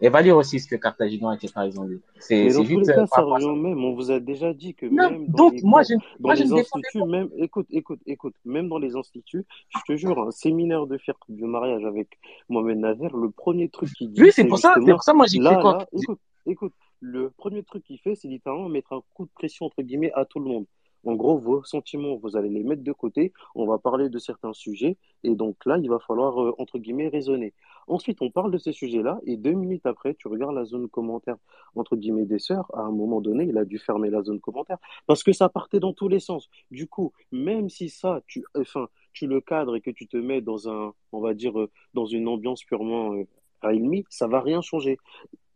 Et 0.00 0.08
va 0.08 0.22
lire 0.22 0.36
aussi 0.36 0.60
ce 0.60 0.68
que 0.68 0.76
Cartaginois, 0.76 1.34
etc. 1.34 1.52
ils 1.66 1.80
ont 1.80 1.84
dit. 1.84 2.00
C'est, 2.20 2.50
juste 2.50 2.88
euh, 2.90 2.94
cas, 2.94 3.06
par 3.06 3.08
ça 3.08 3.22
revient 3.22 3.46
au 3.46 3.56
même. 3.56 3.82
On 3.82 3.94
vous 3.94 4.10
a 4.10 4.20
déjà 4.20 4.52
dit 4.54 4.74
que 4.74 4.86
Non, 4.86 5.10
même 5.10 5.26
dans 5.26 5.36
donc, 5.36 5.54
les 5.54 5.62
moi, 5.62 5.82
je, 5.82 5.94
dans 5.94 6.00
moi, 6.20 6.34
les 6.34 6.52
instituts, 6.52 7.04
même, 7.04 7.28
écoute, 7.36 7.66
écoute, 7.70 8.00
écoute, 8.06 8.34
même 8.44 8.68
dans 8.68 8.78
les 8.78 8.94
instituts, 8.94 9.44
je 9.70 9.80
te 9.86 9.96
jure, 9.96 10.18
un 10.20 10.30
séminaire 10.30 10.86
de 10.86 10.98
fiqh 10.98 11.16
du 11.28 11.44
mariage 11.44 11.84
avec 11.84 12.18
Mohamed 12.48 12.78
Nazer, 12.78 13.16
le 13.16 13.30
premier 13.30 13.68
truc 13.68 13.92
qu'il 13.92 14.12
dit, 14.12 14.22
Oui, 14.22 14.30
c'est 14.32 14.44
pour 14.44 14.58
ça, 14.58 14.74
pour 14.74 15.02
ça, 15.02 15.14
moi, 15.14 15.26
j'ai 15.26 15.38
quoi? 15.38 15.78
là, 15.78 15.86
écoute, 15.92 16.20
écoute, 16.46 16.72
le 17.00 17.30
premier 17.30 17.62
truc 17.62 17.84
qu'il 17.84 17.98
fait, 17.98 18.14
c'est 18.14 18.28
littéralement 18.28 18.68
mettre 18.68 18.92
un 18.92 19.02
coup 19.14 19.24
de 19.24 19.30
pression, 19.34 19.66
entre 19.66 19.82
guillemets, 19.82 20.12
à 20.14 20.24
tout 20.24 20.38
le 20.38 20.46
monde. 20.46 20.66
En 21.04 21.14
gros, 21.14 21.38
vos 21.38 21.62
sentiments, 21.64 22.16
vous 22.16 22.36
allez 22.36 22.48
les 22.48 22.62
mettre 22.62 22.82
de 22.82 22.92
côté, 22.92 23.32
on 23.54 23.66
va 23.66 23.78
parler 23.78 24.08
de 24.08 24.18
certains 24.18 24.52
sujets, 24.52 24.96
et 25.24 25.34
donc 25.34 25.56
là, 25.64 25.78
il 25.78 25.88
va 25.88 25.98
falloir, 25.98 26.42
euh, 26.42 26.54
entre 26.58 26.78
guillemets, 26.78 27.08
raisonner. 27.08 27.54
Ensuite, 27.86 28.20
on 28.20 28.30
parle 28.30 28.50
de 28.50 28.58
ces 28.58 28.72
sujets-là, 28.72 29.20
et 29.24 29.36
deux 29.36 29.52
minutes 29.52 29.86
après, 29.86 30.14
tu 30.14 30.28
regardes 30.28 30.54
la 30.54 30.64
zone 30.64 30.88
commentaire, 30.88 31.36
entre 31.74 31.96
guillemets, 31.96 32.26
des 32.26 32.38
sœurs, 32.38 32.68
à 32.74 32.82
un 32.82 32.90
moment 32.90 33.20
donné, 33.20 33.44
il 33.44 33.56
a 33.58 33.64
dû 33.64 33.78
fermer 33.78 34.10
la 34.10 34.22
zone 34.22 34.40
commentaire, 34.40 34.78
parce 35.06 35.22
que 35.22 35.32
ça 35.32 35.48
partait 35.48 35.80
dans 35.80 35.92
tous 35.92 36.08
les 36.08 36.20
sens. 36.20 36.48
Du 36.70 36.86
coup, 36.86 37.12
même 37.32 37.68
si 37.68 37.88
ça, 37.88 38.20
tu, 38.26 38.44
enfin, 38.56 38.88
tu 39.12 39.26
le 39.26 39.40
cadres 39.40 39.76
et 39.76 39.80
que 39.80 39.90
tu 39.90 40.06
te 40.06 40.16
mets 40.16 40.40
dans 40.40 40.68
un, 40.68 40.92
on 41.12 41.20
va 41.20 41.34
dire, 41.34 41.58
euh, 41.58 41.70
dans 41.94 42.06
une 42.06 42.28
ambiance 42.28 42.64
purement 42.64 43.14
euh, 43.14 43.24
Railmi, 43.62 44.04
ça 44.08 44.26
va 44.26 44.40
rien 44.40 44.60
changer. 44.60 44.98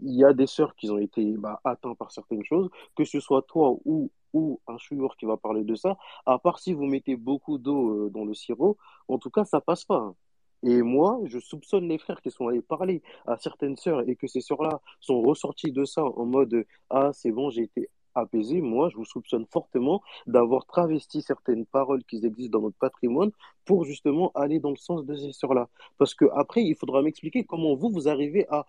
Il 0.00 0.14
y 0.14 0.24
a 0.24 0.32
des 0.32 0.46
sœurs 0.46 0.74
qui 0.74 0.90
ont 0.90 0.98
été 0.98 1.24
bah, 1.36 1.60
atteintes 1.64 1.98
par 1.98 2.10
certaines 2.10 2.44
choses, 2.44 2.68
que 2.96 3.04
ce 3.04 3.20
soit 3.20 3.42
toi 3.42 3.76
ou, 3.84 4.10
ou 4.32 4.60
un 4.66 4.78
chouyour 4.78 5.16
qui 5.16 5.26
va 5.26 5.36
parler 5.36 5.64
de 5.64 5.74
ça, 5.74 5.96
à 6.26 6.38
part 6.38 6.58
si 6.58 6.72
vous 6.72 6.84
mettez 6.86 7.16
beaucoup 7.16 7.58
d'eau 7.58 8.06
euh, 8.06 8.10
dans 8.10 8.24
le 8.24 8.34
sirop, 8.34 8.76
en 9.08 9.18
tout 9.18 9.30
cas, 9.30 9.44
ça 9.44 9.60
passe 9.60 9.84
pas. 9.84 9.96
hein. 9.98 10.14
Et 10.64 10.82
moi, 10.82 11.20
je 11.24 11.38
soupçonne 11.40 11.88
les 11.88 11.98
frères 11.98 12.20
qui 12.22 12.30
sont 12.30 12.46
allés 12.48 12.62
parler 12.62 13.02
à 13.26 13.36
certaines 13.36 13.76
sœurs 13.76 14.08
et 14.08 14.14
que 14.16 14.26
ces 14.28 14.40
sœurs-là 14.40 14.80
sont 15.00 15.20
ressorties 15.20 15.72
de 15.72 15.84
ça 15.84 16.04
en 16.04 16.24
mode 16.24 16.64
Ah, 16.90 17.10
c'est 17.12 17.32
bon, 17.32 17.50
j'ai 17.50 17.62
été 17.62 17.90
apaisé. 18.14 18.60
Moi, 18.60 18.88
je 18.90 18.96
vous 18.96 19.04
soupçonne 19.04 19.46
fortement 19.50 20.02
d'avoir 20.26 20.66
travesti 20.66 21.20
certaines 21.22 21.66
paroles 21.66 22.04
qui 22.04 22.24
existent 22.24 22.58
dans 22.58 22.64
notre 22.66 22.76
patrimoine 22.78 23.32
pour 23.64 23.84
justement 23.84 24.30
aller 24.34 24.60
dans 24.60 24.70
le 24.70 24.76
sens 24.76 25.04
de 25.04 25.14
ces 25.16 25.32
sœurs-là. 25.32 25.68
Parce 25.98 26.14
que 26.14 26.26
après, 26.34 26.62
il 26.62 26.76
faudra 26.76 27.02
m'expliquer 27.02 27.44
comment 27.44 27.74
vous, 27.74 27.90
vous 27.90 28.08
arrivez 28.08 28.46
à 28.48 28.66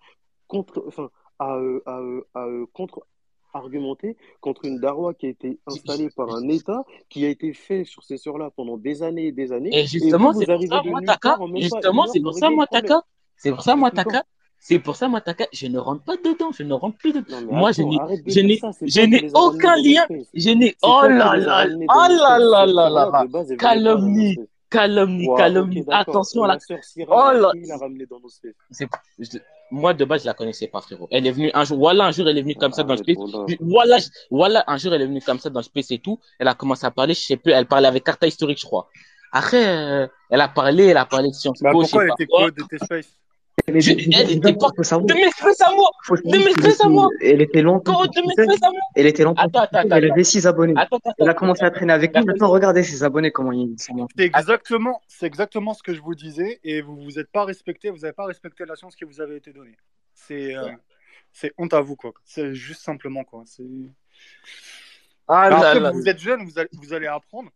contre, 0.48 0.82
enfin, 0.88 1.10
à, 1.38 1.56
euh, 1.56 1.80
à, 1.86 2.00
euh, 2.00 2.22
à, 2.34 2.46
euh, 2.46 2.66
contre 2.72 3.06
argumenter 3.54 4.16
contre 4.40 4.64
une 4.64 4.78
darwa 4.78 5.14
qui 5.14 5.26
a 5.26 5.28
été 5.30 5.58
installée 5.66 6.10
par 6.10 6.34
un 6.34 6.48
État, 6.48 6.84
qui 7.08 7.24
a 7.24 7.28
été 7.28 7.52
fait 7.52 7.84
sur 7.84 8.02
ces 8.02 8.16
sœurs-là 8.16 8.50
pendant 8.54 8.76
des 8.76 9.02
années 9.02 9.28
et 9.28 9.32
des 9.32 9.52
années, 9.52 9.70
Et 9.72 9.86
justement, 9.86 10.32
c'est 10.32 10.46
pour 10.46 10.62
ça, 10.62 10.82
moi, 10.84 11.00
Taka, 11.02 11.38
justement, 11.56 12.06
c'est 12.06 12.20
pour 12.20 12.34
ça, 12.34 12.50
moi. 12.50 12.66
Taka, 12.66 13.02
c'est 13.36 13.50
pour 13.50 13.62
ça, 13.62 13.76
moi? 13.76 13.90
Taka, 13.90 14.24
c'est 14.66 14.78
pour 14.78 14.96
ça, 14.96 15.08
je 15.52 15.66
ne 15.66 15.78
rentre 15.78 16.02
pas 16.04 16.16
dedans, 16.16 16.50
je 16.50 16.62
ne 16.62 16.72
rentre 16.72 16.96
plus 16.96 17.12
dedans. 17.12 17.42
Non 17.42 17.52
Moi, 17.52 17.72
je 17.72 17.82
attends, 17.82 18.08
n'ai, 18.08 18.30
je 18.30 18.40
n'ai, 18.40 19.28
je 19.28 19.30
aucun 19.34 19.76
lien, 19.76 20.06
je 20.32 20.50
n'ai, 20.50 20.74
oh 20.82 21.02
là 21.02 21.36
là, 21.36 21.66
oh 21.68 22.06
là 22.08 22.38
là 22.38 22.64
là 22.64 22.88
là 22.88 23.26
calomnie, 23.58 24.36
calomnie, 24.70 25.28
calomnie, 25.36 25.84
attention 25.90 26.46
Et 26.46 26.48
là, 26.48 26.56
la 26.58 27.06
oh 27.08 27.32
là, 27.32 27.52
c'est, 28.70 29.40
moi, 29.74 29.92
de 29.94 30.04
base, 30.04 30.22
je 30.22 30.26
la 30.26 30.34
connaissais 30.34 30.68
pas, 30.68 30.80
frérot. 30.80 31.08
Elle 31.10 31.26
est 31.26 31.32
venue 31.32 31.50
un 31.54 31.64
jour, 31.64 31.78
voilà, 31.78 32.04
un 32.06 32.12
jour, 32.12 32.28
elle 32.28 32.38
est 32.38 32.42
venue 32.42 32.54
comme 32.54 32.72
ça 32.72 32.82
dans 32.84 32.94
le 32.94 33.00
Arrête, 33.00 33.16
space. 33.18 33.56
voilà. 33.60 33.96
Voilà, 34.30 34.64
un 34.66 34.76
jour, 34.78 34.94
elle 34.94 35.02
est 35.02 35.06
venue 35.06 35.20
comme 35.20 35.38
ça 35.38 35.50
dans 35.50 35.60
le 35.60 35.64
space 35.64 35.90
et 35.90 35.98
tout. 35.98 36.18
Elle 36.38 36.48
a 36.48 36.54
commencé 36.54 36.86
à 36.86 36.90
parler, 36.90 37.14
je 37.14 37.20
sais 37.20 37.36
plus, 37.36 37.52
elle 37.52 37.66
parlait 37.66 37.88
avec 37.88 38.04
Carta 38.04 38.26
historique, 38.26 38.58
je 38.60 38.66
crois. 38.66 38.88
Après, 39.32 39.66
euh, 39.66 40.06
elle 40.30 40.40
a 40.40 40.48
parlé, 40.48 40.86
elle 40.86 40.96
a 40.96 41.06
parlé 41.06 41.28
de 41.28 41.34
Sciences 41.34 41.60
Bah, 41.60 41.70
Po, 41.72 41.80
pourquoi 41.82 42.04
elle 42.04 42.10
était 42.10 42.26
quoi. 42.26 42.50
de 42.50 42.62
tes 42.62 42.78
déjà, 42.78 43.00
elle 43.66 43.76
était 43.76 44.52
pas- 44.54 44.68
De 44.76 44.92
à 45.64 45.70
moi 45.74 45.88
de 46.22 47.06
à 47.06 47.08
Elle 47.20 47.42
était 47.42 47.62
longtemps. 47.62 48.02
De 48.02 48.64
à 48.64 48.70
moi 48.70 48.80
Elle 48.94 49.06
était 49.06 49.24
longtemps. 49.24 49.42
Attends, 49.42 49.60
attends, 49.60 49.96
Elle 49.96 50.10
avait 50.10 50.24
6 50.24 50.46
abonnés. 50.46 50.74
Attends, 50.76 50.96
attends, 50.98 51.12
Elle 51.18 51.28
a 51.28 51.34
commencé 51.34 51.64
à 51.64 51.70
traîner 51.70 51.92
avec 51.92 52.14
nous. 52.14 52.24
Maintenant, 52.24 52.50
regardez 52.50 52.82
ses 52.82 53.02
abonnés, 53.04 53.30
comment 53.30 53.52
ils 53.52 53.78
sont. 53.78 54.06
C'est 54.16 54.24
exactement, 54.24 55.00
c'est 55.08 55.26
exactement 55.26 55.72
ce 55.74 55.82
que 55.82 55.94
je 55.94 56.00
vous 56.00 56.14
disais 56.14 56.60
et 56.64 56.82
vous 56.82 56.96
vous 56.96 57.18
êtes 57.18 57.30
pas 57.30 57.44
respecté, 57.44 57.90
vous 57.90 57.98
n'avez 57.98 58.12
pas 58.12 58.26
respecté 58.26 58.64
la 58.66 58.74
chance 58.74 58.96
qui 58.96 59.04
vous 59.04 59.20
avait 59.20 59.36
été 59.36 59.52
donnée. 59.52 59.76
C'est 60.14 60.54
euh, 60.56 60.70
c'est 61.32 61.52
honte 61.58 61.74
à 61.74 61.80
vous 61.80 61.96
quoi. 61.96 62.12
C'est 62.24 62.54
juste 62.54 62.82
simplement 62.82 63.24
quoi. 63.24 63.42
C'est 63.46 63.64
Ah 65.28 65.42
Alors 65.42 65.60
là 65.60 65.68
après, 65.68 65.80
là. 65.80 65.90
vous 65.90 66.08
êtes 66.08 66.18
jeune, 66.18 66.44
vous 66.44 66.58
allez, 66.58 66.68
vous 66.72 66.92
allez 66.92 67.06
apprendre, 67.06 67.50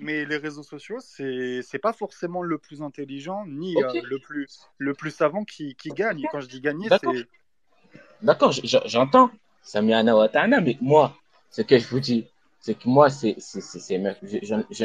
mais 0.00 0.24
les 0.24 0.36
réseaux 0.36 0.62
sociaux, 0.62 0.98
c'est 1.00 1.60
c'est 1.62 1.78
pas 1.78 1.92
forcément 1.92 2.42
le 2.42 2.58
plus 2.58 2.82
intelligent 2.82 3.44
ni 3.46 3.76
euh, 3.76 4.00
le 4.02 4.18
plus 4.18 4.60
le 4.78 4.94
plus 4.94 5.10
savant 5.10 5.44
qui, 5.44 5.74
qui 5.76 5.90
gagne. 5.90 6.20
Et 6.20 6.26
quand 6.32 6.40
je 6.40 6.48
dis 6.48 6.60
gagner, 6.60 6.88
c'est 6.88 7.28
D'accord, 8.22 8.52
j'entends. 8.86 9.30
Ça 9.62 9.82
met 9.82 9.92
un 9.94 10.60
mais 10.60 10.76
moi, 10.80 11.16
ce 11.50 11.62
que 11.62 11.78
je 11.78 11.86
vous 11.88 12.00
dis, 12.00 12.26
c'est 12.60 12.74
que 12.74 12.88
moi, 12.88 13.08
c'est. 13.10 13.36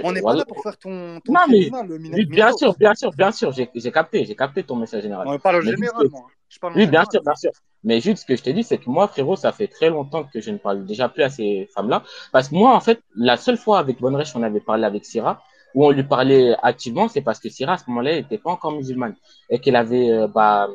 on 0.04 0.12
n'est 0.12 0.22
pas 0.22 0.36
là 0.36 0.46
pour 0.46 0.62
faire 0.62 0.78
ton, 0.78 1.20
ton 1.22 1.34
Non, 1.34 1.42
mais- 1.50 1.70
le 1.70 1.98
Oui, 2.14 2.26
bien 2.26 2.52
sûr, 2.54 2.76
bien 2.78 2.96
sûr, 2.96 3.12
bien 3.12 3.32
sûr, 3.32 3.52
j'ai 3.52 3.92
capté, 3.92 4.26
j'ai 4.26 4.36
capté 4.36 4.64
ton 4.64 4.76
message 4.76 5.04
général. 5.04 5.28
On 5.28 5.40
parle 5.40 5.64
Mais 5.64 5.72
général, 5.72 6.08
moi. 6.10 6.28
Je 6.50 6.60
parle 6.60 6.74
Oui, 6.74 6.88
bien 6.88 7.04
général. 7.04 7.08
sûr, 7.12 7.22
bien 7.22 7.36
sûr. 7.36 7.52
Mais 7.86 8.02
juste 8.02 8.24
ce 8.24 8.26
que 8.26 8.36
je 8.36 8.42
te 8.42 8.50
dis, 8.50 8.64
c'est 8.64 8.80
que 8.80 8.90
moi, 8.90 9.08
frérot, 9.08 9.36
ça 9.36 9.52
fait 9.52 9.68
très 9.68 9.90
longtemps 9.90 10.24
que 10.24 10.42
je 10.42 10.50
ne 10.50 10.58
parle 10.58 10.86
déjà 10.86 11.08
plus 11.08 11.22
à 11.22 11.30
ces 11.30 11.70
femmes-là. 11.74 12.04
Parce 12.32 12.50
que 12.50 12.56
moi, 12.56 12.76
en 12.76 12.80
fait, 12.80 13.00
la 13.16 13.38
seule 13.38 13.58
fois 13.58 13.78
avec 13.78 14.02
Bonrech, 14.02 14.30
on 14.36 14.42
avait 14.42 14.60
parlé 14.60 14.86
avec 14.86 15.06
Syrah, 15.06 15.42
où 15.76 15.86
on 15.86 15.92
lui 15.92 16.04
parlait 16.04 16.56
activement, 16.64 17.08
c'est 17.08 17.22
parce 17.22 17.40
que 17.40 17.48
Syrah, 17.48 17.74
à 17.74 17.78
ce 17.78 17.84
moment-là, 17.90 18.12
elle 18.14 18.24
n'était 18.24 18.40
pas 18.40 18.50
encore 18.50 18.72
musulmane. 18.72 19.16
Et 19.52 19.60
qu'elle 19.60 19.76
avait, 19.76 20.10
euh, 20.10 20.28
bah, 20.28 20.68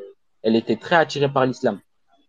elle 0.43 0.55
était 0.55 0.77
très 0.77 0.95
attirée 0.97 1.29
par 1.29 1.47
l'islam. 1.47 1.81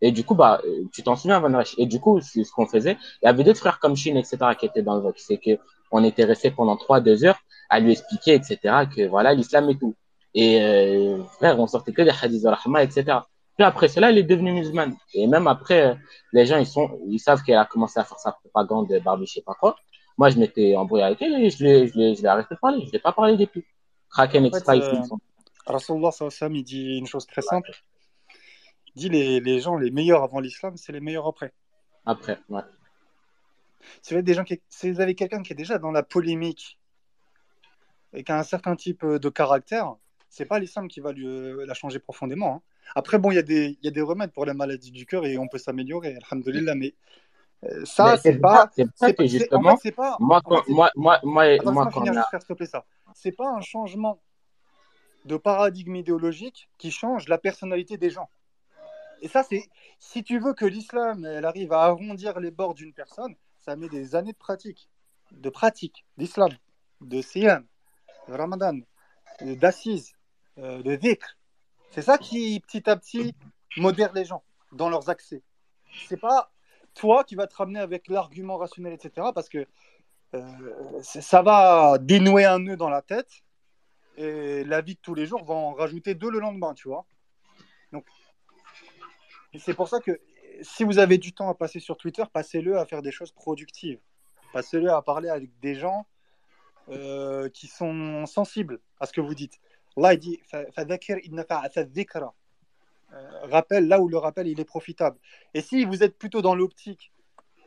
Et 0.02 0.12
du 0.12 0.24
coup, 0.24 0.34
bah, 0.34 0.60
euh, 0.66 0.86
tu 0.92 1.04
t'en 1.04 1.16
souviens, 1.16 1.40
Bonrech. 1.40 1.76
Et 1.78 1.86
du 1.86 2.00
coup, 2.00 2.20
c'est 2.20 2.44
ce 2.44 2.52
qu'on 2.52 2.66
faisait. 2.66 2.98
Il 3.22 3.28
y 3.28 3.30
avait 3.30 3.44
d'autres 3.44 3.60
frères 3.60 3.80
comme 3.80 3.96
Shin, 3.96 4.16
etc., 4.16 4.38
qui 4.60 4.66
étaient 4.66 4.82
dans 4.82 4.96
le 4.96 5.02
vote. 5.02 5.16
C'est 5.18 5.38
que 5.38 5.60
on 5.92 6.04
était 6.04 6.24
resté 6.24 6.50
pendant 6.50 6.76
trois, 6.76 7.02
deux 7.02 7.24
heures 7.24 7.40
à 7.70 7.80
lui 7.80 7.92
expliquer, 7.92 8.34
etc., 8.34 8.58
que 8.96 9.08
voilà, 9.08 9.36
l'islam 9.36 9.70
et 9.70 9.78
tout. 9.78 9.96
Et, 10.34 10.62
euh, 10.62 11.24
frère, 11.38 11.60
on 11.60 11.68
sortait 11.68 11.92
que 11.92 12.02
des 12.02 12.10
hadiths 12.10 12.44
de 12.44 12.48
Rahma, 12.48 12.84
etc. 12.84 13.20
Puis 13.62 13.68
après 13.68 13.90
cela, 13.90 14.10
elle 14.10 14.18
est 14.18 14.24
devenue 14.24 14.54
musulmane. 14.54 14.96
Et 15.14 15.28
même 15.28 15.46
après, 15.46 15.96
les 16.34 16.48
gens, 16.48 16.58
ils 16.58 16.66
sont, 16.66 17.00
ils 17.06 17.20
savent 17.20 17.44
qu'elle 17.44 17.60
a 17.60 17.66
commencé 17.66 18.00
à 18.00 18.04
faire 18.04 18.18
sa 18.18 18.32
propagande 18.32 18.90
de 18.90 18.98
Barbie, 18.98 19.28
je 19.28 19.34
sais 19.34 19.44
pas 19.44 19.54
quoi. 19.54 19.76
Moi, 20.18 20.32
je 20.32 20.40
m'étais 20.40 20.76
embrouillé 20.76 21.04
avec 21.04 21.22
elle 21.22 21.36
et 21.36 21.52
je 21.52 21.64
l'ai, 21.64 21.88
je 21.88 21.96
l'ai, 21.96 22.16
je 22.16 22.24
l'ai 22.24 22.28
arrêté 22.28 22.56
de 22.56 22.60
parler. 22.60 22.84
Je 22.88 22.92
l'ai 22.92 22.98
pas 22.98 23.12
parlé 23.12 23.38
depuis. 23.38 23.64
Kraken 24.10 24.48
En 24.48 24.50
fait, 24.50 24.68
euh, 24.68 25.02
Rasulullah 25.68 26.10
sallam, 26.10 26.56
il 26.56 26.64
dit 26.64 26.98
une 26.98 27.06
chose 27.06 27.28
très 27.28 27.44
simple. 27.44 27.70
Il 28.96 29.02
dit 29.02 29.10
les, 29.10 29.40
les 29.40 29.60
gens 29.60 29.78
les 29.78 29.92
meilleurs 29.92 30.24
avant 30.24 30.40
l'islam, 30.40 30.76
c'est 30.76 30.92
les 30.92 31.00
meilleurs 31.00 31.28
après. 31.28 31.54
après, 32.04 32.40
ouais. 32.50 32.64
Si 34.02 34.10
vous 34.10 34.16
avez, 34.16 34.24
des 34.24 34.34
gens 34.34 34.44
qui, 34.44 34.60
si 34.70 34.90
vous 34.90 35.02
avez 35.02 35.14
quelqu'un 35.14 35.44
qui 35.44 35.54
est 35.54 35.56
déjà 35.56 35.78
dans 35.78 35.92
la 35.92 36.02
polémique 36.02 36.80
et 38.12 38.24
qui 38.24 38.32
a 38.32 38.40
un 38.40 38.44
certain 38.44 38.76
type 38.76 39.04
euh, 39.04 39.20
de 39.20 39.30
caractère, 39.30 39.98
c'est 40.32 40.46
pas 40.46 40.60
l'islam 40.60 40.88
qui 40.88 41.02
va 41.02 41.12
lui, 41.12 41.28
euh, 41.28 41.66
la 41.66 41.74
changer 41.74 42.00
profondément. 42.00 42.56
hein. 42.56 42.62
Après, 42.96 43.20
bon, 43.20 43.32
il 43.32 43.36
y, 43.36 43.38
a 43.38 43.44
des- 43.44 43.78
il 43.82 43.86
y 43.86 43.88
a 43.90 43.92
des 43.92 44.02
remèdes 44.02 44.32
pour 44.32 44.46
la 44.46 44.54
maladie 44.54 44.92
du 44.92 45.06
cœur 45.06 45.26
et 45.26 45.38
on 45.38 45.48
peut 45.48 45.58
s'améliorer, 45.58 46.18
alhamdoulilah, 46.24 46.74
mais 46.74 46.96
euh, 47.66 47.86
ça, 47.86 48.16
c'est 48.18 48.40
pas. 48.40 48.70
c'est 48.74 48.86
que 48.86 49.18
pas- 49.18 49.28
c'est- 49.28 49.28
justement, 49.28 49.74
en 49.74 49.78
fait, 49.78 49.92
pas. 49.92 50.16
moi, 50.20 50.42
en 50.46 50.64
fait, 50.64 50.72
moi, 50.72 50.90
moi, 50.96 51.20
moi, 51.24 51.44
Attends, 51.44 51.72
moi, 51.74 51.90
quand 51.94 52.02
a, 52.08 52.66
ça. 52.66 52.86
C'est 53.14 53.34
pas 53.34 53.50
un 53.50 53.62
changement 53.62 54.22
de 55.26 55.36
paradigme 55.38 55.96
idéologique 55.98 56.70
qui 56.78 56.92
change 56.92 57.28
la 57.28 57.38
personnalité 57.38 57.98
des 57.98 58.10
gens. 58.10 58.30
Et 59.22 59.28
ça, 59.28 59.44
c'est 59.44 59.70
si 60.00 60.24
tu 60.24 60.40
veux 60.40 60.54
que 60.54 60.66
l'islam 60.66 61.26
elle 61.26 61.46
arrive 61.46 61.74
à 61.74 61.82
arrondir 61.84 62.40
les 62.40 62.52
bords 62.52 62.74
d'une 62.74 62.94
personne, 62.94 63.36
ça 63.58 63.76
met 63.76 63.90
des 63.90 64.16
années 64.16 64.32
de 64.32 64.38
pratique, 64.38 64.90
de 65.32 65.50
pratique 65.50 66.06
d'islam, 66.18 66.52
de 67.02 67.22
siyam, 67.22 67.66
de 68.30 68.34
ramadan, 68.34 68.80
d'assises, 69.42 70.14
euh, 70.62 70.98
dhikr. 70.98 71.38
C'est 71.92 72.02
ça 72.02 72.18
qui 72.18 72.60
petit 72.60 72.90
à 72.90 72.96
petit 72.96 73.36
modère 73.78 74.14
les 74.14 74.26
gens 74.26 74.44
dans 74.72 74.90
leurs 74.90 75.10
accès. 75.10 75.42
C'est 76.08 76.20
pas 76.20 76.52
toi 76.94 77.24
qui 77.24 77.36
vas 77.36 77.48
te 77.48 77.56
ramener 77.56 77.80
avec 77.80 78.08
l'argument 78.08 78.58
rationnel, 78.58 78.94
etc. 78.94 79.30
Parce 79.34 79.50
que 79.50 79.66
euh, 80.34 81.02
ça 81.02 81.42
va 81.42 81.98
dénouer 82.00 82.46
un 82.46 82.60
nœud 82.60 82.78
dans 82.78 82.90
la 82.90 83.02
tête 83.02 83.44
et 84.18 84.64
la 84.64 84.82
vie 84.82 84.96
de 84.96 85.00
tous 85.02 85.16
les 85.16 85.26
jours 85.26 85.44
va 85.44 85.54
en 85.54 85.74
rajouter 85.74 86.16
deux 86.16 86.30
le 86.30 86.40
lendemain, 86.40 86.74
tu 86.74 86.88
vois. 86.88 87.06
Donc, 87.92 88.06
c'est 89.58 89.74
pour 89.74 89.90
ça 89.90 90.00
que 90.00 90.20
si 90.62 90.84
vous 90.84 91.00
avez 91.00 91.18
du 91.18 91.34
temps 91.34 91.50
à 91.50 91.56
passer 91.56 91.80
sur 91.80 91.98
Twitter, 91.98 92.24
passez-le 92.32 92.78
à 92.78 92.86
faire 92.86 93.02
des 93.02 93.12
choses 93.12 93.32
productives. 93.32 94.00
Passez-le 94.54 94.92
à 94.92 95.02
parler 95.02 95.30
avec 95.30 95.58
des 95.60 95.76
gens 95.76 96.06
euh, 96.90 97.50
qui 97.50 97.68
sont 97.68 98.26
sensibles 98.26 98.80
à 99.00 99.06
ce 99.06 99.14
que 99.14 99.22
vous 99.22 99.36
dites. 99.36 99.60
Allah 99.98 100.14
il 100.14 100.20
dit. 100.20 100.40
Euh, 103.14 103.46
rappel 103.50 103.88
là 103.88 104.00
où 104.00 104.08
le 104.08 104.18
rappel 104.18 104.48
il 104.48 104.60
est 104.60 104.66
profitable. 104.66 105.18
Et 105.54 105.62
si 105.62 105.84
vous 105.84 106.02
êtes 106.04 106.18
plutôt 106.18 106.42
dans 106.42 106.56
l'optique 106.56 107.12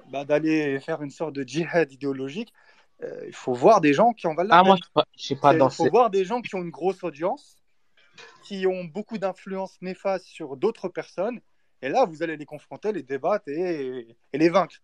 bah, 0.09 0.25
d'aller 0.25 0.81
faire 0.81 1.03
une 1.03 1.11
sorte 1.11 1.35
de 1.35 1.43
djihad 1.43 1.93
idéologique, 1.93 2.53
euh, 3.03 3.25
il 3.27 3.35
faut 3.35 3.53
voir 3.53 3.81
des 3.81 3.93
gens 3.93 4.13
qui 4.13 4.27
en 4.27 4.35
valent 4.35 4.49
la 4.49 4.57
ah, 4.57 4.63
peine. 4.63 4.77
moi, 4.95 5.05
je 5.17 5.35
je 5.35 5.35
pas 5.35 5.55
dans 5.55 5.69
Il 5.69 5.75
faut 5.75 5.91
voir 5.91 6.11
des 6.11 6.25
gens 6.25 6.41
qui 6.41 6.55
ont 6.55 6.63
une 6.63 6.71
grosse 6.71 7.03
audience, 7.03 7.57
qui 8.43 8.67
ont 8.67 8.85
beaucoup 8.85 9.19
d'influence 9.19 9.77
néfaste 9.83 10.27
sur 10.27 10.57
d'autres 10.57 10.89
personnes. 10.89 11.41
Et 11.83 11.89
là, 11.89 12.07
vous 12.07 12.23
allez 12.23 12.37
les 12.37 12.47
confronter, 12.47 12.93
les 12.93 13.03
débattre 13.03 13.49
et, 13.49 14.17
et 14.33 14.39
les 14.39 14.49
vaincre. 14.49 14.77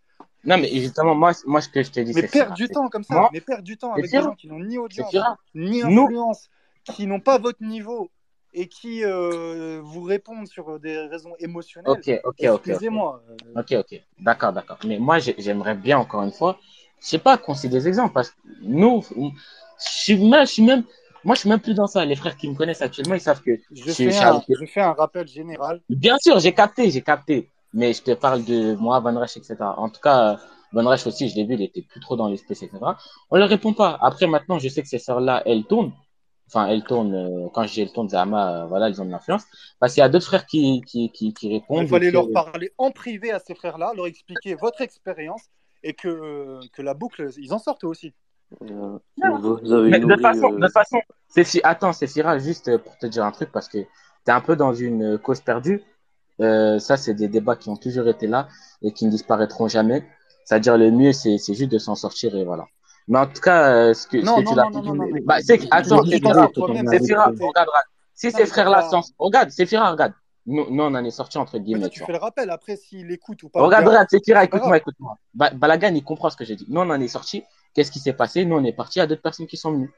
non, 0.45 0.59
mais 0.59 0.69
justement, 0.69 1.15
moi, 1.15 1.33
moi, 1.47 1.63
ce 1.63 1.71
que 1.71 1.83
je 1.83 1.91
te 1.91 2.01
dis, 2.01 2.13
Mais 2.15 2.27
perdre 2.29 2.55
du 2.55 2.69
temps 2.69 2.89
comme 2.89 3.05
ça, 3.05 3.15
Moi, 3.15 3.31
mais 3.33 3.41
perdre 3.41 3.63
du 3.63 3.79
temps 3.79 3.93
avec 3.93 4.11
des 4.11 4.21
gens 4.21 4.35
qui 4.35 4.49
n'ont 4.49 4.61
ni 4.61 4.77
audience, 4.77 5.15
ni 5.55 5.83
influence, 5.83 6.51
qui 6.85 7.07
n'ont 7.07 7.21
pas 7.21 7.39
votre 7.39 7.63
niveau 7.63 8.11
et 8.53 8.69
qui 8.69 9.05
euh, 9.05 9.81
vous 9.83 10.03
répondent 10.03 10.49
sur 10.49 10.81
des 10.81 10.99
raisons 10.99 11.35
émotionnelles. 11.39 11.91
ok, 11.91 12.21
ok, 12.25 12.45
ok. 12.45 12.67
Excusez-moi. 12.67 13.23
euh, 13.31 13.37
Ok, 13.61 13.73
ok. 13.73 14.01
D'accord, 14.21 14.53
d'accord. 14.53 14.79
Mais 14.85 14.99
moi, 14.99 15.19
j'ai- 15.19 15.35
j'aimerais 15.39 15.75
bien, 15.75 15.99
encore 15.99 16.23
une 16.23 16.33
fois, 16.33 16.59
je 17.01 17.07
sais 17.07 17.19
pas 17.19 17.37
qu'on 17.39 17.55
cite 17.55 17.71
des 17.73 17.89
exemples, 17.89 18.13
parce 18.15 18.31
que 18.31 18.37
nous, 18.63 19.03
je 19.11 19.31
suis 19.79 20.17
même, 20.17 20.47
je 20.47 20.53
suis 20.53 20.63
même, 20.63 20.85
moi, 21.25 21.35
je 21.35 21.41
suis 21.41 21.49
même 21.49 21.61
plus 21.61 21.75
dans 21.75 21.87
ça. 21.87 22.05
Les 22.05 22.17
frères 22.17 22.37
qui 22.37 22.49
me 22.49 22.55
connaissent 22.55 22.83
actuellement, 22.83 23.15
ils 23.15 23.21
savent 23.21 23.43
que 23.43 23.53
Je 23.73 23.83
je, 23.83 23.93
fais, 23.93 24.17
un, 24.17 24.41
je 24.49 24.67
fais 24.67 24.81
un 24.81 24.93
rappel 24.93 25.27
général. 25.27 25.81
Bien 25.89 26.17
sûr, 26.19 26.39
j'ai 26.39 26.53
capté, 26.55 26.91
j'ai 26.91 27.03
capté. 27.03 27.51
Mais 27.73 27.93
je 27.93 28.03
te 28.03 28.13
parle 28.13 28.45
de 28.45 28.75
moi, 28.75 29.01
Van 29.01 29.17
Reich, 29.19 29.37
etc. 29.37 29.75
En 29.79 29.89
tout 29.89 30.01
cas, 30.01 30.39
Van 30.73 30.87
Reich 30.89 31.07
aussi, 31.07 31.29
je 31.29 31.37
l'ai 31.37 31.45
vu, 31.45 31.55
il 31.55 31.63
était 31.63 31.83
plus 31.83 32.01
trop 32.01 32.17
dans 32.17 32.29
l'espèce, 32.29 32.63
etc. 32.63 32.97
On 33.31 33.39
ne 33.39 33.45
répond 33.45 33.73
pas. 33.73 33.99
Après, 34.01 34.27
maintenant, 34.27 34.59
je 34.59 34.69
sais 34.69 34.83
que 34.83 34.89
ces 34.89 34.99
sœurs-là, 34.99 35.43
elles 35.47 35.65
tournent. 35.65 35.93
Enfin, 36.53 36.67
elles 36.67 36.83
tournent, 36.83 37.15
euh, 37.15 37.49
quand 37.55 37.65
je 37.65 37.73
dis 37.73 37.81
elles 37.83 37.93
tournent, 37.93 38.09
Zama, 38.09 38.63
euh, 38.63 38.67
voilà, 38.67 38.89
elles 38.89 39.01
ont 39.01 39.05
de 39.05 39.11
l'influence. 39.11 39.45
Parce 39.79 39.95
qu'il 39.95 40.01
y 40.01 40.05
a 40.05 40.09
d'autres 40.09 40.27
frères 40.27 40.47
qui, 40.47 40.83
qui, 40.85 41.11
qui, 41.11 41.33
qui 41.33 41.49
répondent. 41.49 41.83
Il 41.83 41.89
fallait 41.89 42.09
et 42.09 42.11
que- 42.11 42.15
leur 42.15 42.31
parler 42.33 42.73
en 42.77 42.91
privé 42.91 43.31
à 43.31 43.39
ces 43.39 43.55
frères-là, 43.55 43.93
leur 43.95 44.07
expliquer 44.07 44.57
votre 44.57 44.81
expérience 44.81 45.43
et 45.85 45.95
que, 45.95 46.59
que 46.73 46.83
la 46.83 46.95
boucle, 46.95 47.29
ils 47.39 47.53
en 47.53 47.59
sortent 47.59 47.85
aussi. 47.85 48.13
Euh, 48.63 48.99
vous 49.17 49.73
avez 49.73 49.91
Mais 49.91 50.01
de 50.01 50.07
toute 50.07 50.21
façon, 50.21 50.53
euh, 50.53 50.57
de 50.59 50.65
toute 50.65 50.73
façon, 50.73 51.01
c'est 51.29 51.45
si, 51.45 51.61
attends, 51.63 51.93
c'est 51.93 52.09
Syrah, 52.09 52.39
juste 52.39 52.67
euh, 52.67 52.79
pour 52.79 52.99
te 52.99 53.07
dire 53.07 53.25
un 53.25 53.31
truc, 53.31 53.53
parce 53.53 53.69
que 53.69 53.79
t'es 54.25 54.33
un 54.33 54.41
peu 54.41 54.57
dans 54.57 54.75
une 54.75 55.15
euh, 55.15 55.19
cause 55.19 55.41
perdue. 55.41 55.85
Euh, 56.41 56.81
ça, 56.81 56.97
c'est 56.97 57.15
des 57.15 57.29
débats 57.29 57.55
qui 57.55 57.69
ont 57.69 57.77
toujours 57.77 58.09
été 58.09 58.27
là 58.27 58.49
et 58.83 58.93
qui 58.93 59.05
ne 59.07 59.11
disparaîtront 59.11 59.69
jamais. 59.69 60.05
C'est-à-dire, 60.45 60.77
le 60.77 60.91
mieux, 60.91 61.13
c'est, 61.13 61.39
c'est 61.39 61.55
juste 61.55 61.71
de 61.71 61.79
s'en 61.79 61.95
sortir 61.95 62.35
et 62.35 62.45
voilà. 62.45 62.67
Mais 63.11 63.19
en 63.19 63.27
tout 63.27 63.41
cas, 63.43 63.73
euh, 63.75 63.93
ce 63.93 64.07
que, 64.07 64.21
ce 64.21 64.25
Non, 64.25 64.37
que 64.37 64.43
non, 64.43 64.51
tu 64.53 64.57
l'as 64.57 64.71
non. 64.71 65.09
bah, 65.25 65.37
c'est 65.43 65.59
que, 65.59 65.65
attends, 65.73 66.03
écouté. 66.05 66.21
regarde. 66.27 67.69
Si 68.15 68.31
ces 68.31 68.47
frères-là 68.47 68.89
sont, 68.89 69.03
regarde, 69.19 69.51
c'est 69.51 69.67
Syrah, 69.67 69.91
regarde. 69.91 70.13
Nous, 70.47 70.67
nous, 70.71 70.83
on 70.85 70.95
en 70.95 71.05
est 71.05 71.11
sortis 71.11 71.37
entre 71.39 71.59
guillemets, 71.59 71.89
tu 71.91 72.01
tu 72.01 72.07
fais 72.07 72.13
le 72.13 72.19
rappel. 72.19 72.49
Après, 72.51 72.77
s'il 72.77 73.11
écoute 73.11 73.43
ou 73.43 73.49
pas. 73.49 73.61
Regarde, 73.61 73.87
regarde, 73.87 74.07
pas 74.11 74.45
écoute-moi, 74.45 74.77
écoute-moi. 74.77 75.15
Ba- 75.35 75.51
Balagan, 75.51 75.95
il 75.95 76.05
comprend 76.05 76.31
ce 76.31 76.37
que 76.37 76.45
j'ai 76.45 76.55
dit. 76.57 76.67
Nous, 76.69 76.81
on 76.81 76.89
en 76.89 77.01
est 77.01 77.09
sorti. 77.09 77.43
Qu'est-ce 77.75 77.91
qui 77.91 77.99
s'est 77.99 78.13
passé? 78.13 78.45
Nous, 78.45 78.57
on 78.57 78.65
est 78.65 78.73
parti. 78.73 78.99
Il 78.99 79.03
y 79.03 79.03
a 79.03 79.07
d'autres 79.07 79.23
personnes 79.23 79.47
qui 79.49 79.57
sont 79.57 79.73
venues. 79.73 79.91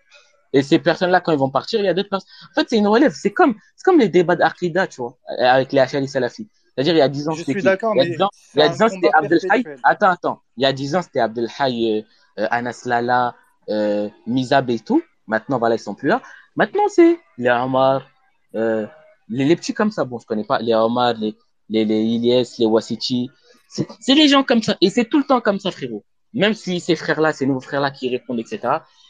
Et 0.55 0.63
ces 0.63 0.79
personnes-là, 0.79 1.21
quand 1.21 1.33
ils 1.33 1.39
vont 1.39 1.51
partir, 1.51 1.81
il 1.81 1.85
y 1.87 1.89
a 1.89 1.95
d'autres 1.95 2.11
personnes. 2.11 2.29
En 2.51 2.55
fait, 2.61 2.67
c'est 2.71 2.77
une 2.79 2.87
relève. 2.89 3.13
C'est 3.15 3.33
comme, 3.33 3.55
c'est 3.77 3.85
comme 3.85 3.99
les 3.99 4.09
débats 4.09 4.37
d'Arqida, 4.37 4.87
tu 4.87 5.01
vois, 5.03 5.17
avec 5.39 5.73
les 5.73 5.81
Hachali 5.81 6.09
Salafi. 6.09 6.49
C'est-à-dire, 6.75 6.95
il 6.95 6.99
y 6.99 7.03
a 7.03 7.09
10 7.09 7.29
ans, 7.29 7.33
Je 7.33 7.41
c'était 7.41 7.53
suis 7.53 7.61
qui? 7.61 7.65
d'accord, 7.67 7.95
Il 7.95 7.99
y 7.99 8.01
a 8.01 8.05
mais 8.05 8.11
10 8.11 8.23
ans, 8.23 8.29
il 8.33 8.39
c'est 8.53 8.59
y 8.59 8.63
a 8.63 8.67
un 8.67 8.69
10 8.71 8.83
ans, 8.83 8.89
c'était 8.89 9.07
combat 9.09 9.19
Abdel 9.19 9.39
Hay. 9.43 9.49
perpétuel. 9.63 9.81
Attends, 9.85 10.09
attends. 10.11 10.41
Il 10.57 10.63
y 10.63 10.67
a 10.67 10.73
10 10.73 10.97
ans, 10.97 11.03
c'était 11.03 11.21
Abdel 11.21 11.49
Hay, 11.59 11.73
euh, 11.73 11.99
euh, 12.01 12.03
Anas 12.37 12.83
Lala, 12.87 13.35
euh, 13.69 14.09
Mizab 14.27 14.71
et 14.71 14.79
tout. 14.79 15.03
Maintenant, 15.27 15.59
voilà, 15.59 15.77
ils 15.77 15.79
sont 15.79 15.95
plus 15.95 16.09
là. 16.09 16.21
Maintenant, 16.57 16.89
c'est 16.89 17.19
les 17.39 17.51
Omar, 17.51 18.07
euh, 18.55 18.87
les, 19.29 19.45
les 19.45 19.57
petits 19.57 19.75
comme 19.75 19.91
ça. 19.91 20.05
Bon, 20.05 20.19
je 20.19 20.27
connais 20.27 20.45
pas 20.45 20.59
les 20.59 20.75
Omar, 20.75 21.15
les, 21.15 21.35
les, 21.69 21.85
les 21.85 22.03
Ilyes, 22.03 22.45
les 22.59 22.67
Wasiti. 22.67 23.31
C'est 23.69 24.15
les 24.15 24.29
gens 24.29 24.43
comme 24.43 24.63
ça. 24.63 24.77
Et 24.81 24.91
c'est 24.91 25.07
tout 25.07 25.19
le 25.19 25.25
temps 25.25 25.41
comme 25.41 25.59
ça, 25.59 25.71
frérot. 25.71 26.05
Même 26.35 26.55
si 26.55 26.81
ces 26.81 26.97
frères-là, 26.97 27.33
ces 27.33 27.47
nouveaux 27.47 27.61
frères-là 27.61 27.91
qui 27.91 28.09
répondent, 28.09 28.41
etc., 28.41 28.59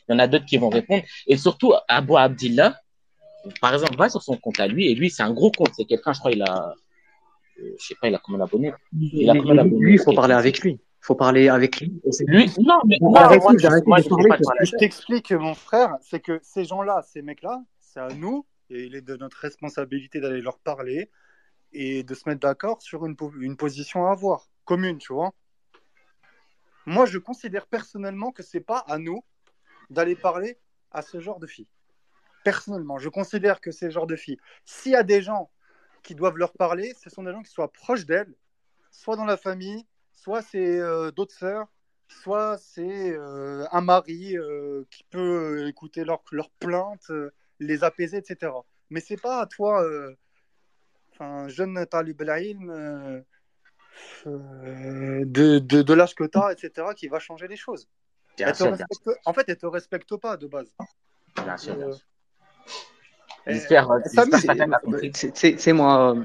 il 0.09 0.13
y 0.13 0.15
en 0.15 0.19
a 0.19 0.27
d'autres 0.27 0.47
qui 0.47 0.57
vont 0.57 0.69
répondre. 0.69 1.03
Et 1.27 1.37
surtout, 1.37 1.73
Abou 1.89 2.17
Abdillah, 2.17 2.77
par 3.61 3.73
exemple, 3.73 3.97
va 3.97 4.09
sur 4.09 4.23
son 4.23 4.37
compte 4.37 4.61
à 4.61 4.67
lui, 4.69 4.89
et 4.89 4.95
lui, 4.95 5.11
c'est 5.11 5.23
un 5.23 5.33
gros 5.33 5.51
compte. 5.51 5.71
C'est 5.77 5.85
quelqu'un, 5.85 6.13
je 6.13 6.19
crois, 6.21 6.31
il 6.33 6.43
a, 6.43 6.75
euh, 7.61 7.75
je 7.79 7.87
sais 7.87 7.97
pas, 8.01 8.09
il 8.09 8.15
a 8.15 8.19
combien 8.19 8.39
d'abonnés? 8.39 8.73
Il 9.01 9.29
a 9.31 9.35
combien 9.35 9.57
d'abonnés? 9.57 9.81
Lui, 9.81 9.95
il 9.95 10.01
faut 10.01 10.13
parler 10.13 10.35
avec 10.35 10.61
lui. 10.61 10.81
Il 11.03 11.07
faut 11.07 11.15
parler 11.17 11.49
avec 11.49 11.81
lui. 11.81 12.01
Et 12.05 12.13
c'est- 12.13 12.25
Lui, 12.29 12.49
non, 12.61 12.79
mais 12.87 12.97
Bon, 13.01 13.11
moi, 13.11 13.27
moi, 13.27 13.39
moi, 13.39 13.57
de 13.57 13.63
je 14.65 14.77
t'explique, 14.77 15.33
mon 15.33 15.55
frère, 15.55 15.97
c'est 16.01 16.21
que 16.21 16.39
ces 16.45 16.65
gens-là, 16.65 17.03
ces 17.03 17.23
mecs-là, 17.23 17.61
c'est 17.81 17.99
à 17.99 18.07
nous, 18.09 18.47
et 18.71 18.85
il 18.85 18.95
est 18.95 19.01
de 19.03 19.17
notre 19.17 19.37
responsabilité 19.39 20.21
d'aller 20.21 20.41
leur 20.41 20.61
parler 20.61 21.11
et 21.73 22.05
de 22.05 22.15
se 22.15 22.29
mettre 22.29 22.41
d'accord 22.41 22.81
sur 22.83 23.05
une, 23.05 23.17
po- 23.17 23.33
une 23.41 23.57
position 23.57 24.07
à 24.07 24.13
avoir, 24.13 24.49
commune, 24.65 24.99
tu 24.99 25.13
vois. 25.13 25.33
Moi, 26.87 27.05
je 27.07 27.19
considère 27.19 27.67
personnellement 27.67 28.31
que 28.31 28.45
c'est 28.45 28.61
pas 28.61 28.79
à 28.87 28.99
nous 28.99 29.25
d'aller 29.91 30.15
parler 30.15 30.59
à 30.93 31.03
ce 31.03 31.19
genre 31.19 31.41
de 31.41 31.49
filles. 31.49 31.69
Personnellement, 32.45 32.99
je 32.99 33.09
considère 33.09 33.61
que 33.61 33.73
c'est 33.73 33.87
ce 33.87 33.91
genre 33.95 34.07
de 34.07 34.17
filles. 34.17 34.39
S'il 34.65 34.93
y 34.93 34.97
a 34.97 35.03
des 35.03 35.21
gens 35.21 35.51
qui 36.05 36.15
doivent 36.15 36.37
leur 36.37 36.53
parler, 36.53 36.95
ce 37.03 37.11
sont 37.11 37.25
des 37.25 37.33
gens 37.33 37.43
qui 37.43 37.51
soient 37.51 37.73
proches 37.73 38.07
d'elles, 38.07 38.35
soit 38.93 39.17
dans 39.17 39.25
la 39.25 39.37
famille, 39.37 39.85
soit 40.23 40.43
c'est 40.43 40.79
euh, 40.79 41.11
d'autres 41.11 41.35
sœurs, 41.35 41.67
soit 42.09 42.57
c'est 42.59 43.11
euh, 43.13 43.67
un 43.73 43.81
mari 43.81 44.37
euh, 44.37 44.85
qui 44.91 45.05
peut 45.11 45.67
écouter 45.69 46.05
leurs 46.05 46.51
plaintes, 46.61 47.11
euh, 47.11 47.33
les 47.59 47.83
apaiser, 47.85 48.19
etc. 48.19 48.53
Mais 48.91 49.01
c'est 49.01 49.21
pas 49.21 49.41
à 49.41 49.47
toi, 49.47 49.83
euh, 49.83 50.15
enfin, 51.13 51.49
jeune 51.49 51.85
talib 51.87 52.21
al-ilm, 52.23 52.71
euh, 52.71 53.21
euh, 54.27 55.25
de, 55.25 55.59
de, 55.59 55.83
de 55.83 55.95
l'âge 55.95 56.15
que 56.15 56.25
tu 56.25 56.39
as, 56.39 56.53
etc., 56.53 56.89
qui 56.95 57.09
va 57.09 57.19
changer 57.19 57.49
les 57.49 57.57
choses. 57.57 57.89
Elle 58.51 58.55
sûr, 58.55 58.67
respecte- 58.73 59.21
En 59.25 59.33
fait, 59.33 59.45
elle 59.49 59.57
te 59.59 59.67
respecte 59.67 60.17
pas 60.17 60.37
de 60.37 60.47
base. 60.47 60.73
Bien 61.37 61.57
sûr, 61.57 61.75
Euh, 63.49 63.53
J'espère, 63.55 63.91
euh. 63.91 63.99
C'est- 65.35 65.73
moi, 65.73 66.15
euh, 66.15 66.25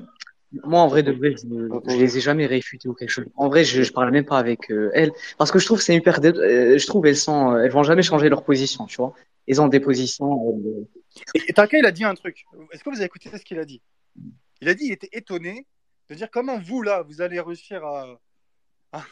moi 0.63 0.81
en 0.81 0.87
vrai 0.87 1.03
de 1.03 1.11
vrai, 1.11 1.31
je, 1.31 1.47
je 1.91 1.97
les 1.97 2.17
ai 2.17 2.21
jamais 2.21 2.45
réfutés 2.45 2.87
ou 2.87 2.93
quelque 2.93 3.09
chose. 3.09 3.25
En 3.35 3.49
vrai, 3.49 3.63
je, 3.63 3.83
je 3.83 3.91
parle 3.91 4.11
même 4.11 4.25
pas 4.25 4.37
avec 4.39 4.71
euh, 4.71 4.89
elles 4.93 5.11
parce 5.37 5.51
que 5.51 5.59
je 5.59 5.65
trouve 5.65 5.79
que 5.79 5.83
c'est 5.83 5.95
hyper. 5.95 6.19
dé- 6.21 6.29
euh, 6.29 6.77
je 6.77 6.87
trouve 6.87 7.05
elles 7.05 7.17
sont, 7.17 7.53
euh, 7.53 7.63
elles 7.63 7.71
vont 7.71 7.83
jamais 7.83 8.03
changer 8.03 8.29
leur 8.29 8.43
position, 8.43 8.85
tu 8.85 8.97
vois. 8.97 9.13
Elles 9.47 9.61
ont 9.61 9.67
des 9.67 9.79
positions. 9.79 10.49
euh, 10.49 10.87
Et, 11.35 11.41
et 11.49 11.53
Taka, 11.53 11.77
il 11.77 11.85
a 11.85 11.91
dit 11.91 12.03
un 12.03 12.15
truc. 12.15 12.45
Est-ce 12.71 12.83
que 12.83 12.89
vous 12.89 12.97
avez 12.97 13.05
écouté 13.05 13.29
ce 13.29 13.43
qu'il 13.43 13.59
a 13.59 13.65
dit? 13.65 13.81
Il 14.61 14.69
a 14.69 14.73
dit 14.73 14.85
il 14.85 14.91
était 14.91 15.09
étonné 15.11 15.65
de 16.09 16.15
dire 16.15 16.29
comment 16.31 16.57
vous, 16.59 16.81
là, 16.81 17.03
vous 17.03 17.21
allez 17.21 17.39
réussir 17.39 17.83
à, 17.85 18.19
à, 18.93 19.03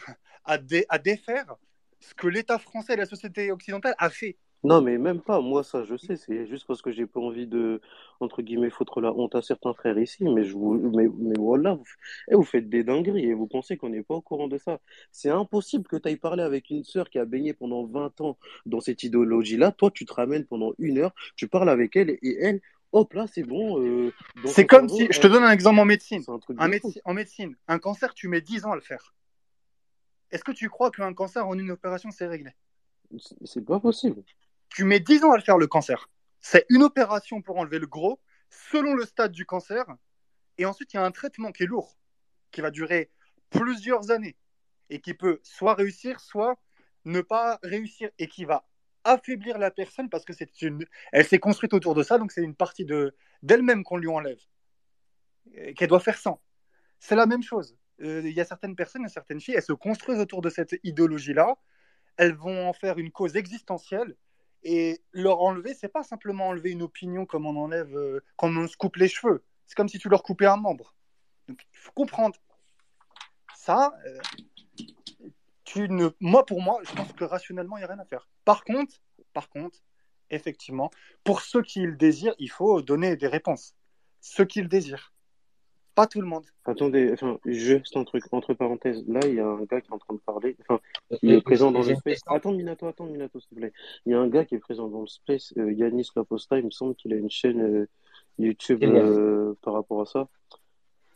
à 0.45 0.57
dé- 0.57 0.86
à 0.90 0.98
défaire 0.98 1.56
ce 1.99 2.14
que 2.14 2.28
l'État 2.28 2.60
français 2.60 2.94
et 2.94 2.98
la 2.98 3.06
société 3.06 3.52
occidentale 3.52 3.95
a 3.98 4.10
fait. 4.10 4.38
Non, 4.65 4.81
mais 4.81 4.97
même 4.97 5.21
pas, 5.21 5.41
moi 5.41 5.63
ça 5.63 5.83
je 5.83 5.95
sais, 5.95 6.15
c'est 6.15 6.47
juste 6.47 6.65
parce 6.65 6.81
que 6.81 6.91
j'ai 6.91 7.05
pas 7.05 7.19
envie 7.19 7.45
de, 7.45 7.81
entre 8.19 8.41
guillemets, 8.41 8.71
foutre 8.71 8.99
la 8.99 9.13
honte 9.13 9.35
à 9.35 9.43
certains 9.43 9.73
frères 9.75 9.97
ici, 9.99 10.23
mais 10.23 10.43
je 10.43 10.53
vous, 10.53 10.73
mais, 10.95 11.07
mais 11.19 11.35
voilà, 11.37 11.75
vous, 11.75 11.85
eh, 12.31 12.35
vous 12.35 12.43
faites 12.43 12.67
des 12.67 12.83
dingueries 12.83 13.25
et 13.25 13.33
vous 13.35 13.45
pensez 13.45 13.77
qu'on 13.77 13.89
n'est 13.89 14.01
pas 14.01 14.15
au 14.15 14.21
courant 14.21 14.47
de 14.47 14.57
ça. 14.57 14.79
C'est 15.11 15.29
impossible 15.29 15.87
que 15.87 15.97
tu 15.97 16.07
ailles 16.07 16.15
parler 16.17 16.41
avec 16.41 16.71
une 16.71 16.83
sœur 16.83 17.11
qui 17.11 17.19
a 17.19 17.25
baigné 17.25 17.53
pendant 17.53 17.83
20 17.85 18.19
ans 18.21 18.37
dans 18.65 18.79
cette 18.79 19.03
idéologie-là, 19.03 19.71
toi 19.71 19.91
tu 19.91 20.03
te 20.05 20.13
ramènes 20.13 20.45
pendant 20.45 20.73
une 20.79 20.97
heure, 20.97 21.13
tu 21.35 21.47
parles 21.47 21.69
avec 21.69 21.95
elle 21.95 22.09
et 22.09 22.37
elle, 22.41 22.59
hop 22.91 23.13
là, 23.13 23.27
c'est 23.27 23.43
bon. 23.43 23.79
euh, 23.79 24.11
C'est 24.47 24.65
comme 24.65 24.89
cerveau, 24.89 25.03
si, 25.05 25.13
je 25.13 25.19
te 25.19 25.27
donne 25.27 25.43
un 25.43 25.51
exemple 25.51 25.79
en 25.79 25.85
médecine. 25.85 26.23
un 26.27 26.39
truc 26.39 26.57
Un 26.59 26.69
de 26.69 26.79
fou. 26.79 26.89
médeci- 26.89 27.01
en 27.05 27.13
médecine, 27.13 27.55
un 27.67 27.77
cancer, 27.77 28.15
tu 28.15 28.27
mets 28.29 28.41
10 28.41 28.65
ans 28.65 28.71
à 28.71 28.75
le 28.75 28.81
faire. 28.81 29.13
Est-ce 30.31 30.43
que 30.43 30.51
tu 30.51 30.69
crois 30.69 30.89
qu'un 30.89 31.13
cancer 31.13 31.47
en 31.47 31.57
une 31.59 31.69
opération, 31.69 32.09
c'est 32.09 32.25
réglé? 32.25 32.49
C'est 33.43 33.63
pas 33.63 33.79
possible. 33.79 34.23
Tu 34.69 34.83
mets 34.83 34.99
10 34.99 35.23
ans 35.23 35.31
à 35.31 35.37
le 35.37 35.43
faire, 35.43 35.57
le 35.57 35.67
cancer. 35.67 36.09
C'est 36.41 36.65
une 36.69 36.83
opération 36.83 37.41
pour 37.41 37.57
enlever 37.57 37.79
le 37.79 37.87
gros, 37.87 38.21
selon 38.49 38.93
le 38.93 39.05
stade 39.05 39.31
du 39.31 39.45
cancer. 39.45 39.85
Et 40.57 40.65
ensuite, 40.65 40.93
il 40.93 40.97
y 40.97 40.99
a 40.99 41.05
un 41.05 41.11
traitement 41.11 41.51
qui 41.51 41.63
est 41.63 41.67
lourd, 41.67 41.97
qui 42.51 42.61
va 42.61 42.71
durer 42.71 43.11
plusieurs 43.49 44.11
années 44.11 44.37
et 44.89 45.01
qui 45.01 45.13
peut 45.13 45.39
soit 45.43 45.73
réussir, 45.73 46.19
soit 46.19 46.57
ne 47.05 47.21
pas 47.21 47.59
réussir 47.63 48.09
et 48.19 48.27
qui 48.27 48.45
va 48.45 48.67
affaiblir 49.03 49.57
la 49.57 49.71
personne 49.71 50.09
parce 50.09 50.25
que 50.25 50.33
c'est 50.33 50.61
une, 50.61 50.85
elle 51.11 51.25
s'est 51.25 51.39
construite 51.39 51.73
autour 51.73 51.93
de 51.93 52.03
ça, 52.03 52.17
donc 52.17 52.31
c'est 52.31 52.41
une 52.41 52.55
partie 52.55 52.85
de 52.85 53.15
d'elle-même 53.43 53.83
qu'on 53.83 53.97
lui 53.97 54.07
enlève, 54.07 54.39
qu'elle 55.75 55.89
doit 55.89 55.99
faire 55.99 56.17
sans. 56.17 56.41
C'est 56.99 57.15
la 57.15 57.27
même 57.27 57.43
chose. 57.43 57.77
Euh, 58.01 58.21
Il 58.25 58.33
y 58.33 58.41
a 58.41 58.45
certaines 58.45 58.75
personnes, 58.75 59.07
certaines 59.07 59.39
filles, 59.39 59.55
elles 59.55 59.63
se 59.63 59.73
construisent 59.73 60.19
autour 60.19 60.41
de 60.41 60.49
cette 60.49 60.75
idéologie-là. 60.83 61.55
Elles 62.17 62.33
vont 62.33 62.67
en 62.67 62.73
faire 62.73 62.97
une 62.97 63.11
cause 63.11 63.35
existentielle 63.35 64.15
et 64.65 65.03
leur 65.13 65.41
enlever, 65.41 65.75
c'est 65.75 65.87
pas 65.87 66.03
simplement 66.03 66.47
enlever 66.47 66.71
une 66.71 66.81
opinion 66.81 67.25
comme 67.27 67.45
on 67.45 67.55
enlève, 67.55 67.95
euh, 67.95 68.23
comme 68.35 68.57
on 68.57 68.67
se 68.67 68.75
coupe 68.75 68.95
les 68.97 69.07
cheveux. 69.07 69.43
C'est 69.67 69.75
comme 69.75 69.87
si 69.87 69.99
tu 69.99 70.09
leur 70.09 70.23
coupais 70.23 70.47
un 70.47 70.57
membre. 70.57 70.95
Donc 71.47 71.65
il 71.71 71.77
faut 71.77 71.91
comprendre. 71.91 72.35
Ça, 73.55 73.93
euh, 74.07 74.19
tu 75.63 75.87
ne, 75.87 76.09
moi 76.19 76.45
pour 76.45 76.61
moi, 76.61 76.79
je 76.83 76.93
pense 76.95 77.13
que 77.13 77.23
rationnellement 77.23 77.77
il 77.77 77.81
n'y 77.81 77.85
a 77.85 77.87
rien 77.87 77.99
à 77.99 78.05
faire. 78.05 78.27
Par 78.43 78.63
contre, 78.63 78.95
par 79.33 79.49
contre, 79.49 79.79
effectivement, 80.31 80.89
pour 81.23 81.41
ceux 81.41 81.61
qui 81.61 81.81
le 81.81 81.95
désirent, 81.95 82.35
il 82.39 82.49
faut 82.49 82.81
donner 82.81 83.15
des 83.15 83.27
réponses. 83.27 83.75
Ceux 84.19 84.45
qui 84.45 84.61
le 84.61 84.67
désirent, 84.67 85.13
pas 85.95 86.05
tout 86.07 86.19
le 86.22 86.27
monde. 86.27 86.43
Attendez, 86.65 87.11
enfin, 87.13 87.39
juste 87.45 87.95
un 87.95 88.03
truc, 88.03 88.23
entre 88.31 88.53
parenthèses, 88.53 89.03
là, 89.07 89.22
il 89.26 89.35
y 89.35 89.39
a 89.39 89.47
un 89.47 89.63
gars 89.63 89.81
qui 89.81 89.89
est 89.89 89.93
en 89.93 89.97
train 89.97 90.13
de 90.13 90.19
parler, 90.19 90.55
enfin, 90.61 90.80
il 91.22 91.31
est 91.31 91.41
présent 91.41 91.72
dans 91.72 91.81
J'ai 91.81 91.91
le 91.93 91.97
space. 91.97 92.19
Attends, 92.27 92.51
Minato, 92.51 92.85
attends, 92.88 93.05
Minato, 93.05 93.39
s'il 93.39 93.49
te 93.49 93.55
plaît. 93.55 93.73
Il 94.05 94.11
y 94.11 94.15
a 94.15 94.19
un 94.19 94.27
gars 94.27 94.45
qui 94.45 94.55
est 94.55 94.59
présent 94.59 94.88
dans 94.88 95.01
le 95.01 95.07
space, 95.07 95.53
euh, 95.57 95.72
Yanis 95.72 96.09
Laposta, 96.15 96.59
il 96.59 96.65
me 96.65 96.72
semble 96.72 96.95
qu'il 96.95 97.13
a 97.13 97.15
une 97.15 97.30
chaîne 97.30 97.61
euh, 97.61 97.88
YouTube 98.38 98.84
euh, 98.84 99.53
par 99.61 99.73
rapport 99.73 100.01
à 100.01 100.05
ça. 100.05 100.27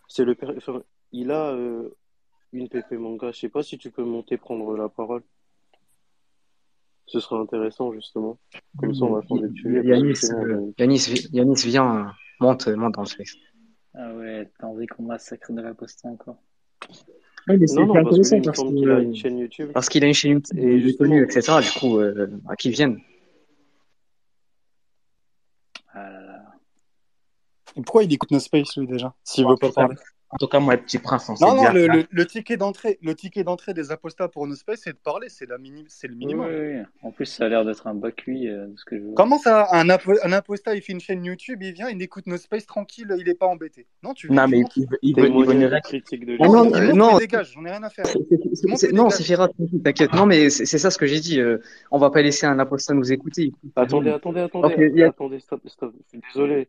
C'est 0.07 0.23
le, 0.23 0.33
per- 0.33 0.53
enfin, 0.57 0.81
il 1.11 1.31
a 1.31 1.51
euh, 1.51 1.89
une 2.53 2.69
PP 2.69 2.93
manga. 2.93 3.31
Je 3.31 3.39
sais 3.39 3.49
pas 3.49 3.61
si 3.63 3.77
tu 3.77 3.91
peux 3.91 4.03
monter 4.03 4.37
prendre 4.37 4.75
la 4.77 4.89
parole. 4.89 5.21
Ce 7.05 7.19
sera 7.19 7.39
intéressant, 7.39 7.91
justement. 7.91 8.37
Comme 8.77 8.93
ça, 8.93 9.03
on 9.03 9.13
va 9.13 9.21
changer 9.27 9.47
de 9.47 9.55
sujet. 9.55 9.83
Yanis, 9.83 10.19
euh, 10.31 10.71
Yanis, 10.77 11.27
Yanis, 11.31 11.63
viens, 11.65 12.07
euh, 12.07 12.09
monte, 12.39 12.67
monte 12.67 12.93
dans 12.93 13.01
le 13.01 13.07
space. 13.07 13.35
Ah 13.95 14.13
ouais, 14.13 14.49
t'as 14.59 14.67
envie 14.67 14.87
qu'on 14.87 15.03
massacre 15.03 15.51
de 15.51 15.61
la 15.61 15.73
poste 15.73 16.05
encore. 16.05 16.37
Oui, 17.47 17.57
mais 17.57 17.67
c'est 17.67 17.75
Non, 17.75 17.87
non, 17.87 18.03
parce 18.03 18.31
intéressant 18.31 18.71
qu'il 18.71 18.89
a 18.91 18.99
une 18.99 19.15
chaîne 19.15 19.37
YouTube. 19.39 19.71
parce 19.73 19.89
qu'il 19.89 20.03
a 20.03 20.07
une 20.07 20.13
chaîne 20.13 20.31
YouTube, 20.33 20.57
Et 20.59 20.79
justement, 20.79 21.15
etc. 21.15 21.59
Du 21.61 21.79
coup, 21.79 21.99
euh, 21.99 22.27
à 22.47 22.55
qui 22.55 22.69
viennent. 22.69 22.99
Ah 25.93 26.09
là 26.09 26.21
là. 26.21 26.45
Et 27.75 27.81
pourquoi 27.81 28.03
il 28.03 28.13
écoute 28.13 28.31
nos 28.31 28.39
space 28.39 28.77
lui 28.77 28.87
déjà 28.87 29.15
S'il 29.23 29.47
veut 29.47 29.55
pas 29.59 29.71
parler? 29.71 29.95
En 30.31 30.37
tout 30.37 30.47
cas, 30.47 30.59
moi, 30.59 30.75
le 30.75 30.81
petit 30.81 30.99
prince, 30.99 31.27
on 31.29 31.33
Non, 31.41 31.55
non, 31.55 31.71
le, 31.71 31.87
le, 31.87 32.05
le 32.09 32.25
ticket 32.25 32.55
d'entrée, 32.55 32.99
le 33.01 33.15
ticket 33.15 33.43
d'entrée 33.43 33.73
des 33.73 33.91
apostats 33.91 34.27
pour 34.27 34.45
nos 34.45 34.55
space, 34.55 34.81
c'est 34.83 34.93
de 34.93 34.97
parler, 34.97 35.27
c'est 35.27 35.49
la 35.49 35.57
mini, 35.57 35.85
c'est 35.87 36.07
le 36.07 36.13
minimum. 36.15 36.45
oui, 36.47 36.75
oui. 36.77 36.81
En 37.01 37.11
plus, 37.11 37.25
ça 37.25 37.45
a 37.45 37.49
l'air 37.49 37.65
d'être 37.65 37.87
un 37.87 37.95
bac-cuit 37.95 38.47
euh, 38.47 38.67
de 38.67 38.77
ce 38.77 38.85
que 38.85 38.97
je 38.97 39.03
vois. 39.03 39.13
Comment 39.15 39.39
ça, 39.39 39.67
un, 39.71 39.89
un 39.89 40.31
apostat, 40.33 40.75
il 40.75 40.81
fait 40.83 40.93
une 40.93 40.99
chaîne 40.99 41.25
YouTube, 41.25 41.63
il 41.63 41.73
vient, 41.73 41.89
il 41.89 41.99
écoute 42.01 42.27
nos 42.27 42.37
space 42.37 42.67
tranquille, 42.67 43.13
il 43.17 43.27
est 43.27 43.33
pas 43.33 43.47
embêté. 43.47 43.87
Non, 44.03 44.13
tu 44.13 44.31
Non, 44.31 44.47
mais 44.47 44.59
il 44.59 44.65
il 45.01 45.15
veut, 45.15 45.27
il 45.29 45.81
critique 45.83 46.25
de 46.25 46.37
Non, 46.37 46.65
non, 46.93 47.15
euh, 47.15 47.19
dégage, 47.19 47.53
j'en 47.53 47.65
ai 47.65 47.71
rien 47.71 47.83
à 47.83 47.89
faire. 47.89 48.05
non, 48.93 49.09
c'est 49.09 49.23
Firat, 49.23 49.49
t'inquiète. 49.83 50.13
Non, 50.13 50.25
mais 50.25 50.49
c'est 50.49 50.77
ça 50.77 50.91
ce 50.91 50.97
que 50.97 51.05
j'ai 51.07 51.19
dit. 51.19 51.39
euh, 51.39 51.57
on 51.91 51.97
va 51.97 52.11
pas 52.11 52.21
laisser 52.21 52.45
un 52.45 52.59
apostat 52.59 52.93
nous 52.93 53.11
écouter. 53.11 53.51
Attendez, 53.75 54.11
attendez, 54.11 54.41
attendez, 54.41 55.03
attendez, 55.03 55.39
stop, 55.39 55.61
stop. 55.67 55.93
Je 56.03 56.09
suis 56.09 56.21
désolé. 56.33 56.67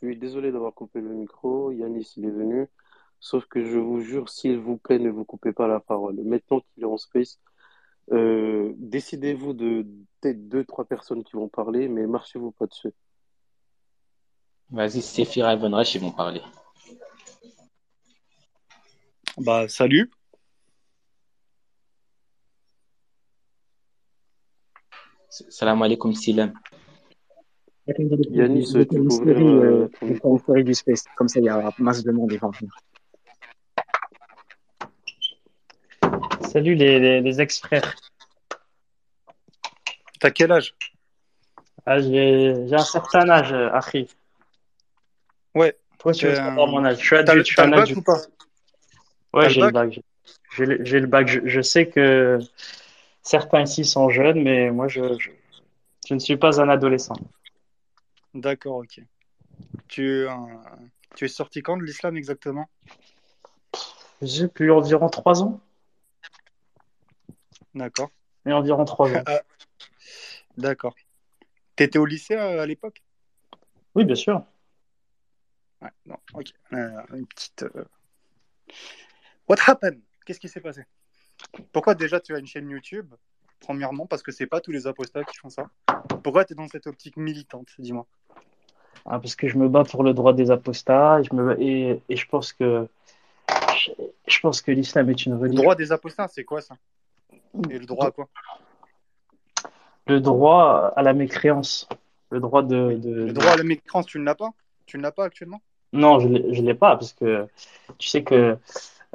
Je 0.00 0.06
suis 0.06 0.16
désolé 0.16 0.50
d'avoir 0.50 0.72
coupé 0.72 1.00
le 1.00 1.10
micro. 1.10 1.72
Yanis, 1.72 2.14
il 2.16 2.24
est 2.24 2.30
venu. 2.30 2.66
Sauf 3.20 3.44
que 3.44 3.64
je 3.64 3.78
vous 3.78 4.00
jure, 4.00 4.30
s'il 4.30 4.58
vous 4.58 4.78
plaît, 4.78 4.98
ne 4.98 5.10
vous 5.10 5.24
coupez 5.24 5.52
pas 5.52 5.68
la 5.68 5.78
parole. 5.78 6.16
Maintenant 6.24 6.60
qu'il 6.60 6.82
est 6.82 6.86
en 6.86 6.96
space, 6.96 7.38
euh, 8.12 8.72
décidez-vous 8.78 9.52
de 9.52 9.86
peut-être 10.20 10.48
deux, 10.48 10.64
trois 10.64 10.86
personnes 10.86 11.22
qui 11.22 11.36
vont 11.36 11.48
parler, 11.48 11.88
mais 11.88 12.06
marchez-vous 12.06 12.50
pas 12.50 12.66
dessus. 12.66 12.92
Vas-y, 14.70 15.02
Séphira 15.02 15.52
et 15.52 15.56
Von 15.56 15.74
Reich, 15.74 15.94
ils 15.94 16.00
vont 16.00 16.12
parler. 16.12 16.40
Bah, 19.36 19.68
salut. 19.68 20.10
Salam 25.28 25.82
alaikum, 25.82 26.14
Silam. 26.14 26.52
Vais 27.86 27.94
tu 27.94 28.86
peux 28.86 28.98
ouvrir 28.98 29.38
euh, 29.38 29.88
euh, 30.02 30.62
du 30.62 30.74
space. 30.74 31.04
Comme 31.16 31.28
ça, 31.28 31.40
il 31.40 31.46
y 31.46 31.48
a 31.48 31.70
masse 31.78 32.02
de 32.02 32.12
monde, 32.12 32.32
ils 32.32 32.38
vont 32.38 32.50
venir. 32.50 32.72
Salut 36.50 36.74
les, 36.74 36.98
les, 36.98 37.20
les 37.20 37.40
ex-frères. 37.40 37.94
T'as 40.18 40.32
quel 40.32 40.50
âge? 40.50 40.74
Ah, 41.86 42.00
j'ai 42.00 42.74
un 42.74 42.78
certain 42.78 43.28
âge, 43.28 43.52
euh, 43.52 43.70
Akhi. 43.70 44.08
Ouais. 45.54 45.78
Pourquoi 45.90 46.12
tu 46.12 46.26
veux 46.26 46.32
Euh, 46.32 46.36
savoir 46.44 46.66
mon 46.66 46.84
âge? 46.84 46.98
Je 46.98 47.04
suis 47.06 47.14
adulte, 47.14 47.48
t'as 47.54 47.62
un 47.62 47.70
le 47.70 47.76
bac 47.76 47.94
ou 47.94 48.02
pas? 48.02 48.20
Ouais, 49.32 49.48
j'ai 49.48 49.60
le 49.60 49.70
bac. 49.70 50.00
J'ai 50.56 50.66
le, 50.66 50.84
j'ai 50.84 50.98
le 50.98 51.06
bac. 51.06 51.28
Je, 51.28 51.38
je 51.44 51.60
sais 51.60 51.88
que 51.88 52.40
certains 53.22 53.62
ici 53.62 53.84
sont 53.84 54.10
jeunes, 54.10 54.42
mais 54.42 54.72
moi, 54.72 54.88
je, 54.88 55.16
je, 55.20 55.30
je 56.08 56.14
ne 56.14 56.18
suis 56.18 56.36
pas 56.36 56.60
un 56.60 56.68
adolescent. 56.68 57.14
D'accord, 58.34 58.78
ok. 58.78 59.00
Tu, 59.86 60.26
euh, 60.26 60.32
tu 61.14 61.26
es 61.26 61.28
sorti 61.28 61.62
quand 61.62 61.76
de 61.76 61.84
l'islam 61.84 62.16
exactement? 62.16 62.68
J'ai 64.20 64.48
plus 64.48 64.72
environ 64.72 65.08
trois 65.08 65.44
ans. 65.44 65.60
D'accord. 67.74 68.10
Et 68.46 68.52
environ 68.52 68.84
trois 68.84 69.08
ans. 69.14 69.22
Ah, 69.26 69.40
D'accord. 70.56 70.94
T'étais 71.76 71.98
au 71.98 72.06
lycée 72.06 72.34
euh, 72.34 72.60
à 72.62 72.66
l'époque? 72.66 73.02
Oui, 73.94 74.04
bien 74.04 74.14
sûr. 74.14 74.42
Ouais, 75.82 75.90
non, 76.06 76.16
ok. 76.34 76.46
Euh, 76.72 77.02
une 77.14 77.26
petite. 77.26 77.62
euh, 77.62 77.84
What 79.48 79.56
happened? 79.66 80.00
Qu'est-ce 80.24 80.40
qui 80.40 80.48
s'est 80.48 80.60
passé? 80.60 80.84
Pourquoi 81.72 81.94
déjà 81.94 82.20
tu 82.20 82.34
as 82.34 82.38
une 82.38 82.46
chaîne 82.46 82.68
YouTube 82.68 83.12
Premièrement, 83.60 84.06
parce 84.06 84.22
que 84.22 84.32
c'est 84.32 84.46
pas 84.46 84.60
tous 84.60 84.72
les 84.72 84.86
apostats 84.86 85.24
qui 85.24 85.36
font 85.36 85.48
ça? 85.50 85.68
Pourquoi 86.22 86.44
tu 86.44 86.52
es 86.52 86.56
dans 86.56 86.68
cette 86.68 86.86
optique 86.86 87.16
militante 87.16 87.68
Dis-moi? 87.78 88.06
Ah, 89.06 89.18
parce 89.18 89.34
que 89.34 89.48
je 89.48 89.56
me 89.56 89.68
bats 89.68 89.84
pour 89.84 90.02
le 90.04 90.12
droit 90.12 90.32
des 90.34 90.50
apostats 90.50 91.20
et 91.20 91.24
je, 91.24 91.34
me... 91.34 91.60
et, 91.60 92.02
et 92.08 92.16
je 92.16 92.26
pense 92.28 92.52
que 92.52 92.86
je, 94.26 94.40
pense 94.40 94.60
que 94.60 94.70
l'islam 94.70 95.08
est 95.10 95.24
une 95.24 95.32
Le 95.32 95.38
religion. 95.38 95.62
droit 95.62 95.74
des 95.74 95.90
apostats, 95.92 96.28
c'est 96.28 96.44
quoi 96.44 96.60
ça? 96.60 96.76
Et 97.70 97.78
le 97.78 97.86
droit 97.86 98.06
à 98.06 98.10
quoi? 98.10 98.28
Le 100.06 100.20
droit 100.20 100.92
à 100.96 101.02
la 101.02 101.12
mécréance. 101.12 101.88
Le 102.30 102.40
droit 102.40 102.62
de, 102.62 102.94
de... 102.94 103.26
Le 103.26 103.32
droit 103.32 103.52
à 103.52 103.56
la 103.56 103.64
mécréance, 103.64 104.06
tu 104.06 104.18
ne 104.18 104.24
l'as 104.24 104.34
pas? 104.34 104.50
Tu 104.86 104.98
ne 104.98 105.02
l'as 105.02 105.12
pas 105.12 105.24
actuellement? 105.24 105.60
Non, 105.92 106.20
je 106.20 106.28
je 106.28 106.62
l'ai 106.62 106.74
pas 106.74 106.96
parce 106.96 107.12
que 107.12 107.48
tu 107.98 108.08
sais 108.08 108.22
que 108.22 108.56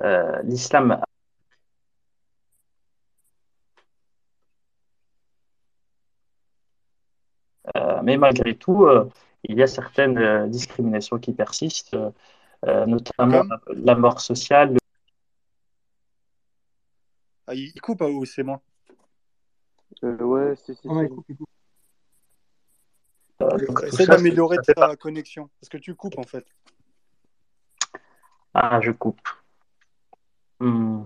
euh, 0.01 0.41
l'islam 0.43 1.01
Euh, 7.75 7.99
mais 8.03 8.15
malgré 8.15 8.55
tout, 8.55 8.85
euh, 8.85 9.09
il 9.43 9.57
y 9.57 9.63
a 9.63 9.67
certaines 9.67 10.49
discriminations 10.49 11.17
qui 11.17 11.33
persistent, 11.33 11.97
notamment 12.63 13.43
la 13.69 13.95
mort 13.95 14.21
sociale. 14.21 14.77
Ah, 17.47 17.53
Il 17.53 17.71
il 17.75 17.81
coupe 17.81 18.01
ou 18.01 18.25
c'est 18.25 18.43
moi? 18.43 18.61
Euh, 20.03 20.17
ouais, 20.17 20.55
si, 20.55 20.75
si, 20.75 20.87
ouais, 20.87 21.09
c'est- 23.91 24.05
d'améliorer 24.07 24.57
ta 24.57 24.95
connexion. 24.95 25.49
Parce 25.59 25.69
que 25.69 25.77
tu 25.77 25.95
coupes 25.95 26.17
en 26.17 26.23
fait. 26.23 26.45
Ah, 28.53 28.79
je 28.81 28.91
coupe. 28.91 29.21
Hmm. 30.59 31.03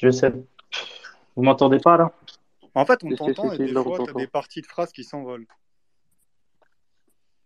Je 0.00 0.10
sais. 0.10 0.32
Vous 1.34 1.42
m'entendez 1.42 1.78
pas 1.78 1.96
là? 1.96 2.12
En 2.74 2.86
fait, 2.86 3.02
on 3.02 3.10
t'entend 3.14 3.52
et 3.52 3.58
des 3.58 3.72
fois, 3.72 3.98
tu 4.04 4.10
as 4.10 4.12
des 4.12 4.26
parties 4.26 4.60
de 4.62 4.66
phrases 4.66 4.92
qui 4.92 5.04
s'envolent. 5.04 5.46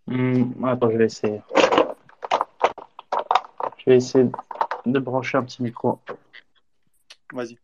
Hmm, 0.07 0.65
Attends, 0.65 0.91
je 0.91 0.97
vais 0.99 1.07
essayer. 1.07 1.43
Je 3.79 3.91
vais 3.91 3.97
essayer 3.97 4.29
de 4.85 4.99
brancher 4.99 5.39
un 5.39 5.45
petit 5.45 5.63
micro. 5.63 5.99
Vas-y. 7.33 7.59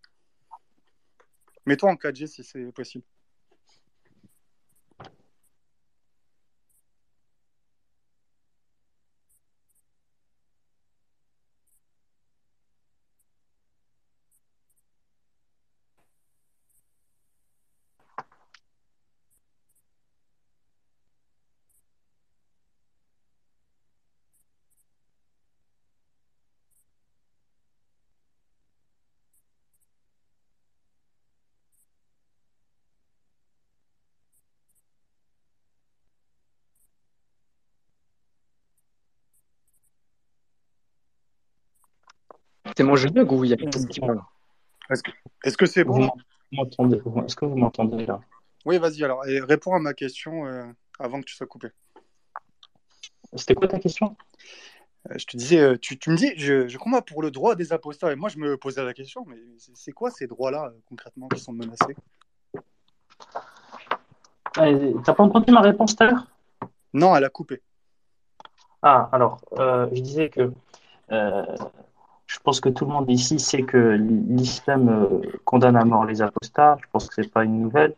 Mets-toi 1.67 1.91
en 1.91 1.97
4G 1.97 2.27
si 2.27 2.43
c'est 2.43 2.73
possible. 2.73 3.05
Mon 42.83 42.97
jeu 42.97 43.11
bug 43.11 43.31
ou 43.33 43.45
il 43.45 43.51
y 43.51 43.53
a 43.53 43.57
quelque 43.57 43.75
chose 43.75 43.87
qui 43.87 44.01
parle 44.01 44.21
Est-ce 44.91 45.03
que 45.03 45.11
est-ce 45.45 45.57
que 45.57 45.67
c'est 45.67 45.85
bon? 45.85 46.11
Est-ce 46.53 47.37
que 47.37 47.45
vous 47.45 47.57
m'entendez 47.57 48.07
là? 48.07 48.21
Oui, 48.65 48.79
vas-y 48.79 49.05
alors. 49.05 49.27
Et 49.27 49.41
réponds 49.41 49.75
à 49.75 49.79
ma 49.79 49.95
question 49.95 50.47
euh, 50.47 50.65
avant 50.99 51.21
que 51.21 51.27
tu 51.27 51.35
sois 51.35 51.47
coupé. 51.47 51.69
C'était 53.35 53.55
quoi 53.55 53.69
ta 53.69 53.79
question? 53.79 54.17
Euh, 55.11 55.15
je 55.17 55.27
te 55.27 55.37
disais, 55.37 55.61
euh, 55.61 55.77
tu, 55.81 55.99
tu 55.99 56.11
me 56.11 56.17
dis, 56.17 56.33
je, 56.37 56.67
je 56.67 56.79
combats 56.79 57.03
pour 57.03 57.23
le 57.23 57.31
droit 57.31 57.55
des 57.55 57.73
apostats. 57.73 58.13
Et 58.13 58.17
moi, 58.17 58.29
je 58.29 58.39
me 58.39 58.57
posais 58.57 58.83
la 58.83 58.95
question, 58.95 59.25
mais 59.27 59.37
c'est 59.75 59.93
quoi 59.93 60.11
ces 60.11 60.27
droits-là 60.27 60.73
concrètement 60.87 61.29
qui 61.29 61.41
sont 61.41 61.53
menacés? 61.53 61.97
T'as 64.55 65.15
pas 65.15 65.23
entendu 65.23 65.53
ma 65.53 65.61
réponse 65.61 65.95
tout 65.95 66.05
à 66.05 66.07
l'heure? 66.11 66.27
Non, 66.93 67.15
elle 67.15 67.25
a 67.25 67.29
coupé. 67.29 67.63
Ah, 68.83 69.09
alors, 69.13 69.41
euh, 69.59 69.89
je 69.93 70.01
disais 70.01 70.31
que 70.31 70.53
euh, 71.11 71.57
je 72.29 72.39
pense 72.41 72.61
que 72.61 72.69
tout 72.69 72.85
le 72.85 72.93
monde 72.93 73.11
ici 73.11 73.41
sait 73.41 73.63
que 73.63 73.97
l'islam 73.97 74.89
euh, 74.89 75.21
condamne 75.45 75.77
à 75.77 75.85
mort 75.85 76.05
les 76.05 76.21
apostats. 76.21 76.77
Je 76.83 76.87
pense 76.93 77.09
que 77.09 77.15
c'est 77.23 77.33
pas 77.33 77.43
une 77.43 77.63
nouvelle. 77.63 77.95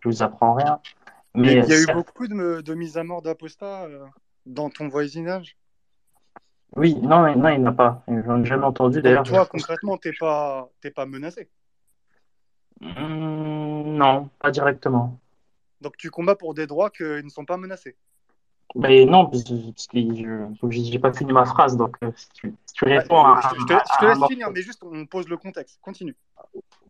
Je 0.00 0.08
vous 0.08 0.22
apprends 0.22 0.54
rien. 0.54 0.80
Mais 1.34 1.52
il 1.52 1.58
y 1.68 1.72
a 1.72 1.76
eu 1.76 1.84
certes, 1.84 1.96
beaucoup 1.96 2.28
de, 2.28 2.60
de 2.60 2.74
mises 2.74 2.96
à 2.96 3.02
mort 3.02 3.22
d'apostats 3.22 3.84
euh, 3.84 4.06
dans 4.46 4.70
ton 4.70 4.86
voisinage. 4.88 5.56
oui, 6.76 6.94
non, 6.94 7.22
non, 7.36 7.48
il 7.48 7.60
n'y 7.60 7.66
en 7.66 7.70
a 7.70 7.72
pas. 7.72 8.04
J'en 8.06 8.40
ai 8.40 8.46
jamais 8.46 8.64
entendu 8.64 9.02
d'ailleurs. 9.02 9.24
toi, 9.24 9.46
concrètement, 9.46 9.98
t'es 9.98 10.12
pas, 10.12 10.70
t'es 10.80 10.92
pas 10.92 11.04
menacé. 11.04 11.48
Hmm, 12.80 13.96
non, 13.96 14.30
pas 14.38 14.52
directement. 14.52 15.18
Donc 15.80 15.96
tu 15.96 16.10
combats 16.10 16.36
pour 16.36 16.54
des 16.54 16.68
droits 16.68 16.90
qui 16.90 17.02
ne 17.02 17.28
sont 17.28 17.44
pas 17.44 17.56
menacés. 17.56 17.96
Mais 18.74 19.04
non, 19.06 19.26
parce 19.26 19.44
que 19.44 19.54
je 19.54 20.70
j'ai 20.70 20.98
pas 20.98 21.12
fini 21.12 21.32
ma 21.32 21.46
phrase. 21.46 21.76
Donc, 21.76 21.96
euh, 22.02 22.10
si 22.14 22.28
tu, 22.34 22.54
si 22.66 22.74
tu 22.74 22.84
Ouais, 22.84 22.98
réponds 22.98 23.22
à, 23.24 23.40
je, 23.58 23.64
te, 23.64 23.72
je 23.72 24.06
à 24.06 24.14
laisse 24.14 24.28
finir, 24.28 24.50
mais 24.50 24.60
juste 24.60 24.82
on 24.84 25.06
pose 25.06 25.28
le 25.28 25.36
contexte. 25.36 25.78
Continue. 25.80 26.14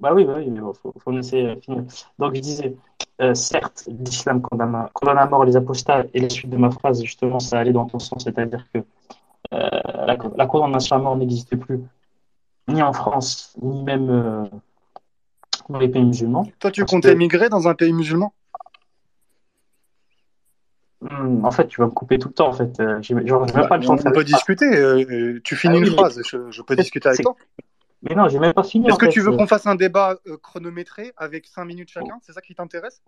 Bah 0.00 0.12
oui, 0.12 0.24
bah 0.24 0.34
oui, 0.38 0.50
bon, 0.50 0.72
faut, 0.72 0.92
faut 0.98 1.10
me 1.12 1.18
laisser 1.18 1.42
euh, 1.42 1.56
finir. 1.60 1.84
Donc 2.18 2.34
je 2.34 2.40
disais, 2.40 2.76
euh, 3.20 3.34
certes, 3.34 3.84
l'islam 3.86 4.42
condamne 4.42 4.74
à, 4.74 4.90
condamne 4.92 5.18
à 5.18 5.26
mort 5.26 5.44
les 5.44 5.56
apostats, 5.56 6.04
et 6.12 6.20
la 6.20 6.28
suite 6.28 6.50
de 6.50 6.56
ma 6.56 6.70
phrase, 6.70 7.02
justement, 7.02 7.38
ça 7.38 7.58
allait 7.58 7.72
dans 7.72 7.86
ton 7.86 7.98
sens, 7.98 8.24
c'est-à-dire 8.24 8.64
que 8.72 8.78
euh, 8.78 9.68
la, 10.06 10.16
la 10.36 10.46
condamnation 10.46 10.96
à 10.96 10.98
mort 10.98 11.16
n'existe 11.16 11.54
plus, 11.56 11.80
ni 12.68 12.82
en 12.82 12.92
France, 12.92 13.54
ni 13.62 13.82
même 13.84 14.10
euh, 14.10 14.44
dans 15.68 15.78
les 15.78 15.88
pays 15.88 16.04
musulmans. 16.04 16.46
Toi, 16.58 16.70
tu 16.70 16.84
comptes 16.84 17.04
que, 17.04 17.08
émigrer 17.08 17.48
dans 17.48 17.68
un 17.68 17.74
pays 17.74 17.92
musulman? 17.92 18.32
Hum, 21.10 21.44
en 21.44 21.50
fait, 21.50 21.66
tu 21.68 21.80
vas 21.80 21.86
me 21.86 21.90
couper 21.92 22.18
tout 22.18 22.28
le 22.28 22.34
temps, 22.34 22.48
en 22.48 22.52
fait. 22.52 22.80
Euh, 22.80 23.00
même 23.10 23.52
Bah, 23.52 23.66
pas 23.68 23.76
le 23.76 23.84
temps 23.84 23.94
on, 23.94 24.10
peut 24.12 24.24
discuter. 24.24 24.66
euh, 24.66 25.04
euh, 25.10 25.40
tu 25.44 25.56
finis 25.56 25.74
Ah 25.74 25.80
oui, 25.80 25.88
une 25.88 25.94
phrase. 25.94 26.22
Je, 26.24 26.50
je 26.50 26.62
peux 26.62 26.76
discuter 26.76 27.08
avec 27.08 27.22
toi. 27.22 27.36
Mais 28.02 28.14
non, 28.14 28.28
j'ai 28.28 28.38
même 28.38 28.52
pas 28.52 28.62
fini, 28.62 28.88
Est-ce 28.88 28.98
que 28.98 29.06
fait. 29.06 29.12
tu 29.12 29.20
veux 29.20 29.32
qu'on 29.32 29.46
fasse 29.46 29.66
un 29.66 29.74
débat 29.74 30.16
euh, 30.26 30.36
chronométré 30.36 31.12
avec 31.16 31.46
5 31.46 31.64
minutes 31.64 31.88
chacun 31.90 32.18
C'est 32.22 32.32
ça 32.32 32.40
qui 32.40 32.54
t'intéresse? 32.54 33.02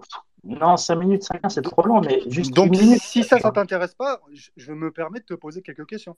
Non, 0.45 0.77
5 0.77 0.97
minutes, 0.97 1.25
5 1.25 1.41
c'est 1.51 1.63
trop 1.63 1.83
long, 1.83 2.01
mais 2.01 2.21
juste 2.29 2.55
Donc, 2.55 2.75
minute. 2.75 3.01
si 3.01 3.23
ça, 3.23 3.39
ça 3.39 3.51
t'intéresse 3.51 3.95
pas, 3.95 4.21
je, 4.33 4.49
je 4.57 4.73
me 4.73 4.91
permets 4.91 5.21
de 5.21 5.25
te 5.25 5.35
poser 5.35 5.63
quelques 5.63 5.87
questions. 5.87 6.17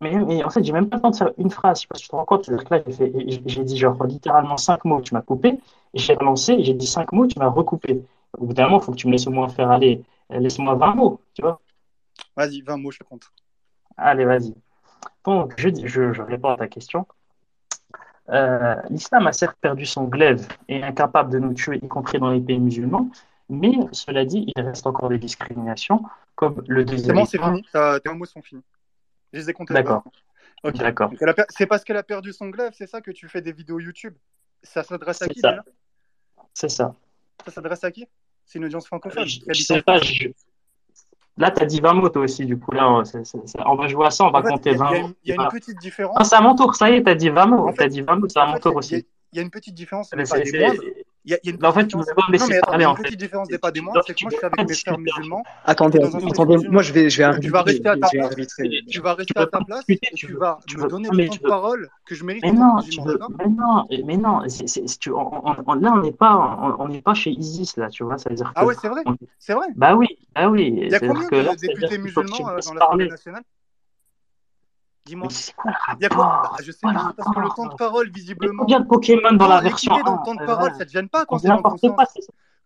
Mais, 0.00 0.12
mais 0.16 0.42
en 0.44 0.50
fait, 0.50 0.64
j'ai 0.64 0.72
même 0.72 0.88
pas 0.88 0.96
le 0.96 1.02
temps 1.02 1.10
de 1.10 1.16
faire 1.16 1.32
une 1.36 1.50
phrase. 1.50 1.78
Je 1.78 1.82
sais 1.82 1.88
pas 1.88 1.96
si 1.96 2.04
tu 2.04 2.08
te 2.08 2.16
rends 2.16 2.24
compte. 2.24 2.44
C'est-à-dire 2.46 2.64
que 2.64 2.74
là, 2.74 2.82
j'ai 2.86 2.92
fait- 2.92 3.12
j'ai 3.26 3.42
j'ai 3.44 3.64
dit 3.64 3.76
genre 3.76 4.02
littéralement 4.04 4.56
cinq 4.56 4.84
mots, 4.86 5.00
tu 5.02 5.12
m'as 5.14 5.20
coupé. 5.22 5.58
J'ai 5.94 6.14
relancé, 6.14 6.62
j'ai 6.64 6.74
dit 6.74 6.86
cinq 6.86 7.12
mots, 7.12 7.26
tu 7.26 7.38
m'as 7.38 7.48
recoupé. 7.48 8.02
Au 8.38 8.46
bout 8.46 8.54
d'un 8.54 8.64
moment, 8.64 8.78
il 8.80 8.84
faut 8.84 8.92
que 8.92 8.96
tu 8.96 9.06
me 9.08 9.12
laisses 9.12 9.26
au 9.26 9.30
moins 9.30 9.48
faire 9.48 9.70
aller. 9.70 10.02
Euh, 10.32 10.38
Laisse-moi 10.38 10.74
20 10.74 10.94
mots, 10.94 11.20
tu 11.34 11.42
vois. 11.42 11.60
Vas-y, 12.36 12.62
20 12.62 12.76
mots, 12.76 12.90
je 12.90 12.98
te 12.98 13.04
compte. 13.04 13.30
Allez, 13.96 14.24
vas-y. 14.24 14.54
Donc, 15.24 15.54
je, 15.56 15.68
dis- 15.68 15.86
je, 15.86 16.12
je 16.12 16.22
réponds 16.22 16.50
à 16.50 16.56
ta 16.56 16.68
question. 16.68 17.06
Euh, 18.28 18.76
l'islam 18.90 19.26
a 19.26 19.32
certes 19.32 19.58
perdu 19.60 19.86
son 19.86 20.04
glaive 20.04 20.46
et 20.68 20.76
est 20.78 20.82
incapable 20.82 21.32
de 21.32 21.38
nous 21.38 21.52
tuer, 21.52 21.78
y 21.82 21.88
compris 21.88 22.18
dans 22.18 22.30
les 22.30 22.40
pays 22.40 22.60
musulmans, 22.60 23.10
mais 23.48 23.72
cela 23.92 24.24
dit, 24.24 24.52
il 24.54 24.62
reste 24.62 24.86
encore 24.86 25.08
des 25.08 25.18
discriminations, 25.18 26.02
comme 26.36 26.62
le 26.68 26.82
C'est 26.86 26.92
deuxième 26.92 27.16
bon, 27.16 27.24
c'est 27.24 27.38
fini. 27.38 27.62
Tes 27.72 28.08
20 28.08 28.14
mots 28.14 28.24
sont 28.24 28.42
finis. 28.42 28.62
Je 29.32 29.38
les 29.38 29.50
ai 29.50 29.52
comptés. 29.52 29.74
D'accord, 29.74 30.04
20. 30.62 30.70
Ok. 30.70 30.76
d'accord. 30.76 31.10
C'est 31.48 31.66
parce 31.66 31.82
qu'elle 31.82 31.96
a 31.96 32.02
perdu 32.04 32.32
son 32.32 32.48
glaive, 32.50 32.72
c'est 32.74 32.86
ça 32.86 33.00
que 33.00 33.10
tu 33.10 33.28
fais 33.28 33.42
des 33.42 33.52
vidéos 33.52 33.80
YouTube? 33.80 34.14
Ça 34.62 34.84
s'adresse 34.84 35.22
à 35.22 35.24
C'est 35.24 35.34
qui 35.34 35.40
ça, 35.40 35.50
déjà? 35.50 35.64
C'est 36.54 36.68
ça. 36.68 36.94
Ça 37.44 37.50
s'adresse 37.50 37.82
à 37.82 37.90
qui? 37.90 38.06
C'est 38.50 38.58
une 38.58 38.64
audience 38.64 38.86
francophone 38.88 39.28
Je, 39.28 39.38
je 39.48 39.62
sais 39.62 39.80
pas, 39.80 39.98
je, 39.98 40.26
Là, 41.36 41.52
tu 41.52 41.62
as 41.62 41.66
dit 41.66 41.80
20 41.80 41.94
mots 41.94 42.08
toi 42.08 42.22
aussi, 42.22 42.44
du 42.44 42.58
coup. 42.58 42.72
Là, 42.72 42.90
on, 42.90 43.04
c'est- 43.04 43.24
c'est- 43.24 43.38
c'est- 43.46 43.60
on 43.64 43.76
va 43.76 43.86
jouer 43.86 44.06
à 44.06 44.10
ça, 44.10 44.24
on 44.24 44.30
va 44.32 44.40
En 44.40 44.42
fait, 44.42 44.48
compter 44.48 44.70
il 44.70 44.72
y, 44.72 44.74
a- 44.74 44.78
20 44.78 44.90
il 44.90 44.92
y 44.92 44.98
a 44.98 45.00
mots. 45.02 45.08
une- 45.08 45.14
il 45.24 45.28
y 45.28 45.32
a 45.32 45.42
une 45.42 45.48
petite 45.48 45.74
Ah, 45.76 45.80
différence. 45.80 46.28
c'est 46.28 46.34
à 46.36 46.40
mon 46.40 46.54
tour, 46.56 46.74
ça 46.74 46.90
y 46.90 46.94
est, 46.96 47.02
tu 47.04 47.08
as 47.10 47.14
dit 47.14 47.30
20 47.30 47.46
mots. 47.46 47.68
En 47.68 47.72
Tu 47.72 47.80
as 47.80 47.84
fait, 47.84 47.88
dit 47.88 48.02
20 48.02 48.16
mots, 48.16 48.28
c'est 48.28 48.40
à 48.40 48.46
mon 48.46 48.52
fait, 48.54 48.60
tour 48.60 48.72
y 48.72 48.76
aussi. 48.76 49.06
il 49.32 49.36
y 49.36 49.38
a 49.38 49.42
une 49.42 49.50
petite 49.50 49.74
différence, 49.74 50.10
Mais 50.12 50.24
mais 50.24 50.28
pas 50.28 50.40
des. 50.40 51.06
Il 51.24 51.30
y 51.32 51.34
a, 51.34 51.38
il 51.42 51.46
y 51.46 51.50
a 51.50 51.52
une 51.52 51.58
Mais 51.60 51.68
en 51.68 51.72
petite 51.72 51.82
fait, 51.82 51.86
tu 51.88 51.96
me 51.96 52.02
différence. 52.02 52.38
Non, 52.40 52.60
parler, 52.66 52.86
en 52.86 52.96
fait. 52.96 53.02
petite 53.02 53.18
des 53.20 53.58
pas 53.58 53.70
des 53.70 53.80
c'est 54.06 54.14
que 54.14 54.22
moi, 54.22 54.30
je 54.30 54.36
suis 54.36 54.46
avec 54.46 54.64
mes 54.66 54.76
frères 54.76 54.98
musulmans. 54.98 55.42
Attendez, 55.66 55.98
moi 56.68 56.82
je 56.82 56.92
vais, 56.92 57.10
je 57.10 57.18
vais 57.18 57.24
Tu 57.40 57.50
vas 57.50 57.62
arbitrer. 57.62 57.62
rester 57.62 57.88
à 57.88 57.96
ta 57.96 58.06
Je 58.06 58.16
vais 58.16 58.18
place. 58.18 58.30
arbitrer. 58.30 58.70
Tu 58.88 59.00
vas 59.00 59.14
rester 59.14 59.38
à 59.40 59.46
ta 59.46 59.60
place 59.60 59.84
et 59.90 60.00
tu 60.14 60.34
vas 60.36 60.58
tu 60.66 60.78
me 60.78 60.82
veux, 60.82 60.88
donner 60.88 61.08
tu 61.10 61.16
de 61.16 61.38
veux, 61.42 61.48
parole 61.48 61.90
que 62.06 62.14
je 62.14 62.24
mérite 62.24 62.44
mais 62.44 62.52
non, 62.52 62.76
mais 62.76 63.46
mais 64.06 64.16
là, 65.80 65.92
on 65.94 66.00
n'est 66.00 66.12
pas, 66.12 66.36
on 66.62 66.84
on 66.84 66.88
n'est 66.88 67.02
pas 67.02 67.14
chez 67.14 67.30
Isis, 67.30 67.76
là, 67.76 67.88
tu 67.90 68.02
vois, 68.04 68.18
ça 68.18 68.30
veut 68.30 68.36
dire 68.36 68.50
Ah 68.54 68.64
ouais, 68.64 68.74
c'est 68.74 68.88
vrai, 68.88 69.02
c'est 69.38 69.54
vrai. 69.54 69.68
bah 69.76 69.94
oui, 69.94 70.06
bah 70.34 70.48
oui, 70.48 70.72
Il 70.86 70.92
y 70.92 70.94
a 70.94 71.00
combien 71.00 71.30
de 71.30 71.54
députés 71.54 71.98
musulmans 71.98 72.48
euh, 72.48 72.62
dans 72.62 72.74
l'Assemblée 72.74 73.06
nationale? 73.06 73.42
Dis-moi. 75.10 75.28
Il 75.98 76.02
y 76.02 76.06
a 76.06 76.08
quoi? 76.08 76.24
Rapport? 76.24 76.58
je 76.62 76.70
sais 76.70 76.78
pas, 76.82 77.12
parce 77.16 77.34
que 77.34 77.40
le 77.40 77.48
temps 77.48 77.66
de 77.66 77.74
parole, 77.74 78.10
visiblement, 78.10 78.62
combien 78.62 78.78
de 78.78 78.86
Pokémon 78.86 79.32
dans 79.32 79.48
la 79.48 79.60
version 79.60 79.92
dans 80.02 80.14
le 80.14 80.20
1? 80.20 80.22
temps 80.22 80.34
de 80.36 80.46
parole, 80.46 80.72
ça 80.76 80.84
te 80.86 80.90
gêne 80.90 81.08
pas 81.08 81.26
quand 81.26 81.38
c'est 81.38 81.48
dans. 81.48 81.96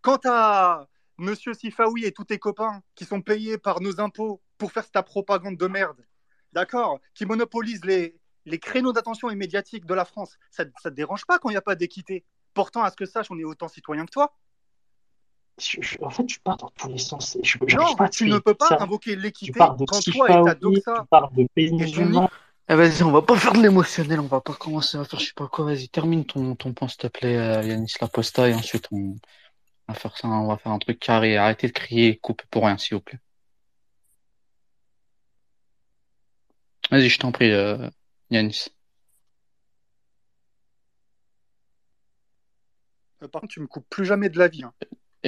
Quand 0.01 0.17
t'as 0.19 0.85
Monsieur 1.17 1.55
Sifaoui 1.55 2.05
et 2.05 2.11
tous 2.11 2.25
tes 2.25 2.37
copains 2.37 2.81
qui 2.93 3.05
sont 3.05 3.21
payés 3.21 3.57
par 3.57 3.81
nos 3.81 3.99
impôts 3.99 4.41
pour 4.59 4.71
faire 4.71 4.87
ta 4.91 5.01
propagande 5.01 5.57
de 5.57 5.65
merde, 5.65 6.05
d'accord, 6.53 6.99
qui 7.15 7.25
monopolisent 7.25 7.85
les, 7.85 8.19
les 8.45 8.59
créneaux 8.59 8.93
d'attention 8.93 9.31
et 9.31 9.35
médiatiques 9.35 9.87
de 9.87 9.93
la 9.95 10.05
France, 10.05 10.37
ça, 10.51 10.65
ça 10.83 10.91
te 10.91 10.95
dérange 10.95 11.25
pas 11.25 11.39
quand 11.39 11.49
il 11.49 11.53
n'y 11.53 11.57
a 11.57 11.61
pas 11.61 11.75
d'équité? 11.75 12.25
Pourtant, 12.53 12.83
à 12.83 12.91
ce 12.91 12.95
que 12.95 13.05
sache, 13.05 13.31
on 13.31 13.39
est 13.39 13.43
autant 13.43 13.67
citoyens 13.67 14.05
que 14.05 14.11
toi. 14.11 14.35
Je- 15.57 15.81
je- 15.81 15.97
en 16.01 16.09
fait, 16.09 16.25
tu 16.25 16.39
pars 16.39 16.57
dans 16.57 16.69
tous 16.71 16.89
les 16.89 16.97
sens. 16.97 17.37
Je 17.41 17.57
Non, 17.59 17.95
pas 17.95 18.09
tu 18.09 18.27
ne 18.27 18.39
peux 18.39 18.53
pas 18.53 18.69
ça. 18.69 18.77
invoquer 18.81 19.15
Tu 19.15 19.21
l'équité 19.21 19.57
parles 19.57 19.77
de 19.77 19.85
quand 19.85 20.01
toi 20.01 20.29
et 20.29 20.33
ta 20.43 20.53
Sifaoui, 20.53 20.55
tu 20.55 20.59
doxa 20.59 21.07
parles 21.09 21.33
de 21.33 21.47
pays 21.55 21.71
musulmans. 21.71 22.29
Eh, 22.67 22.75
vas-y, 22.75 23.03
on 23.03 23.11
va 23.11 23.21
pas 23.21 23.37
faire 23.37 23.53
de 23.53 23.61
l'émotionnel, 23.61 24.19
on 24.19 24.27
va 24.27 24.41
pas 24.41 24.53
commencer 24.53 24.97
à 24.97 25.05
faire 25.05 25.19
je 25.19 25.27
sais 25.27 25.33
pas 25.33 25.47
quoi. 25.47 25.65
Vas-y, 25.65 25.87
termine 25.87 26.25
ton, 26.25 26.55
ton 26.55 26.73
point, 26.73 26.87
s'il 26.87 26.97
te 26.97 27.07
plaît, 27.07 27.37
euh, 27.37 27.63
Yanis 27.63 27.93
Laposta, 28.01 28.49
et 28.49 28.53
ensuite 28.53 28.87
on 28.91 29.15
va 29.87 29.93
faire 29.93 30.17
ça, 30.17 30.27
on 30.27 30.47
va 30.47 30.57
faire 30.57 30.71
un 30.73 30.79
truc 30.79 30.99
carré. 30.99 31.37
Arrêtez 31.37 31.67
de 31.67 31.73
crier, 31.73 32.17
coupe 32.17 32.41
pour 32.49 32.65
rien, 32.65 32.77
s'il 32.77 32.95
vous 32.95 33.01
plaît. 33.01 33.19
Vas-y, 36.91 37.09
je 37.09 37.19
t'en 37.19 37.31
prie, 37.31 37.51
euh, 37.51 37.89
Yanis. 38.29 38.65
Euh, 43.23 43.27
Par 43.27 43.41
contre, 43.41 43.53
tu 43.53 43.59
me 43.61 43.67
coupes 43.67 43.87
plus 43.89 44.05
jamais 44.05 44.29
de 44.29 44.37
la 44.37 44.47
vie. 44.47 44.63
hein. 44.63 44.73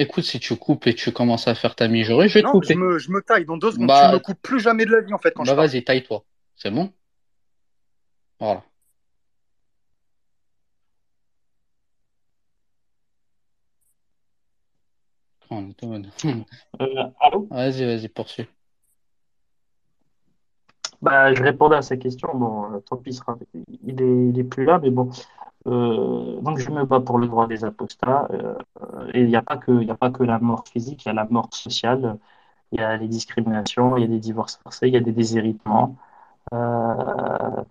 Écoute, 0.00 0.24
si 0.24 0.38
tu 0.38 0.54
coupes 0.56 0.86
et 0.86 0.94
tu 0.94 1.12
commences 1.12 1.48
à 1.48 1.54
faire 1.56 1.74
ta 1.74 1.88
mijaurée, 1.88 2.28
je 2.28 2.34
vais 2.34 2.42
te 2.42 2.46
Non, 2.46 2.52
je 2.54 2.60
couper. 2.60 2.74
me, 2.76 2.98
je 2.98 3.10
me 3.10 3.20
taille 3.20 3.44
dans 3.44 3.56
deux 3.56 3.72
secondes. 3.72 3.88
Tu 3.88 3.94
Bah, 3.94 4.12
me 4.12 4.18
coupes 4.20 4.40
plus 4.40 4.60
jamais 4.60 4.84
de 4.86 4.92
la 4.92 5.00
vie 5.00 5.12
en 5.12 5.18
fait 5.18 5.32
quand 5.34 5.42
bah 5.44 5.50
je 5.50 5.56
vas-y, 5.56 5.82
taille-toi. 5.82 6.24
C'est 6.54 6.70
bon? 6.70 6.92
Voilà. 8.38 8.62
Bon. 15.50 15.74
Euh, 16.80 17.04
allô? 17.20 17.48
Vas-y, 17.50 17.84
vas-y, 17.84 18.08
poursuis. 18.08 18.46
Bah, 21.00 21.32
je 21.32 21.42
répondais 21.42 21.76
à 21.76 21.82
sa 21.82 21.96
question. 21.96 22.28
Bon, 22.34 22.72
euh, 22.74 22.78
tant 22.80 22.96
pis, 22.96 23.18
il 23.84 24.00
est, 24.02 24.28
il 24.30 24.38
est 24.38 24.44
plus 24.44 24.64
là, 24.64 24.78
mais 24.82 24.90
bon. 24.90 25.10
Euh, 25.66 26.40
donc, 26.40 26.58
je 26.58 26.70
me 26.70 26.84
bats 26.84 27.00
pour 27.00 27.18
le 27.18 27.26
droit 27.26 27.46
des 27.46 27.64
apostats. 27.64 28.28
euh, 28.32 28.54
et 29.14 29.22
il 29.22 29.28
n'y 29.28 29.36
a 29.36 29.42
pas 29.42 29.56
que, 29.58 30.24
la 30.24 30.38
mort 30.38 30.64
physique, 30.68 31.04
il 31.04 31.08
y 31.08 31.10
a 31.10 31.14
la 31.14 31.26
mort 31.26 31.48
sociale, 31.52 32.18
il 32.72 32.80
y 32.80 32.82
a 32.84 32.96
les 32.96 33.08
discriminations, 33.08 33.96
il 33.96 34.02
y 34.02 34.04
a 34.04 34.08
des 34.08 34.20
divorces 34.20 34.58
forcés, 34.62 34.88
il 34.88 34.94
y 34.94 34.96
a 34.96 35.00
des 35.00 35.12
déshéritements. 35.12 35.96
Euh, 36.54 37.64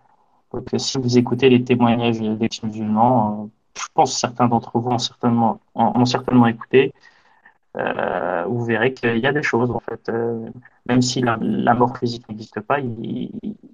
donc, 0.53 0.73
euh, 0.73 0.77
si 0.77 0.97
vous 0.99 1.17
écoutez 1.17 1.49
les 1.49 1.63
témoignages 1.63 2.19
d'ex-musulmans, 2.21 3.45
euh, 3.45 3.47
je 3.79 3.87
pense 3.93 4.13
que 4.15 4.19
certains 4.19 4.47
d'entre 4.47 4.77
vous 4.79 4.89
ont 4.89 4.97
certainement, 4.99 5.59
ont, 5.75 6.05
certainement 6.05 6.47
écouté. 6.47 6.93
Euh, 7.77 8.45
vous 8.47 8.65
verrez 8.65 8.93
qu'il 8.93 9.17
y 9.19 9.27
a 9.27 9.33
des 9.33 9.43
choses, 9.43 9.71
en 9.71 9.79
fait. 9.79 10.09
Euh, 10.09 10.49
même 10.87 11.01
si 11.01 11.21
la, 11.21 11.37
mort 11.75 11.97
physique 11.97 12.27
n'existe 12.29 12.59
pas, 12.61 12.79
il- 12.79 13.31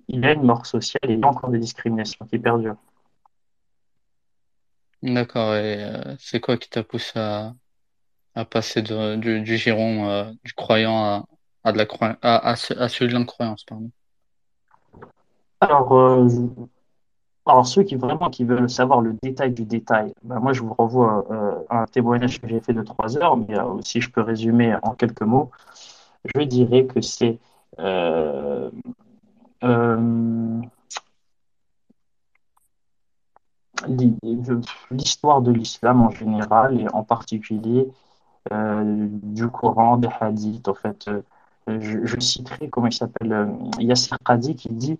il 0.08 0.20
y 0.20 0.26
a 0.26 0.34
une 0.34 0.44
mort 0.44 0.66
sociale 0.66 1.10
et 1.10 1.14
il 1.14 1.20
y 1.20 1.24
a 1.24 1.28
encore 1.28 1.50
des 1.50 1.60
discriminations 1.60 2.26
qui 2.28 2.40
perdurent. 2.40 2.78
D'accord, 5.04 5.54
et 5.56 5.84
euh, 5.84 6.16
c'est 6.18 6.40
quoi 6.40 6.56
qui 6.58 6.70
t'a 6.70 6.82
poussé 6.82 7.20
à, 7.20 7.54
passer 8.46 8.82
du, 8.82 9.46
giron 9.58 10.10
euh, 10.10 10.32
du 10.46 10.54
croyant 10.54 11.26
à, 11.64 11.72
de 11.74 11.78
la 11.78 11.86
à, 12.22 12.50
à, 12.50 12.56
ce- 12.56 12.74
à 12.74 12.88
celui 12.88 13.12
de 13.14 13.18
l'incroyance, 13.20 13.66
pardon? 13.66 13.92
Alors, 15.60 15.92
euh, 15.94 16.28
alors, 17.46 17.68
ceux 17.68 17.84
qui 17.84 17.96
vraiment 17.96 18.30
qui 18.30 18.46
veulent 18.46 18.70
savoir 18.70 19.02
le 19.02 19.18
détail 19.22 19.52
du 19.52 19.66
détail, 19.66 20.14
ben 20.24 20.40
moi 20.40 20.54
je 20.54 20.62
vous 20.62 20.74
renvoie 20.74 21.26
à 21.70 21.82
un 21.82 21.86
témoignage 21.86 22.40
que 22.40 22.48
j'ai 22.48 22.62
fait 22.62 22.74
de 22.74 22.84
trois 22.84 23.18
heures, 23.18 23.36
mais 23.36 23.60
euh, 23.60 23.82
si 23.84 24.00
je 24.00 24.10
peux 24.10 24.22
résumer 24.22 24.74
en 24.84 24.92
quelques 24.92 25.22
mots, 25.24 25.52
je 26.36 26.42
dirais 26.44 26.86
que 26.86 27.02
c'est 27.02 27.40
l'histoire 34.92 35.42
de 35.42 35.52
l'islam 35.52 36.02
en 36.02 36.10
général 36.10 36.80
et 36.80 36.88
en 36.94 37.04
particulier 37.04 37.90
euh, 38.52 39.08
du 39.24 39.48
Coran, 39.48 39.98
des 39.98 40.10
hadiths. 40.20 40.68
En 40.68 40.74
fait, 40.74 41.08
euh, 41.08 41.22
je, 41.80 42.20
citerai 42.20 42.70
comment 42.70 42.88
il 42.88 42.94
s'appelle 42.94 43.32
euh, 43.34 43.48
Yasser 43.80 44.16
Qadi 44.26 44.56
qui 44.56 44.70
dit, 44.70 45.00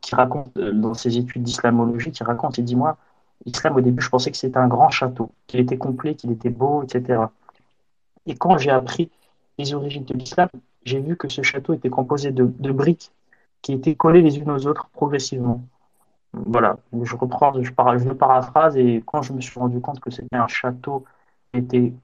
qui 0.00 0.14
raconte 0.14 0.58
dans 0.58 0.94
ses 0.94 1.18
études 1.18 1.42
d'islamologie, 1.42 2.12
qui 2.12 2.24
raconte, 2.24 2.58
il 2.58 2.64
dit 2.64 2.76
moi, 2.76 2.96
l'islam 3.44 3.76
au 3.76 3.80
début, 3.80 4.02
je 4.02 4.08
pensais 4.10 4.30
que 4.30 4.36
c'était 4.36 4.58
un 4.58 4.68
grand 4.68 4.90
château, 4.90 5.30
qu'il 5.46 5.60
était 5.60 5.78
complet, 5.78 6.14
qu'il 6.14 6.30
était 6.32 6.50
beau, 6.50 6.82
etc. 6.82 7.24
Et 8.26 8.34
quand 8.36 8.58
j'ai 8.58 8.70
appris 8.70 9.10
les 9.58 9.74
origines 9.74 10.04
de 10.04 10.14
l'islam, 10.14 10.48
j'ai 10.84 11.00
vu 11.00 11.16
que 11.16 11.28
ce 11.28 11.42
château 11.42 11.72
était 11.74 11.90
composé 11.90 12.30
de 12.32 12.72
briques 12.72 13.12
qui 13.62 13.72
étaient 13.72 13.94
collées 13.96 14.22
les 14.22 14.38
unes 14.38 14.50
aux 14.50 14.66
autres 14.66 14.88
progressivement. 14.92 15.62
Voilà, 16.44 16.78
je 17.02 17.16
reprends, 17.16 17.62
je, 17.62 17.72
para- 17.72 17.96
je 17.96 18.04
le 18.04 18.16
paraphrase 18.16 18.76
et 18.76 19.02
quand 19.06 19.22
je 19.22 19.32
me 19.32 19.40
suis 19.40 19.58
rendu 19.58 19.80
compte 19.80 20.00
que 20.00 20.10
c'était 20.10 20.36
un 20.36 20.48
château 20.48 21.04
qui 21.52 21.60
était 21.60 21.94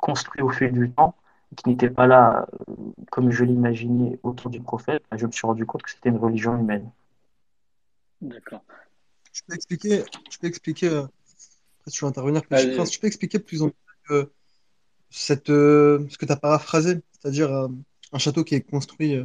construit 0.00 0.42
au 0.42 0.50
fil 0.50 0.72
du 0.72 0.90
temps, 0.90 1.14
qui 1.56 1.68
n'était 1.70 1.88
pas 1.88 2.06
là 2.06 2.46
euh, 2.68 2.74
comme 3.10 3.30
je 3.30 3.42
l'imaginais 3.44 4.18
autour 4.22 4.50
du 4.50 4.60
prophète, 4.60 5.02
je 5.16 5.26
me 5.26 5.32
suis 5.32 5.46
rendu 5.46 5.64
compte 5.64 5.82
que 5.82 5.90
c'était 5.90 6.10
une 6.10 6.18
religion 6.18 6.58
humaine. 6.58 6.90
D'accord. 8.20 8.60
Je 9.32 9.40
peux 9.46 9.54
expliquer, 9.54 10.04
je 10.30 10.38
peux 10.38 10.46
expliquer, 10.46 10.88
euh, 10.88 11.04
après, 11.80 11.90
tu 11.90 12.04
vas 12.04 12.08
intervenir 12.08 12.42
je 12.50 13.00
peux 13.00 13.06
expliquer 13.06 13.38
plus 13.38 13.62
en 13.62 13.66
détail 13.66 13.78
euh, 14.10 14.24
cette, 15.08 15.48
euh, 15.48 16.06
ce 16.10 16.18
que 16.18 16.26
tu 16.26 16.32
as 16.32 16.36
paraphrasé, 16.36 17.00
c'est-à-dire 17.12 17.50
un 17.50 18.18
château 18.18 18.44
qui 18.44 18.56
est 18.56 18.60
construit. 18.60 19.18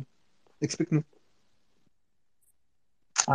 Explique-nous. 0.62 1.04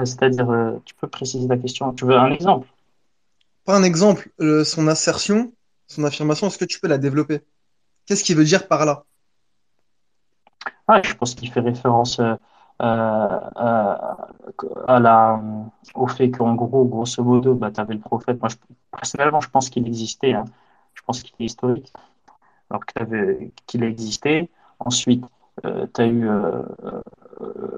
C'est-à-dire, 0.04 0.48
euh, 0.50 0.78
tu 0.84 0.94
peux 0.94 1.08
préciser 1.08 1.48
la 1.48 1.56
question, 1.56 1.92
tu 1.92 2.04
veux 2.04 2.16
un 2.16 2.30
exemple? 2.30 2.68
Pas 3.64 3.76
un 3.76 3.82
exemple, 3.82 4.30
euh, 4.40 4.64
son 4.64 4.88
assertion, 4.88 5.52
son 5.86 6.04
affirmation, 6.04 6.46
est-ce 6.46 6.58
que 6.58 6.64
tu 6.64 6.80
peux 6.80 6.88
la 6.88 6.98
développer? 6.98 7.40
Qu'est-ce 8.06 8.24
qu'il 8.24 8.36
veut 8.36 8.44
dire 8.44 8.68
par 8.68 8.86
là? 8.86 9.04
Ah, 10.88 11.00
je 11.02 11.14
pense 11.14 11.34
qu'il 11.34 11.50
fait 11.50 11.60
référence 11.60 12.20
euh, 12.20 12.34
à, 12.78 15.00
la, 15.00 15.40
au 15.94 16.06
fait 16.06 16.30
qu'en 16.30 16.54
gros, 16.54 16.84
grosso 16.84 17.22
modo, 17.22 17.54
bah, 17.54 17.70
tu 17.70 17.80
avais 17.80 17.94
le 17.94 18.00
prophète. 18.00 18.40
Moi, 18.40 18.48
je- 18.48 18.56
personnellement, 18.90 19.40
je 19.40 19.50
pense 19.50 19.70
qu'il 19.70 19.86
existait. 19.86 20.34
hein. 20.34 20.44
Je 20.94 21.02
pense 21.02 21.22
qu'il 21.22 21.34
est 21.40 21.44
historique. 21.46 21.92
Alors 22.70 22.84
qu'il 23.66 23.84
a 23.84 23.86
existé. 23.86 24.50
Ensuite, 24.78 25.24
tu 25.62 26.00
as 26.00 26.06
eu 26.06 26.28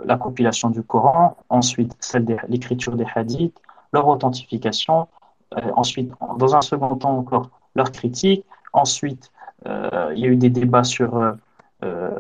la 0.05 0.17
compilation 0.17 0.71
du 0.71 0.83
Coran. 0.83 1.37
Ensuite, 1.49 1.97
celle 2.01 2.25
de 2.25 2.37
l'écriture 2.49 2.97
des 2.97 3.07
hadiths, 3.15 3.57
leur 3.93 4.09
authentification. 4.09 5.09
Euh, 5.57 5.71
ensuite, 5.77 6.13
dans 6.39 6.55
un 6.55 6.63
second 6.63 6.97
temps 6.97 7.17
encore, 7.17 7.51
leur 7.75 7.93
critique. 7.93 8.45
Ensuite, 8.73 9.31
euh, 9.67 10.13
il 10.15 10.21
y 10.21 10.25
a 10.25 10.29
eu 10.29 10.37
des 10.37 10.51
débats 10.51 10.85
sur 10.85 11.17
euh, 11.17 11.33
euh, 11.85 12.11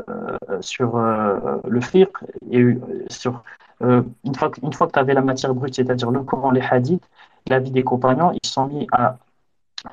euh, 0.80 1.60
le 1.68 1.80
fiqh, 1.80 2.16
il 2.42 2.52
y 2.52 2.56
a 2.56 2.60
eu 2.60 2.80
euh, 2.80 3.04
sur 3.08 3.42
euh, 3.82 4.02
une 4.24 4.34
fois 4.34 4.50
que, 4.50 4.60
une 4.60 4.72
fois 4.72 4.86
que 4.86 4.92
tu 4.92 4.98
avais 4.98 5.14
la 5.14 5.22
matière 5.22 5.54
brute, 5.54 5.74
c'est-à-dire 5.74 6.10
le 6.10 6.22
Coran, 6.22 6.50
les 6.50 6.60
hadiths, 6.60 7.08
la 7.48 7.58
vie 7.58 7.70
des 7.70 7.82
compagnons, 7.82 8.32
ils 8.32 8.48
sont 8.48 8.66
mis 8.66 8.86
à 8.92 9.16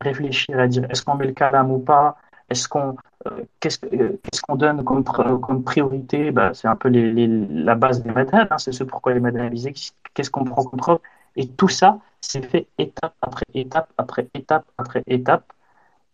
réfléchir, 0.01 0.59
à 0.59 0.67
dire 0.67 0.85
est-ce 0.89 1.03
qu'on 1.03 1.15
met 1.15 1.27
le 1.27 1.33
kalam 1.33 1.71
ou 1.71 1.79
pas, 1.79 2.17
est-ce 2.49 2.67
qu'on 2.67 2.95
euh, 3.27 3.43
qu'est-ce 3.59 3.79
euh, 3.85 4.19
qu'est-ce 4.23 4.41
qu'on 4.41 4.55
donne 4.55 4.83
comme, 4.83 5.01
pr- 5.03 5.39
comme 5.39 5.63
priorité, 5.63 6.31
bah, 6.31 6.53
c'est 6.53 6.67
un 6.67 6.75
peu 6.75 6.89
les, 6.89 7.11
les- 7.11 7.27
la 7.27 7.75
base 7.75 8.03
des 8.03 8.11
madhhabs, 8.11 8.47
hein, 8.51 8.57
c'est 8.57 8.71
ce 8.71 8.83
pourquoi 8.83 9.13
les 9.13 9.67
existent, 9.67 9.97
qu'est-ce 10.13 10.31
qu'on 10.31 10.43
prend 10.45 10.63
comme 10.63 10.79
preuve, 10.79 10.99
et 11.35 11.47
tout 11.47 11.69
ça, 11.69 11.99
c'est 12.21 12.43
fait 12.45 12.67
étape 12.77 13.15
après 13.21 13.45
étape 13.53 13.91
après 13.97 14.27
étape 14.33 14.65
après 14.77 15.03
étape, 15.07 15.51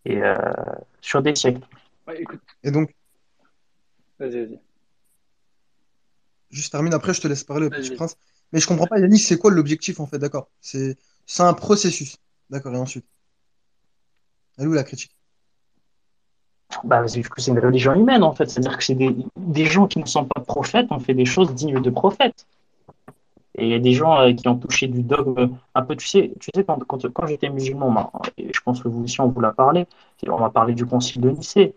et 0.04 0.22
euh, 0.22 0.36
sur 1.00 1.22
des 1.22 1.34
siècles. 1.36 1.60
Ouais, 2.06 2.20
écoute, 2.22 2.40
Et 2.62 2.70
donc, 2.70 2.94
vas-y, 4.18 4.40
vas-y. 4.46 4.60
juste 6.50 6.72
termine, 6.72 6.94
après 6.94 7.14
je 7.14 7.20
te 7.20 7.28
laisse 7.28 7.44
parler, 7.44 7.70
Vas-y, 7.70 7.80
petit 7.82 7.90
prince. 7.92 8.16
Mais 8.52 8.60
je 8.60 8.66
comprends 8.66 8.86
pas, 8.86 8.98
Yannick, 9.00 9.20
c'est 9.22 9.38
quoi 9.38 9.50
l'objectif 9.50 10.00
en 10.00 10.06
fait, 10.06 10.18
d'accord? 10.18 10.50
C'est 10.60 10.96
c'est 11.26 11.42
un 11.42 11.54
processus, 11.54 12.16
d'accord, 12.50 12.74
et 12.74 12.78
ensuite? 12.78 13.06
Elle 14.58 14.64
est 14.64 14.66
où 14.68 14.72
la 14.74 14.84
critique? 14.84 15.15
Bah, 16.84 17.02
que 17.04 17.40
c'est 17.40 17.50
une 17.50 17.58
religion 17.58 17.94
humaine, 17.94 18.22
en 18.22 18.32
fait. 18.32 18.50
C'est-à-dire 18.50 18.76
que 18.76 18.84
c'est 18.84 18.94
des, 18.94 19.14
des 19.36 19.64
gens 19.64 19.86
qui 19.86 19.98
ne 19.98 20.06
sont 20.06 20.24
pas 20.24 20.40
prophètes 20.40 20.88
ont 20.90 20.98
fait 20.98 21.14
des 21.14 21.24
choses 21.24 21.54
dignes 21.54 21.80
de 21.80 21.90
prophètes. 21.90 22.46
Et 23.58 23.64
il 23.64 23.70
y 23.70 23.74
a 23.74 23.78
des 23.78 23.92
gens 23.92 24.20
euh, 24.20 24.32
qui 24.32 24.46
ont 24.48 24.56
touché 24.56 24.86
du 24.86 25.02
dogme 25.02 25.56
un 25.74 25.82
peu, 25.82 25.96
tu 25.96 26.06
sais, 26.06 26.32
tu 26.40 26.50
sais 26.54 26.64
quand, 26.64 26.78
quand, 26.86 27.10
quand 27.10 27.26
j'étais 27.26 27.48
musulman, 27.48 27.90
bah, 27.90 28.10
et 28.36 28.52
je 28.52 28.60
pense 28.60 28.82
que 28.82 28.88
vous 28.88 29.04
aussi 29.04 29.20
on 29.20 29.28
vous 29.28 29.40
l'a 29.40 29.52
parlé, 29.52 29.86
on 30.28 30.38
m'a 30.38 30.50
parlé 30.50 30.74
du 30.74 30.84
concile 30.84 31.22
de 31.22 31.30
Nicée. 31.30 31.74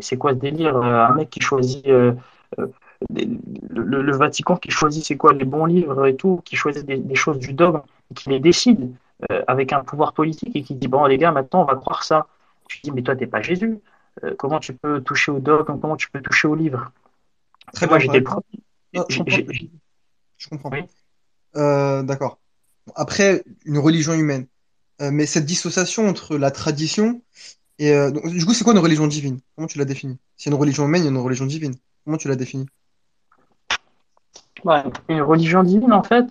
C'est 0.00 0.16
quoi 0.16 0.32
ce 0.32 0.38
délire 0.38 0.76
euh, 0.76 1.06
Un 1.06 1.14
mec 1.14 1.30
qui 1.30 1.40
choisit 1.40 1.86
euh, 1.88 2.12
le, 2.58 4.16
Vatican 4.16 4.56
qui 4.56 4.70
choisit 4.70 5.04
c'est 5.04 5.16
quoi 5.16 5.32
les 5.32 5.44
bons 5.44 5.64
livres 5.64 6.06
et 6.06 6.14
tout, 6.14 6.40
qui 6.44 6.56
choisit 6.56 6.84
des, 6.84 7.14
choses 7.14 7.38
du 7.38 7.52
dogme, 7.52 7.80
et 8.10 8.14
qui 8.14 8.28
les 8.30 8.40
décide 8.40 8.92
avec 9.46 9.72
un 9.72 9.84
pouvoir 9.84 10.12
politique 10.12 10.54
et 10.54 10.62
qui 10.62 10.74
dit 10.74 10.88
bon 10.88 11.04
les 11.06 11.16
gars 11.16 11.30
maintenant 11.30 11.62
on 11.62 11.64
va 11.64 11.76
croire 11.76 12.02
ça. 12.02 12.26
Tu 12.68 12.80
dis 12.82 12.90
mais 12.90 13.02
toi 13.02 13.16
t'es 13.16 13.26
pas 13.26 13.40
Jésus. 13.40 13.80
Euh, 14.24 14.34
comment 14.38 14.60
tu 14.60 14.74
peux 14.74 15.00
toucher 15.02 15.32
au 15.32 15.40
dogme 15.40 15.80
Comment 15.80 15.96
tu 15.96 16.10
peux 16.10 16.20
toucher 16.20 16.48
au 16.48 16.54
livre? 16.54 16.92
Très 17.72 17.86
Moi 17.86 17.98
bien, 17.98 18.12
j'étais. 18.12 18.24
Non, 18.94 19.04
je 19.08 20.48
comprends. 20.48 20.70
Oui. 20.70 20.84
Euh, 21.56 22.02
d'accord. 22.02 22.38
Après, 22.94 23.44
une 23.64 23.78
religion 23.78 24.12
humaine. 24.12 24.46
Euh, 25.00 25.10
mais 25.10 25.26
cette 25.26 25.46
dissociation 25.46 26.08
entre 26.08 26.36
la 26.36 26.50
tradition 26.50 27.22
et... 27.78 27.92
euh, 27.92 28.10
donc, 28.10 28.28
du 28.28 28.44
coup, 28.44 28.52
c'est 28.52 28.64
quoi 28.64 28.74
une 28.74 28.78
religion 28.78 29.06
divine? 29.06 29.40
Comment 29.56 29.66
tu 29.66 29.78
la 29.78 29.84
définis? 29.84 30.18
S'il 30.36 30.50
y 30.50 30.52
a 30.52 30.56
une 30.56 30.60
religion 30.60 30.84
humaine, 30.84 31.02
il 31.02 31.04
y 31.06 31.08
a 31.08 31.10
une 31.10 31.18
religion 31.18 31.46
divine. 31.46 31.74
Comment 32.04 32.18
tu 32.18 32.28
la 32.28 32.36
définis? 32.36 32.66
Ouais, 34.64 34.82
une 35.08 35.22
religion 35.22 35.62
divine, 35.62 35.92
en 35.92 36.02
fait, 36.02 36.26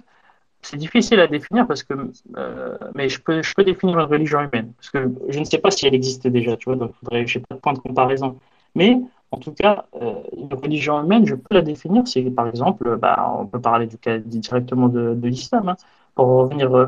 c'est 0.61 0.77
difficile 0.77 1.19
à 1.19 1.27
définir 1.27 1.67
parce 1.67 1.83
que, 1.83 1.93
euh, 2.37 2.77
mais 2.95 3.09
je 3.09 3.21
peux, 3.21 3.41
je 3.41 3.53
peux 3.53 3.63
définir 3.63 3.99
une 3.99 4.05
religion 4.05 4.39
humaine 4.39 4.73
parce 4.73 4.89
que 4.89 5.11
je 5.29 5.39
ne 5.39 5.43
sais 5.45 5.57
pas 5.57 5.71
si 5.71 5.87
elle 5.87 5.95
existe 5.95 6.27
déjà, 6.27 6.55
tu 6.57 6.65
vois, 6.65 6.75
donc 6.75 6.93
faudrait, 6.95 7.25
j'ai 7.25 7.39
pas 7.39 7.55
de 7.55 7.59
point 7.59 7.73
de 7.73 7.79
comparaison. 7.79 8.37
Mais 8.75 8.97
en 9.31 9.37
tout 9.37 9.51
cas, 9.53 9.85
euh, 10.01 10.13
une 10.37 10.53
religion 10.53 11.03
humaine, 11.03 11.25
je 11.25 11.35
peux 11.35 11.55
la 11.55 11.61
définir. 11.61 12.07
C'est 12.07 12.21
par 12.31 12.47
exemple, 12.47 12.97
bah, 12.97 13.33
on 13.39 13.45
peut 13.47 13.59
parler 13.59 13.87
directement 14.25 14.87
de, 14.87 15.17
l'islam, 15.23 15.69
hein, 15.69 15.75
pour 16.15 16.27
revenir 16.27 16.73
euh, 16.75 16.87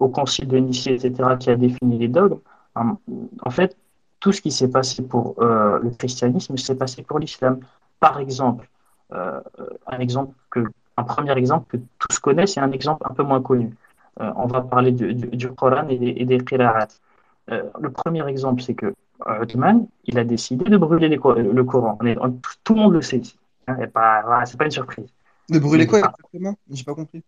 au 0.00 0.08
concile 0.08 0.48
de 0.48 0.58
Nicée, 0.58 0.94
etc., 0.94 1.36
qui 1.38 1.50
a 1.50 1.56
défini 1.56 1.98
les 1.98 2.08
dogmes. 2.08 2.40
En, 2.74 2.96
en 3.42 3.50
fait, 3.50 3.76
tout 4.20 4.32
ce 4.32 4.40
qui 4.40 4.50
s'est 4.50 4.70
passé 4.70 5.02
pour 5.02 5.36
le 5.38 5.90
christianisme 5.98 6.56
s'est 6.56 6.74
passé 6.76 7.02
pour 7.02 7.18
l'islam. 7.20 7.60
Par 8.00 8.18
exemple, 8.18 8.68
un 9.10 9.98
exemple 9.98 10.34
que, 10.50 10.64
un 11.00 11.04
premier 11.04 11.36
exemple 11.42 11.66
que 11.70 11.76
tous 12.00 12.18
connaissent 12.18 12.56
et 12.58 12.60
un 12.60 12.72
exemple 12.78 13.02
un 13.10 13.14
peu 13.14 13.24
moins 13.30 13.42
connu. 13.48 13.68
Euh, 14.20 14.32
on 14.36 14.46
va 14.46 14.60
parler 14.62 14.92
du, 14.92 15.14
du, 15.14 15.26
du 15.40 15.48
Coran 15.52 15.86
et 15.88 15.98
des, 16.02 16.12
et 16.20 16.24
des. 16.24 16.40
Euh, 17.50 17.62
le 17.84 17.90
premier 17.90 18.26
exemple, 18.28 18.60
c'est 18.62 18.74
que 18.74 18.94
Uthman, 19.42 19.86
il 20.04 20.18
a 20.18 20.24
décidé 20.24 20.64
de 20.74 20.76
brûler 20.76 21.08
les, 21.08 21.20
le 21.58 21.64
Coran. 21.64 21.96
On 22.00 22.30
tout, 22.30 22.54
tout 22.64 22.74
le 22.74 22.80
monde 22.80 22.94
le 22.94 23.02
sait 23.02 23.18
ici. 23.18 23.38
Hein, 23.66 23.76
pas, 23.88 24.44
c'est 24.46 24.58
pas 24.58 24.64
une 24.64 24.70
surprise. 24.70 25.08
De 25.48 25.58
brûler 25.58 25.86
quoi 25.86 26.00
exactement? 26.00 26.56
J'ai 26.70 26.84
pas 26.84 26.94
compris. 26.94 27.22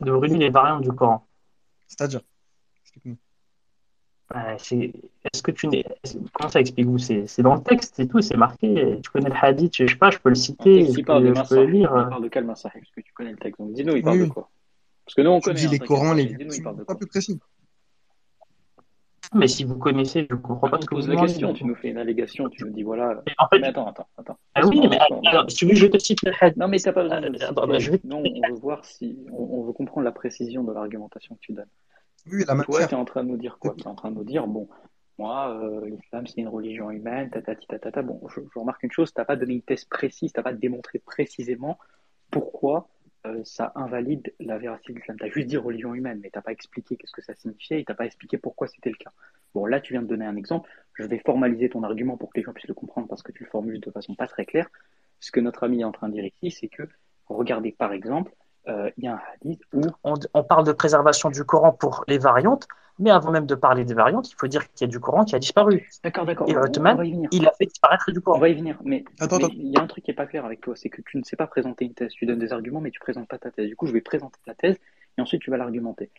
De 0.00 0.10
brûler 0.12 0.38
les 0.38 0.50
variantes 0.50 0.82
du 0.82 0.92
Coran. 0.92 1.26
C'est-à-dire? 1.88 2.20
C'est- 4.58 4.92
Est-ce 5.24 5.42
que 5.42 5.50
tu 5.50 5.68
Comment 6.32 6.48
ça 6.48 6.60
explique-vous? 6.60 6.98
C'est 6.98 7.26
c'est 7.26 7.42
dans 7.42 7.54
le 7.54 7.62
texte 7.62 8.00
et 8.00 8.08
tout, 8.08 8.20
c'est 8.20 8.36
marqué. 8.36 8.98
Tu 9.02 9.10
connais 9.10 9.28
le 9.28 9.36
hadith, 9.40 9.74
je 9.76 9.86
sais 9.86 9.96
pas, 9.96 10.10
je 10.10 10.18
peux 10.18 10.30
le 10.30 10.34
Le 10.34 10.34
citer, 10.34 10.84
je 10.86 10.98
il 10.98 11.04
parle 11.04 11.24
de 11.24 11.28
peux, 11.32 11.34
je 11.34 11.48
peux 11.48 11.56
le 11.56 11.66
lire. 11.66 11.92
Il 11.96 12.08
parle 12.08 12.22
de 12.22 12.28
quel 12.28 12.46
Parce 12.46 12.62
que 12.62 13.00
tu 13.00 13.12
connais 13.12 13.32
le 13.32 13.36
texte? 13.36 13.60
Donc 13.60 13.72
dis-nous, 13.72 13.96
il 13.96 14.02
parle 14.02 14.18
Oui, 14.20 14.26
de 14.28 14.32
quoi? 14.32 14.50
Parce 15.04 15.14
que 15.14 15.22
nous, 15.22 15.30
on 15.30 15.40
Tu 15.40 15.44
connaît, 15.50 15.60
dis 15.60 15.66
hein, 15.66 15.70
les 15.72 15.78
Corans, 15.78 16.10
pas. 16.10 16.14
les 16.14 16.26
Dis-nous, 16.26 16.54
il 16.54 16.62
parle 16.62 16.76
de 16.76 16.80
pas 16.84 16.94
quoi? 16.94 16.96
plus 16.96 17.06
précis. 17.06 17.38
Mais 19.34 19.48
si 19.48 19.64
vous 19.64 19.76
connaissez, 19.76 20.26
je 20.30 20.36
comprends 20.36 20.68
pas 20.68 20.80
ce 20.80 20.86
que 20.86 20.94
vous 20.94 21.00
pose 21.00 21.08
la 21.08 21.16
question, 21.16 21.52
tu 21.52 21.64
nous 21.64 21.74
fais 21.74 21.88
une 21.88 21.98
allégation, 21.98 22.48
tu 22.48 22.64
nous 22.64 22.70
dis 22.70 22.82
voilà. 22.82 23.22
Mais 23.26 23.32
en 23.38 23.48
fait, 23.48 23.58
Mais 23.58 23.68
attends, 23.68 23.88
attends, 23.88 24.06
attends. 24.16 24.38
ah 24.54 24.66
oui, 24.66 24.80
mais 24.88 24.98
alors, 25.26 25.50
si 25.50 25.56
tu 25.56 25.66
veux, 25.66 25.74
je 25.74 25.86
te 25.86 25.98
cite 25.98 26.22
le 26.22 26.32
hadith. 26.40 26.56
Non, 26.56 26.68
mais 26.68 26.78
t'as 26.78 26.92
pas 26.92 27.02
besoin 27.02 27.20
de 27.20 27.26
Euh, 27.26 27.48
attends, 27.48 27.66
bah, 27.66 27.78
je 27.78 27.84
citer. 27.90 27.96
vais 27.96 28.00
Non, 28.04 28.22
on 28.22 28.48
veut 28.48 28.58
voir 28.60 28.84
si. 28.84 29.16
On, 29.32 29.42
on 29.58 29.62
veut 29.64 29.72
comprendre 29.72 30.04
la 30.04 30.12
précision 30.12 30.62
de 30.62 30.72
l'argumentation 30.72 31.34
que 31.34 31.40
tu 31.40 31.52
donnes. 31.52 31.66
Oui, 32.30 32.44
la 32.46 32.56
Toi, 32.62 32.86
tu 32.86 32.94
es 32.94 32.96
en 32.96 33.04
train 33.04 33.24
de 33.24 33.28
nous 33.28 33.36
dire 33.36 33.58
quoi? 33.58 33.74
Tu 33.76 33.84
es 33.84 33.86
en 33.86 33.94
train 33.94 34.10
de 34.10 34.16
nous 34.16 34.24
dire, 34.24 34.46
bon, 34.46 34.68
moi, 35.18 35.56
euh, 35.62 35.86
l'islam, 35.88 36.26
c'est 36.26 36.40
une 36.40 36.48
religion 36.48 36.90
humaine, 36.90 37.30
tatati 37.30 37.66
tatata. 37.66 38.02
Bon, 38.02 38.20
je, 38.28 38.40
je 38.52 38.58
remarque 38.58 38.82
une 38.82 38.92
chose, 38.92 39.12
tu 39.12 39.20
n'as 39.20 39.24
pas 39.24 39.36
donné 39.36 39.54
une 39.54 39.62
thèse 39.62 39.84
précise, 39.84 40.32
tu 40.32 40.40
n'as 40.40 40.44
pas 40.44 40.52
démontré 40.52 40.98
précisément 40.98 41.78
pourquoi 42.30 42.88
euh, 43.26 43.40
ça 43.44 43.72
invalide 43.74 44.34
la 44.40 44.58
véracité 44.58 44.92
de 44.92 44.98
l'islam. 44.98 45.16
Tu 45.18 45.24
as 45.24 45.30
juste 45.30 45.46
dit 45.46 45.56
religion 45.56 45.94
humaine, 45.94 46.20
mais 46.22 46.30
tu 46.30 46.38
n'as 46.38 46.42
pas 46.42 46.52
expliqué 46.52 46.96
qu'est-ce 46.96 47.12
que 47.12 47.22
ça 47.22 47.34
signifiait 47.34 47.80
et 47.80 47.84
tu 47.84 47.90
n'as 47.90 47.96
pas 47.96 48.06
expliqué 48.06 48.36
pourquoi 48.38 48.66
c'était 48.66 48.90
le 48.90 48.96
cas. 48.96 49.12
Bon, 49.54 49.66
là, 49.66 49.80
tu 49.80 49.92
viens 49.92 50.02
de 50.02 50.08
donner 50.08 50.26
un 50.26 50.36
exemple. 50.36 50.68
Je 50.94 51.04
vais 51.04 51.18
formaliser 51.18 51.68
ton 51.70 51.82
argument 51.84 52.16
pour 52.16 52.32
que 52.32 52.38
les 52.38 52.44
gens 52.44 52.52
puissent 52.52 52.68
le 52.68 52.74
comprendre 52.74 53.08
parce 53.08 53.22
que 53.22 53.32
tu 53.32 53.44
le 53.44 53.50
formules 53.50 53.80
de 53.80 53.90
façon 53.90 54.14
pas 54.14 54.26
très 54.26 54.44
claire. 54.44 54.68
Ce 55.20 55.30
que 55.30 55.40
notre 55.40 55.64
ami 55.64 55.80
est 55.80 55.84
en 55.84 55.92
train 55.92 56.08
de 56.08 56.14
dire 56.14 56.30
ici, 56.42 56.50
c'est 56.50 56.68
que, 56.68 56.82
regardez 57.26 57.72
par 57.72 57.92
exemple, 57.92 58.32
euh, 58.32 58.43
il 58.66 59.04
y 59.04 59.06
a 59.08 59.14
un 59.14 59.20
hadith 59.34 59.60
où 59.72 59.82
On, 60.04 60.14
on 60.32 60.42
parle 60.44 60.64
de 60.66 60.72
préservation 60.72 61.30
du 61.30 61.44
Coran 61.44 61.72
pour 61.72 62.04
les 62.08 62.18
variantes, 62.18 62.66
mais 62.98 63.10
avant 63.10 63.30
même 63.30 63.46
de 63.46 63.54
parler 63.54 63.84
des 63.84 63.94
variantes, 63.94 64.30
il 64.30 64.34
faut 64.36 64.46
dire 64.46 64.70
qu'il 64.72 64.86
y 64.86 64.88
a 64.88 64.90
du 64.90 65.00
Coran 65.00 65.24
qui 65.24 65.34
a 65.34 65.38
disparu. 65.38 65.88
D'accord, 66.02 66.24
d'accord, 66.24 66.48
Et 66.48 66.56
on, 66.56 66.60
on 66.60 66.94
venir. 66.96 67.28
il 67.32 67.46
a 67.46 67.52
fait 67.52 67.66
disparaître 67.66 68.10
du 68.12 68.18
On 68.18 68.22
Coran. 68.22 68.38
va 68.38 68.48
y 68.48 68.54
venir, 68.54 68.78
mais 68.84 69.04
Attends, 69.20 69.38
mais 69.38 69.44
attends. 69.44 69.54
il 69.56 69.68
y 69.68 69.76
a 69.76 69.82
un 69.82 69.86
truc 69.86 70.04
qui 70.04 70.10
est 70.10 70.14
pas 70.14 70.26
clair 70.26 70.44
avec 70.44 70.60
toi, 70.60 70.74
c'est 70.76 70.88
que 70.90 71.02
tu 71.02 71.18
ne 71.18 71.24
sais 71.24 71.36
pas 71.36 71.46
présenter 71.46 71.84
une 71.84 71.94
thèse. 71.94 72.12
Tu 72.12 72.24
donnes 72.26 72.38
des 72.38 72.52
arguments, 72.52 72.80
mais 72.80 72.90
tu 72.90 73.00
présentes 73.00 73.28
pas 73.28 73.38
ta 73.38 73.50
thèse. 73.50 73.68
Du 73.68 73.76
coup, 73.76 73.86
je 73.86 73.92
vais 73.92 74.00
présenter 74.00 74.38
ta 74.46 74.54
thèse 74.54 74.76
et 75.18 75.20
ensuite 75.20 75.42
tu 75.42 75.50
vas 75.50 75.56
l'argumenter. 75.56 76.10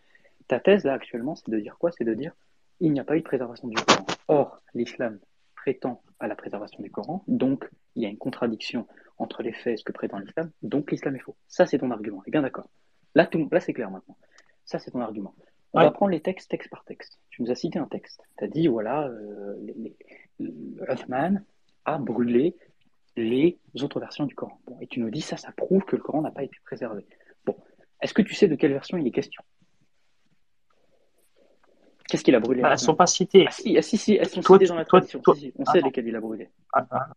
Ta 0.48 0.60
thèse, 0.60 0.84
là, 0.84 0.94
actuellement, 0.94 1.36
c'est 1.36 1.50
de 1.50 1.60
dire 1.60 1.78
quoi? 1.80 1.92
C'est 1.92 2.04
de 2.04 2.14
dire 2.14 2.34
il 2.82 2.92
n'y 2.92 3.00
a 3.00 3.06
pas 3.06 3.16
eu 3.16 3.20
de 3.20 3.26
préservation 3.26 3.70
du 3.70 3.76
Coran. 3.82 4.06
Or, 4.28 4.60
l'islam 4.74 5.18
prétend 5.56 6.02
à 6.20 6.28
la 6.28 6.36
préservation 6.36 6.84
du 6.84 6.92
Coran, 6.92 7.24
donc 7.28 7.70
il 7.96 8.04
y 8.04 8.06
a 8.06 8.10
une 8.10 8.18
contradiction 8.18 8.86
entre 9.18 9.44
les 9.44 9.54
faits 9.54 9.74
et 9.74 9.78
ce 9.78 9.84
que 9.84 9.92
prétend 9.92 10.20
l'islam, 10.20 10.52
donc 10.62 10.92
l'islam 10.92 11.16
est 11.16 11.20
faux. 11.20 11.36
Ça, 11.48 11.66
c'est 11.66 11.78
ton 11.80 11.92
argument. 11.92 12.22
Et 12.26 12.32
bien 12.32 12.42
d'accord. 12.42 12.70
Là, 13.16 13.26
tout, 13.26 13.48
là, 13.52 13.60
c'est 13.60 13.74
clair 13.74 13.90
maintenant. 13.92 14.18
Ça, 14.66 14.80
c'est 14.80 14.92
ton 14.92 15.00
argument. 15.02 15.34
On 15.74 15.80
Ouais. 15.80 15.86
va 15.86 15.92
prendre 15.92 16.12
les 16.12 16.22
textes 16.22 16.50
texte 16.50 16.70
par 16.70 16.84
texte. 16.86 17.20
Tu 17.30 17.42
nous 17.42 17.52
as 17.52 17.56
cité 17.56 17.80
un 17.80 17.86
texte. 17.88 18.22
Tu 18.38 18.44
as 18.44 18.48
dit, 18.48 18.68
voilà, 18.68 19.08
euh, 19.08 19.56
les, 19.62 19.96
les- 20.40 20.54
Uthman 20.92 21.44
a 21.86 21.98
brûlé 21.98 22.56
les 23.18 23.58
autres 23.82 24.00
versions 24.00 24.26
du 24.26 24.36
Coran. 24.36 24.60
Bon, 24.66 24.78
et 24.82 24.88
tu 24.88 25.00
nous 25.00 25.10
dis, 25.10 25.22
ça, 25.22 25.38
ça 25.38 25.52
prouve 25.54 25.84
que 25.86 25.96
le 25.96 26.02
Coran 26.02 26.22
n'a 26.22 26.32
pas 26.32 26.44
été 26.44 26.56
préservé. 26.66 27.06
Bon, 27.46 27.56
est-ce 28.02 28.14
que 28.14 28.22
tu 28.22 28.34
sais 28.34 28.48
de 28.50 28.56
quelle 28.56 28.74
version 28.74 28.98
il 28.98 29.08
est 29.08 29.12
question? 29.12 29.44
Qu'est-ce 32.08 32.24
qu'il 32.24 32.36
a 32.36 32.40
brûlé? 32.40 32.62
Bah, 32.62 32.70
elles 32.70 32.74
Uthman 32.76 32.86
sont 32.86 32.96
pas 32.96 33.08
citées. 33.08 33.46
Ah 33.48 33.52
si, 33.52 33.78
ah, 33.78 33.82
si, 33.82 33.98
si, 33.98 34.14
elles 34.16 34.28
sont 34.30 34.42
Toi, 34.42 34.58
citées 34.58 34.68
dans 34.68 34.76
la 34.76 34.86
tradition. 34.86 35.20
toi- 35.22 35.34
Si, 35.36 35.42
si, 35.42 35.54
on 35.58 35.64
Ah 35.66 35.72
sait 35.72 35.82
lesquelles 35.82 36.08
il 36.08 36.16
a 36.16 36.20
brûlé. 36.20 36.50
Ah, 36.74 36.86
ah, 36.92 37.08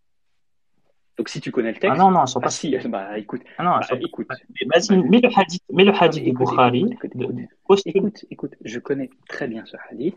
Donc 1.19 1.29
si 1.29 1.41
tu 1.41 1.51
connais 1.51 1.73
le 1.73 1.77
ah 1.79 1.81
texte, 1.81 1.99
non, 1.99 2.11
non, 2.13 2.23
elles 2.23 2.29
sont 2.29 2.39
ah 2.39 2.45
pas 2.45 2.51
si, 2.51 2.71
citées. 2.71 2.89
bah 2.89 3.19
écoute, 3.19 3.43
Ah 3.59 3.65
non, 3.65 3.71
bah, 3.71 3.83
sont 3.83 3.97
écoute, 3.97 4.29
pas. 4.29 4.37
Mais 4.51 4.67
Vas-y, 4.73 4.97
bah, 4.97 5.09
mets 5.09 5.21
le 5.21 5.29
hadith, 5.37 5.63
mets 5.73 5.85
le 5.85 5.93
hadith 5.93 6.23
mais 6.25 6.31
écoute, 6.31 6.49
Bukhari, 6.51 6.79
écoute, 6.93 6.93
écoute, 6.93 7.17
de, 7.17 7.43
écoute, 7.65 7.83
écoute, 7.87 8.25
écoute, 8.31 8.55
je 8.65 8.79
connais 8.79 9.11
très 9.29 9.49
bien 9.49 9.65
ce 9.67 9.77
hadith 9.91 10.17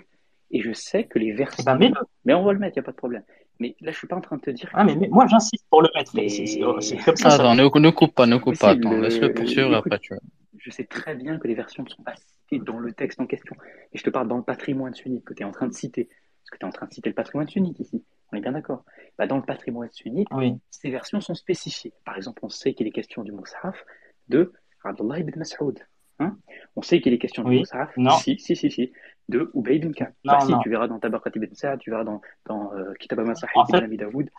et 0.52 0.62
je 0.62 0.72
sais 0.74 1.06
que 1.06 1.18
les 1.18 1.28
Eh 1.28 1.32
ben, 1.32 1.38
versions, 1.38 1.76
mets-le. 1.76 1.96
mais 2.26 2.34
on 2.36 2.44
va 2.44 2.54
le 2.54 2.60
mettre, 2.60 2.78
il 2.78 2.80
n'y 2.80 2.84
a 2.84 2.86
pas 2.86 2.92
de 2.92 2.98
problème. 2.98 3.24
Mais 3.60 3.76
là, 3.82 3.92
je 3.92 3.98
suis 3.98 4.08
pas 4.08 4.16
en 4.16 4.22
train 4.22 4.38
de 4.38 4.42
te 4.42 4.50
dire 4.52 4.70
Ah, 4.74 4.84
mais, 4.84 4.96
mais 4.96 5.08
moi, 5.08 5.26
j'insiste 5.28 5.66
pour 5.70 5.82
le 5.82 5.90
mettre. 5.96 6.12
C'est 6.12 6.30
c'est- 6.30 6.60
Mais 6.60 7.02
comme 7.04 7.16
ça, 7.16 7.30
ça. 7.30 7.36
Attends, 7.36 7.56
ne, 7.56 7.64
ne 7.80 7.90
coupe 7.90 8.14
pas, 8.14 8.26
ne 8.26 8.38
coupe 8.38 8.58
pas. 8.60 8.72
Attends, 8.72 8.92
laisse-le 9.00 9.30
euh, 9.30 9.34
poursuivre 9.34 9.74
et 9.74 9.78
écoute, 9.78 9.94
après 9.94 10.00
tu. 10.00 10.14
je 10.58 10.70
sais 10.72 10.84
très 10.84 11.16
bien 11.16 11.38
que 11.38 11.48
les 11.48 11.56
versions 11.56 11.84
ne 11.84 11.90
sont 11.90 12.04
pas 12.04 12.16
citées 12.16 12.60
dans 12.64 12.80
le 12.80 12.92
texte 12.94 13.20
en 13.20 13.26
question. 13.28 13.56
Et 13.94 13.98
je 13.98 14.04
te 14.04 14.10
parle 14.10 14.28
dans 14.28 14.38
le 14.38 14.44
patrimoine 14.44 14.94
sunnite 14.94 15.24
que 15.26 15.34
tu 15.34 15.42
es 15.42 15.46
en 15.46 15.52
train 15.52 15.68
de 15.68 15.74
citer. 15.74 16.06
Parce 16.44 16.50
que 16.52 16.58
tu 16.58 16.66
es 16.66 16.68
en 16.68 16.72
train 16.72 16.88
de 16.88 16.94
citer 16.94 17.10
le 17.10 17.16
patrimoine 17.16 17.48
sunnite 17.48 17.80
ici. 17.80 18.04
On 18.32 18.38
est 18.38 18.42
bien 18.42 18.52
d'accord. 18.54 18.84
Bah, 19.18 19.28
dans 19.28 19.36
le 19.38 19.42
patrimoine 19.44 19.90
sunnite, 19.92 20.28
Oui. 20.32 20.56
ces 20.70 20.90
versions 20.90 21.20
sont 21.22 21.36
spécifiées. 21.36 21.94
Par 22.06 22.16
exemple, 22.16 22.40
on 22.44 22.50
sait 22.50 22.74
qu'il 22.74 22.88
est 22.88 22.92
question 22.92 23.24
du 23.24 23.32
Mus'haf 23.32 23.84
de 24.30 24.54
Abdullah 24.84 25.20
ibn 25.20 25.38
Mas'ud. 25.38 25.80
Hein? 26.20 26.38
On 26.76 26.82
sait 26.82 27.02
qu'il 27.02 27.14
est 27.14 27.18
question 27.18 27.44
du 27.44 27.50
Oui. 27.50 27.60
Mus'haf, 27.60 27.92
Non. 27.98 28.12
si, 28.12 28.40
si, 28.40 28.56
si, 28.56 28.72
si, 28.72 28.92
de 29.28 29.52
Ubay 29.54 29.78
ibn 29.78 29.92
Ka'b. 29.92 30.14
Bah, 30.24 30.40
si, 30.42 30.52
non. 30.52 30.60
tu 30.60 30.70
verras 30.70 30.88
dans 30.88 31.00
Tabaqat 31.00 31.32
ibn 31.36 31.54
Sa'd, 31.54 31.80
tu 31.80 31.90
verras 31.90 32.04
dans, 32.06 32.22
dans 32.46 32.72
euh, 32.74 32.94
Kitab 33.00 33.20
al-Masahib 33.20 33.54
ibn 33.70 34.04
Abi 34.04 34.30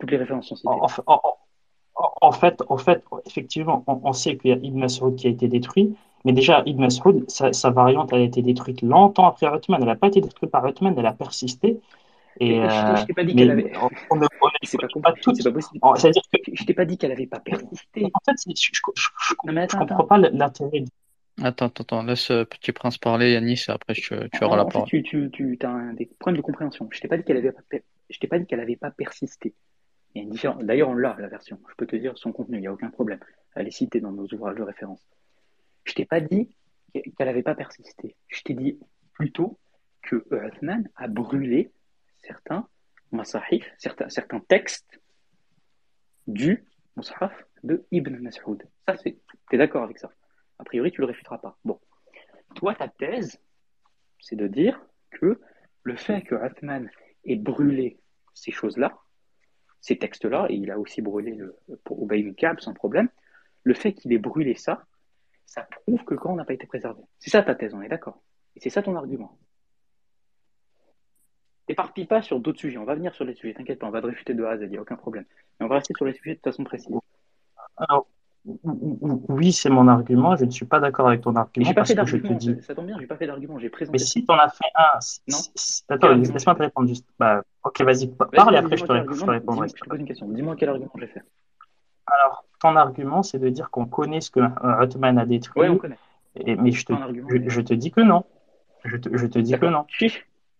toutes 0.00 0.10
les 0.10 0.16
références 0.16 0.48
sont 0.48 0.56
citées. 0.56 0.68
en, 0.68 0.86
en- 1.06 1.20
en- 1.22 2.12
en 2.20 2.32
fait, 2.32 2.62
en 2.68 2.76
fait, 2.78 3.04
effectivement, 3.26 3.84
on, 3.86 4.00
on 4.04 4.12
sait 4.12 4.36
qu'il 4.36 4.50
y 4.50 4.54
a 4.54 4.56
Ibn 4.56 4.78
Mas'ud 4.78 5.16
qui 5.16 5.26
a 5.26 5.30
été 5.30 5.48
détruit, 5.48 5.96
mais 6.24 6.32
déjà, 6.32 6.62
Ibn 6.64 6.80
Mas'ud, 6.80 7.28
sa, 7.30 7.52
sa 7.52 7.70
variante, 7.70 8.12
elle 8.12 8.20
a 8.20 8.24
été 8.24 8.40
détruite 8.42 8.82
longtemps 8.82 9.26
après 9.26 9.46
Uthman. 9.46 9.80
Elle 9.80 9.86
n'a 9.88 9.96
pas 9.96 10.08
été 10.08 10.20
détruite 10.20 10.50
par 10.50 10.66
Uthman, 10.66 10.94
elle 10.96 11.06
a 11.06 11.12
persisté. 11.12 11.80
Et, 12.40 12.48
Et, 12.50 12.50
et 12.50 12.54
je 12.54 12.60
euh, 12.60 12.94
t'ai- 12.94 13.00
je 13.00 13.06
t'ai 13.06 13.14
pas 13.14 13.24
dit 13.24 13.34
qu'elle 13.34 13.50
avait. 13.50 13.72
on, 14.10 14.16
ne 14.16 14.26
C'est 14.62 14.78
pas, 14.78 14.86
pas 15.02 15.12
toutes. 15.12 15.36
c'est 15.36 15.42
pas 15.44 15.52
possible. 15.52 15.80
C'est-à-dire 15.96 16.22
que, 16.32 16.38
Je 16.54 16.64
t'ai 16.64 16.74
pas 16.74 16.84
dit 16.84 16.98
qu'elle 16.98 17.12
avait 17.12 17.26
pas 17.26 17.40
persisté. 17.40 18.04
en 18.04 18.20
fait, 18.24 18.32
c'est- 18.36 18.50
je, 18.56 18.70
je, 18.72 18.80
je, 18.96 19.08
je, 19.28 19.34
Non 19.44 19.52
mais 19.52 19.60
je 19.62 19.76
attends, 19.76 19.78
comprends 19.80 19.96
attends. 19.96 20.06
pas 20.06 20.18
l'intérêt. 20.30 20.80
de- 20.80 20.86
Attends, 21.42 21.66
attends, 21.66 21.82
attends, 21.84 22.02
laisse 22.02 22.30
euh, 22.32 22.44
Petit 22.44 22.72
Prince 22.72 22.98
parler, 22.98 23.32
Yanis, 23.32 23.64
et 23.68 23.70
après 23.70 23.94
tu, 23.94 24.14
tu 24.32 24.44
auras 24.44 24.56
la 24.56 24.64
en 24.64 24.66
fait, 24.66 24.72
parole. 24.72 24.88
tu, 24.88 25.02
tu, 25.04 25.30
tu 25.32 25.58
as 25.62 25.70
un, 25.70 25.92
des 25.94 26.06
problèmes 26.18 26.36
de 26.36 26.42
compréhension. 26.42 26.88
Je 26.90 27.00
t'ai 27.00 27.06
pas 27.08 27.16
dit 27.16 27.22
qu'elle 27.24 27.36
avait 27.36 27.52
pas, 27.52 27.62
per- 27.68 27.84
je 28.10 28.18
t'ai 28.18 28.26
pas 28.26 28.38
dit 28.40 28.46
qu'elle 28.46 28.60
avait 28.60 28.76
pas 28.76 28.90
persisté. 28.90 29.54
Il 30.14 30.18
y 30.18 30.20
a 30.22 30.24
une 30.24 30.30
différence. 30.30 30.64
D'ailleurs, 30.64 30.88
on 30.88 30.94
l'a, 30.94 31.16
la 31.20 31.28
version. 31.28 31.60
Je 31.68 31.74
peux 31.76 31.86
te 31.86 31.94
dire 31.94 32.16
son 32.18 32.32
contenu, 32.32 32.56
il 32.56 32.60
n'y 32.62 32.66
a 32.66 32.72
aucun 32.72 32.90
problème. 32.90 33.20
Elle 33.54 33.68
est 33.68 33.72
citée 33.72 34.00
dans 34.00 34.10
nos 34.10 34.26
ouvrages 34.32 34.56
de 34.56 34.62
référence. 34.62 35.00
Je 35.84 35.92
t'ai 35.92 36.04
pas 36.06 36.20
dit 36.20 36.48
qu'elle 37.16 37.28
avait 37.28 37.42
pas 37.44 37.54
persisté. 37.54 38.16
Je 38.26 38.42
t'ai 38.42 38.54
dit 38.54 38.78
plutôt 39.12 39.58
que 40.02 40.24
Uthman 40.32 40.88
a 40.96 41.06
brûlé 41.06 41.70
certains 42.22 42.68
masahif, 43.10 43.64
certains, 43.78 44.08
certains 44.08 44.40
textes 44.40 45.00
du 46.26 46.64
mushaf 46.96 47.32
de 47.62 47.86
Ibn 47.90 48.16
Mas'ud. 48.18 48.62
Ça, 48.86 48.96
c'est, 48.96 49.18
t'es 49.50 49.56
d'accord 49.58 49.82
avec 49.82 49.98
ça? 49.98 50.10
A 50.58 50.64
priori, 50.64 50.90
tu 50.90 51.00
le 51.00 51.06
réfuteras 51.06 51.38
pas. 51.38 51.58
Bon. 51.64 51.80
Toi, 52.54 52.74
ta 52.74 52.88
thèse, 52.88 53.40
c'est 54.20 54.36
de 54.36 54.46
dire 54.46 54.80
que 55.10 55.40
le 55.82 55.96
fait 55.96 56.22
que 56.22 56.34
Uthman 56.34 56.90
ait 57.24 57.36
brûlé 57.36 58.00
ces 58.34 58.50
choses-là, 58.50 58.98
ces 59.80 59.96
textes-là, 59.96 60.46
et 60.50 60.54
il 60.54 60.70
a 60.70 60.78
aussi 60.78 61.02
brûlé 61.02 61.34
le, 61.34 61.56
pour 61.84 62.02
Ubay 62.02 62.34
sans 62.58 62.74
problème, 62.74 63.08
le 63.62 63.74
fait 63.74 63.92
qu'il 63.92 64.12
ait 64.12 64.18
brûlé 64.18 64.54
ça, 64.54 64.84
ça 65.46 65.62
prouve 65.62 66.04
que 66.04 66.14
le 66.14 66.20
Coran 66.20 66.36
n'a 66.36 66.44
pas 66.44 66.52
été 66.52 66.66
préservé. 66.66 67.02
C'est 67.18 67.30
ça 67.30 67.42
ta 67.42 67.54
thèse, 67.54 67.74
on 67.74 67.82
est 67.82 67.88
d'accord? 67.88 68.22
Et 68.56 68.60
c'est 68.60 68.70
ça 68.70 68.82
ton 68.82 68.96
argument? 68.96 69.38
Éparpille 71.68 72.06
pas 72.06 72.22
sur 72.22 72.40
d'autres 72.40 72.58
sujets. 72.58 72.78
On 72.78 72.84
va 72.84 72.94
venir 72.94 73.14
sur 73.14 73.24
les 73.24 73.34
sujets, 73.34 73.54
t'inquiète 73.54 73.78
pas, 73.78 73.86
on 73.86 73.90
va 73.90 74.00
te 74.00 74.06
réfuter 74.06 74.34
de 74.34 74.42
A 74.44 74.50
à 74.50 74.56
Z, 74.58 74.62
il 74.62 74.70
n'y 74.70 74.76
a 74.78 74.80
aucun 74.80 74.96
problème. 74.96 75.24
Mais 75.58 75.66
on 75.66 75.68
va 75.68 75.76
rester 75.76 75.94
sur 75.94 76.06
les 76.06 76.14
sujets 76.14 76.34
de 76.34 76.40
façon 76.40 76.64
précise. 76.64 76.94
Alors, 77.76 78.06
oui, 79.28 79.52
c'est 79.52 79.68
mon 79.68 79.88
argument. 79.88 80.36
Je 80.36 80.44
ne 80.44 80.50
suis 80.50 80.64
pas 80.64 80.80
d'accord 80.80 81.08
avec 81.08 81.20
ton 81.20 81.36
argument 81.36 81.68
pas 81.68 81.74
parce 81.74 81.92
que 81.92 82.06
je 82.06 82.16
te 82.16 82.32
dis. 82.32 82.56
ça, 82.62 82.74
tombe 82.74 82.86
bien, 82.86 82.96
j'ai 82.98 83.06
pas 83.06 83.16
fait 83.16 83.26
d'argument, 83.26 83.58
j'ai 83.58 83.68
présenté. 83.68 83.92
Mais 83.92 83.98
si 83.98 84.24
t'en 84.24 84.38
as 84.38 84.48
fait 84.48 84.70
un, 84.74 84.98
Non. 85.28 85.38
attends, 85.90 86.08
laisse-moi 86.14 86.54
te 86.54 86.62
répondre 86.62 86.88
juste. 86.88 87.06
Bah, 87.18 87.42
ok, 87.64 87.82
vas-y, 87.82 88.08
parle 88.08 88.54
et 88.54 88.58
après 88.58 88.76
je 88.76 88.84
te, 88.84 88.92
je 89.14 89.24
répondrai. 89.24 89.68
je 89.68 89.74
te 89.74 89.88
pose 89.88 90.00
une 90.00 90.06
question. 90.06 90.28
Dis-moi 90.28 90.56
quel 90.56 90.70
argument 90.70 90.90
j'ai 90.98 91.08
fait. 91.08 91.22
Alors, 92.06 92.44
ton 92.60 92.74
argument, 92.76 93.22
c'est 93.22 93.38
de 93.38 93.50
dire 93.50 93.70
qu'on 93.70 93.86
connaît 93.86 94.22
ce 94.22 94.30
que 94.30 94.40
euh, 94.40 94.80
Othman 94.80 95.18
a 95.18 95.26
détruit, 95.26 95.60
Ouais, 95.62 95.68
on 95.68 95.76
connaît. 95.76 95.98
et, 96.36 96.56
mais 96.56 96.72
je 96.72 96.86
te, 96.86 96.92
je, 96.94 97.48
je 97.50 97.60
te 97.60 97.74
dis 97.74 97.90
que 97.90 98.00
non. 98.00 98.24
Je 98.84 98.96
te, 98.96 99.14
je 99.14 99.26
te 99.26 99.38
dis 99.38 99.52
que 99.58 99.66
non. 99.66 99.84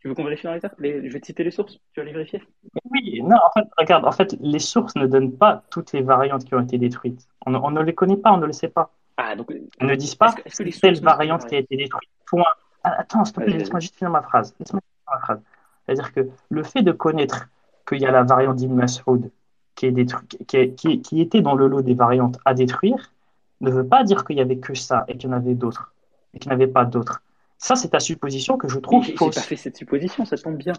Tu 0.00 0.08
veux 0.08 0.14
qu'on 0.14 0.24
vérifie 0.24 0.44
dans 0.44 0.54
les 0.54 1.08
Je 1.08 1.12
vais 1.12 1.20
te 1.20 1.26
citer 1.26 1.44
les 1.44 1.50
sources, 1.50 1.78
tu 1.92 2.00
vas 2.00 2.04
les 2.06 2.12
vérifier? 2.12 2.42
Oui, 2.90 3.20
non, 3.22 3.36
en 3.36 3.50
fait, 3.52 3.68
regarde, 3.76 4.04
en 4.04 4.12
fait, 4.12 4.36
les 4.40 4.58
sources 4.58 4.94
ne 4.96 5.06
donnent 5.06 5.36
pas 5.36 5.62
toutes 5.70 5.92
les 5.92 6.02
variantes 6.02 6.44
qui 6.44 6.54
ont 6.54 6.60
été 6.60 6.78
détruites. 6.78 7.26
On, 7.46 7.50
ne- 7.50 7.58
on 7.58 7.70
ne 7.70 7.82
les 7.82 7.94
connaît 7.94 8.16
pas, 8.16 8.32
on 8.32 8.38
ne 8.38 8.46
le 8.46 8.52
sait 8.52 8.68
pas. 8.68 8.90
Ah, 9.16 9.34
donc. 9.34 9.52
Ne 9.80 9.94
disent 9.96 10.14
pas 10.14 10.34
Est-ce 10.44 10.58
que, 10.58 10.62
les 10.62 10.72
telle 10.72 11.00
variante 11.02 11.46
qui 11.46 11.56
a 11.56 11.58
été 11.58 11.76
détruite. 11.76 12.08
Point. 12.26 12.44
Ah, 12.84 12.94
Attends, 13.00 13.24
s'il 13.24 13.34
te 13.34 13.40
plaît, 13.40 13.58
laisse-moi 13.58 13.80
juste 13.80 13.96
finir 13.96 14.10
ma 14.10 14.22
phrase. 14.22 14.54
Laisse-moi 14.60 14.80
finir 14.80 15.18
ma 15.18 15.20
phrase. 15.20 15.40
C'est-à-dire 15.84 16.12
que 16.12 16.28
le 16.50 16.62
fait 16.62 16.82
de 16.82 16.92
connaître 16.92 17.48
qu'il 17.86 18.00
y 18.00 18.06
a 18.06 18.10
la 18.10 18.22
variante 18.22 18.56
d'Ibn 18.56 18.84
qui, 19.74 19.86
est 19.86 19.92
détruite, 19.92 20.46
qui, 20.46 20.56
est- 20.56 20.74
qui, 20.74 21.00
qui 21.02 21.20
était 21.20 21.40
dans 21.40 21.54
le 21.54 21.66
lot 21.66 21.82
des 21.82 21.94
variantes 21.94 22.38
à 22.44 22.54
détruire 22.54 23.12
ne 23.60 23.70
veut 23.70 23.86
pas 23.86 24.04
dire 24.04 24.24
qu'il 24.24 24.36
y 24.36 24.40
avait 24.40 24.58
que 24.58 24.74
ça 24.74 25.04
et 25.08 25.16
qu'il 25.16 25.30
y 25.30 25.32
en 25.32 25.36
avait 25.36 25.54
d'autres 25.54 25.92
et 26.34 26.38
qu'il 26.38 26.50
n'y 26.50 26.54
en 26.54 26.60
avait 26.60 26.70
pas 26.70 26.84
d'autres. 26.84 27.22
Ça, 27.58 27.74
c'est 27.76 27.88
ta 27.88 28.00
supposition 28.00 28.56
que 28.56 28.68
je 28.68 28.78
trouve 28.78 29.02
j'ai 29.04 29.12
j'ai 29.12 29.16
fausse. 29.16 29.34
pas 29.34 29.40
fait 29.40 29.56
cette 29.56 29.76
supposition, 29.76 30.24
ça 30.24 30.36
tombe 30.36 30.56
bien. 30.56 30.74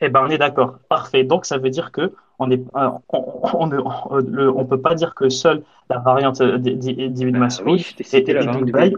Eh 0.00 0.08
ben, 0.08 0.22
on 0.24 0.30
est 0.30 0.38
d'accord. 0.38 0.78
Parfait. 0.88 1.24
Donc, 1.24 1.44
ça 1.44 1.58
veut 1.58 1.70
dire 1.70 1.90
que 1.90 2.14
on 2.38 2.50
est, 2.52 2.60
euh, 2.76 2.90
on, 3.08 3.40
on, 3.54 3.66
ne- 3.66 4.48
on- 4.48 4.64
peut 4.64 4.80
pas 4.80 4.94
dire 4.94 5.14
que 5.16 5.28
seule 5.28 5.64
la 5.90 5.98
variante 5.98 6.40
euh, 6.40 6.56
d'I- 6.58 6.76
d'I- 6.76 7.10
d'Ibn 7.10 7.32
Bah 7.32 7.38
Mas'ud 7.40 7.66
oui, 7.66 7.78
je 7.78 7.96
t'ai 7.96 8.18
et, 8.18 8.30
Ibn 8.30 8.48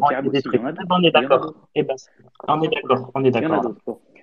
ont 0.03 0.07
Ka'b 0.09 0.27
été 0.27 0.31
détruites. 0.43 0.61
on 0.91 1.03
est 1.03 1.11
d'accord. 1.11 1.55
Eh 1.75 1.83
ben, 1.83 1.95
on 2.49 2.61
est 2.63 2.69
d'accord. 2.69 3.11
On 3.15 3.25
est 3.25 3.31
d'accord. 3.31 3.75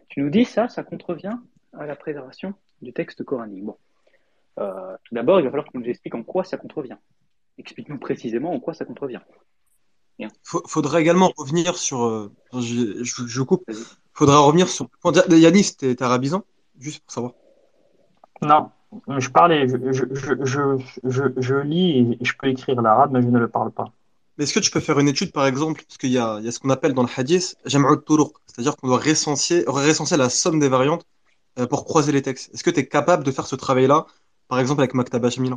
Tu 0.10 0.22
nous 0.22 0.30
dis 0.30 0.46
ça, 0.46 0.68
ça 0.68 0.84
contrevient 0.84 1.36
à 1.74 1.88
la 1.88 1.96
préservation 1.96 2.54
du 2.84 2.94
texte 2.94 3.24
coranique. 3.24 3.66
Bon. 3.66 3.78
Euh, 4.60 4.96
tout 5.06 5.16
d'abord, 5.16 5.40
il 5.40 5.44
va 5.46 5.50
falloir 5.50 5.68
tu 5.72 5.78
nous 5.80 5.86
expliques 5.86 6.16
en 6.16 6.24
quoi 6.24 6.44
ça 6.44 6.58
contrevient. 6.58 6.98
Explique-nous 7.58 7.98
précisément 7.98 8.54
en 8.54 8.60
quoi 8.60 8.76
ça 8.76 8.86
contrevient. 8.86 9.22
Bien. 10.18 10.30
Faut- 10.44 10.64
faudra 10.68 11.00
également 11.02 11.32
revenir 11.38 11.78
sur. 11.78 12.04
euh, 12.06 12.32
je, 12.54 13.04
je, 13.04 13.28
je 13.28 13.42
coupe. 13.44 13.64
Vas-y. 13.68 13.84
Faudra 14.14 14.40
revenir 14.40 14.68
sur. 14.68 14.88
Yanis, 15.30 15.76
t'es 15.78 16.02
arabisant? 16.02 16.44
Juste 16.80 17.04
pour 17.04 17.12
savoir. 17.12 17.34
Non, 18.42 18.72
je 19.20 19.30
parlais, 19.30 19.68
je, 19.68 19.78
je, 19.92 20.06
je, 20.12 20.46
je, 20.46 20.62
je, 21.04 21.24
je 21.38 21.56
lis 21.56 22.18
et 22.20 22.26
je 22.26 22.34
peux 22.40 22.48
écrire 22.48 22.82
l'arabe, 22.82 23.12
mais 23.14 23.22
je 23.22 23.28
ne 23.28 23.40
le 23.40 23.48
parle 23.48 23.72
pas. 23.72 23.92
Mais 24.38 24.44
est-ce 24.44 24.54
que 24.54 24.60
tu 24.60 24.70
peux 24.70 24.80
faire 24.80 25.00
une 25.00 25.08
étude, 25.08 25.32
par 25.32 25.48
exemple, 25.48 25.84
parce 25.88 25.98
qu'il 25.98 26.12
y 26.12 26.18
a, 26.18 26.38
il 26.40 26.46
y 26.46 26.48
a 26.48 26.52
ce 26.52 26.60
qu'on 26.60 26.70
appelle 26.70 26.94
dans 26.94 27.02
le 27.02 27.10
hadith, 27.16 27.56
jam'u 27.66 27.98
turuq, 28.06 28.34
c'est-à-dire 28.46 28.76
qu'on 28.78 28.88
doit 28.88 29.00
recenser, 29.00 29.64
recenser 29.68 30.18
la 30.18 30.30
somme 30.30 30.60
des 30.60 30.70
variantes 30.70 31.06
euh, 31.60 31.66
pour 31.66 31.86
croiser 31.86 32.12
les 32.12 32.22
textes. 32.22 32.54
Est-ce 32.54 32.64
que 32.64 32.70
tu 32.70 32.80
es 32.80 32.88
capable 32.88 33.24
de 33.24 33.32
faire 33.32 33.48
ce 33.48 33.56
travail-là, 33.56 34.06
par 34.48 34.60
exemple 34.60 34.82
avec 34.82 34.94
Maktaba? 34.94 35.30
J'ai 35.30 35.52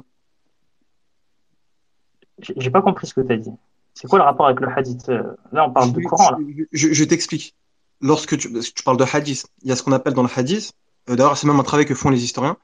j'ai 2.56 2.70
pas 2.70 2.80
compris 2.80 3.06
ce 3.06 3.14
que 3.14 3.20
tu 3.20 3.32
as 3.32 3.36
dit. 3.36 3.52
C'est 3.94 4.08
quoi 4.08 4.18
le 4.18 4.24
rapport 4.24 4.46
avec 4.46 4.60
le 4.60 4.68
hadith? 4.68 5.08
Euh, 5.08 5.22
Là, 5.52 5.66
on 5.68 5.72
parle 5.72 5.88
Je, 5.90 5.94
du 6.00 6.04
Coran, 6.06 6.30
là. 6.30 6.38
je- 6.40 6.64
je- 6.88 6.92
je 6.92 7.04
t'explique. 7.04 7.54
Lorsque 8.00 8.36
tu, 8.38 8.48
parles 8.84 8.96
de 8.96 9.04
hadith, 9.12 9.46
il 9.62 9.68
y 9.68 9.72
a 9.72 9.76
ce 9.76 9.82
qu'on 9.82 9.92
appelle 9.92 10.14
dans 10.14 10.22
le 10.22 10.28
hadith, 10.34 10.72
euh, 11.10 11.16
d'ailleurs 11.16 11.36
c'est 11.36 11.46
même 11.46 11.60
un 11.60 11.62
travail 11.62 11.84
que 11.84 11.94
font 11.94 12.08
les 12.08 12.22
historiens, 12.24 12.56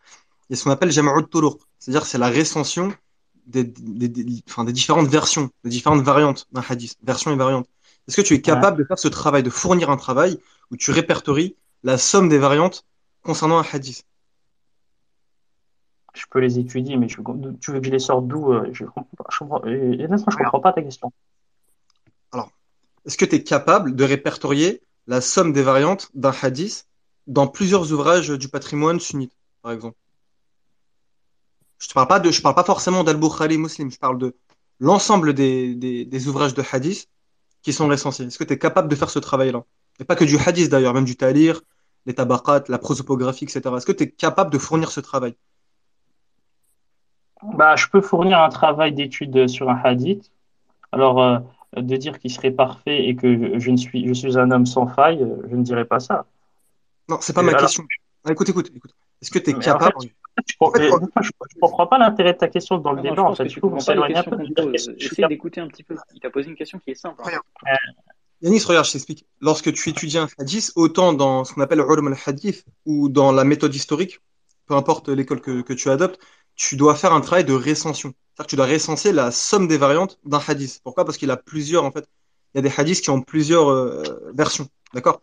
il 0.48 0.53
y 0.53 0.55
a 0.55 0.57
ce 0.59 0.65
qu'on 0.65 0.70
appelle 0.70 0.90
jam'u 0.90 1.27
turuq, 1.28 1.59
c'est-à-dire 1.78 2.07
c'est 2.07 2.16
la 2.19 2.31
recension 2.31 2.93
des, 3.47 3.65
des, 3.65 4.09
des- 4.09 4.43
enfin, 4.48 4.65
des 4.65 4.73
différentes 4.73 5.09
versions, 5.09 5.51
des 5.65 5.70
différentes 5.70 6.03
variantes 6.03 6.47
d'un 6.53 6.62
hadith, 6.66 6.97
versions 7.03 7.31
et 7.32 7.36
variantes. 7.36 7.66
Est-ce 8.09 8.16
que 8.16 8.23
tu 8.23 8.32
es 8.35 8.36
Ouais. 8.39 8.43
capable 8.43 8.78
de 8.78 8.85
faire 8.85 8.98
ce 8.98 9.09
travail, 9.09 9.43
de 9.43 9.51
fournir 9.51 9.90
un 9.90 9.97
travail 9.98 10.39
où 10.70 10.77
tu 10.77 10.90
répertories 10.90 11.55
la 11.82 11.98
somme 11.98 12.28
des 12.28 12.39
variantes 12.39 12.85
concernant 13.23 13.59
un 13.59 13.66
hadith? 13.73 14.05
Je 16.16 16.24
peux 16.30 16.38
les 16.40 16.59
étudier, 16.59 16.97
mais 16.97 17.09
je, 17.09 17.16
tu 17.60 17.72
veux 17.72 17.80
que 17.80 17.86
je 17.86 17.90
les 17.90 17.98
sorte 17.98 18.26
d'où? 18.26 18.52
euh, 18.52 18.68
Je. 18.72 18.84
Je 19.30 19.38
comprends, 19.38 19.62
et- 19.64 19.98
je 20.01 20.36
comprends 20.36 20.60
pas 20.60 20.72
ta 20.72 20.82
question. 20.82 21.12
Alors, 22.32 22.51
est-ce 23.05 23.18
que 23.18 23.24
tu 23.24 23.36
es 23.36 23.43
capable 23.44 23.94
de 23.94 24.05
répertorier 24.05 24.82
la 25.06 25.20
somme 25.20 25.52
des 25.52 25.62
variantes 25.62 26.09
d'un 26.14 26.32
hadith 26.43 26.86
dans 27.26 27.47
plusieurs 27.47 27.93
ouvrages 27.93 28.30
du 28.30 28.48
patrimoine 28.48 28.98
sunnite, 28.98 29.32
par 29.62 29.72
exemple? 29.72 29.97
Je 31.78 31.88
te 31.88 31.93
parle 31.94 32.09
pas 32.09 32.20
de, 32.20 32.30
je 32.30 32.40
parle 32.40 32.55
pas 32.55 32.64
forcément 32.64 33.05
d'Al-Bukhari 33.05 33.59
Muslim, 33.59 33.90
je 33.90 33.98
parle 33.98 34.18
de 34.18 34.34
l'ensemble 34.80 35.34
des, 35.34 35.74
des, 35.74 36.05
des 36.06 36.28
ouvrages 36.28 36.55
de 36.55 36.62
hadith 36.72 37.09
qui 37.62 37.72
sont 37.72 37.88
recensés. 37.88 38.24
Est-ce 38.24 38.38
que 38.38 38.44
tu 38.44 38.55
es 38.55 38.59
capable 38.59 38.88
de 38.88 38.97
faire 38.97 39.10
ce 39.10 39.18
travail-là? 39.18 39.64
Et 40.01 40.05
pas 40.05 40.16
que 40.16 40.24
du 40.24 40.38
hadith 40.38 40.70
d'ailleurs, 40.70 40.94
même 40.94 41.05
du 41.05 41.16
talir, 41.16 41.60
les 42.06 42.14
tabaqat, 42.14 42.64
la 42.68 42.78
prosopographie, 42.78 43.44
etc. 43.44 43.76
Est-ce 43.76 43.86
que 43.86 43.93
tu 43.93 44.05
es 44.05 44.10
capable 44.10 44.51
de 44.51 44.59
fournir 44.59 44.90
ce 44.90 45.01
travail? 45.01 45.36
Bah, 47.42 47.76
je 47.76 47.86
peux 47.88 48.00
fournir 48.00 48.40
un 48.40 48.48
travail 48.48 48.92
d'étude 48.92 49.48
sur 49.48 49.68
un 49.68 49.80
hadith. 49.84 50.30
Alors, 50.92 51.22
euh, 51.22 51.38
de 51.76 51.96
dire 51.96 52.18
qu'il 52.18 52.30
serait 52.30 52.50
parfait 52.50 53.06
et 53.06 53.16
que 53.16 53.54
je, 53.54 53.58
je 53.58 53.70
ne 53.70 53.76
suis, 53.76 54.06
je 54.08 54.12
suis 54.14 54.38
un 54.38 54.50
homme 54.50 54.66
sans 54.66 54.86
faille, 54.86 55.26
je 55.50 55.54
ne 55.54 55.62
dirais 55.62 55.84
pas 55.84 56.00
ça. 56.00 56.24
Non, 57.08 57.18
c'est 57.20 57.32
pas 57.34 57.42
Et 57.42 57.44
ma 57.44 57.50
alors- 57.50 57.62
question. 57.62 57.84
Ah, 58.24 58.32
écoute, 58.32 58.48
écoute, 58.48 58.70
écoute. 58.74 58.92
Est-ce 59.22 59.30
que 59.30 59.38
tu 59.38 59.50
es 59.50 59.54
Mais 59.54 59.60
capable? 59.60 59.94
je, 60.00 60.54
fait, 60.74 60.90
je 61.22 61.30
comprends 61.60 61.86
pas 61.86 61.98
l'intérêt 61.98 62.32
de 62.32 62.38
ta 62.38 62.48
question 62.48 62.78
dans 62.78 62.92
le 62.92 63.02
Non, 63.02 63.10
débat. 63.10 63.22
En 63.22 63.34
fait, 63.34 63.48
comprends 63.60 63.76
pas 63.78 63.94
les 63.94 64.14
s'éloigne 64.14 64.16
un 64.16 64.22
peu 64.22 65.28
d'écouter 65.28 65.60
un 65.60 65.68
petit 65.68 65.82
peu. 65.84 65.96
Il 66.14 66.20
t'a 66.20 66.30
posé 66.30 66.48
une 66.48 66.56
question 66.56 66.78
qui 66.78 66.90
est 66.90 66.94
simple. 66.94 67.16
hein. 67.20 67.24
Regarde. 67.26 67.44
Yanis, 68.42 68.64
regarde, 68.66 68.84
je 68.86 68.92
t'explique. 68.92 69.24
Lorsque 69.40 69.72
tu 69.72 69.88
étudies 69.88 70.18
un 70.18 70.28
hadith, 70.38 70.72
autant 70.76 71.12
dans 71.14 71.44
ce 71.44 71.54
qu'on 71.54 71.62
appelle 71.62 71.80
ulum 71.80 72.08
al-hadith 72.08 72.64
ou 72.84 73.08
dans 73.08 73.32
la 73.32 73.44
méthode 73.44 73.74
historique, 73.74 74.20
peu 74.66 74.74
importe 74.74 75.08
l'école 75.08 75.40
que, 75.40 75.62
que 75.62 75.72
tu 75.72 75.88
adoptes, 75.88 76.20
tu 76.56 76.76
dois 76.76 76.94
faire 76.94 77.12
un 77.12 77.20
travail 77.20 77.44
de 77.44 77.52
récension. 77.52 78.14
C'est-à-dire 78.34 78.46
que 78.46 78.50
tu 78.50 78.56
dois 78.56 78.66
recenser 78.66 79.12
la 79.12 79.30
somme 79.30 79.68
des 79.68 79.78
variantes 79.78 80.18
d'un 80.24 80.40
hadith. 80.46 80.80
Pourquoi? 80.82 81.04
Parce 81.04 81.18
qu'il 81.18 81.30
a 81.30 81.36
plusieurs, 81.36 81.84
en 81.84 81.92
fait, 81.92 82.08
il 82.54 82.58
y 82.58 82.66
a 82.66 82.68
des 82.68 82.72
hadiths 82.76 83.02
qui 83.02 83.10
ont 83.10 83.22
plusieurs 83.22 83.70
euh, 83.70 84.02
versions. 84.34 84.68
D'accord? 84.94 85.20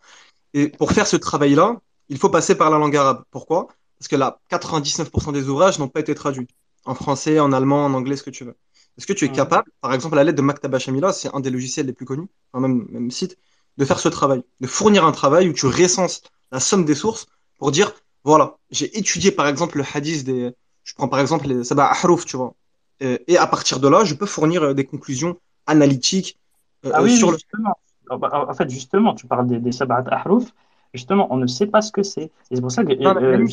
Et 0.52 0.68
pour 0.68 0.92
faire 0.92 1.06
ce 1.06 1.16
travail-là, 1.16 1.80
il 2.08 2.18
faut 2.18 2.30
passer 2.30 2.54
par 2.54 2.70
la 2.70 2.78
langue 2.78 2.96
arabe. 2.96 3.24
Pourquoi? 3.30 3.68
Parce 3.98 4.08
que 4.08 4.16
là, 4.16 4.40
99% 4.50 5.32
des 5.32 5.48
ouvrages 5.48 5.78
n'ont 5.78 5.88
pas 5.88 6.00
été 6.00 6.14
traduits. 6.14 6.46
En 6.84 6.94
français, 6.94 7.40
en 7.40 7.52
allemand, 7.52 7.84
en 7.84 7.94
anglais, 7.94 8.16
ce 8.16 8.22
que 8.22 8.30
tu 8.30 8.44
veux. 8.44 8.56
Est-ce 8.96 9.06
que 9.06 9.12
tu 9.12 9.24
es 9.24 9.32
capable, 9.32 9.70
par 9.80 9.92
exemple, 9.92 10.14
la 10.14 10.22
lettre 10.22 10.36
de 10.36 10.42
Maktaba 10.42 10.78
Shamila, 10.78 11.12
c'est 11.12 11.34
un 11.34 11.40
des 11.40 11.50
logiciels 11.50 11.86
les 11.86 11.92
plus 11.92 12.06
connus, 12.06 12.28
enfin 12.52 12.68
même, 12.68 12.86
même 12.90 13.10
site, 13.10 13.36
de 13.76 13.84
faire 13.84 13.98
ce 13.98 14.08
travail, 14.08 14.44
de 14.60 14.66
fournir 14.68 15.04
un 15.04 15.10
travail 15.10 15.48
où 15.48 15.52
tu 15.52 15.66
recenses 15.66 16.22
la 16.52 16.60
somme 16.60 16.84
des 16.84 16.94
sources 16.94 17.26
pour 17.58 17.72
dire, 17.72 17.92
voilà, 18.22 18.56
j'ai 18.70 18.96
étudié 18.96 19.32
par 19.32 19.48
exemple 19.48 19.78
le 19.78 19.84
hadith 19.92 20.24
des, 20.24 20.52
je 20.84 20.94
prends 20.94 21.08
par 21.08 21.20
exemple 21.20 21.46
les 21.48 21.64
sab'a 21.64 21.86
ahruf, 21.86 22.24
tu 22.26 22.36
vois, 22.36 22.54
Euh, 23.02 23.18
et 23.26 23.36
à 23.38 23.46
partir 23.48 23.80
de 23.80 23.88
là, 23.88 24.04
je 24.04 24.14
peux 24.14 24.26
fournir 24.26 24.62
euh, 24.62 24.74
des 24.74 24.84
conclusions 24.84 25.36
analytiques 25.66 26.38
euh, 26.86 26.92
Ah 26.94 27.02
oui, 27.02 27.10
sur 27.10 27.28
oui, 27.28 27.32
le. 27.32 27.38
justement. 27.38 27.76
En 28.10 28.54
fait, 28.54 28.68
justement, 28.70 29.14
tu 29.14 29.26
parles 29.26 29.46
des, 29.48 29.58
des 29.58 29.72
sab'at 29.72 30.04
ahruf. 30.10 30.44
Justement, 30.92 31.26
on 31.32 31.36
ne 31.38 31.46
sait 31.48 31.66
pas 31.66 31.82
ce 31.82 31.90
que 31.90 32.02
c'est. 32.04 32.30
Et 32.50 32.54
c'est 32.54 32.60
pour 32.60 32.70
ça 32.70 32.84
que 32.84 32.92
Non, 32.92 33.14
mais 33.14 33.22
euh, 33.26 33.46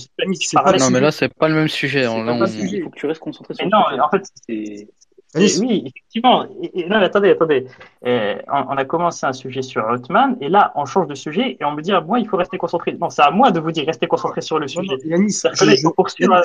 pas 0.53 0.77
Non, 0.77 0.89
mais 0.91 0.99
là, 0.99 1.11
c'est 1.11 1.33
pas 1.33 1.47
le 1.47 1.55
même 1.55 1.67
sujet. 1.67 2.03
C'est 2.03 2.07
Là, 2.07 2.19
pas 2.25 2.33
on... 2.33 2.39
le 2.39 2.47
sujet. 2.47 2.77
Il 2.77 2.83
faut 2.83 2.89
que 2.91 2.99
tu 2.99 3.07
restes 3.07 3.19
concentré 3.21 3.53
sur 3.55 3.65
Mais 3.65 3.71
le 3.71 3.71
non, 3.71 3.83
sujet. 3.89 4.01
en 4.01 4.09
fait, 4.09 4.23
C'est- 4.47 4.89
Et 5.33 5.47
oui, 5.59 5.83
effectivement. 5.87 6.45
Et, 6.61 6.81
et 6.81 6.87
là, 6.89 6.99
attendez, 6.99 7.29
attendez. 7.31 7.67
On, 8.03 8.39
on 8.69 8.77
a 8.77 8.85
commencé 8.85 9.25
un 9.25 9.33
sujet 9.33 9.61
sur 9.61 9.85
Hotman, 9.87 10.35
et 10.41 10.49
là, 10.49 10.73
on 10.75 10.85
change 10.85 11.07
de 11.07 11.15
sujet, 11.15 11.57
et 11.59 11.63
on 11.65 11.71
me 11.71 11.81
dit 11.81 11.93
à 11.93 12.01
moi, 12.01 12.19
il 12.19 12.27
faut 12.27 12.37
rester 12.37 12.57
concentré. 12.57 12.93
Non, 12.93 13.09
c'est 13.09 13.21
à 13.21 13.31
moi 13.31 13.51
de 13.51 13.59
vous 13.59 13.71
dire, 13.71 13.85
restez 13.85 14.07
concentré 14.07 14.41
sur 14.41 14.59
le 14.59 14.65
non, 14.65 14.81
non, 14.83 14.97
sujet. 14.97 15.07
Yannick, 15.07 15.31
C'est-à-dire 15.31 15.59
que 15.59 15.75
je, 15.77 15.81
je- 15.81 16.27
Hotman. 16.27 16.41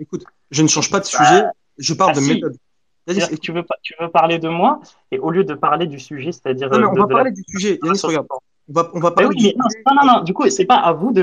écoute, 0.00 0.24
je 0.50 0.62
ne 0.62 0.68
change 0.68 0.90
pas 0.90 0.98
de 0.98 1.04
Bah, 1.04 1.10
sujet, 1.24 1.44
je 1.78 1.94
parle 1.94 2.14
de 2.14 2.20
si. 2.20 2.34
méthode. 2.34 2.56
Que 3.06 3.36
tu 3.36 3.52
veux, 3.52 3.62
pas, 3.62 3.76
tu 3.82 3.94
veux 4.00 4.08
parler 4.08 4.40
de 4.40 4.48
moi, 4.48 4.80
et 5.12 5.20
au 5.20 5.30
lieu 5.30 5.44
de 5.44 5.54
parler 5.54 5.86
du 5.86 6.00
sujet, 6.00 6.32
c'est-à-dire 6.32 6.68
Non, 6.70 6.78
mais 6.78 6.84
euh, 6.84 6.88
on 6.88 6.94
de, 6.94 6.98
va 6.98 7.04
de 7.06 7.10
la 7.10 7.14
parler 7.16 7.30
du 7.30 7.44
sujet. 7.46 7.78
Yannis, 7.84 8.00
regarde. 8.02 8.26
On 8.68 8.72
va, 8.72 8.90
on 8.94 8.98
va 8.98 9.10
Mais 9.10 9.14
parler 9.14 9.28
oui, 9.28 9.36
du 9.36 9.44
mais 9.46 9.54
non, 9.56 9.94
non, 9.94 9.94
non, 10.04 10.12
non, 10.18 10.22
du 10.24 10.32
coup, 10.34 10.50
c'est 10.50 10.64
pas 10.64 10.78
à 10.78 10.92
vous 10.92 11.12
de. 11.12 11.22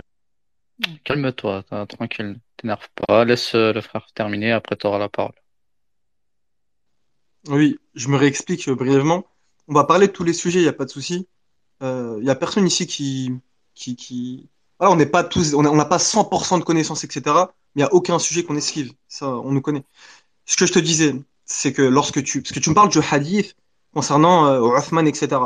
Calme-toi, 1.03 1.63
tranquille, 1.89 2.37
t'énerve 2.55 2.87
pas, 2.95 3.25
laisse 3.25 3.53
euh, 3.55 3.73
le 3.73 3.81
frère 3.81 4.05
terminer, 4.15 4.53
après 4.53 4.77
t'auras 4.77 4.97
la 4.97 5.09
parole. 5.09 5.33
Oui, 7.47 7.77
je 7.95 8.07
me 8.07 8.17
réexplique 8.17 8.67
euh, 8.69 8.75
brièvement. 8.75 9.25
On 9.67 9.73
va 9.73 9.83
parler 9.83 10.07
de 10.07 10.11
tous 10.13 10.23
les 10.23 10.33
sujets, 10.33 10.59
il 10.59 10.63
n'y 10.63 10.69
a 10.69 10.73
pas 10.73 10.85
de 10.85 10.89
souci. 10.89 11.27
Il 11.81 12.21
n'y 12.21 12.29
a 12.29 12.35
personne 12.35 12.65
ici 12.65 12.87
qui, 12.87 13.29
qui, 13.75 13.97
qui... 13.97 14.49
Voilà, 14.79 14.93
on 14.93 14.95
n'est 14.95 15.05
pas 15.05 15.23
tous, 15.25 15.53
on 15.53 15.61
n'a 15.61 15.85
pas 15.85 15.99
100% 15.99 16.59
de 16.59 16.63
connaissances, 16.63 17.03
etc. 17.03 17.21
Mais 17.75 17.81
il 17.81 17.83
n'y 17.83 17.83
a 17.83 17.93
aucun 17.93 18.19
sujet 18.19 18.43
qu'on 18.43 18.55
esquive. 18.55 18.93
Ça, 19.09 19.27
on 19.27 19.51
nous 19.51 19.61
connaît. 19.61 19.83
Ce 20.45 20.55
que 20.55 20.65
je 20.65 20.73
te 20.73 20.79
disais, 20.79 21.13
c'est 21.45 21.73
que 21.73 21.81
lorsque 21.81 22.23
tu, 22.23 22.41
parce 22.41 22.53
que 22.53 22.59
tu 22.59 22.69
me 22.69 22.75
parles 22.75 22.89
du 22.89 22.99
hadith 22.99 23.55
concernant 23.93 24.47
euh, 24.47 24.77
Uthman, 24.79 25.07
etc. 25.07 25.41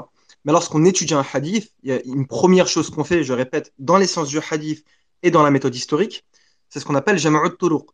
Mais 0.46 0.52
lorsqu'on 0.52 0.86
étudie 0.86 1.14
un 1.16 1.26
hadith, 1.34 1.74
il 1.84 1.90
y 1.90 1.94
a 1.94 2.02
une 2.04 2.28
première 2.28 2.68
chose 2.68 2.90
qu'on 2.90 3.04
fait, 3.04 3.24
je 3.24 3.34
répète, 3.34 3.74
dans 3.80 3.98
les 3.98 4.08
sciences 4.08 4.30
du 4.30 4.40
hadith 4.40 4.86
et 5.24 5.32
dans 5.32 5.44
la 5.44 5.52
méthode 5.52 5.76
historique, 5.76 6.26
c'est 6.70 6.80
ce 6.80 6.86
qu'on 6.86 6.96
appelle 6.96 7.18
jama'ut 7.18 7.58
turuq. 7.58 7.88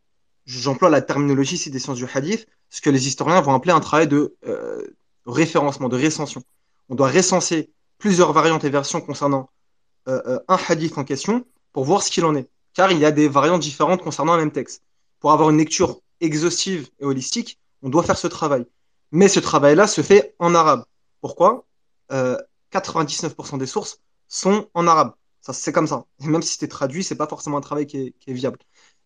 J'emploie 0.46 0.90
la 0.90 1.00
terminologie 1.00 1.54
ici 1.54 1.70
des 1.70 1.78
sciences 1.78 1.96
du 1.96 2.06
hadith, 2.12 2.46
ce 2.68 2.80
que 2.80 2.90
les 2.90 3.08
historiens 3.08 3.40
vont 3.40 3.54
appeler 3.54 3.72
un 3.72 3.80
travail 3.80 4.08
de 4.08 4.36
euh, 4.46 4.82
référencement, 5.26 5.88
de 5.88 6.02
recension. 6.02 6.42
On 6.88 6.94
doit 6.94 7.08
recenser 7.08 7.70
plusieurs 7.98 8.32
variantes 8.32 8.64
et 8.64 8.70
versions 8.70 9.00
concernant 9.00 9.48
euh, 10.08 10.20
euh, 10.26 10.38
un 10.48 10.58
hadith 10.68 10.98
en 10.98 11.04
question 11.04 11.46
pour 11.72 11.84
voir 11.84 12.02
ce 12.02 12.10
qu'il 12.10 12.24
en 12.24 12.34
est. 12.34 12.48
Car 12.74 12.92
il 12.92 12.98
y 12.98 13.06
a 13.06 13.12
des 13.12 13.28
variantes 13.28 13.62
différentes 13.62 14.02
concernant 14.02 14.32
un 14.34 14.38
même 14.38 14.52
texte. 14.52 14.82
Pour 15.20 15.32
avoir 15.32 15.48
une 15.48 15.56
lecture 15.56 16.00
exhaustive 16.20 16.90
et 17.00 17.04
holistique, 17.04 17.58
on 17.82 17.88
doit 17.88 18.02
faire 18.02 18.18
ce 18.18 18.26
travail. 18.26 18.66
Mais 19.12 19.28
ce 19.28 19.40
travail-là 19.40 19.86
se 19.86 20.02
fait 20.02 20.34
en 20.38 20.54
arabe. 20.54 20.84
Pourquoi? 21.20 21.66
Euh, 22.12 22.36
99% 22.72 23.56
des 23.56 23.66
sources 23.66 24.00
sont 24.28 24.68
en 24.74 24.86
arabe. 24.86 25.14
C'est 25.40 25.72
comme 25.72 25.86
ça. 25.86 26.04
Et 26.20 26.26
même 26.26 26.42
si 26.42 26.52
c'était 26.54 26.68
traduit, 26.68 27.04
c'est 27.04 27.16
pas 27.16 27.26
forcément 27.26 27.56
un 27.58 27.62
travail 27.62 27.86
qui 27.86 28.14
est 28.26 28.32
viable. 28.32 28.58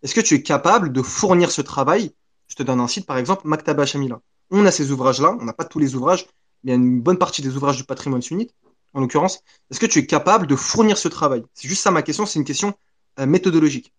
Est-ce 0.02 0.14
que 0.14 0.20
tu 0.20 0.34
es 0.34 0.42
capable 0.42 0.92
de 0.92 1.02
fournir 1.02 1.50
ce 1.50 1.60
travail? 1.60 2.12
Je 2.46 2.54
te 2.54 2.62
donne 2.62 2.80
un 2.80 2.88
site, 2.88 3.06
par 3.06 3.18
exemple, 3.18 3.46
Maktaba 3.46 3.84
Shamila. 3.84 4.20
On 4.50 4.64
a 4.64 4.70
ces 4.70 4.90
ouvrages-là, 4.90 5.36
on 5.40 5.44
n'a 5.44 5.52
pas 5.52 5.64
tous 5.64 5.78
les 5.78 5.94
ouvrages, 5.94 6.26
il 6.64 6.70
y 6.70 6.72
a 6.72 6.76
une 6.76 7.00
bonne 7.00 7.18
partie 7.18 7.42
des 7.42 7.56
ouvrages 7.56 7.76
du 7.76 7.84
patrimoine 7.84 8.22
sunnite, 8.22 8.54
en 8.94 9.00
l'occurrence. 9.00 9.40
Est-ce 9.70 9.80
que 9.80 9.86
tu 9.86 9.98
es 9.98 10.06
capable 10.06 10.46
de 10.46 10.56
fournir 10.56 10.96
ce 10.98 11.08
travail? 11.08 11.44
C'est 11.52 11.68
juste 11.68 11.82
ça 11.82 11.90
ma 11.90 12.02
question, 12.02 12.26
c'est 12.26 12.38
une 12.38 12.44
question 12.44 12.74
euh, 13.18 13.26
méthodologique. 13.26 13.92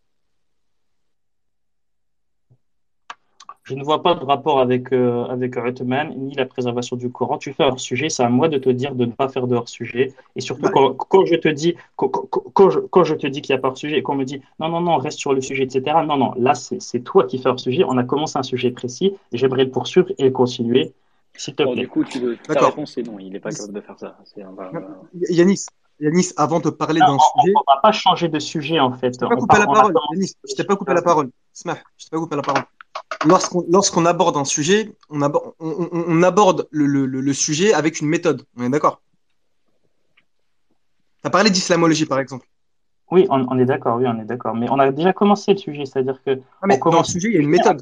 Je 3.70 3.76
ne 3.76 3.84
vois 3.84 4.02
pas 4.02 4.16
de 4.16 4.26
rapport 4.26 4.60
avec, 4.60 4.92
euh, 4.94 5.26
avec 5.26 5.56
Uthman 5.56 6.12
ni 6.18 6.34
la 6.34 6.46
préservation 6.46 6.96
du 6.96 7.12
Coran. 7.12 7.38
Tu 7.38 7.54
fais 7.54 7.64
hors 7.64 7.80
sujet, 7.80 8.10
c'est 8.10 8.24
à 8.24 8.30
moi 8.30 8.48
de 8.50 8.58
te 8.58 8.70
dire 8.70 8.96
de 8.96 9.06
ne 9.06 9.12
pas 9.12 9.30
faire 9.30 9.46
de 9.46 9.56
hors 9.56 9.70
sujet. 9.70 10.14
Et 10.36 10.42
surtout, 10.42 10.64
Bah, 10.64 10.72
quand, 10.74 10.94
quand 10.96 11.26
je 11.26 11.36
te 11.36 11.48
dis, 11.50 11.76
quand, 11.96 12.10
quand- 12.10 12.70
je, 12.72 12.80
quand 12.80 13.04
je 13.04 13.14
te 13.14 13.28
dis 13.28 13.42
qu'il 13.42 13.54
n'y 13.54 13.60
a 13.60 13.62
pas 13.62 13.68
hors 13.68 13.78
sujet 13.78 13.98
et 14.00 14.02
qu'on 14.02 14.16
me 14.16 14.26
dit 14.26 14.42
non, 14.60 14.70
non, 14.70 14.82
non, 14.82 14.98
reste 14.98 15.20
sur 15.20 15.34
le 15.34 15.42
sujet, 15.42 15.64
etc. 15.66 16.04
Non, 16.04 16.18
non, 16.18 16.34
là, 16.38 16.56
c'est 16.56 16.82
c'est 16.82 17.02
toi 17.02 17.26
qui 17.26 17.38
fais 17.38 17.50
hors 17.50 17.60
sujet. 17.60 17.84
On 17.88 17.98
a 17.98 18.04
commencé 18.04 18.40
un 18.40 18.44
sujet 18.44 18.72
précis. 18.72 19.14
J'aimerais 19.34 19.66
le 19.66 19.72
poursuivre 19.72 20.08
et 20.18 20.24
le 20.24 20.32
continuer, 20.32 20.94
s'il 21.38 21.54
te 21.54 21.64
Bon, 21.64 21.74
plaît. 21.74 21.84
du 21.84 21.88
coup, 21.88 22.04
tu, 22.04 22.20
ta 22.48 22.54
D'accord. 22.54 22.72
réponse 22.72 22.94
c'est 22.96 23.04
non, 23.04 23.20
il 23.20 23.32
n'est 23.32 23.40
pas 23.40 23.52
capable 23.52 23.74
de 23.74 23.82
faire 23.82 24.00
ça. 24.00 24.18
On 24.38 24.56
Yanis, 25.30 25.66
Yanis, 26.00 26.34
avant 26.38 26.60
de 26.60 26.70
parler 26.70 27.02
Non, 27.02 27.08
d'un 27.08 27.20
on 27.20 27.42
sujet, 27.42 27.52
ne 27.52 27.76
va 27.76 27.82
pas 27.82 27.92
changer 27.92 28.30
de 28.30 28.40
sujet, 28.40 28.80
en 28.80 28.92
fait. 28.94 29.14
je 29.14 29.20
t'ai 29.20 29.28
pas 29.28 29.36
On 29.36 29.42
coupé 29.42 29.58
la 29.60 29.68
on 29.68 29.74
a 29.74 29.76
parole. 29.76 29.94
Yanis, 30.12 30.34
je 30.48 30.56
t'ai 30.56 30.64
pas 30.64 30.76
coupé 30.76 30.92
le 30.92 30.96
la 30.96 31.02
sujet. 31.02 31.14
parole. 31.14 31.30
Smah, 31.54 31.78
je 31.98 32.06
t'ai 32.06 32.10
pas 32.12 32.18
coupé 32.20 32.36
la 32.36 32.42
parole. 32.42 32.64
Lorsqu'on 33.26 34.06
aborde 34.06 34.38
un 34.38 34.46
sujet, 34.46 34.94
on, 35.10 35.22
abo- 35.22 35.56
on, 35.60 35.90
on- 35.92 36.04
on 36.08 36.24
aborde 36.24 36.68
le, 36.72 36.86
le, 36.86 37.06
le- 37.06 37.22
le 37.22 37.34
sujet 37.34 37.74
avec 37.74 38.00
une 38.00 38.08
méthode. 38.08 38.44
On 38.58 38.64
est 38.64 38.70
d'accord? 38.70 39.02
Tu 41.22 41.28
as 41.28 41.30
parlé 41.30 41.50
d'islamologie, 41.50 42.06
par 42.06 42.20
exemple. 42.20 42.46
Oui, 43.12 43.26
on, 43.30 43.58
est 43.58 43.66
d'accord, 43.66 43.98
oui, 43.98 44.06
on 44.08 44.20
est 44.20 44.26
d'accord. 44.26 44.56
Mais 44.56 44.70
on 44.70 44.78
a 44.78 44.92
déjà 44.92 45.14
commencé 45.14 45.54
le 45.54 45.58
sujet, 45.58 45.86
c'est-à-dire 45.86 46.22
que 46.24 46.40
Ah, 46.62 46.68
mais 46.68 46.78
dans 46.78 47.00
le 47.00 47.04
sujet, 47.04 47.30
il 47.30 47.34
y 47.34 47.38
a 47.38 47.42
une 47.42 47.50
méthode. 47.50 47.80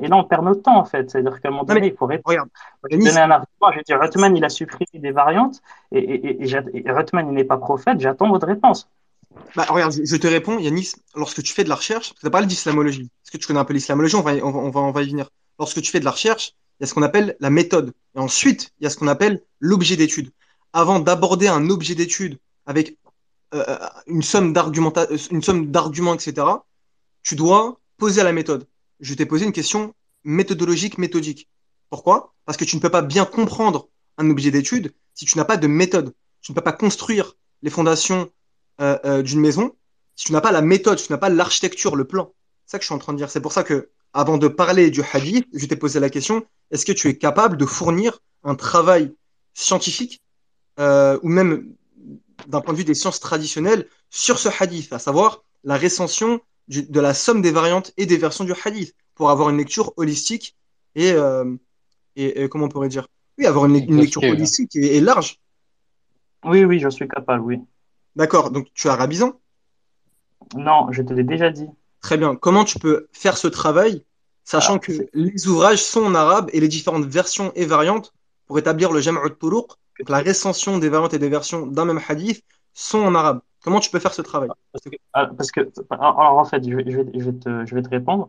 et 0.00 0.06
là 0.06 0.16
on 0.16 0.24
perd 0.24 0.44
notre 0.44 0.62
temps 0.62 0.78
en 0.78 0.84
fait. 0.84 1.10
C'est-à-dire 1.10 1.40
qu'à 1.40 1.48
un 1.48 1.50
moment 1.50 1.64
donné, 1.64 1.88
il 1.88 1.96
faut 1.96 2.06
répondre. 2.06 2.28
regarde, 2.30 2.48
donner 2.90 3.18
un 3.18 3.30
argument, 3.32 3.72
je 3.72 3.76
vais 3.78 3.82
dire 3.82 4.00
Uthman, 4.00 4.36
il 4.36 4.44
a 4.44 4.48
supprimé 4.48 4.86
des 4.94 5.10
variantes 5.10 5.60
et, 5.90 5.98
et, 5.98 6.88
Uthman, 6.88 7.26
il 7.28 7.34
n'est 7.34 7.44
pas 7.44 7.56
prophète, 7.58 7.98
j'attends 7.98 8.28
votre 8.30 8.46
réponse. 8.46 8.88
Bah, 9.56 9.66
regarde, 9.68 9.94
je, 10.04 10.16
te 10.16 10.26
réponds, 10.26 10.58
Yanis, 10.58 10.92
lorsque 11.14 11.42
tu 11.42 11.52
fais 11.52 11.64
de 11.64 11.68
la 11.68 11.76
recherche, 11.76 12.12
tu 12.20 12.30
parlé 12.30 12.46
d'islamologie. 12.46 13.02
Est-ce 13.02 13.30
que 13.30 13.36
tu 13.36 13.46
connais 13.46 13.60
un 13.60 13.64
peu 13.64 13.74
l'islamologie? 13.74 14.16
On 14.16 14.22
va, 14.22 14.32
on 14.34 14.70
va, 14.70 14.80
on 14.80 14.90
va, 14.90 15.02
y 15.02 15.10
venir. 15.10 15.30
Lorsque 15.58 15.80
tu 15.80 15.90
fais 15.90 16.00
de 16.00 16.04
la 16.04 16.10
recherche, 16.10 16.54
il 16.78 16.82
y 16.82 16.84
a 16.84 16.86
ce 16.88 16.94
qu'on 16.94 17.02
appelle 17.02 17.36
la 17.38 17.50
méthode. 17.50 17.92
Et 18.16 18.18
ensuite, 18.18 18.72
il 18.80 18.84
y 18.84 18.86
a 18.86 18.90
ce 18.90 18.96
qu'on 18.96 19.06
appelle 19.06 19.42
l'objet 19.60 19.96
d'étude. 19.96 20.30
Avant 20.72 20.98
d'aborder 20.98 21.46
un 21.46 21.70
objet 21.70 21.94
d'étude 21.94 22.38
avec 22.66 22.98
euh, 23.54 23.64
d'argumenta- 24.52 25.06
euh, 25.12 25.18
une 25.30 25.42
somme 25.42 25.70
d'arguments, 25.70 26.14
etc., 26.14 26.46
tu 27.22 27.36
dois 27.36 27.80
poser 27.96 28.20
à 28.20 28.24
la 28.24 28.32
méthode. 28.32 28.66
Je 28.98 29.14
t'ai 29.14 29.26
posé 29.26 29.44
une 29.44 29.52
question 29.52 29.94
méthodologique, 30.24 30.98
méthodique. 30.98 31.48
Pourquoi? 31.90 32.34
Parce 32.44 32.58
que 32.58 32.64
tu 32.64 32.74
ne 32.74 32.80
peux 32.80 32.90
pas 32.90 33.02
bien 33.02 33.24
comprendre 33.24 33.88
un 34.18 34.28
objet 34.30 34.50
d'étude 34.50 34.92
si 35.14 35.26
tu 35.26 35.38
n'as 35.38 35.44
pas 35.44 35.56
de 35.56 35.68
méthode. 35.68 36.12
Tu 36.40 36.50
ne 36.50 36.54
peux 36.56 36.62
pas 36.62 36.72
construire 36.72 37.34
les 37.62 37.70
fondations 37.70 38.30
euh, 38.80 38.98
euh, 39.04 39.22
d'une 39.22 39.40
maison 39.40 39.74
si 40.16 40.26
tu 40.26 40.32
n'as 40.32 40.40
pas 40.40 40.52
la 40.52 40.62
méthode, 40.62 40.98
si 40.98 41.08
tu 41.08 41.12
n'as 41.12 41.18
pas 41.18 41.28
l'architecture, 41.28 41.96
le 41.96 42.04
plan. 42.04 42.32
C'est 42.66 42.72
ça 42.72 42.78
que 42.78 42.82
je 42.84 42.86
suis 42.86 42.94
en 42.94 42.98
train 42.98 43.12
de 43.12 43.18
dire. 43.18 43.30
C'est 43.30 43.40
pour 43.40 43.52
ça 43.52 43.64
que, 43.64 43.90
avant 44.12 44.38
de 44.38 44.46
parler 44.48 44.90
du 44.90 45.02
hadith, 45.12 45.46
je 45.52 45.66
t'ai 45.66 45.76
posé 45.76 45.98
la 45.98 46.08
question, 46.08 46.44
est-ce 46.70 46.86
que 46.86 46.92
tu 46.92 47.08
es 47.08 47.18
capable 47.18 47.56
de 47.56 47.66
fournir 47.66 48.20
un 48.44 48.54
travail 48.54 49.12
scientifique 49.54 50.22
euh, 50.78 51.18
ou 51.22 51.28
même 51.28 51.74
d'un 52.46 52.60
point 52.60 52.74
de 52.74 52.78
vue 52.78 52.84
des 52.84 52.94
sciences 52.94 53.20
traditionnelles 53.20 53.88
sur 54.10 54.38
ce 54.38 54.48
hadith, 54.60 54.92
à 54.92 54.98
savoir 54.98 55.42
la 55.64 55.76
recension 55.76 56.40
du- 56.68 56.82
de 56.84 57.00
la 57.00 57.14
somme 57.14 57.42
des 57.42 57.50
variantes 57.50 57.92
et 57.96 58.06
des 58.06 58.16
versions 58.16 58.44
du 58.44 58.54
hadith 58.64 58.94
pour 59.14 59.30
avoir 59.30 59.50
une 59.50 59.56
lecture 59.56 59.92
holistique 59.96 60.56
et, 60.94 61.12
euh, 61.12 61.54
et, 62.16 62.44
et 62.44 62.48
comment 62.48 62.66
on 62.66 62.68
pourrait 62.68 62.88
dire? 62.88 63.08
Oui, 63.38 63.46
avoir 63.46 63.66
une, 63.66 63.76
une 63.76 64.00
lecture 64.00 64.22
holistique 64.22 64.76
et, 64.76 64.96
et 64.96 65.00
large. 65.00 65.40
Oui, 66.44 66.64
oui, 66.64 66.78
je 66.78 66.88
suis 66.88 67.08
capable, 67.08 67.42
oui. 67.44 67.60
D'accord, 68.16 68.50
donc 68.50 68.68
tu 68.74 68.88
es 68.88 68.90
arabisant. 68.90 69.40
Non, 70.56 70.90
je 70.92 71.02
te 71.02 71.12
l'ai 71.12 71.24
déjà 71.24 71.50
dit. 71.50 71.68
Très 72.00 72.16
bien. 72.18 72.36
Comment 72.36 72.64
tu 72.64 72.78
peux 72.78 73.08
faire 73.12 73.36
ce 73.36 73.48
travail, 73.48 74.04
sachant 74.44 74.76
Ah, 74.76 74.78
que 74.78 74.92
les 75.14 75.48
ouvrages 75.48 75.82
sont 75.82 76.04
en 76.04 76.14
arabe 76.14 76.50
et 76.52 76.60
les 76.60 76.68
différentes 76.68 77.06
versions 77.06 77.52
et 77.54 77.64
variantes 77.66 78.12
pour 78.46 78.58
établir 78.58 78.92
le 78.92 79.00
jam'u 79.00 79.18
turuq, 79.40 79.68
donc 79.98 80.08
la 80.08 80.20
recension 80.20 80.78
des 80.78 80.88
variantes 80.88 81.14
et 81.14 81.18
des 81.18 81.28
versions 81.30 81.66
d'un 81.66 81.84
même 81.86 82.00
hadith, 82.06 82.42
sont 82.74 82.98
en 82.98 83.14
arabe. 83.14 83.40
Comment 83.62 83.80
tu 83.80 83.90
peux 83.90 84.00
faire 84.00 84.12
ce 84.12 84.22
travail? 84.22 84.50
Parce 84.72 84.84
que, 84.84 84.96
ah, 85.14 85.26
parce 85.26 85.50
que 85.50 85.60
alors, 85.90 86.18
en 86.38 86.44
fait, 86.44 86.68
je 86.68 86.76
vais, 86.76 86.84
je 86.90 87.00
vais, 87.00 87.18
je 87.18 87.24
vais 87.30 87.32
te, 87.38 87.64
je 87.66 87.74
vais 87.74 87.82
te 87.82 87.88
répondre, 87.88 88.28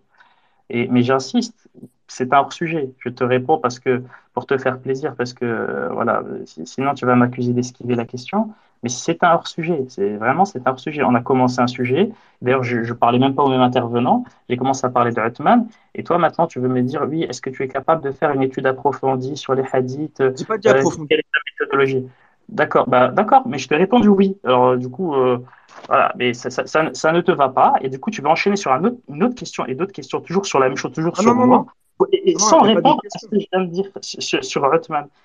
et, 0.69 0.87
mais 0.87 1.03
j'insiste, 1.03 1.69
c'est 2.07 2.33
un 2.33 2.39
hors-sujet. 2.39 2.93
Je 2.99 3.09
te 3.09 3.23
réponds 3.23 3.57
parce 3.59 3.79
que, 3.79 4.03
pour 4.33 4.45
te 4.47 4.57
faire 4.57 4.79
plaisir, 4.79 5.15
parce 5.15 5.33
que, 5.33 5.45
euh, 5.45 5.89
voilà, 5.89 6.23
si- 6.45 6.65
sinon 6.67 6.93
tu 6.93 7.05
vas 7.05 7.15
m'accuser 7.15 7.53
d'esquiver 7.53 7.95
la 7.95 8.05
question. 8.05 8.53
Mais 8.83 8.89
c'est 8.89 9.23
un 9.23 9.33
hors-sujet, 9.33 9.85
c'est 9.89 10.15
vraiment 10.17 10.45
c'est 10.45 10.65
un 10.67 10.71
hors-sujet. 10.71 11.03
On 11.03 11.15
a 11.15 11.21
commencé 11.21 11.59
un 11.59 11.67
sujet, 11.67 12.11
d'ailleurs 12.41 12.63
je, 12.63 12.83
je 12.83 12.93
parlais 12.93 13.19
même 13.19 13.33
pas 13.33 13.43
au 13.43 13.49
même 13.49 13.61
intervenant, 13.61 14.23
j'ai 14.49 14.57
commencé 14.57 14.85
à 14.85 14.89
parler 14.89 15.11
de 15.11 15.19
Uthman, 15.21 15.67
et 15.95 16.03
toi 16.03 16.17
maintenant 16.17 16.45
tu 16.47 16.59
veux 16.59 16.67
me 16.69 16.81
dire, 16.81 17.05
oui, 17.09 17.23
est-ce 17.23 17.41
que 17.41 17.49
tu 17.49 17.63
es 17.63 17.67
capable 17.67 18.03
de 18.03 18.11
faire 18.11 18.31
une 18.31 18.43
étude 18.43 18.67
approfondie 18.67 19.37
sur 19.37 19.55
les 19.55 19.63
hadiths, 19.71 20.21
euh, 20.21 20.33
J'ai 20.37 20.45
pas 20.45 20.57
dit 20.57 20.67
euh, 20.67 20.73
approfondi. 20.73 21.07
quelle 21.09 21.19
est 21.19 21.23
ta 21.33 21.39
méthodologie? 21.65 22.05
D'accord, 22.47 22.87
bah 22.87 23.07
d'accord, 23.07 23.47
mais 23.47 23.57
je 23.57 23.67
t'ai 23.67 23.75
répondu 23.75 24.07
oui. 24.07 24.37
Alors 24.43 24.77
du 24.77 24.87
coup, 24.87 25.15
euh, 25.15 25.39
voilà, 25.87 26.13
mais 26.15 26.33
ça, 26.35 26.49
ça, 26.51 26.67
ça, 26.67 26.89
ça 26.93 27.11
ne 27.11 27.21
te 27.21 27.31
va 27.31 27.49
pas, 27.49 27.73
et 27.81 27.89
du 27.89 27.99
coup 27.99 28.11
tu 28.11 28.21
vas 28.21 28.29
enchaîner 28.29 28.55
sur 28.55 28.71
un 28.71 28.83
autre, 28.83 28.97
une 29.09 29.23
autre 29.23 29.35
question 29.35 29.65
et 29.65 29.73
d'autres 29.73 29.93
questions, 29.93 30.21
toujours 30.21 30.45
sur 30.45 30.59
la 30.59 30.67
même 30.67 30.77
chose, 30.77 30.91
toujours 30.91 31.13
Ah 31.17 31.21
sur 31.23 31.33
non, 31.33 31.47
moi, 31.47 31.65
non. 31.99 32.07
et, 32.11 32.31
et 32.31 32.33
Non, 32.33 32.39
sans 32.39 32.59
répondre 32.61 33.01
à 33.13 33.19
ce 33.19 33.25
que 33.27 33.39
je 33.39 33.45
viens 33.51 33.65
de 33.65 33.71
dire 33.71 33.89
sur, 34.01 34.43
sur. 34.43 34.63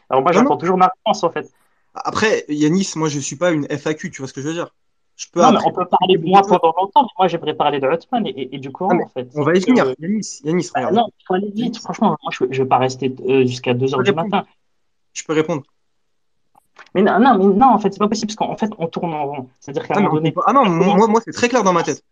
Alors 0.09 0.23
moi 0.23 0.33
j'attends 0.33 0.57
toujours 0.57 0.79
ma 0.79 0.87
réponse 0.87 1.23
en 1.25 1.31
fait. 1.31 1.53
Après, 1.95 2.45
Yanis, 2.49 2.93
moi 2.97 3.09
je 3.09 3.19
suis 3.19 3.37
pas 3.37 3.51
une 3.51 3.67
FAQ, 3.69 4.11
tu 4.11 4.19
vois 4.23 4.29
ce 4.29 4.33
que 4.33 4.41
je 4.43 4.49
veux 4.49 4.55
dire? 4.55 4.75
Je 5.17 5.27
peux 5.33 5.41
Non, 5.41 5.51
mais 5.51 5.57
après 5.59 5.71
on 5.71 5.75
peut 5.75 5.87
parler 5.87 6.17
de 6.17 6.25
moi 6.25 6.41
pendant 6.43 6.73
longtemps, 6.79 7.03
mais 7.03 7.09
moi 7.19 7.29
j'aimerais 7.29 7.55
parler 7.55 7.79
de 7.81 7.87
Uthman 7.87 8.27
et, 8.27 8.31
et, 8.31 8.55
et 8.55 8.59
du 8.59 8.71
Coran 8.71 8.95
mais 8.95 9.05
en 9.05 9.09
fait. 9.09 9.29
on 9.35 9.43
va 9.43 9.55
y 9.55 9.61
venir. 9.61 9.95
Yanis, 9.99 10.41
Yanis, 10.45 10.71
bah, 10.75 10.81
regarde. 10.81 10.95
non, 10.95 11.07
il 11.19 11.25
faut 11.27 11.35
aller 11.35 11.51
vite, 11.51 11.79
franchement, 11.79 12.17
moi 12.23 12.33
je 12.33 12.45
ne 12.45 12.55
vais 12.55 12.65
pas 12.67 12.79
rester 12.79 13.15
euh, 13.29 13.45
jusqu'à 13.47 13.75
2 13.75 13.87
Je 13.87 13.93
heures 13.93 13.99
peux 13.99 14.05
du 14.05 14.11
répondre. 14.11 14.31
matin. 14.31 14.47
Je 15.13 15.23
peux 15.25 15.33
répondre. 15.35 15.63
Mais 16.95 17.03
non, 17.03 17.19
non, 17.21 17.37
mais 17.39 17.55
non, 17.55 17.67
en 17.67 17.79
fait, 17.79 17.93
c'est 17.93 17.99
pas 17.99 18.09
possible 18.09 18.29
parce 18.35 18.37
qu'en 18.37 18.57
fait, 18.57 18.71
on 18.79 18.87
tourne 18.89 19.13
en 19.13 19.27
rond. 19.27 19.49
C'est-à-dire 19.61 19.87
qu'à 19.87 19.95
Ah, 19.95 19.99
un 19.99 20.01
mais 20.01 20.07
moment 20.09 20.17
donné, 20.17 20.35
ah 20.47 20.53
non, 20.53 20.69
moi, 20.69 21.07
moi, 21.07 21.21
c'est 21.25 21.33
très 21.33 21.49
clair 21.49 21.63
dans 21.63 21.73
ma 21.73 21.83
tête. 21.83 22.03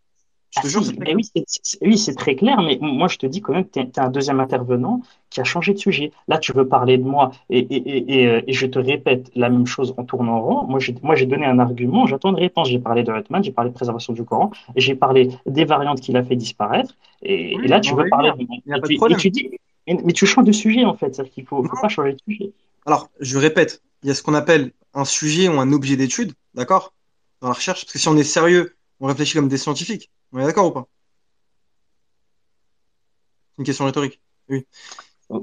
Je 0.51 0.60
Ah 0.60 0.62
te 0.62 0.67
jure, 0.68 0.85
c'est 0.85 0.93
si, 0.93 0.97
très 0.97 1.07
mais 1.07 1.07
clair. 1.07 1.17
oui, 1.17 1.25
c'est 1.25 1.44
oui, 1.83 1.97
très 2.17 2.35
clair, 2.36 2.60
mais 2.62 2.78
moi 2.81 3.07
je 3.09 3.18
te 3.18 3.27
dis 3.27 3.41
quand 3.41 3.52
même 3.52 3.65
que 3.67 3.70
tu 3.70 3.81
es, 3.81 3.99
un 4.01 4.09
deuxième 4.10 4.41
intervenant 4.41 5.02
qui 5.31 5.41
a 5.41 5.44
changé 5.44 5.75
de 5.75 5.78
sujet. 5.78 6.10
Là, 6.27 6.39
tu 6.39 6.52
veux 6.52 6.67
parler 6.67 6.97
de 6.99 7.05
moi 7.05 7.31
et, 7.51 7.59
et, 7.59 7.77
et, 7.77 8.23
et, 8.23 8.27
euh, 8.28 8.43
je 8.49 8.67
te 8.67 8.78
répète 8.78 9.31
la 9.35 9.51
même 9.51 9.67
chose 9.67 9.94
en 9.99 10.05
tournant 10.05 10.36
en 10.39 10.43
rond. 10.43 10.67
Moi, 10.67 11.15
j'ai 11.17 11.27
donné 11.27 11.44
un 11.47 11.59
argument, 11.59 12.07
j'attends 12.07 12.31
une 12.31 12.36
réponse. 12.41 12.68
J'ai 12.70 12.78
parlé 12.78 13.02
de 13.02 13.12
Uthman, 13.12 13.44
j'ai 13.44 13.52
parlé 13.52 13.70
de 13.70 13.75
préservation 13.75 14.12
du 14.15 14.25
Coran, 14.25 14.51
j'ai 14.77 14.94
parlé 14.94 15.28
des 15.47 15.65
variantes 15.67 16.01
qu'il 16.01 16.17
a 16.17 16.25
fait 16.25 16.36
disparaître. 16.36 16.94
Et, 17.23 17.57
Oui, 17.57 17.68
là, 17.68 17.81
tu 17.81 17.94
veux 17.94 18.09
parler 18.09 18.31
de 18.33 18.36
moi. 18.47 18.57
Et 18.67 19.17
tu, 19.17 19.27
et 19.27 19.31
dis, 19.31 19.51
mais, 19.86 20.12
tu 20.12 20.27
changes 20.27 20.44
de 20.47 20.52
sujet 20.52 20.85
en 20.85 20.94
fait, 20.94 21.15
c'est-à-dire 21.15 21.33
qu'il 21.33 21.47
faut, 21.47 21.62
faut 21.65 21.77
pas 21.77 21.89
changer 21.89 22.12
de 22.15 22.20
sujet. 22.27 22.52
Alors, 22.86 23.09
je 23.20 23.39
répète, 23.39 23.83
il 24.02 24.09
y 24.09 24.10
a 24.10 24.15
ce 24.15 24.23
qu'on 24.23 24.35
appelle 24.35 24.73
un 24.94 25.05
sujet 25.05 25.49
ou 25.49 25.60
un 25.60 25.73
objet 25.73 25.97
d'étude, 25.97 26.33
d'accord? 26.55 26.94
Dans 27.41 27.49
la 27.49 27.55
recherche, 27.55 27.83
parce 27.85 27.93
que 27.93 27.99
si 27.99 28.09
on 28.09 28.17
est 28.17 28.25
sérieux, 28.25 28.77
on 29.01 29.07
réfléchit 29.07 29.35
comme 29.35 29.49
des 29.49 29.59
scientifiques. 29.59 30.10
On 30.32 30.39
est 30.39 30.44
d'accord 30.44 30.66
ou 30.66 30.70
pas? 30.73 30.86
C'est 33.52 33.58
une 33.58 33.65
question 33.65 33.84
rhétorique. 33.86 34.20
Oui. 34.48 34.66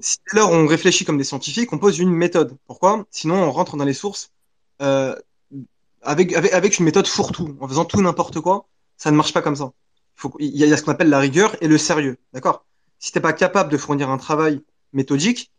Si 0.01 0.17
dès 0.31 0.39
lors 0.39 0.51
on 0.51 0.65
réfléchit 0.65 1.05
comme 1.05 1.17
des 1.17 1.23
scientifiques, 1.23 1.71
on 1.73 1.77
pose 1.77 1.99
une 1.99 2.11
méthode. 2.11 2.57
Pourquoi? 2.65 3.05
Sinon, 3.11 3.35
on 3.35 3.51
rentre 3.51 3.77
dans 3.77 3.85
les 3.85 3.93
sources 3.93 4.31
euh, 4.81 5.15
avec, 6.01 6.33
avec, 6.33 6.53
avec 6.53 6.79
une 6.79 6.85
méthode 6.85 7.07
fourre-tout, 7.07 7.57
en 7.59 7.67
faisant 7.67 7.85
tout 7.85 8.01
n'importe 8.01 8.39
quoi. 8.39 8.67
Ça 8.97 9.11
ne 9.11 9.15
marche 9.15 9.33
pas 9.33 9.41
comme 9.41 9.55
ça. 9.55 9.71
Faut, 10.15 10.33
il 10.39 10.55
y 10.55 10.63
a, 10.63 10.65
il 10.65 10.69
y 10.69 10.73
a 10.73 10.77
ce 10.77 10.83
qu'on 10.83 10.91
appelle 10.91 11.09
la 11.09 11.19
rigueur 11.19 11.55
et 11.61 11.67
le 11.67 11.77
sérieux. 11.77 12.17
D'accord? 12.33 12.65
Si 12.99 13.11
t'es 13.11 13.19
pas 13.19 13.33
capable 13.33 13.71
de 13.71 13.77
fournir 13.77 14.09
un 14.09 14.17
travail 14.17 14.63
méthodique, 14.93 15.51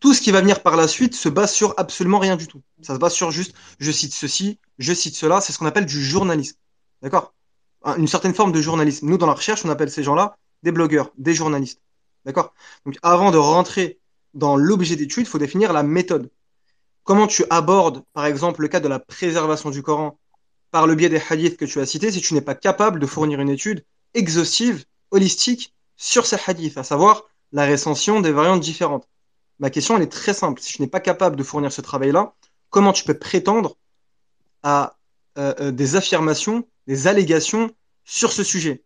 tout 0.00 0.14
ce 0.14 0.20
qui 0.20 0.30
va 0.30 0.40
venir 0.40 0.62
par 0.62 0.76
la 0.76 0.88
suite 0.88 1.14
se 1.14 1.28
base 1.28 1.52
sur 1.52 1.74
absolument 1.78 2.18
rien 2.18 2.36
du 2.36 2.46
tout. 2.46 2.62
Ça 2.82 2.94
se 2.94 2.98
base 2.98 3.14
sur 3.14 3.30
juste, 3.30 3.54
je 3.78 3.90
cite 3.90 4.12
ceci, 4.12 4.58
je 4.78 4.92
cite 4.94 5.16
cela. 5.16 5.40
C'est 5.40 5.52
ce 5.52 5.58
qu'on 5.58 5.66
appelle 5.66 5.86
du 5.86 6.02
journalisme. 6.02 6.56
D'accord? 7.02 7.34
Un- 7.84 7.96
Une 7.96 8.08
certaine 8.08 8.34
forme 8.34 8.52
de 8.52 8.60
journalisme. 8.60 9.06
Nous, 9.08 9.18
dans 9.18 9.26
la 9.26 9.34
recherche, 9.34 9.64
on 9.64 9.70
appelle 9.70 9.90
ces 9.90 10.02
gens-là 10.02 10.36
des 10.62 10.72
blogueurs, 10.72 11.10
des 11.18 11.34
journalistes. 11.34 11.80
D'accord? 12.24 12.54
Donc, 12.84 12.96
avant 13.02 13.30
de 13.30 13.38
rentrer 13.38 13.98
dans 14.34 14.56
l'objet 14.56 14.96
d'étude, 14.96 15.26
il 15.26 15.28
faut 15.28 15.38
définir 15.38 15.72
la 15.72 15.82
méthode. 15.82 16.30
Comment 17.04 17.26
tu 17.26 17.44
abordes, 17.50 18.02
par 18.12 18.26
exemple, 18.26 18.62
le 18.62 18.68
cas 18.68 18.80
de 18.80 18.88
la 18.88 18.98
préservation 18.98 19.70
du 19.70 19.82
Coran 19.82 20.18
par 20.72 20.86
le 20.86 20.94
biais 20.96 21.08
des 21.08 21.22
hadiths 21.30 21.56
que 21.56 21.64
tu 21.64 21.80
as 21.80 21.86
cités 21.86 22.10
si 22.10 22.20
tu 22.20 22.34
n'es 22.34 22.40
pas 22.40 22.56
capable 22.56 22.98
de 22.98 23.06
fournir 23.06 23.40
une 23.40 23.48
étude 23.48 23.84
exhaustive, 24.14 24.84
holistique 25.12 25.72
sur 25.96 26.26
ces 26.26 26.36
hadiths, 26.46 26.76
à 26.76 26.82
savoir 26.82 27.22
la 27.52 27.66
recension 27.66 28.20
des 28.20 28.32
variantes 28.32 28.60
différentes? 28.60 29.08
Ma 29.60 29.70
question, 29.70 29.96
elle 29.96 30.02
est 30.02 30.12
très 30.12 30.34
simple. 30.34 30.60
Si 30.60 30.74
tu 30.74 30.82
n'es 30.82 30.88
pas 30.88 31.00
capable 31.00 31.36
de 31.36 31.42
fournir 31.44 31.72
ce 31.72 31.80
travail-là, 31.80 32.34
comment 32.70 32.92
tu 32.92 33.04
peux 33.04 33.16
prétendre 33.16 33.76
à 34.62 34.96
euh, 35.38 35.54
euh, 35.60 35.70
des 35.70 35.96
affirmations, 35.96 36.66
des 36.86 37.06
allégations 37.06 37.70
sur 38.04 38.32
ce 38.32 38.44
sujet? 38.44 38.82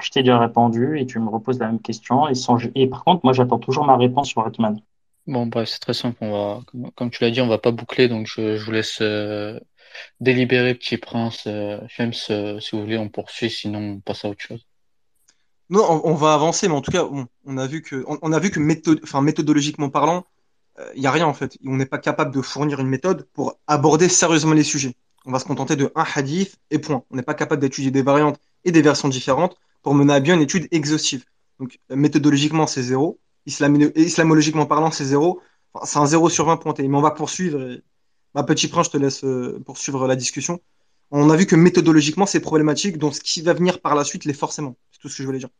Je 0.00 0.10
t'ai 0.10 0.22
déjà 0.22 0.38
répondu 0.38 0.98
et 0.98 1.06
tu 1.06 1.18
me 1.18 1.28
reposes 1.28 1.58
la 1.58 1.66
même 1.66 1.80
question. 1.80 2.28
Et, 2.28 2.34
sans... 2.34 2.58
et 2.74 2.86
par 2.86 3.04
contre, 3.04 3.20
moi, 3.24 3.32
j'attends 3.32 3.58
toujours 3.58 3.84
ma 3.84 3.96
réponse 3.96 4.28
sur 4.28 4.46
Hetman. 4.46 4.80
Bon, 5.26 5.46
bref, 5.46 5.68
c'est 5.68 5.80
très 5.80 5.94
simple. 5.94 6.16
On 6.22 6.32
va, 6.32 6.62
comme, 6.66 6.90
comme 6.92 7.10
tu 7.10 7.22
l'as 7.22 7.30
dit, 7.30 7.40
on 7.40 7.48
va 7.48 7.58
pas 7.58 7.70
boucler, 7.70 8.08
donc 8.08 8.26
je, 8.26 8.56
je 8.56 8.64
vous 8.64 8.72
laisse 8.72 8.98
euh, 9.02 9.60
délibérer, 10.20 10.74
petit 10.74 10.96
prince. 10.96 11.44
Euh, 11.46 11.78
James, 11.98 12.14
euh, 12.30 12.58
si 12.60 12.74
vous 12.74 12.82
voulez, 12.82 12.96
on 12.96 13.10
poursuit, 13.10 13.50
sinon 13.50 13.80
on 13.80 14.00
passe 14.00 14.24
à 14.24 14.30
autre 14.30 14.40
chose. 14.40 14.64
Non, 15.68 15.84
on, 15.88 16.12
on 16.12 16.14
va 16.14 16.32
avancer, 16.32 16.66
mais 16.66 16.74
en 16.74 16.80
tout 16.80 16.90
cas, 16.90 17.04
on 17.44 17.58
a 17.58 17.66
vu 17.66 17.82
que, 17.82 18.02
on, 18.08 18.18
on 18.22 18.32
a 18.32 18.38
vu 18.38 18.50
que 18.50 18.58
méthode, 18.58 19.00
méthodologiquement 19.22 19.90
parlant, 19.90 20.24
il 20.94 21.00
n'y 21.00 21.06
a 21.06 21.10
rien 21.10 21.26
en 21.26 21.34
fait. 21.34 21.58
On 21.66 21.76
n'est 21.76 21.86
pas 21.86 21.98
capable 21.98 22.34
de 22.34 22.40
fournir 22.40 22.80
une 22.80 22.88
méthode 22.88 23.26
pour 23.34 23.58
aborder 23.66 24.08
sérieusement 24.08 24.54
les 24.54 24.64
sujets. 24.64 24.94
On 25.26 25.32
va 25.32 25.38
se 25.38 25.44
contenter 25.44 25.76
de 25.76 25.92
un 25.94 26.04
hadith 26.14 26.58
et 26.70 26.78
point. 26.78 27.04
On 27.10 27.16
n'est 27.16 27.22
pas 27.22 27.34
capable 27.34 27.60
d'étudier 27.60 27.90
des 27.90 28.02
variantes 28.02 28.40
et 28.64 28.72
des 28.72 28.82
versions 28.82 29.08
différentes 29.08 29.56
pour 29.82 29.94
mener 29.94 30.14
à 30.14 30.20
bien 30.20 30.34
une 30.34 30.42
étude 30.42 30.66
exhaustive. 30.70 31.24
Donc, 31.58 31.78
euh, 31.90 31.96
méthodologiquement, 31.96 32.66
c'est 32.66 32.82
zéro. 32.82 33.20
Islamologiquement 33.46 34.66
parlant, 34.66 34.90
c'est 34.90 35.04
zéro. 35.04 35.40
C'est 35.84 35.98
un 35.98 36.06
zéro 36.06 36.28
sur 36.28 36.46
20 36.46 36.56
pointé. 36.56 36.86
Mais 36.88 36.96
on 36.96 37.02
va 37.02 37.10
poursuivre. 37.10 37.80
Ma 38.34 38.44
petit 38.44 38.68
prince, 38.68 38.86
je 38.86 38.92
te 38.92 38.96
laisse 38.96 39.24
euh, 39.24 39.60
poursuivre 39.64 40.06
la 40.06 40.16
discussion. 40.16 40.60
On 41.10 41.30
a 41.30 41.36
vu 41.36 41.46
que 41.46 41.56
méthodologiquement, 41.56 42.26
c'est 42.26 42.40
problématique. 42.40 42.96
Donc, 42.98 43.14
ce 43.14 43.20
qui 43.20 43.42
va 43.42 43.52
venir 43.52 43.80
par 43.80 43.94
la 43.94 44.04
suite 44.04 44.24
l'est 44.24 44.32
forcément. 44.32 44.76
C'est 44.92 45.00
tout 45.00 45.08
ce 45.08 45.16
que 45.16 45.22
je 45.22 45.26
voulais 45.26 45.38
dire. 45.38 45.50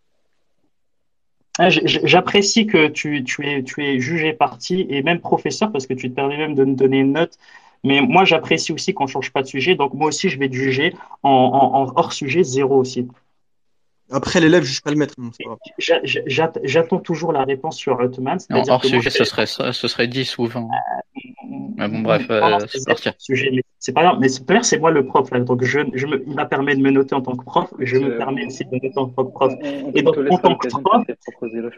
Ah, 1.59 1.69
J'apprécie 1.69 2.67
que 2.67 2.89
tu, 2.89 3.23
tu 3.25 3.47
es, 3.47 3.62
tu 3.62 3.85
es 3.85 4.01
jugé 4.01 4.33
parti 4.33 4.87
et 4.89 5.03
même 5.03 5.20
professeur 5.20 5.70
parce 5.73 5.87
que 5.87 5.95
tu 5.95 6.09
te 6.11 6.15
permets 6.15 6.39
même 6.39 6.55
de 6.55 6.65
me 6.65 6.75
donner 6.75 6.99
une 7.01 7.12
note. 7.12 7.37
Mais 7.85 8.01
moi, 8.01 8.25
j'apprécie 8.25 8.73
aussi 8.73 8.95
qu'on 8.95 9.07
change 9.07 9.31
pas 9.33 9.43
de 9.43 9.47
sujet. 9.47 9.75
Donc, 9.75 9.95
moi 9.95 10.09
aussi, 10.09 10.29
je 10.29 10.39
vais 10.39 10.49
te 10.49 10.55
juger 10.55 10.95
en, 11.23 11.31
en, 11.31 11.83
en 11.83 11.93
hors 11.97 12.12
sujet 12.12 12.43
zéro 12.45 12.77
aussi. 12.79 13.07
Après, 14.11 14.41
l'élève 14.41 14.63
juge 14.65 14.83
pas 14.83 14.91
le 14.91 14.97
maître. 14.97 15.15
Non, 15.19 15.31
J'attends 16.65 16.99
toujours 16.99 17.33
la 17.33 17.45
réponse 17.45 17.77
sur. 17.77 17.95
En 17.95 17.99
C'est-à-dire 18.39 18.73
hors 18.73 18.81
moi, 18.83 19.01
sujet, 19.01 19.11
ce 19.11 19.25
serait, 19.25 19.47
ce 19.47 19.89
serait 19.89 20.09
10 20.09 20.39
ou 20.39 20.47
20. 20.47 20.67
Mais 21.77 21.89
bon, 21.89 22.01
bref, 22.01 22.29
Non, 22.29 22.41
non, 22.41 22.57
euh, 22.57 22.67
c'est 22.69 22.85
parti. 22.87 23.11
sujet, 23.19 23.51
mais 23.53 23.63
c'est 23.79 23.93
pas 23.93 24.03
grave. 24.03 24.19
Mais 24.21 24.29
c'est 24.29 24.79
moi 24.79 24.91
le 24.91 25.07
prof, 25.07 25.31
là. 25.31 25.41
Donc, 25.41 25.65
je, 25.65 25.81
je 25.95 26.07
me, 26.07 26.23
il 26.27 26.35
m'a 26.35 26.45
permis 26.47 26.77
de 26.77 26.83
me 26.83 26.91
noter 26.91 27.15
en 27.15 27.23
tant 27.23 27.35
que 27.37 27.45
prof. 27.45 27.73
Je 27.79 27.99
me 27.99 28.13
Euh, 28.13 28.19
permets 28.19 28.47
aussi 28.47 28.65
de 28.65 28.71
me 28.71 28.75
noter 28.83 28.99
en 28.99 29.09
tant 29.09 29.25
que 29.25 29.33
prof. 29.33 29.53
On, 29.61 29.67
on- 29.67 29.93
Et 29.93 30.01
on 30.01 30.03
donc, 30.03 30.17
en 30.31 30.39
tant 30.39 30.55
que 30.57 30.69
prof, 30.69 31.05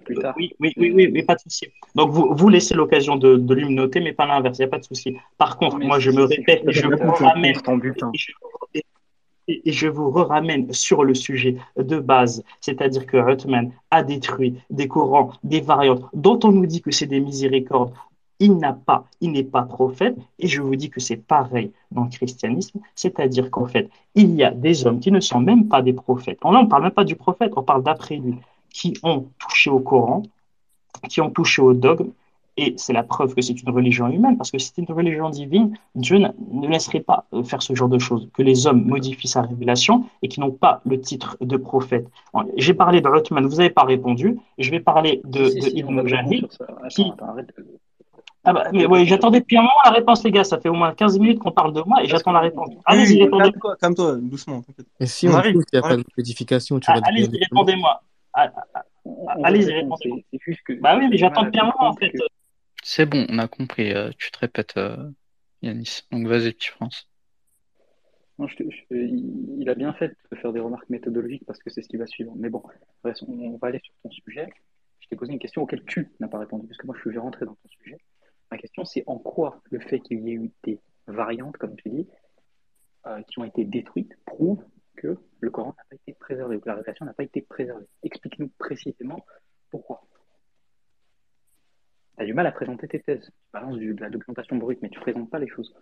plus 0.04 0.16
tard. 0.16 0.34
oui, 0.36 0.52
oui, 0.60 0.72
oui, 0.76 0.92
oui, 0.94 1.08
mais 1.12 1.22
pas 1.22 1.34
de 1.36 1.40
souci. 1.40 1.66
Donc, 1.94 2.10
vous, 2.10 2.28
vous 2.32 2.48
laissez 2.48 2.74
l'occasion 2.74 3.16
de, 3.16 3.36
de 3.36 3.54
lui 3.54 3.64
me 3.64 3.70
noter, 3.74 4.00
mais 4.00 4.12
pas 4.12 4.26
l'inverse. 4.26 4.58
Il 4.58 4.62
n'y 4.62 4.66
a 4.66 4.68
pas 4.68 4.78
de 4.78 4.84
souci. 4.84 5.16
Par 5.38 5.56
contre, 5.56 5.78
Mais 5.78 5.86
moi, 5.86 5.98
je 5.98 6.10
me 6.10 6.24
répète 6.24 6.62
et 6.66 6.72
je 6.72 6.86
vous 6.86 7.12
ramène. 7.12 7.54
Et 9.48 9.72
je, 9.72 9.88
vous 9.88 10.10
ramène 10.10 10.72
sur 10.72 11.04
le 11.04 11.14
sujet 11.14 11.56
de 11.76 11.98
base, 11.98 12.42
c'est-à-dire 12.60 13.06
que 13.06 13.16
Huttman 13.16 13.72
a 13.90 14.02
détruit 14.02 14.58
des 14.70 14.88
courants, 14.88 15.32
des 15.42 15.60
variantes, 15.60 16.04
dont 16.12 16.38
on 16.44 16.52
nous 16.52 16.66
dit 16.66 16.80
que 16.80 16.90
c'est 16.90 17.06
des 17.06 17.20
miséricordes. 17.20 17.92
Il 18.38 18.56
n'a 18.56 18.72
pas, 18.72 19.04
il 19.20 19.32
n'est 19.32 19.44
pas 19.44 19.62
prophète, 19.62 20.16
et 20.38 20.48
je 20.48 20.62
vous 20.62 20.74
dis 20.74 20.90
que 20.90 21.00
c'est 21.00 21.16
pareil 21.16 21.70
dans 21.90 22.04
le 22.04 22.10
christianisme, 22.10 22.80
c'est-à-dire 22.94 23.50
qu'en 23.50 23.66
fait, 23.66 23.88
il 24.14 24.34
y 24.34 24.42
a 24.42 24.50
des 24.50 24.86
hommes 24.86 25.00
qui 25.00 25.12
ne 25.12 25.20
sont 25.20 25.40
même 25.40 25.68
pas 25.68 25.82
des 25.82 25.92
prophètes. 25.92 26.38
On 26.42 26.52
ne 26.52 26.66
parle 26.66 26.84
même 26.84 26.92
pas 26.92 27.04
du 27.04 27.16
prophète, 27.16 27.52
on 27.56 27.62
parle 27.62 27.82
d'après 27.82 28.16
lui, 28.16 28.36
qui 28.70 28.94
ont 29.02 29.26
touché 29.38 29.70
au 29.70 29.80
Coran, 29.80 30.22
qui 31.08 31.20
ont 31.20 31.30
touché 31.30 31.62
au 31.62 31.72
dogme, 31.72 32.10
et 32.56 32.74
c'est 32.76 32.92
la 32.92 33.02
preuve 33.02 33.34
que 33.34 33.40
c'est 33.42 33.60
une 33.62 33.70
religion 33.70 34.08
humaine, 34.08 34.36
parce 34.36 34.50
que 34.50 34.58
si 34.58 34.68
c'était 34.68 34.82
une 34.82 34.92
religion 34.94 35.30
divine, 35.30 35.76
Dieu 35.94 36.18
ne 36.18 36.68
laisserait 36.68 37.00
pas 37.00 37.24
euh, 37.32 37.42
faire 37.44 37.62
ce 37.62 37.74
genre 37.74 37.88
de 37.88 37.98
choses, 37.98 38.28
que 38.34 38.42
les 38.42 38.66
hommes 38.66 38.84
modifient 38.84 39.28
sa 39.28 39.42
révélation 39.42 40.04
et 40.22 40.28
qui 40.28 40.40
n'ont 40.40 40.50
pas 40.52 40.80
le 40.84 41.00
titre 41.00 41.36
de 41.40 41.56
prophète. 41.56 42.06
Bon, 42.34 42.44
J'ai 42.56 42.74
parlé 42.74 43.00
de 43.00 43.08
Uthman, 43.08 43.46
vous 43.46 43.56
n'avez 43.56 43.70
pas 43.70 43.84
répondu, 43.84 44.38
je 44.58 44.70
vais 44.70 44.80
parler 44.80 45.20
de, 45.24 45.44
Si, 45.46 45.56
de 45.56 45.60
si, 45.62 45.70
Ibn 45.78 46.02
qui... 46.90 47.04
de- 47.10 47.54
Ah 48.44 48.52
bah, 48.52 48.64
mais 48.72 48.86
ouais, 48.86 49.04
j'attendais 49.06 49.40
depuis 49.40 49.56
un 49.56 49.62
moment 49.62 49.72
la 49.84 49.92
réponse, 49.92 50.24
les 50.24 50.32
gars, 50.32 50.42
ça 50.42 50.58
fait 50.58 50.68
au 50.68 50.74
moins 50.74 50.92
15 50.94 51.18
minutes 51.18 51.38
qu'on 51.38 51.52
parle 51.52 51.72
de 51.72 51.80
moi 51.86 52.02
et 52.02 52.08
j'attends 52.08 52.32
la 52.32 52.40
réponse. 52.40 52.70
Oui, 52.70 52.76
Allez-y, 52.86 53.14
oui, 53.14 53.22
répondez. 53.22 53.52
calme-toi, 53.80 54.16
doucement. 54.16 54.62
Et 54.98 55.06
si 55.06 55.28
On 55.28 55.32
on 55.32 55.34
arrive, 55.36 55.52
trouve 55.52 55.64
qu'il 55.66 55.78
n'y 55.78 55.84
a 55.84 55.88
pas 55.88 55.96
de 55.96 56.04
modification, 56.16 56.80
tu 56.80 56.90
Ah, 56.90 56.94
vas 57.00 57.06
Allez-y, 57.06 57.38
répondez-moi. 57.38 58.02
Ah, 58.34 58.50
ah, 58.74 58.82
ah, 59.28 59.36
Allez-y, 59.44 59.72
répondez-moi. 59.72 60.18
C'est 60.22 60.24
c'est 60.32 60.38
juste 60.44 60.60
que 60.64 60.72
Bah 60.80 60.96
oui, 60.98 61.06
mais 61.08 61.18
j'attends 61.18 61.44
depuis 61.44 61.60
un 61.60 61.64
moment 61.66 61.90
en 61.90 61.94
fait. 61.94 62.10
que. 62.10 62.18
C'est 62.82 63.06
bon, 63.06 63.26
on 63.28 63.38
a 63.38 63.48
compris. 63.48 63.92
euh, 63.92 64.10
tu 64.18 64.30
te 64.30 64.38
répètes, 64.38 64.76
euh, 64.76 65.10
Yanis. 65.62 66.02
Donc 66.10 66.26
vas-y, 66.26 66.54
te- 68.56 68.64
je- 68.68 68.84
il 68.90 69.68
a 69.68 69.74
bien 69.74 69.92
fait 69.92 70.16
de 70.30 70.36
faire 70.36 70.52
des 70.52 70.60
remarques 70.60 70.88
méthodologiques 70.90 71.44
parce 71.46 71.60
que 71.60 71.70
c'est 71.70 71.82
ce 71.82 71.88
qui 71.88 71.96
va 71.96 72.06
suivre. 72.06 72.32
Mais 72.36 72.50
bon, 72.50 72.62
on, 73.04 73.56
va 73.58 73.68
aller 73.68 73.80
sur 73.84 73.94
ton 74.02 74.10
sujet. 74.10 74.48
Je 74.98 75.08
t'ai 75.08 75.16
posé 75.16 75.32
une 75.32 75.38
question 75.38 75.62
auquel 75.62 75.84
tu 75.84 76.10
n'as 76.18 76.28
pas 76.28 76.38
répondu, 76.38 76.66
parce 76.66 76.78
que 76.78 76.86
moi 76.86 76.96
je 76.96 77.08
suis 77.08 77.18
rentré 77.18 77.46
dans 77.46 77.54
ton 77.54 77.68
sujet. 77.68 77.98
Ma 78.50 78.58
question, 78.58 78.84
c'est 78.84 79.04
en 79.06 79.18
quoi 79.18 79.62
le 79.70 79.78
fait 79.80 80.00
qu'il 80.00 80.20
y 80.20 80.30
ait 80.30 80.34
eu 80.34 80.50
des 80.64 80.80
variantes, 81.06 81.56
comme 81.56 81.76
tu 81.76 81.88
dis, 81.88 82.08
euh, 83.06 83.22
qui 83.22 83.38
ont 83.38 83.44
été 83.44 83.64
détruites, 83.64 84.12
prouve 84.24 84.64
que 84.96 85.16
le 85.40 85.50
Coran 85.50 85.74
n'a 85.76 85.84
pas 85.88 85.96
été 85.96 86.14
préservé, 86.18 86.56
ou 86.56 86.60
que 86.60 86.68
la 86.68 86.74
révélation 86.74 87.06
n'a 87.06 87.14
pas 87.14 87.24
été 87.24 87.42
préservée? 87.42 87.86
Explique-nous 88.02 88.50
précisément 88.58 89.24
pourquoi. 89.70 90.02
Tu 92.16 92.22
as 92.22 92.26
du 92.26 92.34
mal 92.34 92.46
à 92.46 92.52
présenter 92.52 92.88
tes 92.88 93.00
thèses. 93.00 93.24
Tu 93.26 93.30
balances 93.52 93.78
de 93.78 93.96
la 94.00 94.10
documentation 94.10 94.56
brute, 94.56 94.78
mais 94.82 94.88
tu 94.88 94.98
ne 94.98 95.02
présentes 95.02 95.30
pas 95.30 95.38
les 95.38 95.48
choses. 95.48 95.74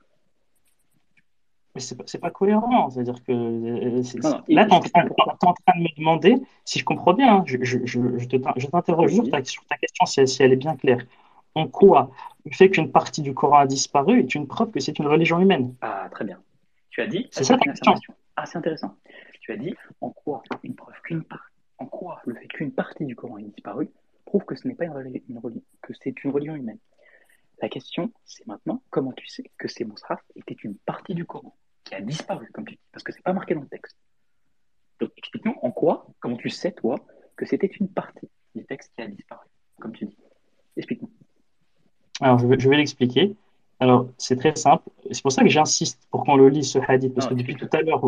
Mais 1.75 1.81
c'est 1.81 1.97
pas, 1.97 2.05
c'est 2.07 2.19
pas 2.19 2.31
cohérent. 2.31 2.91
C'est-à-dire 2.91 3.23
que 3.23 3.33
euh, 3.33 4.03
c'est- 4.03 4.23
Non, 4.23 4.43
là, 4.49 4.65
tu 4.67 4.71
es 4.71 4.75
en, 4.75 4.81
train 4.81 5.03
en 5.05 5.53
de 5.77 5.83
me 5.83 5.97
demander, 5.97 6.37
si 6.65 6.79
je 6.81 6.85
comprends 6.85 7.15
bien, 7.15 7.37
hein, 7.37 7.45
je, 7.47 7.59
je, 7.63 7.79
je, 7.85 8.19
je 8.19 8.27
te- 8.27 8.37
je 8.57 8.67
t'interroge 8.67 9.13
sur 9.13 9.23
Oui. 9.25 9.31
ta, 9.31 9.45
sur 9.45 9.65
ta 9.67 9.77
question 9.77 10.07
si 10.07 10.21
elle, 10.21 10.29
si 10.29 10.43
elle 10.43 10.53
est 10.53 10.57
bien 10.57 10.77
claire. 10.77 11.05
En 11.55 11.67
quoi 11.69 12.11
le 12.45 12.53
fait 12.53 12.71
qu'une 12.71 12.91
partie 12.91 13.23
du 13.23 13.35
Coran 13.35 13.59
a 13.59 13.67
disparu 13.67 14.21
est 14.21 14.35
une 14.35 14.47
preuve 14.47 14.71
que 14.71 14.81
c'est 14.81 14.99
une 14.99 15.07
religion 15.07 15.41
humaine? 15.41 15.75
Ah, 15.81 16.09
très 16.11 16.25
bien. 16.25 16.41
Tu 16.91 17.01
as 17.03 17.07
dit, 17.07 17.29
C'est 17.31 17.45
ça 17.45 17.55
c'est 17.55 17.59
ta 17.59 17.71
question. 17.71 17.93
affirmation 17.93 18.15
assez 18.37 18.59
intéressante. 18.59 18.97
Tu 19.41 19.53
as 19.53 19.57
dit 19.57 19.75
en 20.01 20.11
quoi 20.11 20.43
une 20.63 20.75
preuve 20.75 20.95
qu'une 21.03 21.23
part, 21.25 21.51
en 21.79 21.87
quoi 21.87 22.21
le 22.27 22.35
fait 22.35 22.47
qu'une 22.49 22.73
partie 22.73 23.05
du 23.05 23.15
Coran 23.17 23.39
ait 23.39 23.43
disparu 23.43 23.89
prouve 24.31 24.45
que 24.45 24.55
ce 24.55 24.67
n'est 24.69 24.77
pas 24.77 24.85
une, 24.85 24.93
reli- 24.93 25.25
une 25.29 25.41
reli- 25.41 25.65
que 25.83 25.93
c'est 26.01 26.17
une 26.23 26.31
religion 26.31 26.55
humaine. 26.55 26.79
La 27.61 27.69
question, 27.69 28.13
c'est 28.25 28.47
maintenant 28.47 28.81
comment 28.89 29.13
tu 29.13 29.27
sais 29.27 29.45
que 29.59 29.67
ces 29.67 29.85
monstres 29.85 30.13
étaient 30.37 30.57
une 30.63 30.77
partie 30.91 31.15
du 31.15 31.25
Coran 31.25 31.57
qui 31.85 31.95
a 31.97 32.01
disparu, 32.01 32.49
comme 32.53 32.65
tu 32.65 32.75
dis, 32.75 32.87
parce 32.93 33.03
que 33.03 33.13
c'est 33.13 33.23
pas 33.23 33.33
marqué 33.33 33.55
dans 33.55 33.63
le 33.63 33.69
texte. 33.69 33.97
Donc 35.01 35.11
explique-nous 35.17 35.57
en 35.61 35.73
quoi, 35.73 36.07
comment 36.21 36.37
tu 36.37 36.49
sais 36.49 36.71
toi 36.71 36.95
que 37.37 37.45
c'était 37.45 37.67
une 37.81 37.89
partie 37.89 38.29
du 38.55 38.65
texte 38.65 38.93
qui 38.95 39.03
a 39.03 39.09
disparu, 39.09 39.47
comme 39.81 39.93
tu 39.93 40.07
dis. 40.07 40.17
Explique-nous. 40.77 41.11
Alors, 42.21 42.39
je 42.39 42.69
vais 42.69 42.77
l'expliquer. 42.77 43.35
Alors, 43.83 44.09
c'est 44.19 44.37
très 44.37 44.55
simple. 44.57 44.83
C'est 45.11 45.23
pour 45.23 45.33
ça 45.33 45.43
que 45.43 45.49
j'insiste 45.49 45.99
pour 46.11 46.25
qu'on 46.25 46.37
le 46.37 46.49
lise, 46.51 46.71
ce 46.71 46.79
hadith, 46.87 47.15
parce 47.15 47.27
Non, 47.27 47.31
que 47.31 47.41
depuis 47.41 47.57
tu- 47.57 47.67
tout 47.67 47.77
à 47.77 47.81
l'heure. 47.81 48.03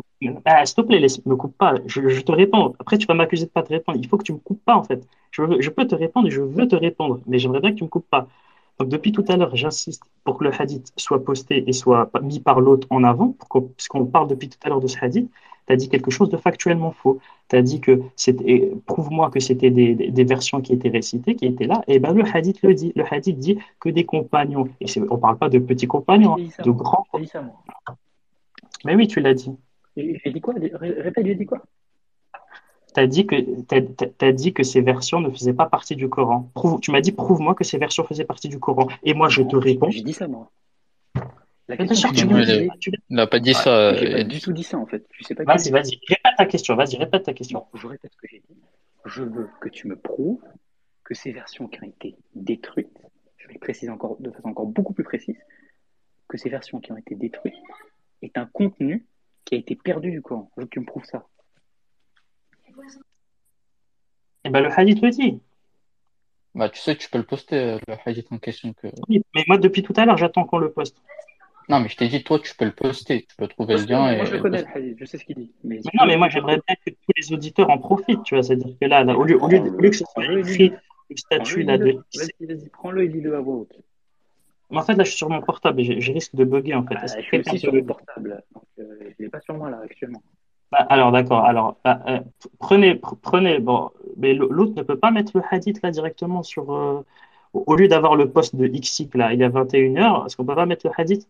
Ah, 0.44 0.66
s'il 0.66 0.76
te 0.76 0.80
plaît, 0.82 0.98
laisse, 0.98 1.24
me 1.24 1.34
coupe 1.34 1.56
pas. 1.56 1.74
Je, 1.86 2.08
je 2.08 2.20
te 2.20 2.30
réponds. 2.32 2.74
Après, 2.78 2.98
tu 2.98 3.06
vas 3.06 3.14
m'accuser 3.14 3.46
de 3.46 3.50
pas 3.50 3.62
te 3.62 3.70
répondre. 3.72 3.98
Il 4.00 4.06
faut 4.06 4.18
que 4.18 4.22
tu 4.22 4.32
me 4.34 4.38
coupes 4.38 4.62
pas, 4.64 4.76
en 4.76 4.84
fait. 4.84 5.06
Je, 5.30 5.42
veux- 5.42 5.60
je 5.62 5.70
peux 5.70 5.86
te 5.86 5.94
répondre 5.94 6.28
et 6.28 6.30
je 6.30 6.42
veux 6.42 6.68
te 6.68 6.76
répondre, 6.76 7.20
mais 7.26 7.38
j'aimerais 7.38 7.60
bien 7.60 7.72
que 7.72 7.76
tu 7.78 7.84
me 7.84 7.88
coupes 7.88 8.08
pas. 8.10 8.28
Donc, 8.78 8.88
depuis 8.90 9.12
tout 9.12 9.24
à 9.28 9.36
l'heure, 9.36 9.56
j'insiste 9.56 10.02
pour 10.24 10.36
que 10.38 10.44
le 10.44 10.50
hadith 10.60 10.92
soit 10.96 11.24
posté 11.24 11.64
et 11.66 11.72
soit 11.72 12.10
mis 12.22 12.40
par 12.40 12.60
l'autre 12.60 12.86
en 12.90 13.02
avant, 13.04 13.32
pour 13.32 13.48
qu'on- 13.48 13.62
puisqu'on 13.62 14.04
parle 14.06 14.28
depuis 14.28 14.48
tout 14.50 14.58
à 14.64 14.68
l'heure 14.68 14.80
de 14.80 14.86
ce 14.88 14.98
hadith. 15.02 15.30
Tu 15.66 15.72
as 15.72 15.76
dit 15.76 15.88
quelque 15.88 16.10
chose 16.10 16.28
de 16.28 16.36
factuellement 16.36 16.90
faux. 16.92 17.20
Tu 17.48 17.56
as 17.56 17.62
dit 17.62 17.80
que 17.80 18.00
c'était, 18.16 18.72
prouve-moi 18.86 19.30
que 19.30 19.40
c'était 19.40 19.70
des, 19.70 19.94
des, 19.94 20.24
versions 20.24 20.60
qui 20.60 20.72
étaient 20.72 20.88
récitées, 20.88 21.36
qui 21.36 21.46
étaient 21.46 21.66
là. 21.66 21.82
Et 21.86 21.98
ben, 21.98 22.12
le 22.12 22.24
hadith 22.24 22.62
le 22.62 22.74
dit. 22.74 22.92
Le 22.96 23.04
hadith 23.12 23.38
dit 23.38 23.58
que 23.80 23.88
des 23.88 24.04
compagnons, 24.04 24.68
et 24.80 24.86
c'est- 24.88 25.02
on 25.10 25.18
parle 25.18 25.38
pas 25.38 25.48
de 25.48 25.58
petits 25.58 25.86
compagnons, 25.86 26.36
de 26.36 26.70
grands. 26.70 27.06
J'ai 27.14 27.20
dit 27.20 27.26
ça, 27.28 27.42
moi. 27.42 27.62
Mais 28.84 28.96
oui, 28.96 29.06
tu 29.06 29.20
l'as 29.20 29.34
dit. 29.34 29.52
J'ai 29.96 30.32
dit 30.32 30.40
quoi? 30.40 30.54
Ré- 30.54 31.00
Répète, 31.00 31.26
j'ai 31.26 31.34
dit 31.34 31.46
quoi? 31.46 31.62
T'as 32.94 33.06
dit 33.06 33.26
que 33.26 33.36
t'as, 34.18 34.32
dit 34.32 34.52
que 34.52 34.62
ces 34.62 34.82
versions 34.82 35.20
ne 35.20 35.30
faisaient 35.30 35.54
pas 35.54 35.66
partie 35.66 35.96
du 35.96 36.08
Coran. 36.10 36.50
Prouve- 36.54 36.80
tu 36.80 36.90
m'as 36.90 37.00
dit 37.00 37.12
prouve-moi 37.12 37.54
que 37.54 37.64
ces 37.64 37.78
versions 37.78 38.04
faisaient 38.04 38.24
partie 38.24 38.48
du 38.48 38.58
Coran. 38.58 38.88
Et 39.02 39.14
moi 39.14 39.28
je 39.28 39.42
te 39.42 39.56
réponds. 39.56 39.90
J'ai 39.90 40.02
dit 40.02 40.12
ça, 40.12 40.28
moi. 40.28 40.50
La 41.78 41.86
question 41.86 42.10
que 42.10 42.16
tu 42.16 42.26
m'as 42.26 42.44
dit. 42.44 42.68
pas 43.26 43.40
dit 43.40 43.50
Ouais, 43.50 43.54
ça. 43.54 43.94
J'ai 43.94 44.10
pas 44.10 44.18
euh, 44.18 44.24
du 44.24 44.40
tout 44.40 44.52
dit 44.52 44.62
ça, 44.62 44.78
en 44.78 44.86
fait. 44.86 45.06
Tu 45.10 45.24
sais 45.24 45.34
pas 45.34 45.44
Vas-y, 45.44 45.70
vas-y. 45.70 46.00
Répète 46.08 46.32
ta 46.36 46.46
question. 46.46 46.76
Vas-y, 46.76 46.96
répète 46.96 47.22
ta 47.24 47.34
question. 47.34 47.66
Je 47.74 47.86
répète 47.86 48.12
ce 48.12 48.16
que 48.16 48.26
j'ai 48.30 48.40
dit. 48.40 48.56
Je 49.04 49.22
veux 49.22 49.48
que 49.60 49.68
tu 49.68 49.88
me 49.88 49.96
prouves 49.96 50.42
que 51.04 51.14
ces 51.14 51.32
versions 51.32 51.66
qui 51.68 51.82
ont 51.82 51.86
été 51.86 52.16
détruites, 52.34 52.98
je 53.36 53.48
vais 53.48 53.54
le 53.54 53.58
préciser 53.58 53.90
encore 53.90 54.16
de 54.20 54.30
façon 54.30 54.48
encore 54.48 54.66
beaucoup 54.66 54.92
plus 54.92 55.04
précise, 55.04 55.38
que 56.28 56.38
ces 56.38 56.48
versions 56.48 56.80
qui 56.80 56.92
ont 56.92 56.96
été 56.96 57.14
détruites 57.14 57.54
est 58.22 58.38
un 58.38 58.46
contenu 58.46 59.06
qui 59.44 59.54
a 59.54 59.58
été 59.58 59.74
perdu 59.74 60.10
du 60.10 60.22
Coran. 60.22 60.50
Je 60.56 60.60
veux 60.60 60.66
que 60.66 60.72
tu 60.72 60.80
me 60.80 60.86
prouves 60.86 61.04
ça. 61.04 61.26
Et 64.44 64.50
ben 64.50 64.60
le 64.60 64.70
hadith 64.70 65.02
le 65.02 65.10
dit. 65.10 65.40
Bah, 66.54 66.68
tu 66.68 66.80
sais, 66.80 66.96
tu 66.96 67.08
peux 67.08 67.18
le 67.18 67.24
poster, 67.24 67.56
euh, 67.56 67.78
le 67.88 67.94
hadith 68.04 68.30
en 68.30 68.38
question. 68.38 68.72
Que... 68.74 68.88
Oui, 69.08 69.22
mais 69.34 69.44
moi 69.48 69.58
depuis 69.58 69.82
tout 69.82 69.94
à 69.96 70.04
l'heure 70.04 70.18
j'attends 70.18 70.44
qu'on 70.44 70.58
le 70.58 70.70
poste. 70.70 70.96
Non, 71.68 71.80
mais 71.80 71.88
je 71.88 71.96
t'ai 71.96 72.08
dit, 72.08 72.22
toi, 72.22 72.38
tu 72.38 72.54
peux 72.56 72.64
le 72.64 72.74
poster. 72.74 73.26
Tu 73.28 73.36
peux 73.36 73.48
trouver 73.48 73.76
le 73.76 73.84
lien 73.84 74.14
moi, 74.16 74.24
et 74.24 74.26
je 74.26 74.32
le 74.32 74.38
connais 74.38 74.60
le 74.62 74.68
hadith, 74.68 74.96
je 74.98 75.04
sais 75.04 75.18
ce 75.18 75.24
qu'il 75.24 75.36
dit. 75.36 75.52
Mais 75.64 75.80
Mais 75.84 75.90
non, 75.98 76.06
mais 76.06 76.16
moi 76.16 76.28
j'aimerais 76.28 76.60
bien 76.66 76.76
que 76.84 76.90
tous 76.90 77.12
les 77.16 77.32
auditeurs 77.32 77.70
en 77.70 77.78
profitent, 77.78 78.22
tu 78.24 78.34
vois. 78.34 78.42
C'est-à-dire 78.42 78.76
que 78.80 78.86
là, 78.86 79.04
là, 79.04 79.16
au 79.16 79.24
lieu, 79.24 79.36
au 79.42 79.48
lieu, 79.48 79.60
de- 79.60 79.70
au 79.70 79.82
lieu 79.82 79.90
que 79.90 79.96
ce 79.96 80.04
soit 80.04 80.24
écrit 80.24 80.72
le 81.10 81.16
statut 81.16 81.62
là 81.62 81.78
de. 81.78 82.04
Vas-y, 82.14 82.46
vas-y, 82.46 82.68
prends-le 82.68 83.04
et 83.04 83.08
lis-le 83.08 83.34
à 83.36 83.40
voix 83.40 83.56
haute. 83.56 83.76
Mais 84.70 84.78
en 84.78 84.82
fait 84.82 84.94
là 84.94 85.04
je 85.04 85.10
suis 85.10 85.18
sur 85.18 85.28
mon 85.28 85.42
portable 85.42 85.80
et 85.80 85.84
je, 85.84 86.00
je 86.00 86.12
risque 86.12 86.34
de 86.34 86.44
bugger 86.44 86.74
en 86.74 86.86
fait. 86.86 86.94
Ah, 86.94 87.04
Est-ce 87.04 87.16
je 87.18 87.22
suis 87.22 87.38
aussi 87.38 87.58
sur 87.58 87.72
le 87.72 87.80
mon 87.80 87.86
portable, 87.88 88.42
donc 88.54 88.64
euh, 88.78 88.98
je 89.18 89.22
l'ai 89.24 89.28
pas 89.28 89.40
sur 89.40 89.54
moi 89.54 89.70
là 89.70 89.80
actuellement. 89.84 90.22
Bah, 90.70 90.78
alors 90.88 91.12
d'accord, 91.12 91.44
alors 91.44 91.76
bah, 91.84 92.00
euh, 92.08 92.20
prenez, 92.58 92.94
pr- 92.94 93.16
prenez, 93.20 93.58
bon, 93.58 93.90
mais 94.16 94.32
l'autre 94.32 94.72
ne 94.74 94.82
peut 94.82 94.98
pas 94.98 95.10
mettre 95.10 95.32
le 95.36 95.42
hadith 95.50 95.82
là 95.82 95.90
directement 95.90 96.42
sur, 96.42 96.72
euh, 96.72 97.02
au 97.52 97.76
lieu 97.76 97.88
d'avoir 97.88 98.16
le 98.16 98.30
poste 98.30 98.56
de 98.56 98.66
XIC 98.66 99.14
là, 99.14 99.34
il 99.34 99.40
y 99.40 99.44
a 99.44 99.50
21h, 99.50 100.24
est-ce 100.26 100.36
qu'on 100.36 100.46
peut 100.46 100.54
pas 100.54 100.64
mettre 100.64 100.86
le 100.86 100.92
hadith? 100.96 101.28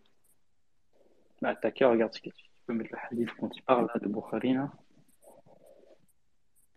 Bah, 1.43 1.55
t'as 1.61 1.71
qu'à 1.71 1.89
regarder 1.89 2.15
ce 2.15 2.21
que 2.21 2.29
tu 2.29 2.45
peux 2.65 2.73
mettre 2.73 2.91
le 2.93 2.97
hadith 3.11 3.29
quand 3.37 3.53
il 3.53 3.61
parle 3.63 3.89
là 3.93 3.99
de 3.99 4.07
Bukhari 4.07 4.53
là. 4.53 4.71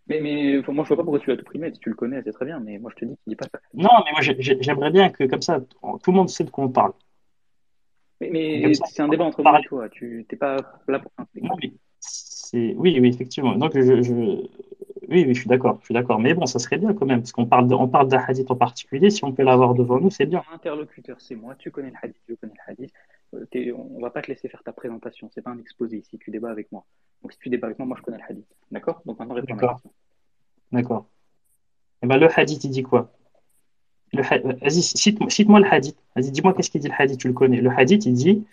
Mais, 0.08 0.20
mais 0.20 0.60
moi 0.66 0.82
je 0.82 0.88
vois 0.88 0.96
pas 0.96 1.04
pourquoi 1.04 1.20
tu 1.20 1.30
l'as 1.30 1.36
tout 1.36 1.44
primé, 1.44 1.72
si 1.72 1.78
tu 1.78 1.88
le 1.88 1.94
connais, 1.94 2.20
c'est 2.24 2.32
très 2.32 2.46
bien, 2.46 2.58
mais 2.58 2.76
moi 2.80 2.90
je 2.92 3.00
te 3.00 3.04
dis 3.04 3.16
qu'il 3.22 3.30
dit 3.30 3.36
pas 3.36 3.46
ça. 3.46 3.60
Non, 3.74 3.90
mais 4.04 4.10
moi 4.10 4.22
j'ai- 4.22 4.34
j'ai- 4.40 4.60
j'aimerais 4.60 4.90
bien 4.90 5.10
que 5.10 5.22
comme 5.22 5.40
ça, 5.40 5.60
tout 5.60 6.10
le 6.10 6.16
monde 6.16 6.30
sait 6.30 6.42
de 6.42 6.50
quoi 6.50 6.64
on 6.64 6.68
parle. 6.68 6.94
Mais, 8.20 8.30
mais 8.32 8.72
c'est 8.74 9.02
un 9.02 9.08
débat 9.08 9.26
entre 9.26 9.40
moi 9.44 9.60
et 9.60 9.62
toi, 9.62 9.88
tu 9.88 10.26
t'es 10.28 10.34
pas 10.34 10.56
là 10.88 10.98
pour. 10.98 11.12
Non, 11.40 11.54
mais 11.62 11.70
oui, 12.52 12.98
oui, 13.00 13.08
effectivement. 13.08 13.54
Donc 13.54 13.72
je, 13.74 14.02
je, 14.02 14.12
oui, 14.12 15.24
oui, 15.26 15.34
je 15.34 15.40
suis 15.40 15.48
d'accord, 15.48 15.78
je 15.80 15.84
suis 15.84 15.94
d'accord. 15.94 16.18
Mais 16.18 16.34
bon, 16.34 16.46
ça 16.46 16.58
serait 16.58 16.78
bien 16.78 16.92
quand 16.92 17.06
même, 17.06 17.20
parce 17.20 17.32
qu'on 17.32 17.46
parle 17.46 17.68
de- 17.68 17.74
on 17.74 17.86
parle 17.88 18.08
d'un 18.08 18.18
hadith 18.18 18.50
en 18.50 18.56
particulier. 18.56 19.10
Si 19.10 19.24
on 19.24 19.32
peut 19.32 19.44
l'avoir 19.44 19.74
devant 19.74 20.00
nous, 20.00 20.10
c'est 20.10 20.26
bien. 20.26 20.42
Ton 20.48 20.54
interlocuteur, 20.54 21.20
c'est 21.20 21.36
moi, 21.36 21.54
tu 21.56 21.70
connais 21.70 21.90
le 21.90 21.96
hadith, 22.02 22.16
je 22.28 22.34
connais 22.34 22.54
le 22.66 22.72
hadith. 22.72 22.92
On 23.76 24.00
va 24.00 24.10
pas 24.10 24.22
te 24.22 24.28
laisser 24.28 24.48
faire 24.48 24.62
ta 24.62 24.72
présentation, 24.72 25.30
c'est 25.32 25.42
pas 25.42 25.50
un 25.50 25.58
exposé 25.58 25.98
ici, 25.98 26.18
tu 26.18 26.30
débats 26.30 26.50
avec 26.50 26.70
moi. 26.72 26.84
Donc 27.22 27.32
si 27.32 27.38
tu 27.38 27.48
débats 27.48 27.66
avec 27.66 27.78
moi, 27.78 27.86
moi 27.86 27.96
je 27.98 28.02
connais 28.02 28.18
le 28.18 28.24
hadith. 28.28 28.46
D'accord? 28.70 29.02
Donc 29.04 29.18
maintenant 29.18 29.34
réponds 29.34 29.54
D'accord. 29.54 29.74
question. 29.74 29.92
D'accord. 30.72 31.06
Et 32.02 32.06
ben 32.06 32.18
le 32.18 32.28
hadith, 32.38 32.64
il 32.64 32.70
dit 32.70 32.82
quoi? 32.82 33.12
Le 34.12 34.22
ha- 34.22 34.38
Vas-y, 34.38 34.82
cite-moi 34.82 35.30
cite-moi 35.30 35.60
le 35.60 35.66
hadith. 35.66 35.98
Vas-y, 36.14 36.30
dis-moi 36.30 36.54
qu'est-ce 36.54 36.70
qu'il 36.70 36.80
dit 36.80 36.88
le 36.88 36.94
hadith, 36.96 37.18
tu 37.18 37.28
le 37.28 37.34
connais. 37.34 37.60
Le 37.60 37.70
hadith, 37.70 38.06
il 38.06 38.14
dit 38.14 38.46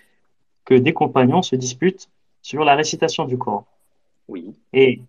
que 0.65 0.73
des 0.75 0.93
compagnons 0.93 1.41
se 1.41 1.55
disputent 1.55 2.09
sur 2.41 2.63
la 2.63 2.75
récitation 2.75 3.25
du 3.25 3.37
Coran. 3.37 3.65
Oui. 4.27 4.55
Et 4.71 5.01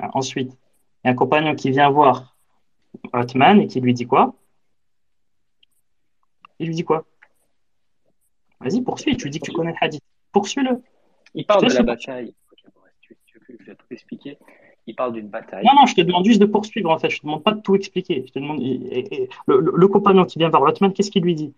euh, 0.00 0.06
ensuite, 0.14 0.52
il 0.52 1.06
y 1.06 1.08
a 1.08 1.12
un 1.12 1.14
compagnon 1.14 1.54
qui 1.54 1.70
vient 1.70 1.90
voir 1.90 2.36
Othman 3.12 3.60
et 3.60 3.66
qui 3.66 3.80
lui 3.80 3.94
dit 3.94 4.06
quoi? 4.06 4.34
Il 6.58 6.68
lui 6.68 6.74
dit 6.74 6.84
quoi? 6.84 7.04
Vas-y, 8.64 8.82
poursuis, 8.82 9.16
tu 9.16 9.30
dis 9.30 9.38
que 9.40 9.46
tu 9.46 9.52
connais 9.52 9.72
le 9.72 9.76
hadith. 9.80 10.02
Poursuis-le. 10.32 10.80
Il 11.34 11.44
parle 11.46 11.66
de 11.68 11.74
la 11.74 11.82
bataille. 11.82 12.34
Bon, 12.74 12.80
tu, 13.00 13.16
tu 13.26 13.40
je 13.60 13.64
vais 13.66 13.74
tout 13.74 13.86
expliquer? 13.90 14.38
Il 14.86 14.94
parle 14.94 15.12
d'une 15.14 15.28
bataille. 15.28 15.64
Non, 15.64 15.72
non, 15.80 15.86
je 15.86 15.94
te 15.94 16.00
demande 16.02 16.24
juste 16.26 16.40
de 16.40 16.46
poursuivre 16.46 16.90
en 16.90 16.98
fait. 16.98 17.08
Je 17.10 17.18
te 17.20 17.22
demande 17.26 17.42
pas 17.42 17.52
de 17.52 17.60
tout 17.60 17.74
expliquer. 17.74 18.24
Je 18.26 18.32
te 18.32 18.38
demande. 18.38 18.60
et- 18.60 18.66
et- 18.98 19.14
et 19.22 19.28
le, 19.46 19.60
le- 19.60 19.72
le 19.76 19.88
compagnon 19.88 20.24
qui 20.24 20.38
vient 20.38 20.48
voir 20.50 20.62
Othman, 20.62 20.92
qu'est-ce 20.92 21.10
qu'il 21.10 21.22
lui 21.22 21.34
dit? 21.34 21.54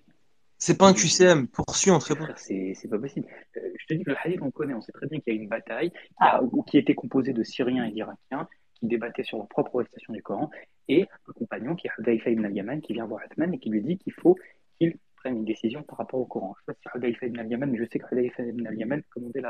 C'est 0.59 0.79
pas 0.79 0.87
un 0.89 0.95
QCM. 0.95 1.49
Poursuis, 1.49 1.91
on 1.91 1.99
te 1.99 2.07
répond. 2.07 2.25
Frère, 2.25 2.39
c'est 2.39 2.73
c'est 2.75 2.89
pas 2.89 2.99
possible. 2.99 3.27
Euh, 3.57 3.61
je 3.79 3.87
te 3.87 3.95
dis 3.95 4.05
que 4.05 4.11
le 4.11 4.17
hadith, 4.25 4.41
on 4.43 4.51
connaît, 4.51 4.75
on 4.75 4.81
sait 4.81 4.93
très 4.93 5.07
bien 5.07 5.21
qu'il 5.21 5.35
y 5.35 5.39
a 5.39 5.43
une 5.43 5.49
bataille 5.49 5.91
qui, 5.91 5.97
a- 6.21 6.43
ou- 6.43 6.63
qui 6.63 6.79
était 6.79 6.95
composée 6.95 7.33
de 7.33 7.43
Syriens 7.43 7.85
et 7.85 7.91
d'Irakiens 7.93 8.49
qui 8.75 8.87
débattaient 8.87 9.25
sur 9.25 9.39
leur 9.39 9.49
propre 9.49 9.77
récitation 9.79 10.13
du 10.13 10.23
Coran, 10.23 10.51
et 10.89 11.07
le 11.27 11.33
compagnon 11.33 11.75
qui 11.75 11.87
est 11.89 11.91
Hudayfa 11.99 12.31
ibn 12.31 12.45
al-Yaman 12.45 12.81
qui 12.83 12.93
vient 12.93 13.07
voir 13.07 13.21
Uthman 13.25 13.53
et 13.55 13.59
qui 13.59 13.71
lui 13.71 13.83
dit 13.83 13.97
qu'il 13.99 14.13
faut 14.13 14.37
qu'il 14.79 14.97
une 15.29 15.45
décision 15.45 15.83
par 15.83 15.99
rapport 15.99 16.21
au 16.21 16.25
Coran. 16.25 16.55
Je 16.67 16.73
ne 16.73 16.75
sais 16.75 16.81
pas 16.83 16.91
si 16.91 16.99
Hudayfa 16.99 17.27
ibn 17.27 17.41
al-Yaman, 17.41 17.71
mais 17.71 17.79
je 17.79 17.85
sais 17.91 17.99
que 17.99 18.07
Hudayfa 18.13 18.43
ibn 18.43 18.67
al-Yaman 18.67 19.03
commandait 19.13 19.43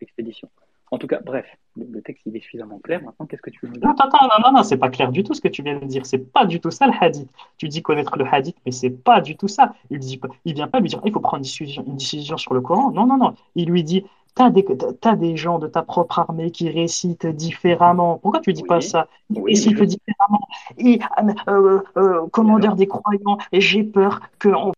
l'expédition. 0.00 0.48
En 0.90 0.98
tout 0.98 1.06
cas, 1.06 1.18
bref, 1.24 1.46
le, 1.76 1.86
le 1.90 2.02
texte 2.02 2.22
il 2.26 2.36
est 2.36 2.40
suffisamment 2.40 2.78
clair. 2.78 3.02
Maintenant, 3.02 3.26
qu'est-ce 3.26 3.42
que 3.42 3.50
tu 3.50 3.66
veux 3.66 3.72
dire? 3.72 3.82
Non, 3.82 3.94
attends, 3.94 4.18
non, 4.22 4.28
non, 4.44 4.52
non, 4.58 4.62
c'est 4.62 4.76
pas 4.76 4.90
clair 4.90 5.10
du 5.10 5.24
tout 5.24 5.34
ce 5.34 5.40
que 5.40 5.48
tu 5.48 5.62
viens 5.62 5.78
de 5.78 5.86
dire. 5.86 6.04
C'est 6.06 6.18
pas 6.18 6.44
du 6.44 6.60
tout 6.60 6.70
ça 6.70 6.86
le 6.86 6.92
hadith. 7.00 7.28
Tu 7.56 7.68
dis 7.68 7.82
connaître 7.82 8.16
le 8.16 8.26
hadith, 8.30 8.56
mais 8.64 8.70
c'est 8.70 8.90
pas 8.90 9.20
du 9.20 9.36
tout 9.36 9.48
ça. 9.48 9.74
Il 9.90 9.98
dit, 9.98 10.20
il 10.44 10.54
vient 10.54 10.68
pas 10.68 10.80
lui 10.80 10.88
dire, 10.88 11.00
il 11.04 11.12
faut 11.12 11.20
prendre 11.20 11.38
une 11.38 11.42
décision, 11.42 11.84
une 11.86 11.96
décision 11.96 12.36
sur 12.36 12.54
le 12.54 12.60
Coran. 12.60 12.92
Non, 12.92 13.06
non, 13.06 13.16
non. 13.16 13.34
Il 13.56 13.70
lui 13.70 13.82
dit, 13.82 14.04
t'as 14.34 14.50
des, 14.50 14.64
t'as 15.00 15.16
des 15.16 15.36
gens 15.36 15.58
de 15.58 15.66
ta 15.66 15.82
propre 15.82 16.18
armée 16.18 16.50
qui 16.50 16.68
récitent 16.68 17.26
différemment. 17.26 18.18
Pourquoi 18.18 18.40
tu 18.40 18.52
dis 18.52 18.62
pas 18.62 18.80
ça? 18.80 19.08
Ils 19.30 19.40
oui, 19.40 19.52
récitent 19.52 19.82
différemment. 19.82 20.46
Et, 20.78 21.00
euh, 21.48 21.80
euh, 21.96 22.26
commandeur 22.28 22.76
des 22.76 22.86
croyants, 22.86 23.38
j'ai 23.52 23.84
peur 23.84 24.20
que 24.38 24.50
on 24.50 24.72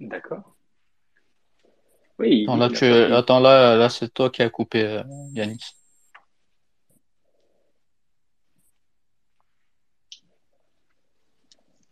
D'accord. 0.00 0.56
Oui, 2.18 2.44
Attends, 2.44 2.56
là, 2.56 2.68
tu... 2.70 2.84
Attends, 2.84 3.40
là, 3.40 3.76
là 3.76 3.88
c'est 3.88 4.12
toi 4.12 4.30
qui 4.30 4.42
as 4.42 4.50
coupé, 4.50 4.82
euh, 4.82 5.02
Yanis. 5.32 5.76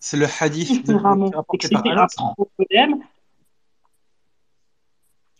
C'est 0.00 0.16
le 0.16 0.26
hadith 0.40 0.86
de, 0.86 0.94
un 0.94 1.42
problème. 1.42 3.02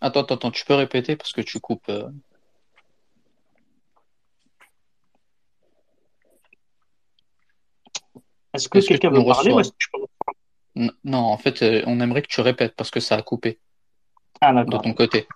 Attends, 0.00 0.20
attends, 0.20 0.34
attends, 0.34 0.50
tu 0.50 0.64
peux 0.64 0.74
répéter 0.74 1.16
parce 1.16 1.32
que 1.32 1.40
tu 1.40 1.58
coupes. 1.60 1.88
euh. 1.88 2.10
Est-ce 8.52 8.68
que 8.68 8.78
quelqu'un 8.78 9.10
veut 9.10 9.24
parler 9.24 9.52
ou 9.52 9.60
est-ce 9.60 9.70
que 9.70 9.76
je 9.78 9.88
peux 9.92 9.98
N- 10.78 10.92
Non, 11.04 11.18
en 11.18 11.36
fait, 11.36 11.62
euh, 11.62 11.82
on 11.86 12.00
aimerait 12.00 12.22
que 12.22 12.28
tu 12.28 12.40
répètes 12.40 12.74
parce 12.76 12.90
que 12.90 13.00
ça 13.00 13.16
a 13.16 13.22
coupé 13.22 13.58
Ah, 14.40 14.64
de 14.64 14.76
ton 14.76 14.94
côté. 14.94 15.26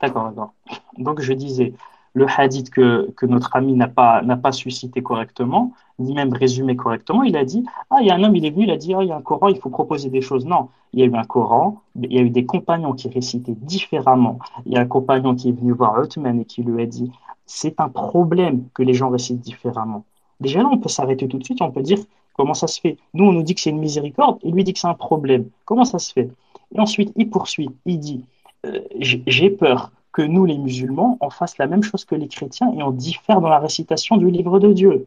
D'accord, 0.00 0.30
d'accord. 0.30 0.52
Donc 0.98 1.20
je 1.20 1.32
disais, 1.32 1.72
le 2.14 2.26
hadith 2.28 2.70
que, 2.70 3.10
que 3.16 3.24
notre 3.26 3.56
ami 3.56 3.72
n'a 3.72 3.88
pas, 3.88 4.22
n'a 4.22 4.36
pas 4.36 4.52
suscité 4.52 5.02
correctement, 5.02 5.72
ni 5.98 6.14
même 6.14 6.32
résumé 6.32 6.76
correctement, 6.76 7.22
il 7.22 7.36
a 7.36 7.44
dit, 7.44 7.64
ah, 7.90 7.98
il 8.00 8.06
y 8.06 8.10
a 8.10 8.14
un 8.14 8.22
homme, 8.24 8.36
il 8.36 8.44
est 8.44 8.50
venu, 8.50 8.64
il 8.64 8.70
a 8.70 8.76
dit, 8.76 8.94
ah, 8.94 9.02
il 9.02 9.08
y 9.08 9.12
a 9.12 9.16
un 9.16 9.22
Coran, 9.22 9.48
il 9.48 9.58
faut 9.58 9.70
proposer 9.70 10.10
des 10.10 10.20
choses. 10.20 10.44
Non, 10.44 10.68
il 10.92 11.00
y 11.00 11.02
a 11.02 11.06
eu 11.06 11.14
un 11.14 11.24
Coran, 11.24 11.80
il 12.00 12.12
y 12.12 12.18
a 12.18 12.22
eu 12.22 12.30
des 12.30 12.44
compagnons 12.44 12.92
qui 12.92 13.08
récitaient 13.08 13.54
différemment. 13.56 14.38
Il 14.66 14.72
y 14.72 14.76
a 14.76 14.80
un 14.80 14.86
compagnon 14.86 15.34
qui 15.34 15.48
est 15.48 15.52
venu 15.52 15.72
voir 15.72 16.02
Uthman 16.02 16.40
et 16.40 16.44
qui 16.44 16.62
lui 16.62 16.82
a 16.82 16.86
dit, 16.86 17.10
c'est 17.46 17.80
un 17.80 17.88
problème 17.88 18.68
que 18.74 18.82
les 18.82 18.94
gens 18.94 19.10
récitent 19.10 19.40
différemment. 19.40 20.04
Déjà 20.40 20.62
là, 20.62 20.68
on 20.70 20.78
peut 20.78 20.88
s'arrêter 20.88 21.28
tout 21.28 21.38
de 21.38 21.44
suite, 21.44 21.62
on 21.62 21.70
peut 21.70 21.82
dire, 21.82 21.98
comment 22.34 22.54
ça 22.54 22.66
se 22.66 22.80
fait? 22.80 22.96
Nous, 23.14 23.24
on 23.24 23.32
nous 23.32 23.42
dit 23.42 23.54
que 23.54 23.60
c'est 23.60 23.70
une 23.70 23.78
miséricorde, 23.78 24.38
il 24.42 24.54
lui 24.54 24.64
dit 24.64 24.72
que 24.72 24.78
c'est 24.78 24.88
un 24.88 24.94
problème. 24.94 25.48
Comment 25.64 25.84
ça 25.84 25.98
se 25.98 26.12
fait? 26.12 26.30
Et 26.74 26.80
ensuite, 26.80 27.12
il 27.16 27.28
poursuit, 27.28 27.70
il 27.84 27.98
dit, 27.98 28.24
euh, 28.66 28.80
j'ai 28.98 29.50
peur 29.50 29.90
que 30.12 30.22
nous, 30.22 30.44
les 30.44 30.58
musulmans, 30.58 31.18
on 31.20 31.30
fasse 31.30 31.58
la 31.58 31.66
même 31.66 31.82
chose 31.82 32.04
que 32.04 32.14
les 32.14 32.28
chrétiens 32.28 32.72
et 32.74 32.82
on 32.82 32.90
diffère 32.90 33.40
dans 33.40 33.48
la 33.48 33.58
récitation 33.58 34.16
du 34.16 34.30
livre 34.30 34.58
de 34.58 34.72
Dieu. 34.72 35.06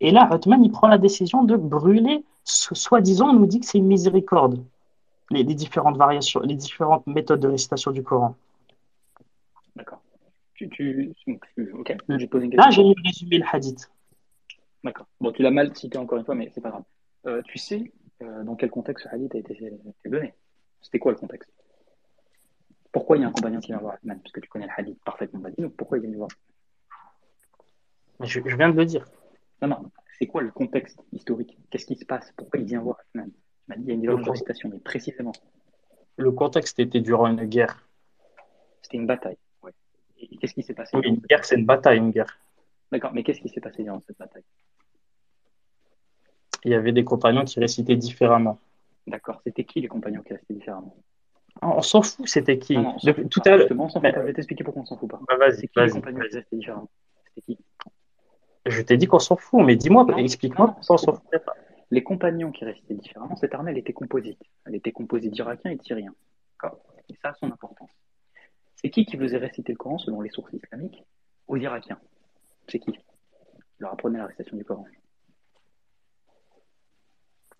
Et 0.00 0.10
là, 0.10 0.28
Uthman, 0.34 0.64
il 0.64 0.70
prend 0.70 0.88
la 0.88 0.98
décision 0.98 1.44
de 1.44 1.56
brûler, 1.56 2.24
soi-disant, 2.44 3.30
on 3.30 3.34
nous 3.34 3.46
dit 3.46 3.60
que 3.60 3.66
c'est 3.66 3.78
une 3.78 3.86
miséricorde. 3.86 4.58
les, 5.30 5.44
les 5.44 5.54
différentes 5.54 5.96
variations, 5.96 6.40
les 6.40 6.54
différentes 6.54 7.06
méthodes 7.06 7.40
de 7.40 7.48
récitation 7.48 7.90
du 7.92 8.02
Coran. 8.02 8.34
D'accord. 9.76 10.00
Tu, 10.54 10.68
tu... 10.68 11.14
Ok, 11.74 11.96
j'ai 12.08 12.26
posé 12.26 12.46
une 12.46 12.56
Là, 12.56 12.70
j'ai 12.70 12.82
résumé 13.04 13.38
le 13.38 13.44
hadith. 13.50 13.90
D'accord. 14.84 15.06
Bon, 15.20 15.30
tu 15.32 15.42
l'as 15.42 15.50
mal 15.50 15.76
cité 15.76 15.98
encore 15.98 16.18
une 16.18 16.24
fois, 16.24 16.34
mais 16.34 16.50
c'est 16.54 16.60
pas 16.60 16.70
grave. 16.70 16.84
Euh, 17.26 17.42
tu 17.42 17.58
sais 17.58 17.92
euh, 18.22 18.42
dans 18.44 18.56
quel 18.56 18.70
contexte 18.70 19.04
ce 19.08 19.14
hadith 19.14 19.34
a 19.34 19.38
été, 19.38 19.52
été 19.52 20.08
donné 20.08 20.34
C'était 20.80 20.98
quoi 20.98 21.12
le 21.12 21.18
contexte? 21.18 21.50
Pourquoi 22.92 23.16
il 23.16 23.20
y 23.20 23.24
a 23.24 23.28
un 23.28 23.32
compagnon 23.32 23.60
qui 23.60 23.68
vient 23.68 23.78
voir 23.78 23.94
Athman 23.94 24.18
Parce 24.20 24.32
que 24.32 24.40
tu 24.40 24.48
connais 24.48 24.66
le 24.66 24.72
hadith 24.76 24.98
parfaitement. 25.04 25.40
Vas-y, 25.40 25.60
donc 25.62 25.74
pourquoi 25.76 25.98
il 25.98 26.06
vient 26.06 26.16
voir? 26.16 26.28
Je, 28.20 28.40
je 28.44 28.56
viens 28.56 28.70
de 28.70 28.76
le 28.76 28.84
dire. 28.84 29.04
Non, 29.62 29.68
non, 29.68 29.90
c'est 30.18 30.26
quoi 30.26 30.42
le 30.42 30.50
contexte 30.50 30.98
historique? 31.12 31.56
Qu'est-ce 31.70 31.86
qui 31.86 31.96
se 31.96 32.04
passe? 32.04 32.32
Pourquoi 32.36 32.60
il 32.60 32.66
vient 32.66 32.80
voir 32.80 32.98
Athman 33.00 33.30
Tu 33.30 33.38
m'as 33.68 33.76
dit 33.76 33.82
il 33.84 33.88
y 33.88 33.90
a 33.92 33.94
une 33.94 34.02
de 34.02 34.14
con- 34.24 34.30
récitation, 34.32 34.68
mais 34.70 34.78
précisément, 34.78 35.32
Le 36.16 36.32
contexte 36.32 36.78
était 36.78 37.00
durant 37.00 37.26
une 37.28 37.44
guerre. 37.44 37.86
c'était 38.82 38.96
une 38.98 39.06
bataille. 39.06 39.38
Ouais. 39.62 39.72
Et 40.18 40.36
qu'est-ce 40.36 40.54
qui 40.54 40.62
s'est 40.62 40.74
passé? 40.74 40.96
Oui, 40.96 41.02
une 41.06 41.16
guerre, 41.20 41.44
c'est 41.44 41.56
une 41.56 41.66
bataille, 41.66 41.98
une 41.98 42.10
guerre. 42.10 42.38
D'accord, 42.92 43.12
mais 43.14 43.22
qu'est-ce 43.22 43.40
qui 43.40 43.48
s'est 43.48 43.60
passé 43.60 43.82
durant 43.84 44.00
cette 44.00 44.18
bataille? 44.18 44.44
Il 46.64 46.70
y 46.70 46.74
avait 46.74 46.92
des 46.92 47.04
compagnons 47.04 47.44
qui 47.44 47.58
récitaient 47.60 47.96
différemment. 47.96 48.58
D'accord, 49.06 49.40
c'était 49.44 49.64
qui 49.64 49.80
les 49.80 49.88
compagnons 49.88 50.22
qui 50.22 50.32
restaient 50.34 50.54
différemment? 50.54 50.94
On 51.62 51.68
on 51.78 51.82
s'en 51.82 52.02
fout, 52.02 52.26
c'était 52.28 52.58
qui 52.58 52.76
Non, 52.76 52.96
non, 53.02 53.14
Tout 53.30 53.40
pas. 53.42 53.52
à 53.52 53.56
l'heure. 53.56 53.68
Je 53.68 54.20
vais 54.26 54.32
t'expliquer 54.32 54.64
pourquoi 54.64 54.82
on 54.82 54.86
s'en 54.86 54.96
fout 54.96 55.10
pas. 55.10 55.20
Bah, 55.28 55.36
vas-y, 55.38 55.54
C'est 55.56 55.66
qui 55.68 55.72
les 55.76 55.82
vas-y, 55.82 55.90
compagnons 55.92 56.18
qui 56.20 56.28
vas-y. 56.28 56.36
restaient 56.36 56.56
différemment? 56.56 56.88
C'était 57.34 57.40
qui? 57.42 57.58
Je 58.66 58.82
t'ai 58.82 58.96
dit 58.96 59.06
qu'on 59.06 59.18
s'en 59.18 59.36
fout, 59.36 59.64
mais 59.64 59.76
dis-moi, 59.76 60.06
explique-moi 60.18 60.66
pourquoi 60.66 60.80
on 60.80 60.82
s'en 60.82 60.96
s'en 60.98 61.12
fout 61.14 61.22
fout 61.32 61.44
pas. 61.44 61.54
Les 61.90 62.02
compagnons 62.04 62.52
qui 62.52 62.64
restaient 62.64 62.94
différemment, 62.94 63.34
cette 63.36 63.52
armée, 63.54 63.72
elle 63.72 63.78
était 63.78 63.92
composite. 63.92 64.40
Elle 64.66 64.76
était 64.76 64.92
composite 64.92 65.32
d'Irakiens 65.32 65.72
et 65.72 65.76
de 65.76 65.82
Syriens. 65.82 66.14
D'accord? 66.62 66.78
Et 67.08 67.14
ça 67.20 67.30
a 67.30 67.34
son 67.34 67.46
importance. 67.50 67.90
C'est 68.76 68.90
qui 68.90 69.04
qui 69.04 69.16
faisait 69.16 69.38
réciter 69.38 69.72
le 69.72 69.78
Coran 69.78 69.98
selon 69.98 70.20
les 70.20 70.30
sources 70.30 70.52
islamiques? 70.52 71.02
Aux 71.48 71.56
Irakiens 71.56 71.98
C'est 72.68 72.78
qui? 72.78 72.92
Qui 72.92 73.00
leur 73.80 73.92
apprenait 73.92 74.18
la 74.18 74.26
récitation 74.26 74.56
du 74.56 74.64
Coran 74.64 74.84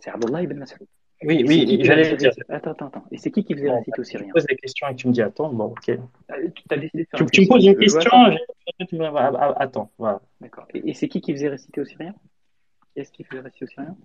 C'est 0.00 0.10
Abdullah 0.10 0.42
ibn 0.42 0.58
Mas'ud. 0.58 0.86
Oui, 1.22 1.44
oui, 1.46 1.80
j'allais 1.84 2.16
dire. 2.16 2.32
Attends, 2.48 2.70
attends, 2.70 2.86
attends. 2.86 3.04
Et 3.10 3.18
c'est 3.18 3.30
qui 3.30 3.44
qui 3.44 3.54
faisait 3.54 3.70
réciter 3.70 4.00
aux 4.00 4.04
tu 4.04 4.10
Syriens 4.10 4.28
me 4.28 4.32
poses 4.32 4.46
des 4.46 4.56
questions 4.56 4.88
et 4.88 4.96
tu 4.96 5.08
me 5.08 5.12
dis 5.12 5.20
attends, 5.20 5.52
bon, 5.52 5.66
ok. 5.66 5.90
Euh, 5.90 5.98
Tu 6.54 6.62
as 6.70 6.76
décidé 6.78 7.04
de 7.04 7.08
faire 7.10 7.18
Tu, 7.18 7.26
tu 7.26 7.40
me 7.42 7.46
poses 7.48 7.66
une 7.66 7.76
question, 7.76 8.10
tu 8.88 9.02
ah, 9.02 9.32
ah, 9.38 9.54
attends, 9.62 9.90
voilà. 9.98 10.22
D'accord. 10.40 10.66
Et, 10.72 10.94
c'est 10.94 11.08
qui 11.08 11.20
qui 11.20 11.32
faisait 11.32 11.48
réciter 11.48 11.82
aux 11.82 11.84
Syriens 11.84 12.14
Est-ce 12.96 13.12
qui 13.12 13.24
faisait 13.24 13.42
réciter 13.42 13.66
aux 13.66 13.68
Syriens 13.68 13.96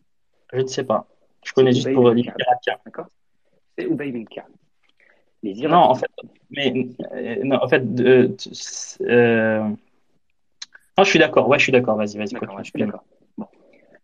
Je 0.52 0.60
ne 0.60 0.68
sais 0.68 0.84
pas. 0.84 1.08
Je 1.46 1.54
connais 1.54 1.72
juste 1.72 1.94
pour 1.94 2.10
les. 2.10 2.24
Irakiens. 2.24 2.78
D'accord 2.86 3.08
C'est 3.78 3.86
Ubay 3.86 4.26
Ka'b. 4.26 4.46
Les 5.42 5.54
Non, 5.54 5.60
Irakiens. 5.62 5.78
en 5.80 5.96
fait, 5.96 6.12
mais 6.50 6.88
euh, 7.14 7.44
non, 7.46 7.64
en 7.64 7.68
fait, 7.70 7.84
euh, 8.00 8.36
tu- 8.36 8.50
euh, 9.04 9.70
non, 10.98 11.04
je 11.04 11.10
suis 11.10 11.20
d'accord. 11.20 11.48
Ouais, 11.48 11.60
je 11.60 11.64
suis 11.64 11.72
d'accord. 11.72 11.96
Vas-y, 11.96 12.18
vas-y, 12.18 12.34
D'accord. 12.34 13.06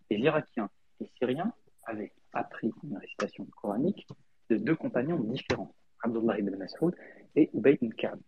Les 0.09 0.17
Irakiens 0.17 0.69
et 1.01 1.09
Syriens 1.17 1.51
avaient 1.91 2.13
appris 2.33 2.71
une 2.83 2.97
récitation 2.97 3.45
coranique 3.61 4.07
de 4.49 4.57
deux 4.57 4.75
compagnons 4.75 5.19
différents, 5.19 5.73
Abdullah 6.03 6.39
ibn 6.39 6.55
Mas'ud 6.55 6.95
et 7.35 7.49
Ubay 7.53 7.77
ibn 7.81 7.93
Ka'b. 7.93 8.19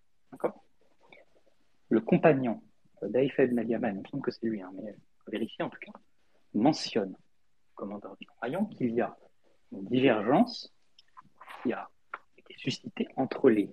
Le 1.89 2.01
compagnon 2.01 2.61
d'Aïfa 3.01 3.43
ibn 3.43 3.59
al-Yaman, 3.59 3.95
il 3.95 4.01
me 4.01 4.07
semble 4.07 4.23
que 4.23 4.31
c'est 4.31 4.45
lui, 4.45 4.61
hein, 4.61 4.71
mais 4.81 4.95
vérifier 5.27 5.63
en 5.63 5.69
tout 5.69 5.79
cas, 5.79 5.91
mentionne, 6.53 7.15
commandeur 7.75 8.15
du 8.17 8.27
compagnon, 8.27 8.65
qu'il 8.65 8.91
y 8.91 9.01
a 9.01 9.15
une 9.71 9.85
divergence 9.85 10.73
qui 11.61 11.73
a 11.73 11.89
été 12.37 12.53
suscitée 12.57 13.07
entre 13.15 13.49
les 13.49 13.69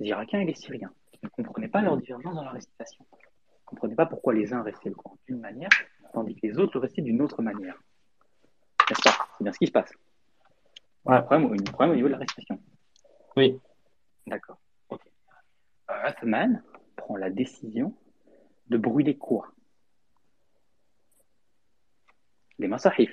Irakiens 0.00 0.40
et 0.40 0.44
les 0.44 0.54
Syriens, 0.54 0.92
qui 1.12 1.20
ne 1.22 1.28
comprenaient 1.28 1.68
pas 1.68 1.82
leur 1.82 1.96
divergence 1.96 2.34
dans 2.34 2.44
la 2.44 2.50
récitation. 2.50 3.04
Ils 3.12 3.16
ne 3.16 3.66
comprenaient 3.66 3.94
pas 3.94 4.06
pourquoi 4.06 4.34
les 4.34 4.52
uns 4.52 4.62
récitaient 4.62 4.88
le 4.88 4.94
Coran 4.94 5.16
d'une 5.26 5.40
manière, 5.40 5.70
tandis 6.12 6.34
que 6.34 6.46
les 6.46 6.58
autres 6.58 6.74
le 6.74 6.80
récitaient 6.80 7.02
d'une 7.02 7.22
autre 7.22 7.42
manière. 7.42 7.80
N'est-ce 8.88 9.02
pas? 9.02 9.19
C'est 9.40 9.44
bien 9.44 9.52
ce 9.54 9.58
qui 9.58 9.66
se 9.68 9.72
passe. 9.72 9.90
Ouais. 11.06 11.14
Un 11.16 11.22
problème, 11.22 11.54
un 11.58 11.72
problème 11.72 11.92
au 11.92 11.94
niveau 11.94 12.08
de 12.08 12.12
la 12.12 12.18
récitation. 12.18 12.60
Oui. 13.38 13.58
D'accord. 14.26 14.58
Ok. 14.90 15.00
Uthman 15.88 16.62
prend 16.96 17.16
la 17.16 17.30
décision 17.30 17.94
de 18.68 18.76
brûler 18.76 19.16
quoi? 19.16 19.50
Les 22.58 22.68
masahif. 22.68 23.10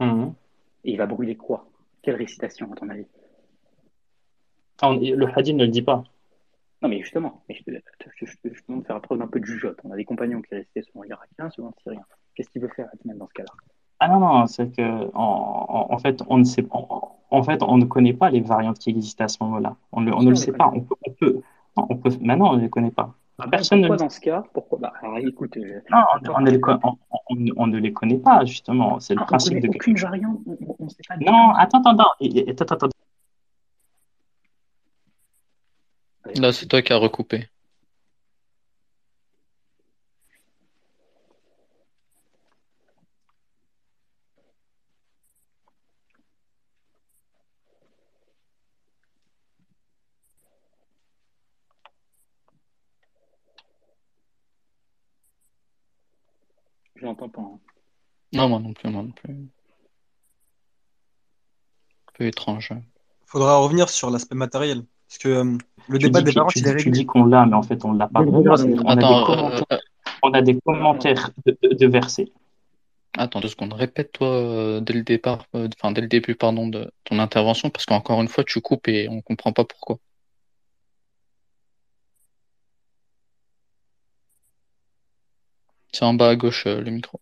Mhm. 0.00 0.34
Et 0.84 0.92
il 0.92 0.98
va 0.98 1.06
brûler 1.06 1.34
quoi? 1.34 1.66
Quelle 2.02 2.16
récitation, 2.16 2.70
à 2.70 2.76
ton 2.76 2.90
avis? 2.90 3.06
Ah, 4.82 4.90
on- 4.90 4.98
Le 5.00 5.26
hadith 5.38 5.56
ne 5.56 5.64
le 5.64 5.70
dit 5.70 5.80
pas. 5.80 6.04
Non, 6.82 6.90
mais 6.90 7.00
justement, 7.00 7.42
mais 7.48 7.54
je, 7.54 7.62
te, 7.62 7.70
je, 7.70 8.26
je, 8.26 8.32
je 8.52 8.60
te 8.60 8.66
demande 8.68 8.82
de 8.82 8.86
faire 8.86 9.00
preuve 9.00 9.18
d'un 9.18 9.28
peu 9.28 9.40
de 9.40 9.46
jugeote. 9.46 9.78
On 9.84 9.92
a 9.92 9.96
des 9.96 10.04
compagnons 10.04 10.42
qui 10.42 10.54
récitaient 10.54 10.82
selon 10.82 11.02
l'Irakien, 11.02 11.48
selon 11.48 11.68
le 11.68 11.74
Syrien. 11.82 12.04
Qu'est-ce 12.34 12.50
qu'il 12.50 12.60
veut 12.60 12.68
faire, 12.76 12.90
Uthman, 12.94 13.16
dans 13.16 13.28
ce 13.28 13.32
cas-là? 13.32 13.52
Ah 14.04 14.08
non, 14.08 14.18
non, 14.18 14.46
c'est 14.48 14.74
que 14.76 14.82
en, 15.14 15.66
en- 15.68 15.94
en 15.94 15.98
fait, 15.98 16.24
on 16.28 16.38
ne 16.38 16.42
sait 16.42 16.66
en, 16.72 17.16
en 17.30 17.42
fait, 17.44 17.62
on 17.62 17.76
ne 17.78 17.84
connaît 17.84 18.12
pas 18.12 18.30
les 18.30 18.40
variantes 18.40 18.80
qui 18.80 18.90
existent 18.90 19.24
à 19.24 19.28
ce 19.28 19.38
moment-là. 19.42 19.76
On, 19.92 20.00
le- 20.00 20.12
on 20.12 20.22
ne 20.24 20.30
le 20.30 20.34
sait 20.34 20.50
pas. 20.50 20.72
On 20.74 20.80
peut, 20.80 20.96
on 21.06 21.10
peut, 21.12 21.40
non, 21.76 21.86
on 21.88 21.96
peut, 21.96 22.10
maintenant, 22.20 22.50
on 22.52 22.56
ne 22.56 22.62
les 22.62 22.68
connaît 22.68 22.90
pas. 22.90 23.14
Personne 23.48 23.80
ne 23.80 23.86
pourquoi 23.86 24.04
dans 24.04 24.10
ce 24.10 24.20
cas 24.20 24.42
Pourquoi 24.52 24.78
bah, 24.80 24.92
alors, 25.02 25.18
écoute, 25.18 25.56
euh, 25.56 25.80
Non, 25.92 26.02
on, 26.34 26.40
ne 26.40 26.50
les 26.50 26.60
con- 26.60 26.80
on- 26.82 26.96
on- 27.30 27.46
on 27.56 27.66
ne 27.68 27.78
les 27.78 27.92
connaît 27.92 28.18
pas, 28.18 28.44
justement. 28.44 28.98
C'est 28.98 29.14
le 29.14 29.20
ah, 29.22 29.26
principe 29.26 29.60
de. 29.60 29.68
aucune 29.68 29.96
variante, 29.96 30.40
on 30.80 30.84
ne 30.84 30.88
sait 30.88 30.96
pas 31.08 31.14
Non, 31.18 31.50
attends, 31.50 31.78
attends, 31.78 31.92
attends. 31.92 32.10
Attends, 32.48 32.74
attends. 32.74 32.88
Là, 36.34 36.52
c'est 36.52 36.66
toi 36.66 36.82
qui 36.82 36.92
as 36.92 36.96
recoupé. 36.96 37.46
Je 57.02 57.06
l'entends 57.06 57.28
pas. 57.28 57.42
hein. 57.42 57.58
Non, 58.42 58.48
moi 58.48 58.58
non 58.58 58.72
plus, 58.72 58.90
moi 58.90 59.02
non 59.04 59.10
plus. 59.10 59.30
Un 59.30 59.46
peu 62.14 62.26
étrange. 62.26 62.72
Faudra 63.24 63.58
revenir 63.58 63.88
sur 63.88 64.10
l'aspect 64.10 64.34
matériel. 64.34 64.82
Parce 65.08 65.18
que 65.18 65.28
euh, 65.28 65.58
le 65.88 65.98
Tu 65.98 66.06
débat 66.06 66.20
dis, 66.22 66.24
des 66.24 66.32
parents, 66.32 66.48
tu 66.48 66.58
il 66.58 66.64
dis, 66.64 66.92
tu 66.92 67.06
qu'on 67.06 67.24
l'a, 67.26 67.46
mais 67.46 67.54
en 67.54 67.62
fait, 67.62 67.84
on 67.84 67.92
ne 67.92 67.98
l'a 68.00 68.08
pas 68.08 68.20
On 68.20 68.44
a 68.44 68.52
Attends, 68.92 69.20
euh, 69.20 69.24
commentaires, 69.24 69.62
euh, 69.72 69.76
on 70.24 70.32
a 70.32 70.42
des 70.42 70.58
commentaires 70.58 71.30
de, 71.46 71.56
de- 71.62 71.74
de 71.74 71.86
versets. 71.86 72.32
attends 73.16 73.38
deux 73.38 73.46
secondes. 73.48 73.74
Répète-toi 73.74 74.26
euh, 74.26 74.80
dès 74.80 74.94
le 74.94 75.02
départ, 75.04 75.44
euh, 75.54 75.68
enfin 75.78 75.92
dès 75.92 76.00
le 76.00 76.08
début, 76.08 76.34
pardon, 76.34 76.66
de 76.66 76.90
ton 77.04 77.20
intervention, 77.20 77.70
parce 77.70 77.86
qu'encore 77.86 78.20
une 78.22 78.28
fois, 78.28 78.42
tu 78.42 78.60
coupes 78.60 78.88
et 78.88 79.08
on 79.08 79.20
comprend 79.20 79.52
pas 79.52 79.64
pourquoi. 79.64 79.98
C'est 85.92 86.04
en 86.04 86.14
bas 86.14 86.30
à 86.30 86.36
gauche, 86.36 86.66
euh, 86.66 86.80
le 86.80 86.90
micro. 86.90 87.20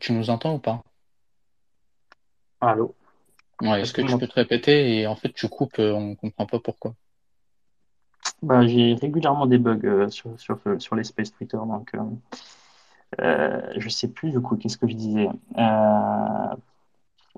Tu 0.00 0.12
nous 0.14 0.30
entends 0.30 0.54
ou 0.54 0.58
pas? 0.58 0.82
Allô? 2.60 2.94
Ouais, 3.60 3.82
Est-ce 3.82 3.92
que 3.92 4.02
tu 4.02 4.16
peux 4.18 4.26
te 4.26 4.34
répéter 4.34 4.98
et 5.00 5.06
en 5.06 5.14
fait 5.16 5.32
tu 5.32 5.48
coupes, 5.48 5.78
euh, 5.78 5.92
on 5.92 6.16
comprend 6.16 6.46
pas 6.46 6.58
pourquoi. 6.60 6.94
Bah, 8.42 8.66
j'ai 8.66 8.94
régulièrement 8.94 9.46
des 9.46 9.58
bugs 9.58 9.78
euh, 9.84 10.08
sur, 10.08 10.38
sur, 10.40 10.58
sur 10.78 10.96
les 10.96 11.04
Space 11.04 11.32
Twitter, 11.32 11.56
donc 11.56 11.90
euh, 11.94 11.98
euh, 13.20 13.60
je 13.76 13.88
sais 13.88 14.08
plus 14.08 14.30
du 14.30 14.40
coup 14.40 14.56
qu'est-ce 14.56 14.78
que 14.78 14.86
je 14.88 14.94
disais. 14.94 15.28
Euh, 15.28 16.54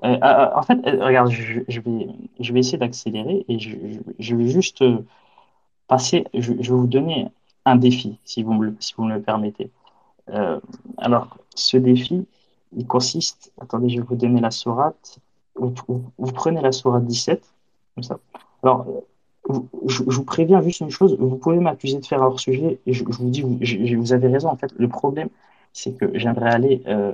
euh, 0.03 0.17
euh, 0.23 0.49
en 0.55 0.61
fait, 0.63 0.79
euh, 0.87 1.05
regarde, 1.05 1.29
je, 1.31 1.61
je 1.67 1.79
vais, 1.81 2.07
je 2.39 2.53
vais 2.53 2.59
essayer 2.59 2.77
d'accélérer 2.77 3.45
et 3.47 3.59
je, 3.59 3.71
je, 3.71 3.99
je 4.19 4.35
vais 4.35 4.47
juste 4.47 4.81
euh, 4.81 4.99
passer, 5.87 6.25
je, 6.33 6.53
je 6.61 6.71
vais 6.73 6.77
vous 6.79 6.87
donner 6.87 7.29
un 7.65 7.75
défi, 7.77 8.19
si 8.25 8.43
vous 8.43 8.53
me, 8.53 8.67
le- 8.67 8.77
si 8.79 8.93
vous 8.97 9.05
me 9.05 9.15
le 9.15 9.21
permettez. 9.21 9.71
Euh, 10.29 10.59
alors, 10.97 11.37
ce 11.55 11.77
défi, 11.77 12.27
il 12.75 12.87
consiste, 12.87 13.51
attendez, 13.59 13.89
je 13.89 13.97
vais 13.97 14.07
vous 14.07 14.15
donner 14.15 14.41
la 14.41 14.51
sourate. 14.51 15.19
Vous, 15.55 15.73
vous- 15.87 16.31
prenez 16.33 16.61
la 16.61 16.71
sourate 16.71 17.05
17, 17.05 17.43
comme 17.95 18.03
ça. 18.03 18.19
Alors, 18.63 18.85
euh, 19.49 19.59
je, 19.87 20.03
vous 20.03 20.23
préviens 20.23 20.61
juste 20.61 20.81
une 20.81 20.89
chose, 20.89 21.17
vous 21.19 21.35
pouvez 21.37 21.59
m'accuser 21.59 21.99
de 21.99 22.05
faire 22.05 22.21
hors 22.21 22.39
sujet, 22.39 22.79
et 22.85 22.93
je, 22.93 23.03
vous 23.03 23.29
dis, 23.29 23.41
vous, 23.41 23.57
vous 24.01 24.13
avez 24.13 24.27
raison, 24.27 24.49
en 24.49 24.55
fait, 24.55 24.71
le 24.77 24.87
problème, 24.87 25.29
c'est 25.73 25.93
que 25.97 26.17
j'aimerais 26.17 26.51
aller 26.51 26.83
euh, 26.87 27.13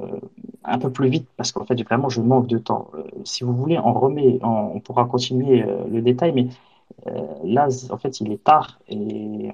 euh, 0.00 0.20
un 0.64 0.78
peu 0.78 0.90
plus 0.90 1.08
vite, 1.08 1.26
parce 1.36 1.52
qu'en 1.52 1.64
fait, 1.64 1.80
vraiment, 1.82 2.08
je 2.08 2.20
manque 2.20 2.46
de 2.46 2.58
temps. 2.58 2.90
Si 3.24 3.44
vous 3.44 3.54
voulez, 3.54 3.78
on 3.78 3.92
remet, 3.92 4.38
on, 4.42 4.72
on 4.76 4.80
pourra 4.80 5.06
continuer 5.06 5.64
le 5.90 6.02
détail, 6.02 6.32
mais 6.32 6.48
là, 7.44 7.68
en 7.90 7.98
fait, 7.98 8.20
il 8.20 8.32
est 8.32 8.42
tard 8.42 8.78
et 8.88 9.50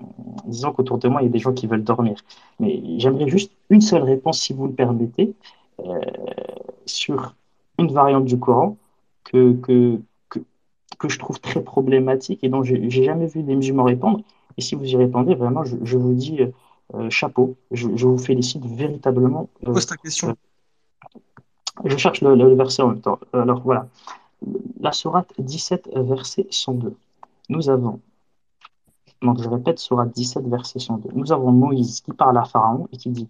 disons 0.47 0.73
qu'autour 0.73 0.99
de 0.99 1.09
moi, 1.09 1.23
il 1.23 1.27
y 1.27 1.29
a 1.29 1.31
des 1.33 1.39
gens 1.39 1.53
qui 1.53 1.67
veulent 1.67 1.85
dormir. 1.85 2.17
Mais 2.61 2.83
j'aimerais 2.99 3.29
juste 3.29 3.53
une 3.71 3.81
seule 3.81 4.03
réponse, 4.03 4.41
si 4.41 4.53
vous 4.53 4.67
le 4.67 4.73
permettez, 4.73 5.35
euh, 5.81 6.01
sur 6.87 7.35
une 7.79 7.93
variante 7.93 8.25
du 8.25 8.39
Coran 8.39 8.77
que, 9.25 9.55
que, 9.55 10.01
que, 10.29 10.39
que 10.99 11.09
je 11.09 11.19
trouve 11.19 11.41
très 11.41 11.63
problématique 11.63 12.45
et 12.45 12.49
dont 12.49 12.63
j'ai 12.63 12.89
jamais 12.91 13.27
vu 13.27 13.43
des 13.43 13.57
musulmans 13.57 13.85
répondre. 13.85 14.21
Et 14.57 14.61
si 14.61 14.75
vous 14.75 14.85
y 14.85 14.97
répondez, 14.97 15.35
vraiment, 15.35 15.65
je, 15.65 15.77
je 15.83 15.99
vous 15.99 16.15
dis 16.15 16.41
euh, 16.95 17.11
chapeau. 17.11 17.57
Je, 17.73 17.89
je 17.97 18.07
vous 18.07 18.19
félicite 18.19 18.65
véritablement. 18.65 19.49
Euh, 19.67 19.73
Pose 19.73 19.87
ta 19.87 19.97
question. 19.97 20.37
je 21.85 21.97
cherche 21.97 22.21
le, 22.21 22.35
le 22.37 22.55
verset 22.55 22.83
en 22.83 22.89
même 22.89 23.01
temps. 23.01 23.19
Alors 23.33 23.61
voilà. 23.63 23.89
La 24.81 24.93
sourate 24.93 25.33
17, 25.39 25.91
verset 25.97 26.47
102. 26.51 26.95
Nous 27.49 27.69
avons, 27.69 28.01
donc 29.23 29.41
je 29.43 29.49
répète, 29.49 29.79
sourate 29.79 30.11
17, 30.13 30.47
verset 30.49 30.79
102. 30.79 31.11
Nous 31.15 31.33
avons 31.33 31.53
Moïse 31.53 32.01
qui 32.01 32.13
parle 32.13 32.39
à 32.39 32.45
Pharaon 32.45 32.89
et 32.93 32.97
qui 32.97 33.11
dit 33.11 33.29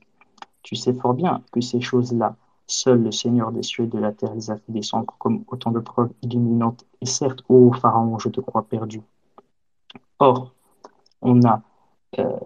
Tu 0.62 0.76
sais 0.76 0.92
fort 0.92 1.14
bien 1.14 1.42
que 1.52 1.60
ces 1.60 1.80
choses-là, 1.80 2.36
seul 2.66 3.02
le 3.02 3.12
Seigneur 3.12 3.52
des 3.52 3.62
cieux 3.62 3.84
et 3.84 3.88
de 3.88 3.98
la 3.98 4.12
terre 4.12 4.34
les 4.34 4.50
a 4.50 4.56
fait 4.56 4.72
descendre 4.72 5.14
comme 5.18 5.44
autant 5.48 5.70
de 5.70 5.80
preuves 5.80 6.12
illuminantes. 6.22 6.84
Et 7.00 7.06
certes, 7.06 7.42
ô 7.48 7.72
Pharaon, 7.72 8.18
je 8.18 8.28
te 8.28 8.40
crois 8.40 8.62
perdu. 8.62 9.02
Or, 10.18 10.52
on 11.20 11.44
a 11.44 11.62
euh, 12.18 12.38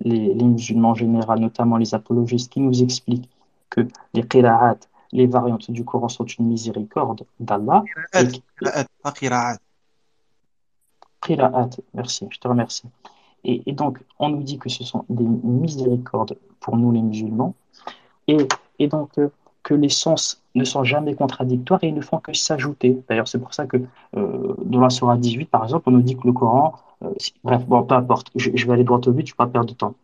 les, 0.00 0.32
les 0.32 0.44
musulmans 0.44 0.90
en 0.90 0.94
général, 0.94 1.40
notamment 1.40 1.76
les 1.76 1.94
apologistes, 1.94 2.52
qui 2.52 2.60
nous 2.60 2.82
expliquent 2.82 3.28
que 3.68 3.86
les 4.14 4.26
qira'at, 4.26 4.78
les 5.12 5.26
variantes 5.26 5.70
du 5.70 5.84
Coran 5.84 6.08
sont 6.08 6.24
une 6.24 6.46
miséricorde 6.46 7.24
d'Allah. 7.38 7.82
Pas 11.20 11.26
qira'at. 11.26 11.50
Qira'at, 11.50 11.70
merci, 11.94 12.26
je 12.30 12.38
te 12.38 12.48
remercie. 12.48 12.84
Et, 13.44 13.72
donc, 13.72 13.98
on 14.18 14.28
nous 14.28 14.42
dit 14.42 14.58
que 14.58 14.68
ce 14.68 14.84
sont 14.84 15.04
des 15.08 15.24
miséricordes 15.24 16.36
pour 16.60 16.76
nous 16.76 16.92
les 16.92 17.00
musulmans, 17.00 17.54
et, 18.28 18.46
et 18.78 18.86
donc 18.86 19.18
euh, 19.18 19.30
que 19.62 19.74
les 19.74 19.88
sens 19.88 20.42
ne 20.54 20.64
sont 20.64 20.84
jamais 20.84 21.14
contradictoires 21.14 21.82
et 21.82 21.92
ne 21.92 22.00
font 22.00 22.18
que 22.18 22.32
s'ajouter. 22.34 23.02
D'ailleurs, 23.08 23.28
c'est 23.28 23.38
pour 23.38 23.54
ça 23.54 23.66
que 23.66 23.78
euh, 24.16 24.54
dans 24.64 24.80
la 24.80 24.90
Surah 24.90 25.16
18, 25.16 25.46
par 25.46 25.64
exemple, 25.64 25.88
on 25.88 25.92
nous 25.92 26.02
dit 26.02 26.16
que 26.16 26.26
le 26.26 26.32
Coran, 26.32 26.74
euh, 27.02 27.10
bref, 27.44 27.64
bon, 27.66 27.82
peu 27.82 27.94
importe, 27.94 28.30
je, 28.34 28.50
je 28.54 28.66
vais 28.66 28.74
aller 28.74 28.84
droit 28.84 29.00
au 29.06 29.12
but, 29.12 29.26
je 29.26 29.32
ne 29.32 29.34
vais 29.34 29.36
pas 29.36 29.46
perdre 29.46 29.68
de 29.70 29.74
temps. 29.74 29.94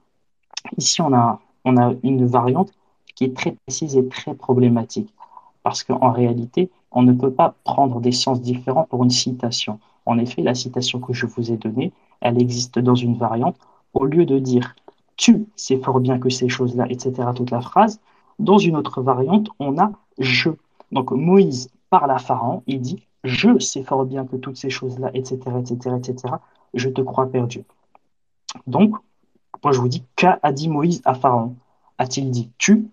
Ici, 0.79 1.03
on 1.03 1.13
a, 1.13 1.41
on 1.65 1.77
a 1.77 1.93
une 2.03 2.27
variante 2.27 2.73
qui 3.15 3.25
est 3.25 3.37
très 3.37 3.53
précise 3.53 3.97
et 3.97 4.09
très 4.09 4.35
problématique, 4.35 5.13
parce 5.63 5.85
qu'en 5.85 6.11
réalité, 6.11 6.71
on 6.91 7.03
ne 7.03 7.13
peut 7.13 7.33
pas 7.33 7.55
prendre 7.65 8.01
des 8.01 8.13
sens 8.13 8.41
différents 8.41 8.85
pour 8.85 9.05
une 9.05 9.11
citation. 9.11 9.79
En 10.07 10.19
effet, 10.19 10.43
la 10.43 10.55
citation 10.55 11.01
que 11.01 11.13
je 11.13 11.27
vous 11.27 11.53
ai 11.53 11.57
donnée, 11.57 11.93
elle 12.21 12.41
existe 12.41 12.79
dans 12.79 12.95
une 12.95 13.17
variante. 13.17 13.57
Au 13.93 14.05
lieu 14.05 14.25
de 14.25 14.39
dire 14.39 14.75
tu 15.17 15.47
sais 15.57 15.79
fort 15.79 16.01
bien 16.01 16.19
que 16.19 16.29
ces 16.29 16.49
choses-là, 16.49 16.87
etc., 16.91 17.29
toute 17.35 17.51
la 17.51 17.61
phrase, 17.61 18.01
dans 18.39 18.59
une 18.59 18.77
autre 18.77 19.03
variante, 19.03 19.49
on 19.59 19.79
a 19.79 19.93
je. 20.19 20.51
Donc 20.93 21.11
Moïse 21.11 21.71
parle 21.91 22.11
à 22.11 22.19
Pharaon, 22.19 22.63
il 22.67 22.81
dit 22.81 23.03
je 23.25 23.59
sais 23.59 23.83
fort 23.83 24.05
bien 24.05 24.25
que 24.25 24.37
toutes 24.37 24.57
ces 24.57 24.71
choses-là, 24.71 25.11
etc., 25.15 25.39
etc., 25.59 25.97
etc., 25.97 26.35
je 26.75 26.89
te 26.89 27.01
crois 27.01 27.31
perdu. 27.31 27.65
Donc, 28.67 28.95
moi 29.65 29.73
je 29.73 29.81
vous 29.81 29.89
dis, 29.89 30.05
qu'a 30.15 30.39
dit 30.53 30.69
Moïse 30.69 31.03
à 31.05 31.15
Pharaon? 31.15 31.57
A-t-il 31.99 32.31
dit 32.31 32.51
tu 32.59 32.89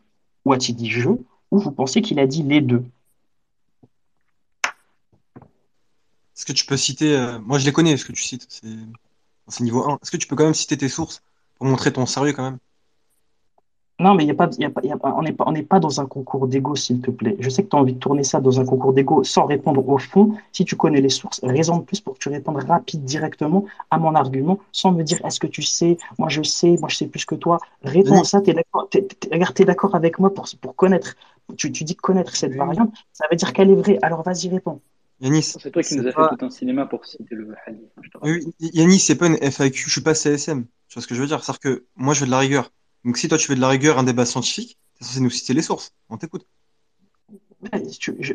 ou 0.46 0.54
a-t-il 0.54 0.76
dit 0.76 0.90
je 0.90 1.10
Ou 1.10 1.60
vous 1.60 1.72
pensez 1.72 2.02
qu'il 2.02 2.20
a 2.20 2.28
dit 2.28 2.44
les 2.44 2.62
deux? 2.62 2.84
Est-ce 6.36 6.46
que 6.46 6.54
tu 6.54 6.66
peux 6.66 6.78
citer, 6.78 7.16
euh, 7.18 7.40
moi 7.40 7.60
je 7.60 7.66
les 7.66 7.72
connais, 7.74 7.98
ce 7.98 8.06
que 8.06 8.12
tu 8.12 8.24
cites, 8.24 8.46
c'est 8.50 8.70
c'est 9.50 9.64
niveau 9.64 9.84
1. 9.90 10.00
Est-ce 10.02 10.12
que 10.12 10.18
tu 10.18 10.28
peux 10.28 10.36
quand 10.36 10.46
même 10.46 10.54
citer 10.56 10.78
tes 10.78 10.90
sources 10.90 11.24
pour 11.56 11.68
montrer 11.68 11.94
ton 11.94 12.06
sérieux 12.08 12.34
quand 12.34 12.44
même? 12.44 12.60
Non, 14.00 14.16
mais 14.16 14.24
il 14.24 14.28
y 14.28 14.32
a 14.32 14.34
pas, 14.36 14.50
y 14.58 14.66
a 14.66 14.70
pas, 14.72 14.82
y 14.84 14.92
a 14.92 14.98
pas- 14.98 15.14
on 15.18 15.22
n'est 15.22 15.32
pas, 15.34 15.44
on 15.48 15.52
n'est 15.52 15.62
pas 15.64 15.80
dans 15.80 16.02
un 16.02 16.08
concours 16.08 16.48
d'ego, 16.48 16.76
s'il 16.76 17.00
te 17.00 17.12
plaît. 17.12 17.36
Je 17.40 17.48
sais 17.50 17.64
que 17.64 17.70
tu 17.70 17.76
as 17.76 17.80
envie 17.80 17.94
de 17.94 18.00
tourner 18.00 18.24
ça 18.24 18.42
dans 18.42 18.60
un 18.60 18.66
concours 18.66 18.92
d'ego 18.92 19.24
sans 19.24 19.46
répondre 19.46 19.88
au 19.88 19.98
fond. 20.00 20.34
Si 20.52 20.66
tu 20.66 20.76
connais 20.76 21.00
les 21.00 21.10
sources, 21.10 21.40
raison 21.44 21.78
de 21.78 21.84
plus 21.84 22.02
pour 22.02 22.16
que 22.16 22.20
tu 22.20 22.30
répondes 22.30 22.58
rapide, 22.64 23.04
directement 23.06 23.66
à 23.92 24.00
mon 24.00 24.16
argument, 24.16 24.58
sans 24.72 24.92
me 24.92 25.04
dire 25.04 25.24
est-ce 25.26 25.40
que 25.40 25.48
tu 25.48 25.62
sais, 25.62 25.98
moi 26.18 26.28
je 26.30 26.42
sais, 26.42 26.76
moi 26.80 26.90
je 26.90 26.96
sais 26.98 27.08
plus 27.08 27.26
que 27.26 27.36
toi. 27.36 27.60
Réponds 27.84 28.20
à 28.20 28.24
ça, 28.24 28.42
t'es 28.42 28.54
d'accord, 28.54 28.90
t'es, 28.90 29.04
t'es- 29.04 29.30
regarde, 29.32 29.54
t'es 29.54 29.66
d'accord 29.66 29.94
avec 29.96 30.18
moi 30.20 30.34
pour, 30.34 30.48
pour 30.60 30.76
connaître. 30.76 31.14
Tu, 31.58 31.72
tu 31.72 31.84
dis 31.84 31.96
connaître 31.96 32.36
cette 32.36 32.56
variante, 32.56 32.92
ça 33.14 33.26
veut 33.30 33.38
dire 33.38 33.54
qu'elle 33.54 33.70
est 33.70 33.76
vraie. 33.76 34.00
Alors 34.02 34.24
vas-y, 34.24 34.50
réponds. 34.50 34.82
Yanis, 35.20 35.44
C'est 35.44 35.72
toi 35.72 35.84
qui 35.84 35.96
nous 35.96 36.04
as 36.08 36.12
fait 36.12 36.16
pas, 36.16 36.36
tout 36.36 36.46
un 36.46 36.50
cinéma 36.50 36.86
pour 36.86 37.06
citer 37.06 37.36
le 37.36 37.56
hadith. 37.66 37.90
oui, 38.24 38.54
Yanis, 38.60 39.00
c'est 39.00 39.16
pas 39.16 39.28
une 39.28 39.38
FAQ, 39.38 39.86
je 39.86 39.92
suis 39.92 40.02
pas 40.02 40.16
CSM. 40.16 40.66
Tu 40.88 40.94
vois 40.96 41.02
ce 41.02 41.08
que 41.08 41.16
je 41.16 41.22
veux 41.22 41.28
dire? 41.28 41.44
C'est-à-dire 41.44 41.60
que 41.60 41.86
moi 41.96 42.14
je 42.14 42.22
veux 42.22 42.26
de 42.26 42.32
la 42.32 42.40
rigueur. 42.40 42.72
Donc 43.06 43.18
si 43.18 43.28
toi 43.28 43.38
tu 43.38 43.48
veux 43.50 43.56
de 43.56 43.62
la 43.62 43.70
rigueur, 43.70 43.98
un 43.98 44.04
débat 44.04 44.26
scientifique, 44.26 44.78
t'es 44.98 45.06
censé 45.06 45.22
nous 45.22 45.30
citer 45.30 45.54
les 45.54 45.62
sources. 45.62 45.94
On 46.10 46.18
t'écoute. 46.18 46.46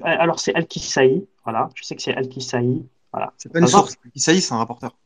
Alors 0.03 0.41
c'est 0.41 0.55
Al-Kisaï, 0.55 1.27
voilà. 1.45 1.69
Je 1.75 1.85
sais 1.85 1.95
que 1.95 2.03
c'est 2.03 2.15
Al-Kisaï, 2.15 2.85
voilà. 3.13 3.33
C'est 3.37 3.53
pas 3.53 3.59
une 3.59 3.67
source. 3.67 3.97
Isaïe, 4.15 4.41
c'est 4.41 4.53
un 4.55 4.59
rapporteur. 4.59 4.97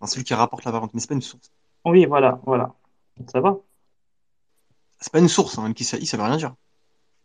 Enfin, 0.00 0.10
celui 0.12 0.24
qui 0.24 0.34
rapporte 0.34 0.64
la 0.64 0.70
variante, 0.70 0.92
mais 0.94 1.00
c'est 1.00 1.08
pas 1.08 1.14
une 1.14 1.22
source. 1.22 1.50
Oui, 1.84 2.04
voilà, 2.06 2.40
voilà. 2.44 2.74
Ça 3.32 3.40
va? 3.40 3.56
C'est 5.00 5.12
pas 5.12 5.18
une 5.18 5.28
source, 5.28 5.58
hein. 5.58 5.72
Isaïe, 5.78 6.06
ça 6.06 6.16
veut 6.16 6.22
rien 6.22 6.36
dire. 6.36 6.54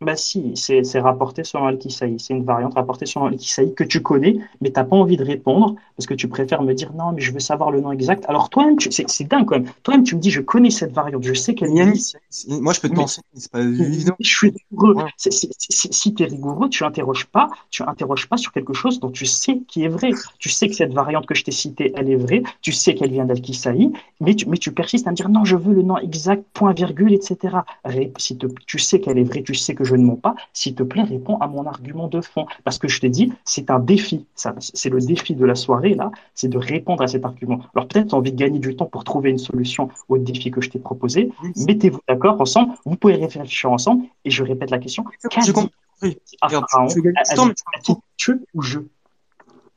Bah 0.01 0.15
si, 0.15 0.53
c'est 0.55 0.83
c'est 0.83 0.99
rapporté 0.99 1.43
selon 1.43 1.65
Al-Kisaï. 1.67 2.15
C'est 2.19 2.33
une 2.33 2.43
variante 2.43 2.73
rapportée 2.73 3.05
selon 3.05 3.25
Al-Kisaï 3.27 3.75
que 3.75 3.83
tu 3.83 4.01
connais, 4.01 4.37
mais 4.59 4.71
t'as 4.71 4.83
pas 4.83 4.95
envie 4.95 5.15
de 5.15 5.23
répondre 5.23 5.75
parce 5.95 6.07
que 6.07 6.15
tu 6.15 6.27
préfères 6.27 6.63
me 6.63 6.73
dire 6.73 6.91
non, 6.95 7.11
mais 7.11 7.21
je 7.21 7.31
veux 7.31 7.39
savoir 7.39 7.69
le 7.69 7.81
nom 7.81 7.91
exact. 7.91 8.25
Alors 8.27 8.49
toi-même, 8.49 8.77
tu- 8.77 8.91
c'est 8.91 9.07
c'est 9.07 9.25
dingue 9.25 9.45
quand 9.45 9.59
même. 9.59 9.69
Toi-même, 9.83 10.03
tu 10.03 10.15
me 10.15 10.19
dis 10.19 10.31
je 10.31 10.41
connais 10.41 10.71
cette 10.71 10.91
variante, 10.91 11.23
je 11.23 11.33
sais 11.35 11.53
qu'elle 11.53 11.69
Yanis, 11.75 11.91
existe. 11.91 12.17
Moi 12.49 12.73
je 12.73 12.79
peux 12.81 12.89
Mais- 12.89 12.95
t'enseigner, 12.95 13.27
c'est 13.35 13.51
pas 13.51 13.61
évident. 13.61 14.15
Je 14.19 14.27
suis 14.27 14.53
rigoureux. 14.71 14.95
Ouais. 14.95 15.11
C'est- 15.17 15.31
c'est- 15.31 15.51
c'est- 15.59 15.93
si 15.93 16.13
tu 16.15 16.23
es 16.23 16.25
rigoureux, 16.25 16.67
tu 16.69 16.83
interroges 16.83 17.27
pas, 17.27 17.49
tu 17.69 17.83
interroges 17.83 18.27
pas 18.27 18.37
sur 18.37 18.51
quelque 18.53 18.73
chose 18.73 18.99
dont 18.99 19.11
tu 19.11 19.27
sais 19.27 19.59
qui 19.67 19.83
est 19.83 19.87
vrai. 19.87 20.09
Tu 20.39 20.49
sais 20.49 20.67
que 20.67 20.73
cette 20.73 20.93
variante 20.93 21.27
que 21.27 21.35
je 21.35 21.43
t'ai 21.43 21.51
citée, 21.51 21.93
elle 21.95 22.09
est 22.09 22.15
vraie. 22.15 22.41
Tu 22.63 22.71
sais 22.71 22.95
qu'elle 22.95 23.11
vient 23.11 23.25
d'Al-Kisaï, 23.25 23.91
mais 24.19 24.33
tu, 24.33 24.49
mais 24.49 24.57
tu 24.57 24.71
persistes 24.71 25.05
à 25.07 25.11
me 25.11 25.15
dire 25.15 25.29
non, 25.29 25.45
je 25.45 25.55
veux 25.57 25.73
le 25.75 25.83
nom 25.83 25.97
exact, 25.99 26.43
point 26.55 26.73
virgule, 26.73 27.13
etc. 27.13 27.57
Ré- 27.85 28.11
Si 28.17 28.35
te- 28.39 28.47
tu 28.65 28.79
sais 28.79 28.99
qu'elle 28.99 29.19
est 29.19 29.23
vraie, 29.23 29.43
tu 29.43 29.53
sais 29.53 29.75
que 29.75 29.83
je 29.83 29.90
ne 29.95 30.03
mens 30.03 30.15
pas. 30.15 30.35
S'il 30.53 30.75
te 30.75 30.83
plaît, 30.83 31.03
réponds 31.03 31.37
à 31.39 31.47
mon 31.47 31.65
argument 31.65 32.07
de 32.07 32.21
fond. 32.21 32.45
Parce 32.63 32.77
que 32.77 32.87
je 32.87 32.99
te 32.99 33.07
dis, 33.07 33.31
c'est 33.45 33.69
un 33.69 33.79
défi. 33.79 34.25
Ça, 34.35 34.55
c'est 34.59 34.89
le 34.89 34.99
défi 34.99 35.35
de 35.35 35.45
la 35.45 35.55
soirée, 35.55 35.93
là, 35.93 36.11
c'est 36.35 36.47
de 36.47 36.57
répondre 36.57 37.03
à 37.03 37.07
cet 37.07 37.25
argument. 37.25 37.61
Alors 37.75 37.87
peut-être 37.87 38.09
tu 38.09 38.15
as 38.15 38.17
envie 38.17 38.31
de 38.31 38.37
gagner 38.37 38.59
du 38.59 38.75
temps 38.75 38.85
pour 38.85 39.03
trouver 39.03 39.29
une 39.29 39.37
solution 39.37 39.89
au 40.09 40.17
défi 40.17 40.51
que 40.51 40.61
je 40.61 40.69
t'ai 40.69 40.79
proposé. 40.79 41.31
Mettez-vous 41.67 41.99
d'accord 42.07 42.39
ensemble, 42.39 42.73
vous 42.85 42.95
pouvez 42.95 43.15
réfléchir 43.15 43.71
ensemble, 43.71 44.05
et 44.25 44.29
je 44.29 44.43
répète 44.43 44.71
la 44.71 44.79
question. 44.79 45.05
Qu'a 45.29 45.41
dit 45.41 45.53
Pharaon 46.49 46.87
tu 48.17 48.45
ou 48.53 48.61
je? 48.61 48.79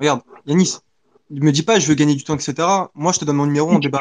Regarde, 0.00 0.22
Yanis, 0.46 0.78
me 1.30 1.50
dis 1.50 1.62
pas 1.62 1.78
je 1.78 1.86
veux 1.86 1.94
gagner 1.94 2.14
du 2.14 2.24
temps, 2.24 2.34
etc. 2.34 2.54
Moi 2.94 3.12
je 3.12 3.20
te 3.20 3.24
donne 3.24 3.36
mon 3.36 3.46
numéro, 3.46 3.70
on 3.70 3.78
débat. 3.78 4.00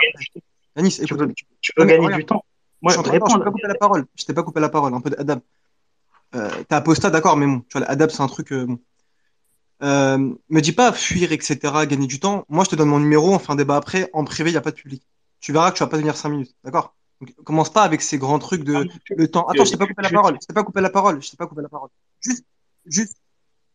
Yanis, 0.76 0.96
tu 0.96 1.04
écoute. 1.04 1.20
veux, 1.20 1.34
tu 1.62 1.72
veux 1.78 1.86
gagner 1.86 2.06
regarde, 2.06 2.22
du 2.22 2.26
temps. 2.26 2.44
je 2.82 2.82
Moi, 2.82 2.94
je 2.94 3.12
t'ai 3.12 3.20
pas 3.20 3.26
coupé 3.28 3.68
la 3.68 3.76
parole. 3.76 4.06
Je 4.16 4.26
t'ai 4.26 4.34
pas 4.34 4.44
coupé 4.44 4.60
la 4.60 4.70
parole. 4.70 4.94
Un 4.94 5.02
peu 5.02 5.10
d'adab. 5.10 5.40
Euh, 6.36 6.50
t'as 6.68 6.78
apostat, 6.78 7.10
d'accord, 7.10 7.38
mais 7.38 7.46
bon, 7.46 7.62
tu 7.62 7.78
vois, 7.78 7.88
l'adab, 7.88 8.10
c'est 8.10 8.22
un 8.22 8.28
truc, 8.28 8.52
euh, 8.52 8.66
bon. 8.66 8.80
Euh, 9.82 10.34
me 10.50 10.62
dis 10.62 10.72
pas 10.72 10.94
fuir, 10.94 11.32
etc., 11.32 11.58
gagner 11.86 12.08
du 12.08 12.20
temps. 12.20 12.46
Moi, 12.48 12.64
je 12.64 12.70
te 12.70 12.76
donne 12.76 12.88
mon 12.88 13.00
numéro, 13.00 13.34
on 13.34 13.40
fait 13.40 13.52
un 13.52 13.56
débat 13.56 13.76
après. 13.76 14.10
En 14.14 14.24
privé, 14.24 14.50
il 14.50 14.54
n'y 14.54 14.58
a 14.58 14.62
pas 14.62 14.72
de 14.72 14.76
public. 14.76 15.04
Tu 15.42 15.52
verras 15.52 15.72
que 15.72 15.78
tu 15.78 15.84
vas 15.84 15.90
pas 15.90 15.98
tenir 15.98 16.16
cinq 16.16 16.30
minutes, 16.30 16.56
d'accord? 16.64 16.96
Donc, 17.20 17.36
commence 17.44 17.72
pas 17.72 17.84
avec 17.84 18.02
ces 18.02 18.18
grands 18.18 18.40
trucs 18.40 18.64
de 18.64 18.88
le 19.10 19.28
temps. 19.28 19.46
Attends, 19.48 19.66
je 19.66 19.72
t'ai 19.72 19.78
pas 19.78 19.88
coupé 19.88 20.02
la 20.02 20.10
parole. 20.10 20.38
Je 20.42 20.48
t'ai 20.48 20.54
pas 20.54 20.64
coupé 20.64 20.82
la 20.82 20.90
parole. 20.90 21.22
Je 21.22 21.30
t'ai 21.30 21.38
pas 21.38 21.48
coupé 21.48 21.62
la 21.62 21.70
parole. 21.70 21.90
Juste, 22.22 22.46
juste, 22.86 23.18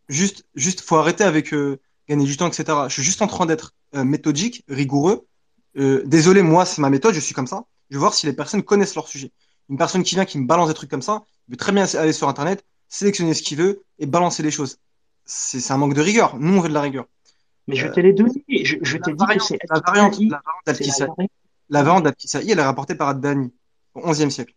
juste, 0.09 0.47
juste, 0.55 0.81
faut 0.81 0.97
arrêter 0.97 1.25
avec 1.25 1.53
euh, 1.53 1.79
gagner 2.09 2.25
du 2.25 2.39
temps, 2.39 2.49
etc. 2.49 2.89
Je 2.89 2.95
suis 2.95 3.03
juste 3.03 3.21
en 3.21 3.27
train 3.27 3.45
d'être 3.45 3.75
méthodique, 3.93 4.65
rigoureux. 4.69 5.27
Désolé, 5.75 6.43
moi, 6.43 6.65
c'est 6.65 6.81
ma 6.81 6.91
méthode, 6.91 7.15
je 7.15 7.21
suis 7.21 7.35
comme 7.35 7.47
ça. 7.47 7.65
Je 7.91 7.97
veux 7.97 8.01
voir 8.01 8.15
si 8.15 8.27
les 8.27 8.33
personnes 8.33 8.63
connaissent 8.63 8.95
leur 8.95 9.09
sujet. 9.09 9.31
Une 9.69 9.77
personne 9.77 10.03
qui 10.03 10.15
vient, 10.15 10.25
qui 10.25 10.39
me 10.39 10.47
balance 10.47 10.69
des 10.69 10.75
trucs 10.75 10.91
comme 10.91 11.03
ça, 11.03 11.25
il 11.49 11.53
veut 11.53 11.57
très 11.57 11.73
bien 11.73 11.85
aller 11.95 12.13
sur 12.13 12.29
Internet, 12.29 12.65
sélectionner 12.89 13.35
ce 13.35 13.43
qu'il 13.43 13.59
veut 13.59 13.83
et 13.99 14.07
balancer 14.07 14.43
les 14.43 14.51
choses. 14.51 14.79
C'est 15.25 15.71
un 15.73 15.77
manque 15.77 15.95
de 15.95 16.01
rigueur. 16.01 16.37
Nous, 16.39 16.57
on 16.57 16.61
veut 16.61 16.69
de 16.71 16.75
la 16.75 16.81
rigueur. 16.81 17.07
Mais 17.67 17.77
je 17.77 17.87
Euh, 17.87 17.93
te 17.93 18.01
l'ai 18.01 18.15
donné. 18.15 18.43
Je, 18.49 18.77
je 18.81 18.97
t'ai 18.97 19.11
la 19.11 19.17
dit 19.17 19.39
que 19.39 19.45
c'est 19.45 19.59
la 19.69 19.81
variante, 19.81 20.19
la 20.21 20.41
variante 20.41 21.31
variante. 21.71 22.05
d'Al-Kisaï, 22.05 22.51
elle 22.51 22.59
est 22.59 22.63
rapportée 22.63 22.95
par 22.95 23.09
Ad-Dani 23.09 23.53
au 23.95 24.01
XIe 24.01 24.31
siècle. 24.31 24.55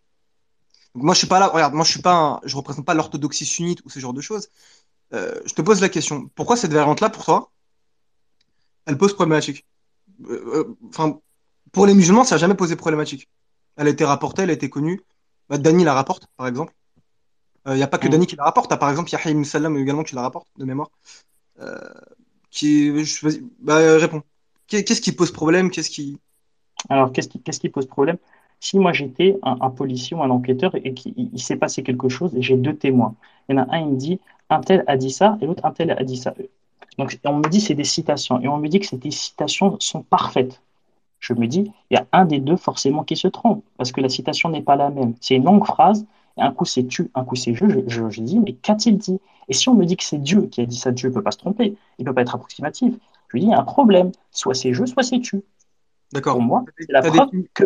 Donc 0.96 1.04
moi, 1.04 1.14
je 1.14 1.20
suis 1.20 1.28
pas 1.28 1.40
là, 1.40 1.48
regarde, 1.48 1.74
moi, 1.74 1.84
je 1.84 1.92
suis 1.92 2.02
pas, 2.02 2.14
un- 2.16 2.40
je 2.46 2.56
représente 2.56 2.86
pas 2.86 2.94
l'orthodoxie 2.94 3.46
sunnite 3.46 3.82
ou 3.86 3.90
ce 3.90 4.00
genre 4.00 4.14
de 4.14 4.22
choses. 4.22 4.48
Euh, 5.14 5.40
je 5.46 5.54
te 5.54 5.62
pose 5.62 5.82
la 5.82 5.90
question. 5.90 6.30
Pourquoi 6.36 6.56
cette 6.56 6.72
variante-là, 6.72 7.10
pour 7.10 7.26
toi, 7.26 7.52
elle 8.86 8.98
pose 8.98 9.14
problématique? 9.14 9.66
Euh, 10.30 10.76
euh, 10.98 11.14
pour 11.72 11.86
les 11.86 11.94
musulmans, 11.94 12.24
ça 12.24 12.36
n'a 12.36 12.40
jamais 12.40 12.56
posé 12.56 12.76
problématique. 12.76 13.30
Elle 13.78 13.88
a 13.88 13.90
été 13.92 14.06
rapportée, 14.06 14.44
elle 14.44 14.50
a 14.50 14.54
été 14.54 14.70
connue. 14.70 15.02
Bah, 15.50 15.58
Dani 15.58 15.84
la 15.84 15.94
rapporte, 15.94 16.28
par 16.38 16.48
exemple. 16.48 16.74
Il 17.68 17.74
n'y 17.76 17.84
a 17.84 17.88
pas 17.88 18.00
que 18.00 18.08
Mm. 18.08 18.12
Dani 18.12 18.28
qui 18.28 18.36
la 18.36 18.44
rapporte. 18.46 18.76
Par 18.80 18.90
exemple 18.90 19.12
Yahya 19.12 19.44
Salam 19.44 19.78
également 19.78 20.04
qui 20.04 20.16
la 20.16 20.22
rapporte, 20.24 20.48
de 20.58 20.66
mémoire. 20.66 20.90
Euh, 21.60 21.78
qui, 22.52 23.04
je- 23.06 23.42
bah, 23.60 23.78
euh, 23.80 23.98
réponds. 23.98 24.24
Qu'est-ce 24.68 25.02
qui 25.02 25.12
pose 25.14 25.32
problème? 25.32 25.72
Qu'est-ce 25.72 25.90
qui, 25.92 26.20
Alors, 26.90 27.12
qu'est-ce 27.12 27.30
qui, 27.30 27.42
qu'est-ce 27.42 27.60
qui 27.60 27.70
pose 27.70 27.86
problème? 27.88 28.18
Si 28.60 28.78
moi 28.78 28.94
j'étais 28.94 29.38
un, 29.44 29.58
un 29.62 29.70
policier 29.72 30.16
ou 30.16 30.22
un 30.24 30.30
enquêteur 30.30 30.76
et 30.76 30.94
qu'il 30.94 31.14
il, 31.18 31.30
il 31.34 31.42
s'est 31.42 31.56
passé 31.56 31.84
quelque 31.84 32.10
chose 32.10 32.36
et 32.36 32.42
j'ai 32.42 32.56
deux 32.58 32.76
témoins, 32.76 33.16
il 33.50 33.56
y 33.56 33.60
en 33.60 33.64
a 33.64 33.76
un, 33.76 33.80
il 33.80 33.88
me 33.88 33.96
dit, 33.98 34.20
un 34.50 34.62
tel 34.62 34.84
a 34.88 34.98
dit 34.98 35.12
ça 35.12 35.38
et 35.42 35.46
l'autre, 35.48 35.66
un 35.66 35.72
tel 35.72 35.92
a 35.92 36.04
dit 36.04 36.18
ça. 36.18 36.34
Donc, 36.98 37.20
on 37.26 37.38
me 37.38 37.50
dit 37.50 37.62
c'est 37.62 37.76
des 37.76 37.84
citations 37.84 38.40
et 38.42 38.48
on 38.48 38.58
me 38.58 38.68
dit 38.68 38.80
que 38.80 38.86
ces 38.86 39.00
citations 39.12 39.78
sont 39.80 40.04
parfaites. 40.04 40.62
Je 41.22 41.34
me 41.34 41.48
dis, 41.48 41.72
il 41.90 41.94
y 41.94 41.98
a 41.98 42.06
un 42.12 42.26
des 42.26 42.40
deux 42.40 42.58
forcément 42.58 43.04
qui 43.04 43.16
se 43.16 43.30
trompe 43.30 43.64
parce 43.78 43.94
que 43.94 44.02
la 44.02 44.10
citation 44.10 44.50
n'est 44.50 44.62
pas 44.62 44.76
la 44.76 44.90
même. 44.90 45.14
C'est 45.22 45.36
une 45.36 45.46
longue 45.46 45.66
phrase 45.66 46.06
et 46.38 46.42
un 46.42 46.52
coup 46.52 46.66
c'est 46.66 46.86
tu, 46.86 47.10
un 47.16 47.24
coup 47.24 47.36
c'est 47.36 47.54
je. 47.54 47.70
Je, 47.70 47.80
je, 47.88 48.10
je 48.10 48.22
dis, 48.22 48.40
mais 48.40 48.54
qu'a-t-il 48.54 48.98
dit? 48.98 49.20
Et 49.48 49.54
si 49.54 49.70
on 49.70 49.76
me 49.76 49.86
dit 49.86 49.96
que 49.96 50.04
c'est 50.04 50.18
Dieu 50.18 50.48
qui 50.48 50.62
a 50.62 50.66
dit 50.66 50.78
ça, 50.78 50.92
Dieu 50.92 51.10
ne 51.10 51.14
peut 51.14 51.24
pas 51.24 51.32
se 51.32 51.38
tromper, 51.38 51.76
il 51.98 52.04
ne 52.04 52.06
peut 52.06 52.14
pas 52.14 52.22
être 52.22 52.36
approximatif. 52.36 52.94
Je 53.28 53.34
lui 53.34 53.42
dis, 53.42 53.48
il 53.48 53.52
y 53.52 53.54
a 53.54 53.60
un 53.60 53.64
problème. 53.64 54.12
Soit 54.32 54.56
c'est 54.56 54.74
je, 54.74 54.86
soit 54.86 55.04
c'est 55.04 55.20
tu. 55.20 55.42
d'accord. 56.12 56.34
Pour 56.34 56.42
moi, 56.42 56.66
c'est 56.78 56.92
la 56.92 57.02
preuve 57.02 57.30
que. 57.54 57.64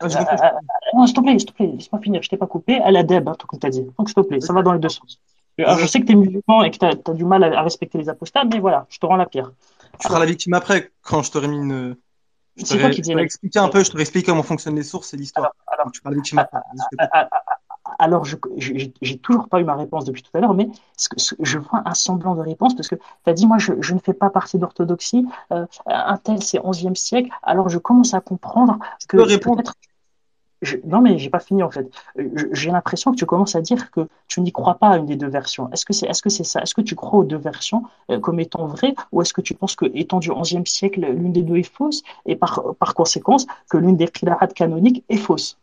Ah, 0.00 0.06
Euh, 0.06 0.08
euh, 0.08 0.44
euh, 0.44 0.50
non, 0.94 1.06
s'il 1.06 1.14
te 1.14 1.20
plaît, 1.20 1.38
s'il 1.38 1.46
te 1.46 1.52
plaît, 1.52 1.66
laisse-moi 1.66 2.00
finir, 2.00 2.22
je 2.22 2.28
t'ai 2.30 2.38
pas 2.38 2.46
coupé. 2.46 2.78
À 2.78 2.90
la 2.90 3.02
deb, 3.02 3.28
hein, 3.28 3.34
tout 3.38 3.46
comme 3.46 3.60
tu 3.60 3.66
as 3.66 3.70
dit. 3.70 3.86
Donc, 3.98 4.08
s'il 4.08 4.14
te 4.14 4.20
plaît, 4.20 4.40
ça 4.40 4.52
va 4.52 4.62
dans 4.62 4.72
les 4.72 4.78
deux 4.78 4.88
sens. 4.88 5.20
Alors, 5.58 5.78
je 5.78 5.86
sais 5.86 6.00
que 6.00 6.06
tu 6.06 6.12
es 6.12 6.14
musulman 6.14 6.62
et 6.62 6.70
que 6.70 6.78
tu 6.78 6.86
as, 6.86 7.14
du 7.14 7.24
mal 7.24 7.44
à, 7.44 7.62
respecter 7.62 7.98
les 7.98 8.08
apostats, 8.08 8.44
mais 8.44 8.60
voilà, 8.60 8.86
je 8.88 8.98
te 8.98 9.04
rends 9.04 9.16
la 9.16 9.26
pierre. 9.26 9.52
Tu 9.98 10.08
seras 10.08 10.18
la 10.18 10.24
victime 10.24 10.54
après, 10.54 10.90
quand 11.02 11.22
je 11.22 11.30
t'aurais 11.30 11.48
mis 11.48 11.58
une. 11.58 11.96
Je 12.56 12.64
C'est 12.64 12.90
qui 12.90 13.02
la- 13.14 13.22
expliqué 13.22 13.58
un 13.58 13.68
peu, 13.68 13.82
je 13.84 13.90
t'aurais 13.90 14.02
expliqué 14.02 14.26
comment 14.26 14.42
fonctionnent 14.42 14.76
les 14.76 14.82
sources 14.82 15.14
et 15.14 15.16
l'histoire. 15.16 15.52
Tu 15.92 16.00
la 16.04 16.10
victime 16.10 16.38
après. 16.38 16.58
Vas-y, 16.58 16.78
je 16.78 16.88
t'écoute. 16.96 17.08
Ah, 17.12 17.28
ah, 17.32 17.42
ah, 17.46 17.56
Alors, 17.98 18.24
je 18.24 18.36
j'ai 19.00 19.18
toujours 19.18 19.48
pas 19.48 19.60
eu 19.60 19.64
ma 19.64 19.74
réponse 19.74 20.04
depuis 20.04 20.22
tout 20.22 20.30
à 20.34 20.40
l'heure, 20.40 20.54
mais 20.54 20.68
ce 20.96 21.08
que- 21.08 21.18
ce- 21.20 21.34
je 21.40 21.58
vois 21.58 21.82
un 21.84 21.94
semblant 21.94 22.34
de 22.34 22.40
réponse 22.42 22.74
parce 22.74 22.88
que 22.88 22.94
tu 22.96 23.02
as 23.30 23.32
dit, 23.32 23.46
moi, 23.46 23.58
je, 23.58 23.72
je 23.80 23.94
ne 23.94 23.98
fais 23.98 24.12
pas 24.12 24.30
partie 24.30 24.58
d'orthodoxie, 24.58 25.26
euh, 25.52 25.66
un 25.86 26.16
tel, 26.18 26.42
c'est 26.42 26.60
11e 26.64 26.96
siècle, 26.96 27.30
alors 27.42 27.68
je 27.68 27.78
commence 27.78 28.14
à 28.14 28.20
comprendre 28.20 28.78
que 29.08 29.16
peux 29.16 29.22
répondre. 29.22 29.62
Non, 30.84 31.00
mais 31.00 31.18
j'ai 31.18 31.30
pas 31.30 31.40
fini 31.40 31.62
en 31.62 31.70
fait. 31.70 31.88
Euh, 32.18 32.28
J'ai 32.52 32.70
l'impression 32.70 33.12
que 33.12 33.16
tu 33.16 33.26
commences 33.26 33.54
à 33.54 33.62
dire 33.62 33.90
que 33.90 34.08
tu 34.28 34.40
n'y 34.40 34.52
crois 34.52 34.74
pas 34.74 34.88
à 34.88 34.96
une 34.98 35.06
des 35.06 35.16
deux 35.16 35.28
versions. 35.28 35.70
Est-ce 35.72 35.84
que 35.84 35.92
c'est 35.92 36.06
est-ce 36.06 36.22
que 36.22 36.28
ça? 36.30 36.60
Est-ce 36.60 36.74
que 36.74 36.82
tu 36.82 36.94
crois 36.94 37.18
aux 37.20 37.24
deux 37.24 37.38
versions 37.38 37.84
euh, 38.10 38.20
comme 38.20 38.40
étant 38.40 38.66
vraies 38.66 38.94
ou 39.12 39.22
est-ce 39.22 39.32
que 39.32 39.40
tu 39.40 39.54
penses 39.54 39.74
que, 39.76 39.86
étant 39.94 40.18
du 40.20 40.30
11e 40.30 40.66
siècle, 40.66 41.00
l'une 41.00 41.32
des 41.32 41.42
deux 41.42 41.56
est 41.56 41.62
fausse 41.62 42.02
et 42.26 42.36
par, 42.36 42.74
par 42.78 42.94
que 42.94 43.76
l'une 43.78 43.96
des 43.96 44.08
qira'at 44.08 44.48
canoniques 44.48 45.04
est 45.08 45.16
fausse? 45.16 45.58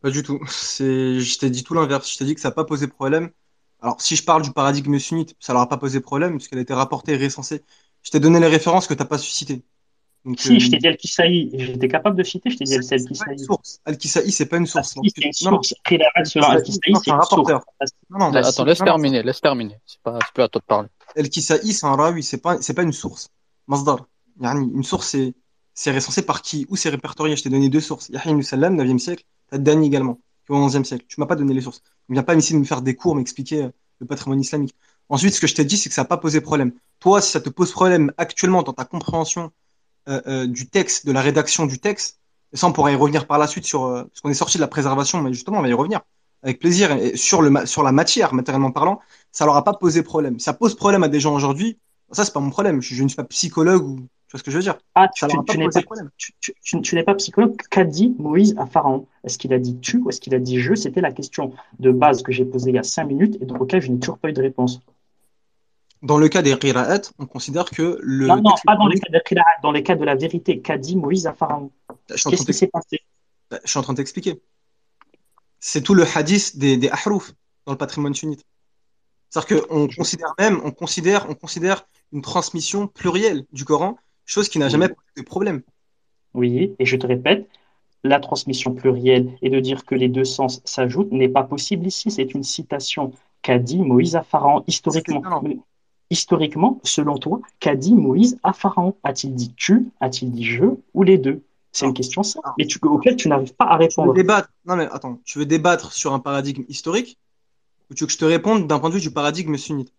Pas 0.00 0.10
du 0.10 0.22
tout. 0.22 0.38
Je 0.46 1.38
t'ai 1.38 1.50
dit 1.50 1.64
tout 1.64 1.74
l'inverse. 1.74 2.10
Je 2.12 2.18
t'ai 2.18 2.24
dit 2.24 2.34
que 2.34 2.40
ça 2.40 2.48
n'a 2.48 2.54
pas 2.54 2.64
posé 2.64 2.86
problème. 2.88 3.30
Alors, 3.80 4.00
si 4.00 4.16
je 4.16 4.24
parle 4.24 4.42
du 4.42 4.52
paradigme 4.52 4.98
sunnite, 4.98 5.34
ça 5.40 5.52
leur 5.52 5.62
a 5.62 5.68
pas 5.68 5.76
posé 5.78 6.00
problème 6.00 6.32
puisqu'elle 6.36 6.58
a 6.58 6.62
été 6.62 6.74
rapportée 6.74 7.12
et 7.14 7.16
recensée. 7.24 7.64
Je 8.02 8.10
t'ai 8.10 8.20
donné 8.20 8.40
les 8.40 8.46
références 8.48 8.86
que 8.86 8.94
t'as 8.94 9.04
pas 9.04 9.18
suscitées. 9.18 9.64
Donc, 10.24 10.40
Si, 10.40 10.56
euh, 10.56 10.58
je 10.58 10.70
t'ai 10.70 10.78
dit 10.78 10.88
Al-Kisaï, 10.88 11.50
j'étais 11.54 11.88
capable 11.88 12.16
de 12.16 12.22
citer, 12.22 12.50
je 12.50 12.56
t'ai 12.58 12.64
dit 12.64 12.78
c'est 12.82 12.94
Al-Kisaï. 12.96 13.16
c'est 13.16 13.24
pas 13.24 13.32
une 13.32 13.38
source. 13.38 13.80
Al-Kisaï, 13.84 14.32
c'est 14.32 14.46
pas 14.46 14.56
une 14.56 14.66
source. 14.66 14.88
Si, 14.90 15.12
c'est 15.14 15.24
une 15.24 15.32
source. 15.32 15.74
Al-Kisaï, 15.84 16.42
Al-Kisaï, 16.44 16.92
non, 16.92 17.00
c'est 17.02 17.10
un 17.10 17.16
rapporteur. 17.16 17.64
Non, 18.10 18.18
non. 18.18 18.30
La 18.30 18.46
Attends, 18.46 18.64
laisse 18.64 18.78
terminer, 18.78 19.22
laisse 19.22 19.40
terminer. 19.40 19.78
C'est 19.86 20.00
pas, 20.02 20.18
c'est 20.24 20.32
plus 20.34 20.42
à 20.42 20.48
toi 20.48 20.60
de 20.60 20.66
parler. 20.66 20.88
El-Kisaï, 21.16 21.72
c'est 21.72 21.86
un 21.86 21.96
rawi, 21.96 22.22
c'est 22.22 22.38
pas, 22.38 22.60
c'est 22.60 22.74
pas 22.74 22.82
une 22.82 22.92
source. 22.92 23.28
Masdar. 23.66 24.06
Une 24.40 24.84
source, 24.84 25.08
c'est, 25.08 25.34
c'est 25.74 25.92
recensé 25.92 26.22
par 26.22 26.42
qui? 26.42 26.66
Où 26.68 26.76
c'est 26.76 26.90
répertorié? 26.90 27.36
Je 27.36 27.42
t'ai 27.42 27.50
donné 27.50 27.68
deux 27.68 27.80
sources. 27.80 28.08
Yahya 28.08 28.30
ibn 28.32 28.42
Sallam, 28.42 28.76
9e 28.76 28.98
siècle. 28.98 29.24
T'as 29.50 29.58
Dani 29.58 29.86
également, 29.86 30.20
qui 30.46 30.52
est 30.52 30.56
au 30.56 30.68
11e 30.68 30.84
siècle. 30.84 31.04
Tu 31.08 31.20
m'as 31.20 31.26
pas 31.26 31.36
donné 31.36 31.54
les 31.54 31.60
sources. 31.60 31.82
Ne 32.08 32.14
viens 32.14 32.22
pas 32.22 32.34
ici 32.34 32.52
de 32.52 32.58
me 32.58 32.64
faire 32.64 32.82
des 32.82 32.94
cours, 32.94 33.14
m'expliquer 33.14 33.64
euh, 33.64 33.68
le 34.00 34.06
patrimoine 34.06 34.40
islamique. 34.40 34.74
Ensuite, 35.08 35.34
ce 35.34 35.40
que 35.40 35.46
je 35.46 35.54
t'ai 35.54 35.64
dit, 35.64 35.76
c'est 35.76 35.88
que 35.88 35.94
ça 35.94 36.02
n'a 36.02 36.08
pas 36.08 36.18
posé 36.18 36.40
problème. 36.40 36.72
Toi, 37.00 37.20
si 37.20 37.30
ça 37.30 37.40
te 37.40 37.48
pose 37.48 37.72
problème 37.72 38.12
actuellement 38.18 38.62
dans 38.62 38.72
ta 38.74 38.84
compréhension 38.84 39.50
euh, 40.08 40.20
euh, 40.26 40.46
du 40.46 40.68
texte, 40.68 41.06
de 41.06 41.12
la 41.12 41.20
rédaction 41.20 41.66
du 41.66 41.78
texte, 41.78 42.18
et 42.52 42.56
ça, 42.56 42.66
on 42.66 42.72
pourra 42.72 42.92
y 42.92 42.94
revenir 42.94 43.26
par 43.26 43.38
la 43.38 43.46
suite 43.46 43.64
sur, 43.64 43.84
euh, 43.84 44.04
parce 44.04 44.20
qu'on 44.20 44.30
est 44.30 44.34
sorti 44.34 44.56
de 44.56 44.62
la 44.62 44.68
préservation, 44.68 45.20
mais 45.20 45.32
justement, 45.32 45.58
on 45.58 45.62
va 45.62 45.68
y 45.68 45.72
revenir 45.72 46.00
avec 46.42 46.58
plaisir. 46.58 46.92
Et 46.92 47.16
sur 47.16 47.42
le, 47.42 47.66
sur 47.66 47.82
la 47.82 47.92
matière, 47.92 48.32
matériellement 48.32 48.70
parlant, 48.70 49.00
ça 49.32 49.44
leur 49.44 49.56
a 49.56 49.64
pas 49.64 49.74
posé 49.74 50.02
problème. 50.02 50.38
Ça 50.38 50.52
pose 50.52 50.74
problème 50.74 51.02
à 51.02 51.08
des 51.08 51.20
gens 51.20 51.34
aujourd'hui. 51.34 51.78
Ça, 52.10 52.24
c'est 52.24 52.32
pas 52.32 52.40
mon 52.40 52.50
problème. 52.50 52.80
Je, 52.80 52.94
je 52.94 53.02
ne 53.02 53.08
suis 53.08 53.16
pas 53.16 53.24
psychologue 53.24 53.84
ou, 53.86 53.96
tu 53.96 54.32
vois 54.32 54.38
ce 54.38 54.44
que 54.44 54.50
je 54.50 54.56
veux 54.56 54.62
dire. 54.62 54.78
Ah, 54.94 55.08
tu, 55.08 55.26
pas 55.26 55.54
n'es 55.56 57.02
pas, 57.02 57.14
psychologue. 57.14 57.56
Qu'a 57.70 57.84
dit 57.84 58.14
Moïse 58.18 58.54
à 58.58 58.66
Pharaon? 58.66 59.06
Est-ce 59.24 59.36
qu'il 59.36 59.52
a 59.52 59.58
dit 59.58 59.78
tu 59.80 59.98
ou 59.98 60.08
est-ce 60.08 60.20
qu'il 60.20 60.34
a 60.34 60.38
dit 60.38 60.60
je? 60.60 60.74
C'était 60.74 61.00
la 61.00 61.12
question 61.12 61.52
de 61.80 61.90
base 61.90 62.22
que 62.22 62.32
j'ai 62.32 62.44
posée 62.44 62.70
il 62.70 62.76
y 62.76 62.78
a 62.78 62.82
cinq 62.82 63.04
minutes 63.04 63.36
et 63.40 63.46
dans 63.46 63.56
laquelle 63.56 63.82
je 63.82 63.90
n'ai 63.90 63.98
toujours 63.98 64.18
pas 64.18 64.30
eu 64.30 64.32
de 64.32 64.42
réponse. 64.42 64.80
Dans 66.02 66.18
le 66.18 66.28
cas 66.28 66.42
des 66.42 66.56
qira'at, 66.58 67.00
on 67.18 67.26
considère 67.26 67.64
que 67.64 67.98
le 68.02 68.26
Non, 68.28 68.36
non, 68.36 68.54
pas 68.64 68.76
dans 68.76 68.86
les 68.86 69.00
coranique- 69.00 69.04
cas 69.04 69.18
de 69.18 69.22
Qira'at, 69.24 69.60
dans 69.62 69.72
les 69.72 69.82
cas 69.82 69.96
de 69.96 70.04
la 70.04 70.14
vérité. 70.14 70.60
Qu'a 70.60 70.78
dit 70.78 70.96
Moïse 70.96 71.26
à 71.26 71.32
Pharaon? 71.32 71.70
Qu'est-ce 72.06 72.44
qui 72.44 72.54
s'est 72.54 72.68
passé? 72.68 73.00
Bah, 73.50 73.58
Je 73.64 73.70
suis 73.70 73.78
en 73.78 73.82
train 73.82 73.94
de 73.94 73.98
t'expliquer. 73.98 74.40
C'est 75.60 75.82
tout 75.82 75.94
le 75.94 76.04
hadith 76.14 76.56
des, 76.56 76.76
des 76.76 76.88
ahruf 76.88 77.32
dans 77.66 77.72
le 77.72 77.78
patrimoine 77.78 78.14
sunnite. 78.14 78.44
C'est-à-dire 79.28 79.66
qu'on 79.66 79.88
considère 79.88 80.34
même, 80.38 80.60
on 80.64 80.70
considère, 80.70 81.26
on 81.28 81.34
considère 81.34 81.84
une 82.12 82.22
transmission 82.22 82.86
plurielle 82.86 83.44
du 83.52 83.64
Coran, 83.64 83.98
chose 84.24 84.48
qui 84.48 84.58
n'a 84.58 84.68
jamais 84.68 84.88
posé 84.88 85.00
de 85.16 85.22
problème. 85.22 85.62
Oui, 86.32 86.74
et 86.78 86.86
je 86.86 86.96
te 86.96 87.06
répète, 87.06 87.48
la 88.04 88.20
transmission 88.20 88.72
plurielle 88.72 89.36
et 89.42 89.50
de 89.50 89.58
dire 89.60 89.84
que 89.84 89.94
les 89.96 90.08
deux 90.08 90.24
sens 90.24 90.62
s'ajoutent 90.64 91.10
n'est 91.10 91.28
pas 91.28 91.42
possible 91.42 91.86
ici. 91.86 92.10
C'est 92.12 92.32
une 92.32 92.44
citation 92.44 93.12
qu'a 93.42 93.58
dit 93.58 93.78
Moïse 93.80 94.14
à 94.16 94.22
Pharaon 94.22 94.62
historiquement. 94.68 95.42
Historiquement, 96.10 96.80
selon 96.84 97.16
toi, 97.18 97.40
qu'a 97.60 97.76
dit 97.76 97.94
Moïse 97.94 98.38
à 98.42 98.52
Pharaon? 98.52 98.94
A-t-il 99.04 99.34
dit 99.34 99.52
tu? 99.56 99.90
A-t-il 100.00 100.30
dit 100.30 100.44
je? 100.44 100.64
Ou 100.94 101.02
les 101.02 101.18
deux? 101.18 101.42
C'est 101.72 101.86
une 101.86 101.94
question 101.94 102.22
simple, 102.22 102.48
mais 102.58 102.66
tu, 102.66 102.78
auquel 102.82 103.16
tu 103.16 103.28
n'arrives 103.28 103.54
pas 103.54 103.66
à 103.66 103.74
Tu 103.74 103.84
veux 103.84 103.88
répondre. 103.88 104.14
débattre, 104.14 104.48
non 104.64 104.76
mais 104.76 104.88
attends, 104.90 105.20
tu 105.24 105.38
veux 105.38 105.46
débattre 105.46 105.92
sur 105.92 106.12
un 106.12 106.18
paradigme 106.18 106.64
historique? 106.68 107.18
Ou 107.90 107.94
tu 107.94 108.04
veux 108.04 108.06
que 108.08 108.12
je 108.12 108.18
te 108.18 108.24
réponde 108.24 108.66
d'un 108.66 108.78
point 108.80 108.90
de 108.90 108.94
vue 108.94 109.00
du 109.00 109.10
paradigme 109.10 109.56
sunnite? 109.56 109.92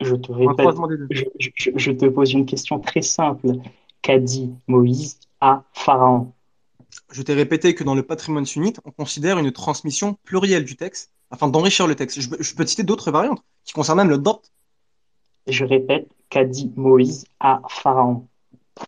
Je 0.00 0.14
te 0.14 0.32
répète, 0.32 0.68
je, 1.10 1.24
je- 1.38 1.70
je 1.74 1.92
te 1.92 2.06
pose 2.06 2.32
une 2.32 2.46
question 2.46 2.78
très 2.80 3.02
simple. 3.02 3.52
Qu'a 4.02 4.18
dit 4.18 4.52
Moïse 4.68 5.18
à 5.40 5.64
Pharaon? 5.72 6.32
Je 7.10 7.22
t'ai 7.22 7.34
répété 7.34 7.74
que 7.74 7.84
dans 7.84 7.94
le 7.94 8.02
patrimoine 8.02 8.46
sunnite, 8.46 8.80
on 8.84 8.90
considère 8.90 9.38
une 9.38 9.50
transmission 9.52 10.14
plurielle 10.24 10.64
du 10.64 10.76
texte 10.76 11.10
afin 11.30 11.48
d'enrichir 11.48 11.86
le 11.86 11.94
texte. 11.96 12.20
Je, 12.20 12.28
peux- 12.28 12.42
je 12.42 12.54
peux 12.54 12.64
te 12.64 12.70
citer 12.70 12.84
d'autres 12.84 13.10
variantes 13.10 13.42
qui 13.64 13.72
concernent 13.72 13.98
même 13.98 14.08
le 14.10 14.18
dot. 14.18 14.52
Je 15.46 15.64
répète, 15.64 16.08
qu'a 16.28 16.44
dit 16.44 16.72
Moïse 16.76 17.24
à 17.40 17.62
Pharaon? 17.68 18.26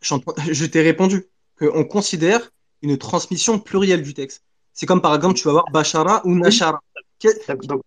Je, 0.02 0.66
t'ai 0.66 0.82
répondu 0.82 1.26
qu'on 1.58 1.84
considère 1.84 2.50
une 2.82 2.98
transmission 2.98 3.58
plurielle 3.58 4.02
du 4.02 4.14
texte. 4.14 4.44
C'est 4.72 4.86
comme 4.86 5.00
par 5.00 5.14
exemple, 5.14 5.34
tu 5.34 5.44
vas 5.44 5.52
voir 5.52 5.64
Bachara 5.72 6.20
ou 6.24 6.34
Nashara. 6.34 6.80
Qu'est-ce 7.18 7.44
qui 7.44 7.50
a 7.50 7.54
été 7.54 7.66
donc, 7.66 7.82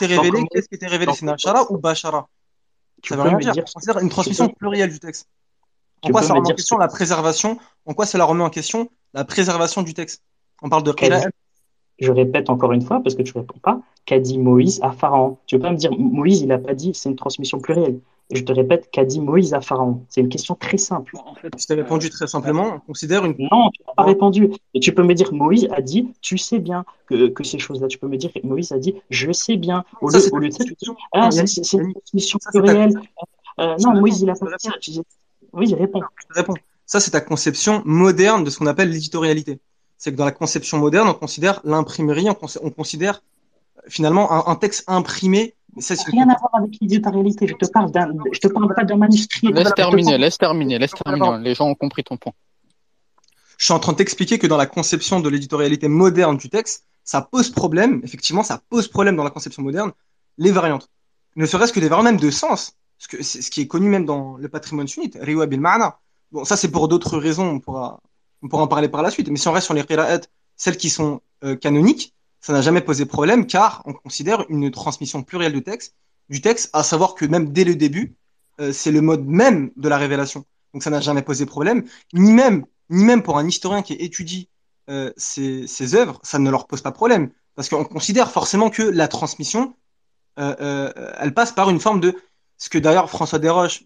révélé 0.00 0.44
Qu'est-ce 0.50 0.68
qui 0.68 0.74
été 0.74 0.86
révélé? 0.86 1.12
C'est 1.14 1.24
Nashara 1.24 1.70
ou 1.70 1.78
Bachara 1.78 2.28
Ça 3.02 3.16
veut 3.16 3.22
rien 3.22 3.38
dire. 3.38 3.52
dire, 3.52 3.64
On 3.66 3.72
considère 3.72 3.98
une 3.98 4.08
transmission 4.08 4.48
plurielle 4.48 4.90
du 4.90 5.00
texte. 5.00 5.28
En 6.02 6.10
quoi 6.10 6.22
ça 6.22 6.34
me 6.34 6.38
remet 6.40 6.50
en 6.50 6.54
question 6.54 6.76
la 6.76 6.88
préservation? 6.88 7.58
En 7.86 7.94
quoi 7.94 8.04
cela 8.04 8.24
remet 8.24 8.44
en 8.44 8.50
question 8.50 8.90
la 9.14 9.24
préservation 9.24 9.82
du 9.82 9.94
texte? 9.94 10.22
On 10.60 10.68
parle 10.68 10.82
de. 10.82 10.94
Je 11.98 12.10
répète 12.10 12.50
encore 12.50 12.72
une 12.72 12.82
fois 12.82 13.00
parce 13.00 13.14
que 13.14 13.22
tu 13.22 13.32
réponds 13.36 13.58
pas. 13.62 13.80
Qu'a 14.04 14.18
dit 14.18 14.38
Moïse 14.38 14.80
à 14.82 14.92
Pharaon? 14.92 15.38
Tu 15.46 15.56
peux 15.56 15.62
pas 15.62 15.70
me 15.70 15.76
dire 15.76 15.92
Moïse, 15.96 16.42
il 16.42 16.52
a 16.52 16.58
pas 16.58 16.74
dit 16.74 16.92
c'est 16.94 17.08
une 17.08 17.16
transmission 17.16 17.58
plurielle. 17.58 18.00
Et 18.30 18.36
je 18.36 18.44
te 18.44 18.52
répète, 18.52 18.88
qu'a 18.90 19.04
dit 19.04 19.20
Moïse 19.20 19.52
à 19.54 19.60
Pharaon? 19.60 20.02
C'est 20.08 20.20
une 20.22 20.28
question 20.28 20.54
très 20.54 20.78
simple. 20.78 21.14
En 21.24 21.34
fait, 21.34 21.52
Je 21.58 21.66
t'ai 21.66 21.74
répondu 21.74 22.10
très 22.10 22.26
simplement. 22.26 22.76
On 22.76 22.80
considère 22.80 23.24
une. 23.24 23.34
Non, 23.38 23.70
tu 23.70 23.82
n'as 23.86 23.94
pas 23.94 24.02
répondu. 24.04 24.50
Et 24.72 24.80
tu 24.80 24.94
peux 24.94 25.02
me 25.02 25.14
dire 25.14 25.32
Moïse 25.32 25.68
a 25.70 25.80
dit 25.80 26.08
tu 26.20 26.36
sais 26.38 26.58
bien 26.58 26.84
que, 27.06 27.28
que 27.28 27.44
ces 27.44 27.58
choses-là. 27.58 27.88
Tu 27.88 27.98
peux 27.98 28.08
me 28.08 28.16
dire 28.16 28.30
Moïse 28.42 28.72
a 28.72 28.78
dit 28.78 28.94
je 29.10 29.30
sais 29.30 29.56
bien. 29.56 29.84
Au 30.00 30.10
Ça, 30.10 30.18
lieu, 30.18 30.24
au 30.32 30.40
de 30.40 30.50
ça, 30.50 30.64
tu 30.64 30.74
dis 30.74 30.90
ah 31.12 31.30
c'est 31.30 31.72
une 31.74 31.92
transmission 31.92 32.38
ça, 32.40 32.50
plurielle. 32.50 32.92
Euh, 33.60 33.76
non, 33.84 34.00
Moïse 34.00 34.20
il 34.22 34.30
a 34.30 34.34
pas 34.34 34.46
dit 34.46 34.52
ça. 34.58 34.72
Tu 34.80 34.90
oui, 35.52 35.70
te 35.70 35.76
réponds. 35.76 36.02
Ça, 36.86 37.00
c'est 37.00 37.12
ta 37.12 37.20
conception 37.20 37.82
moderne 37.84 38.44
de 38.44 38.50
ce 38.50 38.58
qu'on 38.58 38.66
appelle 38.66 38.90
l'éditorialité. 38.90 39.60
C'est 39.98 40.12
que 40.12 40.16
dans 40.16 40.24
la 40.24 40.32
conception 40.32 40.78
moderne, 40.78 41.08
on 41.08 41.14
considère 41.14 41.60
l'imprimerie, 41.64 42.28
on, 42.28 42.34
cons- 42.34 42.58
on 42.62 42.70
considère 42.70 43.22
euh, 43.78 43.80
finalement 43.88 44.30
un, 44.32 44.52
un 44.52 44.56
texte 44.56 44.84
imprimé. 44.88 45.54
Mais 45.76 45.82
ça, 45.82 45.94
Rien 46.06 46.28
à 46.28 46.36
voir 46.38 46.50
avec 46.54 46.78
l'éditorialité. 46.80 47.46
Je 47.48 47.54
te 47.54 47.66
parle 47.70 47.90
d'un, 47.90 48.12
je 48.32 48.38
te 48.38 48.48
parle 48.48 48.72
pas 48.74 48.84
d'un 48.84 48.96
manuscrit. 48.96 49.48
Laisse 49.48 49.74
terminer, 49.74 50.10
parle- 50.12 50.20
laisse 50.20 50.38
terminer, 50.38 50.78
laisse 50.78 50.92
terminer. 50.92 51.38
Les 51.42 51.54
gens 51.54 51.66
ont 51.68 51.74
compris 51.74 52.04
ton 52.04 52.16
point. 52.16 52.32
Je 53.58 53.64
suis 53.66 53.72
en 53.74 53.78
train 53.78 53.92
de 53.92 53.98
t'expliquer 53.98 54.38
que 54.38 54.46
dans 54.46 54.56
la 54.56 54.66
conception 54.66 55.20
de 55.20 55.28
l'éditorialité 55.28 55.88
moderne 55.88 56.36
du 56.36 56.48
texte, 56.50 56.84
ça 57.04 57.22
pose 57.22 57.50
problème, 57.50 58.00
effectivement, 58.04 58.42
ça 58.42 58.60
pose 58.68 58.88
problème 58.88 59.16
dans 59.16 59.24
la 59.24 59.30
conception 59.30 59.62
moderne, 59.62 59.92
les 60.38 60.50
variantes. 60.50 60.88
Ne 61.36 61.46
serait-ce 61.46 61.72
que 61.72 61.80
les 61.80 61.88
variantes 61.88 62.06
même 62.12 62.20
de 62.20 62.30
sens, 62.30 62.72
ce, 62.98 63.08
que, 63.08 63.22
c'est 63.22 63.42
ce 63.42 63.50
qui 63.50 63.60
est 63.60 63.66
connu 63.66 63.88
même 63.88 64.06
dans 64.06 64.36
le 64.36 64.48
patrimoine 64.48 64.88
sunnite, 64.88 65.18
riwa 65.20 65.46
bil. 65.46 65.60
Bon, 66.32 66.44
ça 66.44 66.56
c'est 66.56 66.70
pour 66.70 66.88
d'autres 66.88 67.16
raisons, 67.18 67.46
on 67.48 67.60
pourra, 67.60 68.00
on 68.44 68.48
pourra 68.48 68.62
en 68.62 68.68
parler 68.68 68.88
par 68.88 69.02
la 69.02 69.10
suite. 69.10 69.28
Mais 69.28 69.36
si 69.36 69.48
on 69.48 69.52
reste 69.52 69.64
sur 69.64 69.74
les 69.74 69.82
qira'at, 69.82 70.20
celles 70.56 70.76
qui 70.76 70.90
sont 70.90 71.20
euh, 71.42 71.56
canoniques, 71.56 72.14
ça 72.40 72.52
n'a 72.52 72.60
jamais 72.60 72.82
posé 72.82 73.06
problème 73.06 73.46
car 73.46 73.82
on 73.86 73.94
considère 73.94 74.44
une 74.50 74.70
transmission 74.70 75.22
plurielle 75.22 75.54
de 75.54 75.60
texte, 75.60 75.96
du 76.28 76.42
texte, 76.42 76.70
à 76.74 76.82
savoir 76.82 77.14
que 77.14 77.24
même 77.24 77.52
dès 77.52 77.64
le 77.64 77.74
début, 77.74 78.16
euh, 78.60 78.70
c'est 78.70 78.92
le 78.92 79.00
mode 79.00 79.24
même 79.26 79.70
de 79.76 79.88
la 79.88 79.96
révélation. 79.96 80.44
Donc 80.74 80.82
ça 80.82 80.90
n'a 80.90 81.00
jamais 81.00 81.22
posé 81.22 81.46
problème, 81.46 81.84
ni 82.12 82.32
même, 82.32 82.66
ni 82.90 83.04
même 83.04 83.22
pour 83.22 83.38
un 83.38 83.48
historien 83.48 83.80
qui 83.80 83.94
étudie 83.94 84.50
euh, 84.90 85.10
ces, 85.16 85.66
ces 85.66 85.94
œuvres, 85.94 86.20
ça 86.22 86.38
ne 86.38 86.50
leur 86.50 86.66
pose 86.66 86.82
pas 86.82 86.92
problème. 86.92 87.30
Parce 87.54 87.70
qu'on 87.70 87.84
considère 87.84 88.30
forcément 88.30 88.68
que 88.68 88.82
la 88.82 89.08
transmission, 89.08 89.74
euh, 90.38 90.92
elle 91.18 91.32
passe 91.32 91.52
par 91.52 91.70
une 91.70 91.80
forme 91.80 92.00
de, 92.00 92.14
ce 92.58 92.68
que 92.68 92.78
d'ailleurs 92.78 93.08
François 93.08 93.38
Desroches 93.38 93.84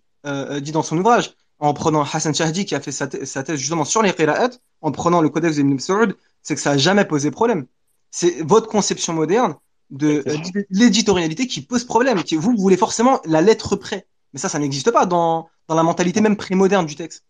dit 0.60 0.72
dans 0.72 0.82
son 0.82 0.98
ouvrage, 0.98 1.34
en 1.58 1.74
prenant 1.74 2.02
Hassan 2.02 2.34
Shahdi 2.34 2.64
qui 2.64 2.74
a 2.74 2.80
fait 2.80 2.92
sa, 2.92 3.06
thè- 3.06 3.24
sa 3.24 3.42
thèse 3.42 3.58
justement 3.58 3.84
sur 3.84 4.02
les 4.02 4.12
qira'at, 4.12 4.50
en 4.80 4.92
prenant 4.92 5.20
le 5.20 5.28
codex 5.28 5.56
d'Ibn 5.56 5.78
Saoud, 5.78 6.16
c'est 6.42 6.54
que 6.54 6.60
ça 6.60 6.72
n'a 6.72 6.78
jamais 6.78 7.04
posé 7.04 7.30
problème. 7.30 7.66
C'est 8.10 8.42
votre 8.42 8.68
conception 8.68 9.12
moderne 9.12 9.56
de 9.90 10.22
euh, 10.26 10.62
l'éditorialité 10.70 11.46
qui 11.46 11.62
pose 11.62 11.84
problème. 11.84 12.22
Qui, 12.22 12.36
vous, 12.36 12.52
vous 12.52 12.62
voulez 12.62 12.76
forcément 12.76 13.20
la 13.24 13.40
lettre 13.42 13.76
près. 13.76 14.06
Mais 14.32 14.38
ça, 14.38 14.48
ça 14.48 14.58
n'existe 14.58 14.90
pas 14.90 15.06
dans, 15.06 15.48
dans 15.68 15.74
la 15.74 15.82
mentalité 15.82 16.20
même 16.20 16.36
pré-moderne 16.36 16.86
du 16.86 16.94
texte. 16.94 17.24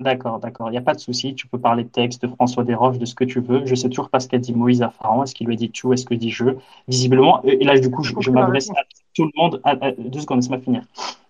D'accord, 0.00 0.38
d'accord. 0.38 0.68
Il 0.68 0.72
n'y 0.72 0.78
a 0.78 0.82
pas 0.82 0.94
de 0.94 1.00
souci. 1.00 1.34
Tu 1.34 1.48
peux 1.48 1.58
parler 1.58 1.82
de 1.82 1.88
texte, 1.88 2.22
de 2.22 2.28
François 2.28 2.62
Desroches, 2.62 2.98
de 2.98 3.06
ce 3.06 3.14
que 3.14 3.24
tu 3.24 3.40
veux. 3.40 3.64
Je 3.64 3.74
sais 3.74 3.88
toujours 3.88 4.10
pas 4.10 4.20
ce 4.20 4.28
qu'a 4.28 4.38
dit 4.38 4.52
Moïse 4.52 4.82
à 4.82 4.90
Pharaon. 4.90 5.24
Est-ce 5.24 5.34
qu'il 5.34 5.46
lui 5.46 5.54
a 5.54 5.56
dit 5.56 5.70
tu, 5.70 5.90
est-ce 5.92 6.04
qu'il 6.04 6.18
dit 6.18 6.30
je? 6.30 6.44
Visiblement, 6.86 7.42
et 7.44 7.64
là, 7.64 7.78
du 7.78 7.90
coup, 7.90 8.02
je, 8.04 8.12
je 8.20 8.30
m'adresse 8.30 8.70
à 8.70 8.82
tout 9.14 9.24
le 9.24 9.30
monde. 9.34 9.60
à- 9.64 9.70
à- 9.80 9.92
deux 9.92 10.20
secondes, 10.20 10.38
laisse-moi 10.40 10.58
finir. 10.60 10.82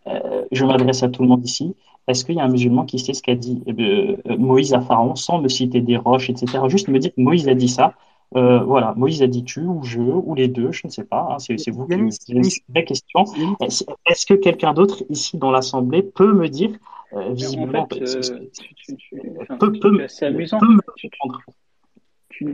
Euh, 0.08 0.44
je 0.52 0.64
m'adresse 0.64 1.02
à 1.02 1.08
tout 1.08 1.22
le 1.22 1.28
monde 1.28 1.44
ici. 1.44 1.74
Est-ce 2.06 2.24
qu'il 2.24 2.36
y 2.36 2.40
a 2.40 2.44
un 2.44 2.48
musulman 2.48 2.84
qui 2.86 2.98
sait 2.98 3.12
ce 3.14 3.22
qu'a 3.22 3.34
dit 3.34 3.62
euh, 3.68 4.16
euh, 4.28 4.36
Moïse 4.38 4.72
à 4.74 4.80
Pharaon 4.80 5.14
sans 5.14 5.40
me 5.40 5.48
citer 5.48 5.80
des 5.80 5.96
roches, 5.96 6.30
etc. 6.30 6.68
Juste 6.68 6.88
me 6.88 6.98
dire 6.98 7.10
Moïse 7.16 7.48
a 7.48 7.54
dit 7.54 7.68
ça. 7.68 7.94
Euh, 8.36 8.60
voilà, 8.62 8.94
Moïse 8.96 9.22
a 9.22 9.26
dit 9.26 9.42
tu 9.44 9.60
ou 9.60 9.82
je 9.82 10.00
ou 10.00 10.34
les 10.34 10.48
deux, 10.48 10.70
je 10.72 10.82
ne 10.86 10.90
sais 10.90 11.04
pas. 11.04 11.28
hein, 11.32 11.38
c'est 11.38 11.58
c'est 11.58 11.70
vous 11.70 11.86
qui 11.86 11.96
me 11.96 12.10
posez 12.34 12.62
vraie 12.68 12.84
question. 12.84 13.24
Est-ce 13.60 14.26
que 14.26 14.34
quelqu'un 14.34 14.72
d'autre 14.74 15.02
ici 15.08 15.36
dans 15.38 15.50
l'Assemblée 15.50 16.02
peut 16.02 16.32
me 16.32 16.48
dire, 16.48 16.70
euh, 17.14 17.30
En 17.30 17.34
visiblement, 17.34 17.86
fait, 17.90 18.06
ce- 18.06 18.22
ce- 18.22 18.32
euh, 18.32 18.50
tu, 18.58 18.74
tu, 18.74 18.96
tu, 18.96 19.22
enfin, 19.40 19.56
peut, 19.58 19.72
c'est 19.74 19.80
peut, 19.80 20.06
c'est 20.08 20.26
amusant. 20.26 20.58
peut 20.60 20.68
me 20.68 20.80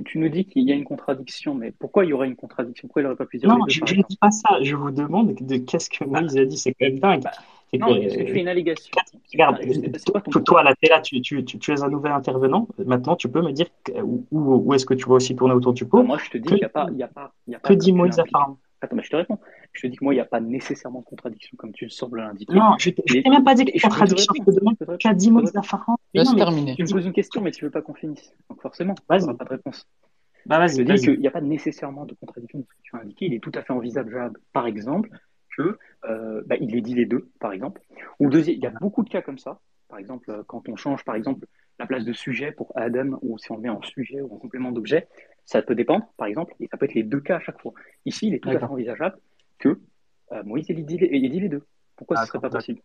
Tu, 0.04 0.18
nous 0.18 0.28
dis 0.30 0.46
qu'il 0.46 0.62
y 0.62 0.72
a 0.72 0.74
une 0.74 0.84
contradiction, 0.84 1.54
mais 1.54 1.70
pourquoi 1.70 2.04
il 2.06 2.08
y 2.08 2.12
aurait 2.14 2.26
une 2.26 2.36
contradiction? 2.36 2.88
Pourquoi 2.88 3.02
il 3.02 3.04
n'aurait 3.04 3.16
pas 3.16 3.26
pu 3.26 3.36
dire 3.36 3.50
Non, 3.50 3.56
les 3.66 3.74
deux, 3.74 3.86
je, 3.86 3.94
ne 3.96 4.02
dis 4.08 4.16
pas 4.16 4.30
ça. 4.30 4.62
Je 4.62 4.76
vous 4.76 4.90
demande 4.90 5.34
de 5.34 5.56
qu'est-ce 5.58 5.90
que 5.90 6.04
Bah, 6.04 6.20
Moïse 6.22 6.38
a 6.38 6.46
dit. 6.46 6.56
C'est 6.56 6.72
quand 6.72 6.86
même 6.86 6.98
dingue. 7.00 7.22
bah, 7.22 7.30
que, 7.70 7.76
non, 7.76 8.00
parce 8.00 8.16
que 8.16 8.22
tu 8.22 8.32
fais 8.32 8.40
une 8.40 8.48
allégation. 8.48 8.90
regarde, 9.32 9.58
toi, 10.30 10.40
toi, 10.40 10.62
là, 10.62 10.74
t'es 10.80 10.88
là, 10.88 11.00
tu, 11.02 11.20
tu, 11.20 11.44
tu, 11.44 11.58
tu 11.58 11.72
es 11.72 11.82
un 11.82 11.88
nouvel 11.90 12.12
intervenant. 12.12 12.66
Maintenant, 12.78 13.14
tu 13.14 13.28
peux 13.28 13.42
me 13.42 13.52
dire 13.52 13.66
où, 14.02 14.24
où 14.30 14.54
où 14.64 14.74
est-ce 14.74 14.86
que 14.86 14.94
tu 14.94 15.06
vas 15.06 15.16
aussi 15.16 15.36
tourner 15.36 15.52
autour 15.54 15.74
du 15.74 15.84
Bah, 15.84 15.90
pot. 15.90 16.02
moi, 16.02 16.16
je 16.16 16.30
te 16.30 16.38
dis 16.38 16.48
qu'il 16.48 16.56
n'y 16.56 16.64
a 16.64 16.68
pas, 16.70 16.88
y 16.90 17.02
a 17.02 17.08
pas, 17.08 17.32
il 17.46 17.52
y 17.52 17.54
a 17.54 17.58
que 17.58 17.68
pas, 17.68 17.74
dit 17.74 17.92
Moïse. 17.92 18.16
Pharaon? 18.32 18.56
Attends, 18.80 18.96
mais 18.96 19.02
je 19.02 19.10
te 19.10 19.16
réponds. 19.16 19.38
Je 19.74 19.82
te 19.82 19.86
dis 19.88 19.96
que 19.96 20.04
moi, 20.04 20.14
il 20.14 20.18
n'y 20.18 20.20
a 20.20 20.24
pas 20.24 20.40
nécessairement 20.40 21.00
de 21.00 21.04
contradiction, 21.04 21.56
comme 21.56 21.72
tu 21.72 21.90
sembles 21.90 22.18
l'indiquer. 22.20 22.54
Non, 22.54 22.76
je, 22.78 22.90
Mais 23.12 23.22
t'ai 23.22 23.28
même 23.28 23.44
pas 23.44 23.54
dit 23.54 23.64
que 23.64 23.82
contradiction. 23.82 24.32
Je 24.38 24.44
te 24.44 24.50
demande 24.50 24.76
Moïse 24.78 25.56
à 25.56 25.60
répondre. 25.60 25.64
Pharaon. 25.66 25.96
Mais 26.14 26.20
Laisse 26.20 26.28
non, 26.28 26.34
mais 26.34 26.38
terminer. 26.40 26.74
Tu 26.76 26.84
me 26.84 26.90
poses 26.92 27.06
une 27.06 27.12
question, 27.12 27.40
mais 27.40 27.50
tu 27.50 27.64
veux 27.64 27.70
pas 27.72 27.82
qu'on 27.82 27.94
finisse. 27.94 28.32
Donc 28.48 28.60
forcément, 28.62 28.94
tu 28.94 29.02
vas-y, 29.08 29.22
n'auras 29.22 29.34
pas 29.34 29.44
de 29.44 29.50
réponse. 29.50 29.86
bah 30.46 30.64
Je 30.68 30.76
te 30.76 30.82
vas-y, 30.82 30.84
dis 30.84 30.90
vas-y. 30.92 31.00
qu'il 31.00 31.20
n'y 31.20 31.26
a 31.26 31.32
pas 31.32 31.40
nécessairement 31.40 32.04
de 32.06 32.14
contradiction 32.14 32.60
de 32.60 32.64
ce 32.64 32.68
que 32.68 32.82
tu 32.82 32.96
as 32.96 33.00
indiqué. 33.00 33.26
Il 33.26 33.34
est 33.34 33.40
tout 33.40 33.52
à 33.54 33.62
fait 33.62 33.72
envisageable, 33.72 34.38
par 34.52 34.66
exemple, 34.68 35.10
que 35.56 35.76
euh, 36.08 36.42
bah, 36.46 36.54
il 36.60 36.76
ait 36.76 36.80
dit 36.80 36.94
les 36.94 37.06
deux, 37.06 37.28
par 37.40 37.52
exemple. 37.52 37.80
Ou 38.20 38.30
deuxième, 38.30 38.56
il 38.56 38.62
y 38.62 38.66
a 38.66 38.70
beaucoup 38.80 39.02
de 39.02 39.08
cas 39.08 39.22
comme 39.22 39.38
ça. 39.38 39.58
Par 39.88 39.98
exemple, 39.98 40.30
euh, 40.30 40.42
quand 40.46 40.68
on 40.68 40.76
change, 40.76 41.04
par 41.04 41.16
exemple, 41.16 41.46
la 41.80 41.86
place 41.86 42.04
de 42.04 42.12
sujet 42.12 42.52
pour 42.52 42.70
Adam, 42.76 43.18
ou 43.22 43.38
si 43.38 43.50
on 43.50 43.56
le 43.56 43.62
met 43.62 43.68
en 43.68 43.82
sujet 43.82 44.20
ou 44.20 44.32
en 44.32 44.38
complément 44.38 44.70
d'objet, 44.70 45.08
ça 45.44 45.60
peut 45.62 45.74
dépendre, 45.74 46.06
par 46.16 46.28
exemple, 46.28 46.54
et 46.60 46.68
ça 46.68 46.76
peut 46.76 46.84
être 46.84 46.94
les 46.94 47.02
deux 47.02 47.20
cas 47.20 47.36
à 47.36 47.40
chaque 47.40 47.60
fois. 47.60 47.72
Ici, 48.06 48.28
il 48.28 48.34
est 48.34 48.38
tout 48.38 48.48
à 48.50 48.58
fait 48.58 48.64
envisageable 48.64 49.16
que 49.58 49.80
euh, 50.32 50.42
Moïse 50.44 50.70
ait 50.70 50.74
dit, 50.74 50.98
les- 50.98 51.06
ait 51.06 51.28
dit 51.28 51.40
les 51.40 51.48
deux. 51.48 51.66
Pourquoi 51.96 52.16
ce 52.16 52.24
serait 52.26 52.40
pas 52.40 52.50
possible? 52.50 52.80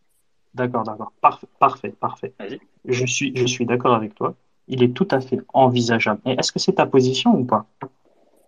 d'accord, 0.53 0.83
d'accord. 0.83 1.11
Parfait, 1.21 1.47
parfait, 1.59 1.89
parfait. 1.91 2.33
Vas-y. 2.39 2.59
Je 2.85 3.05
suis, 3.05 3.31
je 3.35 3.45
suis 3.45 3.65
d'accord 3.65 3.95
avec 3.95 4.15
toi. 4.15 4.35
Il 4.67 4.83
est 4.83 4.93
tout 4.93 5.07
à 5.11 5.19
fait 5.21 5.39
envisageable. 5.53 6.21
Et 6.25 6.31
est-ce 6.39 6.51
que 6.51 6.59
c'est 6.59 6.73
ta 6.73 6.85
position 6.85 7.33
ou 7.35 7.45
pas? 7.45 7.65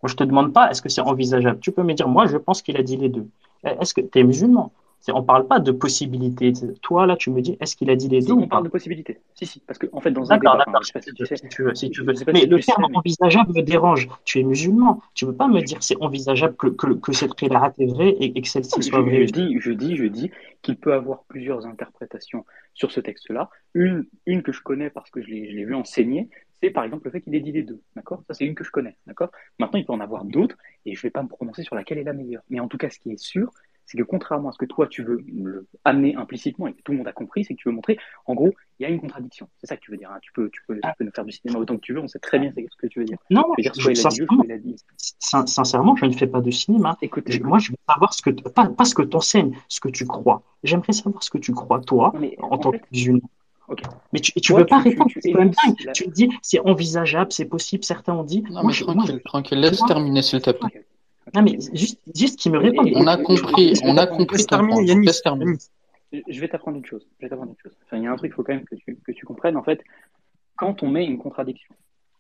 Moi, 0.04 0.10
je 0.10 0.16
te 0.16 0.24
demande 0.24 0.54
pas, 0.54 0.72
est-ce 0.72 0.82
que 0.82 0.90
c'est 0.90 1.02
envisageable? 1.02 1.60
Tu 1.60 1.72
peux 1.72 1.84
me 1.84 1.94
dire, 1.94 2.08
moi, 2.08 2.28
je 2.28 2.38
pense 2.38 2.62
qu'il 2.62 2.78
a 2.78 2.84
dit 2.84 2.98
les 2.98 3.10
deux. 3.10 3.28
Est-ce 3.64 3.94
que 3.94 4.02
tu 4.02 4.20
es 4.20 4.24
musulman? 4.24 4.72
On 5.10 5.24
parle 5.24 5.48
pas 5.48 5.60
de 5.60 5.72
possibilité. 5.72 6.54
Toi, 6.82 7.08
là, 7.08 7.16
tu 7.16 7.32
me 7.32 7.42
dis, 7.42 7.58
est-ce 7.60 7.76
qu'il 7.76 7.90
a 7.90 7.96
dit 7.96 8.08
les 8.08 8.22
Si, 8.22 8.28
deux 8.28 8.34
on 8.34 8.48
parle 8.48 8.66
de 8.66 8.70
possibilités. 8.70 9.20
Si, 9.34 9.46
si, 9.46 9.60
parce 9.62 9.80
que, 9.80 9.88
en 9.94 10.00
fait, 10.00 10.12
dans 10.12 10.32
un 10.32 10.38
débat, 10.38 10.64
enfin, 10.68 10.80
si 10.84 10.92
tu 10.92 11.24
veux, 11.24 11.26
sais, 11.26 11.36
si 11.38 11.48
tu 11.50 11.64
veux, 11.64 11.76
si 11.76 11.90
tu 11.90 12.02
veux. 12.02 12.14
Mais 12.28 12.42
si 12.42 12.46
le 12.48 12.62
sais, 12.62 12.72
terme 12.72 12.86
mais 12.90 12.98
envisageable 12.98 13.54
me 13.56 13.62
dérange. 13.62 14.08
Tu 14.26 14.40
es 14.40 14.44
musulman. 14.44 15.02
Tu 15.14 15.26
peux 15.26 15.34
pas 15.34 15.48
me 15.48 15.62
dire 15.62 15.82
c'est 15.82 15.98
envisageable 16.02 16.56
que, 16.56 16.68
que, 16.68 16.94
que 16.94 17.14
cette 17.14 17.34
qiraat 17.34 17.74
est 17.80 17.86
vraie 17.88 18.10
et, 18.10 18.38
et 18.38 18.42
que 18.42 18.48
celle-ci 18.48 18.84
soit 18.84 19.00
je, 19.00 19.04
vraie 19.04 19.28
je 19.28 19.32
dis, 19.32 19.58
je 19.60 19.72
dis, 19.72 19.96
je 19.96 20.06
dis 20.06 20.32
qu'il 20.62 20.78
peut 20.78 20.94
avoir 20.94 21.24
plusieurs 21.24 21.66
interprétations 21.66 22.46
sur 22.74 22.92
ce 22.92 23.00
texte-là. 23.00 23.50
Une, 23.74 24.06
une 24.26 24.44
que 24.44 24.52
je 24.52 24.62
connais 24.62 24.90
parce 24.90 25.10
que 25.10 25.22
je 25.22 25.28
l'ai, 25.28 25.50
je 25.50 25.56
l'ai 25.56 25.66
vu 25.66 25.74
enseigner, 25.74 26.30
c'est 26.62 26.70
par 26.70 26.84
exemple 26.84 27.06
le 27.06 27.12
fait 27.12 27.22
qu'il 27.22 27.34
ait 27.34 27.40
dit 27.40 27.52
les 27.52 27.64
deux. 27.64 27.82
D'accord? 27.96 28.24
Ça, 28.28 28.36
c'est 28.36 28.46
une 28.46 28.56
que 28.56 28.64
je 28.64 28.72
connais. 28.72 28.96
D'accord? 29.08 29.32
Maintenant, 29.60 29.80
il 29.80 29.86
peut 29.86 29.94
en 29.94 30.00
avoir 30.00 30.26
d'autres 30.26 30.58
et 30.86 30.96
je 30.96 31.02
vais 31.02 31.10
pas 31.10 31.24
me 31.24 31.28
prononcer 31.28 31.64
sur 31.64 31.76
laquelle 31.76 31.98
est 31.98 32.04
la 32.04 32.14
meilleure. 32.14 32.44
Mais 32.50 32.60
en 32.60 32.68
tout 32.68 32.78
cas, 32.78 32.90
ce 32.90 33.00
qui 33.00 33.12
est 33.12 33.20
sûr, 33.20 33.52
c'est 33.86 33.98
que 33.98 34.04
contrairement 34.04 34.50
à 34.50 34.52
ce 34.52 34.58
que 34.58 34.66
toi, 34.66 34.88
tu 34.88 35.04
veux 35.04 35.22
le 35.28 35.68
amener 35.86 36.16
implicitement 36.16 36.68
et 36.68 36.74
que 36.74 36.82
tout 36.82 36.92
le 36.94 37.00
monde 37.00 37.08
a 37.08 37.12
compris, 37.14 37.44
c'est 37.44 37.54
que 37.56 37.60
tu 37.60 37.68
veux 37.70 37.76
montrer, 37.76 37.98
en 38.26 38.36
gros, 38.36 38.52
il 38.80 38.84
y 38.84 38.86
a 38.86 38.90
une 38.90 39.00
contradiction. 39.02 39.48
C'est 39.60 39.68
ça 39.68 39.76
que 39.76 39.82
tu 39.82 39.92
veux 39.92 39.98
dire. 39.98 40.10
hein. 40.12 40.20
Tu 40.22 40.32
peux, 40.32 40.50
tu 40.50 40.62
peux, 40.68 40.76
tu 40.76 40.90
peux 40.98 41.04
nous 41.04 41.12
faire 41.12 41.26
du 41.26 41.32
cinéma 41.32 41.60
autant 41.60 41.76
que 41.76 41.82
tu 41.82 41.94
veux. 41.94 42.00
On 42.00 42.08
sait 42.08 42.20
très 42.20 42.40
bien 42.40 42.52
ce 42.56 42.76
que 42.78 42.88
tu 42.88 43.00
veux 43.00 43.06
dire. 43.06 43.18
Non, 43.30 43.44
Tu 43.56 43.62
veux 43.62 43.64
dire 43.64 43.74
je- 43.76 43.82
soit 43.82 43.92
il 43.92 44.00
a 44.00 44.04
dit 44.04 44.16
je, 44.16 44.26
sincèrement, 44.26 44.36
soit 44.38 44.46
il 44.46 44.52
a 44.52 44.58
dit. 44.58 44.76
sin- 44.98 45.46
sincèrement, 45.48 45.96
je 45.96 46.06
ne 46.06 46.14
fais 46.14 46.28
pas 46.28 46.42
de 46.42 46.52
cinéma. 46.52 46.98
Écoute, 47.02 47.26
Je- 47.28 47.40
moi, 47.44 47.60
je 47.60 47.72
veux 47.72 47.78
savoir 47.88 48.14
ce 48.14 48.22
que, 48.22 48.30
pas, 48.30 48.70
pas 48.70 48.86
ce 48.86 48.96
que 48.96 49.02
t'enseignes, 49.04 49.56
ce 49.68 49.80
que 49.80 49.90
tu 49.90 50.06
crois. 50.06 50.44
J'aimerais 50.64 50.94
savoir 50.94 51.22
ce 51.24 51.30
que 51.30 51.38
tu 51.38 51.52
crois, 51.54 51.82
toi, 51.82 52.12
Non, 52.16 52.30
en 52.40 52.48
en 52.52 52.58
tant 52.58 52.72
que 52.72 52.78
fait, 52.78 52.84
musulman. 52.92 53.30
ok. 53.68 53.82
Mais 54.14 54.20
tu, 54.20 54.32
tu 54.34 54.42
Toi, 54.52 54.60
veux 54.62 54.66
pas 54.66 54.78
tu, 54.78 54.84
tu, 54.84 54.90
répondre, 54.90 55.12
tu 55.12 55.22
c'est 55.22 55.32
quand 55.32 55.40
même 55.40 55.48
énonces 55.48 55.66
dingue. 55.68 55.86
la... 55.86 55.92
Tu 55.94 56.08
me 56.08 56.12
dis, 56.14 56.30
c'est 56.42 56.60
envisageable, 56.60 57.32
c'est 57.32 57.46
possible, 57.46 57.84
certains 57.84 58.14
ont 58.14 58.24
dit. 58.24 58.42
Non, 58.44 58.50
Moi, 58.56 58.64
mais 58.68 58.74
je, 58.74 58.84
moi, 58.86 58.94
je, 58.94 59.00
tranquille, 59.00 59.22
tranquille. 59.24 59.60
Laisse 59.60 59.80
moi, 59.80 59.88
terminer, 59.88 60.22
s'il 60.22 60.42
te 60.42 60.52
plaît. 60.52 60.86
Non, 61.34 61.42
mais 61.44 61.58
juste, 61.74 62.00
juste 62.16 62.40
qu'ils 62.40 62.52
me 62.52 62.60
et- 62.64 62.94
On 62.96 63.08
a 63.08 63.16
compris, 63.18 63.76
je 63.76 63.82
vais 63.82 63.90
on 63.92 63.98
a 63.98 64.02
t'apprendre 64.02 64.22
une 64.22 64.28
compris. 64.28 64.42
Je 66.28 66.42
vais 66.42 66.48
t'apprendre 66.50 66.78
une 66.78 66.86
chose. 66.86 67.08
Je 67.20 67.26
vais 67.26 67.30
t'apprendre 67.30 67.52
une 67.52 67.58
chose. 67.62 67.78
Enfin, 67.86 67.98
il 67.98 68.04
y 68.04 68.08
a 68.08 68.12
un 68.12 68.16
truc, 68.16 68.32
il 68.32 68.36
faut 68.36 68.44
quand 68.44 68.54
même 68.54 68.66
que 68.66 68.76
tu, 68.76 68.98
que 68.98 69.12
tu 69.12 69.26
comprennes. 69.26 69.56
En 69.56 69.64
fait, 69.64 69.82
quand 70.58 70.84
on 70.84 70.90
met 70.90 71.06
une 71.06 71.18
contradiction, 71.18 71.74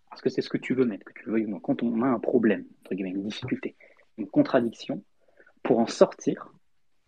parce 0.09 0.21
que 0.21 0.29
c'est 0.29 0.41
ce 0.41 0.49
que 0.49 0.57
tu 0.57 0.73
veux 0.73 0.85
mettre, 0.85 1.03
que 1.05 1.13
tu 1.13 1.25
le 1.25 1.31
veuilles 1.33 1.45
ou 1.45 1.49
non, 1.49 1.59
quand 1.59 1.83
on 1.83 2.01
a 2.03 2.07
un 2.07 2.19
problème, 2.19 2.65
entre 2.81 2.95
guillemets, 2.95 3.11
une 3.11 3.23
difficulté, 3.27 3.75
une 4.17 4.27
contradiction, 4.27 5.03
pour 5.63 5.79
en 5.79 5.87
sortir, 5.87 6.47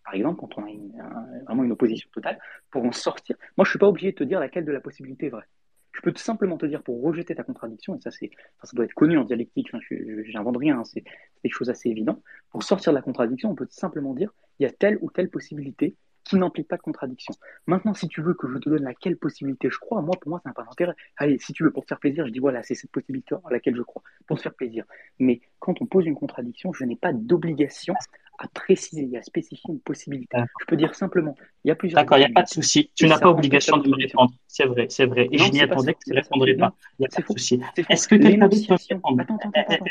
par 0.03 0.13
exemple, 0.15 0.39
quand 0.41 0.57
on 0.57 0.65
a 0.65 0.69
une- 0.69 0.99
un- 0.99 1.43
vraiment 1.45 1.63
une 1.63 1.71
opposition 1.71 2.09
totale, 2.13 2.39
pour 2.69 2.83
en 2.83 2.91
sortir, 2.91 3.35
moi 3.57 3.63
je 3.65 3.69
suis 3.71 3.79
pas 3.79 3.87
obligé 3.87 4.11
de 4.11 4.17
te 4.17 4.23
dire 4.23 4.39
laquelle 4.39 4.65
de 4.65 4.71
la 4.71 4.81
possibilité 4.81 5.27
est 5.27 5.29
vraie. 5.29 5.45
Je 5.93 6.01
peux 6.01 6.11
tout 6.11 6.21
simplement 6.21 6.57
te 6.57 6.65
dire 6.65 6.83
pour 6.83 7.01
rejeter 7.01 7.35
ta 7.35 7.43
contradiction, 7.43 7.95
et 7.95 8.01
ça 8.01 8.11
c'est, 8.11 8.31
enfin, 8.57 8.65
ça 8.65 8.75
doit 8.75 8.85
être 8.85 8.93
connu 8.93 9.17
en 9.17 9.23
dialectique, 9.23 9.69
je, 9.89 10.23
j'invente 10.25 10.57
rien, 10.57 10.79
hein, 10.79 10.83
c'est 10.83 11.03
des 11.43 11.49
choses 11.49 11.69
assez 11.69 11.89
évidentes. 11.89 12.21
Pour 12.49 12.63
sortir 12.63 12.91
de 12.91 12.95
la 12.95 13.01
contradiction, 13.01 13.51
on 13.51 13.55
peut 13.55 13.65
tout 13.65 13.73
simplement 13.73 14.13
dire 14.13 14.33
il 14.59 14.63
y 14.63 14.65
a 14.65 14.71
telle 14.71 14.97
ou 15.01 15.11
telle 15.11 15.29
possibilité 15.29 15.95
qui 16.33 16.39
n'implique 16.39 16.67
pas 16.67 16.77
de 16.77 16.81
contradiction. 16.81 17.33
Maintenant, 17.67 17.93
si 17.93 18.07
tu 18.07 18.21
veux 18.21 18.33
que 18.33 18.47
je 18.47 18.57
te 18.57 18.69
donne 18.69 18.83
laquelle 18.83 19.17
possibilité 19.17 19.69
je 19.69 19.77
crois, 19.77 20.01
moi 20.01 20.15
pour 20.19 20.29
moi 20.29 20.41
ça 20.43 20.49
n'a 20.49 20.53
pas 20.53 20.63
d'intérêt. 20.63 20.93
Allez, 21.17 21.37
si 21.39 21.53
tu 21.53 21.63
veux 21.63 21.71
pour 21.71 21.83
te 21.83 21.89
faire 21.89 21.99
plaisir, 21.99 22.25
je 22.25 22.31
dis 22.31 22.39
voilà, 22.39 22.63
c'est 22.63 22.75
cette 22.75 22.91
possibilité 22.91 23.35
à 23.35 23.51
laquelle 23.51 23.75
je 23.75 23.81
crois, 23.81 24.01
pour 24.27 24.37
te 24.37 24.43
faire 24.43 24.53
plaisir. 24.53 24.85
Mais 25.19 25.41
quand 25.59 25.81
on 25.81 25.85
pose 25.85 26.05
une 26.05 26.15
contradiction, 26.15 26.73
je 26.73 26.85
n'ai 26.85 26.95
pas 26.95 27.13
d'obligation 27.13 27.93
à 28.39 28.47
préciser, 28.47 29.15
à 29.17 29.21
spécifier 29.21 29.73
une 29.73 29.79
possibilité. 29.79 30.37
Je 30.59 30.65
peux 30.65 30.75
dire 30.75 30.95
simplement, 30.95 31.35
il 31.63 31.69
y 31.69 31.71
a 31.71 31.75
plusieurs 31.75 32.01
D'accord, 32.01 32.17
il 32.17 32.21
n'y 32.21 32.31
a 32.31 32.33
pas 32.33 32.43
de 32.43 32.49
souci. 32.49 32.91
Tu 32.95 33.07
n'as 33.07 33.19
pas 33.19 33.29
obligation 33.29 33.77
de 33.77 33.87
me 33.87 33.95
répondre. 33.95 34.33
C'est 34.47 34.65
vrai, 34.65 34.87
c'est 34.89 35.05
vrai. 35.05 35.27
Et 35.31 35.37
Non, 35.37 35.45
je 35.45 35.57
pas 35.59 35.73
attendais 35.73 35.93
que 35.93 35.99
tu 36.03 36.11
ne 36.11 36.15
répondrais 36.15 36.55
pas. 36.55 36.73
Il 36.99 37.03
n'y 37.03 37.05
a 37.05 37.09
pas 37.09 37.21
de 37.21 37.27
souci. 37.27 37.61
Est-ce 37.89 38.07
que 38.07 38.15
quelqu'un 38.15 38.47
d'autre. 38.47 38.73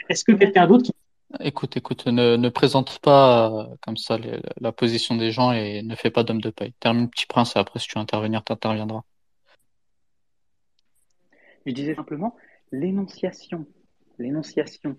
Est-ce 0.08 0.24
que 0.24 0.32
quelqu'un 0.32 0.66
d'autre 0.66 0.84
qui... 0.84 0.92
Écoute, 1.40 1.76
écoute, 1.76 2.06
ne, 2.06 2.48
présente 2.48 2.98
pas 2.98 3.50
euh, 3.50 3.76
comme 3.80 3.96
ça 3.96 4.18
la 4.60 4.72
position 4.72 5.16
des 5.16 5.30
gens 5.30 5.52
et 5.52 5.82
ne 5.82 5.94
fais 5.94 6.10
pas 6.10 6.24
d'homme 6.24 6.40
de 6.40 6.50
paille. 6.50 6.74
Termine 6.78 7.08
Petit 7.08 7.26
Prince 7.26 7.56
et 7.56 7.58
après, 7.58 7.78
si 7.78 7.88
tu 7.88 7.94
veux 7.96 8.02
intervenir, 8.02 8.44
tu 8.44 8.52
interviendras. 8.52 9.02
Je 11.64 11.72
disais 11.72 11.94
simplement 11.94 12.36
l'énonciation, 12.70 13.66
l'énonciation 14.18 14.96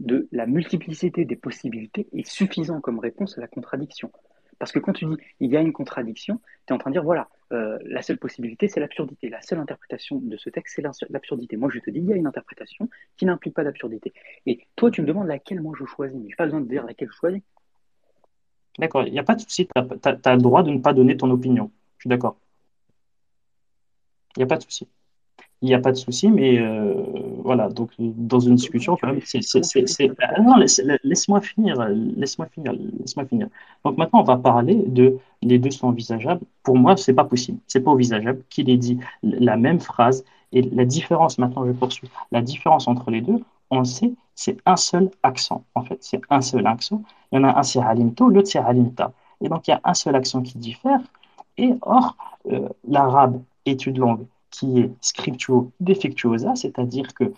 de 0.00 0.28
la 0.32 0.46
multiplicité 0.46 1.24
des 1.24 1.36
possibilités 1.36 2.08
est 2.12 2.28
suffisant 2.28 2.80
comme 2.80 2.98
réponse 2.98 3.36
à 3.38 3.40
la 3.40 3.48
contradiction. 3.48 4.12
Parce 4.58 4.72
que 4.72 4.78
quand 4.78 4.92
tu 4.92 5.06
dis 5.06 5.16
il 5.40 5.50
y 5.50 5.56
a 5.56 5.60
une 5.60 5.72
contradiction, 5.72 6.40
tu 6.66 6.72
es 6.72 6.74
en 6.74 6.78
train 6.78 6.90
de 6.90 6.94
dire 6.94 7.04
voilà, 7.04 7.28
euh, 7.52 7.78
la 7.84 8.02
seule 8.02 8.18
possibilité 8.18 8.68
c'est 8.68 8.80
l'absurdité. 8.80 9.28
La 9.28 9.40
seule 9.42 9.58
interprétation 9.58 10.18
de 10.18 10.36
ce 10.36 10.50
texte 10.50 10.76
c'est 10.76 11.08
l'absurdité. 11.10 11.56
Moi 11.56 11.70
je 11.72 11.78
te 11.78 11.90
dis 11.90 12.00
il 12.00 12.06
y 12.06 12.12
a 12.12 12.16
une 12.16 12.26
interprétation 12.26 12.88
qui 13.16 13.26
n'implique 13.26 13.54
pas 13.54 13.64
d'absurdité. 13.64 14.12
Et 14.46 14.66
toi 14.76 14.90
tu 14.90 15.02
me 15.02 15.06
demandes 15.06 15.28
laquelle 15.28 15.60
moi 15.60 15.74
je 15.78 15.84
choisis, 15.84 16.16
mais 16.16 16.24
je 16.24 16.28
n'ai 16.28 16.34
pas 16.36 16.44
besoin 16.44 16.60
de 16.60 16.68
dire 16.68 16.84
laquelle 16.84 17.08
je 17.10 17.16
choisis. 17.16 17.42
D'accord, 18.78 19.06
il 19.06 19.12
n'y 19.12 19.18
a 19.18 19.22
pas 19.24 19.34
de 19.34 19.40
souci. 19.40 19.66
Tu 19.66 19.72
as, 19.74 20.34
le 20.34 20.42
droit 20.42 20.62
de 20.62 20.70
ne 20.70 20.78
pas 20.78 20.92
donner 20.92 21.16
ton 21.16 21.30
opinion. 21.30 21.70
Je 21.98 22.02
suis 22.02 22.08
d'accord. 22.08 22.36
Il 24.36 24.40
n'y 24.40 24.44
a 24.44 24.46
pas 24.46 24.58
de 24.58 24.62
souci. 24.62 24.86
Il 25.62 25.68
n'y 25.68 25.74
a 25.74 25.80
pas 25.80 25.92
de 25.92 25.96
souci, 25.96 26.30
mais 26.30 26.58
euh, 26.60 27.35
voilà, 27.46 27.68
donc 27.68 27.92
dans 27.98 28.40
une 28.40 28.56
discussion, 28.56 28.96
quand 29.00 29.06
même, 29.06 29.20
c'est, 29.24 29.40
ah, 30.20 30.42
non, 30.42 30.56
laisse, 30.56 30.82
laisse-moi 31.04 31.40
finir, 31.40 31.76
laisse-moi 32.16 32.46
finir, 32.48 32.72
laisse-moi 32.72 33.24
finir. 33.26 33.46
Donc 33.84 33.96
maintenant, 33.96 34.20
on 34.20 34.24
va 34.24 34.36
parler 34.36 34.74
de 34.74 35.18
les 35.42 35.58
deux 35.60 35.70
sont 35.70 35.86
envisageables. 35.86 36.40
Pour 36.64 36.76
moi, 36.76 36.96
c'est 36.96 37.14
pas 37.14 37.24
possible, 37.24 37.58
c'est 37.68 37.80
pas 37.80 37.92
envisageable 37.92 38.42
qu'il 38.50 38.68
ait 38.68 38.76
dit 38.76 38.98
la 39.22 39.56
même 39.56 39.78
phrase 39.78 40.24
et 40.52 40.62
la 40.62 40.84
différence. 40.84 41.38
Maintenant, 41.38 41.64
je 41.66 41.72
poursuis. 41.72 42.10
La 42.32 42.42
différence 42.42 42.88
entre 42.88 43.12
les 43.12 43.20
deux, 43.20 43.38
on 43.70 43.78
le 43.78 43.84
sait, 43.84 44.12
c'est 44.34 44.58
un 44.66 44.76
seul 44.76 45.10
accent. 45.22 45.64
En 45.76 45.82
fait, 45.82 45.98
c'est 46.00 46.20
un 46.30 46.40
seul 46.40 46.66
accent. 46.66 47.02
Il 47.30 47.36
y 47.36 47.38
en 47.38 47.44
a 47.44 47.58
un 47.58 47.62
c'est 47.62 47.80
alimto, 47.80 48.28
l'autre 48.28 48.48
c'est 48.48 48.58
alimta. 48.58 49.12
Et 49.40 49.48
donc 49.48 49.68
il 49.68 49.70
y 49.70 49.74
a 49.74 49.80
un 49.84 49.94
seul 49.94 50.16
accent 50.16 50.42
qui 50.42 50.58
diffère. 50.58 51.00
Et 51.58 51.74
or, 51.82 52.16
euh, 52.50 52.68
l'arabe 52.88 53.40
est 53.66 53.86
une 53.86 53.98
langue 53.98 54.26
qui 54.56 54.80
est 54.80 54.90
scriptuo 55.02 55.70
defectuosa, 55.80 56.56
c'est-à-dire 56.56 57.12
que 57.14 57.32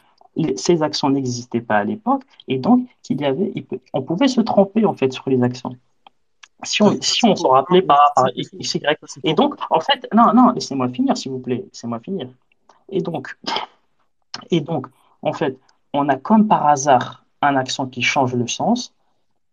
ces 0.56 0.84
accents 0.84 1.10
n'existaient 1.10 1.60
pas 1.60 1.78
à 1.78 1.84
l'époque, 1.84 2.22
et 2.47 2.58
donc 2.58 2.88
qu'il 3.02 3.20
y 3.20 3.24
avait, 3.24 3.52
on 3.92 4.02
pouvait 4.02 4.28
se 4.28 4.40
tromper 4.40 4.84
en 4.84 4.94
fait 4.94 5.12
sur 5.12 5.28
les 5.28 5.42
accents. 5.42 5.74
Si 6.62 6.82
on, 6.82 6.97
si 7.00 7.24
on 7.24 7.34
s'en 7.34 7.50
rappelait 7.50 7.82
par, 7.82 8.12
par. 8.14 8.26
Et 9.24 9.34
donc, 9.34 9.55
en 9.70 9.80
fait, 9.80 10.08
non, 10.12 10.32
non, 10.34 10.50
laissez-moi 10.50 10.88
finir, 10.88 11.16
s'il 11.16 11.32
vous 11.32 11.38
plaît, 11.38 11.64
laissez-moi 11.72 12.00
finir. 12.00 12.28
Et 12.88 13.00
donc, 13.00 13.36
et 14.50 14.60
donc, 14.60 14.86
en 15.22 15.32
fait, 15.32 15.56
on 15.92 16.08
a 16.08 16.16
comme 16.16 16.47
par 16.47 16.66
hasard 16.66 17.24
un 17.42 17.56
accent 17.56 17.86
qui 17.86 18.02
change 18.02 18.34
le 18.34 18.47
sens 18.47 18.92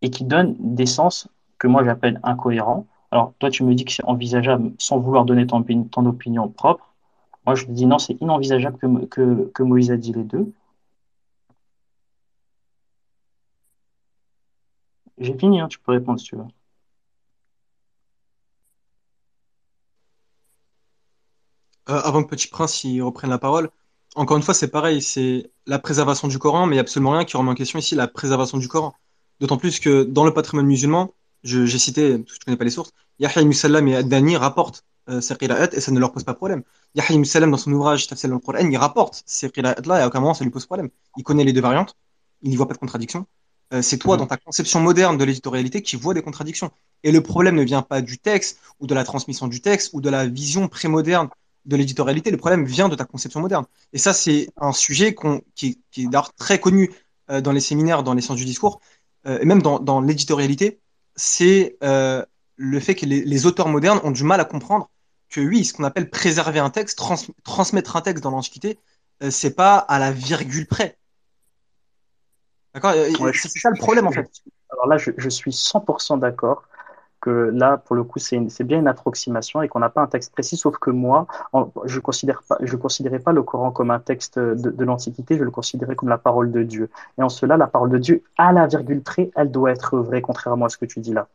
et 0.02 0.10
qui 0.10 0.24
donne 0.24 0.56
des 0.60 0.88
sens 0.88 1.28
que 1.58 1.68
moi 1.68 1.84
j'appelle 1.84 2.20
incohérents. 2.24 2.86
Alors, 3.12 3.34
toi, 3.40 3.50
tu 3.50 3.64
me 3.64 3.74
dis 3.74 3.86
que 3.86 3.92
c'est 3.92 4.06
envisageable 4.06 4.74
sans 4.78 5.00
vouloir 5.00 5.26
donner 5.26 5.48
ton, 5.48 5.64
ton 5.64 6.06
opinion 6.06 6.48
propre. 6.48 6.95
Moi, 7.46 7.56
je 7.56 7.66
dis 7.66 7.86
non, 7.86 7.98
c'est 8.00 8.20
inenvisageable 8.22 8.78
que, 8.78 8.86
Mo- 8.88 9.08
que, 9.08 9.52
que 9.54 9.64
Moïse 9.64 9.92
a 9.92 9.98
dit 9.98 10.14
les 10.14 10.24
deux. 10.24 10.52
J'ai 15.18 15.38
fini, 15.38 15.60
hein, 15.60 15.68
tu 15.68 15.80
peux 15.80 15.92
répondre 15.92 16.20
si 16.20 16.28
tu 16.28 16.36
veux. 16.38 16.46
Euh, 21.90 22.02
avant 22.04 22.24
que 22.24 22.30
Petit 22.30 22.48
Prince 22.48 22.84
il 22.84 23.02
reprenne 23.02 23.30
la 23.30 23.38
parole, 23.38 23.70
encore 24.16 24.38
une 24.38 24.44
fois, 24.44 24.54
c'est 24.54 24.70
pareil, 24.70 25.02
c'est 25.02 25.52
la 25.68 25.78
préservation 25.80 26.28
du 26.28 26.40
Coran, 26.40 26.66
mais 26.66 26.76
il 26.76 26.78
n'y 26.78 26.80
a 26.80 26.82
absolument 26.82 27.12
rien 27.12 27.26
qui 27.26 27.38
remet 27.38 27.52
en 27.52 27.56
question 27.56 27.80
ici 27.80 27.96
la 27.96 28.08
préservation 28.08 28.58
du 28.58 28.68
Coran. 28.68 28.96
D'autant 29.40 29.58
plus 29.58 29.80
que 29.80 30.04
dans 30.04 30.26
le 30.26 30.34
patrimoine 30.34 30.66
musulman, 30.66 31.14
j'ai 31.44 31.68
cité, 31.78 32.18
parce 32.18 32.32
que 32.34 32.40
je 32.42 32.46
connais 32.46 32.58
pas 32.58 32.64
les 32.64 32.70
sources, 32.72 32.92
Yahya 33.20 33.42
ibn 33.42 33.52
Salam 33.52 33.88
et 33.88 33.96
Ad-Dani 33.98 34.38
rapportent 34.38 34.84
ces 35.22 35.36
qira'at 35.36 35.70
et 35.74 35.82
ça 35.82 35.92
ne 35.92 36.00
leur 36.00 36.12
pose 36.12 36.24
pas 36.24 36.34
problème. 36.34 36.64
Yahya 36.96 37.24
Salam, 37.26 37.52
dans 37.52 37.58
son 37.58 37.72
ouvrage 37.72 38.08
Tafsir 38.08 38.34
al-Qur'an, 38.34 38.70
il 38.70 38.78
rapporte 38.78 39.24
ces 39.26 39.50
qira'at-là 39.50 40.00
et 40.00 40.02
à 40.04 40.08
aucun 40.08 40.20
moment 40.20 40.34
ça 40.34 40.44
lui 40.44 40.52
pose 40.52 40.66
problème. 40.66 40.90
Il 41.18 41.24
connaît 41.24 41.44
les 41.44 41.54
deux 41.54 41.62
variantes, 41.62 41.96
il 42.42 42.50
n'y 42.50 42.56
voit 42.56 42.68
pas 42.68 42.74
de 42.74 42.80
contradiction. 42.80 43.26
Euh, 43.74 43.82
c'est 43.82 43.98
toi, 43.98 44.18
dans 44.18 44.28
ta 44.28 44.38
conception 44.38 44.80
moderne 44.80 45.18
de 45.18 45.24
l'éditorialité, 45.24 45.82
qui 45.82 45.96
vois 45.96 46.14
des 46.14 46.22
contradictions. 46.22 46.72
Et 47.04 47.12
le 47.12 47.22
problème 47.22 47.56
ne 47.56 47.64
vient 47.64 47.82
pas 47.82 48.02
du 48.02 48.18
texte 48.18 48.60
ou 48.80 48.88
de 48.88 48.94
la 48.94 49.04
transmission 49.04 49.48
du 49.48 49.62
texte 49.62 49.92
ou 49.94 50.02
de 50.02 50.10
la 50.10 50.28
vision 50.28 50.68
prémoderne 50.68 51.30
de 51.66 51.76
l'éditorialité. 51.76 52.32
Le 52.32 52.38
problème 52.38 52.66
vient 52.66 52.90
de 52.90 52.96
ta 52.96 53.06
conception 53.06 53.40
moderne. 53.40 53.66
Et 53.94 53.98
ça, 53.98 54.14
c'est 54.14 54.50
un 54.58 54.72
sujet 54.72 55.16
qui, 55.56 55.82
qui 55.92 56.04
est 56.04 56.06
d'ailleurs 56.06 56.34
très 56.34 56.60
connu 56.60 56.92
euh, 57.32 57.42
dans 57.42 57.52
les 57.52 57.60
séminaires, 57.60 58.04
dans 58.04 58.14
les 58.14 58.22
sciences 58.22 58.38
du 58.38 58.46
discours, 58.46 58.80
euh, 59.26 59.40
et 59.42 59.46
même 59.46 59.62
dans, 59.62 59.80
dans 59.80 60.00
l'éditorialité. 60.02 60.80
C'est 61.16 61.78
euh, 61.84 62.24
le 62.56 62.80
fait 62.80 62.96
que 62.96 63.06
les, 63.06 63.24
les 63.24 63.46
auteurs 63.46 63.68
modernes 63.68 64.00
ont 64.04 64.12
du 64.12 64.24
mal 64.24 64.40
à 64.40 64.46
comprendre 64.46 64.90
que 65.30 65.42
oui, 65.42 65.66
ce 65.66 65.74
qu'on 65.74 65.84
appelle 65.84 66.10
préserver 66.10 66.60
un 66.60 66.70
texte, 66.70 66.98
trans- 66.98 67.16
transmettre 67.44 67.96
un 67.96 68.02
texte 68.02 68.24
dans 68.24 68.32
l'Antiquité, 68.32 68.80
euh, 69.24 69.32
c'est 69.32 69.56
pas 69.56 69.78
à 69.78 70.00
la 70.00 70.12
virgule 70.12 70.68
près. 70.68 70.98
D'accord? 72.74 72.94
Ouais, 73.20 73.32
C'est 73.34 73.60
ça 73.60 73.70
le 73.70 73.78
problème 73.78 74.08
en 74.08 74.12
fait. 74.12 74.30
Alors 74.72 74.88
là, 74.88 74.98
je, 74.98 75.12
je 75.18 75.30
suis 75.30 75.54
100% 75.54 76.18
d'accord 76.18 76.64
que 77.22 77.32
là, 77.54 77.78
pour 77.78 77.96
le 77.96 78.04
coup, 78.04 78.20
c'est 78.20 78.40
bien 78.64 78.80
une 78.80 78.88
approximation 78.88 79.62
et 79.62 79.68
qu'on 79.70 79.80
n'a 79.80 79.90
pas 79.90 80.02
un 80.02 80.08
texte 80.08 80.34
précis, 80.34 80.58
sauf 80.58 80.78
que 80.78 80.92
moi, 80.92 81.28
en- 81.54 81.72
je 81.86 82.00
considère 82.00 82.44
pas, 82.44 82.58
je 82.62 82.76
considérais 82.78 83.20
pas 83.20 83.34
le 83.34 83.44
Coran 83.44 83.72
comme 83.72 83.92
un 83.92 84.00
texte 84.00 84.40
de, 84.40 84.54
de 84.72 84.86
l'Antiquité, 84.86 85.38
je 85.38 85.44
le 85.44 85.52
considérais 85.52 85.96
comme 85.96 86.10
la 86.10 86.18
parole 86.20 86.52
de 86.52 86.64
Dieu. 86.64 86.90
Et 87.18 87.24
en 87.24 87.30
cela, 87.30 87.58
la 87.58 87.68
parole 87.68 87.90
de 87.92 87.98
Dieu, 87.98 88.24
à 88.38 88.54
la 88.54 88.68
virgule 88.68 89.02
près, 89.04 89.32
elle 89.36 89.52
doit 89.52 89.72
être 89.72 89.98
vraie, 90.00 90.22
contrairement 90.22 90.66
à 90.66 90.70
ce 90.70 90.78
que 90.78 90.86
tu 90.86 91.00
dis 91.02 91.14
là. 91.14 91.28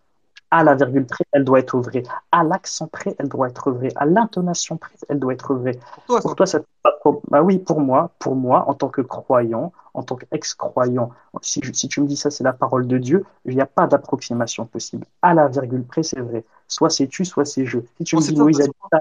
À 0.51 0.65
la 0.65 0.75
virgule 0.75 1.07
près, 1.07 1.25
elle 1.33 1.45
doit 1.45 1.61
être 1.61 1.79
vraie. 1.79 2.03
À 2.33 2.43
l'accent 2.43 2.89
près, 2.89 3.15
elle 3.19 3.29
doit 3.29 3.49
être 3.49 3.71
vraie. 3.71 3.93
À 3.97 4.05
l'intonation 4.05 4.77
près, 4.77 4.95
elle 5.09 5.21
doit 5.21 5.33
être 5.33 5.55
vraie. 5.55 5.79
Pour 5.95 6.05
toi, 6.05 6.21
Pour 6.21 6.35
toi, 6.35 6.47
ça. 6.47 6.61
Bah 7.31 7.43
oui, 7.43 7.59
pour 7.59 7.81
moi, 7.81 8.11
pour 8.19 8.35
moi, 8.35 8.69
en 8.69 8.75
tant 8.75 8.89
que 8.89 9.01
croyant, 9.01 9.73
en 9.95 10.03
tant 10.03 10.17
qu'ex-croyant, 10.17 11.11
si, 11.43 11.61
je- 11.63 11.73
si 11.73 11.89
tu 11.89 12.01
me 12.01 12.07
dis 12.07 12.17
ça, 12.17 12.31
c'est 12.31 12.45
la 12.45 12.53
parole 12.53 12.87
de 12.87 12.99
Dieu, 12.99 13.25
il 13.45 13.55
n'y 13.55 13.61
a 13.61 13.67
pas 13.67 13.87
d'approximation 13.87 14.67
possible. 14.67 15.07
À 15.23 15.35
la 15.35 15.49
virgule 15.49 15.85
près, 15.85 16.03
c'est 16.03 16.21
vrai. 16.21 16.45
Soit 16.69 16.91
c'est 16.91 17.07
tu, 17.09 17.25
soit 17.25 17.45
c'est 17.45 17.65
je. 17.67 17.79
Si 17.99 18.05
tu 18.05 18.17
me 18.17 18.25
dis 18.25 18.37
Moïse 18.37 18.61
a 18.61 18.67
dit 18.67 18.73
ça, 18.93 19.01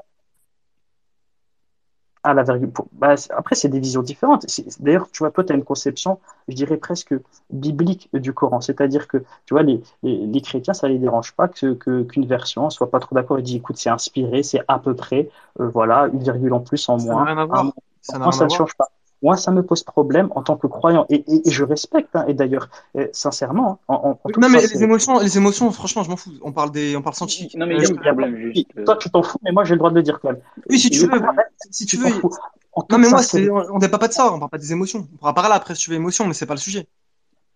à 2.24 2.34
la 2.34 2.44
virgule. 2.44 2.72
pour- 2.72 2.88
bah, 2.94 3.16
après, 3.36 3.56
c'est 3.56 3.70
des 3.70 3.80
visions 3.80 4.02
différentes. 4.04 4.46
D'ailleurs, 4.80 5.10
tu 5.12 5.20
vois, 5.20 5.32
toi, 5.32 5.44
tu 5.44 5.54
as 5.54 5.56
une 5.56 5.64
conception, 5.64 6.20
je 6.48 6.56
dirais 6.56 6.78
presque 6.78 7.14
biblique 7.50 8.10
du 8.14 8.34
Coran. 8.34 8.62
C'est-à-dire 8.62 9.08
que, 9.08 9.18
tu 9.46 9.54
vois, 9.54 9.64
les, 9.64 9.82
les, 10.04 10.26
les 10.28 10.42
chrétiens, 10.42 10.74
ça 10.74 10.88
les 10.88 11.00
dérange 11.00 11.34
pas 11.34 11.48
que, 11.48 11.74
que- 11.74 12.04
qu'une 12.04 12.26
version 12.26 12.70
soit 12.70 12.90
pas 12.92 13.00
trop 13.00 13.16
d'accord. 13.16 13.40
Ils 13.40 13.44
disent, 13.44 13.56
écoute, 13.56 13.78
c'est 13.78 13.90
inspiré, 13.90 14.44
c'est 14.44 14.62
à 14.68 14.80
peu 14.80 14.96
près, 14.96 15.30
euh, 15.60 15.68
voilà, 15.70 16.08
une 16.14 16.20
virgule 16.24 16.54
en 16.54 16.60
plus, 16.62 16.88
en 16.90 16.98
Ça 16.98 16.98
moins. 16.98 17.26
rien 17.26 17.38
à 17.38 17.46
un 17.50 17.64
voir. 17.64 17.64
moins. 17.64 17.74
Ça 18.02 18.46
ne 18.46 18.50
change 18.50 18.76
pas. 18.76 18.90
Moi, 19.22 19.36
ça 19.36 19.52
me 19.52 19.62
pose 19.64 19.84
problème 19.84 20.30
en 20.36 20.42
tant 20.44 20.56
que 20.56 20.68
croyant. 20.68 21.06
Et, 21.10 21.16
et- 21.28 21.48
et 21.48 21.52
je 21.52 21.64
respecte, 21.64 22.16
hein. 22.16 22.26
et 22.28 22.34
d'ailleurs, 22.34 22.70
euh, 22.96 23.08
sincèrement, 23.12 23.72
hein, 23.74 23.78
en, 23.90 23.96
en, 23.96 24.10
en 24.24 24.40
Non, 24.40 24.50
mais 24.50 24.62
les 24.62 24.82
émotions, 24.84 25.20
les 25.20 25.38
émotions, 25.38 25.70
franchement, 25.72 26.04
je 26.04 26.10
m'en 26.10 26.16
fous. 26.16 26.32
On 26.42 26.54
parle 26.54 26.72
des, 26.72 26.96
on 26.96 27.02
parle 27.02 27.16
scientifique. 27.16 27.56
Non, 27.56 27.66
mais 27.66 27.76
Euh, 27.76 27.78
il 27.80 27.82
y 27.82 27.86
a 27.86 27.88
je- 27.90 27.94
un 27.94 27.98
problème 27.98 28.38
juste. 28.38 28.68
euh, 28.78 28.86
toi, 28.86 28.96
tu 28.96 29.10
t'en 29.10 29.22
fous, 29.24 29.38
mais 29.44 29.52
moi, 29.52 29.66
j'ai 29.66 29.74
le 29.74 29.80
droit 29.80 29.90
de 29.90 29.96
le 29.96 30.04
dire 30.04 30.20
quand 30.22 30.30
même. 30.32 30.42
Oui, 30.70 30.80
si 30.80 30.90
tu 30.90 31.00
veux, 31.00 31.10
si 31.70 31.86
tu 31.86 31.98
veux. 31.98 32.06
Non, 32.90 32.98
mais 32.98 33.10
moi, 33.10 33.20
on 33.34 33.76
on 33.76 33.80
débat 33.80 33.98
pas 33.98 34.08
de 34.08 34.14
ça, 34.14 34.32
on 34.32 34.40
parle 34.40 34.52
pas 34.52 34.58
des 34.58 34.72
émotions. 34.72 35.08
On 35.14 35.18
pourra 35.18 35.34
parler 35.34 35.54
après 35.54 35.76
si 35.76 35.84
tu 35.84 35.90
veux 35.90 35.98
émotion, 35.98 36.26
mais 36.26 36.34
c'est 36.34 36.46
pas 36.46 36.54
le 36.54 36.60
sujet. 36.60 36.88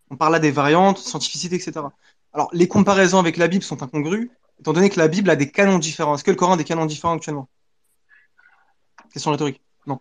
On 0.09 0.17
parle 0.17 0.33
là 0.33 0.39
des 0.39 0.51
variantes, 0.51 0.97
scientificité, 0.97 1.55
etc. 1.55 1.93
Alors, 2.33 2.49
les 2.51 2.67
comparaisons 2.67 3.19
avec 3.19 3.37
la 3.37 3.47
Bible 3.47 3.63
sont 3.63 3.81
incongrues, 3.83 4.31
étant 4.59 4.73
donné 4.73 4.89
que 4.89 4.99
la 4.99 5.07
Bible 5.07 5.29
a 5.29 5.35
des 5.37 5.49
canons 5.49 5.79
différents. 5.79 6.15
Est-ce 6.15 6.23
que 6.25 6.31
le 6.31 6.35
Coran 6.35 6.53
a 6.53 6.57
des 6.57 6.65
canons 6.65 6.85
différents 6.85 7.15
actuellement? 7.15 7.47
Question 9.11 9.31
rhétorique. 9.31 9.61
Non. 9.87 9.99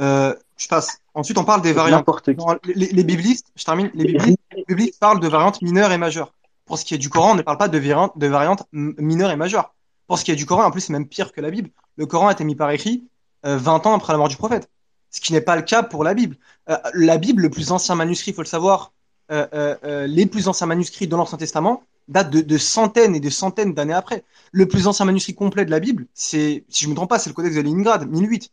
Euh, 0.00 0.34
je 0.56 0.68
passe. 0.68 0.98
Ensuite, 1.14 1.38
on 1.38 1.44
parle 1.44 1.62
des 1.62 1.72
variantes. 1.72 2.04
Non, 2.38 2.58
les, 2.64 2.86
les- 2.88 3.04
biblistes, 3.04 3.46
je 3.56 3.64
termine, 3.64 3.90
les 3.94 4.04
biblistes, 4.12 4.38
les 4.56 4.64
biblistes 4.68 4.98
parlent 5.00 5.20
de 5.20 5.28
variantes 5.28 5.60
mineures 5.62 5.92
et 5.92 5.98
majeures. 5.98 6.32
Pour 6.66 6.78
ce 6.78 6.84
qui 6.84 6.94
est 6.94 6.98
du 6.98 7.10
Coran, 7.10 7.32
on 7.32 7.34
ne 7.34 7.42
parle 7.42 7.58
pas 7.58 7.68
de 7.68 7.78
variantes, 7.78 8.16
de 8.16 8.26
variantes 8.26 8.62
m- 8.72 8.94
mineures 8.98 9.30
et 9.30 9.36
majeures. 9.36 9.74
Pour 10.06 10.18
ce 10.18 10.24
qui 10.24 10.30
est 10.30 10.36
du 10.36 10.46
Coran, 10.46 10.64
en 10.64 10.70
plus, 10.70 10.80
c'est 10.80 10.92
même 10.92 11.08
pire 11.08 11.32
que 11.32 11.40
la 11.40 11.50
Bible. 11.50 11.70
Le 11.96 12.06
Coran 12.06 12.28
a 12.28 12.32
été 12.32 12.44
mis 12.44 12.54
par 12.56 12.70
écrit 12.70 13.04
euh, 13.46 13.56
20 13.58 13.86
ans 13.86 13.94
après 13.94 14.12
la 14.12 14.18
mort 14.18 14.28
du 14.28 14.36
prophète. 14.36 14.68
Ce 15.10 15.20
qui 15.20 15.32
n'est 15.32 15.40
pas 15.40 15.56
le 15.56 15.62
cas 15.62 15.82
pour 15.82 16.02
la 16.04 16.14
Bible. 16.14 16.36
Euh, 16.68 16.76
la 16.94 17.18
Bible, 17.18 17.42
le 17.42 17.50
plus 17.50 17.70
ancien 17.70 17.94
manuscrit, 17.94 18.30
il 18.32 18.34
faut 18.34 18.42
le 18.42 18.46
savoir, 18.46 18.92
euh, 19.30 19.46
euh, 19.84 20.06
les 20.06 20.26
plus 20.26 20.48
anciens 20.48 20.66
manuscrits 20.66 21.06
de 21.06 21.14
l'Ancien 21.16 21.38
Testament 21.38 21.82
datent 22.08 22.30
de, 22.30 22.40
de 22.42 22.58
centaines 22.58 23.14
et 23.14 23.20
de 23.20 23.30
centaines 23.30 23.72
d'années 23.74 23.94
après. 23.94 24.24
Le 24.52 24.66
plus 24.68 24.86
ancien 24.86 25.04
manuscrit 25.06 25.34
complet 25.34 25.64
de 25.64 25.70
la 25.70 25.80
Bible, 25.80 26.06
c'est, 26.14 26.64
si 26.68 26.84
je 26.84 26.90
me 26.90 26.94
trompe 26.94 27.08
pas, 27.10 27.18
c'est 27.18 27.30
le 27.30 27.34
Codex 27.34 27.54
de 27.56 27.60
Leningrad, 27.62 28.06
1008. 28.08 28.50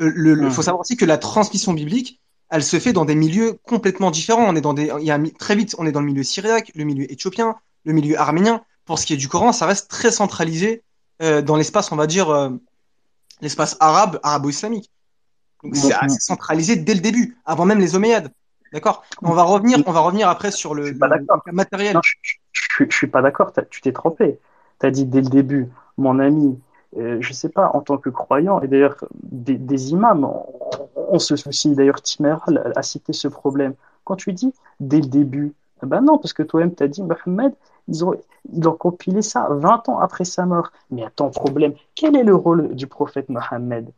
Euh, 0.00 0.10
le, 0.14 0.34
le- 0.34 0.46
Hum. 0.46 0.50
faut 0.50 0.62
savoir 0.62 0.80
aussi 0.80 0.96
que 0.96 1.04
la 1.04 1.18
transmission 1.18 1.72
biblique, 1.72 2.20
elle 2.50 2.62
se 2.64 2.78
fait 2.78 2.92
dans 2.92 3.04
des 3.04 3.14
milieux 3.14 3.58
complètement 3.64 4.10
différents. 4.10 4.44
On 4.48 4.56
est 4.56 4.60
dans 4.60 4.74
des, 4.74 4.90
il 5.00 5.06
y 5.06 5.10
a 5.10 5.18
très 5.38 5.56
vite, 5.56 5.74
on 5.78 5.86
est 5.86 5.92
dans 5.92 6.00
le 6.00 6.06
milieu 6.06 6.22
syriaque, 6.22 6.70
le 6.74 6.84
milieu 6.84 7.10
éthiopien, 7.10 7.56
le 7.84 7.92
milieu 7.92 8.18
arménien. 8.18 8.62
Pour 8.84 8.98
ce 8.98 9.06
qui 9.06 9.14
est 9.14 9.16
du 9.16 9.28
Coran, 9.28 9.52
ça 9.52 9.66
reste 9.66 9.88
très 9.90 10.10
centralisé 10.10 10.82
euh, 11.22 11.42
dans 11.42 11.56
l'espace, 11.56 11.90
on 11.92 11.96
va 11.96 12.06
dire, 12.06 12.28
euh, 12.30 12.50
l'espace 13.40 13.76
arabe, 13.80 14.20
arabo-islamique. 14.22 14.90
Donc 15.62 15.76
c'est 15.76 15.92
Donc, 15.92 16.02
assez 16.02 16.20
centralisé 16.20 16.76
dès 16.76 16.94
le 16.94 17.00
début, 17.00 17.36
avant 17.46 17.64
même 17.64 17.80
les 17.80 17.94
Omeyyades. 17.96 18.30
D'accord? 18.72 19.04
On 19.22 19.32
va 19.32 19.44
revenir, 19.44 19.78
on 19.86 19.92
va 19.92 20.00
revenir 20.00 20.28
après 20.28 20.50
sur 20.50 20.74
le, 20.74 20.82
Je 20.82 20.88
suis 20.88 20.98
pas 20.98 21.06
le- 21.06 21.18
d'accord. 21.18 21.36
le 21.46 21.50
cas 21.50 21.54
matériel. 21.54 21.94
Non, 21.94 22.00
je, 22.04 22.14
je, 22.52 22.84
je- 22.90 22.94
suis 22.96 23.06
pas 23.06 23.22
d'accord. 23.22 23.52
Tu 23.70 23.80
t'es 23.80 23.92
trompé. 23.92 24.38
Tu 24.80 24.86
as 24.86 24.90
dit 24.90 25.04
dès 25.06 25.20
le 25.20 25.28
début, 25.28 25.68
mon 25.96 26.18
ami, 26.18 26.58
euh, 26.96 27.18
je 27.20 27.32
sais 27.32 27.48
pas, 27.48 27.70
en 27.74 27.80
tant 27.80 27.98
que 27.98 28.10
croyant, 28.10 28.60
et 28.60 28.68
d'ailleurs, 28.68 28.96
des, 29.22 29.90
imams, 29.90 30.28
on, 30.96 31.18
se 31.18 31.36
soucie, 31.36 31.74
d'ailleurs, 31.74 32.00
Timeral 32.00 32.72
a, 32.76 32.82
cité 32.82 33.12
ce 33.12 33.28
problème. 33.28 33.74
Quand 34.04 34.16
tu 34.16 34.32
dis 34.32 34.52
dès 34.80 35.00
le 35.00 35.06
début, 35.06 35.54
eh 35.82 35.86
ben 35.86 36.02
non, 36.02 36.18
parce 36.18 36.32
que 36.32 36.42
toi-même, 36.42 36.74
tu 36.74 36.82
as 36.82 36.88
dit, 36.88 37.02
Mohamed, 37.02 37.54
ils 37.88 38.04
ont, 38.04 38.14
ils 38.52 38.68
ont 38.68 38.76
compilé 38.76 39.22
ça 39.22 39.48
20 39.50 39.88
ans 39.88 39.98
après 39.98 40.24
sa 40.24 40.46
mort. 40.46 40.70
Mais 40.90 41.04
attends, 41.04 41.30
problème, 41.30 41.74
quel 41.94 42.16
est 42.16 42.22
le 42.22 42.34
rôle 42.34 42.74
du 42.74 42.86
prophète 42.86 43.28
Mohammed? 43.28 43.90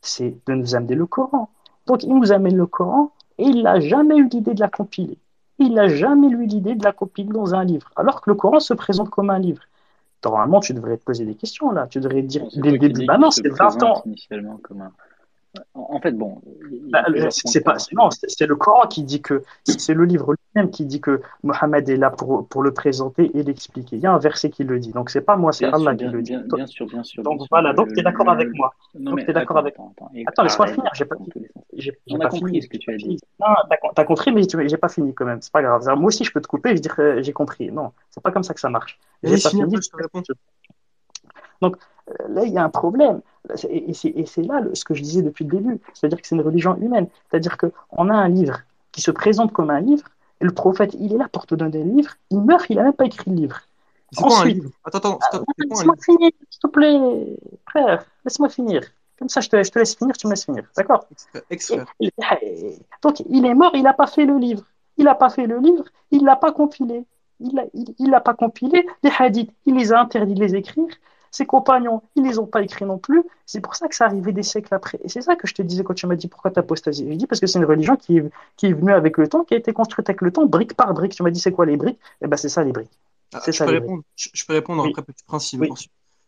C'est 0.00 0.36
de 0.46 0.54
nous 0.54 0.74
amener 0.74 0.94
le 0.94 1.06
Coran. 1.06 1.48
Donc, 1.86 2.02
il 2.02 2.14
nous 2.14 2.32
amène 2.32 2.56
le 2.56 2.66
Coran 2.66 3.10
et 3.38 3.44
il 3.44 3.62
n'a 3.62 3.80
jamais 3.80 4.16
eu 4.16 4.28
l'idée 4.28 4.54
de 4.54 4.60
la 4.60 4.68
compiler. 4.68 5.18
Il 5.58 5.74
n'a 5.74 5.88
jamais 5.88 6.28
eu 6.28 6.46
l'idée 6.46 6.74
de 6.74 6.84
la 6.84 6.92
compiler 6.92 7.32
dans 7.32 7.54
un 7.54 7.64
livre, 7.64 7.90
alors 7.96 8.20
que 8.20 8.30
le 8.30 8.36
Coran 8.36 8.60
se 8.60 8.74
présente 8.74 9.10
comme 9.10 9.30
un 9.30 9.38
livre. 9.38 9.62
Normalement, 10.24 10.60
tu 10.60 10.74
devrais 10.74 10.96
te 10.96 11.04
poser 11.04 11.24
des 11.24 11.34
questions 11.34 11.70
là. 11.70 11.86
Tu 11.88 12.00
devrais 12.00 12.22
dire 12.22 12.46
dès 12.56 12.70
le 12.70 12.78
début, 12.78 13.04
bah 13.06 13.18
non, 13.18 13.30
c'est 13.30 13.48
20 13.48 13.82
ans. 13.82 14.02
initialement 14.06 14.58
comme 14.62 14.82
un. 14.82 14.92
En 15.74 16.00
fait, 16.00 16.12
bon, 16.12 16.40
Bah, 16.90 17.04
c'est 17.30 17.60
pas, 17.60 17.76
non, 17.92 18.08
c'est 18.10 18.46
le 18.46 18.56
Coran 18.56 18.86
qui 18.88 19.02
dit 19.04 19.22
que, 19.22 19.42
c'est 19.64 19.94
le 19.94 20.04
livre 20.04 20.32
lui-même 20.34 20.70
qui 20.70 20.84
dit 20.84 21.00
que 21.00 21.20
Mohammed 21.42 21.88
est 21.88 21.96
là 21.96 22.10
pour, 22.10 22.48
pour 22.48 22.62
le 22.62 22.72
présenter 22.72 23.30
et 23.36 23.42
l'expliquer. 23.42 23.96
Il 23.96 24.02
y 24.02 24.06
a 24.06 24.12
un 24.12 24.18
verset 24.18 24.50
qui 24.50 24.64
le 24.64 24.78
dit. 24.80 24.92
Donc 24.92 25.10
c'est 25.10 25.20
pas 25.20 25.36
moi, 25.36 25.52
c'est 25.52 25.66
sûr, 25.66 25.74
Allah 25.74 25.92
qui 25.92 26.04
bien, 26.04 26.12
le 26.12 26.22
dit. 26.22 26.30
bien, 26.32 26.42
bien 26.54 26.66
sûr, 26.66 26.86
bien 26.86 27.02
sûr, 27.04 27.22
Donc 27.22 27.42
voilà, 27.50 27.72
donc 27.72 27.88
tu 27.92 28.00
es 28.00 28.02
d'accord 28.02 28.28
avec 28.30 28.48
moi. 28.54 28.72
non 28.98 29.12
Donc 29.12 29.24
tu 29.24 29.30
es 29.30 29.32
d'accord 29.32 29.58
attends, 29.58 29.66
avec 29.66 29.74
attends, 29.76 30.10
attends. 30.26 30.42
Laisse-moi 30.42 30.66
arrête 30.66 30.74
finir, 30.74 30.90
j'ai 30.94 31.04
pas 31.04 31.16
On 32.10 32.18
pas 32.18 32.26
a 32.26 32.28
compris 32.28 32.52
fini. 32.52 32.62
ce 32.62 32.68
que 32.68 32.76
tu 32.76 32.90
as 32.92 32.96
dit. 32.96 33.18
Non, 33.40 33.46
t'as 33.94 34.04
compris, 34.04 34.32
mais 34.32 34.42
j'ai 34.68 34.76
pas 34.76 34.88
fini 34.88 35.14
quand 35.14 35.24
même. 35.24 35.40
C'est 35.40 35.52
pas 35.52 35.62
grave. 35.62 35.82
Moi 35.96 36.06
aussi, 36.08 36.24
je 36.24 36.32
peux 36.32 36.40
te 36.40 36.48
couper 36.48 36.70
et 36.70 36.76
je 36.76 36.82
dire 36.82 36.96
que 36.96 37.22
j'ai 37.22 37.32
compris. 37.32 37.70
Non, 37.70 37.92
c'est 38.10 38.22
pas 38.22 38.30
comme 38.32 38.42
ça 38.42 38.54
que 38.54 38.60
ça 38.60 38.70
marche. 38.70 38.98
J'ai 39.22 39.36
pas 39.40 39.50
finir, 39.50 39.66
fini. 39.68 40.22
Donc 41.60 41.76
là, 42.28 42.44
il 42.44 42.52
y 42.52 42.58
a 42.58 42.64
un 42.64 42.68
problème. 42.70 43.20
Et 43.68 43.92
c'est 43.94 44.42
là 44.42 44.60
le- 44.60 44.74
ce 44.74 44.84
que 44.84 44.94
je 44.94 45.02
disais 45.02 45.22
depuis 45.22 45.44
le 45.44 45.50
début. 45.50 45.80
C'est-à-dire 45.92 46.20
que 46.20 46.26
c'est 46.26 46.34
une 46.34 46.42
religion 46.42 46.76
humaine. 46.76 47.08
C'est-à-dire 47.30 47.56
qu'on 47.58 48.08
a 48.08 48.14
un 48.14 48.28
livre 48.28 48.60
qui 48.92 49.00
se 49.00 49.10
présente 49.10 49.52
comme 49.52 49.70
un 49.70 49.80
livre, 49.80 50.06
et 50.40 50.44
le 50.44 50.52
prophète, 50.52 50.94
il 50.98 51.12
est 51.14 51.18
là 51.18 51.28
pour 51.30 51.46
te 51.46 51.54
donner 51.54 51.82
le 51.82 51.90
livre. 51.90 52.12
Il 52.30 52.40
meurt, 52.40 52.66
il 52.70 52.78
a 52.78 52.84
même 52.84 52.92
pas 52.92 53.04
écrit 53.06 53.30
le 53.30 53.36
livre. 53.36 53.60
C'est 54.12 54.22
quoi 54.22 54.40
un 54.42 54.44
livre? 54.46 54.70
Attends, 54.84 54.98
attends, 54.98 55.18
ah, 55.22 55.38
quoi 55.38 55.54
un 55.58 55.64
laisse-moi 55.68 55.94
finir, 56.04 56.30
s'il 56.50 56.60
te 56.60 56.66
plaît, 56.68 57.36
frère. 57.68 58.04
Laisse-moi 58.24 58.48
finir. 58.48 58.82
Comme 59.18 59.28
ça, 59.28 59.40
je 59.40 59.48
te, 59.48 59.62
je 59.62 59.70
te 59.70 59.78
laisse 59.78 59.94
finir, 59.96 60.16
tu 60.16 60.26
me 60.26 60.32
laisses 60.32 60.44
finir. 60.44 60.64
D'accord? 60.76 61.06
Ex- 61.10 61.28
Ex-frère. 61.50 61.86
Et- 62.00 62.12
et- 62.42 62.78
Donc, 63.02 63.20
il 63.28 63.44
est 63.46 63.54
mort, 63.54 63.72
il 63.74 63.82
n'a 63.82 63.92
pas 63.94 64.06
fait 64.06 64.24
le 64.24 64.36
livre. 64.38 64.64
Il 64.96 65.04
n'a 65.04 65.14
pas 65.14 65.30
fait 65.30 65.46
le 65.46 65.58
livre, 65.58 65.84
il 66.10 66.24
l'a 66.24 66.36
pas 66.36 66.52
compilé. 66.52 67.04
Il 67.40 67.54
l'a 67.54 67.64
il, 67.74 68.10
pas 68.24 68.34
compilé. 68.34 68.86
Les 69.02 69.10
hadiths, 69.18 69.50
il 69.66 69.74
les 69.74 69.92
a 69.92 70.00
interdits 70.00 70.34
de 70.34 70.40
les 70.40 70.54
écrire. 70.54 70.86
Ses 71.34 71.46
compagnons, 71.46 72.02
ils 72.14 72.22
les 72.24 72.38
ont 72.38 72.46
pas 72.46 72.62
écrits 72.62 72.84
non 72.84 72.98
plus. 72.98 73.22
C'est 73.46 73.60
pour 73.60 73.74
ça 73.74 73.88
que 73.88 73.94
ça 73.96 74.06
arrivait 74.06 74.32
des 74.32 74.42
siècles 74.44 74.72
après. 74.74 74.98
Et 75.02 75.08
c'est 75.08 75.20
ça 75.22 75.34
que 75.36 75.46
je 75.48 75.54
te 75.54 75.62
disais 75.62 75.82
quand 75.84 75.94
tu 75.94 76.06
m'as 76.06 76.14
dit 76.16 76.28
pourquoi 76.28 76.50
t'apostasies. 76.52 77.06
Je 77.10 77.14
dis 77.16 77.26
parce 77.26 77.40
que 77.40 77.46
c'est 77.46 77.58
une 77.58 77.64
religion 77.64 77.96
qui 77.96 78.18
est, 78.18 78.30
qui 78.56 78.66
est 78.66 78.72
venue 78.72 78.92
avec 78.92 79.18
le 79.18 79.28
temps, 79.28 79.44
qui 79.44 79.54
a 79.54 79.56
été 79.56 79.72
construite 79.72 80.08
avec 80.08 80.20
le 80.22 80.30
temps, 80.32 80.46
brique 80.46 80.74
par 80.74 80.92
brique. 80.94 81.14
Tu 81.14 81.22
m'as 81.22 81.30
dit 81.30 81.40
c'est 81.40 81.52
quoi 81.52 81.66
les 81.66 81.76
briques? 81.76 81.98
Eh 82.22 82.26
ben, 82.28 82.36
c'est 82.36 82.48
ça 82.48 82.62
les 82.64 82.72
briques. 82.72 82.90
Ah, 83.32 83.40
je 83.50 83.50
ça 83.52 83.64
peux 83.64 83.72
les 83.72 83.80
briques. 83.80 83.90
répondre, 83.90 84.02
je, 84.16 84.28
je 84.32 84.44
peux 84.46 84.52
répondre 84.52 84.84
Oui, 84.84 84.90
après 84.90 85.02
petit 85.02 85.24
principe. 85.24 85.60
oui. 85.60 85.68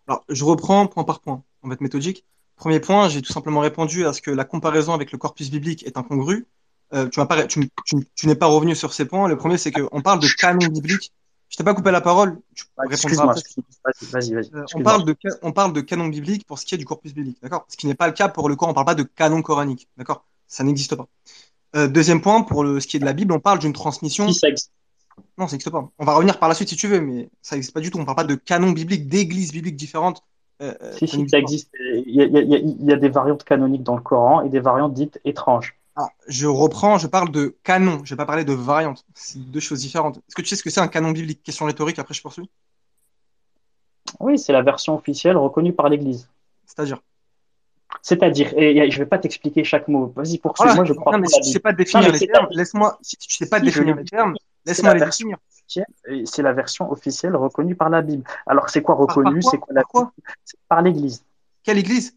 Alors, 0.08 0.24
je 0.28 0.44
reprends 0.44 0.86
point 0.86 1.04
par 1.04 1.20
point. 1.20 1.42
On 1.62 1.68
va 1.68 1.74
être 1.74 1.80
méthodique. 1.80 2.24
Premier 2.56 2.80
point, 2.80 3.08
j'ai 3.08 3.22
tout 3.22 3.32
simplement 3.32 3.60
répondu 3.60 4.06
à 4.06 4.12
ce 4.12 4.22
que 4.22 4.30
la 4.30 4.44
comparaison 4.44 4.92
avec 4.94 5.12
le 5.12 5.18
corpus 5.18 5.50
biblique 5.50 5.86
est 5.86 5.96
incongrue. 5.98 6.46
Euh, 6.94 7.08
tu 7.08 7.20
m'as 7.20 7.26
pas, 7.26 7.46
tu, 7.46 7.68
tu, 7.84 7.96
tu 8.14 8.26
n'es 8.28 8.36
pas 8.36 8.46
revenu 8.46 8.74
sur 8.74 8.92
ces 8.92 9.04
points. 9.04 9.28
Le 9.28 9.36
premier, 9.36 9.58
c'est 9.58 9.72
qu'on 9.72 10.02
parle 10.02 10.20
de 10.20 10.28
canon 10.28 10.66
biblique. 10.68 11.12
Je 11.56 11.62
t'ai 11.62 11.64
pas 11.64 11.72
coupé 11.72 11.90
la 11.90 12.02
parole. 12.02 12.38
Ah, 12.76 12.82
Excuse-moi, 12.84 13.32
excuse-moi. 13.34 13.64
Vas-y, 14.12 14.34
vas-y. 14.34 14.50
Euh, 14.54 14.64
on 14.74 14.82
parle 14.82 15.06
de, 15.06 15.16
ca- 15.18 15.38
on 15.40 15.52
parle 15.52 15.72
de 15.72 15.80
canon 15.80 16.08
biblique 16.08 16.46
pour 16.46 16.58
ce 16.58 16.66
qui 16.66 16.74
est 16.74 16.78
du 16.78 16.84
corpus 16.84 17.14
biblique, 17.14 17.38
d'accord? 17.42 17.64
Ce 17.70 17.78
qui 17.78 17.86
n'est 17.86 17.94
pas 17.94 18.08
le 18.08 18.12
cas 18.12 18.28
pour 18.28 18.50
le 18.50 18.56
Coran. 18.56 18.72
On 18.72 18.74
parle 18.74 18.84
pas 18.84 18.94
de 18.94 19.04
canon 19.04 19.40
coranique, 19.40 19.88
d'accord? 19.96 20.26
Ça 20.48 20.64
n'existe 20.64 20.94
pas. 20.96 21.06
Euh, 21.74 21.88
deuxième 21.88 22.20
point, 22.20 22.42
pour 22.42 22.62
le, 22.62 22.78
ce 22.78 22.86
qui 22.86 22.98
est 22.98 23.00
de 23.00 23.06
la 23.06 23.14
Bible, 23.14 23.32
on 23.32 23.40
parle 23.40 23.58
d'une 23.58 23.72
transmission. 23.72 24.28
Si 24.28 24.34
ça 24.38 24.48
existe. 24.50 24.70
Non, 25.38 25.48
ça 25.48 25.52
n'existe 25.52 25.70
pas. 25.70 25.90
On 25.98 26.04
va 26.04 26.12
revenir 26.12 26.38
par 26.38 26.50
la 26.50 26.54
suite 26.54 26.68
si 26.68 26.76
tu 26.76 26.88
veux, 26.88 27.00
mais 27.00 27.30
ça 27.40 27.56
n'existe 27.56 27.72
pas 27.72 27.80
du 27.80 27.90
tout. 27.90 27.98
On 27.98 28.04
parle 28.04 28.16
pas 28.16 28.24
de 28.24 28.34
canon 28.34 28.72
biblique. 28.72 29.10
Euh, 30.60 30.74
Si, 30.92 31.08
ça 31.08 31.16
si, 31.16 31.28
ça 31.30 31.38
existe. 31.38 31.70
Il 31.80 32.14
y 32.14 32.20
a- 32.20 32.26
il 32.26 32.32
y 32.34 32.54
a- 32.54 32.58
il 32.58 32.84
y 32.84 32.92
a 32.92 32.96
des 32.96 33.08
variantes 33.08 33.44
canoniques 33.44 33.82
dans 33.82 33.96
le 33.96 34.02
Coran 34.02 34.42
et 34.42 34.50
des 34.50 34.60
variantes 34.60 34.92
dites 34.92 35.18
étranges. 35.24 35.74
Ah, 35.96 36.10
je 36.28 36.46
reprends, 36.46 36.98
je 36.98 37.06
parle 37.06 37.30
de 37.30 37.56
canon. 37.62 38.02
Je 38.04 38.10
vais 38.10 38.16
pas 38.16 38.26
parler 38.26 38.44
de 38.44 38.52
variante. 38.52 39.04
C'est 39.14 39.38
deux 39.38 39.60
choses 39.60 39.80
différentes. 39.80 40.18
Est-ce 40.18 40.34
que 40.34 40.42
tu 40.42 40.48
sais 40.48 40.56
ce 40.56 40.62
que 40.62 40.68
c'est 40.68 40.80
un 40.80 40.88
canon 40.88 41.10
biblique? 41.10 41.42
Question 41.42 41.64
rhétorique, 41.64 41.98
après 41.98 42.12
je 42.12 42.20
poursuis. 42.20 42.50
Oui, 44.20 44.38
c'est 44.38 44.52
la 44.52 44.62
version 44.62 44.94
officielle 44.94 45.36
reconnue 45.36 45.72
par 45.72 45.88
l'Église. 45.88 46.28
C'est-à-dire? 46.66 47.00
C'est-à-dire, 48.02 48.52
et 48.58 48.90
je 48.90 48.98
vais 48.98 49.06
pas 49.06 49.18
t'expliquer 49.18 49.64
chaque 49.64 49.88
mot. 49.88 50.12
Vas-y, 50.14 50.38
poursuis. 50.38 50.64
Voilà. 50.64 50.74
Moi, 50.74 50.84
je 50.84 50.92
crois 50.92 51.12
Non, 51.12 51.18
mais 51.18 51.28
si 51.28 51.40
tu 51.40 51.50
sais 51.50 51.60
pas 51.60 51.72
définir 51.72 52.12
les 52.12 52.26
termes, 52.26 52.46
laisse-moi, 52.50 52.98
si 53.00 53.16
tu 53.16 53.34
sais 53.34 53.48
pas 53.48 53.58
Si, 53.58 53.64
définir 53.64 53.96
les 53.96 54.04
termes, 54.04 54.34
laisse-moi 54.66 54.92
les 54.92 55.00
version 55.00 55.28
définir. 55.66 55.86
c'est 56.26 56.42
la 56.42 56.52
version 56.52 56.90
officielle 56.92 57.34
reconnue 57.36 57.74
par 57.74 57.88
la 57.88 58.02
Bible. 58.02 58.22
Alors, 58.46 58.68
c'est 58.68 58.82
quoi 58.82 58.96
reconnu? 58.96 59.42
C'est 59.42 59.58
quoi 59.58 59.72
la 59.74 59.82
par 60.68 60.82
l'Église. 60.82 61.24
Quelle 61.62 61.78
église? 61.78 62.14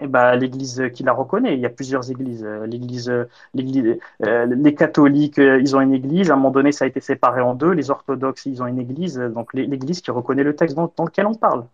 Eh 0.00 0.06
ben, 0.06 0.36
l'Église 0.36 0.84
qui 0.94 1.02
la 1.02 1.12
reconnaît. 1.12 1.54
Il 1.54 1.60
y 1.60 1.66
a 1.66 1.70
plusieurs 1.70 2.10
églises. 2.10 2.44
Euh, 2.44 2.66
L'Église, 2.66 3.10
euh, 3.10 3.24
l'Église, 3.54 3.98
euh, 4.22 4.46
les 4.46 4.74
catholiques, 4.74 5.36
ils 5.38 5.76
ont 5.76 5.80
une 5.80 5.92
église. 5.92 6.30
À 6.30 6.34
un 6.34 6.36
moment 6.36 6.50
donné, 6.50 6.72
ça 6.72 6.84
a 6.84 6.88
été 6.88 7.00
séparé 7.00 7.42
en 7.42 7.54
deux. 7.54 7.72
Les 7.72 7.90
orthodoxes, 7.90 8.46
ils 8.46 8.62
ont 8.62 8.66
une 8.66 8.78
église. 8.78 9.18
Donc, 9.18 9.52
l'É- 9.52 9.66
l'Église 9.66 10.00
qui 10.00 10.10
reconnaît 10.10 10.44
le 10.44 10.56
texte 10.56 10.76
dans, 10.76 10.90
lequel 11.04 11.26
on 11.26 11.34
parle. 11.34 11.66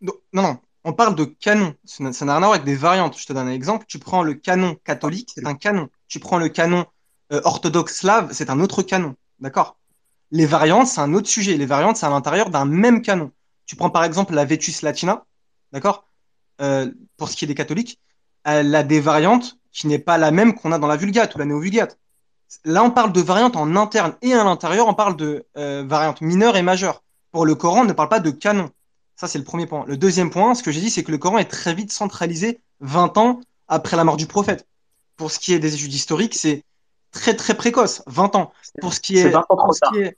Non, 0.00 0.14
non. 0.32 0.58
On 0.82 0.92
parle 0.92 1.14
de 1.14 1.24
canon. 1.24 1.74
Ça 1.84 2.02
n'a 2.02 2.10
rien 2.10 2.30
à 2.30 2.38
voir 2.38 2.50
avec 2.50 2.64
des 2.64 2.74
variantes. 2.74 3.16
Je 3.18 3.24
te 3.26 3.32
donne 3.32 3.48
un 3.48 3.52
exemple. 3.52 3.86
Tu 3.88 3.98
prends 3.98 4.22
le 4.22 4.34
canon 4.34 4.76
catholique, 4.84 5.30
c'est 5.34 5.46
un 5.46 5.54
canon. 5.54 5.88
Tu 6.08 6.18
prends 6.20 6.38
le 6.38 6.48
canon 6.48 6.84
orthodoxe 7.30 7.96
slave, 8.00 8.32
c'est 8.32 8.50
un 8.50 8.60
autre 8.60 8.82
canon. 8.82 9.14
D'accord? 9.38 9.78
Les 10.30 10.44
variantes, 10.44 10.88
c'est 10.88 11.00
un 11.00 11.14
autre 11.14 11.28
sujet. 11.28 11.56
Les 11.56 11.66
variantes, 11.66 11.96
c'est 11.96 12.06
à 12.06 12.10
l'intérieur 12.10 12.50
d'un 12.50 12.66
même 12.66 13.00
canon. 13.00 13.30
Tu 13.64 13.76
prends 13.76 13.90
par 13.90 14.04
exemple 14.04 14.34
la 14.34 14.44
Vetus 14.44 14.82
Latina, 14.82 15.24
d'accord? 15.72 16.06
Euh, 16.60 16.90
pour 17.16 17.28
ce 17.28 17.36
qui 17.36 17.44
est 17.44 17.48
des 17.48 17.54
catholiques, 17.54 17.98
elle 18.44 18.74
a 18.74 18.82
des 18.82 19.00
variantes 19.00 19.58
qui 19.72 19.86
n'est 19.86 19.98
pas 19.98 20.18
la 20.18 20.30
même 20.30 20.54
qu'on 20.54 20.72
a 20.72 20.78
dans 20.78 20.86
la 20.86 20.96
Vulgate 20.96 21.34
ou 21.34 21.38
la 21.38 21.44
Néo-Vulgate. 21.44 21.98
Là, 22.64 22.84
on 22.84 22.90
parle 22.90 23.12
de 23.12 23.20
variantes 23.20 23.56
en 23.56 23.74
interne 23.74 24.14
et 24.22 24.32
à 24.34 24.44
l'intérieur, 24.44 24.86
on 24.86 24.94
parle 24.94 25.16
de 25.16 25.46
euh, 25.56 25.84
variantes 25.86 26.20
mineures 26.20 26.56
et 26.56 26.62
majeures. 26.62 27.02
Pour 27.32 27.46
le 27.46 27.54
Coran, 27.56 27.80
on 27.80 27.84
ne 27.84 27.92
parle 27.92 28.08
pas 28.08 28.20
de 28.20 28.30
canon. 28.30 28.70
Ça, 29.16 29.26
c'est 29.26 29.38
le 29.38 29.44
premier 29.44 29.66
point. 29.66 29.84
Le 29.88 29.96
deuxième 29.96 30.30
point, 30.30 30.54
ce 30.54 30.62
que 30.62 30.70
j'ai 30.70 30.80
dit, 30.80 30.90
c'est 30.90 31.02
que 31.02 31.10
le 31.10 31.18
Coran 31.18 31.38
est 31.38 31.50
très 31.50 31.74
vite 31.74 31.90
centralisé 31.92 32.60
20 32.80 33.16
ans 33.18 33.40
après 33.66 33.96
la 33.96 34.04
mort 34.04 34.16
du 34.16 34.26
prophète. 34.26 34.66
Pour 35.16 35.30
ce 35.30 35.38
qui 35.38 35.52
est 35.52 35.58
des 35.58 35.74
études 35.74 35.92
historiques, 35.94 36.34
c'est 36.34 36.62
très 37.10 37.34
très 37.34 37.54
précoce, 37.54 38.02
20 38.06 38.36
ans. 38.36 38.52
Pour 38.80 38.92
ce 38.92 39.00
qui 39.00 39.14
C'est 39.14 39.28
est, 39.28 39.30
20 39.30 39.40
ans 39.40 39.56
trop 39.56 39.56
pour 39.56 39.74
ce 39.74 39.80
tard. 39.80 39.92
qui 39.92 39.98
est... 40.00 40.16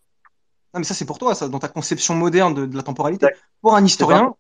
Non, 0.75 0.81
mais 0.81 0.85
ça, 0.85 0.95
c'est 0.95 1.05
pour 1.07 1.19
toi, 1.19 1.35
ça, 1.35 1.49
dans 1.49 1.59
ta 1.59 1.69
conception 1.69 2.15
moderne 2.15 2.53
de, 2.55 2.67
de 2.67 2.77
la 2.77 2.83
temporalité. 2.83 3.29
Pour 3.63 3.75
un 3.77 3.79
C'est 3.79 3.83
20 3.83 3.87
historien. 3.87 4.35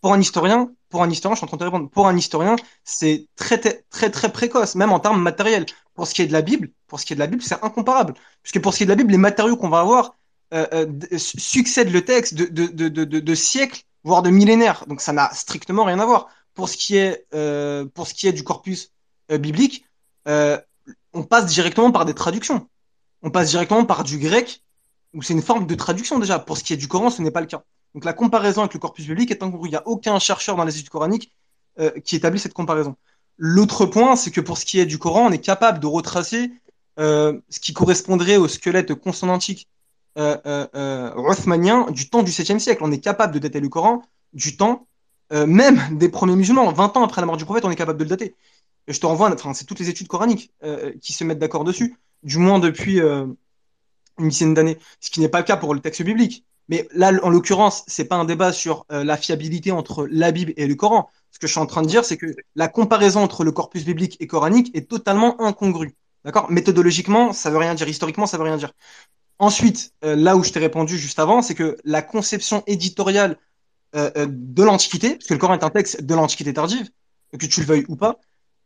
Pour 0.00 0.12
un 0.12 0.20
historien, 0.20 0.70
pour 0.88 1.02
un 1.02 1.10
historien, 1.10 1.34
je 1.34 1.38
suis 1.38 1.44
en 1.44 1.48
train 1.48 1.56
de 1.56 1.64
répondre, 1.64 1.90
pour 1.90 2.06
un 2.08 2.16
historien, 2.16 2.56
c'est 2.84 3.26
très, 3.36 3.58
très, 3.58 4.10
très, 4.10 4.32
précoce, 4.32 4.74
même 4.74 4.92
en 4.92 5.00
termes 5.00 5.20
matériels. 5.22 5.66
Pour 5.94 6.06
ce 6.06 6.14
qui 6.14 6.22
est 6.22 6.26
de 6.26 6.32
la 6.32 6.42
Bible, 6.42 6.70
pour 6.86 6.98
ce 7.00 7.04
qui 7.06 7.12
est 7.12 7.16
de 7.16 7.20
la 7.20 7.26
Bible, 7.26 7.42
c'est 7.42 7.62
incomparable. 7.62 8.14
Puisque 8.42 8.60
pour 8.62 8.72
ce 8.72 8.78
qui 8.78 8.82
est 8.84 8.86
de 8.86 8.90
la 8.92 8.96
Bible, 8.96 9.10
les 9.12 9.18
matériaux 9.18 9.56
qu'on 9.56 9.68
va 9.68 9.80
avoir 9.80 10.16
euh, 10.54 10.66
euh, 10.72 10.86
d- 10.86 11.18
succèdent 11.18 11.92
le 11.92 12.04
texte 12.04 12.34
de, 12.34 12.46
de, 12.46 12.88
de, 12.88 13.04
de, 13.04 13.34
siècles, 13.34 13.82
voire 14.04 14.22
de 14.22 14.30
millénaires. 14.30 14.84
Donc 14.88 15.00
ça 15.00 15.12
n'a 15.12 15.30
strictement 15.34 15.84
rien 15.84 15.98
à 16.00 16.06
voir. 16.06 16.28
Pour 16.54 16.68
ce 16.68 16.76
qui 16.76 16.96
est, 16.96 17.26
euh, 17.34 17.84
pour 17.86 18.06
ce 18.06 18.14
qui 18.14 18.26
est 18.26 18.32
du 18.32 18.42
corpus 18.42 18.90
euh, 19.30 19.38
biblique, 19.38 19.84
euh, 20.28 20.58
on 21.12 21.22
passe 21.24 21.46
directement 21.46 21.92
par 21.92 22.04
des 22.04 22.14
traductions. 22.14 22.68
On 23.22 23.30
passe 23.30 23.50
directement 23.50 23.84
par 23.84 24.04
du 24.04 24.18
grec, 24.18 24.62
où 25.14 25.22
c'est 25.22 25.34
une 25.34 25.42
forme 25.42 25.66
de 25.66 25.74
traduction 25.74 26.18
déjà. 26.18 26.38
Pour 26.38 26.56
ce 26.56 26.64
qui 26.64 26.72
est 26.72 26.76
du 26.78 26.88
Coran, 26.88 27.10
ce 27.10 27.22
n'est 27.22 27.30
pas 27.30 27.40
le 27.40 27.46
cas. 27.46 27.64
Donc 27.94 28.04
la 28.04 28.12
comparaison 28.12 28.62
avec 28.62 28.74
le 28.74 28.80
corpus 28.80 29.06
biblique 29.06 29.30
est 29.30 29.42
incongrue. 29.42 29.68
Il 29.68 29.72
n'y 29.72 29.76
a 29.76 29.86
aucun 29.86 30.18
chercheur 30.18 30.56
dans 30.56 30.64
les 30.64 30.76
études 30.76 30.90
coraniques 30.90 31.32
euh, 31.78 31.90
qui 32.04 32.16
établit 32.16 32.38
cette 32.38 32.54
comparaison. 32.54 32.96
L'autre 33.42 33.86
point, 33.86 34.16
c'est 34.16 34.30
que 34.30 34.40
pour 34.40 34.58
ce 34.58 34.66
qui 34.66 34.78
est 34.78 34.86
du 34.86 34.98
Coran, 34.98 35.28
on 35.28 35.32
est 35.32 35.38
capable 35.38 35.80
de 35.80 35.86
retracer 35.86 36.52
euh, 36.98 37.40
ce 37.48 37.58
qui 37.58 37.72
correspondrait 37.72 38.36
au 38.36 38.48
squelette 38.48 38.94
consonantique 38.94 39.66
euh, 40.18 40.36
euh, 40.74 41.90
du 41.90 42.10
temps 42.10 42.22
du 42.22 42.30
7e 42.30 42.58
siècle. 42.58 42.82
On 42.84 42.92
est 42.92 43.00
capable 43.00 43.32
de 43.32 43.38
dater 43.38 43.60
le 43.60 43.70
Coran 43.70 44.02
du 44.34 44.56
temps 44.56 44.86
même 45.32 45.80
des 45.96 46.08
premiers 46.08 46.34
musulmans. 46.34 46.72
20 46.72 46.96
ans 46.96 47.04
après 47.04 47.22
la 47.22 47.26
mort 47.26 47.36
du 47.36 47.44
prophète, 47.44 47.64
on 47.64 47.70
est 47.70 47.76
capable 47.76 47.98
de 47.98 48.04
le 48.04 48.10
dater. 48.10 48.34
Je 48.88 48.98
te 48.98 49.06
renvoie, 49.06 49.32
enfin, 49.32 49.54
c'est 49.54 49.64
toutes 49.64 49.78
les 49.78 49.88
études 49.88 50.08
coraniques 50.08 50.52
qui 51.00 51.12
se 51.12 51.22
mettent 51.22 51.38
d'accord 51.38 51.62
dessus, 51.62 51.96
du 52.24 52.38
moins 52.38 52.58
depuis 52.58 52.98
une 52.98 53.36
dizaine 54.18 54.54
d'années, 54.54 54.76
ce 54.98 55.08
qui 55.08 55.20
n'est 55.20 55.28
pas 55.28 55.38
le 55.38 55.44
cas 55.44 55.56
pour 55.56 55.72
le 55.72 55.78
texte 55.78 56.02
biblique. 56.02 56.44
Mais 56.70 56.88
là, 56.94 57.12
en 57.24 57.30
l'occurrence, 57.30 57.82
c'est 57.88 58.04
pas 58.04 58.14
un 58.14 58.24
débat 58.24 58.52
sur 58.52 58.86
euh, 58.92 59.02
la 59.02 59.16
fiabilité 59.16 59.72
entre 59.72 60.06
la 60.08 60.30
Bible 60.30 60.54
et 60.56 60.68
le 60.68 60.76
Coran. 60.76 61.10
Ce 61.32 61.40
que 61.40 61.48
je 61.48 61.52
suis 61.52 61.60
en 61.60 61.66
train 61.66 61.82
de 61.82 61.88
dire, 61.88 62.04
c'est 62.04 62.16
que 62.16 62.36
la 62.54 62.68
comparaison 62.68 63.22
entre 63.24 63.42
le 63.42 63.50
corpus 63.50 63.84
biblique 63.84 64.16
et 64.20 64.28
coranique 64.28 64.70
est 64.72 64.88
totalement 64.88 65.40
incongrue. 65.42 65.96
D'accord? 66.24 66.48
Méthodologiquement, 66.48 67.32
ça 67.32 67.50
veut 67.50 67.58
rien 67.58 67.74
dire. 67.74 67.88
Historiquement, 67.88 68.26
ça 68.26 68.38
veut 68.38 68.44
rien 68.44 68.56
dire. 68.56 68.72
Ensuite, 69.40 69.92
euh, 70.04 70.14
là 70.14 70.36
où 70.36 70.44
je 70.44 70.52
t'ai 70.52 70.60
répondu 70.60 70.96
juste 70.96 71.18
avant, 71.18 71.42
c'est 71.42 71.56
que 71.56 71.76
la 71.84 72.02
conception 72.02 72.62
éditoriale 72.68 73.36
euh, 73.96 74.28
de 74.28 74.62
l'Antiquité, 74.62 75.16
parce 75.16 75.26
que 75.26 75.34
le 75.34 75.40
Coran 75.40 75.54
est 75.54 75.64
un 75.64 75.70
texte 75.70 76.02
de 76.02 76.14
l'Antiquité 76.14 76.54
tardive, 76.54 76.88
que 77.36 77.46
tu 77.46 77.60
le 77.60 77.66
veuilles 77.66 77.86
ou 77.88 77.96
pas, 77.96 78.20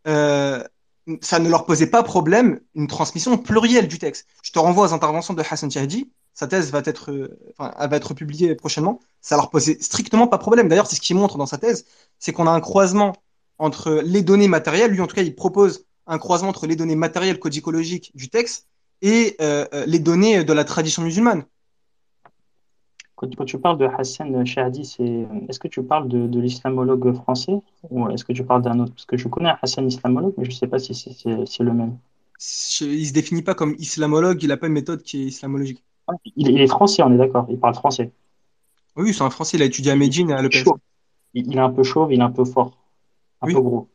ça 0.04 1.38
ne 1.38 1.48
leur 1.48 1.64
posait 1.64 1.86
pas 1.86 2.02
problème 2.02 2.60
une 2.74 2.86
transmission 2.86 3.38
plurielle 3.38 3.88
du 3.88 3.98
texte. 3.98 4.26
Je 4.42 4.52
te 4.52 4.58
renvoie 4.58 4.88
aux 4.88 4.92
interventions 4.92 5.32
de 5.32 5.42
Hassan 5.48 5.70
Tihadi. 5.70 6.10
Sa 6.34 6.48
thèse 6.48 6.72
va 6.72 6.82
être, 6.84 7.12
euh, 7.12 7.38
enfin, 7.56 7.72
elle 7.78 7.90
va 7.90 7.96
être 7.96 8.12
publiée 8.12 8.54
prochainement. 8.56 9.00
Ça 9.20 9.36
leur 9.36 9.50
posait 9.50 9.78
strictement 9.80 10.26
pas 10.26 10.38
problème. 10.38 10.68
D'ailleurs, 10.68 10.88
c'est 10.88 10.96
ce 10.96 11.00
qu'il 11.00 11.16
montre 11.16 11.38
dans 11.38 11.46
sa 11.46 11.58
thèse, 11.58 11.86
c'est 12.18 12.32
qu'on 12.32 12.46
a 12.46 12.50
un 12.50 12.60
croisement 12.60 13.14
entre 13.58 14.02
les 14.04 14.22
données 14.22 14.48
matérielles. 14.48 14.90
Lui, 14.90 15.00
en 15.00 15.06
tout 15.06 15.14
cas, 15.14 15.22
il 15.22 15.34
propose 15.34 15.86
un 16.06 16.18
croisement 16.18 16.50
entre 16.50 16.66
les 16.66 16.76
données 16.76 16.96
matérielles 16.96 17.38
codicologiques 17.38 18.10
du 18.14 18.28
texte 18.28 18.68
et 19.00 19.36
euh, 19.40 19.64
euh, 19.72 19.86
les 19.86 20.00
données 20.00 20.44
de 20.44 20.52
la 20.52 20.64
tradition 20.64 21.02
musulmane. 21.02 21.44
Quand, 23.14 23.32
quand 23.36 23.44
tu 23.44 23.58
parles 23.58 23.78
de 23.78 23.86
Hassan 23.86 24.44
Shahdi, 24.44 24.84
c'est, 24.84 25.26
est-ce 25.48 25.60
que 25.60 25.68
tu 25.68 25.84
parles 25.84 26.08
de, 26.08 26.26
de 26.26 26.40
l'islamologue 26.40 27.14
français 27.14 27.60
ou 27.90 28.08
est-ce 28.10 28.24
que 28.24 28.32
tu 28.32 28.44
parles 28.44 28.62
d'un 28.62 28.80
autre? 28.80 28.92
Parce 28.92 29.06
que 29.06 29.16
je 29.16 29.28
connais 29.28 29.50
un 29.50 29.58
Hassan 29.62 29.86
islamologue, 29.86 30.34
mais 30.36 30.44
je 30.44 30.50
ne 30.50 30.54
sais 30.54 30.66
pas 30.66 30.80
si 30.80 30.94
c'est 30.94 31.62
le 31.62 31.72
même. 31.72 31.96
Il 32.80 33.06
se 33.06 33.12
définit 33.12 33.42
pas 33.42 33.54
comme 33.54 33.76
islamologue, 33.78 34.42
il 34.42 34.50
a 34.50 34.56
pas 34.56 34.66
une 34.66 34.72
méthode 34.72 35.02
qui 35.02 35.22
est 35.22 35.26
islamologique. 35.26 35.84
Ah, 36.06 36.12
Il, 36.36 36.50
il 36.50 36.60
est 36.60 36.66
français, 36.66 37.02
on 37.02 37.12
est 37.12 37.16
d'accord, 37.18 37.46
il 37.48 37.58
parle 37.58 37.74
français. 37.74 38.10
Oui, 38.96 39.12
c'est 39.12 39.22
un 39.22 39.30
Français, 39.30 39.56
il 39.56 39.62
a 39.62 39.66
étudié 39.66 39.92
à 39.92 39.96
Medellin 39.96 40.28
et 40.28 40.32
à 40.34 40.42
l'EPS. 40.42 40.64
Il, 41.34 41.46
il 41.50 41.56
est 41.56 41.60
un 41.60 41.70
peu 41.70 41.82
chauve, 41.82 42.12
il 42.12 42.20
est 42.20 42.22
un 42.22 42.30
peu 42.30 42.44
fort, 42.44 42.78
un 43.42 43.46
Oui. 43.48 43.54
peu 43.54 43.60
gros. 43.60 43.88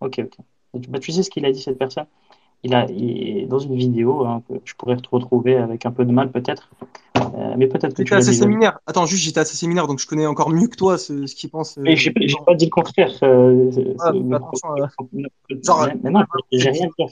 Ok, 0.00 0.20
ok. 0.24 0.36
Tu- 0.82 0.90
bah, 0.90 0.98
tu 0.98 1.12
sais 1.12 1.22
ce 1.22 1.30
qu'il 1.30 1.46
a 1.46 1.52
dit, 1.52 1.62
cette 1.62 1.78
personne? 1.78 2.06
Il 2.64 2.74
a, 2.74 2.86
il- 2.90 3.48
dans 3.48 3.58
une 3.60 3.76
vidéo 3.76 4.24
hein, 4.26 4.42
que 4.48 4.54
je 4.64 4.74
pourrais 4.74 4.96
te 4.96 5.08
retrouver 5.10 5.56
avec 5.56 5.86
un 5.86 5.92
peu 5.92 6.04
de 6.04 6.12
mal 6.12 6.30
peut-être, 6.32 6.70
euh, 7.16 7.54
mais 7.56 7.68
peut-être 7.68 7.94
que 7.96 8.02
tu 8.02 8.14
à 8.14 8.20
vu. 8.20 8.32
séminaires. 8.34 8.78
Attends, 8.86 9.06
juste, 9.06 9.24
j'étais 9.24 9.40
à 9.40 9.44
ses 9.44 9.56
séminaires, 9.56 9.86
donc 9.86 9.98
je 10.00 10.06
connais 10.06 10.26
encore 10.26 10.50
mieux 10.50 10.68
que 10.68 10.76
toi 10.76 10.98
ce, 10.98 11.26
ce 11.26 11.34
qu'il 11.34 11.50
pense. 11.50 11.78
Mais 11.78 11.92
euh, 11.92 11.96
j'ai 11.96 12.12
pas 12.12 12.54
dit 12.54 12.66
le 12.66 12.70
contraire. 12.70 13.12
euh, 13.22 13.70
ah, 14.00 14.08
attention 14.32 14.76
genre, 15.62 15.88
mais 16.02 16.10
non, 16.10 16.22
j'ai 16.52 16.70
rien 16.70 16.88
dit. 16.98 17.04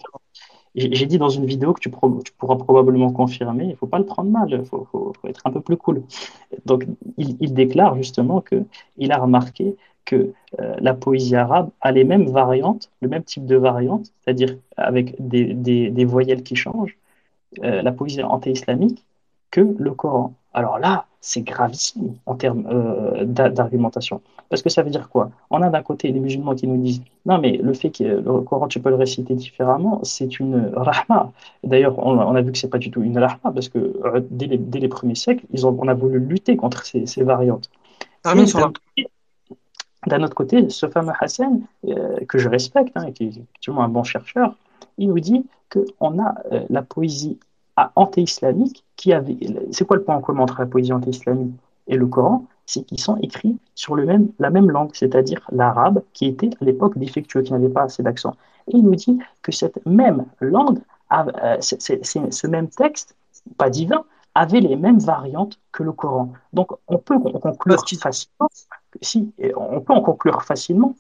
J'ai 0.75 1.07
dit 1.07 1.19
dans 1.19 1.29
une 1.29 1.45
vidéo 1.45 1.75
que 1.75 1.81
tu, 1.81 1.91
pourras 1.91 2.57
probablement 2.57 3.13
confirmer. 3.13 3.67
Il 3.67 3.77
faut 3.77 3.87
pas 3.87 3.99
le 3.99 4.07
prendre 4.07 4.31
mal. 4.31 4.51
Il 4.51 4.65
faut, 4.65 5.13
être 5.27 5.43
un 5.45 5.51
peu 5.51 5.61
plus 5.61 5.77
cool. 5.77 6.03
Donc, 6.65 6.87
il, 7.19 7.53
déclare 7.53 7.95
justement 7.97 8.41
que 8.41 8.65
il 8.97 9.13
a 9.13 9.19
remarqué 9.19 9.77
que 10.07 10.33
euh, 10.61 10.77
la 10.81 10.95
poésie 10.95 11.37
arabe 11.37 11.71
a 11.81 11.93
les 11.93 12.05
mêmes 12.05 12.27
variantes, 12.31 12.91
le 13.03 13.09
même 13.09 13.23
type 13.23 13.45
de 13.45 13.57
variantes, 13.57 14.07
c'est-à-dire 14.21 14.57
avec 14.77 15.15
des 15.19 16.05
voyelles 16.07 16.43
qui 16.43 16.57
changent, 16.57 16.97
euh, 17.63 17.83
la 17.83 17.93
poésie 17.93 18.23
anté-islamique, 18.23 19.05
que 19.51 19.61
le 19.61 19.93
Coran. 19.93 20.35
Alors 20.55 20.79
là, 20.79 21.07
c'est 21.21 21.43
gravissime 21.43 22.17
en 22.27 22.35
termes 22.35 22.67
euh, 22.71 23.25
d'a- 23.25 23.49
d'argumentation. 23.49 24.21
Parce 24.49 24.61
que 24.63 24.69
ça 24.69 24.83
veut 24.83 24.91
dire 24.91 25.09
quoi? 25.09 25.31
On 25.51 25.63
a 25.63 25.71
d'un 25.71 25.83
côté 25.83 26.13
les 26.13 26.21
musulmans 26.21 26.55
qui 26.55 26.67
nous 26.67 26.77
disent 26.83 27.03
non, 27.25 27.39
mais 27.39 27.57
le 27.57 27.73
fait 27.73 27.91
que 27.91 28.05
le 28.05 28.41
Coran, 28.43 28.69
tu 28.69 28.81
peux 28.81 28.91
le 28.91 28.97
réciter 28.97 29.35
différemment, 29.35 30.01
c'est 30.03 30.39
une 30.41 30.73
rahma. 30.75 31.33
D'ailleurs, 31.65 31.99
on, 31.99 32.19
on 32.19 32.35
a 32.35 32.43
vu 32.43 32.53
que 32.53 32.59
c'est 32.59 32.69
pas 32.69 32.79
du 32.79 32.91
tout 32.91 33.03
une 33.03 33.19
rahma 33.19 33.53
parce 33.55 33.69
que 33.69 33.79
euh, 33.79 34.21
dès 34.31 34.47
les, 34.47 34.59
dès 34.59 34.81
les 34.81 34.89
premiers 34.89 35.15
siècles, 35.15 35.47
ils 35.53 35.67
ont, 35.67 35.77
on 35.81 35.89
a 35.89 35.95
voulu 35.95 36.19
lutter 36.19 36.57
contre 36.57 36.85
ces, 36.85 37.07
ces 37.07 37.23
variantes. 37.23 37.71
termine 38.23 38.45
Et 38.45 38.49
sur 38.49 38.61
d'un 38.61 38.67
autre 38.69 38.81
côté, 38.95 39.09
d'un 40.07 40.23
autre 40.23 40.35
côté, 40.35 40.69
ce 40.69 40.89
fameux 40.89 41.13
Hassan, 41.21 41.63
euh, 41.87 42.19
que 42.29 42.39
je 42.39 42.49
respecte, 42.49 42.93
hein, 42.97 43.13
qui 43.13 43.25
est 43.25 43.29
effectivement 43.29 43.85
un 43.85 43.89
bon 43.89 44.03
chercheur, 44.03 44.57
il 44.99 45.09
nous 45.09 45.21
dit 45.21 45.47
qu'on 45.73 46.23
a 46.23 46.35
la 46.69 46.83
poésie 46.83 47.39
a- 47.77 47.93
anté-islamique 47.97 48.85
qui 48.97 49.13
avait. 49.13 49.37
C'est 49.71 49.85
quoi 49.87 49.97
le 49.97 50.03
point 50.05 50.17
en 50.17 50.21
commun 50.21 50.43
entre 50.43 50.61
la 50.61 50.67
poésie 50.67 50.93
anté-islamique 50.93 51.55
et 51.89 51.97
le 51.97 52.07
Coran? 52.07 52.47
C'est 52.67 52.85
qu'ils 52.85 53.01
sont 53.01 53.17
écrits 53.17 53.59
sur 53.75 53.97
le 53.97 54.05
même, 54.07 54.29
la 54.39 54.51
même 54.51 54.71
langue, 54.71 54.91
c'est-à-dire 54.95 55.41
l'arabe, 55.51 56.03
qui 56.13 56.27
était 56.27 56.51
à 56.61 56.65
l'époque 56.65 56.97
défectueux, 56.97 57.43
qui 57.43 57.53
n'avait 57.53 57.69
pas 57.69 57.83
assez 57.83 58.03
d'accent. 58.03 58.35
Et 58.69 58.77
il 58.77 58.85
nous 58.85 58.95
dit 58.95 59.19
que 59.43 59.51
cette 59.53 59.85
même 59.85 60.27
langue, 60.41 60.79
a- 61.11 61.27
euh, 61.57 61.61
ce 61.61 62.47
même 62.47 62.69
texte, 62.69 63.17
pas 63.59 63.69
divin, 63.69 64.05
avait 64.35 64.61
les 64.61 64.77
mêmes 64.77 65.01
variantes 65.01 65.59
que 65.73 65.83
le 65.83 65.93
Coran. 65.93 66.33
Donc 66.53 66.71
peut 67.05 67.19
conclure 67.19 67.85
facilement, 68.01 68.49
si, 69.03 69.33
on 69.57 69.81
peut 69.81 69.93
en 69.93 70.01
conclure 70.01 70.43
facilement 70.43 70.95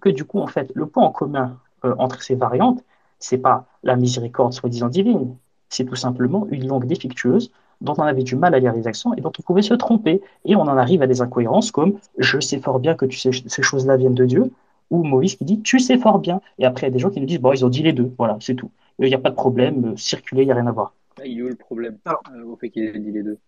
que 0.00 0.08
du 0.08 0.24
coup, 0.24 0.40
en 0.40 0.46
fait, 0.46 0.70
le 0.74 0.86
point 0.86 1.04
en 1.04 1.12
commun 1.12 1.58
euh, 1.84 1.94
entre 1.98 2.22
ces 2.22 2.34
variantes, 2.34 2.82
c'est 3.18 3.38
pas 3.38 3.66
la 3.82 3.96
miséricorde 3.96 4.52
soi-disant 4.52 4.88
divine, 4.88 5.36
c'est 5.70 5.84
tout 5.86 5.96
simplement 5.96 6.46
une 6.50 6.66
langue 6.68 6.86
défectueuse 6.86 7.50
dont 7.80 7.94
on 7.96 8.02
avait 8.02 8.22
du 8.22 8.36
mal 8.36 8.54
à 8.54 8.58
lire 8.58 8.74
les 8.74 8.86
accents 8.86 9.14
et 9.14 9.22
dont 9.22 9.32
on 9.38 9.42
pouvait 9.42 9.62
se 9.62 9.72
tromper. 9.74 10.20
Et 10.44 10.54
on 10.56 10.60
en 10.62 10.76
arrive 10.76 11.00
à 11.02 11.06
des 11.06 11.22
incohérences 11.22 11.70
comme 11.70 11.98
je 12.18 12.38
sais 12.40 12.60
fort 12.60 12.78
bien 12.80 12.94
que 12.94 13.06
tu 13.06 13.18
sais, 13.18 13.30
ces 13.32 13.62
choses-là 13.62 13.96
viennent 13.96 14.14
de 14.14 14.26
Dieu, 14.26 14.50
ou 14.90 15.02
Moïse 15.04 15.36
qui 15.36 15.44
dit 15.44 15.62
tu 15.62 15.78
sais 15.80 15.96
fort 15.98 16.18
bien. 16.18 16.40
Et 16.58 16.66
après, 16.66 16.86
il 16.86 16.90
y 16.90 16.92
a 16.92 16.94
des 16.94 16.98
gens 16.98 17.10
qui 17.10 17.20
nous 17.20 17.26
disent 17.26 17.40
bon, 17.40 17.52
ils 17.52 17.64
ont 17.64 17.68
dit 17.70 17.82
les 17.82 17.92
deux, 17.92 18.12
voilà, 18.18 18.36
c'est 18.40 18.54
tout. 18.54 18.70
Il 18.98 19.06
n'y 19.08 19.14
a 19.14 19.18
pas 19.18 19.30
de 19.30 19.34
problème, 19.36 19.92
euh, 19.92 19.96
circuler, 19.96 20.42
il 20.42 20.46
n'y 20.46 20.52
a 20.52 20.56
rien 20.56 20.66
à 20.66 20.72
voir. 20.72 20.92
Ah, 21.18 21.26
Il 21.26 21.38
est 21.38 21.42
où 21.42 21.48
le 21.48 21.54
problème 21.54 21.98
Alors. 22.04 22.22
euh, 22.34 22.44
au 22.44 22.56
fait 22.56 22.70
qu'il 22.70 22.84
ait 22.84 22.98
dit 22.98 23.12
les 23.12 23.22
deux? 23.22 23.38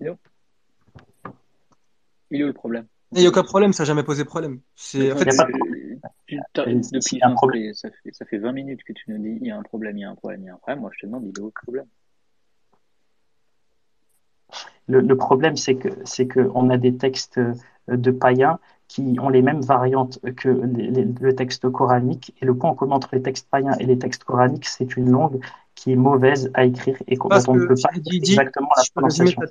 Il 0.00 0.10
où 0.10 0.16
Il 2.30 2.40
est 2.40 2.44
où 2.44 2.48
le 2.48 2.52
problème? 2.52 2.86
Il 3.14 3.20
n'y 3.20 3.26
a 3.26 3.28
aucun 3.28 3.42
problème, 3.44 3.72
ça 3.72 3.82
n'a 3.84 3.86
jamais 3.86 4.02
posé 4.02 4.24
problème. 4.24 4.60
C'est, 4.74 5.12
en 5.12 5.16
fait, 5.16 5.24
y 5.26 6.38
a 6.38 6.66
depuis 6.66 7.16
y 7.16 7.22
a 7.22 7.26
un 7.28 7.30
ça 7.30 7.36
problème. 7.36 7.62
fait, 7.62 7.74
ça, 7.74 7.90
fait, 7.90 8.12
ça 8.12 8.24
fait 8.26 8.38
20 8.38 8.52
minutes 8.52 8.82
que 8.84 8.92
tu 8.92 9.04
nous 9.10 9.18
dis 9.18 9.38
il 9.40 9.46
y 9.46 9.50
a 9.50 9.56
un 9.58 9.62
problème, 9.62 9.96
il 9.96 10.00
y 10.00 10.04
a 10.04 10.10
un 10.10 10.14
problème, 10.14 10.42
il 10.42 10.46
y 10.46 10.48
a 10.50 10.54
un 10.54 10.58
problème. 10.58 10.80
Moi, 10.80 10.90
je 10.94 11.00
te 11.00 11.06
demande, 11.06 11.24
il 11.24 11.28
est 11.30 11.40
où 11.40 11.46
le 11.46 11.50
problème 11.52 11.86
Le, 14.86 15.00
le 15.00 15.16
problème, 15.16 15.56
c'est 15.56 15.76
que 15.76 15.88
c'est 16.04 16.26
que 16.26 16.50
on 16.54 16.70
a 16.70 16.76
des 16.76 16.96
textes 16.96 17.38
euh, 17.38 17.54
de 17.88 18.10
païens 18.10 18.58
qui 18.88 19.16
ont 19.20 19.28
les 19.30 19.42
mêmes 19.42 19.62
variantes 19.62 20.18
que 20.36 20.48
les- 20.48 20.90
les- 20.90 21.04
le 21.20 21.34
texte 21.34 21.68
coranique. 21.70 22.34
Et 22.40 22.44
le 22.44 22.54
point 22.54 22.70
en 22.70 22.74
commun 22.74 22.96
entre 22.96 23.14
les 23.14 23.22
textes 23.22 23.48
païens 23.50 23.74
et 23.80 23.86
les 23.86 23.98
textes 23.98 24.24
coraniques, 24.24 24.66
c'est 24.66 24.96
une 24.96 25.10
langue 25.10 25.40
qui 25.74 25.92
est 25.92 25.96
mauvaise 25.96 26.50
à 26.54 26.64
écrire 26.64 26.96
et 27.06 27.16
dont 27.16 27.28
parce 27.28 27.46
on 27.48 27.54
ne 27.54 27.66
peut 27.66 27.74
pas 27.82 27.90
dit, 27.96 28.16
exactement 28.18 28.68
la 28.76 28.84
prononciation. 28.94 29.42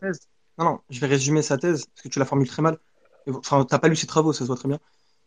non, 0.59 0.80
je 0.90 1.00
vais 1.00 1.08
résumer 1.08 1.42
sa 1.42 1.58
thèse, 1.58 1.85
parce 1.88 2.03
que 2.03 2.09
tu 2.09 2.19
la 2.19 2.25
formules 2.25 2.48
très 2.48 2.61
mal. 2.61 2.77
Enfin, 3.27 3.65
t'as 3.65 3.79
pas 3.79 3.87
lu 3.87 3.95
ses 3.95 4.07
travaux, 4.07 4.33
ça 4.33 4.39
se 4.39 4.45
voit 4.45 4.55
très 4.55 4.67
bien. 4.67 4.79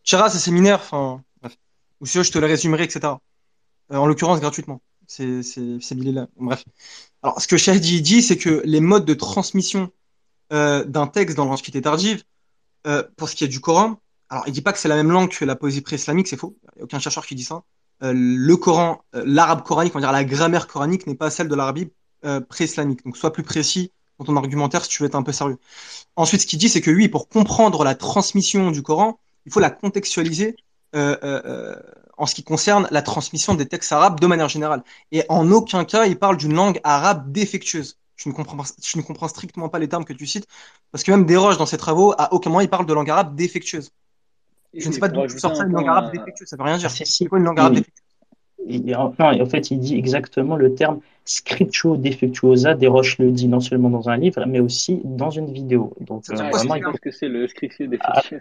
Chira, 0.03 0.31
ses 0.31 0.39
séminaires, 0.39 0.81
enfin, 0.81 1.23
bref. 1.43 1.57
Ou 2.01 2.07
sinon, 2.07 2.23
je 2.23 2.33
te 2.33 2.39
les 2.39 2.47
résumerai, 2.47 2.85
etc. 2.85 3.15
Euh, 3.93 3.97
en 3.97 4.07
l'occurrence, 4.07 4.41
gratuitement. 4.41 4.81
C'est, 5.07 5.43
c'est, 5.43 5.79
c'est 5.81 5.95
là. 5.95 6.29
Bref. 6.37 6.65
Alors, 7.23 7.41
ce 7.41 7.47
que 7.47 7.57
Shahidi 7.57 8.03
dit, 8.03 8.23
c'est 8.23 8.37
que 8.37 8.63
les 8.65 8.81
modes 8.81 9.05
de 9.05 9.15
transmission 9.15 9.91
euh, 10.53 10.85
d'un 10.85 11.07
texte 11.07 11.37
dans 11.37 11.45
l'Antiquité 11.45 11.83
tardive, 11.83 12.25
euh, 12.87 13.03
pour 13.17 13.29
ce 13.29 13.37
qui 13.37 13.45
est 13.45 13.49
du 13.49 13.61
Coran, 13.61 14.01
alors 14.29 14.45
il 14.47 14.53
dit 14.53 14.63
pas 14.63 14.73
que 14.73 14.79
c'est 14.79 14.89
la 14.89 14.97
même 14.97 15.11
langue 15.11 15.31
que 15.31 15.45
la 15.45 15.57
poésie 15.57 15.81
pré-islamique, 15.81 16.29
c'est 16.29 16.37
faux. 16.37 16.57
Il 16.63 16.79
n'y 16.79 16.83
a 16.83 16.85
aucun 16.85 16.99
chercheur 16.99 17.27
qui 17.27 17.35
dit 17.35 17.45
ça. 17.45 17.63
Le 18.01 18.55
Coran, 18.57 19.03
l'arabe 19.13 19.63
coranique, 19.63 19.95
on 19.95 19.99
va 19.99 20.07
dire 20.07 20.13
la 20.13 20.25
grammaire 20.25 20.67
coranique 20.67 21.07
n'est 21.07 21.15
pas 21.15 21.31
celle 21.31 21.49
de 21.49 21.55
l'arabe 21.55 21.87
pré-islamique. 22.49 23.05
Donc 23.05 23.17
sois 23.17 23.33
plus 23.33 23.45
précis 23.45 23.93
dans 24.19 24.25
ton 24.27 24.37
argumentaire 24.37 24.85
si 24.85 24.91
tu 24.91 25.03
veux 25.03 25.09
être 25.09 25.15
un 25.15 25.23
peu 25.23 25.33
sérieux. 25.33 25.59
Ensuite, 26.17 26.43
ce 26.43 26.47
qu'il 26.47 26.59
dit, 26.59 26.69
c'est 26.69 26.81
que 26.81 26.91
oui, 26.91 27.09
pour 27.09 27.29
comprendre 27.29 27.85
la 27.85 27.95
transmission 27.95 28.71
du 28.71 28.83
Coran, 28.83 29.19
il 29.47 29.53
faut 29.53 29.61
la 29.61 29.71
contextualiser 29.71 30.57
euh, 30.95 31.17
euh, 31.25 31.43
euh, 31.47 31.77
en 32.19 32.27
ce 32.27 32.35
qui 32.35 32.45
concerne 32.45 32.89
la 32.91 33.03
transmission 33.03 33.55
des 33.55 33.67
textes 33.67 33.93
arabes 33.93 34.21
de 34.21 34.27
manière 34.27 34.49
générale. 34.49 34.83
Et 35.13 35.25
en 35.29 35.51
aucun 35.53 35.85
cas, 35.85 36.07
il 36.07 36.19
parle 36.19 36.37
d'une 36.37 36.55
langue 36.55 36.81
arabe 36.85 37.33
défectueuse. 37.33 37.99
Je 38.17 38.29
ne 38.31 38.35
comprends 38.35 38.57
pas, 38.57 38.65
je 38.83 38.99
ne 38.99 39.03
comprends 39.03 39.29
strictement 39.29 39.69
pas 39.69 39.79
les 39.79 39.89
termes 39.89 40.05
que 40.07 40.15
tu 40.15 40.27
cites, 40.27 40.47
parce 40.91 41.05
que 41.05 41.11
même 41.11 41.27
Desroches, 41.27 41.59
dans 41.59 41.67
ses 41.67 41.77
travaux, 41.77 42.15
à 42.19 42.33
aucun 42.33 42.49
moment 42.51 42.61
il 42.63 42.71
parle 42.71 42.87
de 42.87 42.95
langue 42.95 43.11
arabe 43.11 43.37
défectueuse. 43.37 43.91
Je 44.79 44.89
ne 44.89 44.93
sais 44.95 45.01
pas 45.01 45.09
d'où 45.09 45.29
sors 45.39 45.55
ça, 45.55 45.65
un 45.65 45.67
une 45.67 45.73
langue 45.73 45.89
arabe 45.89 46.09
à- 46.09 46.11
défectueuse, 46.13 46.49
ça 46.49 46.57
veut 46.57 46.63
rien 46.63 46.77
Ah, 46.77 46.79
dire. 46.79 46.91
si, 46.91 47.05
C'est 47.05 47.25
si. 47.25 47.29
quoi 47.29 47.39
une 47.39 47.45
langue 47.45 47.59
arabe 47.61 47.75
Il- 47.75 47.81
défectueuse? 47.81 48.06
Il- 48.69 48.95
enfin, 48.97 49.39
en 49.41 49.47
fait, 49.47 49.71
il 49.71 49.79
dit 49.79 49.97
exactement 49.97 50.57
le 50.57 50.75
terme 50.75 51.01
scriptio 51.25 51.97
defectuosa. 51.97 52.75
Desroches 52.75 53.19
le 53.19 53.31
dit 53.31 53.49
non 53.49 53.61
seulement 53.61 53.91
dans 53.91 54.09
un 54.09 54.17
livre, 54.17 54.45
mais 54.47 54.61
aussi 54.61 55.01
dans 55.05 55.31
une 55.31 55.53
vidéo. 55.53 55.95
Donc, 56.01 56.25
euh, 56.31 56.37
ce 56.37 56.43
vraiment, 56.43 56.77
il 56.77 57.01
que 57.01 57.11
c'est 57.11 57.29
le 57.29 57.47
scriptio 57.49 57.87
Ah, 58.01 58.23
ça 58.23 58.37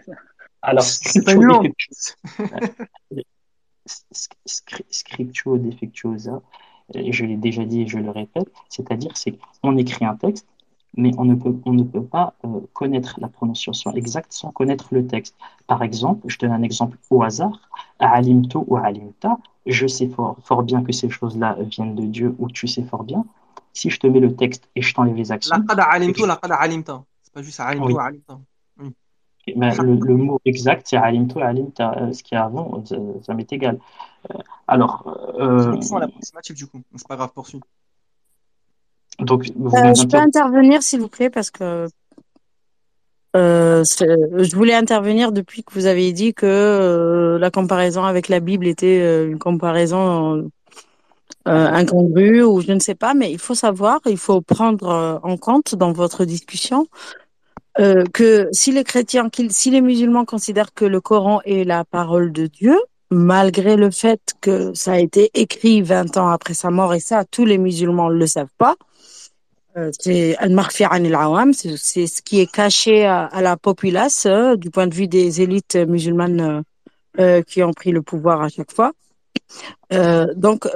Alors, 0.62 0.84
scriptio 0.84 1.46
defectuosa, 1.46 2.14
defectuosa, 5.58 6.42
et 6.94 7.12
je 7.12 7.24
l'ai 7.24 7.36
déjà 7.36 7.64
dit 7.64 7.82
et 7.82 7.86
je 7.86 7.98
le 7.98 8.10
répète, 8.10 8.50
c'est-à-dire 8.68 9.16
c'est 9.16 9.34
qu'on 9.62 9.76
écrit 9.76 10.04
un 10.04 10.16
texte, 10.16 10.46
mais 10.96 11.12
on 11.18 11.24
ne 11.24 11.34
peut, 11.34 11.54
on 11.64 11.72
ne 11.72 11.82
peut 11.84 12.02
pas 12.02 12.34
euh, 12.44 12.60
connaître 12.72 13.18
la 13.20 13.28
prononciation 13.28 13.92
exacte 13.92 14.32
sans 14.32 14.50
connaître 14.50 14.88
le 14.92 15.06
texte. 15.06 15.36
Par 15.66 15.82
exemple, 15.82 16.22
je 16.28 16.38
donne 16.38 16.52
un 16.52 16.62
exemple 16.62 16.98
au 17.10 17.22
hasard, 17.22 17.68
alimto 17.98 18.64
ou 18.66 18.76
alimta, 18.76 19.38
je 19.66 19.86
sais 19.86 20.08
fort, 20.08 20.36
fort 20.44 20.62
bien 20.62 20.82
que 20.82 20.92
ces 20.92 21.08
choses-là 21.10 21.56
viennent 21.60 21.94
de 21.94 22.06
Dieu 22.06 22.34
ou 22.38 22.48
tu 22.48 22.66
sais 22.66 22.82
fort 22.82 23.04
bien. 23.04 23.24
Si 23.72 23.90
je 23.90 23.98
te 24.00 24.06
mets 24.06 24.20
le 24.20 24.34
texte 24.34 24.68
et 24.74 24.82
je 24.82 24.94
t'enlève 24.94 25.16
les 25.16 25.32
accents, 25.32 25.56
Laqad 25.58 25.80
alimtu, 25.80 26.26
laqad 26.26 26.52
alimta. 26.52 27.04
C'est 27.22 27.32
pas 27.32 27.42
juste 27.42 27.60
alimtu, 27.60 27.92
Oui. 27.92 27.98
alimta. 27.98 28.38
Oui. 28.78 28.94
ben, 29.56 29.74
le, 29.82 29.94
le 29.94 30.16
mot 30.16 30.40
exact, 30.44 30.86
c'est 30.88 30.96
alimto, 30.96 31.40
alimta. 31.40 31.94
Euh, 32.00 32.12
Ce 32.12 32.22
qu'il 32.22 32.36
y 32.36 32.38
a 32.38 32.44
avant, 32.44 32.84
ça, 32.84 32.96
ça 33.22 33.34
m'est 33.34 33.52
égal. 33.52 33.78
Euh, 34.30 34.38
alors, 34.66 35.04
C'est 35.36 35.40
euh, 35.40 35.96
à 35.96 36.00
l'approximatif, 36.00 36.54
du 36.56 36.66
coup. 36.66 36.82
C'est 36.96 37.06
pas 37.06 37.16
grave, 37.16 37.32
poursuis. 37.34 37.60
Donc 39.18 39.50
vous 39.56 39.74
Euh, 39.74 39.94
je 39.94 40.06
peux 40.06 40.16
intervenir, 40.16 40.82
s'il 40.82 41.00
vous 41.00 41.08
plaît, 41.08 41.30
parce 41.30 41.50
que 41.50 41.86
euh, 43.36 43.84
je 43.84 44.56
voulais 44.56 44.74
intervenir 44.74 45.32
depuis 45.32 45.62
que 45.62 45.72
vous 45.74 45.86
avez 45.86 46.12
dit 46.12 46.32
que 46.32 46.46
euh, 46.46 47.38
la 47.38 47.50
comparaison 47.50 48.04
avec 48.04 48.28
la 48.28 48.40
Bible 48.40 48.66
était 48.66 49.26
une 49.26 49.38
comparaison 49.38 50.50
incongrue 51.44 52.42
ou 52.42 52.60
je 52.60 52.72
ne 52.72 52.80
sais 52.80 52.94
pas, 52.94 53.14
mais 53.14 53.30
il 53.30 53.38
faut 53.38 53.54
savoir, 53.54 54.00
il 54.06 54.16
faut 54.16 54.40
prendre 54.40 55.20
en 55.22 55.36
compte 55.36 55.74
dans 55.74 55.92
votre 55.92 56.24
discussion 56.24 56.86
que 57.76 58.48
si 58.52 58.72
les 58.72 58.84
chrétiens, 58.84 59.28
si 59.50 59.70
les 59.70 59.80
musulmans 59.82 60.24
considèrent 60.24 60.72
que 60.72 60.86
le 60.86 61.00
Coran 61.00 61.40
est 61.44 61.64
la 61.64 61.84
parole 61.84 62.32
de 62.32 62.46
Dieu, 62.46 62.76
malgré 63.10 63.76
le 63.76 63.90
fait 63.90 64.20
que 64.40 64.74
ça 64.74 64.92
a 64.92 64.98
été 64.98 65.30
écrit 65.34 65.82
20 65.82 66.16
ans 66.16 66.28
après 66.28 66.54
sa 66.54 66.70
mort, 66.70 66.94
et 66.94 67.00
ça, 67.00 67.24
tous 67.24 67.44
les 67.44 67.58
musulmans 67.58 68.10
ne 68.10 68.16
le 68.16 68.26
savent 68.26 68.48
pas, 68.58 68.76
c'est 69.98 70.36
c'est 71.76 72.06
ce 72.06 72.22
qui 72.22 72.40
est 72.40 72.50
caché 72.50 73.04
à, 73.04 73.42
la 73.42 73.56
populace 73.56 74.24
euh, 74.26 74.56
du 74.56 74.70
point 74.70 74.86
de 74.86 74.94
vue 74.94 75.08
des 75.08 75.42
élites 75.42 75.76
musulmanes 75.76 76.40
euh, 76.40 76.62
euh, 77.20 77.42
qui 77.42 77.62
ont 77.62 77.72
pris 77.72 77.92
le 77.92 78.02
pouvoir 78.02 78.42
à 78.42 78.48
chaque 78.48 78.72
fois. 78.72 78.92
Euh, 79.92 80.26
donc, 80.34 80.66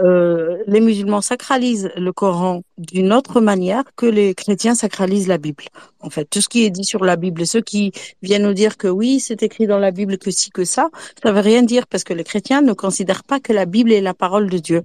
les 0.67 0.81
musulmans 0.81 1.23
sacralisent 1.23 1.91
le 1.97 2.13
Coran 2.13 2.63
d'une 2.79 3.13
autre 3.13 3.41
manière 3.41 3.85
que 3.97 4.07
les 4.07 4.35
chrétiens 4.35 4.75
sacralisent 4.75 5.29
la 5.29 5.39
Bible. 5.39 5.65
En 6.01 6.11
fait, 6.11 6.27
tout 6.27 6.41
ce 6.41 6.49
qui 6.49 6.65
est 6.65 6.71
dit 6.71 6.85
sur 6.85 7.05
la 7.05 7.17
Bible, 7.17 7.47
ceux 7.47 7.63
qui 7.63 7.93
viennent 8.23 8.45
nous 8.45 8.55
dire 8.55 8.77
que 8.77 8.87
oui, 8.87 9.19
c'est 9.19 9.43
écrit 9.43 9.67
dans 9.67 9.79
la 9.79 9.91
Bible 9.91 10.19
que 10.19 10.31
ci, 10.31 10.51
que 10.51 10.65
ça, 10.65 10.91
ça 11.23 11.33
veut 11.33 11.41
rien 11.41 11.63
dire 11.63 11.87
parce 11.87 12.05
que 12.05 12.13
les 12.13 12.25
chrétiens 12.25 12.61
ne 12.61 12.75
considèrent 12.75 13.25
pas 13.25 13.41
que 13.41 13.53
la 13.53 13.65
Bible 13.65 13.93
est 13.93 14.03
la 14.03 14.15
parole 14.15 14.49
de 14.51 14.59
Dieu. 14.59 14.83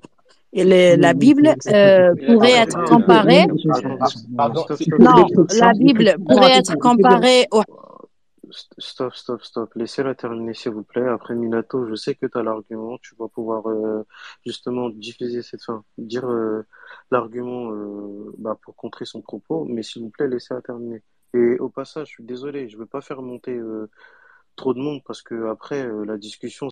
Et 0.57 0.63
les- 0.63 0.95
la 0.95 1.13
Bible 1.13 1.47
euh, 1.67 2.15
pourrait 2.25 2.51
être 2.53 2.77
comparée, 2.85 3.45
non, 4.99 5.25
la 5.59 5.73
Bible 5.73 6.15
pourrait 6.25 6.57
être 6.59 6.75
comparée 6.79 7.45
au 7.51 7.61
Stop, 8.77 9.15
stop, 9.15 9.41
stop. 9.43 9.71
Laissez-la 9.75 10.15
terminer, 10.15 10.53
s'il 10.53 10.71
vous 10.71 10.83
plaît. 10.83 11.07
Après, 11.07 11.35
Minato, 11.35 11.87
je 11.87 11.95
sais 11.95 12.15
que 12.15 12.25
tu 12.27 12.37
as 12.37 12.43
l'argument. 12.43 12.97
Tu 12.99 13.15
vas 13.17 13.27
pouvoir 13.27 13.67
euh, 13.67 14.05
justement 14.45 14.89
diffuser 14.89 15.41
cette 15.41 15.63
fin, 15.63 15.83
dire 15.97 16.25
euh, 16.29 16.63
l'argument 17.11 17.71
euh, 17.71 18.33
bah, 18.37 18.57
pour 18.61 18.75
contrer 18.75 19.05
son 19.05 19.21
propos. 19.21 19.65
Mais 19.65 19.83
s'il 19.83 20.03
vous 20.03 20.09
plaît, 20.09 20.27
laissez-la 20.27 20.61
terminer. 20.61 21.01
Et 21.33 21.57
au 21.59 21.69
passage, 21.69 22.07
je 22.09 22.13
suis 22.13 22.23
désolé, 22.23 22.69
je 22.69 22.77
veux 22.77 22.85
pas 22.85 23.01
faire 23.01 23.21
monter 23.21 23.51
euh, 23.57 23.89
trop 24.55 24.73
de 24.73 24.79
monde 24.79 25.01
parce 25.05 25.21
que 25.21 25.49
après, 25.49 25.85
euh, 25.85 26.05
la 26.05 26.17
discussion, 26.17 26.69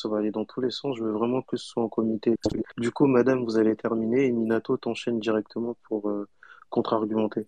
ça 0.00 0.08
va 0.08 0.18
aller 0.18 0.30
dans 0.30 0.44
tous 0.44 0.60
les 0.60 0.70
sens. 0.70 0.96
Je 0.96 1.04
veux 1.04 1.12
vraiment 1.12 1.42
que 1.42 1.56
ce 1.56 1.66
soit 1.66 1.82
en 1.82 1.88
comité. 1.88 2.36
Du 2.78 2.90
coup, 2.90 3.06
madame, 3.06 3.44
vous 3.44 3.58
allez 3.58 3.76
terminer 3.76 4.26
et 4.26 4.32
Minato 4.32 4.76
t'enchaîne 4.76 5.20
directement 5.20 5.76
pour 5.88 6.08
euh, 6.08 6.28
contre-argumenter. 6.70 7.46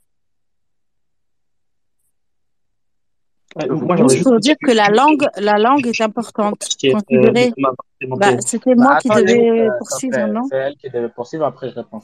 Ouais, 3.56 3.66
Vous 3.68 3.84
moi, 3.86 3.96
Juste 4.08 4.22
pour 4.22 4.38
dire 4.40 4.56
que 4.62 4.72
la 4.72 4.88
langue, 4.88 5.26
la 5.38 5.58
langue 5.58 5.86
est 5.86 6.00
importante. 6.00 6.66
euh, 6.84 7.30
bah, 8.16 8.30
c'était 8.44 8.74
Bah, 8.74 8.82
moi 8.84 8.96
qui 8.96 9.08
devais 9.08 9.60
euh, 9.60 9.70
poursuivre, 9.78 10.26
non? 10.26 10.42
C'est 10.50 10.56
elle 10.56 10.74
qui 10.76 10.90
devait 10.90 11.08
poursuivre, 11.08 11.44
après 11.44 11.68
je 11.70 11.74
réponds. 11.76 12.00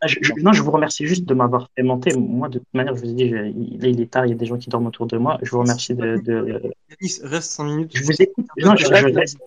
Ah, 0.00 0.06
je- 0.06 0.16
je- 0.20 0.32
non, 0.42 0.52
je 0.52 0.62
vous 0.62 0.70
remercie 0.72 1.06
juste 1.06 1.24
de 1.24 1.34
m'avoir 1.34 1.68
fait 1.76 1.82
monter. 1.82 2.16
Moi, 2.16 2.48
de 2.48 2.58
toute 2.58 2.74
manière, 2.74 2.94
je 2.96 3.00
vous 3.02 3.10
ai 3.10 3.12
dit, 3.12 3.28
je- 3.28 3.36
il- 3.36 3.78
il 3.84 4.00
est 4.00 4.10
tard, 4.10 4.26
il 4.26 4.30
y 4.30 4.32
a 4.32 4.36
des 4.36 4.46
gens 4.46 4.56
qui 4.56 4.70
dorment 4.70 4.86
autour 4.86 5.06
de 5.06 5.16
moi. 5.18 5.38
Je 5.42 5.50
vous 5.50 5.60
remercie 5.60 5.94
de, 5.94 6.16
de... 6.24 6.60
Yanis, 6.90 7.20
reste 7.22 7.52
5 7.52 7.64
minutes. 7.64 7.90
Je 7.94 8.02
vous 8.04 8.12
écoute. 8.22 8.46
Non, 8.58 8.74
je, 8.74 8.86
je 8.86 8.90
reste, 8.90 9.08
je 9.08 9.18
reste, 9.18 9.38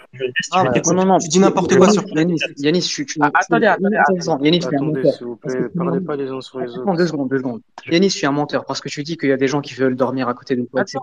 Ah, 0.52 0.64
je 0.68 0.72
t'écoute. 0.72 0.94
non, 0.96 1.06
non, 1.06 1.18
tu 1.18 1.28
dis 1.28 1.40
n'importe 1.40 1.76
quoi 1.78 1.90
sur 1.90 2.04
Yanis, 2.16 2.38
Yanis, 2.58 2.82
tu, 2.82 3.06
tu, 3.06 3.20
Ah, 3.22 3.30
attendez, 3.34 3.62
tu- 3.66 3.68
attendez, 3.68 3.96
attends, 3.98 4.16
attendez. 4.34 4.46
Yanis, 4.46 4.60
tu 4.60 4.74
es 4.74 4.78
un 4.78 4.82
menteur. 4.84 5.14
s'il 5.14 5.26
vous 5.28 5.36
plaît, 5.36 5.54
parlez 5.76 6.00
pas 6.02 6.16
les 6.16 6.30
uns 6.30 6.42
sur 6.42 6.60
les 6.60 6.78
autres. 6.78 6.96
deux 6.96 7.08
secondes, 7.08 7.30
deux 7.30 7.38
secondes. 7.40 7.62
Yanis, 7.92 8.08
tu 8.10 8.24
es 8.24 8.28
un 8.28 8.32
menteur 8.32 8.66
parce 8.66 8.80
que 8.80 8.90
tu 8.90 9.04
dis 9.04 9.18
qu'il 9.18 9.30
y 9.30 9.34
a 9.34 9.38
des 9.38 9.48
gens 9.48 9.60
qui 9.62 9.74
veulent 9.74 9.96
dormir 9.96 10.28
à 10.30 10.34
côté 10.34 10.56
de 10.56 10.64
toi, 10.64 10.82
etc. 10.82 10.98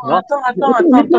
Attends, 0.45 0.73
attends, 0.73 0.93
attends, 0.93 1.19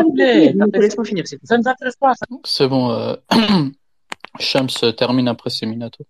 attends, 0.60 0.80
s'il 0.80 0.80
laisse-moi 0.80 1.04
te 1.04 1.10
plaît. 1.10 1.24
finir, 1.24 1.24
Ça 1.44 1.56
ne 1.56 1.62
nous 1.62 1.68
intéresse 1.68 1.96
pas, 1.96 2.14
ça. 2.14 2.26
C'est 2.44 2.68
bon, 2.68 2.90
euh... 2.90 3.16
Shams 4.40 4.68
termine 4.96 5.28
après 5.28 5.50
c'est 5.50 5.66
Minato. 5.66 6.04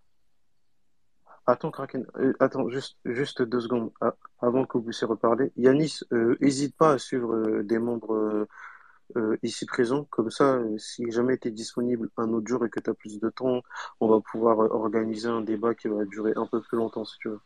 Attends, 1.47 1.71
Kraken, 1.71 2.07
euh, 2.19 2.35
attends, 2.41 2.69
juste, 2.69 2.99
juste 3.07 3.41
deux 3.43 3.61
secondes, 3.61 3.91
Ah, 4.03 4.15
avant 4.43 4.67
que 4.67 4.77
vous 4.77 4.85
puissiez 4.85 5.07
reparler. 5.07 5.51
Yanis, 5.57 6.01
euh, 6.13 6.37
hésite 6.43 6.77
pas 6.77 6.93
à 6.93 6.99
suivre 6.99 7.35
euh, 7.35 7.63
des 7.63 7.79
membres 7.79 8.13
euh, 8.15 8.47
euh, 9.17 9.37
ici 9.43 9.65
présents, 9.65 10.05
comme 10.11 10.31
ça, 10.31 10.57
euh, 10.57 10.77
si 10.77 11.11
jamais 11.11 11.39
tu 11.39 11.49
es 11.49 11.51
disponible 11.51 12.11
un 12.19 12.31
autre 12.35 12.47
jour 12.47 12.67
et 12.67 12.69
que 12.69 12.81
tu 12.81 12.91
as 12.91 12.95
plus 12.95 13.19
de 13.19 13.31
temps, 13.31 13.63
on 14.01 14.09
va 14.09 14.21
pouvoir 14.21 14.61
euh, 14.63 14.69
organiser 14.71 15.29
un 15.29 15.41
débat 15.41 15.75
qui 15.75 15.89
va 15.89 16.05
durer 16.05 16.33
un 16.37 16.47
peu 16.47 16.61
plus 16.61 16.77
longtemps, 16.77 17.07
si 17.07 17.17
tu 17.19 17.31
veux. 17.31 17.41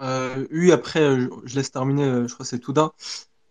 Oui, 0.00 0.72
après, 0.72 1.00
euh, 1.00 1.28
je, 1.44 1.56
laisse 1.56 1.70
terminer, 1.70 2.04
euh, 2.04 2.28
je 2.28 2.34
crois 2.34 2.44
que 2.44 2.50
c'est 2.50 2.58
Touda. 2.58 2.92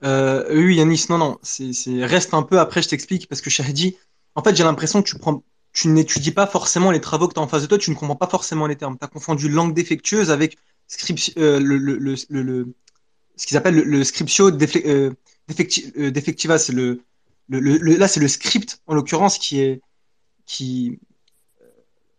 Euh, 0.04 0.46
oui, 0.56 0.76
Yanis, 0.78 1.06
non, 1.10 1.18
non, 1.18 1.40
c'est, 1.44 1.72
reste 2.06 2.34
un 2.34 2.44
peu, 2.44 2.60
après 2.60 2.82
je 2.82 2.90
t'explique, 2.90 3.28
parce 3.30 3.42
que 3.42 3.50
Shahdi, 3.50 3.98
en 4.36 4.44
fait, 4.44 4.56
j'ai 4.56 4.64
l'impression 4.64 5.02
que 5.02 5.10
tu 5.10 5.18
prends, 5.18 5.44
tu 5.74 5.88
n'étudies 5.90 6.32
pas 6.32 6.48
forcément 6.48 6.92
les 6.92 7.02
travaux 7.02 7.28
que 7.28 7.34
tu 7.34 7.40
as 7.40 7.44
en 7.44 7.48
face 7.48 7.64
de 7.64 7.68
toi, 7.68 7.78
tu 7.78 7.90
ne 7.92 7.96
comprends 7.96 8.16
pas 8.16 8.28
forcément 8.28 8.68
les 8.68 8.76
termes. 8.78 8.98
Tu 9.00 9.06
as 9.06 9.08
confondu 9.08 9.50
langue 9.50 9.74
défectueuse 9.74 10.32
avec 10.32 10.58
scriptio, 10.88 11.34
euh, 11.38 11.60
le, 11.60 11.78
le, 11.78 11.98
le, 11.98 12.16
le, 12.44 12.74
ce 13.38 13.48
qu'ils 13.48 13.58
appellent 13.58 13.76
le, 13.76 14.04
scriptio 14.04 14.50
euh, 14.52 15.12
défecti- 15.50 16.12
defectiva, 16.12 16.58
c'est 16.60 16.74
le, 16.74 17.04
là, 17.50 18.08
c'est 18.08 18.20
le 18.22 18.28
script, 18.28 18.82
en 18.88 18.96
l'occurrence, 18.96 19.38
qui 19.40 19.62
est, 19.62 19.82
qui 20.46 21.00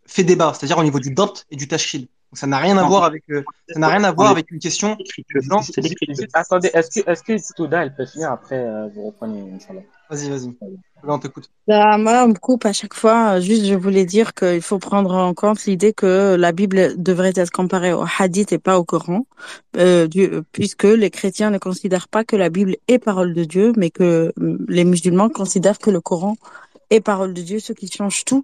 fait 0.06 0.24
débat, 0.24 0.54
c'est-à-dire 0.54 0.78
au 0.78 0.84
niveau 0.84 1.00
du 1.00 1.10
dot 1.10 1.46
et 1.50 1.56
du 1.56 1.68
tashkil. 1.68 2.08
Donc, 2.34 2.38
ça 2.38 2.48
n'a 2.48 2.58
rien 2.58 2.76
à 2.76 2.82
Non, 2.82 2.88
voir 2.88 3.04
avec, 3.04 3.22
euh, 3.30 3.44
ça 3.68 3.78
n'a 3.78 3.86
rien 3.86 4.02
à 4.02 4.10
voir 4.10 4.32
avec 4.32 4.50
une 4.50 4.58
question 4.58 4.96
l'écriture. 4.98 6.26
Attendez, 6.34 6.68
est-ce 6.74 6.90
que, 6.90 7.08
est-ce 7.08 7.22
que 7.22 7.54
Touda, 7.54 7.84
elle 7.84 7.94
peut 7.94 8.06
finir 8.06 8.32
après, 8.32 8.58
euh, 8.58 8.88
vous 8.92 9.06
reprenez, 9.06 9.52
Inch'Allah. 9.54 9.82
Vas-y, 10.10 10.28
vas-y. 10.30 10.48
Là, 10.48 11.14
on 11.14 11.18
t'écoute. 11.20 11.48
Bah, 11.68 11.96
moi, 11.96 12.24
on 12.24 12.28
me 12.30 12.34
coupe 12.34 12.66
à 12.66 12.72
chaque 12.72 12.94
fois. 12.94 13.38
Juste, 13.38 13.66
je 13.66 13.74
voulais 13.76 14.04
dire 14.04 14.34
qu'il 14.34 14.62
faut 14.62 14.80
prendre 14.80 15.14
en 15.14 15.32
compte 15.32 15.64
l'idée 15.66 15.92
que 15.92 16.34
la 16.34 16.50
Bible 16.50 17.00
devrait 17.00 17.34
être 17.36 17.52
comparée 17.52 17.92
au 17.92 18.04
Hadith 18.18 18.50
et 18.50 18.58
pas 18.58 18.80
au 18.80 18.84
Coran, 18.84 19.28
euh, 19.76 20.08
du- 20.08 20.30
puisque 20.50 20.82
les 20.82 21.10
chrétiens 21.10 21.50
ne 21.50 21.58
considèrent 21.58 22.08
pas 22.08 22.24
que 22.24 22.34
la 22.34 22.48
Bible 22.48 22.74
est 22.88 22.98
parole 22.98 23.32
de 23.32 23.44
Dieu, 23.44 23.72
mais 23.76 23.90
que 23.90 24.32
les 24.66 24.84
musulmans 24.84 25.28
considèrent 25.28 25.78
que 25.78 25.90
le 25.92 26.00
Coran 26.00 26.34
est 26.90 27.00
parole 27.00 27.32
de 27.32 27.42
Dieu, 27.42 27.60
ce 27.60 27.72
qui 27.72 27.88
change 27.88 28.24
tout. 28.24 28.42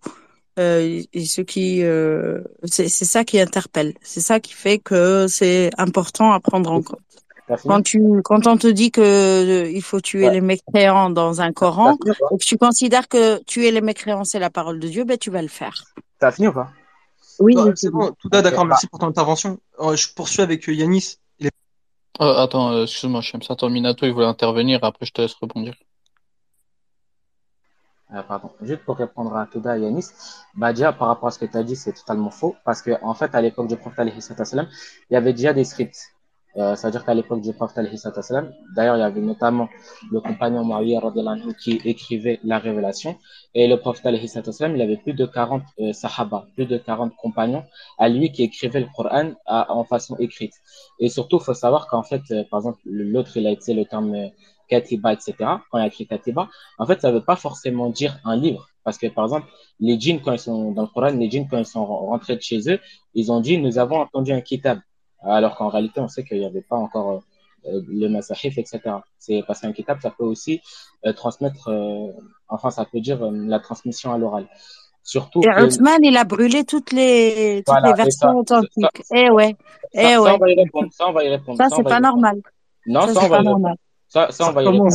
Euh, 0.58 1.00
et 1.12 1.24
ce 1.24 1.40
qui, 1.42 1.82
euh, 1.84 2.42
c'est 2.64 2.88
ça 2.88 3.24
qui 3.24 3.40
interpelle. 3.40 3.94
C'est 4.02 4.20
ça 4.20 4.40
qui 4.40 4.52
fait 4.52 4.78
que 4.78 5.26
c'est 5.28 5.70
important 5.78 6.32
à 6.32 6.40
prendre 6.40 6.70
en 6.72 6.82
compte. 6.82 6.98
Quand 7.64 7.82
tu, 7.82 8.00
quand 8.22 8.46
on 8.46 8.56
te 8.56 8.68
dit 8.68 8.92
que 8.92 9.00
euh, 9.00 9.68
il 9.70 9.82
faut 9.82 10.00
tuer 10.00 10.26
Ouais. 10.26 10.34
les 10.34 10.40
mécréants 10.40 11.10
dans 11.10 11.40
un 11.40 11.52
Coran, 11.52 11.94
et 11.94 12.36
que 12.38 12.44
tu 12.44 12.56
considères 12.56 13.08
que 13.08 13.42
tuer 13.44 13.72
les 13.72 13.80
mécréants 13.80 14.22
c'est 14.24 14.38
la 14.38 14.50
parole 14.50 14.78
de 14.78 14.86
Dieu, 14.86 15.02
ben 15.04 15.18
tu 15.18 15.30
vas 15.30 15.42
le 15.42 15.48
faire. 15.48 15.84
T'as 16.20 16.30
fini 16.30 16.46
ou 16.48 16.52
pas? 16.52 16.70
Oui, 17.40 17.54
Non, 17.56 17.66
j'ai 17.66 17.72
c'est 17.76 17.90
bon, 17.90 18.12
Ok, 18.24 18.30
d'accord, 18.30 18.66
merci 18.66 18.86
pour 18.86 19.00
ton 19.00 19.08
intervention. 19.08 19.58
Je 19.80 20.06
poursuis 20.14 20.42
avec 20.42 20.66
Yanis. 20.68 21.16
Il 21.40 21.46
est- 21.48 21.50
Euh, 22.20 22.36
attends, 22.36 22.82
excuse-moi, 22.84 23.20
Shams. 23.22 23.40
Attends, 23.48 23.70
Minato, 23.70 24.06
il 24.06 24.12
voulait 24.12 24.26
intervenir, 24.26 24.80
après 24.82 25.06
je 25.06 25.12
te 25.12 25.22
laisse 25.22 25.34
rebondir. 25.34 25.74
Euh, 28.14 28.22
pardon. 28.22 28.50
Juste 28.62 28.84
pour 28.84 28.96
répondre 28.96 29.36
à 29.36 29.46
Touda 29.46 29.78
et 29.78 29.82
Yanis, 29.82 30.06
bah 30.56 30.72
déjà 30.72 30.92
par 30.92 31.08
rapport 31.08 31.28
à 31.28 31.30
ce 31.30 31.38
que 31.38 31.44
tu 31.46 31.56
as 31.56 31.62
dit, 31.62 31.76
c'est 31.76 31.92
totalement 31.92 32.30
faux 32.30 32.56
parce 32.64 32.82
que 32.82 32.92
en 33.02 33.14
fait 33.14 33.34
à 33.36 33.40
l'époque 33.40 33.68
du 33.68 33.76
prophète 33.76 34.08
il 34.12 34.66
y 35.10 35.16
avait 35.16 35.32
déjà 35.32 35.52
des 35.52 35.64
scripts. 35.64 36.00
Euh, 36.56 36.74
C'est-à-dire 36.74 37.04
qu'à 37.04 37.14
l'époque 37.14 37.40
du 37.42 37.52
prophète 37.52 37.86
d'ailleurs 38.74 38.96
il 38.96 39.00
y 39.00 39.02
avait 39.02 39.20
notamment 39.20 39.68
le 40.10 40.20
compagnon 40.20 40.68
anhu 40.76 41.54
qui 41.54 41.80
écrivait 41.84 42.40
la 42.42 42.58
révélation 42.58 43.16
et 43.54 43.68
le 43.68 43.76
prophète 43.76 44.12
il 44.12 44.82
avait 44.82 44.96
plus 44.96 45.12
de 45.12 45.26
40 45.26 45.62
euh, 45.78 45.92
plus 46.56 46.66
de 46.66 46.78
40 46.78 47.14
compagnons 47.14 47.64
à 47.98 48.08
lui 48.08 48.32
qui 48.32 48.42
écrivaient 48.42 48.80
le 48.80 48.88
Coran 48.96 49.34
en 49.46 49.84
façon 49.84 50.16
écrite. 50.18 50.54
Et 50.98 51.08
surtout, 51.08 51.38
il 51.38 51.44
faut 51.44 51.54
savoir 51.54 51.86
qu'en 51.86 52.02
fait, 52.02 52.22
euh, 52.32 52.42
par 52.50 52.58
exemple, 52.60 52.80
l'autre 52.84 53.36
il 53.36 53.46
a 53.46 53.52
utilisé 53.52 53.74
le 53.74 53.84
terme 53.84 54.30
katiba, 54.70 55.12
etc. 55.12 55.34
Quand 55.70 55.78
il 55.78 55.82
a 55.82 55.86
écrit 55.88 56.06
katiba, 56.06 56.48
en 56.78 56.86
fait, 56.86 57.00
ça 57.00 57.10
veut 57.10 57.24
pas 57.24 57.36
forcément 57.36 57.88
dire 57.90 58.18
un 58.24 58.36
livre. 58.36 58.68
Parce 58.84 58.96
que, 58.96 59.06
par 59.08 59.24
exemple, 59.24 59.46
les 59.78 60.00
djinns, 60.00 60.20
quand 60.22 60.32
ils 60.32 60.38
sont 60.38 60.72
dans 60.72 60.82
le 60.82 60.88
Coran, 60.88 61.10
les 61.10 61.30
djinns, 61.30 61.46
quand 61.50 61.58
ils 61.58 61.66
sont 61.66 61.84
rentrés 61.84 62.36
de 62.36 62.40
chez 62.40 62.60
eux, 62.70 62.78
ils 63.14 63.30
ont 63.30 63.40
dit, 63.40 63.58
nous 63.58 63.78
avons 63.78 63.96
entendu 63.96 64.32
un 64.32 64.40
kitab. 64.40 64.78
Alors 65.22 65.56
qu'en 65.56 65.68
réalité, 65.68 66.00
on 66.00 66.08
sait 66.08 66.24
qu'il 66.24 66.38
n'y 66.38 66.46
avait 66.46 66.62
pas 66.62 66.76
encore 66.76 67.22
euh, 67.66 67.82
le 67.88 68.08
masahif, 68.08 68.56
etc. 68.56 68.80
C'est 69.18 69.42
parce 69.46 69.60
qu'un 69.60 69.72
kitab, 69.72 69.98
ça 70.00 70.10
peut 70.10 70.24
aussi 70.24 70.62
euh, 71.04 71.12
transmettre, 71.12 71.68
euh, 71.68 72.10
enfin, 72.48 72.70
ça 72.70 72.86
peut 72.90 73.00
dire 73.00 73.20
la 73.30 73.60
transmission 73.60 74.12
à 74.14 74.18
l'oral. 74.18 74.46
Surtout 75.02 75.40
Et 75.42 75.46
que, 75.46 75.62
Othman, 75.62 75.98
il 76.02 76.16
a 76.16 76.24
brûlé 76.24 76.64
toutes 76.64 76.92
les, 76.92 77.62
toutes 77.66 77.74
voilà, 77.74 77.92
versions 77.94 78.28
ça, 78.28 78.28
ça, 78.28 78.34
authentiques. 78.34 79.02
Eh 79.14 79.30
ouais, 79.30 79.56
ça, 79.92 80.00
eh 80.02 80.12
ça, 80.14 80.22
ouais. 80.22 80.30
on 80.32 80.38
va 80.38 80.50
y 80.50 80.54
répondre, 80.54 80.88
ça, 80.92 81.08
on 81.08 81.12
va 81.12 81.24
y 81.24 81.28
répondre, 81.28 81.58
Ça, 81.58 81.68
ça, 81.68 81.76
c'est 81.76 81.82
y 81.82 81.84
pas 81.84 82.00
normal. 82.00 82.40
Non, 82.86 83.02
Ça, 83.02 83.14
ça, 83.14 83.20
c'est 83.20 83.26
on 83.26 83.28
va 83.28 83.28
pas 83.28 83.42
y 83.42 83.46
répondre. 83.46 83.58
normal. 83.60 83.76
Ça, 84.10 84.30
ça, 84.30 84.48
on 84.48 84.52
va 84.52 84.62
y 84.62 84.64
Comment. 84.66 84.88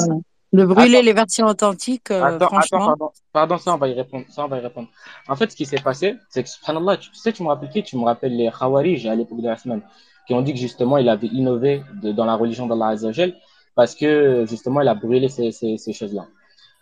De 0.53 0.63
brûler 0.63 0.95
Attends, 0.97 1.05
les 1.05 1.13
versions 1.13 1.47
authentiques, 1.47 2.11
euh, 2.11 2.23
Attends, 2.23 2.35
attends, 2.35 2.47
franchement. 2.47 2.85
pardon, 2.85 3.09
pardon, 3.33 3.57
ça 3.57 3.73
on 3.73 3.77
va 3.77 3.87
y 3.89 3.93
répondre, 3.93 4.25
ça 4.29 4.45
on 4.45 4.47
va 4.47 4.57
y 4.57 4.61
répondre. 4.61 4.87
En 5.27 5.35
fait, 5.35 5.51
ce 5.51 5.55
qui 5.55 5.65
s'est 5.65 5.81
passé, 5.89 6.15
c'est 6.29 6.43
que 6.43 6.49
subhanallah, 6.49 6.95
tu 6.97 7.09
sais, 7.13 7.33
tu 7.33 7.41
me 7.43 7.47
rappelles 7.49 7.69
qui? 7.69 7.83
Tu 7.83 7.97
me 7.97 8.05
rappelles 8.05 8.35
les 8.37 8.49
Khawarij 8.57 9.05
à 9.07 9.15
l'époque 9.15 9.41
de 9.41 9.47
la 9.49 9.57
semaine, 9.57 9.81
qui 10.27 10.33
ont 10.33 10.41
dit 10.41 10.53
que 10.53 10.59
justement 10.59 10.97
il 10.97 11.09
avait 11.09 11.27
innové 11.27 11.83
de- 12.01 12.11
dans 12.13 12.23
la 12.25 12.35
religion 12.35 12.67
d'Allah 12.67 12.89
Azza 12.89 13.07
wa 13.07 13.11
Jal, 13.13 13.35
parce 13.73 13.95
que 13.95 14.45
justement 14.47 14.79
il 14.81 14.87
a 14.87 14.95
brûlé 14.95 15.27
ces, 15.27 15.51
ces, 15.51 15.77
ces 15.77 15.91
choses-là. 15.93 16.25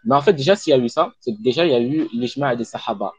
Mais 0.05 0.15
en 0.15 0.21
fait, 0.21 0.33
déjà, 0.33 0.55
s'il 0.55 0.71
y 0.71 0.73
a 0.75 0.77
eu 0.77 0.89
ça, 0.89 1.11
c'est 1.21 1.33
que 1.33 1.41
déjà 1.41 1.65
il 1.65 1.71
y 1.71 1.75
a 1.75 1.79
eu 1.79 2.07
l'ijma' 2.13 2.55
des 2.55 2.65
Sahaba. 2.65 3.13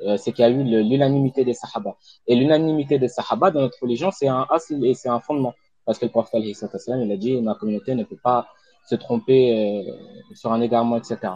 Euh, 0.00 0.16
c'est 0.16 0.32
qu'il 0.32 0.42
y 0.42 0.46
a 0.46 0.50
eu 0.50 0.64
le- 0.64 0.80
l'unanimité 0.82 1.44
des 1.44 1.52
Sahaba. 1.54 1.94
Et 2.26 2.34
l'unanimité 2.34 2.98
des 2.98 3.06
Sahaba 3.08 3.52
dans 3.52 3.60
notre 3.60 3.78
religion, 3.82 4.10
c'est 4.10 4.26
un 4.26 4.46
asl 4.50 4.84
et 4.84 4.94
c'est 4.94 5.10
un 5.10 5.20
fondement. 5.20 5.54
Parce 5.84 5.98
que 5.98 6.06
le 6.06 6.10
prophète 6.10 6.42
il 6.44 7.12
a 7.12 7.16
dit, 7.16 7.40
ma 7.40 7.54
communauté 7.54 7.94
ne 7.94 8.04
peut 8.04 8.18
pas 8.22 8.46
se 8.88 8.94
tromper 8.94 9.84
euh, 9.86 9.92
sur 10.34 10.52
un 10.52 10.60
égarement, 10.60 10.96
etc. 10.96 11.34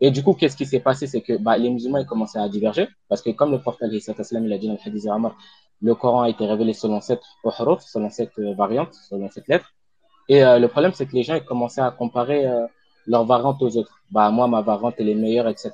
Et 0.00 0.10
du 0.10 0.22
coup, 0.22 0.34
qu'est-ce 0.34 0.56
qui 0.56 0.66
s'est 0.66 0.80
passé? 0.80 1.06
C'est 1.06 1.22
que 1.22 1.36
bah, 1.36 1.56
les 1.56 1.70
musulmans 1.70 1.98
ils 1.98 2.06
commençaient 2.06 2.38
à 2.38 2.48
diverger, 2.48 2.88
parce 3.08 3.22
que 3.22 3.30
comme 3.30 3.52
le 3.52 3.60
prophète 3.60 3.88
il 3.90 3.96
a 3.96 4.58
dit 4.58 4.66
dans 4.66 4.74
le 4.74 4.78
hadith 4.84 5.04
de 5.04 5.10
Omar, 5.10 5.36
le 5.80 5.94
Coran 5.94 6.22
a 6.22 6.28
été 6.30 6.46
révélé 6.46 6.72
selon 6.72 7.00
cette 7.00 7.22
huruf, 7.44 7.82
selon 7.82 8.10
cette 8.10 8.38
euh, 8.38 8.54
variante, 8.54 8.94
selon 8.94 9.28
cette 9.30 9.48
lettre. 9.48 9.72
Et 10.28 10.42
euh, 10.44 10.58
le 10.58 10.68
problème, 10.68 10.92
c'est 10.94 11.06
que 11.06 11.14
les 11.14 11.22
gens 11.22 11.34
ils 11.34 11.44
commençaient 11.44 11.82
à 11.82 11.90
comparer 11.90 12.46
euh, 12.46 12.66
leurs 13.06 13.24
variantes 13.24 13.60
aux 13.60 13.76
autres. 13.76 14.00
Bah, 14.10 14.30
moi, 14.30 14.48
ma 14.48 14.62
variante, 14.62 14.94
elle 14.98 15.08
est 15.08 15.14
meilleure, 15.14 15.48
etc. 15.48 15.72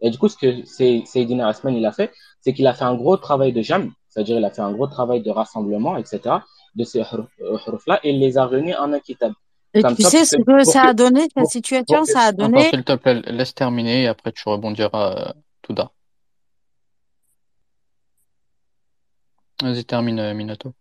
Et 0.00 0.10
du 0.10 0.18
coup, 0.18 0.28
ce 0.28 0.36
que 0.36 0.64
Sayyidina 0.64 1.48
Asman, 1.48 1.74
il 1.74 1.84
a 1.84 1.92
fait, 1.92 2.12
c'est 2.40 2.52
qu'il 2.52 2.66
a 2.66 2.74
fait 2.74 2.84
un 2.84 2.94
gros 2.94 3.16
travail 3.16 3.52
de 3.52 3.62
jam, 3.62 3.92
c'est-à-dire 4.08 4.38
il 4.38 4.44
a 4.44 4.50
fait 4.50 4.62
un 4.62 4.72
gros 4.72 4.86
travail 4.86 5.22
de 5.22 5.30
rassemblement, 5.30 5.96
etc., 5.96 6.36
de 6.78 6.84
ces 6.84 7.00
huruf-là, 7.00 8.00
et 8.04 8.10
il 8.10 8.20
les 8.20 8.38
a 8.38 8.46
réunis 8.46 8.74
en 8.74 8.92
un 8.92 9.00
kitab. 9.00 9.32
Et 9.74 9.82
Comme 9.82 9.96
tu 9.96 10.02
ça, 10.02 10.10
sais 10.10 10.24
ce 10.24 10.36
que, 10.36 10.64
ça 10.64 10.82
a 10.82 10.94
donné, 10.94 11.22
cette 11.22 11.34
pour, 11.34 11.50
situation, 11.50 11.98
pour 11.98 12.06
ça 12.06 12.20
a 12.20 12.32
donné. 12.32 12.70
s'il 12.70 12.84
te 12.84 12.94
plaît, 12.94 13.20
laisse 13.26 13.54
terminer 13.54 14.04
et 14.04 14.06
après 14.06 14.32
tu 14.32 14.48
rebondiras, 14.48 15.28
euh, 15.28 15.32
Touda. 15.62 15.90
Vas-y, 19.62 19.84
termine, 19.84 20.20
euh, 20.20 20.34
Minato. 20.34 20.72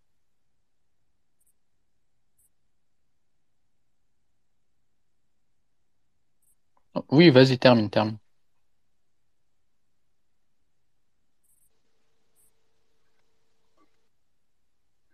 Oui, 7.09 7.29
vas-y, 7.29 7.57
termine, 7.59 7.89
termine. 7.89 8.17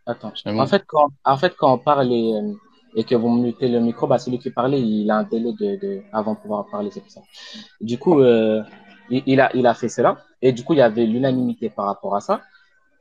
Attends. 0.06 0.34
En 0.58 0.66
fait, 0.68 0.84
quand, 0.88 1.08
en 1.24 1.38
fait, 1.38 1.56
quand 1.58 1.74
on 1.74 1.78
parle 1.78 2.12
et, 2.12 2.34
euh, 2.36 2.54
et 2.96 3.04
que 3.04 3.16
vous 3.16 3.30
mutez 3.30 3.68
le 3.70 3.80
micro, 3.80 4.06
bah, 4.08 4.18
celui 4.18 4.40
qui 4.40 4.50
parlait, 4.52 4.82
il 4.82 5.10
a 5.10 5.18
un 5.18 5.24
délai 5.24 5.54
de, 5.54 5.70
de, 5.82 6.02
avant 6.12 6.34
de 6.34 6.40
pouvoir 6.40 6.66
parler, 6.68 6.90
c'est 6.92 7.02
pour 7.02 7.12
ça. 7.12 7.22
Du 7.82 7.98
coup, 7.98 8.20
euh, 8.20 8.62
il, 9.10 9.24
il 9.26 9.40
a, 9.42 9.56
il 9.56 9.66
a 9.66 9.74
fait 9.74 9.90
cela. 9.90 10.18
Et 10.42 10.52
du 10.52 10.64
coup, 10.64 10.74
il 10.74 10.80
y 10.80 10.82
avait 10.82 11.06
l'unanimité 11.06 11.70
par 11.70 11.86
rapport 11.86 12.16
à 12.16 12.22
ça. 12.22 12.42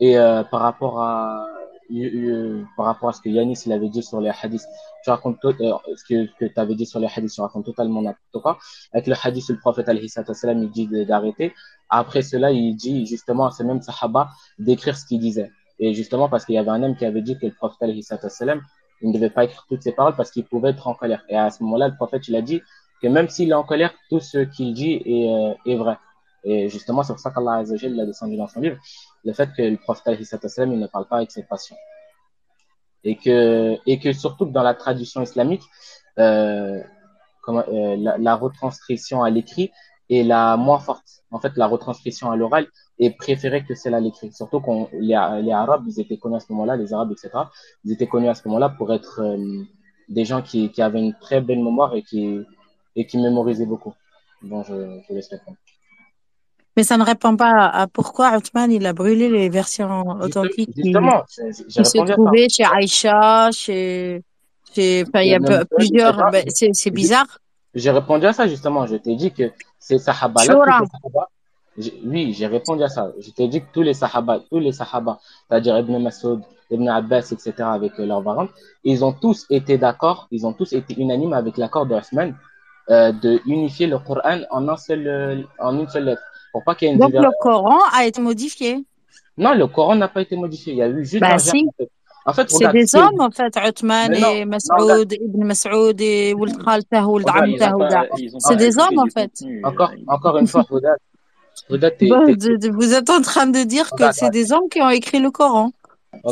Et 0.01 0.19
euh, 0.19 0.43
par 0.45 0.61
rapport 0.61 1.01
à 1.01 1.47
euh, 1.93 2.63
par 2.77 2.87
rapport 2.87 3.11
à 3.11 3.13
ce 3.13 3.21
que 3.21 3.29
Yanis 3.29 3.61
il 3.67 3.73
avait 3.73 3.89
dit 3.91 4.03
sur 4.03 4.21
les 4.21 4.31
hadiths, 4.43 4.67
tu 5.05 5.11
racontes 5.11 5.39
to- 5.41 5.51
euh, 5.51 5.75
ce 5.97 6.05
que, 6.05 6.27
que 6.39 6.47
tu 6.47 6.59
avais 6.61 6.75
dit 6.75 6.87
sur 6.87 7.01
les 7.01 7.09
hadiths, 7.15 7.33
tu 7.35 7.41
racontes 7.41 7.67
totalement 7.67 8.01
n'importe 8.03 8.43
quoi. 8.43 8.59
Avec 8.93 9.07
le 9.09 9.15
hadith 9.23 9.49
le 9.51 9.59
prophète 9.59 9.89
il 9.93 10.71
dit 10.71 10.89
d'arrêter. 11.07 11.53
Après 11.91 12.23
cela, 12.23 12.51
il 12.51 12.75
dit 12.77 13.05
justement 13.07 13.47
à 13.47 13.51
ce 13.51 13.63
même 13.63 13.83
sahaba 13.83 14.31
d'écrire 14.59 14.97
ce 14.97 15.05
qu'il 15.05 15.21
disait. 15.21 15.51
Et 15.85 15.95
justement 15.95 16.29
parce 16.29 16.45
qu'il 16.45 16.55
y 16.55 16.59
avait 16.59 16.71
un 16.71 16.81
homme 16.85 16.95
qui 16.95 17.05
avait 17.05 17.23
dit 17.23 17.37
que 17.37 17.45
le 17.47 17.53
prophète 17.53 17.91
il 17.91 19.09
ne 19.09 19.13
devait 19.13 19.31
pas 19.31 19.43
écrire 19.43 19.67
toutes 19.69 19.83
ses 19.83 19.91
paroles 19.91 20.15
parce 20.15 20.31
qu'il 20.31 20.45
pouvait 20.45 20.71
être 20.71 20.87
en 20.87 20.95
colère. 20.95 21.25
Et 21.29 21.37
à 21.37 21.51
ce 21.51 21.61
moment-là, 21.65 21.89
le 21.89 21.97
prophète 21.97 22.29
il 22.29 22.37
a 22.37 22.41
dit 22.41 22.63
que 23.03 23.09
même 23.09 23.29
s'il 23.29 23.51
est 23.51 23.55
en 23.55 23.65
colère, 23.65 23.93
tout 24.09 24.21
ce 24.21 24.39
qu'il 24.39 24.75
dit 24.75 25.03
est, 25.05 25.29
euh, 25.29 25.55
est 25.67 25.75
vrai. 25.75 25.99
Et 26.45 26.69
justement, 26.69 27.03
c'est 27.03 27.13
pour 27.13 27.19
ça 27.19 27.33
qu'Allah 27.33 27.55
Azza 27.55 27.73
wa 27.73 27.79
Jalla, 27.79 27.95
il 27.97 28.01
a 28.01 28.07
descendu 28.07 28.37
dans 28.37 28.47
son 28.47 28.61
livre 28.61 28.77
le 29.25 29.33
fait 29.33 29.51
que 29.57 29.63
le 29.63 29.77
prophète 29.77 30.21
il 30.21 30.79
ne 30.79 30.87
parle 30.87 31.07
pas 31.09 31.17
avec 31.17 31.33
ses 31.33 31.43
patients. 31.43 31.77
Et 33.03 33.17
que, 33.17 33.77
et 33.85 33.99
que 33.99 34.13
surtout 34.13 34.45
dans 34.45 34.63
la 34.63 34.75
tradition 34.75 35.21
islamique, 35.21 35.65
euh, 36.21 36.81
comment, 37.43 37.65
euh, 37.67 37.97
la, 37.97 38.19
la 38.19 38.37
retranscription 38.37 39.25
à 39.25 39.31
l'écrit 39.31 39.73
est 40.15 40.25
la 40.25 40.57
moins 40.57 40.79
forte. 40.79 41.25
En 41.31 41.39
fait, 41.39 41.53
la 41.57 41.67
retranscription 41.67 42.31
à 42.31 42.37
l'oral 42.37 42.67
est 42.99 43.17
préférée 43.17 43.65
que 43.65 43.75
celle 43.75 43.95
à 43.95 44.01
l'écrit. 44.01 44.33
Surtout 44.33 44.61
qu'on 44.61 44.89
les, 44.93 45.19
les 45.43 45.53
Arabes, 45.53 45.85
ils 45.87 46.01
étaient 46.01 46.19
connus 46.19 46.37
à 46.37 46.41
ce 46.41 46.53
moment-là, 46.53 46.77
les 46.77 46.93
Arabes, 46.93 47.13
etc. 47.13 47.31
Ils 47.85 47.93
étaient 47.93 48.07
connus 48.07 48.29
à 48.29 48.35
ce 48.35 48.47
moment-là 48.49 48.69
pour 48.69 48.93
être 48.93 49.21
euh, 49.23 49.63
des 50.09 50.25
gens 50.25 50.43
qui, 50.43 50.71
qui 50.71 50.83
avaient 50.83 51.01
une 51.01 51.15
très 51.21 51.41
belle 51.41 51.63
mémoire 51.63 51.95
et 51.95 52.03
qui, 52.03 52.41
et 52.97 53.07
qui 53.07 53.19
mémorisaient 53.19 53.67
beaucoup. 53.67 53.95
Bon, 54.43 54.63
je, 54.63 55.01
je 55.09 55.15
laisse 55.15 55.29
répondre. 55.29 55.57
Mais 56.77 56.85
ça 56.85 56.97
ne 56.97 57.05
répond 57.05 57.37
pas 57.37 57.67
à, 57.67 57.87
pourquoi 57.87 58.37
Othman 58.37 58.71
il 58.73 58.87
a 58.87 58.93
brûlé 58.95 59.29
les 59.29 59.51
versions 59.51 60.03
authentiques 60.21 60.73
qui, 60.73 60.85
Justement, 60.85 61.23
j'ai 61.69 61.83
qui 61.83 61.85
se 61.85 62.13
trouvaient 62.13 62.49
chez 62.49 62.65
Aïcha, 62.65 63.51
chez, 63.53 64.23
chez, 64.75 65.05
enfin, 65.07 65.21
il 65.21 65.31
y 65.31 65.35
a 65.35 65.65
plusieurs, 65.67 66.31
ben, 66.31 66.45
c'est, 66.49 66.91
bizarre. 66.91 67.39
j'ai 67.75 67.91
répondu 67.91 68.25
à 68.25 68.33
ça 68.33 68.49
justement. 68.49 68.87
Je 68.87 68.97
t'ai 68.97 69.17
dit 69.17 69.33
que 69.33 69.51
ces 69.99 69.99
sahaba, 69.99 70.43
j'ai- 71.79 72.01
oui, 72.05 72.33
j'ai 72.35 72.47
répondu 72.47 72.83
à 72.83 72.89
ça. 72.89 73.13
Je 73.19 73.31
t'ai 73.31 73.49
dit 73.49 73.61
que 73.61 73.67
tous 73.73 73.83
les 73.83 73.95
sahaba, 73.95 74.41
tous 74.51 74.59
les 74.59 74.73
sahaba, 74.73 75.19
c'est-à-dire 75.49 75.79
Ibn 75.79 75.99
Mas'ud, 76.03 76.41
Ibn 76.71 76.89
Abbas, 76.89 77.29
etc., 77.33 77.53
avec 77.61 77.99
euh, 77.99 78.07
leurs 78.07 78.21
variantes, 78.23 78.51
ils 78.85 79.05
ont 79.05 79.13
tous 79.13 79.47
été 79.51 79.79
d'accord, 79.79 80.29
ils 80.31 80.47
ont 80.47 80.53
tous 80.53 80.73
été 80.73 80.95
unanimes 81.01 81.33
avec 81.33 81.57
l'accord 81.57 81.87
de 81.87 81.95
Othman 81.95 82.35
euh, 82.91 83.13
de 83.13 83.41
unifier 83.47 83.87
le 83.87 83.99
Coran 83.99 84.41
en 84.51 84.69
un 84.69 84.77
seul, 84.77 85.07
euh, 85.07 85.43
en 85.59 85.79
une 85.79 85.89
seule 85.89 86.05
lettre, 86.05 86.23
pour 86.53 86.63
pas 86.65 86.75
qu'il 86.75 86.89
y 86.89 86.91
ait 86.91 86.95
une 86.95 87.01
Donc 87.01 87.13
le 87.13 87.31
Coran 87.41 87.79
a 87.95 88.05
été 88.05 88.21
modifié. 88.21 88.85
Non, 89.39 89.55
le 89.55 89.67
Coran 89.67 89.95
n'a 89.95 90.09
pas 90.09 90.21
été 90.23 90.37
modifié. 90.37 90.73
Il 90.75 90.79
y 90.79 90.83
a 90.83 90.89
eu 90.89 91.05
juste 91.05 91.21
Bah 91.21 91.35
un 91.35 91.39
germe. 91.39 91.59
si, 91.59 91.69
En 92.25 92.33
fait, 92.33 92.51
c'est 92.51 92.71
des 92.73 92.95
hommes 92.95 93.21
en 93.21 93.31
fait, 93.31 93.55
Mas'oud, 93.83 95.13
Ibn 95.13 95.45
Mas'oud 95.45 95.99
C'est 98.39 98.57
des 98.57 98.79
hommes 98.79 98.99
en 98.99 99.07
fait. 99.07 99.33
encore, 99.65 99.91
euh, 99.91 99.97
encore 100.07 100.39
une 100.39 100.47
fois, 100.47 100.65
de- 101.71 102.71
vous 102.71 102.95
êtes 102.95 103.11
en 103.11 103.21
train 103.21 103.47
de 103.47 103.63
dire 103.65 103.91
que 103.91 104.13
c'est 104.13 104.31
des 104.31 104.53
hommes 104.53 104.69
qui 104.71 104.81
ont 104.81 104.91
écrit 104.91 105.19
le 105.21 105.31
Coran. 105.31 105.73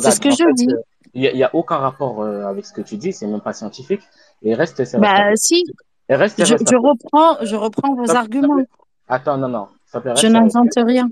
C'est 0.03 0.11
ce 0.13 0.21
que 0.21 0.31
je 0.31 0.37
fait, 0.37 0.53
dis. 0.55 0.69
euh, 0.69 0.77
il 1.15 1.35
n'y 1.35 1.43
a, 1.43 1.55
aucun 1.55 1.79
rapport 1.79 2.23
euh, 2.23 2.45
avec 2.45 2.67
ce 2.67 2.73
que 2.73 2.83
tu 2.83 2.97
dis, 2.97 3.13
c'est 3.13 3.27
même 3.27 3.41
pas 3.41 3.53
scientifique. 3.53 4.03
Et 4.43 4.55
reste, 4.55 4.85
c'est 4.85 4.99
Bah 4.99 5.35
si, 5.35 5.65
Et 6.09 6.15
reste, 6.15 6.45
je, 6.45 6.77
reprends, 6.77 7.45
je 7.45 7.57
reprends 7.57 7.95
vos 7.95 8.11
arguments. 8.11 8.63
Attends, 9.09 9.37
non, 9.39 9.49
non. 9.49 9.69
Ça 9.87 10.01
peut 10.01 10.15
Je 10.17 10.27
n'invente 10.29 10.69
rien. 10.77 11.09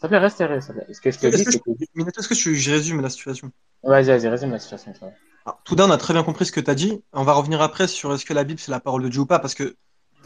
Ça 0.00 0.08
peut 0.08 0.16
rester, 0.16 0.44
reste. 0.46 0.72
Ce 0.92 1.00
que 1.00 1.10
je 1.10 1.18
te 1.18 1.26
Est-ce 1.26 1.36
dis, 1.36 1.44
que 1.44 1.50
c'est 1.52 1.58
je, 1.58 1.62
que. 1.62 1.84
Minato, 1.94 2.20
est-ce 2.20 2.28
que 2.28 2.34
tu, 2.34 2.54
je 2.54 2.70
résume 2.70 3.00
la 3.00 3.10
situation? 3.10 3.50
Vas-y, 3.86 4.06
vas-y, 4.06 4.28
résume 4.28 4.50
la 4.50 4.58
situation. 4.58 4.92
Alors, 5.44 5.60
tout 5.64 5.76
d'un, 5.76 5.88
on 5.88 5.92
a 5.92 5.96
très 5.96 6.12
bien 6.12 6.24
compris 6.24 6.44
ce 6.44 6.52
que 6.52 6.60
tu 6.60 6.70
as 6.70 6.74
dit. 6.74 7.00
On 7.12 7.22
va 7.22 7.34
revenir 7.34 7.62
après 7.62 7.86
sur 7.86 8.12
est-ce 8.12 8.24
que 8.24 8.34
la 8.34 8.44
Bible, 8.44 8.58
c'est 8.58 8.72
la 8.72 8.80
parole 8.80 9.02
de 9.02 9.08
Dieu 9.08 9.20
ou 9.20 9.26
pas, 9.26 9.38
parce 9.38 9.54
que 9.54 9.76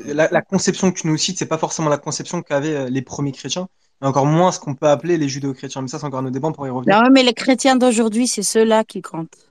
la, 0.04 0.28
la 0.30 0.40
conception 0.40 0.90
que 0.90 1.00
tu 1.00 1.06
nous 1.06 1.16
cites, 1.18 1.38
c'est 1.38 1.46
pas 1.46 1.58
forcément 1.58 1.90
la 1.90 1.98
conception 1.98 2.42
qu'avaient 2.42 2.74
euh, 2.74 2.88
les 2.88 3.02
premiers 3.02 3.32
chrétiens, 3.32 3.68
et 4.02 4.06
encore 4.06 4.24
moins 4.24 4.50
ce 4.50 4.58
qu'on 4.58 4.74
peut 4.74 4.88
appeler 4.88 5.18
les 5.18 5.28
judéo-chrétiens. 5.28 5.82
Mais 5.82 5.88
ça, 5.88 5.98
c'est 5.98 6.06
encore 6.06 6.20
un 6.20 6.24
autre 6.24 6.32
débat, 6.32 6.48
on 6.48 6.52
pourra 6.52 6.68
y 6.68 6.70
revenir. 6.70 6.96
Non, 6.96 7.10
mais 7.12 7.22
les 7.22 7.34
chrétiens 7.34 7.76
d'aujourd'hui, 7.76 8.26
c'est 8.26 8.42
ceux-là 8.42 8.82
qui 8.84 9.02
comptent. 9.02 9.50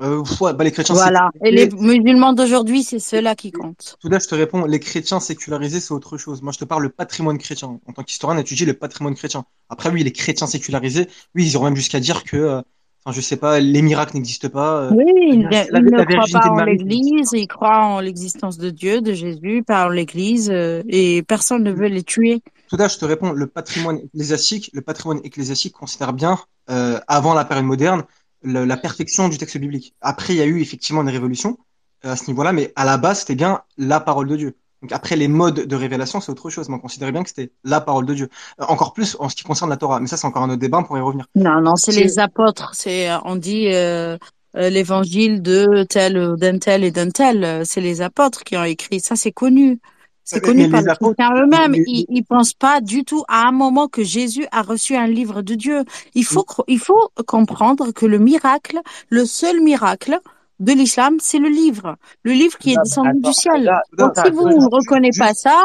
Euh, 0.00 0.22
ouais, 0.40 0.52
bah, 0.52 0.62
les 0.62 0.70
chrétiens 0.70 0.94
Voilà. 0.94 1.30
Et 1.44 1.50
les 1.50 1.68
musulmans 1.70 2.32
d'aujourd'hui, 2.32 2.82
c'est 2.82 3.00
ceux-là 3.00 3.34
qui 3.34 3.50
comptent. 3.50 3.96
tout 4.00 4.08
d'un, 4.08 4.18
je 4.18 4.28
te 4.28 4.34
réponds, 4.34 4.64
les 4.64 4.78
chrétiens 4.78 5.18
sécularisés, 5.18 5.80
c'est 5.80 5.92
autre 5.92 6.18
chose. 6.18 6.40
Moi, 6.42 6.52
je 6.52 6.58
te 6.58 6.64
parle 6.64 6.84
le 6.84 6.90
patrimoine 6.90 7.38
chrétien. 7.38 7.80
En 7.86 7.92
tant 7.92 8.04
qu'historien, 8.04 8.38
étudie 8.38 8.64
le 8.64 8.74
patrimoine 8.74 9.14
chrétien. 9.14 9.44
Après, 9.68 9.90
oui, 9.90 10.04
les 10.04 10.12
chrétiens 10.12 10.46
sécularisés, 10.46 11.08
oui, 11.34 11.46
ils 11.46 11.52
iront 11.52 11.64
même 11.64 11.76
jusqu'à 11.76 11.98
dire 11.98 12.22
que, 12.22 12.36
euh, 12.36 12.62
enfin, 13.08 13.16
je 13.16 13.20
sais 13.20 13.36
pas, 13.36 13.58
les 13.60 13.82
miracles 13.82 14.16
n'existent 14.16 14.48
pas. 14.50 14.82
euh, 14.82 14.94
Oui, 14.94 15.04
ils, 15.32 15.42
la- 15.42 15.80
ne 15.80 16.02
croient 16.04 16.26
pas 16.32 16.50
en 16.50 16.64
l'Église, 16.64 17.30
ils 17.32 17.46
croient 17.46 17.84
en 17.84 18.00
l'existence 18.00 18.58
de 18.58 18.70
Dieu, 18.70 19.00
de 19.00 19.12
Jésus, 19.12 19.64
en 19.68 19.88
l'Église, 19.88 20.50
euh, 20.50 20.82
et 20.88 21.22
personne 21.22 21.62
ne 21.62 21.72
veut 21.72 21.88
les 21.88 22.02
tuer. 22.02 22.42
Tout 22.68 22.76
à, 22.78 22.88
je 22.88 22.98
te 22.98 23.04
réponds, 23.04 23.32
le 23.32 23.46
patrimoine 23.46 23.98
ecclésiastique, 23.98 24.70
le 24.74 24.82
patrimoine 24.82 25.20
ecclésiastique 25.24 25.72
considère 25.72 26.12
bien, 26.12 26.38
euh, 26.70 27.00
avant 27.08 27.32
la 27.34 27.44
période 27.44 27.64
moderne, 27.66 28.04
le- 28.42 28.64
la 28.64 28.76
perfection 28.76 29.28
du 29.28 29.38
texte 29.38 29.56
biblique. 29.58 29.94
Après, 30.00 30.34
il 30.34 30.36
y 30.36 30.42
a 30.42 30.46
eu 30.46 30.60
effectivement 30.60 31.00
une 31.02 31.08
révolution 31.08 31.58
à 32.02 32.14
ce 32.14 32.26
niveau-là, 32.28 32.52
mais 32.52 32.72
à 32.76 32.84
la 32.84 32.98
base, 32.98 33.20
c'était 33.20 33.34
bien 33.34 33.62
la 33.78 34.00
parole 34.00 34.28
de 34.28 34.36
Dieu. 34.36 34.56
Donc 34.82 34.92
après, 34.92 35.16
les 35.16 35.28
modes 35.28 35.66
de 35.66 35.76
révélation, 35.76 36.20
c'est 36.20 36.30
autre 36.30 36.50
chose. 36.50 36.68
Mais 36.68 36.76
on 36.76 36.78
considérait 36.78 37.12
bien 37.12 37.22
que 37.22 37.28
c'était 37.28 37.52
la 37.64 37.80
parole 37.80 38.06
de 38.06 38.14
Dieu. 38.14 38.28
Euh, 38.60 38.64
encore 38.68 38.92
plus 38.92 39.16
en 39.18 39.28
ce 39.28 39.34
qui 39.34 39.42
concerne 39.44 39.70
la 39.70 39.76
Torah. 39.76 40.00
Mais 40.00 40.06
ça, 40.06 40.16
c'est 40.16 40.26
encore 40.26 40.42
un 40.42 40.50
autre 40.50 40.60
débat, 40.60 40.78
on 40.78 40.84
pourrait 40.84 41.00
y 41.00 41.02
revenir. 41.02 41.26
Non, 41.34 41.60
non, 41.60 41.76
c'est 41.76 41.92
les 41.92 42.18
apôtres. 42.18 42.70
C'est, 42.74 43.08
on 43.24 43.36
dit 43.36 43.68
euh, 43.72 44.16
euh, 44.56 44.70
l'évangile 44.70 45.42
de 45.42 45.84
tel 45.88 46.16
ou 46.18 46.36
d'un 46.36 46.58
tel 46.58 46.84
et 46.84 46.90
d'un 46.90 47.10
tel. 47.10 47.44
euh, 47.44 47.62
C'est 47.64 47.80
les 47.80 48.00
apôtres 48.02 48.44
qui 48.44 48.56
ont 48.56 48.64
écrit. 48.64 49.00
Ça, 49.00 49.16
c'est 49.16 49.32
connu. 49.32 49.80
C'est 50.24 50.40
connu 50.42 50.64
mais 50.64 50.68
par 50.68 50.82
les 50.82 50.88
apôtres, 50.88 51.14
chrétiens 51.16 51.42
eux-mêmes. 51.42 51.74
Ils, 51.86 52.04
ils 52.10 52.22
pensent 52.22 52.52
pas 52.52 52.82
du 52.82 53.04
tout 53.04 53.24
à 53.28 53.48
un 53.48 53.52
moment 53.52 53.88
que 53.88 54.04
Jésus 54.04 54.46
a 54.52 54.60
reçu 54.62 54.94
un 54.94 55.06
livre 55.06 55.40
de 55.40 55.54
Dieu. 55.54 55.84
Il 56.14 56.24
faut, 56.24 56.42
cro- 56.42 56.64
il 56.68 56.78
faut 56.78 57.10
comprendre 57.26 57.92
que 57.92 58.04
le 58.04 58.18
miracle, 58.18 58.78
le 59.08 59.24
seul 59.24 59.60
miracle 59.62 60.20
de 60.60 60.72
l'islam, 60.72 61.16
c'est 61.20 61.38
le 61.38 61.48
livre. 61.48 61.96
Le 62.22 62.32
livre 62.32 62.58
qui 62.58 62.72
est 62.72 62.76
descendu 62.82 63.10
attends, 63.10 63.28
du 63.28 63.32
ciel. 63.32 63.72
Donc, 63.96 64.12
si 64.16 64.30
vous 64.30 64.48
ne 64.48 64.74
reconnaissez 64.74 65.20
pas 65.20 65.34
ça, 65.34 65.62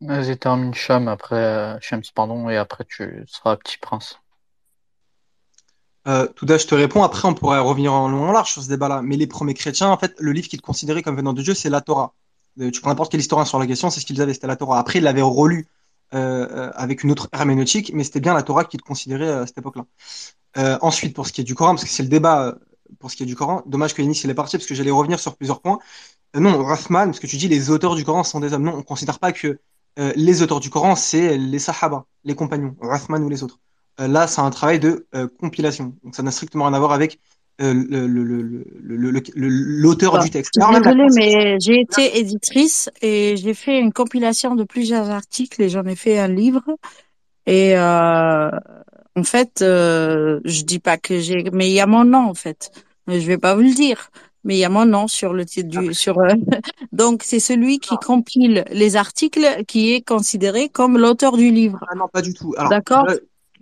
Vas-y, 0.00 0.36
termine 0.36 0.74
Cham 0.74 1.08
après, 1.08 1.36
euh, 1.36 1.78
Shams, 1.80 2.02
pardon, 2.14 2.50
et 2.50 2.56
après 2.58 2.84
tu 2.84 3.24
seras 3.26 3.56
Petit 3.56 3.78
Prince. 3.78 4.18
Euh, 6.06 6.26
tout 6.36 6.46
à, 6.48 6.58
je 6.58 6.66
te 6.66 6.74
réponds. 6.74 7.02
Après, 7.02 7.26
on 7.26 7.34
pourrait 7.34 7.58
revenir 7.58 7.92
en 7.92 8.08
long 8.08 8.26
et 8.26 8.28
en 8.28 8.32
large 8.32 8.52
sur 8.52 8.62
ce 8.62 8.68
débat-là. 8.68 9.00
Mais 9.02 9.16
les 9.16 9.26
premiers 9.26 9.54
chrétiens, 9.54 9.88
en 9.88 9.98
fait, 9.98 10.14
le 10.18 10.32
livre 10.32 10.48
qu'ils 10.48 10.60
considéraient 10.60 11.02
comme 11.02 11.16
venant 11.16 11.32
de 11.32 11.42
Dieu, 11.42 11.54
c'est 11.54 11.70
la 11.70 11.80
Torah. 11.80 12.14
Euh, 12.60 12.70
tu 12.70 12.80
prends 12.80 12.90
n'importe 12.90 13.10
quel 13.10 13.20
historien 13.20 13.44
sur 13.44 13.58
la 13.58 13.66
question, 13.66 13.90
c'est 13.90 14.00
ce 14.00 14.06
qu'ils 14.06 14.20
avaient, 14.22 14.34
c'était 14.34 14.46
la 14.46 14.56
Torah. 14.56 14.78
Après, 14.78 14.98
ils 14.98 15.02
l'avaient 15.02 15.22
relu 15.22 15.66
euh, 16.14 16.46
euh, 16.50 16.70
avec 16.74 17.02
une 17.02 17.10
autre 17.10 17.28
herméneutique, 17.32 17.90
mais 17.92 18.04
c'était 18.04 18.20
bien 18.20 18.34
la 18.34 18.42
Torah 18.42 18.64
qu'ils 18.64 18.82
considéraient 18.82 19.28
euh, 19.28 19.42
à 19.42 19.46
cette 19.46 19.58
époque-là. 19.58 19.86
Euh, 20.58 20.78
ensuite, 20.80 21.14
pour 21.14 21.26
ce 21.26 21.32
qui 21.32 21.40
est 21.40 21.44
du 21.44 21.54
Coran, 21.54 21.72
parce 21.72 21.84
que 21.84 21.90
c'est 21.90 22.04
le 22.04 22.08
débat 22.08 22.46
euh, 22.46 22.54
pour 22.98 23.10
ce 23.10 23.16
qui 23.16 23.22
est 23.22 23.26
du 23.26 23.36
Coran, 23.36 23.62
dommage 23.66 23.94
que 23.94 24.02
Yanis 24.02 24.20
il 24.24 24.30
est 24.30 24.34
parti, 24.34 24.56
parce 24.56 24.66
que 24.66 24.74
j'allais 24.74 24.90
revenir 24.90 25.18
sur 25.20 25.36
plusieurs 25.36 25.60
points. 25.60 25.78
euh, 26.36 26.40
non, 26.40 26.72
Uthman, 26.72 27.06
parce 27.06 27.20
que 27.20 27.26
tu 27.26 27.36
dis 27.36 27.48
les 27.48 27.70
auteurs 27.70 27.94
du 27.94 28.04
Coran 28.04 28.24
sont 28.24 28.40
des 28.40 28.52
hommes. 28.52 28.64
Non, 28.64 28.74
on 28.76 28.82
considère 28.82 29.18
pas 29.18 29.32
que 29.32 29.58
euh, 29.98 30.12
les 30.16 30.42
auteurs 30.42 30.60
du 30.60 30.70
Coran, 30.70 30.94
c'est 30.96 31.38
les 31.38 31.58
Sahaba, 31.58 32.04
les 32.24 32.34
compagnons, 32.34 32.76
Uthman 32.82 33.22
ou 33.22 33.28
les 33.28 33.42
autres. 33.42 33.58
Euh, 34.00 34.08
là, 34.08 34.26
c'est 34.26 34.42
un 34.42 34.50
travail 34.50 34.78
de 34.78 35.06
compilation. 35.38 35.94
Donc, 36.04 36.14
ça 36.14 36.22
n'a 36.22 36.30
strictement 36.30 36.64
rien 36.66 36.74
à 36.74 36.78
voir 36.78 36.92
avec 36.92 37.18
l'auteur 39.34 40.18
du 40.18 40.30
texte. 40.30 40.58
désolée, 40.58 41.06
mais 41.14 41.56
j'ai 41.58 41.80
été 41.80 42.18
éditrice 42.18 42.90
et 43.00 43.36
j'ai 43.38 43.54
fait 43.54 43.78
une 43.78 43.94
compilation 43.94 44.54
de 44.54 44.64
plusieurs 44.64 45.08
articles 45.10 45.62
et 45.62 45.70
j'en 45.70 45.84
ai 45.84 45.96
fait 45.96 46.18
un 46.18 46.28
livre. 46.28 46.62
Et 47.46 47.76
euh, 47.76 48.50
en 49.16 49.22
fait, 49.24 49.62
euh, 49.62 50.40
je 50.44 50.62
dis 50.62 50.78
pas 50.78 50.98
que 50.98 51.18
j'ai, 51.18 51.50
mais 51.52 51.68
il 51.68 51.72
y 51.72 51.80
a 51.80 51.86
mon 51.86 52.04
nom 52.04 52.28
en 52.28 52.34
fait. 52.34 52.70
Je 53.08 53.14
vais 53.18 53.38
pas 53.38 53.54
vous 53.54 53.62
le 53.62 53.74
dire, 53.74 54.10
mais 54.44 54.56
il 54.56 54.58
y 54.58 54.64
a 54.64 54.68
mon 54.68 54.84
nom 54.84 55.08
sur 55.08 55.32
le 55.32 55.44
titre 55.44 55.68
du, 55.68 55.94
sur. 55.94 56.18
euh, 56.18 56.34
Donc 56.92 57.22
c'est 57.24 57.40
celui 57.40 57.78
qui 57.78 57.96
compile 57.96 58.64
les 58.70 58.96
articles 58.96 59.64
qui 59.66 59.92
est 59.92 60.02
considéré 60.06 60.68
comme 60.68 60.98
l'auteur 60.98 61.36
du 61.36 61.50
livre. 61.50 61.78
Ah 61.90 61.94
non, 61.96 62.08
pas 62.08 62.22
du 62.22 62.34
tout. 62.34 62.54
D'accord? 62.68 63.06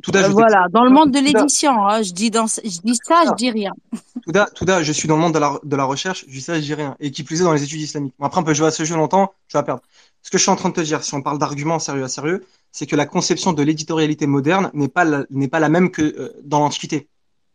tout 0.02 0.10
à, 0.15 0.23
Euh, 0.24 0.28
voilà, 0.28 0.66
dans 0.70 0.84
le 0.84 0.91
monde 0.91 1.12
de 1.12 1.20
l'édition, 1.20 1.86
hein, 1.86 2.02
je 2.02 2.12
dis 2.12 2.31
dans, 2.31 2.47
je 2.47 2.81
dis 2.81 2.99
ça, 3.05 3.23
je 3.26 3.34
dis 3.34 3.50
rien. 3.50 3.70
Touda, 4.24 4.47
Touda, 4.55 4.83
je 4.83 4.92
suis 4.92 5.07
dans 5.07 5.16
le 5.16 5.23
monde 5.23 5.34
de 5.34 5.39
la, 5.39 5.58
de 5.62 5.76
la 5.76 5.84
recherche, 5.84 6.24
je 6.26 6.33
dis 6.33 6.41
ça, 6.41 6.55
je 6.57 6.60
dis 6.60 6.74
rien. 6.74 6.97
Et 6.99 7.10
qui 7.10 7.23
plus 7.23 7.41
est 7.41 7.44
dans 7.44 7.52
les 7.52 7.62
études 7.62 7.81
islamiques. 7.81 8.15
Bon, 8.18 8.26
après, 8.26 8.41
on 8.41 8.44
peut 8.44 8.55
jouer 8.55 8.66
à 8.66 8.70
ce 8.70 8.84
jeu 8.84 8.97
longtemps, 8.97 9.34
tu 9.49 9.57
vas 9.57 9.62
perdre. 9.62 9.83
Ce 10.25 10.31
que 10.31 10.39
je 10.39 10.43
suis 10.43 10.51
en 10.51 10.57
train 10.57 10.70
de 10.70 10.75
te 10.75 10.81
dire, 10.81 11.05
si 11.05 11.15
on 11.15 11.23
parle 11.23 11.39
d'arguments 11.39 11.78
sérieux 11.78 12.03
à 12.03 12.09
sérieux, 12.09 12.44
c'est 12.73 12.86
que 12.86 12.97
la 12.97 13.07
conception 13.07 13.53
de 13.53 13.62
l'éditorialité 13.62 14.27
moderne 14.27 14.70
n'est 14.75 14.89
pas 14.89 15.05
la, 15.05 15.25
n'est 15.31 15.49
pas 15.49 15.61
la 15.61 15.69
même 15.69 15.91
que 15.91 16.03
euh, 16.03 16.33
dans 16.43 16.59
l'Antiquité. 16.61 17.09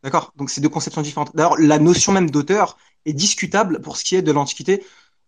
D'accord? 0.04 0.32
Donc, 0.38 0.50
c'est 0.52 0.62
deux 0.62 0.70
conceptions 0.70 1.02
différentes. 1.02 1.36
D'ailleurs, 1.36 1.58
la 1.60 1.80
notion 1.80 2.12
même 2.14 2.30
d'auteur 2.30 2.78
est 3.06 3.14
discutable 3.14 3.82
pour 3.82 3.98
ce 3.98 4.04
qui 4.06 4.16
est 4.16 4.22
de 4.22 4.32
l'Antiquité. 4.32 4.84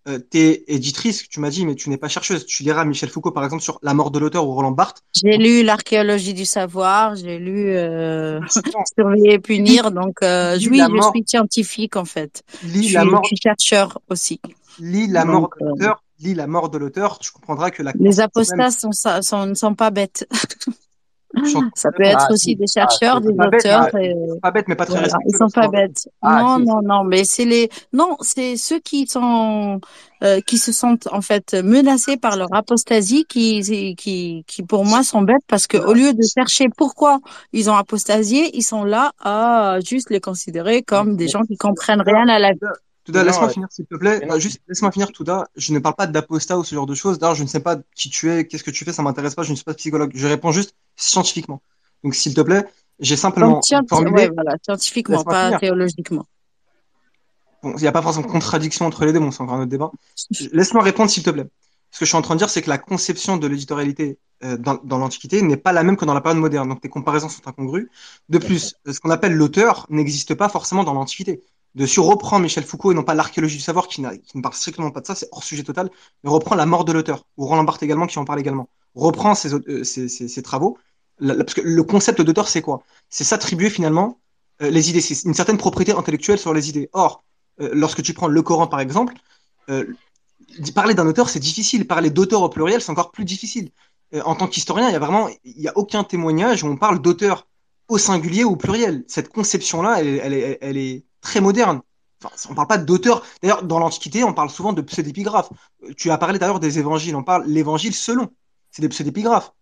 Euh, 0.08 0.18
t'es 0.18 0.64
éditrice, 0.68 1.28
tu 1.30 1.40
m'as 1.40 1.50
dit, 1.50 1.66
mais 1.66 1.76
tu 1.76 1.90
n'es 1.90 1.98
pas 1.98 2.08
chercheuse. 2.08 2.46
Tu 2.46 2.64
liras 2.64 2.86
Michel 2.86 3.10
Foucault, 3.10 3.32
par 3.32 3.44
exemple, 3.44 3.64
sur 3.64 3.80
La 3.84 3.94
mort 3.96 4.12
de 4.12 4.20
l'auteur 4.20 4.48
ou 4.48 4.54
Roland 4.54 4.72
Barthes. 4.72 5.02
J'ai 5.14 5.38
lu 5.38 5.62
l'archéologie 5.64 6.34
du 6.34 6.46
savoir, 6.46 7.16
j'ai 7.16 7.38
lu 7.40 7.70
euh. 7.76 8.40
Surveiller 8.98 9.34
et 9.34 9.40
punir, 9.40 9.92
donc 9.92 10.22
euh, 10.24 10.58
oui, 10.70 10.78
la 10.78 10.88
je 10.88 10.92
mort- 10.92 11.12
suis 11.14 11.24
scientifique 11.28 11.96
en 11.98 12.06
fait. 12.06 12.44
Lis 12.64 12.88
je, 12.90 12.94
la 12.96 13.02
suis, 13.02 13.10
mort- 13.12 13.22
je 13.24 13.28
suis 13.28 13.38
chercheur 13.38 14.00
aussi. 14.10 14.40
Lis 14.80 15.08
la 15.08 15.24
Donc, 15.24 15.32
mort 15.32 15.50
de 15.60 15.66
l'auteur, 15.66 16.04
lis 16.24 16.34
la 16.34 16.48
mort 16.48 16.70
de 16.70 16.78
l'auteur, 16.78 17.20
tu 17.20 17.32
comprendras 17.32 17.72
que 17.72 17.84
la 17.84 17.94
Les 18.00 18.20
apostats 18.20 18.72
sont, 18.72 18.92
ça- 18.92 19.22
sont, 19.22 19.46
ne 19.46 19.54
sont 19.54 19.76
pas 19.76 19.92
bêtes. 19.92 20.28
Ça 21.76 21.92
peut 21.94 22.04
être 22.04 22.26
Ah, 22.28 22.34
aussi 22.34 22.52
si. 22.52 22.56
des 22.58 22.68
chercheurs, 22.68 23.16
Ah, 23.18 23.20
des 23.22 23.34
pas 23.34 23.48
bête, 23.48 23.62
auteurs. 23.62 23.96
et- 23.96 24.12
ils 24.12 24.30
sont 24.34 24.40
pas 24.42 24.52
bêtes, 24.52 24.68
mais 24.68 24.76
pas 24.76 24.86
très 24.86 24.96
Voilà, 24.96 25.06
respectueux 25.06 25.30
ils 25.34 25.38
sont 25.38 25.50
pas 25.50 25.68
bêtes. 25.70 26.10
Ah, 26.22 26.42
non, 26.44 26.60
non, 26.60 26.82
non, 26.84 27.04
mais 27.06 27.24
c'est 27.24 27.46
les, 27.46 27.70
non, 27.94 28.18
c'est 28.20 28.58
ceux 28.58 28.80
qui 28.80 29.08
sont, 29.08 29.80
euh, 30.24 30.42
qui 30.42 30.58
se 30.58 30.74
sentent 30.74 31.08
en 31.12 31.22
fait 31.22 31.54
menacés 31.54 32.18
par 32.18 32.36
leur 32.36 32.54
apostasie, 32.54 33.24
qui, 33.30 33.96
qui, 33.96 34.44
qui 34.46 34.64
pour 34.64 34.84
moi 34.84 35.04
sont 35.04 35.22
bêtes 35.22 35.44
parce 35.48 35.68
que 35.68 35.78
au 35.78 35.94
lieu 35.94 36.14
de 36.14 36.22
chercher 36.22 36.68
pourquoi 36.76 37.20
ils 37.54 37.70
ont 37.70 37.76
apostasié, 37.76 38.56
ils 38.58 38.64
sont 38.64 38.84
là 38.84 39.14
à 39.22 39.80
juste 39.86 40.10
les 40.10 40.20
considérer 40.20 40.84
comme 40.84 41.16
des 41.16 41.30
gens 41.30 41.44
qui 41.44 41.56
comprennent 41.58 42.02
rien 42.02 42.28
à 42.28 42.40
la 42.40 42.52
vie. 42.52 42.60
Touda, 43.12 43.24
laisse-moi 43.24 43.48
non, 43.48 43.54
finir, 43.54 43.68
s'il 43.72 43.86
te 43.86 43.96
plaît. 43.96 44.28
juste, 44.40 44.62
laisse-moi 44.68 44.92
finir, 44.92 45.12
Touda. 45.12 45.48
Je 45.56 45.74
ne 45.74 45.80
parle 45.80 45.96
pas 45.96 46.08
d'apostat 46.08 46.58
ou 46.58 46.64
ce 46.64 46.74
genre 46.76 46.86
de 46.86 46.96
choses. 46.96 47.20
D'ailleurs, 47.20 47.36
je 47.36 47.44
ne 47.44 47.48
sais 47.48 47.60
pas 47.60 47.78
qui 47.96 48.10
tu 48.10 48.32
es, 48.32 48.48
qu'est-ce 48.48 48.64
que 48.64 48.72
tu 48.72 48.86
fais, 48.86 48.94
ça 48.94 49.04
m'intéresse 49.04 49.36
pas, 49.36 49.44
je 49.44 49.52
ne 49.52 49.56
suis 49.56 49.64
pas 49.66 49.74
psychologue. 49.74 50.12
Je 50.16 50.28
réponds 50.28 50.52
juste 50.52 50.76
scientifiquement. 50.96 51.62
Donc, 52.04 52.16
s'il 52.16 52.34
te 52.34 52.42
plaît, 52.42 52.66
j'ai 53.00 53.16
simplement 53.16 53.54
Donc, 53.54 53.64
tiens, 53.64 53.82
formulé. 53.88 54.24
ouais, 54.24 54.32
voilà, 54.34 54.56
scientifiquement, 54.64 55.18
Laisse-moi 55.18 55.34
pas 55.34 55.46
finir. 55.46 55.60
théologiquement. 55.60 56.26
Bon, 57.64 57.74
il 57.78 57.82
n'y 57.82 57.88
a 57.88 57.92
pas 57.92 58.02
forcément 58.02 58.26
de 58.26 58.32
contradiction 58.32 58.86
entre 58.86 59.06
les 59.06 59.14
deux, 59.14 59.20
bon, 59.20 59.30
c'est 59.32 59.42
encore 59.42 59.56
un 59.56 59.62
autre 59.62 59.70
débat. 59.70 59.92
Laisse-moi 60.52 60.84
répondre, 60.84 61.10
s'il 61.12 61.24
te 61.24 61.30
plaît. 61.30 61.46
Ce 61.92 62.00
que 62.00 62.06
je 62.06 62.10
suis 62.10 62.18
en 62.18 62.22
train 62.22 62.36
de 62.36 62.40
dire, 62.40 62.50
c'est 62.50 62.62
que 62.62 62.70
la 62.70 62.78
conception 62.78 63.38
de 63.38 63.46
l'éditorialité 63.48 64.18
euh, 64.44 64.58
dans, 64.58 64.80
dans 64.84 64.98
l'Antiquité 64.98 65.42
n'est 65.42 65.58
pas 65.58 65.74
la 65.74 65.84
même 65.84 65.98
que 65.98 66.06
dans 66.06 66.14
la 66.14 66.22
période 66.22 66.40
moderne. 66.40 66.70
Donc, 66.70 66.82
tes 66.82 66.90
comparaisons 66.90 67.28
sont 67.30 67.48
incongrues. 67.48 67.92
De 68.30 68.38
plus, 68.38 68.76
euh, 68.88 68.94
ce 68.94 69.00
qu'on 69.00 69.10
appelle 69.10 69.34
l'auteur 69.34 69.86
n'existe 69.90 70.34
pas 70.34 70.48
forcément 70.50 70.84
dans 70.84 70.94
l'Antiquité. 70.94 71.42
De 71.74 71.86
reprend 72.02 72.40
Michel 72.40 72.64
Foucault 72.66 72.92
et 72.92 72.96
non 72.96 73.04
pas 73.04 73.14
l'archéologie 73.14 73.56
du 73.58 73.62
savoir 73.64 73.88
qui, 73.88 74.04
qui 74.24 74.38
ne 74.38 74.42
parle 74.42 74.54
strictement 74.56 74.92
pas 74.92 75.02
de 75.02 75.08
ça, 75.08 75.16
c'est 75.16 75.30
hors 75.32 75.44
sujet 75.44 75.64
total, 75.64 75.90
mais 76.24 76.30
reprend 76.30 76.56
la 76.56 76.66
mort 76.66 76.84
de 76.84 76.92
l'auteur, 76.92 77.26
ou 77.38 77.46
Roland 77.46 77.64
Barthes 77.64 77.84
également 77.84 78.08
qui 78.08 78.20
en 78.20 78.26
parle 78.26 78.40
également. 78.40 78.70
Reprend 78.96 79.36
ses, 79.36 79.54
euh, 79.54 79.84
ses, 79.84 80.10
ses- 80.10 80.42
travaux. 80.42 80.78
Parce 81.20 81.54
que 81.54 81.62
le 81.62 81.84
concept 81.84 82.22
d'auteur, 82.22 82.48
c'est 82.50 82.62
quoi? 82.62 82.84
C'est 83.10 83.24
s'attribuer 83.24 83.70
finalement 83.70 84.20
euh, 84.62 84.70
les 84.70 84.90
idées, 84.90 85.02
c'est 85.02 85.24
une 85.28 85.34
certaine 85.34 85.58
propriété 85.58 85.94
intellectuelle 85.94 86.40
sur 86.40 86.54
les 86.54 86.68
idées. 86.70 86.90
Or, 86.94 87.24
euh, 87.62 87.70
lorsque 87.74 88.02
tu 88.04 88.14
prends 88.14 88.28
le 88.28 88.42
Coran 88.42 88.68
par 88.68 88.80
exemple, 88.82 89.14
parler 90.76 90.94
d'un 90.94 91.08
auteur 91.08 91.30
c'est 91.30 91.40
difficile, 91.40 91.88
parler 91.88 92.10
d'auteur 92.10 92.42
au 92.42 92.50
pluriel 92.50 92.82
c'est 92.82 92.92
encore 92.92 93.12
plus 93.12 93.26
difficile. 93.26 93.72
En 94.26 94.36
tant 94.36 94.48
qu'historien, 94.48 94.90
il 94.90 94.94
y 94.94 94.96
a 94.96 95.00
vraiment, 95.00 95.30
il 95.46 95.62
y 95.62 95.70
a 95.70 95.78
aucun 95.78 96.04
témoignage 96.04 96.64
où 96.64 96.68
on 96.68 96.76
parle 96.76 97.02
d'auteur 97.02 97.48
au 97.88 97.98
singulier 97.98 98.44
ou 98.44 98.52
au 98.52 98.56
pluriel. 98.58 99.06
Cette 99.08 99.30
conception-là, 99.30 100.02
elle, 100.02 100.08
est- 100.08 100.18
elle, 100.18 100.34
est, 100.34 100.58
elle 100.62 100.78
est 100.78 101.06
très 101.22 101.42
moderne. 101.42 101.82
Enfin, 102.24 102.36
on 102.50 102.56
parle 102.56 102.68
pas 102.68 102.78
d'auteur. 102.78 103.24
D'ailleurs, 103.42 103.64
dans 103.64 103.80
l'Antiquité, 103.80 104.24
on 104.24 104.34
parle 104.34 104.50
souvent 104.50 104.74
de 104.74 104.82
pseudépigraphes. 104.82 105.50
Euh, 105.84 105.94
Tu 105.98 106.12
as 106.12 106.18
parlé 106.18 106.40
d'ailleurs 106.40 106.60
des 106.60 106.80
évangiles. 106.80 107.16
On 107.16 107.24
parle 107.24 107.46
l'évangile 107.48 107.96
selon. 107.96 108.30
C'est 108.70 108.82
des 108.82 108.90
pseudépigraphes. 108.90 109.54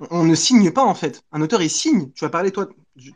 On, 0.00 0.06
on 0.10 0.24
ne 0.24 0.34
signe 0.34 0.70
pas 0.70 0.84
en 0.84 0.94
fait. 0.94 1.22
Un 1.32 1.40
auteur 1.40 1.62
il 1.62 1.70
signe. 1.70 2.10
Tu 2.12 2.24
as 2.24 2.30
parlé 2.30 2.50
toi. 2.50 2.68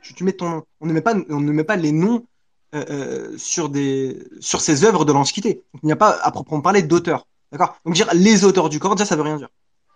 Tu, 0.02 0.24
mets 0.24 0.32
ton 0.32 0.48
nom. 0.48 0.62
On 0.80 0.86
ne 0.86 0.92
met 0.92 1.02
pas, 1.02 1.14
on 1.28 1.40
ne 1.40 1.52
met 1.52 1.64
pas 1.64 1.76
les 1.76 1.92
noms 1.92 2.26
euh, 2.74 2.84
euh, 2.90 3.38
sur 3.38 3.68
des 3.68 4.26
sur 4.40 4.60
ces 4.60 4.84
œuvres 4.84 5.04
de 5.04 5.12
l'Antiquité. 5.12 5.64
Il 5.82 5.86
n'y 5.86 5.92
a 5.92 5.96
pas 5.96 6.10
à 6.22 6.30
proprement 6.30 6.60
parler 6.60 6.82
d'auteur. 6.82 7.26
D'accord? 7.52 7.76
Donc 7.84 7.94
dire 7.94 8.08
les 8.14 8.44
auteurs 8.44 8.68
du 8.68 8.78
Coran, 8.78 8.94
déjà 8.94 9.06
ça 9.06 9.16
veut 9.16 9.22
rien 9.22 9.36
dire. 9.36 9.48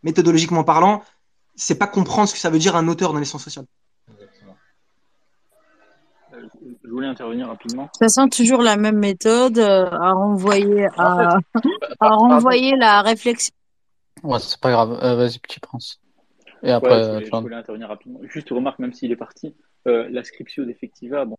Méthodologiquement 0.02 0.64
parlant, 0.64 1.02
c'est 1.56 1.74
pas 1.74 1.88
comprendre 1.88 2.28
ce 2.28 2.34
que 2.34 2.40
ça 2.40 2.50
veut 2.50 2.58
dire 2.58 2.76
un 2.76 2.86
auteur 2.88 3.12
dans 3.12 3.18
les 3.18 3.24
sciences 3.24 3.44
sociales. 3.44 3.66
Je 6.88 6.92
voulais 6.94 7.06
intervenir 7.06 7.48
rapidement. 7.48 7.82
De 7.82 7.88
toute 7.88 7.98
façon, 7.98 8.28
toujours 8.30 8.62
la 8.62 8.78
même 8.78 8.96
méthode 8.96 9.58
euh, 9.58 9.90
à 9.90 10.12
renvoyer 10.12 10.86
à, 10.96 11.36
à 12.00 12.08
renvoyer 12.08 12.76
la 12.76 13.02
réflexion. 13.02 13.52
Ouais, 14.22 14.38
c'est 14.38 14.58
pas 14.58 14.70
grave. 14.70 14.98
Euh, 15.02 15.14
vas-y, 15.14 15.38
petit 15.38 15.60
prince. 15.60 16.00
Et 16.62 16.68
Ouais, 16.68 16.72
après, 16.72 17.02
je, 17.02 17.10
voulais, 17.10 17.26
je 17.26 17.36
voulais 17.36 17.56
intervenir 17.56 17.88
rapidement. 17.88 18.20
Juste 18.22 18.48
remarque, 18.48 18.78
même 18.78 18.94
s'il 18.94 19.12
est 19.12 19.16
parti, 19.16 19.54
euh, 19.86 20.08
la 20.10 20.24
scriptio 20.24 20.64
defectiva, 20.64 21.26
bon, 21.26 21.36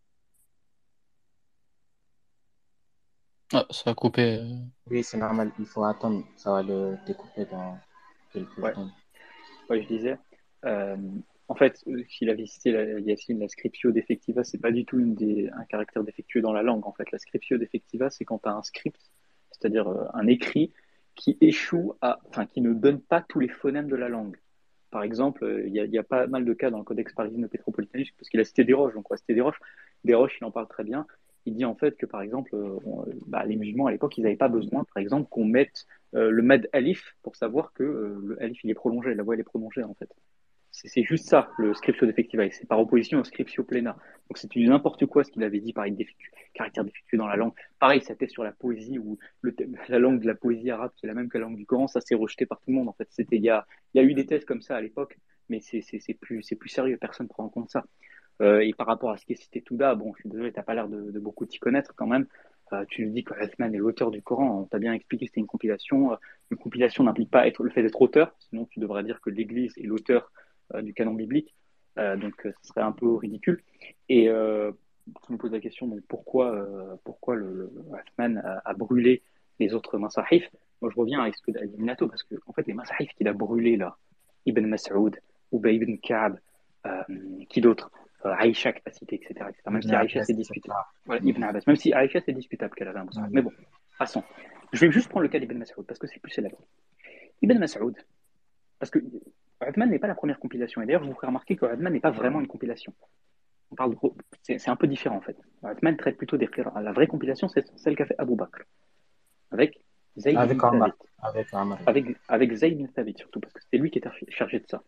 Ah, 3.52 3.66
ça 3.72 3.90
a 3.90 3.94
coupé. 3.96 4.38
euh. 4.38 4.54
Oui, 4.92 5.04
c'est 5.04 5.18
normal, 5.18 5.52
il 5.58 5.66
faut 5.66 5.84
attendre, 5.84 6.24
ça 6.38 6.52
va 6.52 6.62
le 6.62 6.96
découper 7.08 7.46
dans 7.46 7.76
quelques 8.32 8.56
Ouais. 8.60 8.70
secondes. 8.70 8.92
ouais, 9.72 9.82
je 9.82 9.88
disais, 9.88 10.20
euh, 10.66 10.96
en 11.50 11.56
fait, 11.56 11.84
euh, 11.88 12.04
s'il 12.08 12.30
avait 12.30 12.46
cité 12.46 12.72
la, 12.72 12.86
la 12.86 13.48
scriptio 13.48 13.92
defectiva, 13.92 14.44
c'est 14.44 14.60
pas 14.60 14.72
du 14.72 14.86
tout 14.86 15.00
un 15.00 15.66
caractère 15.66 16.04
défectueux 16.04 16.42
dans 16.42 16.54
la 16.54 16.62
langue. 16.62 16.86
En 16.86 16.94
fait, 16.94 17.12
la 17.12 17.18
scriptio 17.18 17.58
defectiva, 17.58 18.12
c'est 18.12 18.24
quand 18.24 18.38
tu 18.38 18.50
as 18.50 18.54
un 18.54 18.62
script, 18.62 19.02
c'est-à-dire 19.52 19.88
euh, 19.88 20.06
un 20.14 20.28
écrit 20.28 20.72
qui 21.16 21.38
échoue 21.42 21.96
à, 22.02 22.20
enfin, 22.30 22.46
qui 22.46 22.62
ne 22.62 22.72
donne 22.74 23.02
pas 23.02 23.26
tous 23.28 23.40
les 23.40 23.50
phonèmes 23.50 23.90
de 23.90 23.96
la 23.96 24.10
langue. 24.10 24.38
Par 24.92 25.02
exemple, 25.02 25.44
euh, 25.44 25.68
il 25.68 25.74
y, 25.74 25.98
a, 25.98 26.04
pas 26.04 26.28
mal 26.28 26.46
de 26.46 26.54
cas 26.54 26.70
dans 26.70 26.78
le 26.78 26.84
Codex 26.84 27.14
parisien 27.14 27.40
de 27.40 27.48
Pétropolitanus, 27.48 28.12
parce 28.12 28.30
qu'il 28.30 28.40
a 28.40 28.46
cité 28.46 28.64
Desroches, 28.64 28.94
donc 28.94 29.10
on 29.10 29.16
va 29.16 29.18
citer 29.18 29.34
Desroches. 29.34 29.60
Desroches, 30.04 30.38
il 30.40 30.46
en 30.46 30.52
parle 30.52 30.68
très 30.68 30.84
bien. 30.84 31.08
Il 31.48 31.56
dit 31.56 31.66
en 31.66 31.76
fait 31.76 31.98
que, 31.98 32.06
par 32.06 32.22
exemple, 32.22 32.56
bah, 33.26 33.44
les 33.46 33.56
musulmans 33.56 33.88
à 33.88 33.92
l'époque, 33.92 34.18
ils 34.18 34.24
n'avaient 34.24 34.36
pas 34.36 34.50
besoin, 34.50 34.84
par 34.94 35.02
exemple, 35.02 35.28
qu'on 35.30 35.46
mette 35.46 35.88
le 36.14 36.42
mad 36.42 36.70
alif 36.74 37.16
pour 37.24 37.36
savoir 37.36 37.74
que 37.74 37.84
le 37.84 38.42
alif, 38.44 38.64
il 38.64 38.70
est 38.70 38.76
prolongé, 38.76 39.16
la 39.16 39.24
voix, 39.24 39.34
elle 39.34 39.40
est 39.40 39.44
prolongée, 39.44 39.84
en 39.84 39.96
fait. 39.96 40.10
C'est 40.82 40.88
c'est 40.88 41.04
juste 41.04 41.28
ça, 41.28 41.50
le 41.58 41.74
scriptio 41.74 42.08
defectiva, 42.08 42.46
et 42.46 42.52
c'est 42.52 42.66
par 42.68 42.80
opposition 42.80 43.20
au 43.20 43.24
scriptio 43.26 43.64
plena. 43.66 43.98
Donc 44.30 44.38
c'est 44.38 44.50
du 44.50 44.66
n'importe 44.66 45.06
quoi 45.08 45.24
ce 45.26 45.32
qu'il 45.32 45.44
avait 45.44 45.60
dit, 45.60 45.74
pareil, 45.74 45.92
défectu, 45.92 46.32
caractère 46.54 46.86
défectueux 46.86 47.18
dans 47.18 47.28
la 47.28 47.36
langue. 47.36 47.52
Pareil, 47.80 48.02
ça 48.02 48.16
teste 48.16 48.32
sur 48.32 48.44
la 48.46 48.54
poésie, 48.54 48.98
ou 48.98 49.18
la 49.90 50.00
langue 50.00 50.22
de 50.22 50.28
la 50.28 50.36
poésie 50.36 50.72
arabe, 50.72 50.92
qui 50.96 51.06
est 51.06 51.10
la 51.10 51.16
même 51.16 51.28
que 51.28 51.38
la 51.38 51.44
langue 51.46 51.58
du 51.58 51.66
Coran, 51.66 51.88
ça 51.88 52.00
s'est 52.00 52.16
rejeté 52.16 52.46
par 52.46 52.60
tout 52.60 52.70
le 52.70 52.76
monde, 52.76 52.88
en 52.90 52.94
fait. 52.94 53.08
C'était, 53.12 53.36
il 53.36 53.44
y 53.44 53.50
a, 53.50 53.66
y 53.94 54.00
a 54.00 54.04
eu 54.04 54.14
des 54.14 54.26
tests 54.26 54.46
comme 54.46 54.62
ça 54.62 54.78
à 54.78 54.82
l'époque, 54.82 55.18
mais 55.50 55.60
c'est 55.60 55.82
c'est- 55.82 56.00
c'est 56.00 56.14
plus, 56.14 56.42
c'est 56.44 56.56
plus 56.56 56.70
sérieux, 56.70 56.98
personne 56.98 57.26
ne 57.26 57.30
prend 57.30 57.44
en 57.44 57.50
compte 57.50 57.70
ça. 57.70 57.84
Euh, 58.42 58.62
et 58.62 58.74
par 58.74 58.88
rapport 58.88 59.12
à 59.12 59.18
ce 59.18 59.26
qui 59.26 59.34
est 59.34 59.36
cité 59.36 59.62
Touda, 59.62 59.96
bon, 59.96 60.14
je 60.16 60.22
suis 60.22 60.30
désolé, 60.30 60.52
t'as 60.54 60.64
pas 60.64 60.74
l'air 60.74 60.88
de, 60.88 61.20
beaucoup 61.20 61.46
t'y 61.46 61.60
connaître 61.60 61.94
quand 61.96 62.08
même. 62.08 62.26
Euh, 62.72 62.86
tu 62.88 63.06
dis 63.08 63.24
que 63.24 63.34
Uthman 63.44 63.74
est 63.74 63.78
l'auteur 63.80 64.12
du 64.12 64.22
Coran, 64.22 64.62
on 64.62 64.66
t'a 64.66 64.80
bien 64.80 64.94
expliqué 64.94 65.26
que 65.26 65.32
c'était 65.32 65.42
une 65.42 65.48
compilation. 65.48 66.14
Euh, 66.14 66.16
Une 66.52 66.58
compilation 66.58 67.04
n'implique 67.04 67.32
pas 67.32 67.48
être 67.48 67.64
le 67.64 67.70
fait 67.72 67.82
d'être 67.84 68.02
auteur, 68.02 68.34
sinon 68.40 68.66
tu 68.66 68.80
devrais 68.80 69.04
dire 69.04 69.20
que 69.22 69.30
l'Église 69.30 69.74
est 69.78 69.84
l'auteur 69.84 70.32
du 70.82 70.94
canon 70.94 71.14
biblique. 71.14 71.54
Euh, 71.98 72.16
donc 72.16 72.46
euh, 72.46 72.54
ce 72.62 72.70
serait 72.70 72.82
un 72.82 72.92
peu 72.92 73.16
ridicule. 73.16 73.62
Et 74.08 74.30
euh, 74.30 74.72
tu 75.26 75.34
me 75.34 75.38
poses 75.38 75.52
la 75.52 75.60
question, 75.60 75.88
donc 75.88 76.02
pourquoi, 76.08 76.54
euh, 76.54 76.96
pourquoi 77.04 77.36
le, 77.36 77.52
le 77.54 78.40
a, 78.40 78.62
a 78.64 78.74
brûlé 78.74 79.24
les 79.60 79.74
autres 79.74 79.98
masahif? 79.98 80.50
Moi 80.82 80.92
je 80.94 81.00
reviens 81.00 81.22
à 81.24 81.32
ce 81.32 81.42
que 81.42 81.52
dit 81.52 81.78
Minato, 81.78 82.08
parce 82.08 82.24
que 82.24 82.36
en 82.46 82.54
fait 82.54 82.66
les 82.68 82.74
masahif 82.74 83.12
qu'il 83.14 83.28
a 83.28 83.34
brûlés 83.34 83.76
là, 83.76 83.98
Ibn 84.46 84.66
Mas'ud, 84.66 85.20
Ubay 85.52 85.76
ibn 85.76 85.98
Ka'b, 85.98 86.40
euh, 86.86 87.04
qui 87.50 87.62
d'autre? 87.62 87.92
Euh, 88.26 88.34
Aïcha 88.38 88.74
t'a 88.74 88.92
cité, 88.92 89.16
etc., 89.16 89.46
etc. 89.50 89.64
Même 89.70 89.82
si 89.82 89.96
Aïcha 89.96 90.24
c'est 90.24 90.34
discutable. 90.34 90.78
Voilà, 91.06 91.22
Ibn 91.24 91.44
Abbas. 91.44 91.62
Même 91.68 91.76
si 91.76 91.94
Aïcha 91.94 92.20
c'est 92.22 92.34
discutable 92.34 92.76
qu'elle 92.76 92.90
avait 92.90 93.00
un 93.00 93.06
Mus'haf. 93.06 93.30
Mais 93.32 93.42
bon, 93.42 93.52
passons. 93.98 94.24
Je 94.74 94.86
vais 94.86 94.92
juste 94.92 95.10
prendre 95.10 95.24
le 95.24 95.30
cas 95.30 95.40
d'Ibn 95.40 95.58
Mas'ud 95.58 95.86
parce 95.86 96.00
que 96.00 96.08
c'est 96.08 96.20
plus 96.20 96.32
célèbre. 96.32 96.58
Ibn 97.42 97.58
Mas'ud, 97.58 97.96
parce 98.78 98.90
que 98.92 99.00
Uthman 99.68 99.90
n'est 99.90 100.00
pas 100.00 100.08
la 100.08 100.16
première 100.16 100.40
compilation. 100.40 100.82
Et 100.82 100.86
d'ailleurs, 100.86 101.04
je 101.04 101.10
vous 101.10 101.16
ferai 101.16 101.28
remarquer 101.28 101.56
que 101.56 101.66
Uthman 101.66 101.92
n'est 101.94 102.00
pas 102.00 102.12
vraiment 102.12 102.40
une 102.40 102.48
compilation. 102.48 102.94
On 103.72 103.76
parle 103.76 103.92
de... 103.92 103.98
c'est, 104.42 104.58
c'est 104.58 104.72
un 104.72 104.76
peu 104.76 104.88
différent 104.88 105.18
en 105.18 105.22
fait. 105.22 105.38
Uthman 105.64 105.96
traite 105.98 106.18
plutôt 106.18 106.38
des 106.38 106.48
qira. 106.48 106.82
La 106.82 106.92
vraie 106.92 107.08
compilation, 107.08 107.48
c'est 107.48 107.66
celle 107.78 107.96
qu'a 107.96 108.06
fait 108.06 108.16
Abu 108.18 108.36
Bakr. 108.36 108.64
Avec 109.52 109.80
Zayd 110.18 110.38
Avec 110.38 110.58
ibn 110.58 110.66
Omar. 110.66 110.92
Thabit. 111.22 111.40
Avec. 111.46 111.48
Avec, 111.86 112.18
avec 112.28 112.54
Zayd 112.54 112.80
ibn 112.80 112.88
Thabit 112.88 113.16
surtout, 113.18 113.40
parce 113.40 113.54
que 113.54 113.62
c'était 113.62 113.78
lui 113.78 113.92
qui 113.92 114.00
était 114.00 114.10
chargé 114.30 114.60
de 114.60 114.68
ça. 114.68 114.82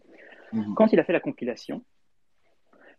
Mhm. 0.53 0.73
Quand 0.75 0.91
il 0.91 0.99
a 0.99 1.03
fait 1.03 1.13
la 1.13 1.19
compilation, 1.19 1.83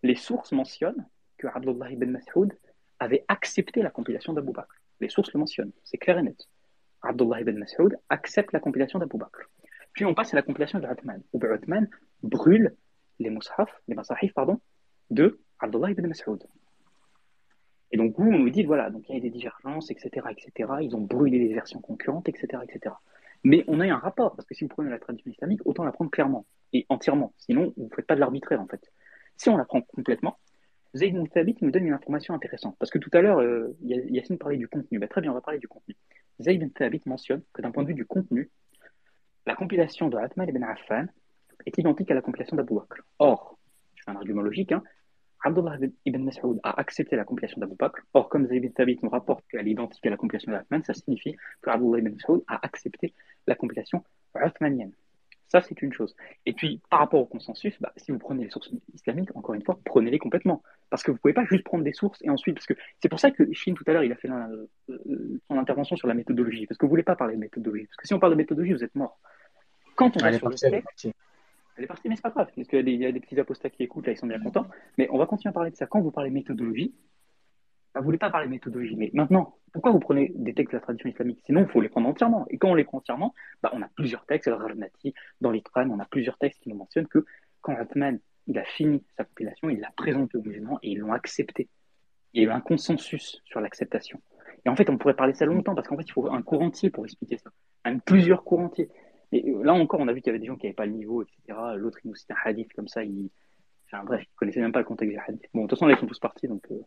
les 0.02 0.15
sources 0.15 0.52
mentionnent 0.52 1.07
que 1.39 1.47
Abdullah 1.47 1.91
ibn 1.91 2.10
Mas'ud 2.10 2.57
avait 2.99 3.25
accepté 3.28 3.83
la 3.83 3.91
compilation 3.91 4.33
d'Abu 4.33 4.52
Bakr. 4.52 4.75
Les 5.01 5.09
sources 5.09 5.33
le 5.33 5.41
mentionnent, 5.41 5.73
c'est 5.84 5.99
clair 5.99 6.18
et 6.18 6.23
net. 6.23 6.49
Abdullah 7.02 7.41
ibn 7.41 7.59
Mas'ud 7.59 7.99
accepte 8.09 8.52
la 8.52 8.60
compilation 8.60 8.99
d'Abu 8.99 9.18
Bakr. 9.18 9.49
Puis 9.93 10.05
on 10.05 10.15
passe 10.15 10.33
à 10.33 10.37
la 10.37 10.43
compilation 10.43 10.79
de 10.79 10.87
Uthman, 10.87 11.23
où 11.33 11.41
Uthman 11.45 11.89
brûle 12.23 12.75
les 13.19 13.31
mushaf, 13.31 13.71
les 13.89 13.95
masahif, 13.95 14.33
pardon, 14.33 14.61
de 15.11 15.41
Abdullah 15.59 15.91
ibn 15.91 16.07
Mas'ud. 16.07 16.43
Et 17.93 17.99
donc 17.99 18.15
vous, 18.17 18.27
on 18.27 18.39
nous 18.39 18.51
dit, 18.51 18.62
voilà, 18.62 18.91
donc 18.91 19.05
il 19.09 19.15
y 19.15 19.19
a 19.19 19.21
des 19.21 19.31
divergences, 19.31 19.91
etc., 19.91 20.27
etc., 20.31 20.71
ils 20.81 20.97
ont 20.97 21.01
brûlé 21.03 21.39
les 21.39 21.53
versions 21.55 21.81
concurrentes, 21.81 22.29
etc., 22.29 22.62
etc. 22.62 22.95
Mais 23.45 23.65
on 23.69 23.81
a 23.81 23.87
eu 23.87 23.91
un 23.91 23.99
rapport, 23.99 24.35
parce 24.35 24.47
que 24.47 24.55
si 24.55 24.65
vous 24.65 24.69
prenez 24.69 24.89
la 24.91 24.99
tradition 24.99 25.31
islamique, 25.31 25.61
autant 25.67 25.85
la 25.85 25.93
prendre 25.93 26.11
clairement 26.11 26.47
et 26.73 26.87
entièrement. 26.89 27.35
Sinon, 27.37 27.75
vous 27.77 27.85
ne 27.85 27.95
faites 27.95 28.07
pas 28.07 28.15
de 28.15 28.21
l'arbitraire, 28.21 28.61
en 28.61 28.67
fait. 28.67 28.91
Si 29.37 29.51
on 29.51 29.57
la 29.57 29.65
prend 29.65 29.83
complètement, 29.83 30.39
Zayd 30.95 31.15
ibn 31.15 31.27
Thabit 31.27 31.57
nous 31.61 31.71
donne 31.71 31.87
une 31.87 31.93
information 31.93 32.35
intéressante. 32.35 32.77
Parce 32.79 32.91
que 32.91 32.99
tout 32.99 33.11
à 33.12 33.21
l'heure, 33.21 33.41
euh, 33.41 33.77
parlait 34.39 34.57
du 34.57 34.69
contenu. 34.69 34.99
Bah, 34.99 35.09
très 35.09 35.21
bien, 35.21 35.31
on 35.31 35.35
va 35.35 35.41
parler 35.41 35.59
du 35.59 35.69
contenu. 35.69 35.97
Zayd 36.41 36.62
ibn 36.62 36.71
Thabit 36.71 37.03
mentionne 37.07 37.43
que 37.53 37.62
d'un 37.62 37.73
point 37.73 37.83
de 37.83 37.89
vue 37.89 37.95
du 37.95 38.07
contenu, 38.07 38.51
la 39.47 39.55
compilation 39.55 40.09
de 40.09 40.17
Atman 40.17 40.49
ibn 40.49 40.62
Affan 40.62 41.07
est 41.67 41.79
identique 41.79 42.11
à 42.11 42.15
la 42.15 42.23
compilation 42.23 42.57
d'Abu 42.57 42.75
Bakr. 42.75 43.03
Or, 43.19 43.59
je 43.95 44.03
fais 44.05 44.11
un 44.11 44.17
argument 44.17 44.43
logique, 44.43 44.73
hein, 44.73 44.83
Abdullah 45.45 45.77
ibn 46.05 46.23
Mas'ud 46.23 46.61
a 46.62 46.79
accepté 46.79 47.17
la 47.17 47.25
compilation 47.25 47.61
d'Abu 47.61 47.75
Bakr. 47.75 48.03
Or, 48.15 48.29
comme 48.29 48.47
Zayd 48.47 48.65
ibn 48.65 48.73
Thabit 48.73 48.99
nous 49.03 49.09
rapporte 49.09 49.45
qu'elle 49.49 49.67
est 49.67 49.73
identique 49.73 50.07
à 50.07 50.11
la 50.11 50.17
compilation 50.17 50.53
d'Atman, 50.53 50.85
ça 50.85 50.95
signifie 50.95 51.37
que 51.61 51.71
Abdullah 51.71 51.99
ibn 51.99 52.15
Mas'ud 52.15 52.43
a 52.47 52.65
accepté 52.65 53.12
la 53.47 53.55
compilation 53.55 54.05
uthmanienne. 54.37 54.93
Ça, 55.49 55.61
c'est 55.61 55.83
une 55.83 55.93
chose. 55.93 56.15
Et 56.47 56.53
puis, 56.55 56.81
par 56.89 57.01
rapport 57.01 57.21
au 57.21 57.27
consensus, 57.27 57.77
bah, 57.81 57.93
si 57.97 58.11
vous 58.11 58.19
prenez 58.19 58.45
les 58.45 58.51
sources 58.51 58.71
islamiques, 58.95 59.37
encore 59.37 59.55
une 59.55 59.62
fois, 59.62 59.79
prenez-les 59.85 60.19
complètement. 60.19 60.62
Parce 60.93 61.03
que 61.03 61.11
vous 61.11 61.17
ne 61.17 61.21
pouvez 61.21 61.33
pas 61.33 61.47
juste 61.47 61.65
prendre 61.65 61.85
des 61.85 61.95
sources 61.95 62.21
et 62.23 62.29
ensuite. 62.29 62.55
Parce 62.55 62.67
que 62.67 62.75
c'est 63.01 63.09
pour 63.09 63.19
ça 63.19 63.31
que 63.31 63.51
Shin, 63.55 63.73
tout 63.73 63.83
à 63.87 63.95
l'heure, 63.95 64.05
il 64.05 64.12
a 64.12 64.15
fait 64.15 64.29
la- 64.29 64.47
euh, 64.91 65.41
son 65.49 65.57
intervention 65.57 65.97
sur 65.97 66.07
la 66.07 66.12
méthodologie. 66.12 66.67
Parce 66.67 66.77
que 66.77 66.85
vous 66.85 66.91
ne 66.91 66.93
voulez 66.93 67.03
pas 67.03 67.17
parler 67.17 67.35
de 67.35 67.41
méthodologie. 67.41 67.87
Parce 67.87 67.97
que 67.97 68.07
si 68.07 68.12
on 68.12 68.19
parle 68.19 68.33
de 68.33 68.37
méthodologie, 68.37 68.75
vous 68.75 68.85
êtes 68.85 68.95
mort. 68.95 69.19
Quand 69.97 70.15
on 70.19 70.21
va 70.21 70.31
sur 70.35 70.49
le 70.49 70.51
partie, 70.51 70.67
elle 70.67 70.75
est 70.75 70.77
texte, 70.77 70.85
partie. 70.85 71.12
elle 71.79 71.85
est 71.85 71.87
partie, 71.87 72.09
mais 72.11 72.17
c'est 72.17 72.21
pas 72.23 72.29
grave, 72.29 72.51
parce 72.55 72.69
qu'il 72.69 72.77
y, 72.77 72.81
a 72.81 72.83
des- 72.83 72.93
il 72.93 73.01
y 73.01 73.07
a 73.07 73.12
des 73.12 73.21
petits 73.21 73.41
apostats 73.41 73.71
qui 73.71 73.83
écoutent, 73.83 74.07
là, 74.07 74.12
ils 74.12 74.19
sont 74.19 74.27
bien 74.27 74.39
contents. 74.39 74.67
Mais 74.99 75.09
on 75.11 75.17
va 75.17 75.25
continuer 75.25 75.49
à 75.49 75.55
parler 75.55 75.71
de 75.71 75.77
ça. 75.77 75.87
Quand 75.87 76.03
vous 76.03 76.11
parlez 76.11 76.29
méthodologie, 76.29 76.95
bah, 77.95 78.01
vous 78.01 78.05
voulez 78.05 78.19
pas 78.19 78.29
parler 78.29 78.49
méthodologie. 78.49 78.97
Mais 78.97 79.11
maintenant, 79.15 79.57
pourquoi 79.73 79.93
vous 79.93 79.99
prenez 79.99 80.31
des 80.35 80.53
textes 80.53 80.73
de 80.73 80.77
la 80.77 80.83
tradition 80.83 81.09
islamique? 81.09 81.41
Sinon, 81.47 81.62
il 81.62 81.69
faut 81.69 81.81
les 81.81 81.89
prendre 81.89 82.07
entièrement. 82.07 82.45
Et 82.51 82.59
quand 82.59 82.69
on 82.69 82.75
les 82.75 82.85
prend 82.85 82.99
entièrement, 82.99 83.35
bah, 83.62 83.71
on 83.73 83.81
a 83.81 83.89
plusieurs 83.97 84.27
textes, 84.27 84.47
al 84.49 84.59
Gharnati, 84.59 85.15
dans 85.41 85.51
l'Iqran, 85.51 85.89
on 85.89 86.01
a 86.01 86.05
plusieurs 86.05 86.37
textes 86.37 86.62
qui 86.62 86.69
nous 86.69 86.77
mentionnent 86.77 87.09
que 87.09 87.25
quand 87.62 87.81
Uthman 87.81 88.19
il 88.47 88.59
a 88.59 88.65
fini 88.65 89.03
sa 89.17 89.25
compilation, 89.25 89.69
il 89.71 89.81
l'a 89.81 89.93
présenté 89.97 90.37
aux 90.37 90.43
musulmans 90.43 90.79
et 90.83 90.91
ils 90.91 90.99
l'ont 90.99 91.12
accepté. 91.12 91.69
Il 92.35 92.43
y 92.43 92.47
a 92.47 92.49
eu 92.49 92.53
un 92.53 92.61
consensus 92.61 93.41
sur 93.45 93.61
l'acceptation. 93.61 94.21
Et 94.65 94.69
en 94.69 94.77
fait, 94.77 94.89
on 94.91 94.97
pourrait 94.97 95.17
parler 95.17 95.35
ça 95.35 95.45
longtemps, 95.45 95.75
parce 95.75 95.89
qu'en 95.89 95.97
fait, 95.97 96.05
il 96.07 96.12
faut 96.12 96.31
un 96.31 96.43
cours 96.43 96.62
entier 96.62 96.91
pour 96.91 97.05
expliquer 97.05 97.39
ça. 97.39 97.51
Même 97.85 98.01
plusieurs 98.01 98.45
cours 98.45 98.61
entiers. 98.61 98.89
Et 99.33 99.51
euh, 99.51 99.62
là 99.65 99.73
encore, 99.73 100.01
on 100.01 100.09
a 100.09 100.12
vu 100.12 100.21
qu'il 100.21 100.29
y 100.29 100.31
avait 100.31 100.39
des 100.39 100.47
gens 100.47 100.57
qui 100.57 100.67
n'avaient 100.67 100.75
pas 100.75 100.87
le 100.87 100.93
niveau, 100.93 101.23
etc. 101.23 101.59
L'autre, 101.77 101.99
il 102.05 102.09
nous 102.09 102.15
cite 102.15 102.31
un 102.31 102.37
hadith 102.45 102.73
comme 102.75 102.89
ça, 102.89 103.03
il... 103.03 103.31
Enfin, 103.87 104.05
bref, 104.05 104.23
il 104.23 104.37
connaissait 104.37 104.61
même 104.61 104.73
pas 104.73 104.79
le 104.79 104.85
contexte 104.85 105.12
du 105.12 105.21
hadith. 105.27 105.43
Bon, 105.53 105.62
de 105.62 105.67
toute 105.67 105.79
façon, 105.79 105.87
là, 105.87 105.95
ils 105.95 106.01
sont 106.01 106.07
tous 106.07 106.19
partis, 106.19 106.49
donc... 106.49 106.65
euh, 106.71 106.81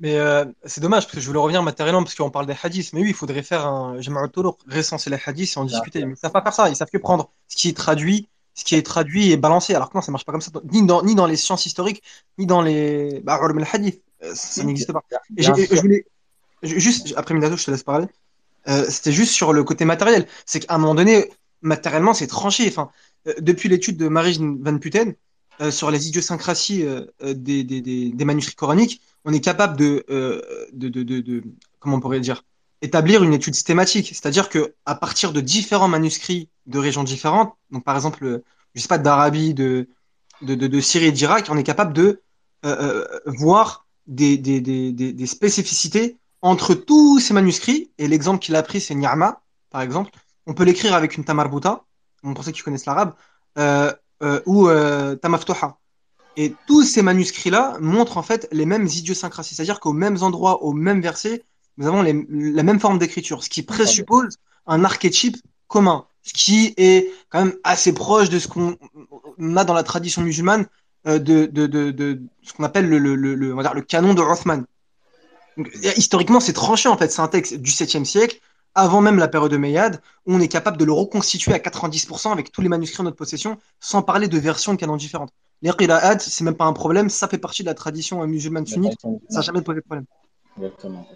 Mais 0.00 0.18
euh, 0.18 0.44
c'est 0.64 0.80
dommage 0.80 1.04
parce 1.04 1.14
que 1.14 1.20
je 1.20 1.26
voulais 1.26 1.38
revenir 1.38 1.62
matériellement 1.62 2.02
parce 2.02 2.14
qu'on 2.14 2.30
parle 2.30 2.46
des 2.46 2.56
hadiths. 2.62 2.92
Mais 2.92 3.00
oui, 3.00 3.10
il 3.10 3.14
faudrait 3.14 3.42
faire 3.42 3.66
un 3.66 4.00
Jama'at 4.00 4.28
Turuq, 4.28 4.56
recenser 4.66 5.08
les 5.08 5.18
hadiths 5.24 5.56
et 5.56 5.58
en 5.58 5.64
discuter. 5.64 6.04
Mais 6.04 6.12
ils 6.12 6.16
savent 6.16 6.32
pas 6.32 6.42
faire 6.42 6.52
ça. 6.52 6.68
Ils 6.68 6.76
savent 6.76 6.90
que 6.90 6.98
prendre 6.98 7.32
ce 7.48 7.56
qui 7.56 7.68
est 7.68 7.76
traduit, 7.76 8.28
ce 8.54 8.64
qui 8.64 8.74
est 8.76 8.82
traduit 8.82 9.32
et 9.32 9.36
balancé. 9.36 9.74
Alors 9.74 9.90
que 9.90 9.96
non, 9.96 10.02
ça 10.02 10.12
marche 10.12 10.24
pas 10.24 10.32
comme 10.32 10.40
ça. 10.40 10.50
Ni 10.72 10.86
dans, 10.86 11.02
ni 11.02 11.14
dans 11.14 11.26
les 11.26 11.36
sciences 11.36 11.66
historiques, 11.66 12.02
ni 12.38 12.46
dans 12.46 12.62
les 12.62 13.20
bah, 13.24 13.38
ulum 13.42 13.58
al-hadith. 13.58 14.00
Euh, 14.22 14.32
Ça, 14.34 14.64
n'existe 14.64 14.92
pas. 14.92 15.02
Et, 15.36 15.42
je 15.42 15.80
voulais 15.80 16.06
juste 16.62 17.12
après 17.16 17.34
Minato, 17.34 17.56
je 17.56 17.64
te 17.64 17.70
laisse 17.70 17.82
parler. 17.82 18.06
Euh, 18.68 18.86
c'était 18.88 19.12
juste 19.12 19.32
sur 19.32 19.52
le 19.52 19.62
côté 19.64 19.84
matériel. 19.84 20.26
C'est 20.46 20.60
qu'à 20.60 20.74
un 20.74 20.78
moment 20.78 20.94
donné, 20.94 21.30
matériellement, 21.60 22.14
c'est 22.14 22.26
tranché. 22.26 22.66
Enfin, 22.68 22.90
euh, 23.26 23.34
depuis 23.40 23.68
l'étude 23.68 23.98
de 23.98 24.08
Marie 24.08 24.38
Van 24.38 24.78
Putten 24.78 25.14
euh, 25.60 25.70
sur 25.70 25.90
les 25.90 26.08
idiosyncrasies 26.08 26.86
des, 27.22 27.64
des, 27.64 27.80
des, 27.82 28.10
des 28.10 28.24
manuscrits 28.24 28.56
coraniques, 28.56 29.02
on 29.26 29.32
est 29.32 29.40
capable 29.40 29.76
de, 29.76 30.04
de, 30.72 30.88
de, 30.88 31.02
de, 31.02 31.20
de- 31.20 31.42
comment 31.80 31.96
on 31.96 32.00
pourrait 32.00 32.20
dire, 32.20 32.44
établir 32.84 33.22
une 33.24 33.32
étude 33.32 33.54
systématique. 33.54 34.08
C'est-à-dire 34.08 34.48
que 34.48 34.74
à 34.84 34.94
partir 34.94 35.32
de 35.32 35.40
différents 35.40 35.88
manuscrits 35.88 36.50
de 36.66 36.78
régions 36.78 37.02
différentes, 37.02 37.54
donc 37.70 37.82
par 37.84 37.96
exemple, 37.96 38.42
je 38.74 38.80
sais 38.80 38.88
pas, 38.88 38.98
d'Arabie, 38.98 39.54
de, 39.54 39.88
de, 40.42 40.54
de, 40.54 40.80
Syrie 40.80 41.06
et 41.06 41.12
d'Irak, 41.12 41.46
on 41.50 41.56
est 41.56 41.62
capable 41.62 41.92
de 41.92 42.22
euh, 42.64 43.04
euh, 43.06 43.20
voir 43.26 43.86
des, 44.06 44.36
des, 44.36 44.60
des, 44.60 44.92
des, 44.92 45.26
spécificités 45.26 46.18
entre 46.42 46.74
tous 46.74 47.20
ces 47.20 47.32
manuscrits. 47.32 47.90
Et 47.98 48.06
l'exemple 48.06 48.40
qu'il 48.40 48.54
a 48.54 48.62
pris, 48.62 48.80
c'est 48.80 48.94
Ni'ama, 48.94 49.40
par 49.70 49.80
exemple. 49.80 50.10
On 50.46 50.52
peut 50.52 50.64
l'écrire 50.64 50.94
avec 50.94 51.16
une 51.16 51.24
tamarbuta, 51.24 51.84
pour 52.22 52.44
ceux 52.44 52.52
qui 52.52 52.62
connaissent 52.62 52.86
l'arabe, 52.86 53.14
euh, 53.58 53.92
ou 54.44 54.68
tamaftuha. 55.22 55.78
Et 56.36 56.54
tous 56.66 56.82
ces 56.82 57.02
manuscrits-là 57.02 57.78
montrent 57.80 58.18
en 58.18 58.22
fait 58.22 58.48
les 58.50 58.66
mêmes 58.66 58.86
idiosyncrasies, 58.86 59.54
c'est-à-dire 59.54 59.80
qu'aux 59.80 59.92
mêmes 59.92 60.18
endroits, 60.22 60.62
aux 60.64 60.72
mêmes 60.72 61.00
versets, 61.00 61.44
nous 61.76 61.86
avons 61.86 62.02
les- 62.02 62.26
la 62.30 62.62
même 62.62 62.80
forme 62.80 62.98
d'écriture, 62.98 63.42
ce 63.42 63.48
qui 63.48 63.62
présuppose 63.62 64.36
un 64.66 64.84
archétype 64.84 65.36
commun, 65.68 66.06
ce 66.22 66.32
qui 66.32 66.74
est 66.76 67.10
quand 67.30 67.44
même 67.44 67.54
assez 67.64 67.92
proche 67.92 68.28
de 68.30 68.38
ce 68.38 68.48
qu'on 68.48 68.76
on 69.38 69.56
a 69.56 69.64
dans 69.64 69.74
la 69.74 69.82
tradition 69.82 70.22
musulmane 70.22 70.66
euh, 71.06 71.18
de, 71.18 71.46
de, 71.46 71.66
de, 71.66 71.90
de 71.90 72.22
ce 72.42 72.52
qu'on 72.52 72.64
appelle 72.64 72.88
le, 72.88 72.98
le, 72.98 73.14
le, 73.14 73.34
le- 73.34 73.52
on 73.52 73.56
va 73.56 73.62
dire 73.62 73.74
le 73.74 73.82
canon 73.82 74.14
de 74.14 74.22
Rothman. 74.22 74.64
Donc, 75.56 75.70
historiquement, 75.96 76.40
c'est 76.40 76.52
tranché 76.52 76.88
en 76.88 76.96
fait. 76.96 77.10
C'est 77.12 77.20
un 77.22 77.28
texte 77.28 77.54
du 77.54 77.70
7e 77.70 78.04
siècle, 78.04 78.40
avant 78.74 79.00
même 79.00 79.18
la 79.18 79.28
période 79.28 79.52
de 79.52 79.56
où 80.26 80.34
on 80.34 80.40
est 80.40 80.48
capable 80.48 80.76
de 80.76 80.84
le 80.84 80.92
reconstituer 80.92 81.52
à 81.52 81.58
90% 81.58 82.32
avec 82.32 82.50
tous 82.50 82.60
les 82.60 82.68
manuscrits 82.68 83.00
en 83.02 83.04
notre 83.04 83.16
possession, 83.16 83.58
sans 83.80 84.02
parler 84.02 84.26
de 84.28 84.38
versions 84.38 84.74
de 84.74 84.78
canons 84.78 84.96
différentes. 84.96 85.30
Les 85.62 85.70
qira'at, 85.72 86.18
c'est 86.18 86.44
même 86.44 86.56
pas 86.56 86.64
un 86.64 86.72
problème, 86.72 87.08
ça 87.08 87.28
fait 87.28 87.38
partie 87.38 87.62
de 87.62 87.68
la 87.68 87.74
tradition 87.74 88.22
euh, 88.22 88.26
musulmane 88.26 88.66
sunnite, 88.66 88.98
ça 89.28 89.36
n'a 89.36 89.40
jamais 89.42 89.62
posé 89.62 89.76
de 89.80 89.84
problème. 89.84 90.06
Exactement. 90.56 91.06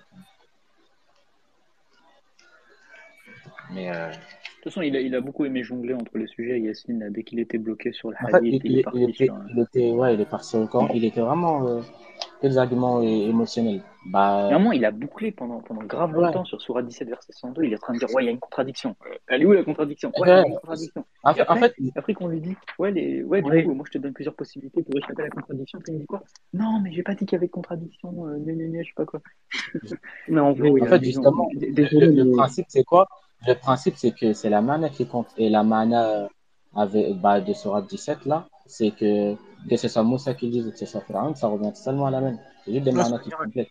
Mais 3.74 3.90
euh, 3.90 4.08
De 4.10 4.14
toute 4.62 4.64
façon, 4.64 4.82
il 4.82 4.96
a, 4.96 5.00
il 5.00 5.14
a 5.14 5.20
beaucoup 5.20 5.44
aimé 5.44 5.62
jongler 5.62 5.94
entre 5.94 6.18
les 6.18 6.26
sujets, 6.26 6.60
Yacine, 6.60 7.00
là, 7.00 7.10
dès 7.10 7.22
qu'il 7.22 7.38
était 7.40 7.58
bloqué 7.58 7.92
sur 7.92 8.10
le 8.10 8.16
en 8.22 8.28
fait, 8.28 8.36
hadith, 8.36 8.60
il, 8.64 8.72
il 8.72 8.78
est 8.78 8.82
parti 8.82 8.98
il 9.00 9.10
était, 9.10 9.24
sur... 9.26 9.34
un- 9.34 9.46
il 9.54 9.60
était, 9.60 9.90
ouais, 9.92 10.14
il 10.14 10.20
est 10.20 10.24
parti 10.26 10.56
camp. 10.70 10.88
Il 10.94 11.04
était 11.04 11.20
vraiment 11.20 11.66
euh, 11.68 11.80
des 12.42 12.58
arguments 12.58 13.02
é- 13.02 13.28
émotionnels? 13.28 13.82
Bah, 14.06 14.48
Néanmoins, 14.48 14.74
il 14.74 14.84
a 14.84 14.90
bouclé 14.90 15.32
pendant, 15.32 15.60
pendant 15.60 15.82
grave 15.82 16.16
Ouais. 16.16 16.24
longtemps 16.24 16.44
sur 16.44 16.60
Surah 16.60 16.82
17, 16.82 17.08
verset 17.08 17.32
102. 17.32 17.64
Il 17.64 17.72
est 17.72 17.76
en 17.76 17.78
train 17.78 17.94
de 17.94 17.98
dire 17.98 18.12
Ouais, 18.14 18.22
il 18.22 18.26
y 18.26 18.28
a 18.28 18.32
une 18.32 18.38
contradiction. 18.38 18.96
Euh, 19.06 19.14
Elle 19.28 19.42
est 19.42 19.44
où 19.44 19.52
la 19.52 19.62
contradiction? 19.64 20.12
Ouais, 20.18 20.28
Ouais. 20.28 20.28
il 20.28 20.30
y 20.30 20.44
a 20.44 20.48
une 20.48 20.54
contradiction. 20.60 21.04
En 21.24 21.34
fait- 21.34 21.40
en 21.42 21.54
après, 21.54 21.68
fait- 21.68 21.74
après 21.96 22.14
qu'on 22.14 22.28
lui 22.28 22.40
dit 22.40 22.56
Ouais, 22.78 22.90
les... 22.90 23.22
ouais 23.22 23.42
du 23.42 23.50
Ouais. 23.50 23.64
coup, 23.64 23.74
moi 23.74 23.84
je 23.86 23.92
te 23.92 23.98
donne 23.98 24.12
plusieurs 24.14 24.34
possibilités 24.34 24.82
pour 24.82 24.96
échapper 24.96 25.22
à 25.22 25.24
la 25.26 25.30
contradiction. 25.30 25.78
Puis 25.80 25.92
il 25.92 25.94
me 25.96 26.00
dit 26.00 26.06
quoi? 26.06 26.22
Non, 26.54 26.80
mais 26.80 26.92
j'ai 26.92 27.02
pas 27.02 27.14
dit 27.14 27.26
qu'il 27.26 27.32
y 27.36 27.36
avait 27.36 27.48
contradiction. 27.48 28.26
Euh, 28.28 28.38
gna, 28.38 28.82
je 28.82 28.88
sais 28.88 28.94
pas 28.96 29.04
quoi. 29.04 29.20
Mais 30.28 30.40
en 30.40 30.52
vrai, 30.54 30.70
oui, 30.70 30.80
en 30.80 30.84
hein, 30.86 30.88
fait, 30.88 31.04
justement, 31.04 31.48
le, 31.54 31.72
désolé, 31.72 32.06
le 32.06 32.30
principe, 32.32 32.66
c'est 32.68 32.84
quoi? 32.84 33.08
Le 33.46 33.54
principe, 33.54 33.94
c'est 33.96 34.12
que 34.12 34.32
c'est 34.32 34.50
la 34.50 34.60
mana 34.60 34.88
qui 34.88 35.06
compte. 35.06 35.28
Et 35.36 35.48
la 35.48 35.62
mana 35.62 36.28
avec, 36.74 37.20
bah, 37.20 37.40
de 37.40 37.52
Surat 37.52 37.82
17, 37.82 38.26
là, 38.26 38.46
c'est 38.66 38.90
que, 38.90 39.34
que 39.68 39.76
ce 39.76 39.88
soit 39.88 40.02
Moussa 40.02 40.34
qui 40.34 40.48
dise 40.48 40.66
ou 40.66 40.70
que 40.70 40.78
ce 40.78 40.86
soit 40.86 41.00
Pharaon, 41.00 41.34
ça 41.34 41.48
revient 41.48 41.72
totalement 41.72 42.06
à 42.06 42.10
la 42.10 42.20
même. 42.20 42.38
C'est 42.64 42.72
juste 42.72 42.84
des 42.84 42.92
manas 42.92 43.18
qui 43.18 43.30
complètent. 43.30 43.70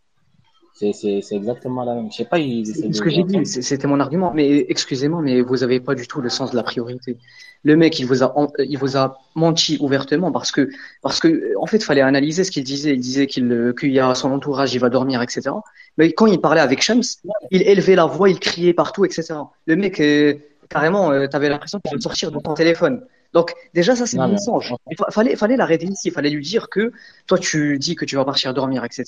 C'est, 0.80 1.24
exactement 1.32 1.84
la 1.84 1.96
même. 1.96 2.12
Je 2.12 2.18
sais 2.18 2.26
pas, 2.26 2.38
ce 2.38 3.02
que 3.02 3.10
j'ai 3.10 3.24
dit, 3.24 3.46
c'était 3.46 3.88
mon 3.88 4.00
argument. 4.00 4.32
Mais 4.36 4.66
excusez-moi, 4.70 5.22
mais 5.24 5.42
vous 5.42 5.64
avez 5.64 5.80
pas 5.80 5.96
du 5.96 6.08
tout 6.08 6.22
le 6.22 6.30
sens 6.30 6.52
de 6.52 6.56
la 6.56 6.62
priorité. 6.62 7.18
Le 7.64 7.76
mec, 7.76 7.98
il 8.00 8.06
vous 8.06 8.22
a, 8.22 8.38
en- 8.38 8.52
il 8.60 8.78
vous 8.78 8.96
a 8.96 9.18
menti 9.34 9.78
ouvertement 9.80 10.32
parce 10.32 10.52
que, 10.52 10.70
parce 11.02 11.20
que, 11.20 11.54
en 11.60 11.66
fait, 11.66 11.84
fallait 11.84 12.02
analyser 12.02 12.44
ce 12.44 12.52
qu'il 12.52 12.64
disait. 12.64 12.94
Il 12.94 13.00
disait 13.00 13.26
qu'il, 13.26 13.52
euh, 13.52 13.74
qu'il 13.74 13.92
y 13.92 14.00
a 14.00 14.14
son 14.14 14.32
entourage, 14.32 14.74
il 14.76 14.80
va 14.80 14.90
dormir, 14.90 15.22
etc. 15.24 15.50
Mais 15.98 16.12
quand 16.14 16.28
il 16.28 16.40
parlait 16.40 16.62
avec 16.62 16.82
Shams, 16.84 17.02
il 17.50 17.64
élevait 17.64 17.96
la 17.96 18.06
voix, 18.06 18.30
il 18.30 18.40
criait 18.40 18.74
partout, 18.74 19.04
etc. 19.04 19.34
Le 19.66 19.76
mec, 19.76 20.00
euh, 20.00 20.36
carrément, 20.70 21.12
euh, 21.12 21.26
t'avais 21.28 21.50
l'impression 21.50 21.80
qu'il 21.80 21.92
allait 21.92 22.02
sortir 22.02 22.32
de 22.32 22.40
ton 22.40 22.54
téléphone. 22.54 23.02
Donc, 23.34 23.54
déjà, 23.74 23.96
ça, 23.96 24.06
c'est 24.06 24.18
mais 24.18 24.28
mensonge. 24.28 24.72
on- 24.74 24.78
Il 24.92 24.98
fa- 24.98 25.12
fallait, 25.12 25.36
fallait 25.36 25.58
l'arrêter 25.58 25.86
ici. 25.86 26.08
Il 26.08 26.12
fallait 26.12 26.30
lui 26.30 26.42
dire 26.44 26.70
que 26.70 26.92
toi, 27.28 27.38
tu 27.38 27.78
dis 27.78 27.96
que 27.96 28.06
tu 28.06 28.16
vas 28.16 28.26
partir 28.26 28.54
dormir, 28.54 28.84
etc. 28.86 29.04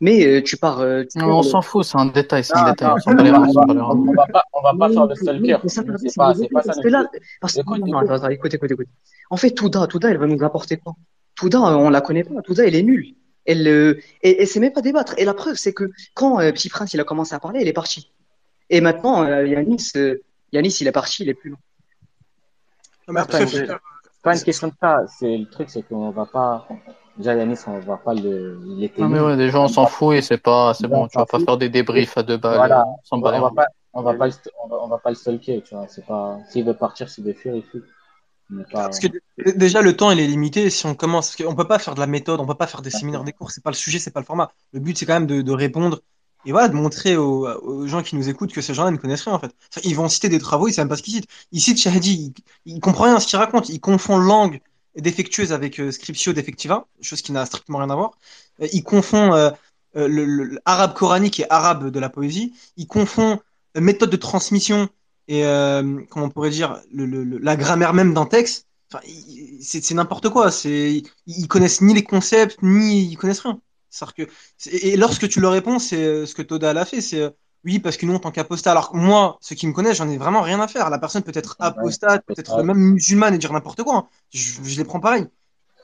Mais 0.00 0.26
euh, 0.26 0.42
tu 0.42 0.56
pars. 0.56 0.80
euh, 0.80 1.04
tu 1.04 1.18
Non, 1.18 1.36
on 1.36 1.40
euh, 1.40 1.42
s'en 1.42 1.62
fout, 1.62 1.84
c'est 1.84 1.98
un 1.98 2.06
détail, 2.06 2.44
c'est 2.44 2.56
un 2.56 2.64
Non, 2.64 2.70
détail. 2.70 2.88
non, 2.88 2.96
On 2.96 4.08
on 4.08 4.12
va, 4.14 4.26
pas, 4.26 4.42
on 4.54 4.62
va 4.62 4.74
pas 4.74 4.92
faire 4.92 5.06
le 5.06 5.12
oui, 5.14 5.16
stalker. 5.16 5.58
C'est 5.64 5.68
c'est 5.68 6.16
pas, 6.16 6.34
pas 6.34 6.62
ça 6.62 6.66
parce 6.66 6.80
que 6.80 6.88
là, 6.88 7.08
but. 7.12 7.20
parce 7.40 7.54
que 7.54 7.60
Écoute, 7.60 7.78
non, 7.80 8.00
écoute. 8.02 8.10
attends, 8.10 8.28
écoute, 8.30 8.54
écoute, 8.54 8.70
écoute. 8.70 8.86
En 9.30 9.36
fait, 9.36 9.50
Touda, 9.50 9.86
Touda, 9.86 10.10
elle 10.10 10.18
va 10.18 10.26
nous 10.26 10.42
apporter 10.42 10.76
quoi? 10.78 10.94
Touda, 11.36 11.58
euh, 11.58 11.74
on 11.76 11.90
la 11.90 12.00
connaît 12.00 12.24
pas. 12.24 12.40
Touda, 12.42 12.66
elle 12.66 12.74
est 12.74 12.82
nulle. 12.82 13.14
Elle, 13.44 13.66
euh, 13.68 14.00
et, 14.22 14.42
et 14.42 14.46
c'est 14.46 14.60
même 14.60 14.72
pas 14.72 14.82
débattre. 14.82 15.14
Et 15.18 15.24
la 15.24 15.34
preuve, 15.34 15.56
c'est 15.56 15.72
que 15.72 15.90
quand 16.14 16.40
euh, 16.40 16.52
Petit 16.52 16.68
Prince 16.68 16.92
il 16.94 17.00
a 17.00 17.04
commencé 17.04 17.34
à 17.34 17.38
parler, 17.40 17.60
elle 17.62 17.68
est 17.68 17.72
partie. 17.72 18.10
Et 18.70 18.80
maintenant, 18.80 19.22
euh, 19.24 19.46
Yanis, 19.46 19.92
euh, 19.96 20.16
Yanis, 20.52 20.76
il 20.80 20.86
est 20.88 20.92
parti, 20.92 21.22
il 21.22 21.28
est 21.28 21.34
plus 21.34 21.50
là. 21.50 21.56
Non, 23.08 23.14
mais 23.14 23.20
C'est 23.20 23.30
pas 23.30 23.38
après, 23.38 23.40
une, 23.40 23.48
faut- 23.48 23.56
c'est 23.56 24.22
pas 24.22 24.34
une 24.36 24.42
question 24.42 24.68
de 24.68 24.74
ça. 24.80 25.06
C'est 25.18 25.36
le 25.38 25.46
truc, 25.46 25.70
c'est 25.70 25.82
qu'on 25.82 26.10
va 26.10 26.26
pas. 26.26 26.66
Déjà, 27.16 27.34
Yanis, 27.34 27.58
on 27.66 27.78
va 27.80 27.96
pas 27.96 28.14
le. 28.14 28.60
Était 28.80 29.02
Non, 29.02 29.08
mais 29.08 29.20
ouais, 29.20 29.36
déjà, 29.36 29.60
on 29.60 29.68
s'en 29.68 29.86
fout 29.86 30.16
et 30.16 30.22
c'est 30.22 30.38
pas, 30.38 30.74
c'est 30.74 30.88
bon, 30.88 31.04
on 31.04 31.08
tu 31.08 31.18
vas 31.18 31.26
pas 31.26 31.38
faire 31.38 31.56
des 31.58 31.68
débriefs 31.68 32.16
à 32.16 32.22
deux 32.22 32.36
balles, 32.36 32.60
Voilà. 32.60 32.80
euh, 32.80 32.84
sans 33.04 33.16
On 33.16 33.20
va, 33.20 33.32
les 33.32 33.38
on 33.38 33.50
pas, 33.54 33.66
on 33.94 34.02
va 34.02 34.14
pas, 34.14 34.26
le, 34.26 34.32
on 34.64 34.68
va, 34.68 34.76
on 34.82 34.88
va 34.88 34.98
pas 34.98 35.10
le 35.10 35.16
stalker, 35.16 35.62
tu 35.62 35.74
vois. 35.74 35.86
C'est 35.88 36.06
pas. 36.06 36.38
S'il 36.48 36.64
veut 36.64 36.74
partir, 36.74 37.08
s'il 37.08 37.24
veut 37.24 37.32
fuir, 37.32 37.54
il 37.56 37.62
fuit. 37.62 37.82
Pas. 38.72 38.84
Parce 38.84 38.98
que 38.98 39.08
déjà 39.56 39.82
le 39.82 39.96
temps 39.96 40.10
il 40.10 40.20
est 40.20 40.26
limité 40.26 40.70
si 40.70 40.86
on 40.86 40.94
commence 40.94 41.36
parce 41.36 41.48
qu'on 41.48 41.54
peut 41.54 41.68
pas 41.68 41.78
faire 41.78 41.94
de 41.94 42.00
la 42.00 42.06
méthode, 42.06 42.40
on 42.40 42.46
peut 42.46 42.54
pas 42.54 42.66
faire 42.66 42.80
des 42.80 42.90
séminaires, 42.90 43.24
des 43.24 43.32
cours, 43.32 43.50
c'est 43.50 43.62
pas 43.62 43.70
le 43.70 43.76
sujet, 43.76 43.98
c'est 43.98 44.10
pas 44.10 44.20
le 44.20 44.26
format. 44.26 44.52
Le 44.72 44.80
but 44.80 44.96
c'est 44.96 45.04
quand 45.04 45.14
même 45.14 45.26
de, 45.26 45.42
de 45.42 45.52
répondre 45.52 46.00
et 46.44 46.52
voilà 46.52 46.68
de 46.68 46.74
montrer 46.74 47.16
aux, 47.16 47.86
gens 47.86 48.02
qui 48.02 48.16
nous 48.16 48.28
écoutent 48.28 48.52
que 48.52 48.60
ces 48.60 48.74
gens-là 48.74 48.90
ne 48.90 48.96
connaissent 48.96 49.22
rien 49.24 49.34
en 49.34 49.38
fait. 49.40 49.52
Ils 49.84 49.96
vont 49.96 50.08
citer 50.08 50.28
des 50.28 50.38
travaux, 50.38 50.68
ils 50.68 50.72
savent 50.72 50.84
même 50.84 50.88
pas 50.90 50.96
ce 50.96 51.02
qu'ils 51.02 51.14
citent. 51.14 51.28
Ils 51.52 51.60
citent 51.60 51.80
Shahidi, 51.80 52.32
il, 52.66 52.74
il 52.76 52.80
comprend 52.80 53.04
rien 53.04 53.16
à 53.16 53.20
ce 53.20 53.26
qu'il 53.26 53.38
raconte, 53.38 53.68
il 53.68 53.80
confond 53.80 54.18
langue 54.18 54.60
défectueuse 54.96 55.52
avec 55.52 55.78
euh, 55.80 55.90
scriptio 55.90 56.32
defectiva, 56.32 56.86
chose 57.00 57.22
qui 57.22 57.32
n'a 57.32 57.44
strictement 57.46 57.78
rien 57.78 57.90
à 57.90 57.94
voir. 57.96 58.12
Euh, 58.62 58.68
il 58.72 58.82
confond 58.82 59.32
euh, 59.34 59.50
euh, 59.96 60.08
le, 60.08 60.24
le- 60.24 60.44
le 60.44 60.60
arabe 60.64 60.94
coranique 60.94 61.40
et 61.40 61.46
arabe 61.50 61.90
de 61.90 62.00
la 62.00 62.08
poésie. 62.10 62.54
Il 62.76 62.86
confond 62.86 63.40
euh, 63.76 63.80
méthode 63.80 64.10
de 64.10 64.16
transmission 64.16 64.88
et 65.28 65.44
euh, 65.44 66.00
comment 66.10 66.26
on 66.26 66.30
pourrait 66.30 66.50
dire 66.50 66.80
la 66.92 67.56
grammaire 67.56 67.92
même 67.94 68.14
d'un 68.14 68.26
texte. 68.26 68.66
Enfin, 68.92 69.04
c'est 69.60 69.90
n'importe 69.94 70.28
quoi. 70.30 70.50
Ils, 70.64 71.02
ils 71.26 71.48
connaissent 71.48 71.80
ni 71.82 71.94
les 71.94 72.04
concepts 72.04 72.58
ni 72.62 73.02
ils 73.10 73.16
connaissent 73.16 73.40
rien. 73.40 73.60
Que 74.14 74.22
et 74.70 74.96
lorsque 74.96 75.28
tu 75.28 75.40
leur 75.40 75.52
réponds, 75.52 75.78
c'est 75.78 75.96
euh, 76.04 76.26
ce 76.26 76.34
que 76.34 76.42
Toda 76.42 76.72
l'a 76.72 76.84
fait, 76.84 77.00
c'est 77.00 77.20
euh, 77.20 77.30
oui 77.64 77.78
parce 77.78 77.96
que 77.96 78.06
nous 78.06 78.14
en 78.14 78.18
tant 78.18 78.30
qu'apostat. 78.30 78.70
Alors 78.72 78.90
que 78.92 78.96
moi, 78.96 79.38
ceux 79.40 79.54
qui 79.56 79.66
me 79.66 79.72
connaissent, 79.72 79.96
j'en 79.98 80.08
ai 80.08 80.18
vraiment 80.18 80.42
rien 80.42 80.60
à 80.60 80.68
faire. 80.68 80.90
La 80.90 80.98
personne 80.98 81.22
peut 81.22 81.32
être 81.34 81.56
apostate, 81.60 82.24
peut 82.26 82.34
être 82.36 82.62
même 82.62 82.78
musulmane 82.78 83.34
et 83.34 83.38
dire 83.38 83.52
n'importe 83.52 83.82
quoi. 83.82 83.96
hein. 83.96 84.06
Je, 84.32 84.62
je 84.62 84.76
les 84.78 84.84
prends 84.84 85.00
pareil. 85.00 85.26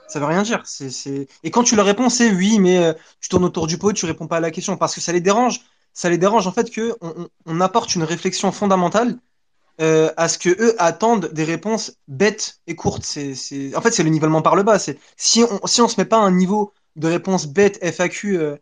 Ça 0.06 0.20
veut 0.20 0.26
rien 0.26 0.42
dire. 0.42 0.62
C'est. 0.66 1.28
Et 1.42 1.50
quand 1.50 1.62
tu 1.64 1.76
leur 1.76 1.86
réponds, 1.86 2.08
c'est 2.10 2.30
oui, 2.30 2.58
mais 2.58 2.78
euh, 2.78 2.92
tu 3.20 3.28
tournes 3.28 3.44
autour 3.44 3.66
du 3.66 3.78
pot, 3.78 3.92
tu 3.92 4.06
réponds 4.06 4.26
pas 4.28 4.36
à 4.38 4.40
la 4.40 4.50
question 4.50 4.76
parce 4.76 4.94
que 4.94 5.00
ça 5.00 5.12
les 5.12 5.20
dérange. 5.20 5.60
Ça 5.92 6.10
les 6.10 6.18
dérange 6.18 6.46
en 6.46 6.52
fait 6.52 6.70
que 6.70 6.96
on, 7.00 7.08
on- 7.24 7.28
on 7.46 7.60
apporte 7.60 7.94
une 7.94 8.02
réflexion 8.04 8.52
fondamentale 8.52 9.18
euh, 9.80 10.12
à 10.16 10.28
ce 10.28 10.38
que 10.38 10.50
eux 10.50 10.74
attendent 10.78 11.30
des 11.32 11.44
réponses 11.44 11.94
bêtes 12.08 12.60
et 12.66 12.76
courtes. 12.76 13.04
C'est... 13.04 13.34
En 13.76 13.80
fait, 13.80 13.90
c'est 13.92 14.02
le 14.04 14.10
nivellement 14.10 14.42
par 14.42 14.56
le 14.56 14.62
bas. 14.62 14.78
C'est 14.78 14.98
si 15.16 15.42
on 15.44 15.66
si 15.66 15.80
on 15.82 15.88
se 15.88 16.00
met 16.00 16.04
pas 16.06 16.18
à 16.18 16.20
un 16.20 16.30
niveau 16.32 16.72
de 16.96 17.08
réponse 17.08 17.46
bête 17.46 17.78
FAQ, 17.82 18.38
euh, 18.38 18.56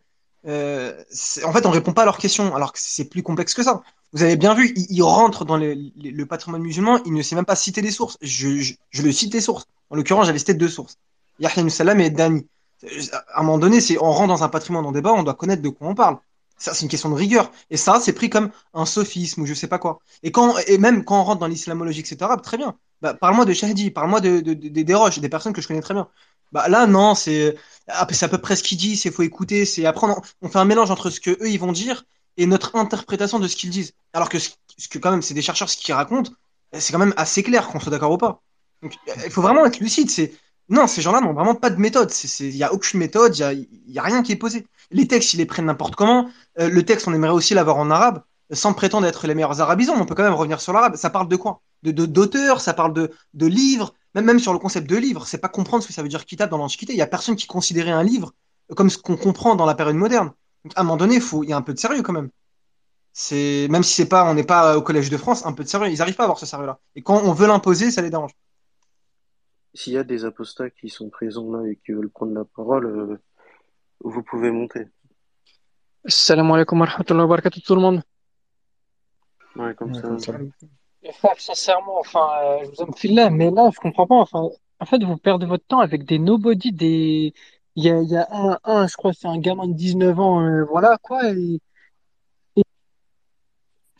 euh, 0.45 1.03
en 1.45 1.53
fait, 1.53 1.65
on 1.65 1.69
répond 1.71 1.93
pas 1.93 2.03
à 2.03 2.05
leurs 2.05 2.17
questions, 2.17 2.55
alors 2.55 2.73
que 2.73 2.79
c'est 2.81 3.05
plus 3.05 3.23
complexe 3.23 3.53
que 3.53 3.63
ça. 3.63 3.81
Vous 4.11 4.23
avez 4.23 4.35
bien 4.35 4.53
vu, 4.53 4.73
ils 4.75 5.01
rentrent 5.01 5.45
dans 5.45 5.57
le 5.57 6.23
patrimoine 6.25 6.61
musulman, 6.61 6.99
il 7.05 7.13
ne 7.13 7.21
sait 7.21 7.35
même 7.35 7.45
pas 7.45 7.55
citer 7.55 7.81
les 7.81 7.91
sources. 7.91 8.17
Je, 8.21 8.73
le 9.01 9.11
cite 9.11 9.33
les 9.33 9.41
sources. 9.41 9.65
En 9.89 9.95
l'occurrence, 9.95 10.27
j'avais 10.27 10.39
cité 10.39 10.53
deux 10.53 10.67
sources. 10.69 10.97
Yahya 11.39 11.67
Salam 11.69 11.99
et 11.99 12.09
Dani. 12.09 12.45
À 13.33 13.39
un 13.39 13.43
moment 13.43 13.57
donné, 13.57 13.79
c'est 13.81 13.97
on 13.97 14.11
rentre 14.11 14.27
dans 14.27 14.43
un 14.43 14.49
patrimoine 14.49 14.85
en 14.85 14.91
débat, 14.91 15.13
on 15.13 15.23
doit 15.23 15.33
connaître 15.33 15.61
de 15.61 15.69
quoi 15.69 15.87
on 15.87 15.95
parle. 15.95 16.17
Ça, 16.57 16.73
c'est 16.73 16.83
une 16.83 16.89
question 16.89 17.09
de 17.09 17.15
rigueur. 17.15 17.51
Et 17.71 17.77
ça, 17.77 17.99
c'est 17.99 18.13
pris 18.13 18.29
comme 18.29 18.51
un 18.73 18.85
sophisme 18.85 19.41
ou 19.41 19.45
je 19.45 19.53
sais 19.53 19.67
pas 19.67 19.79
quoi. 19.79 19.99
Et 20.21 20.31
quand, 20.31 20.57
et 20.67 20.77
même 20.77 21.03
quand 21.03 21.19
on 21.19 21.23
rentre 21.23 21.39
dans 21.39 21.47
l'islamologie, 21.47 22.01
etc., 22.01 22.29
très 22.41 22.57
bien. 22.57 22.77
Bah, 23.01 23.13
parle-moi 23.13 23.45
de 23.45 23.53
Shahdi, 23.53 23.91
parle-moi 23.91 24.21
de- 24.21 24.39
des 24.39 24.93
Roches, 24.95 25.19
des 25.19 25.29
personnes 25.29 25.53
que 25.53 25.61
je 25.61 25.67
connais 25.67 25.81
très 25.81 25.93
bien. 25.93 26.07
Bah, 26.53 26.69
là, 26.69 26.85
non, 26.85 27.15
c'est, 27.15 27.57
ah, 27.87 28.07
c'est 28.11 28.25
à 28.25 28.29
peu 28.29 28.37
près 28.37 28.55
ce 28.55 28.63
qu'il 28.63 28.77
dit, 28.77 28.95
c'est 28.95 29.11
faut 29.11 29.23
écouter, 29.23 29.65
c'est 29.65 29.85
après, 29.87 30.07
on, 30.41 30.49
fait 30.49 30.59
un 30.59 30.65
mélange 30.65 30.91
entre 30.91 31.09
ce 31.09 31.19
que 31.19 31.31
eux, 31.31 31.49
ils 31.49 31.59
vont 31.59 31.71
dire 31.71 32.05
et 32.37 32.45
notre 32.45 32.75
interprétation 32.75 33.39
de 33.39 33.47
ce 33.47 33.55
qu'ils 33.55 33.71
disent. 33.71 33.93
Alors 34.13 34.29
que 34.29 34.37
ce, 34.39 34.51
que, 34.89 34.99
quand 34.99 35.11
même, 35.11 35.23
c'est 35.23 35.33
des 35.33 35.41
chercheurs, 35.41 35.69
ce 35.69 35.77
qu'ils 35.77 35.93
racontent, 35.93 36.31
c'est 36.73 36.93
quand 36.93 36.99
même 36.99 37.13
assez 37.17 37.43
clair, 37.43 37.67
qu'on 37.67 37.79
soit 37.79 37.91
d'accord 37.91 38.11
ou 38.11 38.17
pas. 38.17 38.41
Donc, 38.83 38.93
il 39.25 39.31
faut 39.31 39.41
vraiment 39.41 39.65
être 39.65 39.79
lucide. 39.79 40.09
C'est, 40.11 40.33
non, 40.69 40.87
ces 40.87 41.01
gens-là 41.01 41.21
n'ont 41.21 41.33
vraiment 41.33 41.55
pas 41.55 41.69
de 41.69 41.79
méthode. 41.79 42.11
Il 42.39 42.55
y 42.55 42.63
a 42.63 42.71
aucune 42.73 42.99
méthode, 42.99 43.37
il 43.37 43.67
y 43.87 43.99
a, 43.99 44.03
rien 44.03 44.23
qui 44.23 44.31
est 44.31 44.37
posé. 44.37 44.67
Les 44.91 45.07
textes, 45.07 45.33
ils 45.33 45.37
les 45.37 45.45
prennent 45.45 45.65
n'importe 45.65 45.95
comment. 45.95 46.29
Euh, 46.59 46.69
le 46.69 46.83
texte, 46.83 47.07
on 47.07 47.13
aimerait 47.13 47.31
aussi 47.33 47.53
l'avoir 47.53 47.77
en 47.77 47.89
arabe, 47.91 48.23
sans 48.51 48.73
prétendre 48.73 49.07
être 49.07 49.27
les 49.27 49.35
meilleurs 49.35 49.61
arabisants, 49.61 49.95
on 49.99 50.05
peut 50.05 50.15
quand 50.15 50.23
même 50.23 50.33
revenir 50.33 50.61
sur 50.61 50.73
l'arabe. 50.73 50.95
Ça 50.95 51.09
parle 51.09 51.27
de 51.27 51.35
quoi? 51.35 51.61
De, 51.83 51.91
de, 51.91 52.05
d'auteurs, 52.05 52.61
ça 52.61 52.73
parle 52.73 52.93
de, 52.93 53.11
de 53.33 53.45
livres, 53.45 53.93
même, 54.15 54.25
même 54.25 54.39
sur 54.39 54.53
le 54.53 54.59
concept 54.59 54.89
de 54.89 54.95
livre. 54.95 55.25
C'est 55.27 55.39
pas 55.39 55.49
comprendre 55.49 55.83
ce 55.83 55.87
que 55.87 55.93
ça 55.93 56.01
veut 56.01 56.09
dire 56.09 56.25
kitab 56.25 56.49
dans 56.49 56.57
l'Antiquité. 56.57 56.93
Il 56.93 56.97
y 56.97 57.01
a 57.01 57.07
personne 57.07 57.35
qui 57.35 57.47
considérait 57.47 57.91
un 57.91 58.03
livre 58.03 58.33
comme 58.75 58.89
ce 58.89 58.97
qu'on 58.97 59.17
comprend 59.17 59.55
dans 59.55 59.65
la 59.65 59.75
période 59.75 59.95
moderne. 59.95 60.31
Donc, 60.63 60.73
à 60.75 60.81
un 60.81 60.83
moment 60.83 60.97
donné, 60.97 61.15
il 61.15 61.21
faut, 61.21 61.43
il 61.43 61.49
y 61.49 61.53
a 61.53 61.57
un 61.57 61.61
peu 61.61 61.73
de 61.73 61.79
sérieux 61.79 62.01
quand 62.01 62.13
même. 62.13 62.29
C'est, 63.11 63.67
même 63.69 63.83
si 63.83 63.93
c'est 63.93 64.09
pas, 64.09 64.29
on 64.29 64.33
n'est 64.33 64.45
pas 64.45 64.77
au 64.77 64.81
Collège 64.81 65.09
de 65.09 65.17
France, 65.17 65.45
un 65.45 65.53
peu 65.53 65.63
de 65.63 65.69
sérieux. 65.69 65.91
Ils 65.91 66.01
arrivent 66.01 66.15
pas 66.15 66.23
à 66.23 66.25
avoir 66.25 66.39
ce 66.39 66.45
sérieux-là. 66.45 66.79
Et 66.95 67.01
quand 67.03 67.21
on 67.23 67.33
veut 67.33 67.47
l'imposer, 67.47 67.91
ça 67.91 68.01
les 68.01 68.09
dérange. 68.09 68.31
S'il 69.73 69.93
y 69.93 69.97
a 69.97 70.03
des 70.03 70.25
apostats 70.25 70.69
qui 70.69 70.89
sont 70.89 71.09
présents 71.09 71.51
là 71.51 71.67
et 71.67 71.79
qui 71.83 71.91
veulent 71.91 72.09
prendre 72.09 72.33
la 72.33 72.45
parole, 72.45 72.85
euh, 72.85 73.17
vous 74.03 74.23
pouvez 74.23 74.51
monter. 74.51 74.87
Salam 76.05 76.51
alaikum 76.51 76.79
wa 76.81 76.85
rahmatullahi 76.85 77.23
wa 77.23 77.27
barakatuh 77.27 77.61
tout 77.61 77.75
le 77.75 77.81
monde. 77.81 78.03
Ouais, 79.55 79.73
comme 79.75 79.93
ça. 79.93 80.37
Les 81.03 81.11
frères, 81.11 81.39
sincèrement, 81.39 81.99
enfin, 81.99 82.29
euh, 82.43 82.59
je 82.63 82.69
vous 82.69 82.81
aime 82.83 82.93
filer, 82.95 83.29
mais 83.29 83.51
là, 83.51 83.69
je 83.73 83.79
comprends 83.79 84.07
pas. 84.07 84.15
Enfin, 84.15 84.49
en 84.79 84.85
fait, 84.85 85.03
vous 85.03 85.17
perdez 85.17 85.45
votre 85.45 85.65
temps 85.65 85.79
avec 85.79 86.05
des 86.05 86.19
nobody, 86.19 86.71
des. 86.71 87.33
Il 87.75 87.83
y 87.83 87.89
a, 87.89 88.01
il 88.01 88.09
y 88.09 88.17
a 88.17 88.27
un, 88.31 88.59
un, 88.63 88.87
je 88.87 88.95
crois, 88.95 89.11
que 89.11 89.17
c'est 89.17 89.27
un 89.27 89.39
gamin 89.39 89.67
de 89.67 89.73
19 89.73 90.19
ans, 90.19 90.41
euh, 90.41 90.63
voilà, 90.65 90.97
quoi. 91.01 91.29
Et, 91.31 91.59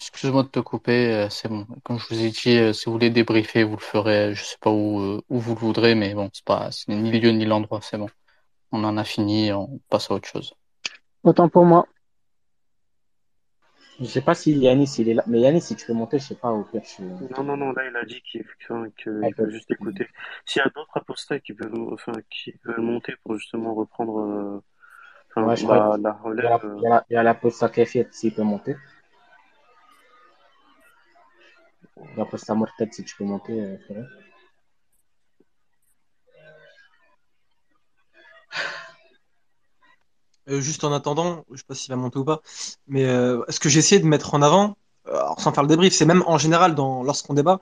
Excuse-moi 0.03 0.43
de 0.43 0.49
te 0.49 0.59
couper, 0.59 1.13
euh, 1.13 1.29
c'est 1.29 1.47
bon. 1.47 1.65
Comme 1.83 1.97
je 1.97 2.07
vous 2.09 2.21
ai 2.21 2.29
dit, 2.29 2.57
euh, 2.57 2.73
si 2.73 2.85
vous 2.85 2.91
voulez 2.91 3.09
débriefer, 3.09 3.63
vous 3.63 3.77
le 3.77 3.81
ferez, 3.81 4.35
je 4.35 4.43
sais 4.43 4.57
pas 4.59 4.69
où, 4.69 4.99
euh, 4.99 5.21
où 5.29 5.39
vous 5.39 5.53
le 5.53 5.59
voudrez, 5.61 5.95
mais 5.95 6.13
bon, 6.13 6.29
c'est 6.33 6.43
pas, 6.43 6.71
c'est 6.71 6.91
ni 6.93 7.09
le 7.09 7.19
lieu 7.19 7.29
ni 7.31 7.45
l'endroit, 7.45 7.79
c'est 7.81 7.97
bon. 7.97 8.09
On 8.73 8.83
en 8.83 8.97
a 8.97 9.05
fini, 9.05 9.53
on 9.53 9.79
passe 9.89 10.11
à 10.11 10.15
autre 10.15 10.27
chose. 10.27 10.55
autant 11.23 11.47
pour 11.47 11.63
moi. 11.63 11.87
Je 13.99 14.05
sais 14.05 14.21
pas 14.21 14.35
si 14.35 14.51
Yanis 14.57 14.95
il 14.99 15.09
est 15.09 15.13
là, 15.13 15.23
mais 15.27 15.39
Yanis 15.41 15.61
si 15.61 15.75
tu 15.75 15.85
peux 15.85 15.93
monter, 15.93 16.19
je 16.19 16.25
sais 16.25 16.35
pas 16.35 16.51
au 16.51 16.63
pire. 16.63 16.81
Je... 16.83 17.03
Non, 17.03 17.43
non, 17.43 17.57
non, 17.57 17.71
là, 17.73 17.87
il 17.87 17.95
a 17.95 18.05
dit 18.05 18.21
qu'il 18.21 18.43
qu'il 18.97 19.21
Ah, 19.23 19.29
veut 19.37 19.49
juste 19.49 19.69
écouter. 19.71 20.07
S'il 20.45 20.61
y 20.61 20.65
a 20.65 20.69
d'autres 20.69 20.97
apostats 20.97 21.39
qui 21.39 21.53
peuvent, 21.53 21.73
enfin, 21.91 22.13
qui 22.29 22.53
veulent 22.65 22.81
monter 22.81 23.13
pour 23.23 23.35
justement 23.37 23.73
reprendre, 23.75 24.19
euh, 24.19 24.63
enfin, 25.29 25.43
Ouais, 25.47 25.55
la, 25.97 26.13
relève, 26.13 26.65
euh, 26.65 26.75
il 26.77 26.83
y 26.83 26.87
a 26.87 26.89
la, 26.89 27.05
il 27.09 27.13
y 27.13 27.17
a 27.17 27.23
la 27.23 27.35
posta 27.35 27.69
Kefiet 27.69 28.07
s'il 28.11 28.33
peut 28.33 28.43
monter. 28.43 28.75
La 32.17 32.25
posta 32.25 32.55
Morted 32.55 32.93
si 32.93 33.03
tu 33.03 33.15
peux 33.15 33.23
monter, 33.25 33.59
euh, 33.61 33.77
frère. 33.85 33.97
Euh, 33.97 34.22
juste 40.47 40.83
en 40.83 40.91
attendant, 40.91 41.45
je 41.51 41.57
sais 41.57 41.63
pas 41.67 41.75
s'il 41.75 41.89
va 41.89 41.95
monter 41.95 42.19
ou 42.19 42.25
pas, 42.25 42.41
mais 42.87 43.05
euh, 43.05 43.41
ce 43.49 43.59
que 43.59 43.69
j'ai 43.69 43.79
essayé 43.79 44.01
de 44.01 44.07
mettre 44.07 44.33
en 44.33 44.41
avant, 44.41 44.77
euh, 45.07 45.19
sans 45.37 45.51
faire 45.53 45.63
le 45.63 45.69
débrief, 45.69 45.93
c'est 45.93 46.05
même 46.05 46.23
en 46.27 46.37
général 46.37 46.75
lorsqu'on 46.75 47.33
débat, 47.33 47.61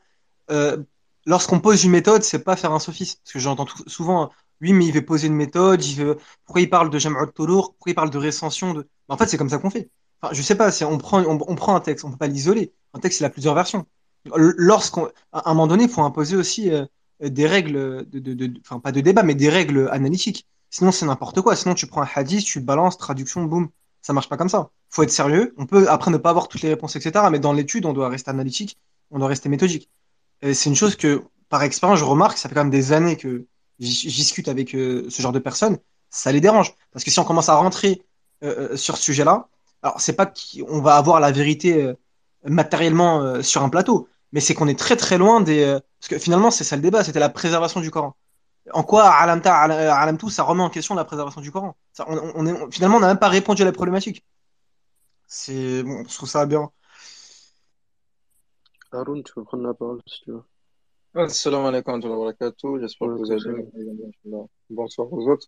euh, 0.52 0.78
lorsqu'on 1.26 1.60
pose 1.60 1.84
une 1.84 1.92
méthode, 1.92 2.24
c'est 2.24 2.44
pas 2.44 2.56
faire 2.56 2.72
un 2.72 2.80
sophisme. 2.80 3.20
Parce 3.24 3.34
que 3.34 3.40
j'entends 3.40 3.68
souvent, 3.88 4.32
oui, 4.62 4.74
mais 4.74 4.86
il 4.86 4.94
veut 4.94 5.06
poser 5.06 5.28
une 5.28 5.36
méthode, 5.36 5.82
pourquoi 6.46 6.62
il 6.62 6.70
parle 6.70 6.90
de 6.90 7.00
Jam'at 7.00 7.28
Toulour, 7.28 7.74
pourquoi 7.74 7.92
il 7.92 7.96
parle 7.96 8.10
de 8.10 8.18
récension 8.18 8.74
de... 8.74 8.88
En 9.08 9.18
fait, 9.18 9.28
c'est 9.28 9.38
comme 9.38 9.50
ça 9.50 9.58
qu'on 9.58 9.70
fait. 9.70 9.90
Enfin, 10.22 10.34
je 10.34 10.42
sais 10.42 10.56
pas, 10.56 10.70
on 10.84 10.98
prend, 10.98 11.24
on, 11.24 11.56
prend 11.56 11.76
un 11.76 11.80
texte, 11.80 12.06
on 12.06 12.12
peut 12.12 12.18
pas 12.18 12.28
l'isoler. 12.28 12.74
Un 12.94 13.00
texte, 13.00 13.20
il 13.22 13.26
a 13.26 13.30
plusieurs 13.30 13.56
versions. 13.56 13.88
Lorsqu'on, 14.36 15.10
à 15.32 15.50
un 15.50 15.54
moment 15.54 15.68
donné, 15.68 15.86
il 15.86 15.90
faut 15.90 16.04
imposer 16.04 16.36
aussi 16.36 16.70
euh, 16.72 16.86
des 17.20 17.48
règles 17.48 18.06
enfin, 18.64 18.80
pas 18.80 18.92
de 18.92 19.02
débat, 19.02 19.24
mais 19.24 19.34
des 19.34 19.50
règles 19.50 19.90
analytiques. 19.92 20.46
Sinon, 20.72 20.92
c'est 20.92 21.06
n'importe 21.06 21.42
quoi. 21.42 21.56
Sinon, 21.56 21.76
tu 21.76 21.86
prends 21.86 22.02
un 22.02 22.10
hadith, 22.16 22.46
tu 22.46 22.62
balances, 22.62 22.98
traduction, 22.98 23.44
boum. 23.44 23.70
Ça 24.02 24.14
marche 24.14 24.30
pas 24.30 24.38
comme 24.38 24.50
ça. 24.50 24.72
Faut 24.90 25.04
être 25.04 25.12
sérieux. 25.12 25.54
On 25.58 25.68
peut 25.68 25.88
après 25.90 26.10
ne 26.10 26.18
pas 26.18 26.32
avoir 26.32 26.48
toutes 26.48 26.62
les 26.62 26.70
réponses, 26.70 26.96
etc. 26.96 27.26
Mais 27.32 27.40
dans 27.40 27.54
l'étude, 27.54 27.86
on 27.86 27.94
doit 27.94 28.10
rester 28.10 28.32
analytique, 28.32 28.80
on 29.12 29.20
doit 29.20 29.28
rester 29.28 29.50
méthodique. 29.50 29.90
C'est 30.42 30.70
une 30.70 30.76
chose 30.76 30.96
que, 30.96 31.24
par 31.50 31.62
expérience, 31.62 32.00
je 32.00 32.04
remarque, 32.06 32.38
ça 32.38 32.50
fait 32.50 32.56
quand 32.56 32.64
même 32.64 32.72
des 32.72 32.94
années 32.94 33.16
que 33.16 33.46
j'y 33.80 34.08
discute 34.08 34.48
avec 34.48 34.74
euh, 34.76 35.06
ce 35.10 35.22
genre 35.22 35.32
de 35.32 35.40
personnes, 35.40 35.78
ça 36.10 36.32
les 36.32 36.42
dérange. 36.42 36.74
Parce 36.92 37.04
que 37.04 37.12
si 37.12 37.20
on 37.20 37.24
commence 37.24 37.50
à 37.50 37.56
rentrer 37.56 38.02
euh, 38.44 38.72
euh, 38.72 38.78
sur 38.78 38.98
ce 38.98 39.04
sujet-là, 39.04 39.50
alors 39.84 40.00
c'est 40.00 40.14
pas 40.14 40.26
qu'on 40.26 40.82
va 40.82 40.96
avoir 40.96 41.20
la 41.20 41.32
vérité 41.32 41.94
matériellement 42.46 43.42
sur 43.42 43.64
un 43.64 43.70
plateau, 43.70 44.08
mais 44.32 44.40
c'est 44.40 44.54
qu'on 44.54 44.68
est 44.68 44.78
très 44.78 44.96
très 44.96 45.18
loin 45.18 45.42
des. 45.42 45.80
Parce 46.00 46.08
que 46.08 46.20
finalement, 46.20 46.52
c'est 46.52 46.64
ça 46.64 46.76
le 46.76 46.84
débat, 46.84 47.04
c'était 47.04 47.20
la 47.20 47.30
préservation 47.30 47.82
du 47.82 47.90
Coran. 47.90 48.16
En 48.74 48.84
quoi 48.84 49.10
Alamta, 49.10 49.56
Al- 49.56 49.72
Alamtou, 49.72 50.30
ça 50.30 50.44
remet 50.44 50.62
en 50.62 50.70
question 50.70 50.94
la 50.94 51.06
préservation 51.06 51.42
du 51.42 51.52
Coran? 51.52 51.76
Ça, 51.94 52.06
on, 52.08 52.32
on 52.36 52.46
est, 52.46 52.52
on- 52.52 52.70
Finalement, 52.70 52.98
on 52.98 53.00
n'a 53.00 53.08
même 53.08 53.20
pas 53.20 53.30
répondu 53.30 53.64
à 53.64 53.66
la 53.66 53.72
problématique. 53.72 54.24
C'est 55.28 55.84
bon, 55.84 56.04
je 56.08 56.16
trouve 56.16 56.30
ça 56.30 56.42
aberrant. 56.42 56.72
Haroun, 58.92 59.24
tu 59.24 59.34
peux 59.34 59.44
prendre 59.44 59.64
la 59.64 59.74
parole 59.74 60.00
si 60.06 60.22
tu 60.22 60.32
veux. 60.32 60.44
Assalamu 61.16 61.68
alaikum 61.68 62.02
wa. 62.04 62.34
J'espère 62.80 63.08
que 63.08 63.14
vous 63.14 63.32
allez 63.32 63.64
bien. 64.24 64.46
Bonsoir 64.70 65.12
aux 65.12 65.28
autres. 65.30 65.48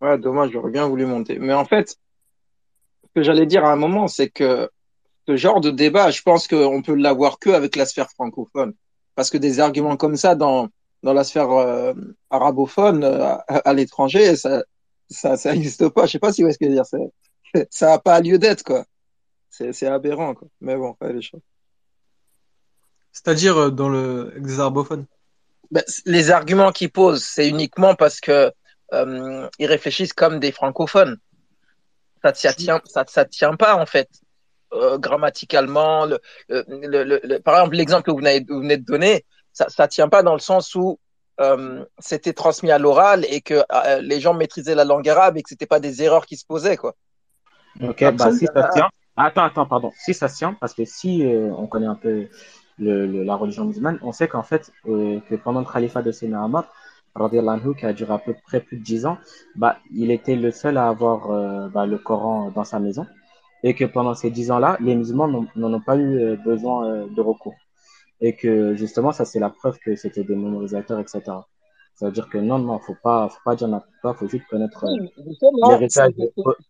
Ouais, 0.00 0.18
dommage, 0.18 0.50
j'aurais 0.50 0.70
bien 0.70 0.88
voulu 0.88 1.06
monter. 1.06 1.38
Mais 1.38 1.54
en 1.54 1.64
fait, 1.64 1.90
ce 1.90 1.96
que 3.14 3.22
j'allais 3.22 3.46
dire 3.46 3.64
à 3.64 3.72
un 3.72 3.76
moment, 3.76 4.08
c'est 4.08 4.28
que 4.30 4.70
ce 5.28 5.36
genre 5.36 5.60
de 5.60 5.70
débat, 5.70 6.10
je 6.10 6.22
pense 6.22 6.48
qu'on 6.48 6.82
peut 6.82 6.94
l'avoir 6.94 7.38
que 7.38 7.50
avec 7.50 7.76
la 7.76 7.86
sphère 7.86 8.10
francophone. 8.10 8.74
Parce 9.14 9.30
que 9.30 9.38
des 9.38 9.60
arguments 9.60 9.96
comme 9.96 10.16
ça 10.16 10.34
dans, 10.34 10.68
dans 11.02 11.12
la 11.12 11.24
sphère 11.24 11.50
euh, 11.50 11.94
arabophone, 12.30 13.04
euh, 13.04 13.24
à, 13.24 13.68
à 13.68 13.72
l'étranger, 13.74 14.36
ça, 14.36 14.62
ça, 15.10 15.36
ça 15.36 15.54
existe 15.54 15.88
pas. 15.88 16.06
Je 16.06 16.12
sais 16.12 16.18
pas 16.18 16.32
si 16.32 16.42
vous 16.42 16.46
voyez 16.46 16.54
ce 16.54 16.58
que 16.58 16.66
je 16.66 16.70
veux 16.70 16.76
dire. 16.76 17.66
Ça 17.70 17.86
n'a 17.86 17.98
pas 17.98 18.20
lieu 18.20 18.38
d'être, 18.38 18.62
quoi. 18.62 18.84
C'est, 19.50 19.86
aberrant, 19.86 20.34
quoi. 20.34 20.48
Mais 20.60 20.76
bon, 20.76 20.96
ouais, 21.00 21.12
les 21.12 21.22
choses. 21.22 21.42
C'est-à-dire 23.12 23.56
euh, 23.58 23.70
dans 23.70 23.88
le 23.88 24.28
avec 24.30 24.42
des 24.46 24.60
arabophones? 24.60 25.06
Ben, 25.70 25.84
les 26.06 26.30
arguments 26.30 26.72
qu'ils 26.72 26.90
posent, 26.90 27.22
c'est 27.24 27.48
uniquement 27.48 27.94
parce 27.94 28.20
que 28.20 28.52
euh, 28.94 29.48
ils 29.58 29.66
réfléchissent 29.66 30.12
comme 30.14 30.38
des 30.38 30.52
francophones. 30.52 31.18
Ça 32.22 32.32
ça 32.34 32.52
tient, 32.54 32.80
ça, 32.86 33.04
ça 33.08 33.24
tient 33.24 33.56
pas 33.56 33.76
en 33.76 33.86
fait. 33.86 34.08
Euh, 34.72 34.96
grammaticalement, 34.96 36.06
le, 36.06 36.18
le, 36.48 36.64
le, 36.68 37.04
le- 37.04 37.20
le- 37.22 37.40
par 37.40 37.56
exemple, 37.56 37.76
l'exemple 37.76 38.04
que 38.04 38.10
vous 38.10 38.16
venez, 38.18 38.42
vous 38.48 38.60
venez 38.60 38.78
de 38.78 38.84
donner, 38.84 39.26
ça, 39.52 39.68
ça 39.68 39.88
tient 39.88 40.08
pas 40.08 40.22
dans 40.22 40.34
le 40.34 40.40
sens 40.40 40.74
où 40.74 40.98
euh, 41.40 41.84
c'était 41.98 42.32
transmis 42.32 42.70
à 42.70 42.78
l'oral 42.78 43.24
et 43.28 43.40
que 43.40 43.54
euh, 43.72 44.00
les 44.02 44.20
gens 44.20 44.34
maîtrisaient 44.34 44.74
la 44.74 44.84
langue 44.84 45.08
arabe 45.08 45.36
et 45.38 45.42
que 45.42 45.48
c'était 45.48 45.66
pas 45.66 45.80
des 45.80 46.02
erreurs 46.02 46.26
qui 46.26 46.36
se 46.36 46.44
posaient 46.46 46.76
quoi. 46.76 46.94
Ok, 47.82 48.04
bah 48.16 48.30
si 48.30 48.46
ça 48.54 48.62
tient. 48.64 48.88
Attends, 49.16 49.44
attends, 49.44 49.66
pardon. 49.66 49.90
Si 49.96 50.14
ça 50.14 50.28
tient, 50.28 50.54
parce 50.54 50.74
que 50.74 50.84
si 50.84 51.24
euh, 51.24 51.50
on 51.56 51.66
connaît 51.66 51.86
un 51.86 51.94
peu 51.94 52.28
le, 52.78 53.06
le- 53.06 53.22
la 53.24 53.34
religion 53.34 53.64
musulmane, 53.64 53.98
on 54.02 54.12
sait 54.12 54.28
qu'en 54.28 54.42
fait, 54.42 54.72
euh, 54.88 55.20
que 55.28 55.34
pendant 55.36 55.60
le 55.60 55.66
califat 55.66 56.02
de 56.02 56.12
radiyallahu 57.14 57.60
anhu, 57.60 57.74
qui 57.76 57.84
a 57.86 57.92
duré 57.92 58.12
à 58.14 58.18
peu 58.18 58.34
près 58.46 58.60
plus 58.60 58.78
de 58.78 58.82
10 58.82 59.04
ans, 59.06 59.18
bah, 59.54 59.76
il 59.90 60.10
était 60.10 60.36
le 60.36 60.50
seul 60.50 60.76
à 60.78 60.88
avoir 60.88 61.30
euh, 61.30 61.68
bah, 61.68 61.84
le 61.86 61.98
Coran 61.98 62.50
dans 62.54 62.64
sa 62.64 62.78
maison. 62.78 63.06
Et 63.62 63.74
que 63.74 63.84
pendant 63.84 64.14
ces 64.14 64.30
10 64.30 64.50
ans-là, 64.50 64.76
les 64.80 64.94
musulmans 64.94 65.28
n'ont 65.28 65.46
n'en 65.56 65.72
ont 65.74 65.80
pas 65.80 65.96
eu 65.96 66.36
besoin 66.44 66.86
euh, 66.86 67.06
de 67.14 67.20
recours. 67.20 67.54
Et 68.24 68.36
que 68.36 68.74
justement, 68.76 69.12
ça 69.12 69.24
c'est 69.24 69.40
la 69.40 69.50
preuve 69.50 69.78
que 69.84 69.96
c'était 69.96 70.24
des 70.24 70.34
mémorisateurs, 70.36 70.98
etc. 71.00 71.20
Ça 71.94 72.06
veut 72.06 72.12
dire 72.12 72.28
que 72.30 72.38
non, 72.38 72.58
non, 72.58 72.78
faut 72.78 72.96
pas, 73.02 73.28
faut 73.28 73.40
pas 73.44 73.54
dire 73.56 73.68
n'importe 73.68 73.92
quoi, 74.00 74.14
faut 74.14 74.28
juste 74.28 74.46
connaître 74.48 74.84
euh, 74.84 74.96
l'héritage. 75.70 76.12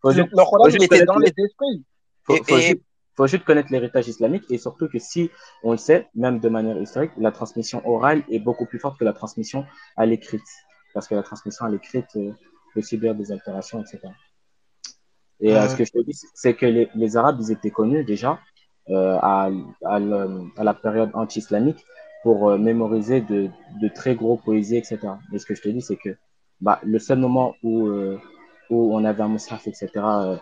Faut, 0.02 0.10
juste, 0.10 0.28
faut 0.31 0.56
connaître 0.89 1.06
dans 1.06 1.16
le- 1.18 1.26
les 1.26 1.44
esprits. 1.44 1.84
faut, 2.24 2.34
Et, 2.34 2.42
faut 2.42 2.56
et 2.56 2.60
juste, 2.62 2.81
faut 3.16 3.26
juste 3.28 3.44
connaître 3.44 3.70
l'héritage 3.70 4.08
islamique 4.08 4.44
et 4.50 4.58
surtout 4.58 4.89
que 4.89 4.98
si 4.98 5.31
on 5.62 5.72
le 5.72 5.76
sait, 5.76 6.08
même 6.14 6.40
de 6.40 6.48
manière 6.48 6.81
historique, 6.81 7.12
la 7.18 7.31
transmission 7.31 7.86
orale 7.89 8.24
est 8.31 8.40
beaucoup 8.40 8.66
plus 8.66 8.78
forte 8.81 8.98
que 8.98 9.05
la 9.05 9.12
transmission 9.12 9.64
à 9.97 10.06
l'écrite. 10.06 10.42
Parce 10.94 11.06
que 11.08 11.14
la 11.14 11.22
transmission 11.22 11.66
à 11.66 11.70
l'écrite 11.70 12.08
euh, 12.16 12.32
peut 12.74 12.82
subir 12.82 13.14
des 13.14 13.31
altérations, 13.31 13.81
etc. 13.82 14.00
Et 15.40 15.55
euh, 15.56 15.68
ce 15.68 15.76
que 15.76 15.84
je 15.84 15.92
te 15.92 15.98
dis, 16.02 16.18
c'est 16.34 16.55
que 16.55 16.66
les, 16.66 16.89
les 16.94 17.16
Arabes, 17.16 17.39
ils 17.40 17.50
étaient 17.52 17.70
connus 17.70 18.05
déjà 18.05 18.39
à, 18.90 19.50
à, 19.84 19.96
à 20.56 20.64
la 20.64 20.74
période 20.74 21.10
anti-islamique 21.14 21.84
pour 22.22 22.50
euh, 22.50 22.58
mémoriser 22.58 23.20
de, 23.20 23.48
de 23.80 23.88
très 23.88 24.14
gros 24.14 24.36
poésies, 24.36 24.76
etc. 24.76 24.98
Et 25.32 25.38
ce 25.38 25.46
que 25.46 25.54
je 25.54 25.62
te 25.62 25.68
dis, 25.68 25.82
c'est 25.82 25.96
que 25.96 26.16
bah, 26.60 26.80
le 26.84 26.98
seul 26.98 27.18
moment 27.18 27.54
où, 27.62 27.86
euh, 27.88 28.18
où 28.70 28.94
on 28.96 29.04
avait 29.04 29.22
un 29.22 29.28
Mus'haf, 29.28 29.66
etc., 29.66 29.88
euh, 29.96 30.36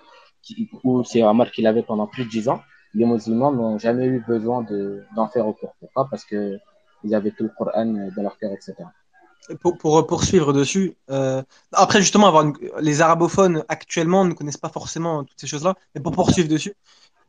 où 0.85 1.05
c'est 1.05 1.23
Omar 1.23 1.51
qui 1.51 1.63
l'avait 1.63 1.83
pendant 1.83 2.07
plus 2.07 2.25
de 2.25 2.31
10 2.31 2.49
ans, 2.49 2.61
les 2.95 3.07
musulmans 3.07 3.53
n'ont 3.53 3.79
jamais 3.79 4.07
eu 4.07 4.25
besoin 4.27 4.63
de, 4.63 5.03
d'en 5.15 5.29
faire 5.29 5.47
recours. 5.47 5.75
Pourquoi? 5.81 6.09
Parce 6.11 6.25
que 6.25 6.59
ils 7.05 7.15
avaient 7.15 7.31
tout 7.31 7.45
le 7.45 7.51
Coran 7.57 7.87
dans 7.87 8.23
leur 8.23 8.37
cœur, 8.37 8.53
etc. 8.53 8.75
pour, 9.61 9.79
pour 9.79 10.07
poursuivre 10.07 10.53
dessus, 10.53 10.97
euh, 11.11 11.43
après 11.73 12.01
justement, 12.01 12.27
avoir 12.29 12.45
une- 12.45 12.57
les 12.81 13.01
arabophones 13.01 13.65
actuellement 13.69 14.25
ne 14.25 14.35
connaissent 14.35 14.57
pas 14.59 14.69
forcément 14.69 15.25
toutes 15.25 15.41
ces 15.41 15.47
choses-là, 15.47 15.75
mais 15.95 16.01
pour 16.03 16.13
poursuivre 16.13 16.49
dessus, 16.49 16.75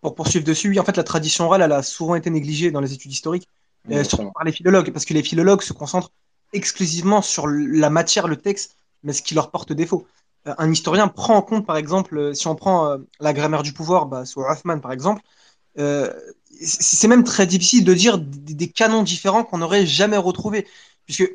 pour 0.01 0.15
poursuivre 0.15 0.45
dessus, 0.45 0.69
oui, 0.69 0.79
en 0.79 0.83
fait, 0.83 0.97
la 0.97 1.03
tradition 1.03 1.45
orale, 1.45 1.61
elle 1.61 1.71
a 1.71 1.83
souvent 1.83 2.15
été 2.15 2.29
négligée 2.29 2.71
dans 2.71 2.81
les 2.81 2.93
études 2.93 3.11
historiques, 3.11 3.47
euh, 3.91 4.03
surtout 4.03 4.31
par 4.31 4.43
les 4.43 4.51
philologues, 4.51 4.91
parce 4.91 5.05
que 5.05 5.13
les 5.13 5.23
philologues 5.23 5.61
se 5.61 5.73
concentrent 5.73 6.11
exclusivement 6.53 7.21
sur 7.21 7.47
la 7.47 7.89
matière, 7.89 8.27
le 8.27 8.35
texte, 8.35 8.75
mais 9.03 9.13
ce 9.13 9.21
qui 9.21 9.35
leur 9.35 9.51
porte 9.51 9.73
défaut. 9.73 10.07
Euh, 10.47 10.53
un 10.57 10.71
historien 10.71 11.07
prend 11.07 11.35
en 11.35 11.41
compte, 11.41 11.65
par 11.65 11.77
exemple, 11.77 12.17
euh, 12.17 12.33
si 12.33 12.47
on 12.47 12.55
prend 12.55 12.97
la 13.19 13.33
grammaire 13.33 13.63
du 13.63 13.73
pouvoir, 13.73 14.07
bah, 14.07 14.25
sur 14.25 14.41
Hoffman, 14.41 14.79
par 14.79 14.91
exemple, 14.91 15.21
euh, 15.79 16.11
c'est 16.61 17.07
même 17.07 17.23
très 17.23 17.47
difficile 17.47 17.85
de 17.85 17.93
dire 17.93 18.17
des, 18.17 18.53
des 18.53 18.67
canons 18.67 19.03
différents 19.03 19.43
qu'on 19.43 19.59
n'aurait 19.59 19.85
jamais 19.85 20.17
retrouvés, 20.17 20.67
puisque 21.05 21.31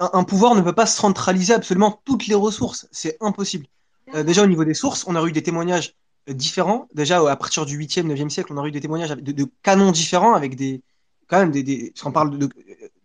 un 0.00 0.24
pouvoir 0.24 0.54
ne 0.54 0.62
peut 0.62 0.72
pas 0.72 0.86
centraliser 0.86 1.54
absolument 1.54 2.00
toutes 2.04 2.26
les 2.26 2.34
ressources. 2.34 2.88
C'est 2.90 3.16
impossible. 3.20 3.66
Euh, 4.14 4.24
déjà, 4.24 4.42
au 4.42 4.46
niveau 4.46 4.64
des 4.64 4.74
sources, 4.74 5.04
on 5.06 5.14
a 5.14 5.24
eu 5.24 5.32
des 5.32 5.42
témoignages 5.42 5.94
différents. 6.28 6.88
Déjà, 6.94 7.18
à 7.30 7.36
partir 7.36 7.66
du 7.66 7.76
8e, 7.76 8.06
9e 8.08 8.30
siècle, 8.30 8.52
on 8.52 8.62
a 8.62 8.66
eu 8.66 8.70
des 8.72 8.80
témoignages 8.80 9.10
de, 9.10 9.46
canons 9.62 9.92
différents, 9.92 10.34
avec 10.34 10.56
des, 10.56 10.82
quand 11.28 11.38
même, 11.38 11.50
des, 11.50 11.62
des, 11.62 11.90
parce 11.90 12.02
qu'on 12.02 12.12
parle 12.12 12.38
de, 12.38 12.48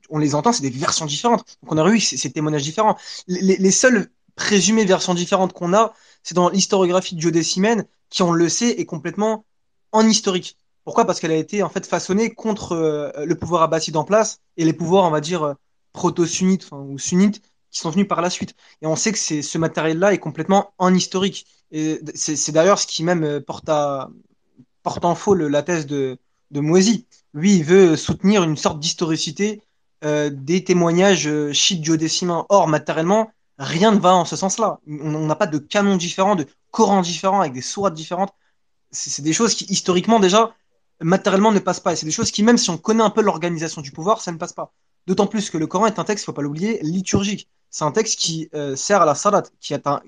on 0.09 0.17
les 0.19 0.35
entend, 0.35 0.51
c'est 0.53 0.61
des 0.61 0.69
versions 0.69 1.05
différentes. 1.05 1.45
Donc, 1.63 1.71
on 1.73 1.77
a 1.77 1.89
eu 1.91 1.99
ces, 1.99 2.31
témoignages 2.31 2.63
différents. 2.63 2.97
Les, 3.27 3.41
les- 3.41 3.57
les 3.57 3.71
seules 3.71 4.09
présumées 4.35 4.85
versions 4.85 5.13
différentes 5.13 5.53
qu'on 5.53 5.73
a, 5.73 5.93
c'est 6.23 6.35
dans 6.35 6.49
l'historiographie 6.49 7.15
de 7.15 7.19
duodécimaine, 7.21 7.85
qui, 8.09 8.21
on 8.23 8.31
le 8.31 8.49
sait, 8.49 8.69
est 8.79 8.85
complètement 8.85 9.45
en 9.91 10.07
historique. 10.07 10.57
Pourquoi? 10.83 11.05
Parce 11.05 11.19
qu'elle 11.19 11.31
a 11.31 11.35
été, 11.35 11.63
en 11.63 11.69
fait, 11.69 11.85
façonnée 11.87 12.33
contre 12.33 12.73
euh, 12.73 13.11
le 13.25 13.35
pouvoir 13.35 13.63
abbasside 13.63 13.97
en 13.97 14.03
place 14.03 14.39
et 14.57 14.65
les 14.65 14.73
pouvoirs, 14.73 15.05
on 15.05 15.11
va 15.11 15.21
dire, 15.21 15.43
euh, 15.43 15.53
proto-sunnites, 15.93 16.69
ou 16.71 16.99
sunnites, 16.99 17.41
qui 17.75 17.81
sont 17.81 17.89
venus 17.89 18.07
par 18.07 18.21
la 18.21 18.29
suite. 18.29 18.55
Et 18.81 18.87
on 18.87 18.95
sait 18.95 19.11
que 19.11 19.17
ce 19.17 19.57
matériel-là 19.57 20.13
est 20.13 20.17
complètement 20.17 20.73
en 20.77 20.93
historique. 20.93 21.45
Et 21.71 21.99
c'est, 22.15 22.53
d'ailleurs 22.53 22.79
ce 22.79 22.87
qui 22.87 23.03
même 23.03 23.23
euh, 23.23 23.41
porte, 23.41 23.67
à, 23.67 24.09
porte 24.81 25.03
en 25.03 25.13
faux 25.13 25.35
la 25.35 25.61
thèse 25.61 25.85
de, 25.85 26.17
Moisy. 26.53 27.05
Lui, 27.33 27.57
il 27.57 27.65
veut 27.65 27.97
soutenir 27.97 28.43
une 28.43 28.55
sorte 28.55 28.79
d'historicité 28.79 29.61
euh, 30.05 30.29
des 30.31 30.63
témoignages 30.63 31.27
euh, 31.27 31.51
chiites 31.51 31.81
duodécimains. 31.81 32.45
Or, 32.47 32.69
matériellement, 32.69 33.29
rien 33.59 33.91
ne 33.91 33.99
va 33.99 34.15
en 34.15 34.23
ce 34.23 34.37
sens-là. 34.37 34.79
On 34.87 35.25
n'a 35.25 35.35
pas 35.35 35.47
de 35.47 35.57
canons 35.57 35.97
différents, 35.97 36.35
de 36.35 36.47
Corans 36.71 37.01
différents, 37.01 37.41
avec 37.41 37.51
des 37.51 37.61
sourates 37.61 37.93
différentes. 37.93 38.33
C'est 38.91 39.21
des 39.21 39.33
choses 39.33 39.53
qui, 39.53 39.65
historiquement, 39.65 40.21
déjà, 40.21 40.55
matériellement, 41.01 41.51
ne 41.51 41.59
passent 41.59 41.81
pas. 41.81 41.91
Et 41.91 41.97
c'est 41.97 42.05
des 42.05 42.13
choses 42.13 42.31
qui, 42.31 42.41
même 42.41 42.57
si 42.57 42.69
on 42.69 42.77
connaît 42.77 43.03
un 43.03 43.09
peu 43.09 43.21
l'organisation 43.21 43.81
du 43.81 43.91
pouvoir, 43.91 44.21
ça 44.21 44.31
ne 44.31 44.37
passe 44.37 44.53
pas. 44.53 44.71
D'autant 45.07 45.27
plus 45.27 45.49
que 45.49 45.57
le 45.57 45.67
Coran 45.67 45.85
est 45.85 45.99
un 45.99 46.03
texte, 46.03 46.23
il 46.23 46.25
faut 46.25 46.33
pas 46.33 46.41
l'oublier, 46.41 46.79
liturgique. 46.81 47.47
C'est 47.69 47.83
un 47.83 47.91
texte 47.91 48.17
qui 48.17 48.49
euh, 48.55 48.75
sert 48.75 49.01
à 49.01 49.05
la 49.05 49.15
salat, 49.15 49.43
qui 49.59 49.73
est 49.73 49.85
un, 49.85 50.01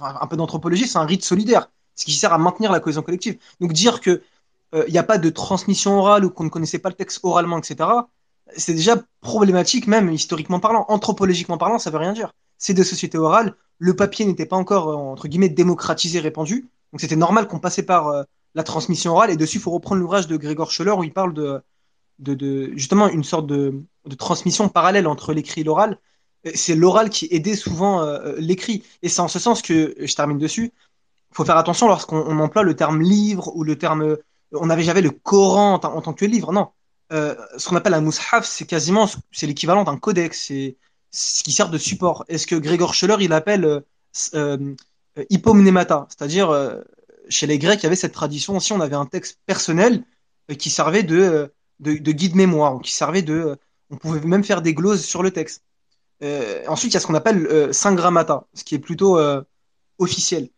un, 0.00 0.26
peu 0.26 0.36
d'anthropologie, 0.36 0.86
c'est 0.86 0.98
un 0.98 1.04
rite 1.04 1.24
solidaire, 1.24 1.70
ce 1.94 2.04
qui 2.04 2.12
sert 2.12 2.32
à 2.32 2.38
maintenir 2.38 2.72
la 2.72 2.80
cohésion 2.80 3.02
collective. 3.02 3.38
Donc 3.60 3.72
dire 3.72 4.00
que 4.00 4.22
euh, 4.74 4.84
il 4.86 4.92
n'y 4.92 4.98
a 4.98 5.02
pas 5.02 5.18
de 5.18 5.28
transmission 5.28 5.98
orale 5.98 6.24
ou 6.24 6.30
qu'on 6.30 6.44
ne 6.44 6.48
connaissait 6.48 6.78
pas 6.78 6.88
le 6.88 6.94
texte 6.94 7.20
oralement, 7.22 7.58
etc., 7.58 7.88
c'est 8.56 8.74
déjà 8.74 8.96
problématique, 9.20 9.86
même 9.86 10.10
historiquement 10.10 10.58
parlant. 10.58 10.84
Anthropologiquement 10.88 11.58
parlant, 11.58 11.78
ça 11.78 11.90
veut 11.90 11.98
rien 11.98 12.12
dire. 12.12 12.32
C'est 12.58 12.74
des 12.74 12.84
sociétés 12.84 13.18
orales, 13.18 13.54
le 13.78 13.94
papier 13.94 14.24
n'était 14.26 14.46
pas 14.46 14.56
encore, 14.56 14.88
euh, 14.88 14.94
entre 14.94 15.28
guillemets, 15.28 15.48
démocratisé, 15.48 16.20
répandu, 16.20 16.68
donc 16.92 17.00
c'était 17.00 17.16
normal 17.16 17.46
qu'on 17.46 17.60
passait 17.60 17.84
par 17.84 18.24
la 18.54 18.62
transmission 18.62 19.12
orale, 19.12 19.30
et 19.30 19.36
dessus, 19.36 19.58
il 19.58 19.60
faut 19.60 19.70
reprendre 19.70 20.00
l'ouvrage 20.00 20.26
de 20.26 20.36
Grégor 20.36 20.70
Scheller 20.70 20.92
où 20.92 21.04
il 21.04 21.12
parle 21.12 21.34
de, 21.34 21.62
de 22.18 22.72
justement 22.76 23.08
une 23.08 23.22
sorte 23.24 23.46
de, 23.46 23.82
de 24.06 24.14
transmission 24.14 24.68
parallèle 24.68 25.06
entre 25.06 25.32
l'écrit 25.32 25.62
et 25.62 25.64
l'oral. 25.64 25.98
Euh, 26.46 26.50
C'est 26.54 26.74
l'oral 26.74 27.10
qui 27.10 27.28
aidait 27.30 27.56
souvent 27.56 28.02
euh, 28.02 28.34
l'écrit. 28.38 28.82
Et 29.02 29.08
c'est 29.08 29.20
en 29.20 29.28
ce 29.28 29.38
sens 29.38 29.62
que, 29.62 29.94
je 29.98 30.14
termine 30.14 30.38
dessus, 30.38 30.72
il 31.30 31.34
faut 31.36 31.44
faire 31.44 31.56
attention 31.58 31.86
lorsqu'on 31.86 32.18
on 32.18 32.38
emploie 32.40 32.62
le 32.62 32.74
terme 32.74 33.02
livre 33.02 33.54
ou 33.56 33.64
le 33.64 33.76
terme... 33.76 34.16
On 34.52 34.68
avait 34.68 34.82
jamais 34.82 35.00
le 35.00 35.12
Coran 35.12 35.74
en, 35.74 35.78
tant- 35.78 36.12
que 36.12 36.24
livre, 36.24 36.52
non. 36.52 36.70
Euh, 37.12 37.36
ce 37.56 37.68
qu'on 37.68 37.76
appelle 37.76 37.94
un 37.94 38.00
mushaf, 38.00 38.44
c'est 38.44 38.66
quasiment 38.66 39.08
c'est 39.30 39.46
l'équivalent 39.46 39.84
d'un 39.84 39.96
codex, 39.96 40.46
c'est 40.48 40.76
ce 41.12 41.44
qui 41.44 41.52
sert 41.52 41.70
de 41.70 41.78
support. 41.78 42.24
Est-ce 42.28 42.48
que 42.48 42.56
Grégor 42.56 42.94
Scheller, 42.94 43.16
il 43.20 43.32
appelle 43.32 43.64
euh, 43.64 43.80
euh, 44.34 44.74
hypomnémata, 45.28 46.06
c'est-à-dire 46.08 46.50
euh, 46.50 46.80
chez 47.28 47.46
les 47.46 47.58
Grecs, 47.58 47.80
il 47.80 47.84
y 47.84 47.86
avait 47.86 47.94
cette 47.94 48.12
tradition 48.12 48.56
aussi, 48.56 48.72
on 48.72 48.80
avait 48.80 48.96
un 48.96 49.06
texte 49.06 49.38
personnel 49.46 50.04
euh, 50.50 50.54
qui 50.54 50.70
servait 50.70 51.04
de, 51.04 51.18
euh, 51.18 51.48
de, 51.78 51.92
de 51.94 52.12
guide 52.12 52.34
mémoire, 52.34 52.80
qui 52.80 52.92
servait 52.92 53.22
de... 53.22 53.56
on 53.90 53.96
pouvait 53.96 54.20
même 54.20 54.44
faire 54.44 54.62
des 54.62 54.74
gloses 54.74 55.04
sur 55.04 55.22
le 55.22 55.30
texte. 55.32 55.64
Euh, 56.22 56.62
ensuite, 56.68 56.92
il 56.92 56.94
y 56.94 56.98
a 56.98 57.00
ce 57.00 57.06
qu'on 57.06 57.14
appelle 57.14 57.46
euh, 57.46 57.72
syngrammata, 57.72 58.46
ce 58.54 58.64
qui 58.64 58.74
est 58.74 58.78
plutôt 58.78 59.18
euh, 59.18 59.42
officiel. 59.98 60.50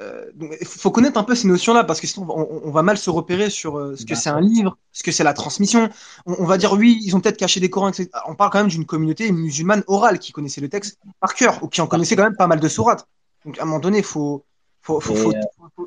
euh, 0.00 0.26
il 0.60 0.66
faut 0.66 0.90
connaître 0.90 1.18
un 1.18 1.24
peu 1.24 1.34
ces 1.34 1.48
notions-là 1.48 1.84
parce 1.84 2.00
que 2.00 2.06
sinon 2.06 2.26
on, 2.30 2.62
on 2.68 2.70
va 2.72 2.82
mal 2.82 2.98
se 2.98 3.10
repérer 3.10 3.50
sur 3.50 3.74
ce 3.96 4.04
que 4.06 4.14
c'est 4.14 4.30
un 4.30 4.40
livre, 4.40 4.78
ce 4.92 5.02
que 5.02 5.12
c'est 5.12 5.24
la 5.24 5.34
transmission. 5.34 5.90
On, 6.26 6.34
on 6.40 6.46
va 6.46 6.58
dire 6.58 6.72
oui, 6.72 7.00
ils 7.04 7.14
ont 7.16 7.20
peut-être 7.20 7.36
caché 7.38 7.60
des 7.60 7.70
Corans, 7.70 7.90
etc. 7.90 8.08
On 8.26 8.34
parle 8.34 8.50
quand 8.50 8.58
même 8.60 8.68
d'une 8.68 8.86
communauté 8.86 9.30
musulmane 9.32 9.84
orale 9.86 10.18
qui 10.18 10.32
connaissait 10.32 10.60
le 10.60 10.68
texte 10.68 10.98
par 11.20 11.34
cœur 11.34 11.62
ou 11.62 11.68
qui 11.68 11.80
en 11.80 11.86
connaissait 11.86 12.16
quand 12.16 12.24
même 12.24 12.36
pas 12.36 12.46
mal 12.48 12.60
de 12.60 12.68
sourates. 12.68 13.06
Donc 13.44 13.58
à 13.58 13.62
un 13.62 13.66
moment 13.66 13.80
donné, 13.80 13.98
il 13.98 14.04
faut, 14.04 14.44
faut, 14.82 15.00
faut, 15.00 15.14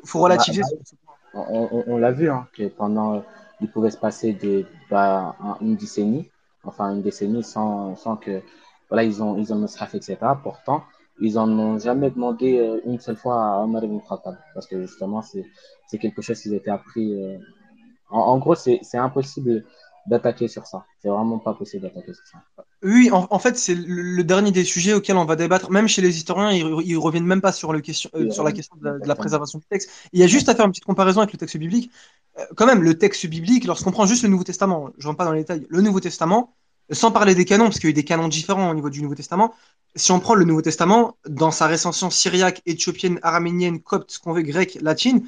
faut, 0.04 0.20
relativiser. 0.20 0.62
bah, 0.64 1.12
bah, 1.34 1.46
on, 1.50 1.96
l'a 1.98 2.12
vu, 2.12 2.30
hein, 2.30 2.46
que 2.54 2.68
pendant, 2.68 3.24
il 3.60 3.70
pouvait 3.70 3.90
se 3.90 3.98
passer 3.98 4.32
des, 4.32 4.66
bah, 4.90 5.36
un- 5.40 5.56
une 5.60 5.76
décennie, 5.76 6.30
enfin 6.66 6.94
une 6.94 7.02
décennie 7.02 7.42
sans, 7.42 7.96
sans 7.96 8.16
que, 8.16 8.42
voilà, 8.88 9.04
ils 9.04 9.22
ont, 9.22 9.36
ils 9.38 9.52
ont 9.52 9.58
le 9.60 9.66
etc. 9.66 10.16
Pourtant, 10.42 10.84
ils 11.20 11.38
en 11.38 11.48
ont 11.58 11.78
jamais 11.78 12.10
demandé 12.10 12.58
euh, 12.58 12.80
une 12.84 13.00
seule 13.00 13.16
fois 13.16 13.36
à 13.54 13.58
Omar 13.62 13.84
ibn 13.84 13.98
Khattab, 14.08 14.36
parce 14.54 14.66
que 14.66 14.80
justement, 14.82 15.22
c'est, 15.22 15.44
quelque 15.98 16.22
chose 16.22 16.40
qu'ils 16.40 16.54
étaient 16.54 16.70
appris. 16.70 17.14
euh, 17.22 17.38
En, 18.10 18.20
en 18.20 18.38
gros, 18.38 18.54
c'est 18.54 18.80
impossible 18.98 19.64
d'attaquer 20.06 20.48
sur 20.48 20.66
ça. 20.66 20.84
C'est 21.00 21.08
vraiment 21.08 21.38
pas 21.40 21.54
possible 21.54 21.82
d'attaquer 21.84 22.14
sur 22.14 22.26
ça. 22.26 22.38
Oui, 22.86 23.10
en, 23.10 23.26
en 23.30 23.38
fait, 23.40 23.58
c'est 23.58 23.74
le, 23.74 24.02
le 24.02 24.24
dernier 24.24 24.52
des 24.52 24.64
sujets 24.64 24.92
auxquels 24.92 25.16
on 25.16 25.24
va 25.24 25.34
débattre. 25.34 25.70
Même 25.72 25.88
chez 25.88 26.02
les 26.02 26.16
historiens, 26.16 26.52
ils, 26.52 26.64
ils 26.86 26.96
reviennent 26.96 27.26
même 27.26 27.40
pas 27.40 27.50
sur, 27.50 27.72
le 27.72 27.80
question, 27.80 28.08
euh, 28.14 28.30
sur 28.30 28.44
la 28.44 28.52
question 28.52 28.76
de 28.76 28.84
la, 28.84 28.90
de 28.92 28.94
la 28.94 28.98
exactement. 28.98 29.22
préservation 29.22 29.58
du 29.58 29.66
texte. 29.66 29.90
Il 30.12 30.20
y 30.20 30.22
a 30.22 30.28
juste 30.28 30.48
à 30.48 30.54
faire 30.54 30.66
une 30.66 30.70
petite 30.70 30.84
comparaison 30.84 31.20
avec 31.20 31.32
le 31.32 31.38
texte 31.38 31.56
biblique. 31.56 31.90
Euh, 32.38 32.44
quand 32.56 32.66
même, 32.66 32.82
le 32.82 32.96
texte 32.96 33.26
biblique, 33.26 33.64
lorsqu'on 33.64 33.90
prend 33.90 34.06
juste 34.06 34.22
le 34.22 34.28
Nouveau 34.28 34.44
Testament, 34.44 34.90
je 34.98 35.06
rentre 35.08 35.18
pas 35.18 35.24
dans 35.24 35.32
les 35.32 35.40
détails, 35.40 35.66
le 35.68 35.80
Nouveau 35.80 35.98
Testament, 35.98 36.54
sans 36.92 37.10
parler 37.10 37.34
des 37.34 37.44
canons, 37.44 37.64
parce 37.64 37.80
qu'il 37.80 37.88
y 37.88 37.88
a 37.88 37.90
eu 37.90 37.94
des 37.94 38.04
canons 38.04 38.28
différents 38.28 38.70
au 38.70 38.74
niveau 38.74 38.90
du 38.90 39.02
Nouveau 39.02 39.16
Testament, 39.16 39.52
si 39.96 40.12
on 40.12 40.20
prend 40.20 40.34
le 40.34 40.44
Nouveau 40.44 40.62
Testament, 40.62 41.16
dans 41.28 41.50
sa 41.50 41.66
recension 41.66 42.10
syriaque, 42.10 42.62
éthiopienne, 42.66 43.18
araménienne, 43.22 43.80
copte, 43.80 44.12
ce 44.12 44.20
qu'on 44.20 44.32
veut, 44.32 44.42
grecque, 44.42 44.78
latine, 44.80 45.26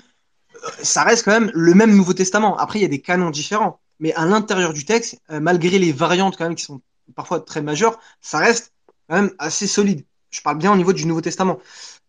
euh, 0.55 0.69
ça 0.83 1.03
reste 1.03 1.25
quand 1.25 1.33
même 1.33 1.51
le 1.55 1.75
même 1.75 1.97
Nouveau 1.97 2.15
Testament. 2.15 2.57
Après, 2.57 2.78
il 2.78 2.83
y 2.83 2.85
a 2.85 2.89
des 2.89 3.01
canons 3.01 3.31
différents. 3.31 3.81
Mais 4.01 4.12
à 4.15 4.27
l'intérieur 4.27 4.73
du 4.75 4.85
texte, 4.85 5.20
malgré 5.28 5.77
les 5.81 5.91
variantes 5.91 6.37
quand 6.37 6.45
même 6.45 6.55
qui 6.55 6.62
sont 6.62 6.81
parfois 7.15 7.41
très 7.41 7.62
majeures, 7.62 7.99
ça 8.20 8.39
reste 8.39 8.73
quand 9.09 9.17
même 9.17 9.33
assez 9.39 9.67
solide. 9.67 10.05
Je 10.31 10.41
parle 10.43 10.59
bien 10.59 10.73
au 10.73 10.77
niveau 10.77 10.93
du 10.93 11.07
Nouveau 11.07 11.20
Testament. 11.20 11.59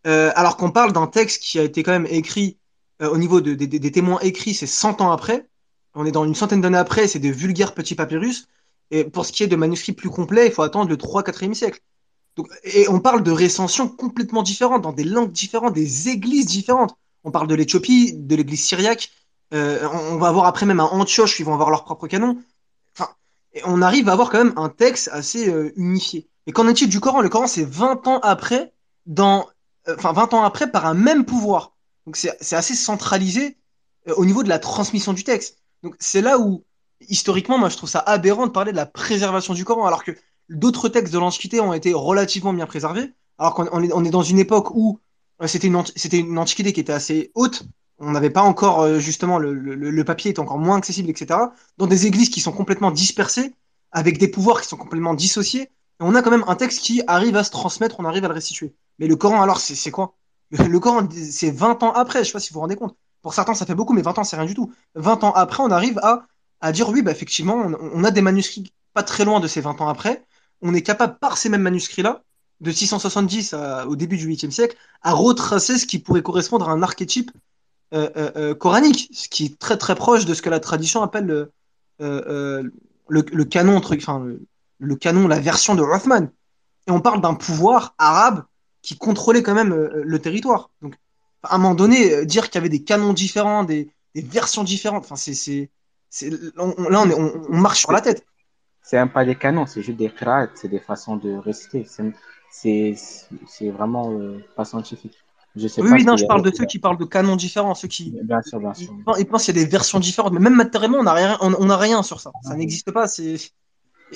Euh, 0.07 0.31
alors 0.35 0.57
qu'on 0.57 0.71
parle 0.71 0.93
d'un 0.93 1.07
texte 1.07 1.41
qui 1.43 1.59
a 1.59 1.63
été 1.63 1.83
quand 1.83 1.91
même 1.91 2.07
écrit 2.09 2.57
euh, 3.01 3.09
au 3.09 3.17
niveau 3.17 3.41
de- 3.41 3.53
de- 3.53 3.65
de- 3.65 3.77
des 3.77 3.91
témoins 3.91 4.19
écrits, 4.21 4.53
c'est 4.53 4.67
100 4.67 5.01
ans 5.01 5.11
après. 5.11 5.47
On 5.95 6.05
est 6.05 6.11
dans 6.11 6.25
une 6.25 6.35
centaine 6.35 6.61
d'années 6.61 6.77
après, 6.77 7.07
c'est 7.07 7.19
des 7.19 7.31
vulgaires 7.31 7.73
petits 7.73 7.95
papyrus. 7.95 8.47
Et 8.91 9.03
pour 9.05 9.25
ce 9.25 9.31
qui 9.31 9.43
est 9.43 9.47
de 9.47 9.55
manuscrits 9.55 9.93
plus 9.93 10.09
complets, 10.09 10.47
il 10.47 10.51
faut 10.53 10.63
attendre 10.63 10.89
le 10.89 10.97
3-4e 10.97 11.53
siècle. 11.53 11.81
Et 12.63 12.87
on 12.89 12.99
parle 12.99 13.23
de 13.23 13.31
recensions 13.31 13.87
complètement 13.89 14.43
différentes, 14.43 14.81
dans 14.83 14.93
des 14.93 15.03
langues 15.03 15.31
différentes, 15.31 15.73
des 15.73 16.09
églises 16.09 16.45
différentes. 16.45 16.95
On 17.23 17.31
parle 17.31 17.47
de 17.47 17.55
l'Éthiopie, 17.55 18.13
de 18.13 18.35
l'église 18.35 18.63
syriaque. 18.63 19.11
Euh, 19.53 19.87
on, 19.91 20.15
on 20.15 20.17
va 20.17 20.27
avoir 20.29 20.45
après 20.45 20.65
même 20.65 20.79
à 20.79 20.85
Antioche, 20.85 21.39
ils 21.39 21.43
vont 21.45 21.53
avoir 21.53 21.69
leur 21.69 21.83
propre 21.83 22.07
canon. 22.07 22.37
Et 23.53 23.61
on 23.65 23.81
arrive 23.81 24.09
à 24.09 24.13
avoir 24.13 24.29
quand 24.29 24.43
même 24.43 24.53
un 24.57 24.69
texte 24.69 25.09
assez 25.11 25.49
euh, 25.49 25.73
unifié. 25.75 26.29
Et 26.47 26.51
qu'en 26.51 26.67
est-il 26.67 26.89
du 26.89 26.99
Coran? 26.99 27.21
Le 27.21 27.29
Coran, 27.29 27.47
c'est 27.47 27.65
20 27.65 28.07
ans 28.07 28.19
après, 28.21 28.73
dans, 29.05 29.47
euh, 29.87 29.95
enfin 29.97 30.13
20 30.13 30.33
ans 30.33 30.43
après, 30.43 30.71
par 30.71 30.85
un 30.85 30.93
même 30.93 31.25
pouvoir. 31.25 31.75
Donc 32.05 32.15
c'est 32.15 32.55
assez 32.55 32.75
centralisé 32.75 33.57
euh, 34.07 34.13
au 34.15 34.25
niveau 34.25 34.43
de 34.43 34.49
la 34.49 34.59
transmission 34.59 35.13
du 35.13 35.23
texte. 35.23 35.57
Donc 35.83 35.95
c'est 35.99 36.21
là 36.21 36.39
où, 36.39 36.63
historiquement, 37.07 37.57
moi 37.57 37.69
je 37.69 37.77
trouve 37.77 37.89
ça 37.89 37.99
aberrant 37.99 38.47
de 38.47 38.51
parler 38.51 38.71
de 38.71 38.77
la 38.77 38.85
préservation 38.85 39.53
du 39.53 39.65
Coran, 39.65 39.85
alors 39.85 40.03
que 40.03 40.11
d'autres 40.49 40.89
textes 40.89 41.13
de 41.13 41.19
l'Antiquité 41.19 41.59
ont 41.61 41.73
été 41.73 41.93
relativement 41.93 42.53
bien 42.53 42.65
préservés, 42.65 43.13
alors 43.37 43.53
qu'on 43.53 43.69
on 43.71 43.83
est, 43.83 43.93
on 43.93 44.03
est 44.03 44.09
dans 44.09 44.23
une 44.23 44.39
époque 44.39 44.71
où 44.71 44.99
euh, 45.41 45.47
c'était 45.47 45.67
une, 45.67 45.83
c'était 45.95 46.19
une 46.19 46.37
Antiquité 46.37 46.73
qui 46.73 46.79
était 46.79 46.93
assez 46.93 47.31
haute, 47.35 47.63
on 47.99 48.11
n'avait 48.11 48.29
pas 48.29 48.41
encore, 48.41 48.81
euh, 48.81 48.99
justement, 48.99 49.37
le, 49.39 49.53
le, 49.53 49.75
le 49.75 50.03
papier 50.03 50.31
était 50.31 50.39
encore 50.39 50.57
moins 50.59 50.77
accessible, 50.77 51.09
etc., 51.09 51.53
dans 51.77 51.87
des 51.87 52.05
églises 52.07 52.29
qui 52.29 52.41
sont 52.41 52.51
complètement 52.51 52.91
dispersées, 52.91 53.53
avec 53.91 54.17
des 54.17 54.27
pouvoirs 54.27 54.61
qui 54.61 54.67
sont 54.67 54.77
complètement 54.77 55.13
dissociés, 55.13 55.69
on 55.99 56.15
a 56.15 56.21
quand 56.21 56.31
même 56.31 56.45
un 56.47 56.55
texte 56.55 56.79
qui 56.81 57.01
arrive 57.07 57.35
à 57.35 57.43
se 57.43 57.51
transmettre, 57.51 57.99
on 57.99 58.05
arrive 58.05 58.23
à 58.25 58.27
le 58.29 58.33
restituer. 58.33 58.73
Mais 58.99 59.07
le 59.07 59.15
Coran, 59.15 59.41
alors, 59.41 59.59
c'est 59.59 59.91
quoi? 59.91 60.15
Le 60.51 60.79
Coran, 60.79 61.07
c'est 61.11 61.51
20 61.51 61.83
ans 61.83 61.91
après, 61.91 62.19
je 62.19 62.27
sais 62.27 62.33
pas 62.33 62.39
si 62.39 62.49
vous 62.49 62.55
vous 62.55 62.61
rendez 62.61 62.75
compte. 62.75 62.95
Pour 63.21 63.33
certains, 63.33 63.53
ça 63.53 63.65
fait 63.65 63.75
beaucoup, 63.75 63.93
mais 63.93 64.01
20 64.01 64.17
ans, 64.17 64.23
c'est 64.23 64.35
rien 64.35 64.45
du 64.45 64.55
tout. 64.55 64.71
20 64.95 65.23
ans 65.23 65.31
après, 65.33 65.61
on 65.61 65.69
arrive 65.69 65.99
à, 65.99 66.25
à 66.61 66.71
dire 66.71 66.89
oui, 66.89 67.01
bah, 67.01 67.11
effectivement, 67.11 67.55
on, 67.55 67.77
on 67.93 68.03
a 68.03 68.11
des 68.11 68.21
manuscrits 68.21 68.71
pas 68.93 69.03
très 69.03 69.25
loin 69.25 69.39
de 69.39 69.47
ces 69.47 69.61
20 69.61 69.79
ans 69.81 69.87
après. 69.89 70.25
On 70.61 70.73
est 70.73 70.81
capable, 70.81 71.17
par 71.19 71.37
ces 71.37 71.49
mêmes 71.49 71.61
manuscrits-là, 71.61 72.23
de 72.61 72.71
670 72.71 73.53
à- 73.53 73.87
au 73.87 73.95
début 73.95 74.17
du 74.17 74.25
8e 74.25 74.51
siècle, 74.51 74.75
à 75.01 75.13
retracer 75.13 75.77
ce 75.77 75.85
qui 75.85 75.99
pourrait 75.99 76.23
correspondre 76.23 76.67
à 76.69 76.71
un 76.71 76.81
archétype 76.81 77.31
euh, 77.31 77.31
euh, 77.31 77.35
euh, 77.35 77.48
coranique, 78.59 79.09
ce 79.13 79.27
qui 79.27 79.45
est 79.45 79.59
très 79.59 79.77
très 79.77 79.95
proche 79.95 80.25
de 80.25 80.33
ce 80.33 80.41
que 80.41 80.49
la 80.49 80.59
tradition 80.59 81.01
appelle 81.01 81.25
le, 81.25 81.51
euh, 82.01 82.63
euh, 83.11 83.45
canon, 83.45 83.77
enfin, 83.77 84.25
le, 84.77 84.95
canon, 84.95 85.27
la 85.27 85.39
version 85.39 85.75
de 85.75 85.81
Rothman. 85.81 86.31
Et 86.87 86.91
on 86.91 87.01
parle 87.01 87.21
d'un 87.21 87.33
pouvoir 87.33 87.95
arabe 87.97 88.45
qui 88.81 88.97
contrôlait 88.97 89.43
quand 89.43 89.53
même 89.53 89.73
euh, 89.73 90.01
le 90.03 90.19
territoire. 90.19 90.71
Donc, 90.81 90.95
à 91.43 91.55
un 91.55 91.57
moment 91.57 91.75
donné, 91.75 92.13
euh, 92.13 92.25
dire 92.25 92.45
qu'il 92.45 92.55
y 92.55 92.57
avait 92.59 92.69
des 92.69 92.83
canons 92.83 93.13
différents, 93.13 93.63
des, 93.63 93.91
versions 94.15 94.63
différentes, 94.63 95.05
enfin, 95.09 95.15
c'est, 95.15 95.69
on- 96.57 96.89
là, 96.89 97.03
on, 97.03 97.57
marche 97.57 97.81
sur 97.81 97.91
la 97.91 98.01
tête. 98.01 98.25
C'est 98.81 98.97
même 98.97 99.11
pas 99.11 99.23
des 99.23 99.35
canons, 99.35 99.65
c'est 99.65 99.81
juste 99.81 99.97
des 99.97 100.09
qira'at, 100.09 100.49
c'est 100.55 100.67
des 100.67 100.79
façons 100.79 101.17
de 101.17 101.35
réciter. 101.35 101.85
C'est, 102.51 103.69
vraiment 103.69 104.11
euh, 104.11 104.43
pas 104.55 104.65
scientifique. 104.65 105.17
Je 105.55 105.67
sais 105.67 105.81
Oui, 105.81 105.89
pas 105.89 105.95
oui, 105.97 106.05
non, 106.05 106.17
je 106.17 106.25
parle 106.25 106.43
de 106.43 106.51
ceux 106.55 106.65
qui 106.65 106.79
parlent 106.79 106.97
de 106.97 107.05
canons 107.05 107.35
différents, 107.35 107.75
ceux 107.75 107.87
qui, 107.87 108.11
Bien 108.23 108.41
sûr, 108.41 108.59
bien 108.59 108.73
sûr. 108.73 108.93
ils, 108.97 109.03
pen- 109.03 109.15
ils 109.19 109.25
pensent 109.25 109.45
qu'il 109.45 109.55
y 109.55 109.59
a 109.59 109.63
des 109.63 109.69
versions 109.69 109.99
différentes, 109.99 110.33
mais 110.33 110.39
même 110.39 110.55
matériellement, 110.55 110.99
on 110.99 111.03
n'a 111.03 111.13
rien, 111.13 111.37
on, 111.41 111.53
on 111.53 111.77
rien 111.77 112.03
sur 112.03 112.19
ça. 112.19 112.31
Ça 112.43 112.55
n'existe 112.55 112.91
pas. 112.91 113.07
C'est 113.07 113.35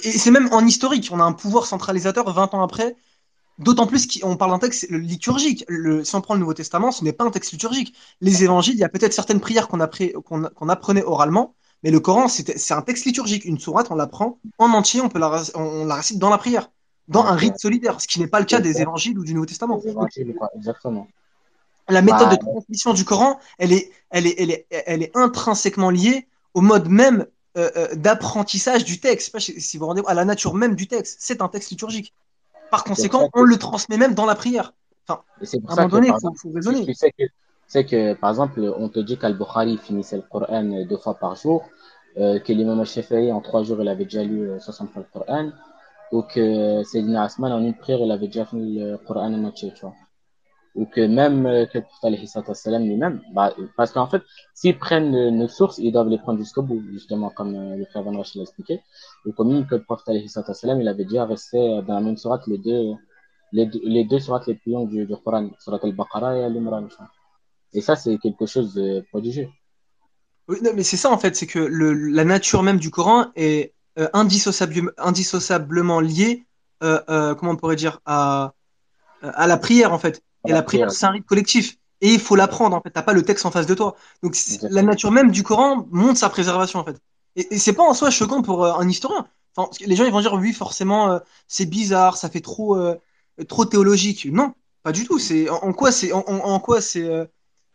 et 0.04 0.12
c'est 0.12 0.32
même 0.32 0.50
en 0.52 0.66
historique. 0.66 1.10
On 1.12 1.20
a 1.20 1.24
un 1.24 1.34
pouvoir 1.34 1.66
centralisateur 1.66 2.32
20 2.34 2.54
ans 2.54 2.64
après. 2.64 2.96
D'autant 3.60 3.86
plus 3.86 4.08
qu'on 4.08 4.36
parle 4.36 4.52
d'un 4.52 4.60
texte 4.60 4.90
liturgique. 4.90 5.64
Le, 5.68 6.04
si 6.04 6.16
on 6.16 6.22
prend 6.22 6.34
le 6.34 6.40
Nouveau 6.40 6.56
Testament, 6.56 6.92
ce 6.92 7.04
n'est 7.04 7.14
pas 7.14 7.24
un 7.26 7.30
texte 7.32 7.52
liturgique. 7.52 7.96
Les 8.20 8.44
évangiles, 8.44 8.74
il 8.74 8.80
y 8.80 8.84
a 8.84 8.90
peut-être 8.90 9.14
certaines 9.14 9.40
prières 9.40 9.68
qu'on 9.68 9.80
appre- 9.80 10.14
qu'on 10.24 10.44
qu'on 10.44 10.70
apprenait 10.70 11.04
oralement, 11.04 11.56
mais 11.84 11.92
le 11.92 12.00
Coran, 12.00 12.28
c'est 12.28 12.72
un 12.74 12.82
texte 12.82 13.06
liturgique. 13.06 13.46
Une 13.46 13.60
sourate, 13.60 13.88
on 13.92 13.96
l'apprend 13.96 14.40
en 14.58 14.70
entier, 14.72 15.02
on, 15.02 15.10
peut 15.10 15.20
la, 15.20 15.44
on, 15.56 15.62
on 15.62 15.86
la 15.86 15.96
récite 15.96 16.18
dans 16.18 16.32
la 16.32 16.40
prière, 16.40 16.72
dans 17.08 17.26
un 17.26 17.36
rite 17.36 17.60
solidaire, 17.60 18.02
ce 18.02 18.08
qui 18.08 18.20
n'est 18.20 18.28
pas 18.28 18.40
le 18.40 18.46
cas 18.48 18.60
des 18.60 18.82
évangiles 18.82 19.20
ou 19.20 19.24
du 19.24 19.34
Nouveau 19.36 19.46
Testament. 19.46 19.80
Exactement. 20.56 21.08
La 21.90 22.02
méthode 22.02 22.30
Bah, 22.30 22.36
de 22.36 22.42
transmission 22.42 22.94
du 22.94 23.04
Coran, 23.04 23.40
elle 23.58 23.74
est, 23.74 23.92
elle 24.10 24.28
est, 24.28 24.36
elle 24.40 24.52
est, 24.52 24.68
elle 24.70 25.04
est 25.04 25.16
intrinsèquement 25.16 25.90
liée 25.90 26.28
au 26.54 26.62
mode 26.62 26.88
même 26.88 27.26
euh, 27.56 27.70
euh, 27.76 27.96
d'apprentissage 27.96 28.84
du 28.84 29.00
texte. 29.00 29.28
Je 29.28 29.40
sais 29.40 29.54
pas 29.54 29.60
si 29.60 29.78
vous 29.78 29.82
vous 29.82 29.88
rendez 29.88 30.02
à 30.08 30.14
la 30.14 30.26
nature 30.26 30.56
même 30.56 30.76
du 30.76 30.88
texte. 30.88 31.18
C'est 31.20 31.42
un 31.42 31.50
texte 31.50 31.70
liturgique. 31.72 32.14
Par 32.72 32.84
conséquent, 32.84 33.30
on 33.34 33.44
le 33.44 33.58
transmet 33.58 33.98
même 33.98 34.16
dans 34.16 34.26
la 34.26 34.34
prière. 34.34 34.74
Enfin, 35.08 35.22
c'est 35.44 35.60
pour 35.60 35.70
à 35.70 35.74
un 35.74 35.76
moment 35.76 35.90
que, 35.90 35.96
donné, 35.96 36.08
par 36.08 36.20
il 36.24 36.40
faut, 36.40 36.52
raisonner. 36.52 36.86
tu 36.86 36.94
sais 36.96 37.12
que, 37.12 37.24
tu 37.24 37.32
sais 37.68 37.86
que, 37.86 38.14
par 38.16 38.32
exemple, 38.32 38.60
on 38.78 38.90
te 38.90 39.00
dit 39.00 39.18
qu'Al-Bukhari 39.18 39.78
finissait 39.78 40.16
le 40.16 40.24
Coran 40.24 40.64
deux 40.90 40.98
fois 40.98 41.14
par 41.14 41.36
jour, 41.36 41.70
euh, 42.18 42.40
que 42.40 42.54
l'imam 42.54 42.80
al-Shafi'i, 42.80 43.32
en 43.32 43.42
trois 43.42 43.62
jours, 43.62 43.82
il 43.82 43.88
avait 43.88 44.06
déjà 44.06 44.24
lu 44.24 44.50
euh, 44.50 44.60
60 44.60 44.90
fois 44.90 45.04
le 45.04 45.20
Coran, 45.20 45.52
ou 46.12 46.24
que 46.24 46.82
Sayyidina 46.84 47.24
Asman, 47.24 47.52
en 47.52 47.64
une 47.64 47.76
prière, 47.76 48.00
il 48.02 48.12
avait 48.12 48.28
déjà 48.28 48.46
fini 48.46 48.80
le 48.80 48.98
Coran 48.98 49.32
en 49.32 49.44
entier, 49.44 49.72
tu 49.76 49.82
vois. 49.82 49.94
Ou 50.76 50.86
que 50.88 51.02
même 51.02 51.46
euh, 51.46 51.68
que 51.68 51.78
le 51.78 52.78
lui-même, 52.80 53.22
bah, 53.34 53.54
parce 53.78 53.92
qu'en 53.92 54.08
fait, 54.08 54.24
s'ils 54.56 54.78
prennent 54.80 55.12
nos 55.30 55.48
sources, 55.48 55.78
ils 55.78 55.92
doivent 55.92 56.10
les 56.10 56.18
prendre 56.18 56.40
jusqu'au 56.40 56.64
bout, 56.64 56.82
justement, 56.92 57.30
comme 57.30 57.54
euh, 57.56 57.76
le 57.76 57.86
frère 57.86 58.02
Van 58.02 58.18
Rach 58.18 58.34
l'a 58.34 58.42
expliqué. 58.42 58.82
Et 59.28 59.32
comme 59.34 59.68
que 59.68 59.76
le 59.76 59.84
prophète 59.84 60.16
il 60.16 60.88
avait 60.88 61.06
déjà 61.06 61.26
resté 61.26 61.58
euh, 61.58 61.82
dans 61.84 61.94
la 61.94 62.02
même 62.02 62.18
sourate 62.18 62.48
les 62.48 62.58
deux, 62.58 62.94
les 63.52 63.68
deux, 63.68 63.82
les 63.84 64.20
sourates 64.20 64.48
les 64.48 64.56
plus 64.56 64.72
longues 64.72 64.90
du, 64.90 65.08
Coran, 65.24 65.52
surat 65.60 65.80
al-Baqarah 65.84 66.38
et 66.38 66.44
al-Imran. 66.44 66.88
Et 67.74 67.82
ça, 67.82 67.96
c'est 67.96 68.18
quelque 68.18 68.48
chose 68.48 68.74
de 68.74 69.02
prodigieux. 69.12 69.50
Oui, 70.48 70.58
non, 70.64 70.72
mais 70.76 70.84
c'est 70.84 70.98
ça 70.98 71.12
en 71.12 71.20
fait, 71.20 71.36
c'est 71.36 71.48
que 71.48 71.60
le, 71.60 71.94
la 71.94 72.26
nature 72.26 72.64
même 72.64 72.78
du 72.78 72.90
Coran 72.90 73.28
est 73.36 73.74
euh, 74.00 74.10
indissociable- 74.14 74.92
indissociablement 74.98 76.00
liée, 76.00 76.46
comment 76.82 77.52
on 77.52 77.56
pourrait 77.56 77.78
dire, 77.78 78.02
à, 78.06 78.54
à 79.22 79.48
la 79.48 79.58
prière 79.58 79.94
en 79.94 80.00
fait. 80.00 80.24
Et 80.46 80.52
la 80.52 80.64
prière, 80.64 80.92
c'est 80.92 81.06
un 81.06 81.12
rite 81.12 81.26
collectif. 81.26 81.78
Et 82.02 82.14
il 82.14 82.20
faut 82.20 82.36
l'apprendre 82.36 82.76
en 82.76 82.82
fait. 82.82 82.92
T'as 82.92 83.02
pas 83.02 83.14
le 83.14 83.24
texte 83.24 83.46
en 83.46 83.52
face 83.52 83.66
de 83.66 83.74
toi. 83.76 83.96
Donc 84.22 84.36
la 84.62 84.82
nature 84.84 85.12
même 85.12 85.32
du 85.32 85.44
Coran 85.44 85.88
montre 85.92 86.20
sa 86.20 86.30
préservation 86.30 86.80
en 86.80 86.86
fait. 86.86 86.98
Et, 87.36 87.56
et 87.56 87.58
c'est 87.60 87.74
pas 87.74 87.84
en 87.84 87.94
soi 87.94 88.10
choquant 88.10 88.42
pour 88.42 88.66
euh, 88.66 88.74
un 88.74 88.88
historien. 88.90 89.26
Enfin, 89.56 89.70
les 89.86 89.96
gens 89.96 90.04
ils 90.06 90.12
vont 90.12 90.22
dire 90.22 90.34
oui 90.34 90.52
forcément 90.54 91.12
euh, 91.12 91.20
c'est 91.48 91.66
bizarre, 91.66 92.18
ça 92.18 92.30
fait 92.30 92.42
trop 92.42 92.76
euh, 92.76 92.96
trop 93.48 93.66
théologique. 93.66 94.28
Non, 94.32 94.54
pas 94.84 94.92
du 94.92 95.06
tout. 95.06 95.18
C'est 95.20 95.50
en, 95.50 95.56
en 95.58 95.74
quoi 95.74 95.92
c'est 95.92 96.12
en, 96.12 96.60
quoi 96.60 96.82
c'est 96.82 97.04
euh, 97.04 97.26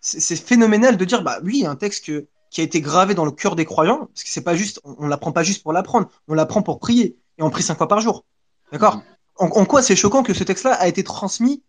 c'est 0.00 0.20
c'est 0.20 0.36
phénoménal 0.36 0.96
de 0.96 1.04
dire 1.04 1.22
bah 1.22 1.38
oui 1.42 1.64
un 1.66 1.76
texte 1.76 2.04
que- 2.06 2.26
qui 2.50 2.60
a 2.60 2.64
été 2.64 2.80
gravé 2.80 3.14
dans 3.14 3.24
le 3.24 3.30
cœur 3.30 3.56
des 3.56 3.64
croyants 3.64 4.06
parce 4.06 4.24
que 4.24 4.30
c'est 4.30 4.42
pas 4.42 4.54
juste 4.56 4.80
on, 4.84 4.96
on 4.98 5.06
l'apprend 5.08 5.32
pas 5.32 5.42
juste 5.42 5.62
pour 5.62 5.72
l'apprendre, 5.72 6.08
on 6.28 6.34
l'apprend 6.34 6.62
pour 6.62 6.78
prier 6.78 7.16
et 7.38 7.42
on 7.42 7.50
prie 7.50 7.62
cinq 7.62 7.76
fois 7.78 7.88
par 7.88 8.00
jour. 8.00 8.24
D'accord? 8.72 9.02
En, 9.36 9.46
en 9.46 9.64
quoi 9.64 9.82
c'est 9.82 9.96
choquant 9.96 10.22
que 10.22 10.34
ce 10.34 10.44
texte-là 10.44 10.74
a 10.74 10.88
été 10.88 11.02
transmis 11.04 11.62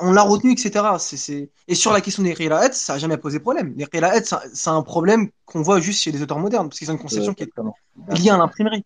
on 0.00 0.12
l'a 0.12 0.22
retenu, 0.22 0.52
etc. 0.52 0.84
C'est. 0.98 1.50
Et 1.68 1.74
sur 1.74 1.92
la 1.92 2.00
question 2.00 2.22
des 2.22 2.34
qira'at, 2.34 2.72
ça 2.72 2.94
a 2.94 2.98
jamais 2.98 3.16
posé 3.16 3.40
problème. 3.40 3.74
Les 3.76 3.86
qira'at, 3.86 4.22
c'est 4.24 4.34
un- 4.34 4.40
c'est 4.52 4.70
un 4.70 4.82
problème 4.82 5.30
qu'on 5.44 5.62
voit 5.62 5.80
juste 5.80 6.02
chez 6.02 6.12
les 6.12 6.22
auteurs 6.22 6.38
modernes, 6.38 6.68
parce 6.68 6.78
qu'ils 6.78 6.90
ont 6.90 6.94
une 6.94 7.00
conception 7.00 7.34
qui 7.34 7.44
est 7.44 7.52
liée 8.18 8.30
à 8.30 8.36
l'imprimerie. 8.36 8.84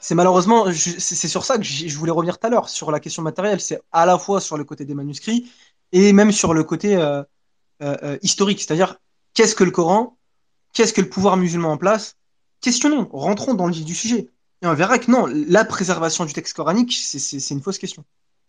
C'est 0.00 0.14
malheureusement, 0.14 0.66
c'est 0.70 1.28
sur 1.28 1.46
ça 1.46 1.56
que 1.56 1.62
je 1.64 1.96
voulais 1.96 2.12
revenir 2.12 2.38
tout 2.38 2.46
à 2.46 2.50
l'heure, 2.50 2.68
sur 2.68 2.90
la 2.90 3.00
question 3.00 3.22
matérielle. 3.22 3.58
C'est 3.60 3.80
à 3.90 4.04
la 4.04 4.18
fois 4.18 4.38
sur 4.40 4.58
le 4.58 4.64
côté 4.64 4.84
des 4.84 4.92
manuscrits 4.94 5.50
et 5.92 6.12
même 6.12 6.30
sur 6.30 6.52
le 6.52 6.62
côté 6.62 6.94
euh, 6.96 7.22
euh, 7.82 7.96
euh, 8.02 8.18
historique. 8.20 8.60
C'est-à-dire, 8.60 8.96
qu'est-ce 9.32 9.54
que 9.54 9.64
le 9.64 9.70
Coran? 9.70 10.18
Qu'est-ce 10.74 10.92
que 10.92 11.00
le 11.00 11.08
pouvoir 11.08 11.38
musulman 11.38 11.72
en 11.72 11.78
place? 11.78 12.16
Questionnons, 12.60 13.08
rentrons 13.12 13.54
dans 13.54 13.66
le 13.66 13.72
vif 13.72 13.86
du 13.86 13.94
sujet. 13.94 14.28
On 14.64 14.74
verra 14.74 14.98
que 14.98 15.10
non, 15.10 15.26
la 15.26 15.64
préservation 15.64 16.24
du 16.24 16.32
texte 16.32 16.56
coranique, 16.56 16.92
c'est 16.92 17.50
une 17.54 17.62
fausse 17.62 17.78
question. 17.78 18.04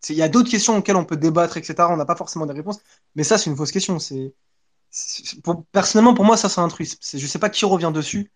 Il 0.09 0.15
y 0.15 0.21
a 0.21 0.29
d'autres 0.29 0.49
questions 0.49 0.77
auxquelles 0.77 0.95
on 0.95 1.05
peut 1.05 1.17
débattre, 1.17 1.57
etc. 1.57 1.75
On 1.89 1.97
n'a 1.97 2.05
pas 2.05 2.15
forcément 2.15 2.45
des 2.45 2.53
réponses, 2.53 2.79
mais 3.15 3.23
ça, 3.23 3.37
c'est 3.37 3.49
une 3.49 3.55
fausse 3.55 3.71
question. 3.71 3.99
C'est, 3.99 4.33
personnellement, 5.71 6.13
pour 6.13 6.25
moi, 6.25 6.37
ça, 6.37 6.47
c'est 6.47 6.61
un 6.61 6.67
truisme. 6.67 6.99
Je 7.01 7.25
sais 7.25 7.39
pas 7.39 7.49
qui 7.49 7.65
revient 7.65 7.91
dessus. 7.93 8.31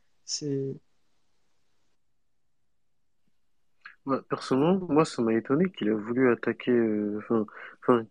Personnellement, 4.29 4.87
moi, 4.89 5.05
ça 5.05 5.21
m'a 5.21 5.33
étonné 5.33 5.71
qu'il 5.71 5.89
a 5.89 5.95
voulu 5.95 6.31
attaquer, 6.31 6.71
euh, 6.71 7.21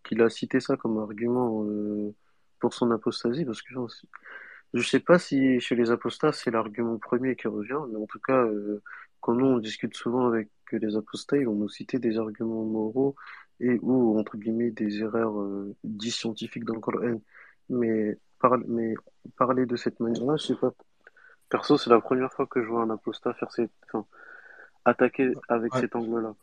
qu'il 0.05 0.23
a 0.23 0.31
cité 0.31 0.61
ça 0.61 0.77
comme 0.77 0.99
argument 0.99 1.65
euh, 1.65 2.15
pour 2.61 2.73
son 2.73 2.91
apostasie, 2.93 3.45
parce 3.45 3.63
que 3.63 3.75
sais 4.83 5.01
pas 5.01 5.19
si 5.19 5.61
chez 5.61 5.75
les 5.75 5.91
apostats 5.91 6.33
c'est 6.33 6.51
l'argument 6.51 6.99
premier 6.99 7.37
qui 7.37 7.49
revient, 7.49 7.81
mais 7.91 7.97
en 7.97 8.07
tout 8.07 8.21
cas, 8.21 8.45
euh, 8.45 8.83
quand 9.21 9.35
nous 9.35 9.47
on 9.47 9.59
discute 9.59 9.97
souvent 9.97 10.27
avec 10.27 10.49
les 10.73 10.97
apostats, 10.97 11.37
ils 11.37 11.47
vont 11.47 11.55
nous 11.55 11.69
citer 11.69 11.99
des 11.99 12.19
arguments 12.19 12.65
moraux 12.65 13.15
et 13.61 13.79
ou 13.83 14.19
entre 14.19 14.37
guillemets 14.37 14.71
des 14.71 15.01
erreurs 15.01 15.41
euh, 15.41 15.75
dites 15.85 16.15
scientifiques 16.15 16.65
dans 16.65 16.75
le 16.75 16.81
Coran. 16.81 17.21
Mais, 17.71 18.19
par, 18.41 18.57
mais 18.67 18.95
parler 19.37 19.67
de 19.67 19.77
cette 19.77 20.01
manière-là, 20.01 20.37
je 20.37 20.47
sais 20.47 20.55
pas. 20.55 20.73
Perso, 21.49 21.79
c'est 21.79 21.91
la 21.91 22.01
première 22.01 22.33
fois 22.33 22.47
que 22.47 22.63
je 22.63 22.69
vois 22.69 22.83
un 22.83 22.91
apostat 22.91 23.35
faire 23.35 23.51
cette, 23.51 23.73
enfin, 23.87 24.07
attaquer 24.85 25.33
avec 25.49 25.75
ouais. 25.75 25.81
cet 25.81 25.97
angle-là. 25.97 26.35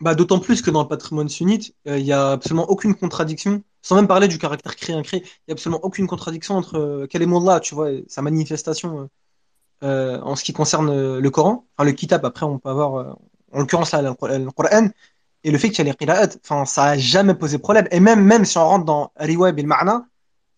Bah, 0.00 0.14
d'autant 0.14 0.40
plus 0.40 0.62
que 0.62 0.70
dans 0.70 0.82
le 0.82 0.88
patrimoine 0.88 1.28
sunnite, 1.28 1.74
euh, 1.86 1.98
il 1.98 2.04
y 2.04 2.12
a 2.12 2.32
absolument 2.32 2.68
aucune 2.68 2.94
contradiction, 2.94 3.62
sans 3.82 3.96
même 3.96 4.08
parler 4.08 4.26
du 4.26 4.38
caractère 4.38 4.74
créé-incréé, 4.74 5.22
il 5.22 5.48
y 5.48 5.50
a 5.50 5.52
absolument 5.52 5.80
aucune 5.84 6.06
contradiction 6.06 6.56
entre 6.56 6.76
euh, 6.76 7.06
Kalimullah, 7.06 7.60
tu 7.60 7.74
vois, 7.74 7.92
et 7.92 8.04
sa 8.08 8.22
manifestation 8.22 9.08
euh, 9.82 10.20
en 10.22 10.36
ce 10.36 10.44
qui 10.44 10.52
concerne 10.52 10.88
euh, 10.90 11.20
le 11.20 11.30
Coran, 11.30 11.66
enfin 11.76 11.84
le 11.86 11.92
kitab, 11.92 12.24
après 12.24 12.46
on 12.46 12.58
peut 12.58 12.68
avoir, 12.70 12.94
euh, 12.96 13.12
en 13.52 13.58
l'occurrence 13.60 13.92
là, 13.92 14.02
le, 14.02 14.14
Coran, 14.52 14.88
et 15.44 15.50
le 15.50 15.58
fait 15.58 15.70
qu'il 15.70 15.78
y 15.86 15.88
a 15.88 15.92
les 15.92 15.96
qira'at, 15.96 16.28
ça 16.66 16.84
a 16.84 16.98
jamais 16.98 17.34
posé 17.34 17.58
problème, 17.58 17.88
et 17.90 18.00
même, 18.00 18.22
même 18.24 18.44
si 18.44 18.58
on 18.58 18.66
rentre 18.66 18.84
dans 18.84 19.12
Riwayb 19.16 19.58
et 19.58 19.62
Ma'na, 19.64 20.06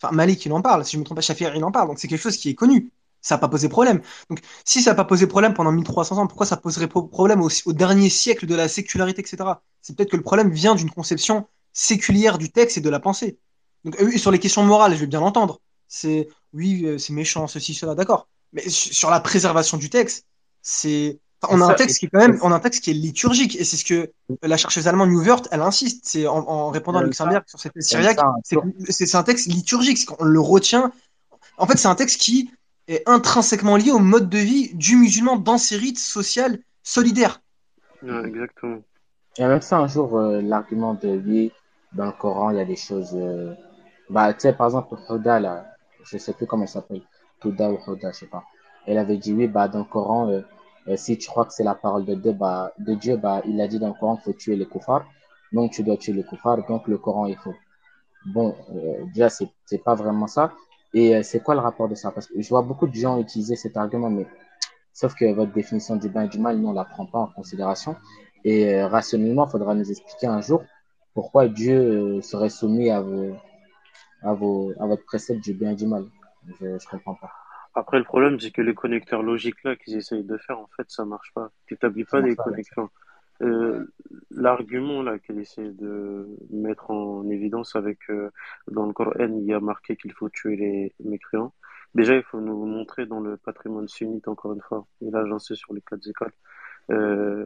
enfin 0.03 0.15
Malik 0.15 0.45
il 0.47 0.53
en 0.53 0.61
parle, 0.63 0.85
si 0.85 0.93
je 0.93 0.99
me 0.99 1.05
trompe 1.05 1.17
pas, 1.17 1.23
Shafi'i 1.23 1.49
il 1.57 1.65
en 1.65 1.73
parle, 1.73 1.89
donc 1.89 1.99
c'est 1.99 2.09
quelque 2.09 2.21
chose 2.23 2.37
qui 2.37 2.51
est 2.51 2.55
connu, 2.55 2.91
ça 3.23 3.37
n'a 3.37 3.39
pas 3.39 3.49
posé 3.49 3.69
problème. 3.69 4.03
Donc 4.29 4.41
si 4.65 4.83
ça 4.83 4.91
n'a 4.91 4.95
pas 4.97 5.05
posé 5.05 5.27
problème 5.27 5.55
pendant 5.55 5.73
1300 5.73 6.19
ans, 6.19 6.27
pourquoi 6.27 6.47
ça 6.47 6.57
poserait 6.59 6.89
pro- 6.89 7.05
problème 7.05 7.41
au, 7.41 7.49
au 7.67 7.73
dernier 7.73 8.11
siècle 8.11 8.47
de 8.47 8.55
la 8.55 8.69
sécularité, 8.69 9.23
etc. 9.23 9.63
C'est 9.81 9.97
peut-être 9.97 10.11
que 10.11 10.17
le 10.17 10.23
problème 10.23 10.51
vient 10.51 10.75
d'une 10.75 10.91
conception 10.91 11.47
séculière 11.73 12.37
du 12.39 12.51
texte 12.53 12.77
et 12.79 12.81
de 12.83 12.91
la 12.91 13.01
pensée. 13.01 13.39
Donc 13.85 13.97
sur 14.19 14.31
les 14.31 14.39
questions 14.39 14.63
morales, 14.65 14.95
je 14.95 15.01
vais 15.01 15.07
bien 15.07 15.21
l'entendre. 15.21 15.61
C'est 15.89 16.29
oui, 16.53 16.87
c'est 16.99 17.13
méchant, 17.13 17.47
ceci, 17.47 17.75
cela, 17.75 17.95
d'accord. 17.95 18.29
Mais 18.55 18.69
su- 18.69 18.95
sur 18.95 19.11
la 19.11 19.21
préservation 19.21 19.77
du 19.79 19.91
texte, 19.91 20.27
c'est 20.63 21.21
enfin, 21.43 21.55
on 21.57 21.61
a 21.63 21.67
un 21.67 21.69
Ça, 21.69 21.75
texte 21.75 21.99
qui 22.01 22.07
est 22.07 22.11
quand 22.11 22.21
même, 22.21 22.39
on 22.43 22.53
a 22.53 22.57
un 22.57 22.61
texte 22.61 22.85
qui 22.85 22.91
est 22.91 22.95
liturgique 22.95 23.57
et 23.57 23.65
c'est 23.65 23.77
ce 23.77 23.85
que 23.85 24.13
la 24.43 24.57
chercheuse 24.57 24.89
allemande 24.89 25.11
Newvert, 25.11 25.43
elle 25.53 25.61
insiste, 25.63 26.03
c'est 26.05 26.27
en, 26.27 26.39
en 26.49 26.71
répondant 26.71 27.01
à 27.01 27.03
Luxembourg 27.03 27.41
ça, 27.41 27.45
sur 27.47 27.61
cette 27.61 27.75
même 27.75 27.83
syriaque, 27.83 28.19
ça, 28.19 28.35
c'est 28.89 29.15
un 29.17 29.25
texte 29.25 29.47
liturgique, 29.49 29.99
c'est 29.99 30.07
qu'on 30.07 30.25
le 30.25 30.41
retient. 30.41 30.93
En 31.59 31.67
fait, 31.67 31.79
c'est 31.79 31.89
un 31.89 31.97
texte 31.97 32.21
qui 32.21 32.51
est 32.89 33.03
intrinsèquement 33.09 33.77
lié 33.77 33.93
au 33.93 34.01
mode 34.01 34.31
de 34.31 34.39
vie 34.39 34.75
du 34.75 34.97
musulman 34.97 35.37
dans 35.37 35.59
ses 35.59 35.77
rites 35.77 36.01
sociaux 36.01 36.45
solidaires. 36.85 37.43
Ouais, 38.03 38.25
exactement. 38.29 38.83
Et 39.39 39.45
même 39.47 39.61
ça, 39.63 39.79
un 39.79 39.87
jour, 39.89 40.19
euh, 40.19 40.43
l'argument 40.43 40.95
de 40.95 41.09
oui, 41.27 41.53
dans 41.93 42.07
le 42.07 42.13
Coran, 42.13 42.51
il 42.51 42.59
y 42.59 42.61
a 42.61 42.65
des 42.65 42.77
choses. 42.77 43.13
euh, 43.15 43.55
Bah, 44.11 44.33
tu 44.35 44.41
sais, 44.41 44.53
par 44.55 44.67
exemple, 44.69 44.97
Huda, 45.11 45.41
là, 45.41 45.67
je 46.05 46.19
sais 46.19 46.35
plus 46.35 46.47
comment 46.47 46.65
elle 46.65 46.69
s'appelle, 46.69 47.03
Elle 48.87 48.99
avait 48.99 49.17
dit 49.17 49.33
oui, 49.33 49.49
bah, 49.49 49.69
dans 49.69 49.81
le 49.81 49.85
Coran, 49.85 50.29
euh, 50.29 50.41
euh, 50.89 50.97
si 50.97 51.17
tu 51.19 51.29
crois 51.29 51.47
que 51.47 51.53
c'est 51.53 51.65
la 51.65 51.75
parole 51.75 52.05
de 52.05 52.15
Dieu, 52.15 52.33
bah, 52.33 52.73
de 52.79 52.95
Dieu, 52.95 53.17
bah, 53.17 53.43
il 53.47 53.61
a 53.61 53.69
dit 53.69 53.79
dans 53.79 53.89
le 53.89 53.95
Coran 53.95 54.17
faut 54.19 54.33
tuer 54.33 54.57
les 54.57 54.67
koufars. 54.67 55.07
Donc, 55.53 55.73
tu 55.73 55.83
dois 55.83 55.97
tuer 55.97 56.13
les 56.13 56.25
koufars, 56.25 56.67
donc 56.67 56.89
le 56.89 56.99
Coran 56.99 57.27
est 57.27 57.37
faux. 57.37 57.55
Bon, 58.27 58.55
euh, 58.75 59.05
déjà, 59.15 59.29
c'est, 59.29 59.49
c'est 59.67 59.83
pas 59.83 59.95
vraiment 59.95 60.27
ça. 60.27 60.53
Et 60.93 61.23
c'est 61.23 61.41
quoi 61.41 61.55
le 61.55 61.61
rapport 61.61 61.89
de 61.89 61.95
ça? 61.95 62.11
Parce 62.13 62.27
que 62.29 62.41
je 62.41 62.49
vois 62.49 62.63
beaucoup 62.63 62.87
de 62.87 62.95
gens 62.95 63.19
utiliser 63.19 63.57
cet 63.57 63.77
argument, 63.77 64.11
mais 64.11 64.27
sauf 64.93 65.15
que 65.15 65.33
votre 65.33 65.53
définition 65.53 65.97
du 65.97 66.09
bien 66.09 66.23
et 66.23 66.29
du 66.29 66.39
mal, 66.39 66.59
nous, 66.59 66.69
on 66.69 66.73
la 66.73 66.85
prend 66.85 67.07
pas 67.07 67.19
en 67.19 67.27
considération. 67.27 67.97
Et 68.45 68.81
rationnellement, 68.83 69.47
il 69.47 69.51
faudra 69.51 69.75
nous 69.75 69.91
expliquer 69.91 70.29
un 70.29 70.41
jour 70.41 70.63
pourquoi 71.15 71.49
Dieu 71.49 72.21
serait 72.23 72.49
soumis 72.49 72.91
à 72.91 73.01
vos, 73.01 73.33
à 74.23 74.31
à 74.31 74.87
votre 74.87 75.05
précepte 75.05 75.43
du 75.43 75.55
bien 75.55 75.73
et 75.73 75.75
du 75.75 75.87
mal. 75.87 76.05
Je, 76.61 76.79
je 76.79 76.89
comprends 76.89 77.15
pas. 77.15 77.33
Après, 77.75 77.99
le 77.99 78.05
problème, 78.05 78.39
c'est 78.39 78.53
que 78.53 78.63
les 78.63 78.75
connecteurs 78.75 79.23
logiques 79.23 79.63
là 79.65 79.75
qu'ils 79.77 79.97
essayent 79.97 80.25
de 80.25 80.37
faire, 80.39 80.59
en 80.61 80.69
fait, 80.77 80.89
ça 80.89 81.05
marche 81.05 81.33
pas. 81.35 81.51
Tu 81.67 81.75
n'établis 81.75 82.05
pas 82.05 82.23
des 82.23 82.37
connexions. 82.37 82.91
Euh, 83.43 83.93
l'argument 84.31 85.03
là 85.03 85.19
qu'elle 85.19 85.41
essaie 85.41 85.73
de 85.73 86.29
mettre 86.51 86.93
en 86.93 87.29
évidence 87.29 87.75
avec 87.75 87.99
euh, 88.09 88.31
dans 88.71 88.87
le 88.87 88.93
Coran, 88.93 89.13
il 89.19 89.45
y 89.45 89.53
a 89.53 89.59
marqué 89.59 89.97
qu'il 89.97 90.13
faut 90.13 90.29
tuer 90.29 90.55
les 90.57 90.95
mécréants. 91.01 91.53
Déjà, 91.97 92.15
il 92.15 92.23
faut 92.23 92.41
nous 92.41 92.65
montrer 92.65 93.07
dans 93.07 93.21
le 93.21 93.37
patrimoine 93.37 93.89
sunnite, 93.89 94.29
encore 94.29 94.53
une 94.53 94.61
fois, 94.61 94.87
et 95.01 95.11
là 95.11 95.25
j'en 95.27 95.41
sais 95.41 95.57
sur 95.57 95.75
les 95.75 95.81
quatre 95.81 96.07
écoles, 96.09 96.33
euh, 96.91 97.45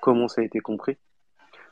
comment 0.00 0.28
ça 0.28 0.40
a 0.40 0.44
été 0.44 0.60
compris. 0.60 0.96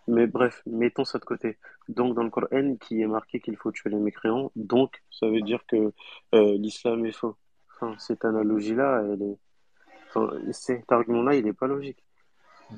Mais 0.09 0.27
bref, 0.27 0.63
mettons 0.67 1.05
ça 1.05 1.19
de 1.19 1.25
côté. 1.25 1.59
Donc, 1.89 2.15
dans 2.15 2.23
le 2.23 2.31
Coran, 2.31 2.77
qui 2.81 3.03
est 3.03 3.07
marqué 3.07 3.41
qu'il 3.41 3.57
faut 3.57 3.73
tuer 3.73 3.91
les 3.91 3.97
mécréants, 3.99 4.53
donc 4.57 5.03
ça 5.11 5.27
veut 5.29 5.43
dire 5.43 5.65
que 5.67 5.93
euh, 6.35 6.57
l'islam 6.59 7.05
est 7.07 7.13
faux. 7.13 7.37
Enfin, 7.75 7.97
cette 7.99 8.25
analogie-là, 8.25 9.03
elle 9.13 9.23
est, 9.23 9.39
enfin, 10.09 10.31
cet 10.53 10.93
argument-là, 10.93 11.37
il 11.37 11.45
n'est 11.45 11.53
pas 11.53 11.67
logique. 11.69 12.05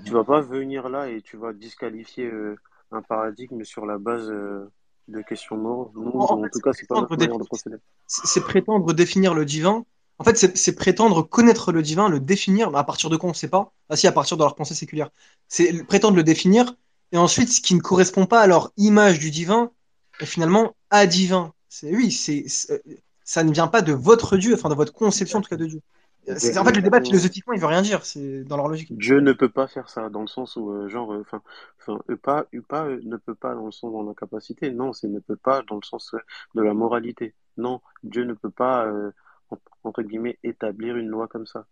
Tu 0.04 0.12
vas 0.12 0.24
pas 0.24 0.40
venir 0.40 0.88
là 0.88 1.08
et 1.10 1.22
tu 1.22 1.36
vas 1.36 1.52
disqualifier 1.52 2.26
euh, 2.26 2.56
un 2.92 3.02
paradigme 3.02 3.64
sur 3.64 3.86
la 3.86 3.98
base 3.98 4.30
euh, 4.30 4.70
de 5.08 5.22
questions 5.22 5.56
morales. 5.56 5.92
Nous, 5.94 6.10
En, 6.18 6.24
en 6.32 6.40
en 6.40 6.42
fait, 6.42 6.50
tout 6.50 6.60
cas, 6.60 6.72
c'est 6.72 6.86
pas 6.88 6.96
notre 6.96 7.16
manière 7.16 7.38
de 7.38 7.44
procéder. 7.44 7.76
c'est 8.06 8.40
prétendre 8.42 8.92
définir 8.92 9.34
le 9.34 9.44
divin. 9.44 9.84
En 10.18 10.24
fait, 10.24 10.36
c'est 10.36 10.74
prétendre 10.74 11.22
connaître 11.22 11.70
le 11.72 11.82
divin, 11.82 12.08
le 12.08 12.18
définir, 12.20 12.70
mais 12.72 12.78
à 12.78 12.84
partir 12.84 13.08
de 13.08 13.16
quoi 13.16 13.28
on 13.28 13.32
ne 13.32 13.36
sait 13.36 13.48
pas? 13.48 13.72
Ah 13.88 13.96
si, 13.96 14.06
à 14.08 14.12
partir 14.12 14.36
de 14.36 14.42
leur 14.42 14.56
pensée 14.56 14.74
séculière. 14.74 15.10
C'est 15.46 15.84
prétendre 15.86 16.16
le 16.16 16.24
définir, 16.24 16.74
et 17.12 17.16
ensuite, 17.18 17.48
ce 17.50 17.60
qui 17.60 17.74
ne 17.74 17.80
correspond 17.80 18.26
pas 18.26 18.40
à 18.40 18.46
leur 18.46 18.72
image 18.76 19.18
du 19.18 19.30
divin 19.30 19.70
est 20.20 20.26
finalement 20.26 20.74
adivin. 20.90 21.52
C'est 21.68 21.94
oui, 21.94 22.10
c'est 22.10 22.44
ça 23.24 23.44
ne 23.44 23.52
vient 23.52 23.68
pas 23.68 23.82
de 23.82 23.92
votre 23.92 24.36
Dieu, 24.36 24.54
enfin 24.54 24.68
de 24.68 24.74
votre 24.74 24.92
conception 24.92 25.38
en 25.38 25.42
tout 25.42 25.50
cas 25.50 25.56
de 25.56 25.66
Dieu. 25.66 25.80
C'est- 26.38 26.58
En 26.58 26.64
fait, 26.64 26.76
le 26.76 26.82
débat 26.82 27.00
philosophiquement, 27.02 27.52
il 27.54 27.60
veut 27.60 27.66
rien 27.66 27.82
dire. 27.82 28.04
C'est 28.04 28.44
dans 28.44 28.56
leur 28.56 28.68
logique. 28.68 28.90
Dieu 28.90 29.20
ne 29.20 29.32
peut 29.32 29.50
pas 29.50 29.66
faire 29.66 29.88
ça 29.90 30.08
dans 30.08 30.22
le 30.22 30.26
sens 30.26 30.56
où, 30.56 30.70
euh, 30.72 30.88
genre, 30.88 31.12
euh, 31.12 31.20
enfin, 31.20 31.42
enfin, 31.80 31.98
euh, 32.08 32.16
euh, 32.26 32.62
euh, 32.72 33.00
ne 33.04 33.16
peut 33.18 33.34
pas 33.34 33.54
dans 33.54 33.66
le 33.66 33.72
sens 33.72 33.92
dans 33.92 34.02
la 34.02 34.14
capacité. 34.14 34.70
Non, 34.70 34.92
c'est 34.94 35.08
ne 35.08 35.20
peut 35.20 35.36
pas 35.36 35.62
dans 35.62 35.76
le 35.76 35.82
sens 35.84 36.14
euh, 36.14 36.18
de 36.54 36.62
la 36.62 36.72
moralité. 36.72 37.34
Non, 37.58 37.82
Dieu 38.02 38.24
ne 38.24 38.32
peut 38.32 38.50
pas, 38.50 38.86
euh, 38.86 39.12
en- 39.50 39.58
entre 39.84 40.02
guillemets, 40.02 40.38
établir 40.42 40.96
une 40.96 41.08
loi 41.08 41.28
comme 41.28 41.46
ça. 41.46 41.66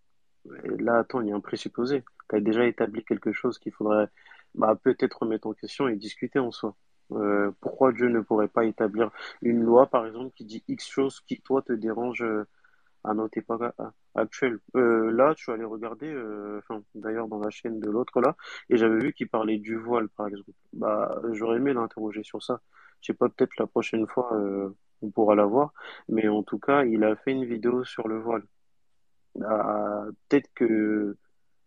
Et 0.64 0.76
là, 0.78 0.98
attends, 0.98 1.20
il 1.22 1.28
y 1.28 1.32
a 1.32 1.36
un 1.36 1.40
présupposé. 1.40 2.04
Tu 2.30 2.36
as 2.36 2.40
déjà 2.40 2.66
établi 2.66 3.04
quelque 3.04 3.32
chose 3.32 3.58
qu'il 3.58 3.72
faudrait 3.72 4.08
bah, 4.54 4.78
peut-être 4.82 5.20
remettre 5.22 5.46
en 5.46 5.52
question 5.54 5.88
et 5.88 5.96
discuter 5.96 6.38
en 6.38 6.50
soi. 6.50 6.76
Euh, 7.12 7.52
pourquoi 7.60 7.92
Dieu 7.92 8.08
ne 8.08 8.20
pourrait 8.20 8.48
pas 8.48 8.64
établir 8.64 9.10
une 9.42 9.62
loi, 9.62 9.86
par 9.86 10.06
exemple, 10.06 10.32
qui 10.34 10.44
dit 10.44 10.64
X 10.68 10.88
chose 10.88 11.20
qui, 11.20 11.40
toi, 11.40 11.62
te 11.62 11.72
dérange 11.72 12.22
euh, 12.22 12.46
à 13.04 13.14
notre 13.14 13.38
époque 13.38 13.62
actuelle? 14.14 14.58
Euh, 14.76 15.10
là, 15.12 15.32
je 15.36 15.42
suis 15.42 15.52
allé 15.52 15.64
regarder, 15.64 16.12
euh, 16.12 16.60
d'ailleurs 16.94 17.28
dans 17.28 17.38
la 17.38 17.50
chaîne 17.50 17.78
de 17.80 17.90
l'autre 17.90 18.20
là, 18.20 18.36
et 18.70 18.76
j'avais 18.76 18.98
vu 18.98 19.12
qu'il 19.12 19.28
parlait 19.28 19.58
du 19.58 19.76
voile, 19.76 20.08
par 20.08 20.26
exemple. 20.28 20.50
Bah, 20.72 21.20
j'aurais 21.32 21.58
aimé 21.58 21.72
l'interroger 21.72 22.22
sur 22.24 22.42
ça. 22.42 22.60
Je 23.00 23.08
sais 23.12 23.14
pas, 23.14 23.28
peut-être 23.28 23.56
la 23.58 23.66
prochaine 23.66 24.06
fois, 24.06 24.34
euh, 24.34 24.70
on 25.02 25.10
pourra 25.10 25.34
la 25.34 25.44
voir, 25.44 25.72
mais 26.08 26.28
en 26.28 26.42
tout 26.42 26.58
cas, 26.58 26.84
il 26.84 27.04
a 27.04 27.14
fait 27.16 27.32
une 27.32 27.44
vidéo 27.44 27.84
sur 27.84 28.08
le 28.08 28.18
voile. 28.18 28.42
Ah, 29.44 30.06
peut-être 30.28 30.50
que 30.54 31.16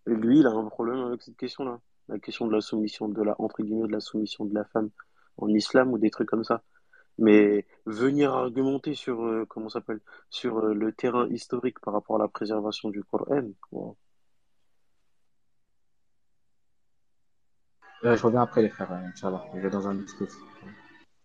lui, 0.06 0.40
il 0.40 0.48
a 0.48 0.51
un 0.51 0.66
problème 0.66 0.99
avec 0.99 1.22
cette 1.22 1.38
question-là, 1.38 1.80
la 2.09 2.19
question 2.19 2.47
de 2.47 2.53
la 2.53 2.61
soumission 2.61 3.07
de 3.07 3.21
la, 3.21 3.35
entre 3.39 3.63
guillemets, 3.63 3.88
de 3.88 3.93
la 3.93 3.99
soumission 4.01 4.45
de 4.45 4.53
la 4.53 4.65
femme 4.65 4.89
en 5.38 5.47
islam 5.49 5.91
ou 5.93 5.97
des 5.97 6.09
trucs 6.09 6.29
comme 6.29 6.43
ça. 6.43 6.63
Mais 7.17 7.65
venir 7.85 8.33
argumenter 8.33 8.95
sur, 8.95 9.21
euh, 9.23 9.45
comment 9.47 9.69
ça 9.69 9.79
s'appelle, 9.79 10.01
sur 10.29 10.59
euh, 10.59 10.73
le 10.73 10.91
terrain 10.93 11.27
historique 11.29 11.79
par 11.79 11.93
rapport 11.93 12.15
à 12.15 12.19
la 12.19 12.27
préservation 12.27 12.89
du 12.89 13.03
Coran, 13.03 13.43
bon. 13.71 13.95
Euh, 18.05 18.15
je 18.15 18.23
reviens 18.23 18.41
après 18.41 18.61
les 18.61 18.69
frères, 18.69 18.91
euh, 18.91 19.07
Inch'Allah. 19.07 19.43
Je 19.53 19.59
vais 19.59 19.69
dans 19.69 19.88
un. 19.88 19.97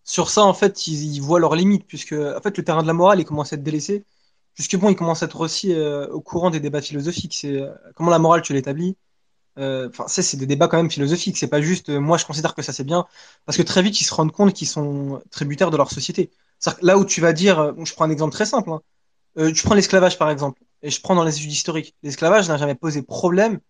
Sur 0.03 0.29
ça, 0.29 0.43
en 0.43 0.55
fait, 0.55 0.89
ils, 0.89 1.15
ils 1.17 1.23
voient 1.23 1.39
leurs 1.39 1.55
limites, 1.55 1.87
puisque 1.87 2.13
en 2.15 2.41
fait, 2.41 2.59
le 2.59 2.65
terrain 2.65 2.83
de 2.83 2.89
la 2.89 2.93
morale, 2.93 3.21
il 3.21 3.25
commence 3.25 3.53
à 3.53 3.57
être 3.57 3.63
délaissé. 3.63 4.05
Puisque 4.55 4.77
bon, 4.77 4.89
ils 4.89 4.97
commencent 4.97 5.23
à 5.23 5.27
être 5.27 5.41
aussi 5.41 5.73
euh, 5.73 6.07
au 6.09 6.21
courant 6.21 6.51
des 6.51 6.61
débats 6.61 6.81
philosophiques. 6.81 7.35
C'est 7.35 7.61
euh, 7.61 7.73
comment 7.95 8.11
la 8.11 8.19
morale, 8.19 8.43
tu 8.43 8.53
l'établis? 8.53 8.97
Euh, 9.59 9.89
Enfin, 9.89 10.07
c'est 10.09 10.37
des 10.37 10.47
débats 10.47 10.69
quand 10.69 10.77
même 10.77 10.91
philosophiques. 10.91 11.37
C'est 11.39 11.49
pas 11.49 11.63
juste 11.63 11.89
euh, 11.91 12.01
moi, 12.01 12.19
je 12.19 12.25
considère 12.27 12.55
que 12.55 12.63
ça 12.63 12.73
c'est 12.73 12.85
bien, 12.85 13.07
parce 13.47 13.57
que 13.57 13.63
très 13.63 13.83
vite, 13.83 14.01
ils 14.01 14.05
se 14.05 14.15
rendent 14.15 14.33
compte 14.33 14.53
qu'ils 14.55 14.69
sont 14.69 15.23
tributaires 15.31 15.71
de 15.71 15.77
leur 15.77 15.91
société. 15.91 16.31
Là 16.83 16.99
où 16.99 17.05
tu 17.05 17.21
vas 17.21 17.33
dire, 17.33 17.59
euh, 17.61 17.73
je 17.85 17.93
prends 17.95 18.05
un 18.07 18.11
exemple 18.11 18.33
très 18.33 18.47
simple. 18.47 18.71
hein. 18.71 18.81
Euh, 19.39 19.53
tu 19.53 19.65
prends 19.65 19.75
l'esclavage 19.75 20.19
par 20.19 20.31
exemple, 20.31 20.63
et 20.83 20.91
je 20.91 21.01
prends 21.01 21.15
dans 21.17 21.25
les 21.25 21.37
études 21.39 21.53
historiques. 21.53 21.95
L'esclavage 22.03 22.49
n'a 22.49 22.57
jamais 22.59 22.75
posé 22.77 23.03
problème 23.03 23.61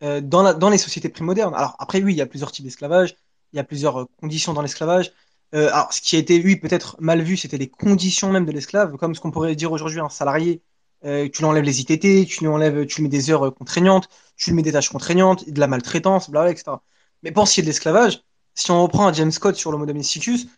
dans 0.00 0.70
les 0.70 0.78
sociétés 0.78 1.08
prémodernes. 1.08 1.54
Alors 1.54 1.76
après, 1.78 2.02
oui, 2.02 2.14
il 2.14 2.16
y 2.18 2.22
a 2.22 2.26
plusieurs 2.26 2.52
types 2.52 2.64
d'esclavage, 2.64 3.16
il 3.52 3.56
y 3.56 3.60
a 3.60 3.64
plusieurs 3.64 4.06
conditions 4.20 4.52
dans 4.54 4.62
l'esclavage. 4.62 5.12
Alors, 5.52 5.92
ce 5.92 6.00
qui 6.00 6.16
a 6.16 6.18
été, 6.18 6.42
oui, 6.44 6.56
peut-être 6.56 6.96
mal 7.00 7.22
vu, 7.22 7.36
c'était 7.36 7.58
les 7.58 7.68
conditions 7.70 8.30
même 8.30 8.44
de 8.46 8.52
l'esclave, 8.52 8.96
comme 8.96 9.14
ce 9.14 9.20
qu'on 9.20 9.30
pourrait 9.30 9.56
dire 9.56 9.72
aujourd'hui 9.72 10.00
un 10.00 10.08
salarié. 10.08 10.62
Euh, 11.04 11.28
tu 11.28 11.42
lui 11.42 11.44
enlèves 11.46 11.64
les 11.64 11.80
ITT, 11.80 12.26
tu 12.26 12.40
lui 12.40 12.48
enlèves, 12.48 12.86
tu 12.86 12.96
lui 12.96 13.02
mets 13.04 13.08
des 13.08 13.30
heures 13.30 13.46
euh, 13.46 13.50
contraignantes, 13.50 14.08
tu 14.36 14.50
lui 14.50 14.56
mets 14.56 14.62
des 14.62 14.72
tâches 14.72 14.90
contraignantes, 14.90 15.48
de 15.48 15.60
la 15.60 15.68
maltraitance, 15.68 16.30
blablabla, 16.30 16.52
etc. 16.52 16.76
Mais 17.22 17.32
pour 17.32 17.46
ce 17.46 17.54
qui 17.54 17.60
est 17.60 17.62
de 17.62 17.68
l'esclavage, 17.68 18.22
si 18.54 18.70
on 18.70 18.82
reprend 18.82 19.06
un 19.06 19.12
James 19.12 19.30
Scott 19.30 19.56
sur 19.56 19.70
l'Homo 19.70 19.86
domesticus, 19.86 20.48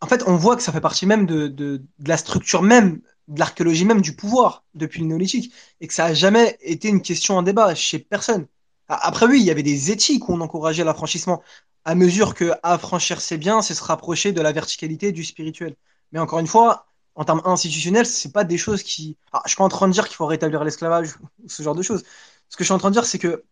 en 0.00 0.06
fait, 0.06 0.22
on 0.26 0.36
voit 0.36 0.56
que 0.56 0.62
ça 0.62 0.72
fait 0.72 0.80
partie 0.80 1.06
même 1.06 1.26
de, 1.26 1.48
de, 1.48 1.82
la 2.06 2.16
structure 2.16 2.62
même, 2.62 3.00
de 3.28 3.38
l'archéologie 3.38 3.84
même 3.86 4.02
du 4.02 4.14
pouvoir 4.14 4.64
depuis 4.74 5.00
le 5.00 5.06
néolithique, 5.06 5.52
et 5.80 5.86
que 5.86 5.94
ça 5.94 6.06
a 6.06 6.14
jamais 6.14 6.58
été 6.60 6.88
une 6.88 7.00
question 7.02 7.36
en 7.38 7.42
débat 7.42 7.74
chez 7.74 7.98
personne. 7.98 8.46
Après, 8.88 9.26
oui, 9.26 9.40
il 9.40 9.46
y 9.46 9.50
avait 9.50 9.62
des 9.62 9.90
éthiques 9.90 10.28
où 10.28 10.34
on 10.34 10.40
encourageait 10.40 10.84
l'affranchissement, 10.84 11.42
à 11.84 11.94
mesure 11.94 12.34
que 12.34 12.52
affranchir 12.62 13.20
c'est 13.20 13.38
bien, 13.38 13.62
c'est 13.62 13.74
se 13.74 13.82
rapprocher 13.82 14.32
de 14.32 14.40
la 14.40 14.52
verticalité 14.52 15.12
du 15.12 15.24
spirituel. 15.24 15.76
Mais 16.12 16.18
encore 16.18 16.38
une 16.40 16.46
fois, 16.46 16.86
en 17.16 17.24
termes 17.24 17.42
institutionnels, 17.44 18.06
c'est 18.06 18.32
pas 18.32 18.44
des 18.44 18.58
choses 18.58 18.82
qui. 18.82 19.16
Ah, 19.32 19.42
je 19.46 19.50
suis 19.50 19.56
pas 19.56 19.64
en 19.64 19.68
train 19.68 19.88
de 19.88 19.92
dire 19.92 20.06
qu'il 20.06 20.16
faut 20.16 20.26
rétablir 20.26 20.64
l'esclavage 20.64 21.16
ou 21.42 21.48
ce 21.48 21.62
genre 21.62 21.74
de 21.74 21.82
choses. 21.82 22.04
Ce 22.50 22.56
que 22.56 22.64
je 22.64 22.66
suis 22.66 22.74
en 22.74 22.78
train 22.78 22.90
de 22.90 22.94
dire, 22.94 23.06
c'est 23.06 23.18
que 23.18 23.44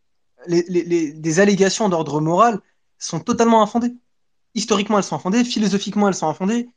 les, 0.47 0.65
les, 0.69 0.85
les, 0.85 1.13
des 1.13 1.41
allégations 1.41 1.89
d'ordre 1.89 2.21
moral 2.21 2.61
sont 2.99 3.21
totalement 3.21 3.63
infondées. 3.63 3.95
Historiquement, 4.55 4.99
elles 4.99 5.05
sont 5.05 5.17
infondées. 5.17 5.45
Philosophiquement, 5.45 6.09
elles 6.09 6.15
sont 6.15 6.29
infondées. 6.29 6.69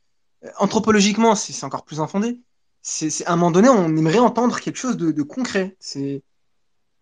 Euh, 0.45 0.49
Anthropologiquement, 0.59 1.35
c'est 1.35 1.63
encore 1.65 1.85
plus 1.85 1.99
infondé. 2.01 2.41
C'est, 2.81 3.25
à 3.25 3.33
un 3.33 3.35
moment 3.35 3.51
donné, 3.51 3.69
on 3.69 3.87
aimerait 3.97 4.19
entendre 4.19 4.59
quelque 4.59 4.77
chose 4.77 4.97
de, 4.97 5.11
de 5.11 5.23
concret. 5.23 5.75
C'est, 5.79 6.23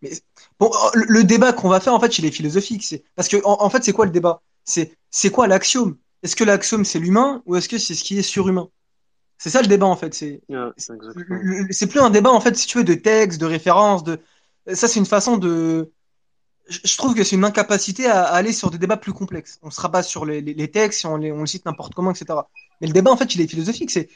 mais 0.01 0.11
bon, 0.59 0.71
le, 0.93 1.05
le 1.07 1.23
débat 1.23 1.53
qu'on 1.53 1.69
va 1.69 1.79
faire, 1.79 1.93
en 1.93 1.99
fait, 1.99 2.19
il 2.19 2.25
est 2.25 2.31
philosophique. 2.31 2.95
Parce 3.15 3.27
que, 3.29 3.37
en, 3.45 3.61
en 3.63 3.69
fait, 3.69 3.83
c'est 3.83 3.93
quoi 3.93 4.05
le 4.05 4.11
débat? 4.11 4.41
C'est, 4.63 4.97
c'est 5.11 5.31
quoi 5.31 5.47
l'axiome? 5.47 5.97
Est-ce 6.23 6.35
que 6.35 6.43
l'axiome 6.43 6.85
c'est 6.85 6.99
l'humain 6.99 7.43
ou 7.45 7.55
est-ce 7.55 7.69
que 7.69 7.77
c'est 7.77 7.95
ce 7.95 8.03
qui 8.03 8.17
est 8.17 8.23
surhumain? 8.23 8.69
C'est 9.37 9.49
ça 9.49 9.61
le 9.61 9.67
débat, 9.67 9.85
en 9.85 9.95
fait. 9.95 10.13
C'est, 10.13 10.41
Ouais, 10.49 11.87
plus 11.87 11.99
un 11.99 12.09
débat, 12.09 12.31
en 12.31 12.39
fait, 12.41 12.55
si 12.55 12.67
tu 12.67 12.77
veux, 12.77 12.83
de 12.83 12.93
texte, 12.93 13.39
de 13.39 13.45
référence, 13.45 14.03
de, 14.03 14.19
ça, 14.73 14.87
c'est 14.87 14.99
une 14.99 15.05
façon 15.05 15.37
de, 15.37 15.91
je 16.67 16.97
trouve 16.97 17.13
que 17.15 17.23
c'est 17.23 17.35
une 17.35 17.45
incapacité 17.45 18.07
à, 18.07 18.23
aller 18.25 18.53
sur 18.53 18.71
des 18.71 18.77
débats 18.77 18.97
plus 18.97 19.13
complexes. 19.13 19.59
On 19.61 19.69
se 19.71 19.79
rabat 19.81 20.03
sur 20.03 20.25
les, 20.25 20.41
les, 20.41 20.53
les 20.53 20.71
textes, 20.71 21.05
on, 21.05 21.17
les, 21.17 21.31
on 21.31 21.45
cite 21.45 21.65
n'importe 21.65 21.93
comment, 21.93 22.11
etc. 22.11 22.39
Mais 22.81 22.87
le 22.87 22.93
débat, 22.93 23.11
en 23.11 23.17
fait, 23.17 23.35
il 23.35 23.41
est 23.41 23.47
philosophique. 23.47 23.91
C'est, 23.91 24.09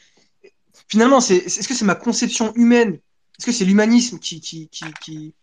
finalement, 0.88 1.20
c'est, 1.20 1.36
est-ce 1.36 1.68
que 1.68 1.74
c'est 1.74 1.84
ma 1.84 1.94
conception 1.94 2.52
humaine? 2.54 2.94
Est-ce 3.38 3.46
que 3.46 3.52
c'est 3.52 3.64
l'humanisme 3.64 4.18
qui, 4.18 4.40
qui, 4.40 4.68
qui, 4.68 4.84
qui, 5.02 5.34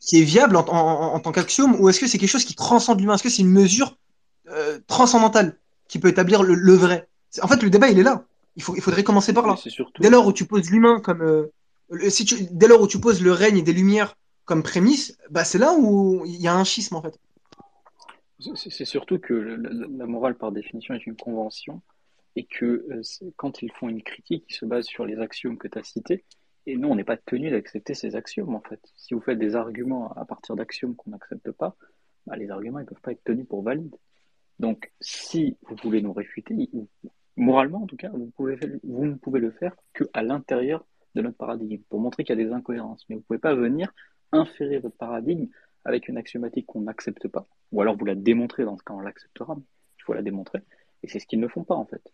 qui 0.00 0.20
est 0.20 0.24
viable 0.24 0.56
en, 0.56 0.64
en, 0.68 0.74
en, 0.74 1.14
en 1.14 1.20
tant 1.20 1.32
qu'axiome 1.32 1.76
ou 1.80 1.88
est-ce 1.88 2.00
que 2.00 2.06
c'est 2.06 2.18
quelque 2.18 2.30
chose 2.30 2.44
qui 2.44 2.54
transcende 2.54 3.00
l'humain? 3.00 3.14
Est-ce 3.14 3.22
que 3.22 3.30
c'est 3.30 3.42
une 3.42 3.50
mesure 3.50 3.96
euh, 4.48 4.78
transcendantale 4.86 5.58
qui 5.88 5.98
peut 5.98 6.08
établir 6.08 6.42
le, 6.42 6.54
le 6.54 6.74
vrai? 6.74 7.08
En 7.42 7.48
fait, 7.48 7.62
le 7.62 7.70
débat, 7.70 7.88
il 7.88 7.98
est 7.98 8.02
là. 8.02 8.24
Il 8.56 8.62
faut, 8.62 8.74
il 8.74 8.82
faudrait 8.82 9.04
commencer 9.04 9.32
par 9.32 9.46
là. 9.46 9.56
surtout, 9.56 10.02
Dès 10.02 10.10
lors 10.10 10.26
où 10.26 10.32
tu 10.32 10.46
poses 10.46 10.70
l'humain 10.70 11.00
comme, 11.00 11.22
euh, 11.22 11.52
le- 11.90 12.10
si 12.10 12.24
tu, 12.24 12.36
dès 12.50 12.68
lors 12.68 12.80
où 12.82 12.88
tu 12.88 12.98
poses 13.00 13.22
le 13.22 13.32
règne 13.32 13.62
des 13.62 13.72
lumières 13.72 14.16
comme 14.44 14.62
prémisse, 14.62 15.16
bah 15.30 15.44
c'est 15.44 15.58
là 15.58 15.74
où 15.78 16.24
il 16.26 16.40
y 16.40 16.48
a 16.48 16.54
un 16.54 16.64
schisme 16.64 16.96
en 16.96 17.02
fait. 17.02 17.18
c'est 18.54 18.84
surtout 18.84 19.18
que 19.18 19.34
la, 19.34 19.70
la 19.98 20.06
morale, 20.06 20.36
par 20.36 20.52
définition, 20.52 20.94
est 20.94 21.06
une 21.06 21.16
convention 21.16 21.82
et 22.36 22.44
que 22.44 22.86
euh, 22.90 23.02
quand 23.36 23.62
ils 23.62 23.72
font 23.72 23.88
une 23.88 24.02
critique, 24.02 24.44
ils 24.50 24.54
se 24.54 24.66
basent 24.66 24.86
sur 24.86 25.06
les 25.06 25.18
axiomes 25.18 25.58
que 25.58 25.68
tu 25.68 25.78
as 25.78 25.82
cités. 25.82 26.24
Et 26.66 26.76
nous, 26.76 26.88
on 26.88 26.94
n'est 26.96 27.04
pas 27.04 27.16
tenu 27.16 27.50
d'accepter 27.50 27.94
ces 27.94 28.14
axiomes, 28.16 28.54
en 28.54 28.60
fait. 28.60 28.80
Si 28.96 29.14
vous 29.14 29.20
faites 29.20 29.38
des 29.38 29.54
arguments 29.56 30.12
à 30.14 30.24
partir 30.24 30.56
d'axiomes 30.56 30.96
qu'on 30.96 31.10
n'accepte 31.10 31.50
pas, 31.52 31.76
bah, 32.26 32.36
les 32.36 32.50
arguments 32.50 32.80
ne 32.80 32.84
peuvent 32.84 33.00
pas 33.00 33.12
être 33.12 33.24
tenus 33.24 33.46
pour 33.48 33.62
valides. 33.62 33.94
Donc, 34.58 34.90
si 35.00 35.56
vous 35.62 35.76
voulez 35.82 36.02
nous 36.02 36.12
réfuter, 36.12 36.54
moralement 37.36 37.82
en 37.82 37.86
tout 37.86 37.96
cas, 37.96 38.10
vous 38.10 39.04
ne 39.04 39.14
pouvez 39.14 39.40
le 39.40 39.50
faire 39.50 39.76
qu'à 39.94 40.22
l'intérieur 40.22 40.86
de 41.14 41.22
notre 41.22 41.36
paradigme, 41.36 41.82
pour 41.88 42.00
montrer 42.00 42.24
qu'il 42.24 42.38
y 42.38 42.40
a 42.40 42.44
des 42.44 42.52
incohérences. 42.52 43.04
Mais 43.08 43.16
vous 43.16 43.20
ne 43.20 43.24
pouvez 43.24 43.38
pas 43.38 43.54
venir 43.54 43.92
inférer 44.32 44.78
votre 44.78 44.96
paradigme 44.96 45.46
avec 45.84 46.08
une 46.08 46.18
axiomatique 46.18 46.66
qu'on 46.66 46.82
n'accepte 46.82 47.28
pas, 47.28 47.46
ou 47.72 47.80
alors 47.80 47.96
vous 47.96 48.04
la 48.04 48.14
démontrez, 48.16 48.64
dans 48.64 48.76
ce 48.76 48.82
cas 48.82 48.92
on 48.92 49.00
l'acceptera, 49.00 49.54
mais 49.54 49.62
il 49.98 50.02
faut 50.02 50.14
la 50.14 50.22
démontrer, 50.22 50.60
et 51.02 51.08
c'est 51.08 51.20
ce 51.20 51.26
qu'ils 51.26 51.40
ne 51.40 51.48
font 51.48 51.64
pas 51.64 51.76
en 51.76 51.86
fait. 51.86 52.12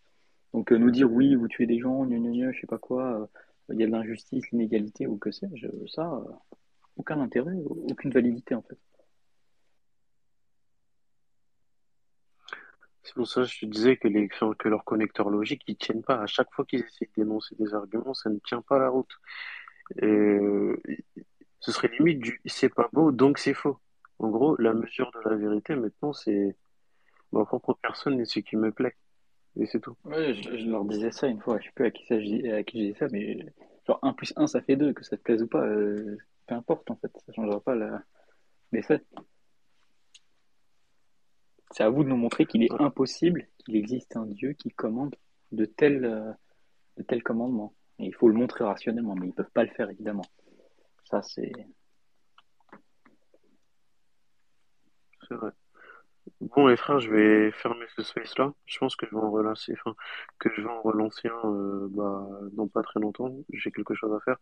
Donc 0.53 0.71
euh, 0.71 0.77
nous 0.77 0.91
dire 0.91 1.11
oui, 1.11 1.33
vous 1.35 1.47
tuez 1.47 1.65
des 1.65 1.79
gens, 1.79 2.05
gna 2.05 2.17
gna 2.17 2.29
gna, 2.29 2.51
je 2.51 2.61
sais 2.61 2.67
pas 2.67 2.77
quoi, 2.77 3.21
euh, 3.21 3.25
il 3.73 3.79
y 3.79 3.83
a 3.83 3.87
de 3.87 3.91
l'injustice, 3.91 4.49
l'inégalité, 4.51 5.07
ou 5.07 5.17
que 5.17 5.31
sais-je, 5.31 5.67
ça, 5.87 6.13
euh, 6.13 6.31
aucun 6.97 7.19
intérêt, 7.19 7.55
aucune 7.65 8.11
validité 8.11 8.53
en 8.53 8.61
fait. 8.61 8.77
C'est 13.03 13.15
pour 13.15 13.27
ça 13.27 13.41
que 13.41 13.47
je 13.47 13.59
te 13.59 13.65
disais 13.65 13.97
que, 13.97 14.07
les, 14.07 14.29
que 14.29 14.69
leurs 14.69 14.85
connecteurs 14.85 15.29
logiques, 15.29 15.63
ils 15.67 15.75
tiennent 15.75 16.03
pas. 16.03 16.21
À 16.21 16.25
chaque 16.25 16.51
fois 16.53 16.65
qu'ils 16.65 16.79
essaient 16.79 17.09
d'énoncer 17.17 17.55
des 17.55 17.73
arguments, 17.73 18.13
ça 18.13 18.29
ne 18.29 18.39
tient 18.39 18.61
pas 18.61 18.79
la 18.79 18.89
route. 18.89 19.11
Ce 19.99 21.71
serait 21.71 21.91
limite 21.97 22.19
du 22.19 22.41
c'est 22.45 22.73
pas 22.73 22.89
beau, 22.91 23.11
donc 23.11 23.37
c'est 23.37 23.53
faux. 23.53 23.77
En 24.19 24.29
gros, 24.29 24.55
la 24.57 24.73
mesure 24.73 25.11
de 25.11 25.29
la 25.29 25.35
vérité, 25.35 25.75
maintenant, 25.75 26.13
c'est 26.13 26.55
ma 27.31 27.45
propre 27.45 27.77
personne 27.81 28.19
et 28.19 28.25
ce 28.25 28.39
qui 28.39 28.55
me 28.55 28.71
plaît. 28.71 28.95
Et 29.55 29.65
c'est 29.65 29.79
tout. 29.79 29.95
Ouais, 30.05 30.33
je, 30.33 30.69
leur 30.69 30.83
disais 30.85 31.11
ça 31.11 31.27
une 31.27 31.39
fois, 31.39 31.59
je 31.59 31.65
sais 31.65 31.71
plus 31.75 31.85
à 31.85 31.91
qui, 32.63 32.93
ça, 32.93 32.99
ça, 32.99 33.07
mais 33.11 33.37
genre 33.85 33.99
1 34.01 34.13
plus 34.13 34.33
1 34.35 34.47
ça 34.47 34.61
fait 34.61 34.75
2, 34.75 34.93
que 34.93 35.03
ça 35.03 35.17
te 35.17 35.21
plaise 35.21 35.43
ou 35.43 35.47
pas, 35.47 35.63
euh, 35.63 36.17
peu 36.47 36.55
importe 36.55 36.89
en 36.89 36.95
fait, 36.95 37.11
ça 37.25 37.33
changera 37.33 37.59
pas 37.59 37.75
la... 37.75 38.01
les 38.71 38.81
faits. 38.81 39.05
C'est 41.73 41.83
à 41.83 41.89
vous 41.89 42.03
de 42.03 42.09
nous 42.09 42.17
montrer 42.17 42.45
qu'il 42.45 42.61
est 42.61 42.71
impossible 42.79 43.47
qu'il 43.57 43.75
existe 43.75 44.15
un 44.15 44.27
Dieu 44.27 44.53
qui 44.53 44.69
commande 44.69 45.15
de 45.51 45.65
tels, 45.65 46.05
euh, 46.05 46.31
de 46.97 47.03
tels 47.03 47.23
commandements. 47.23 47.73
Et 47.97 48.05
il 48.05 48.13
faut 48.13 48.27
le 48.27 48.35
montrer 48.35 48.63
rationnellement, 48.63 49.15
mais 49.15 49.27
ils 49.27 49.33
peuvent 49.33 49.51
pas 49.51 49.63
le 49.63 49.71
faire 49.71 49.89
évidemment. 49.89 50.25
Ça 51.05 51.23
c'est... 51.23 51.51
C'est 55.27 55.35
vrai. 55.35 55.51
Bon, 56.41 56.67
les 56.67 56.75
frères, 56.75 56.99
je 56.99 57.09
vais 57.09 57.51
fermer 57.51 57.85
ce 57.95 58.03
space-là. 58.03 58.53
Je 58.65 58.77
pense 58.77 58.95
que 58.97 59.05
je 59.05 59.11
vais 59.15 59.21
en 59.21 59.31
relancer, 59.31 59.73
enfin, 59.79 59.95
que 60.39 60.49
je 60.53 60.61
vais 60.61 60.67
en 60.69 60.81
relancer 60.81 61.29
un, 61.29 61.49
euh, 61.49 61.87
bah, 61.91 62.27
dans 62.51 62.67
pas 62.67 62.83
très 62.83 62.99
longtemps. 62.99 63.33
J'ai 63.53 63.71
quelque 63.71 63.93
chose 63.95 64.13
à 64.13 64.19
faire. 64.19 64.35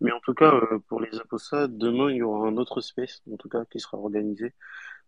Mais 0.00 0.12
en 0.12 0.20
tout 0.20 0.34
cas, 0.34 0.54
euh, 0.54 0.78
pour 0.88 1.00
les 1.00 1.18
apostats, 1.18 1.66
demain, 1.68 2.10
il 2.10 2.16
y 2.18 2.22
aura 2.22 2.48
un 2.48 2.56
autre 2.58 2.80
space, 2.82 3.22
en 3.32 3.36
tout 3.38 3.48
cas, 3.48 3.64
qui 3.70 3.80
sera 3.80 3.96
organisé, 3.98 4.52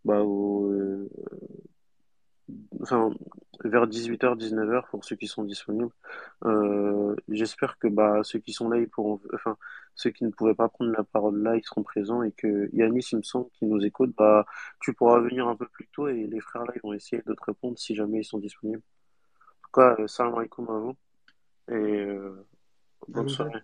bah, 0.05 0.21
au, 0.23 0.71
euh, 0.71 1.09
enfin, 2.81 3.11
vers 3.63 3.87
18h, 3.87 4.37
19h, 4.37 4.89
pour 4.89 5.03
ceux 5.05 5.15
qui 5.15 5.27
sont 5.27 5.43
disponibles. 5.43 5.91
Euh, 6.45 7.15
j'espère 7.29 7.77
que, 7.77 7.87
bah, 7.87 8.21
ceux 8.23 8.39
qui 8.39 8.53
sont 8.53 8.69
là, 8.69 8.77
ils 8.77 8.89
pourront, 8.89 9.19
enfin, 9.33 9.57
ceux 9.95 10.11
qui 10.11 10.23
ne 10.23 10.29
pouvaient 10.31 10.55
pas 10.55 10.69
prendre 10.69 10.91
la 10.91 11.03
parole 11.03 11.41
là, 11.41 11.55
ils 11.57 11.63
seront 11.63 11.83
présents 11.83 12.23
et 12.23 12.31
que 12.31 12.69
Yanis, 12.73 13.07
il 13.11 13.17
me 13.17 13.23
semble, 13.23 13.49
qui 13.51 13.65
nous 13.65 13.83
écoute, 13.85 14.13
bah, 14.17 14.45
tu 14.79 14.93
pourras 14.93 15.19
venir 15.19 15.47
un 15.47 15.55
peu 15.55 15.67
plus 15.67 15.87
tôt 15.87 16.07
et 16.07 16.27
les 16.27 16.39
frères 16.39 16.65
là, 16.65 16.73
ils 16.75 16.81
vont 16.81 16.93
essayer 16.93 17.21
de 17.25 17.33
te 17.33 17.43
répondre 17.43 17.77
si 17.77 17.95
jamais 17.95 18.19
ils 18.19 18.25
sont 18.25 18.39
disponibles. 18.39 18.81
En 18.81 19.61
tout 19.63 19.71
cas, 19.73 20.01
euh, 20.01 20.07
salam 20.07 20.35
alaikum 20.35 20.69
à 20.69 20.79
vous 20.79 20.95
et 21.69 21.73
euh, 21.73 22.47
bonne 23.07 23.29
soirée. 23.29 23.59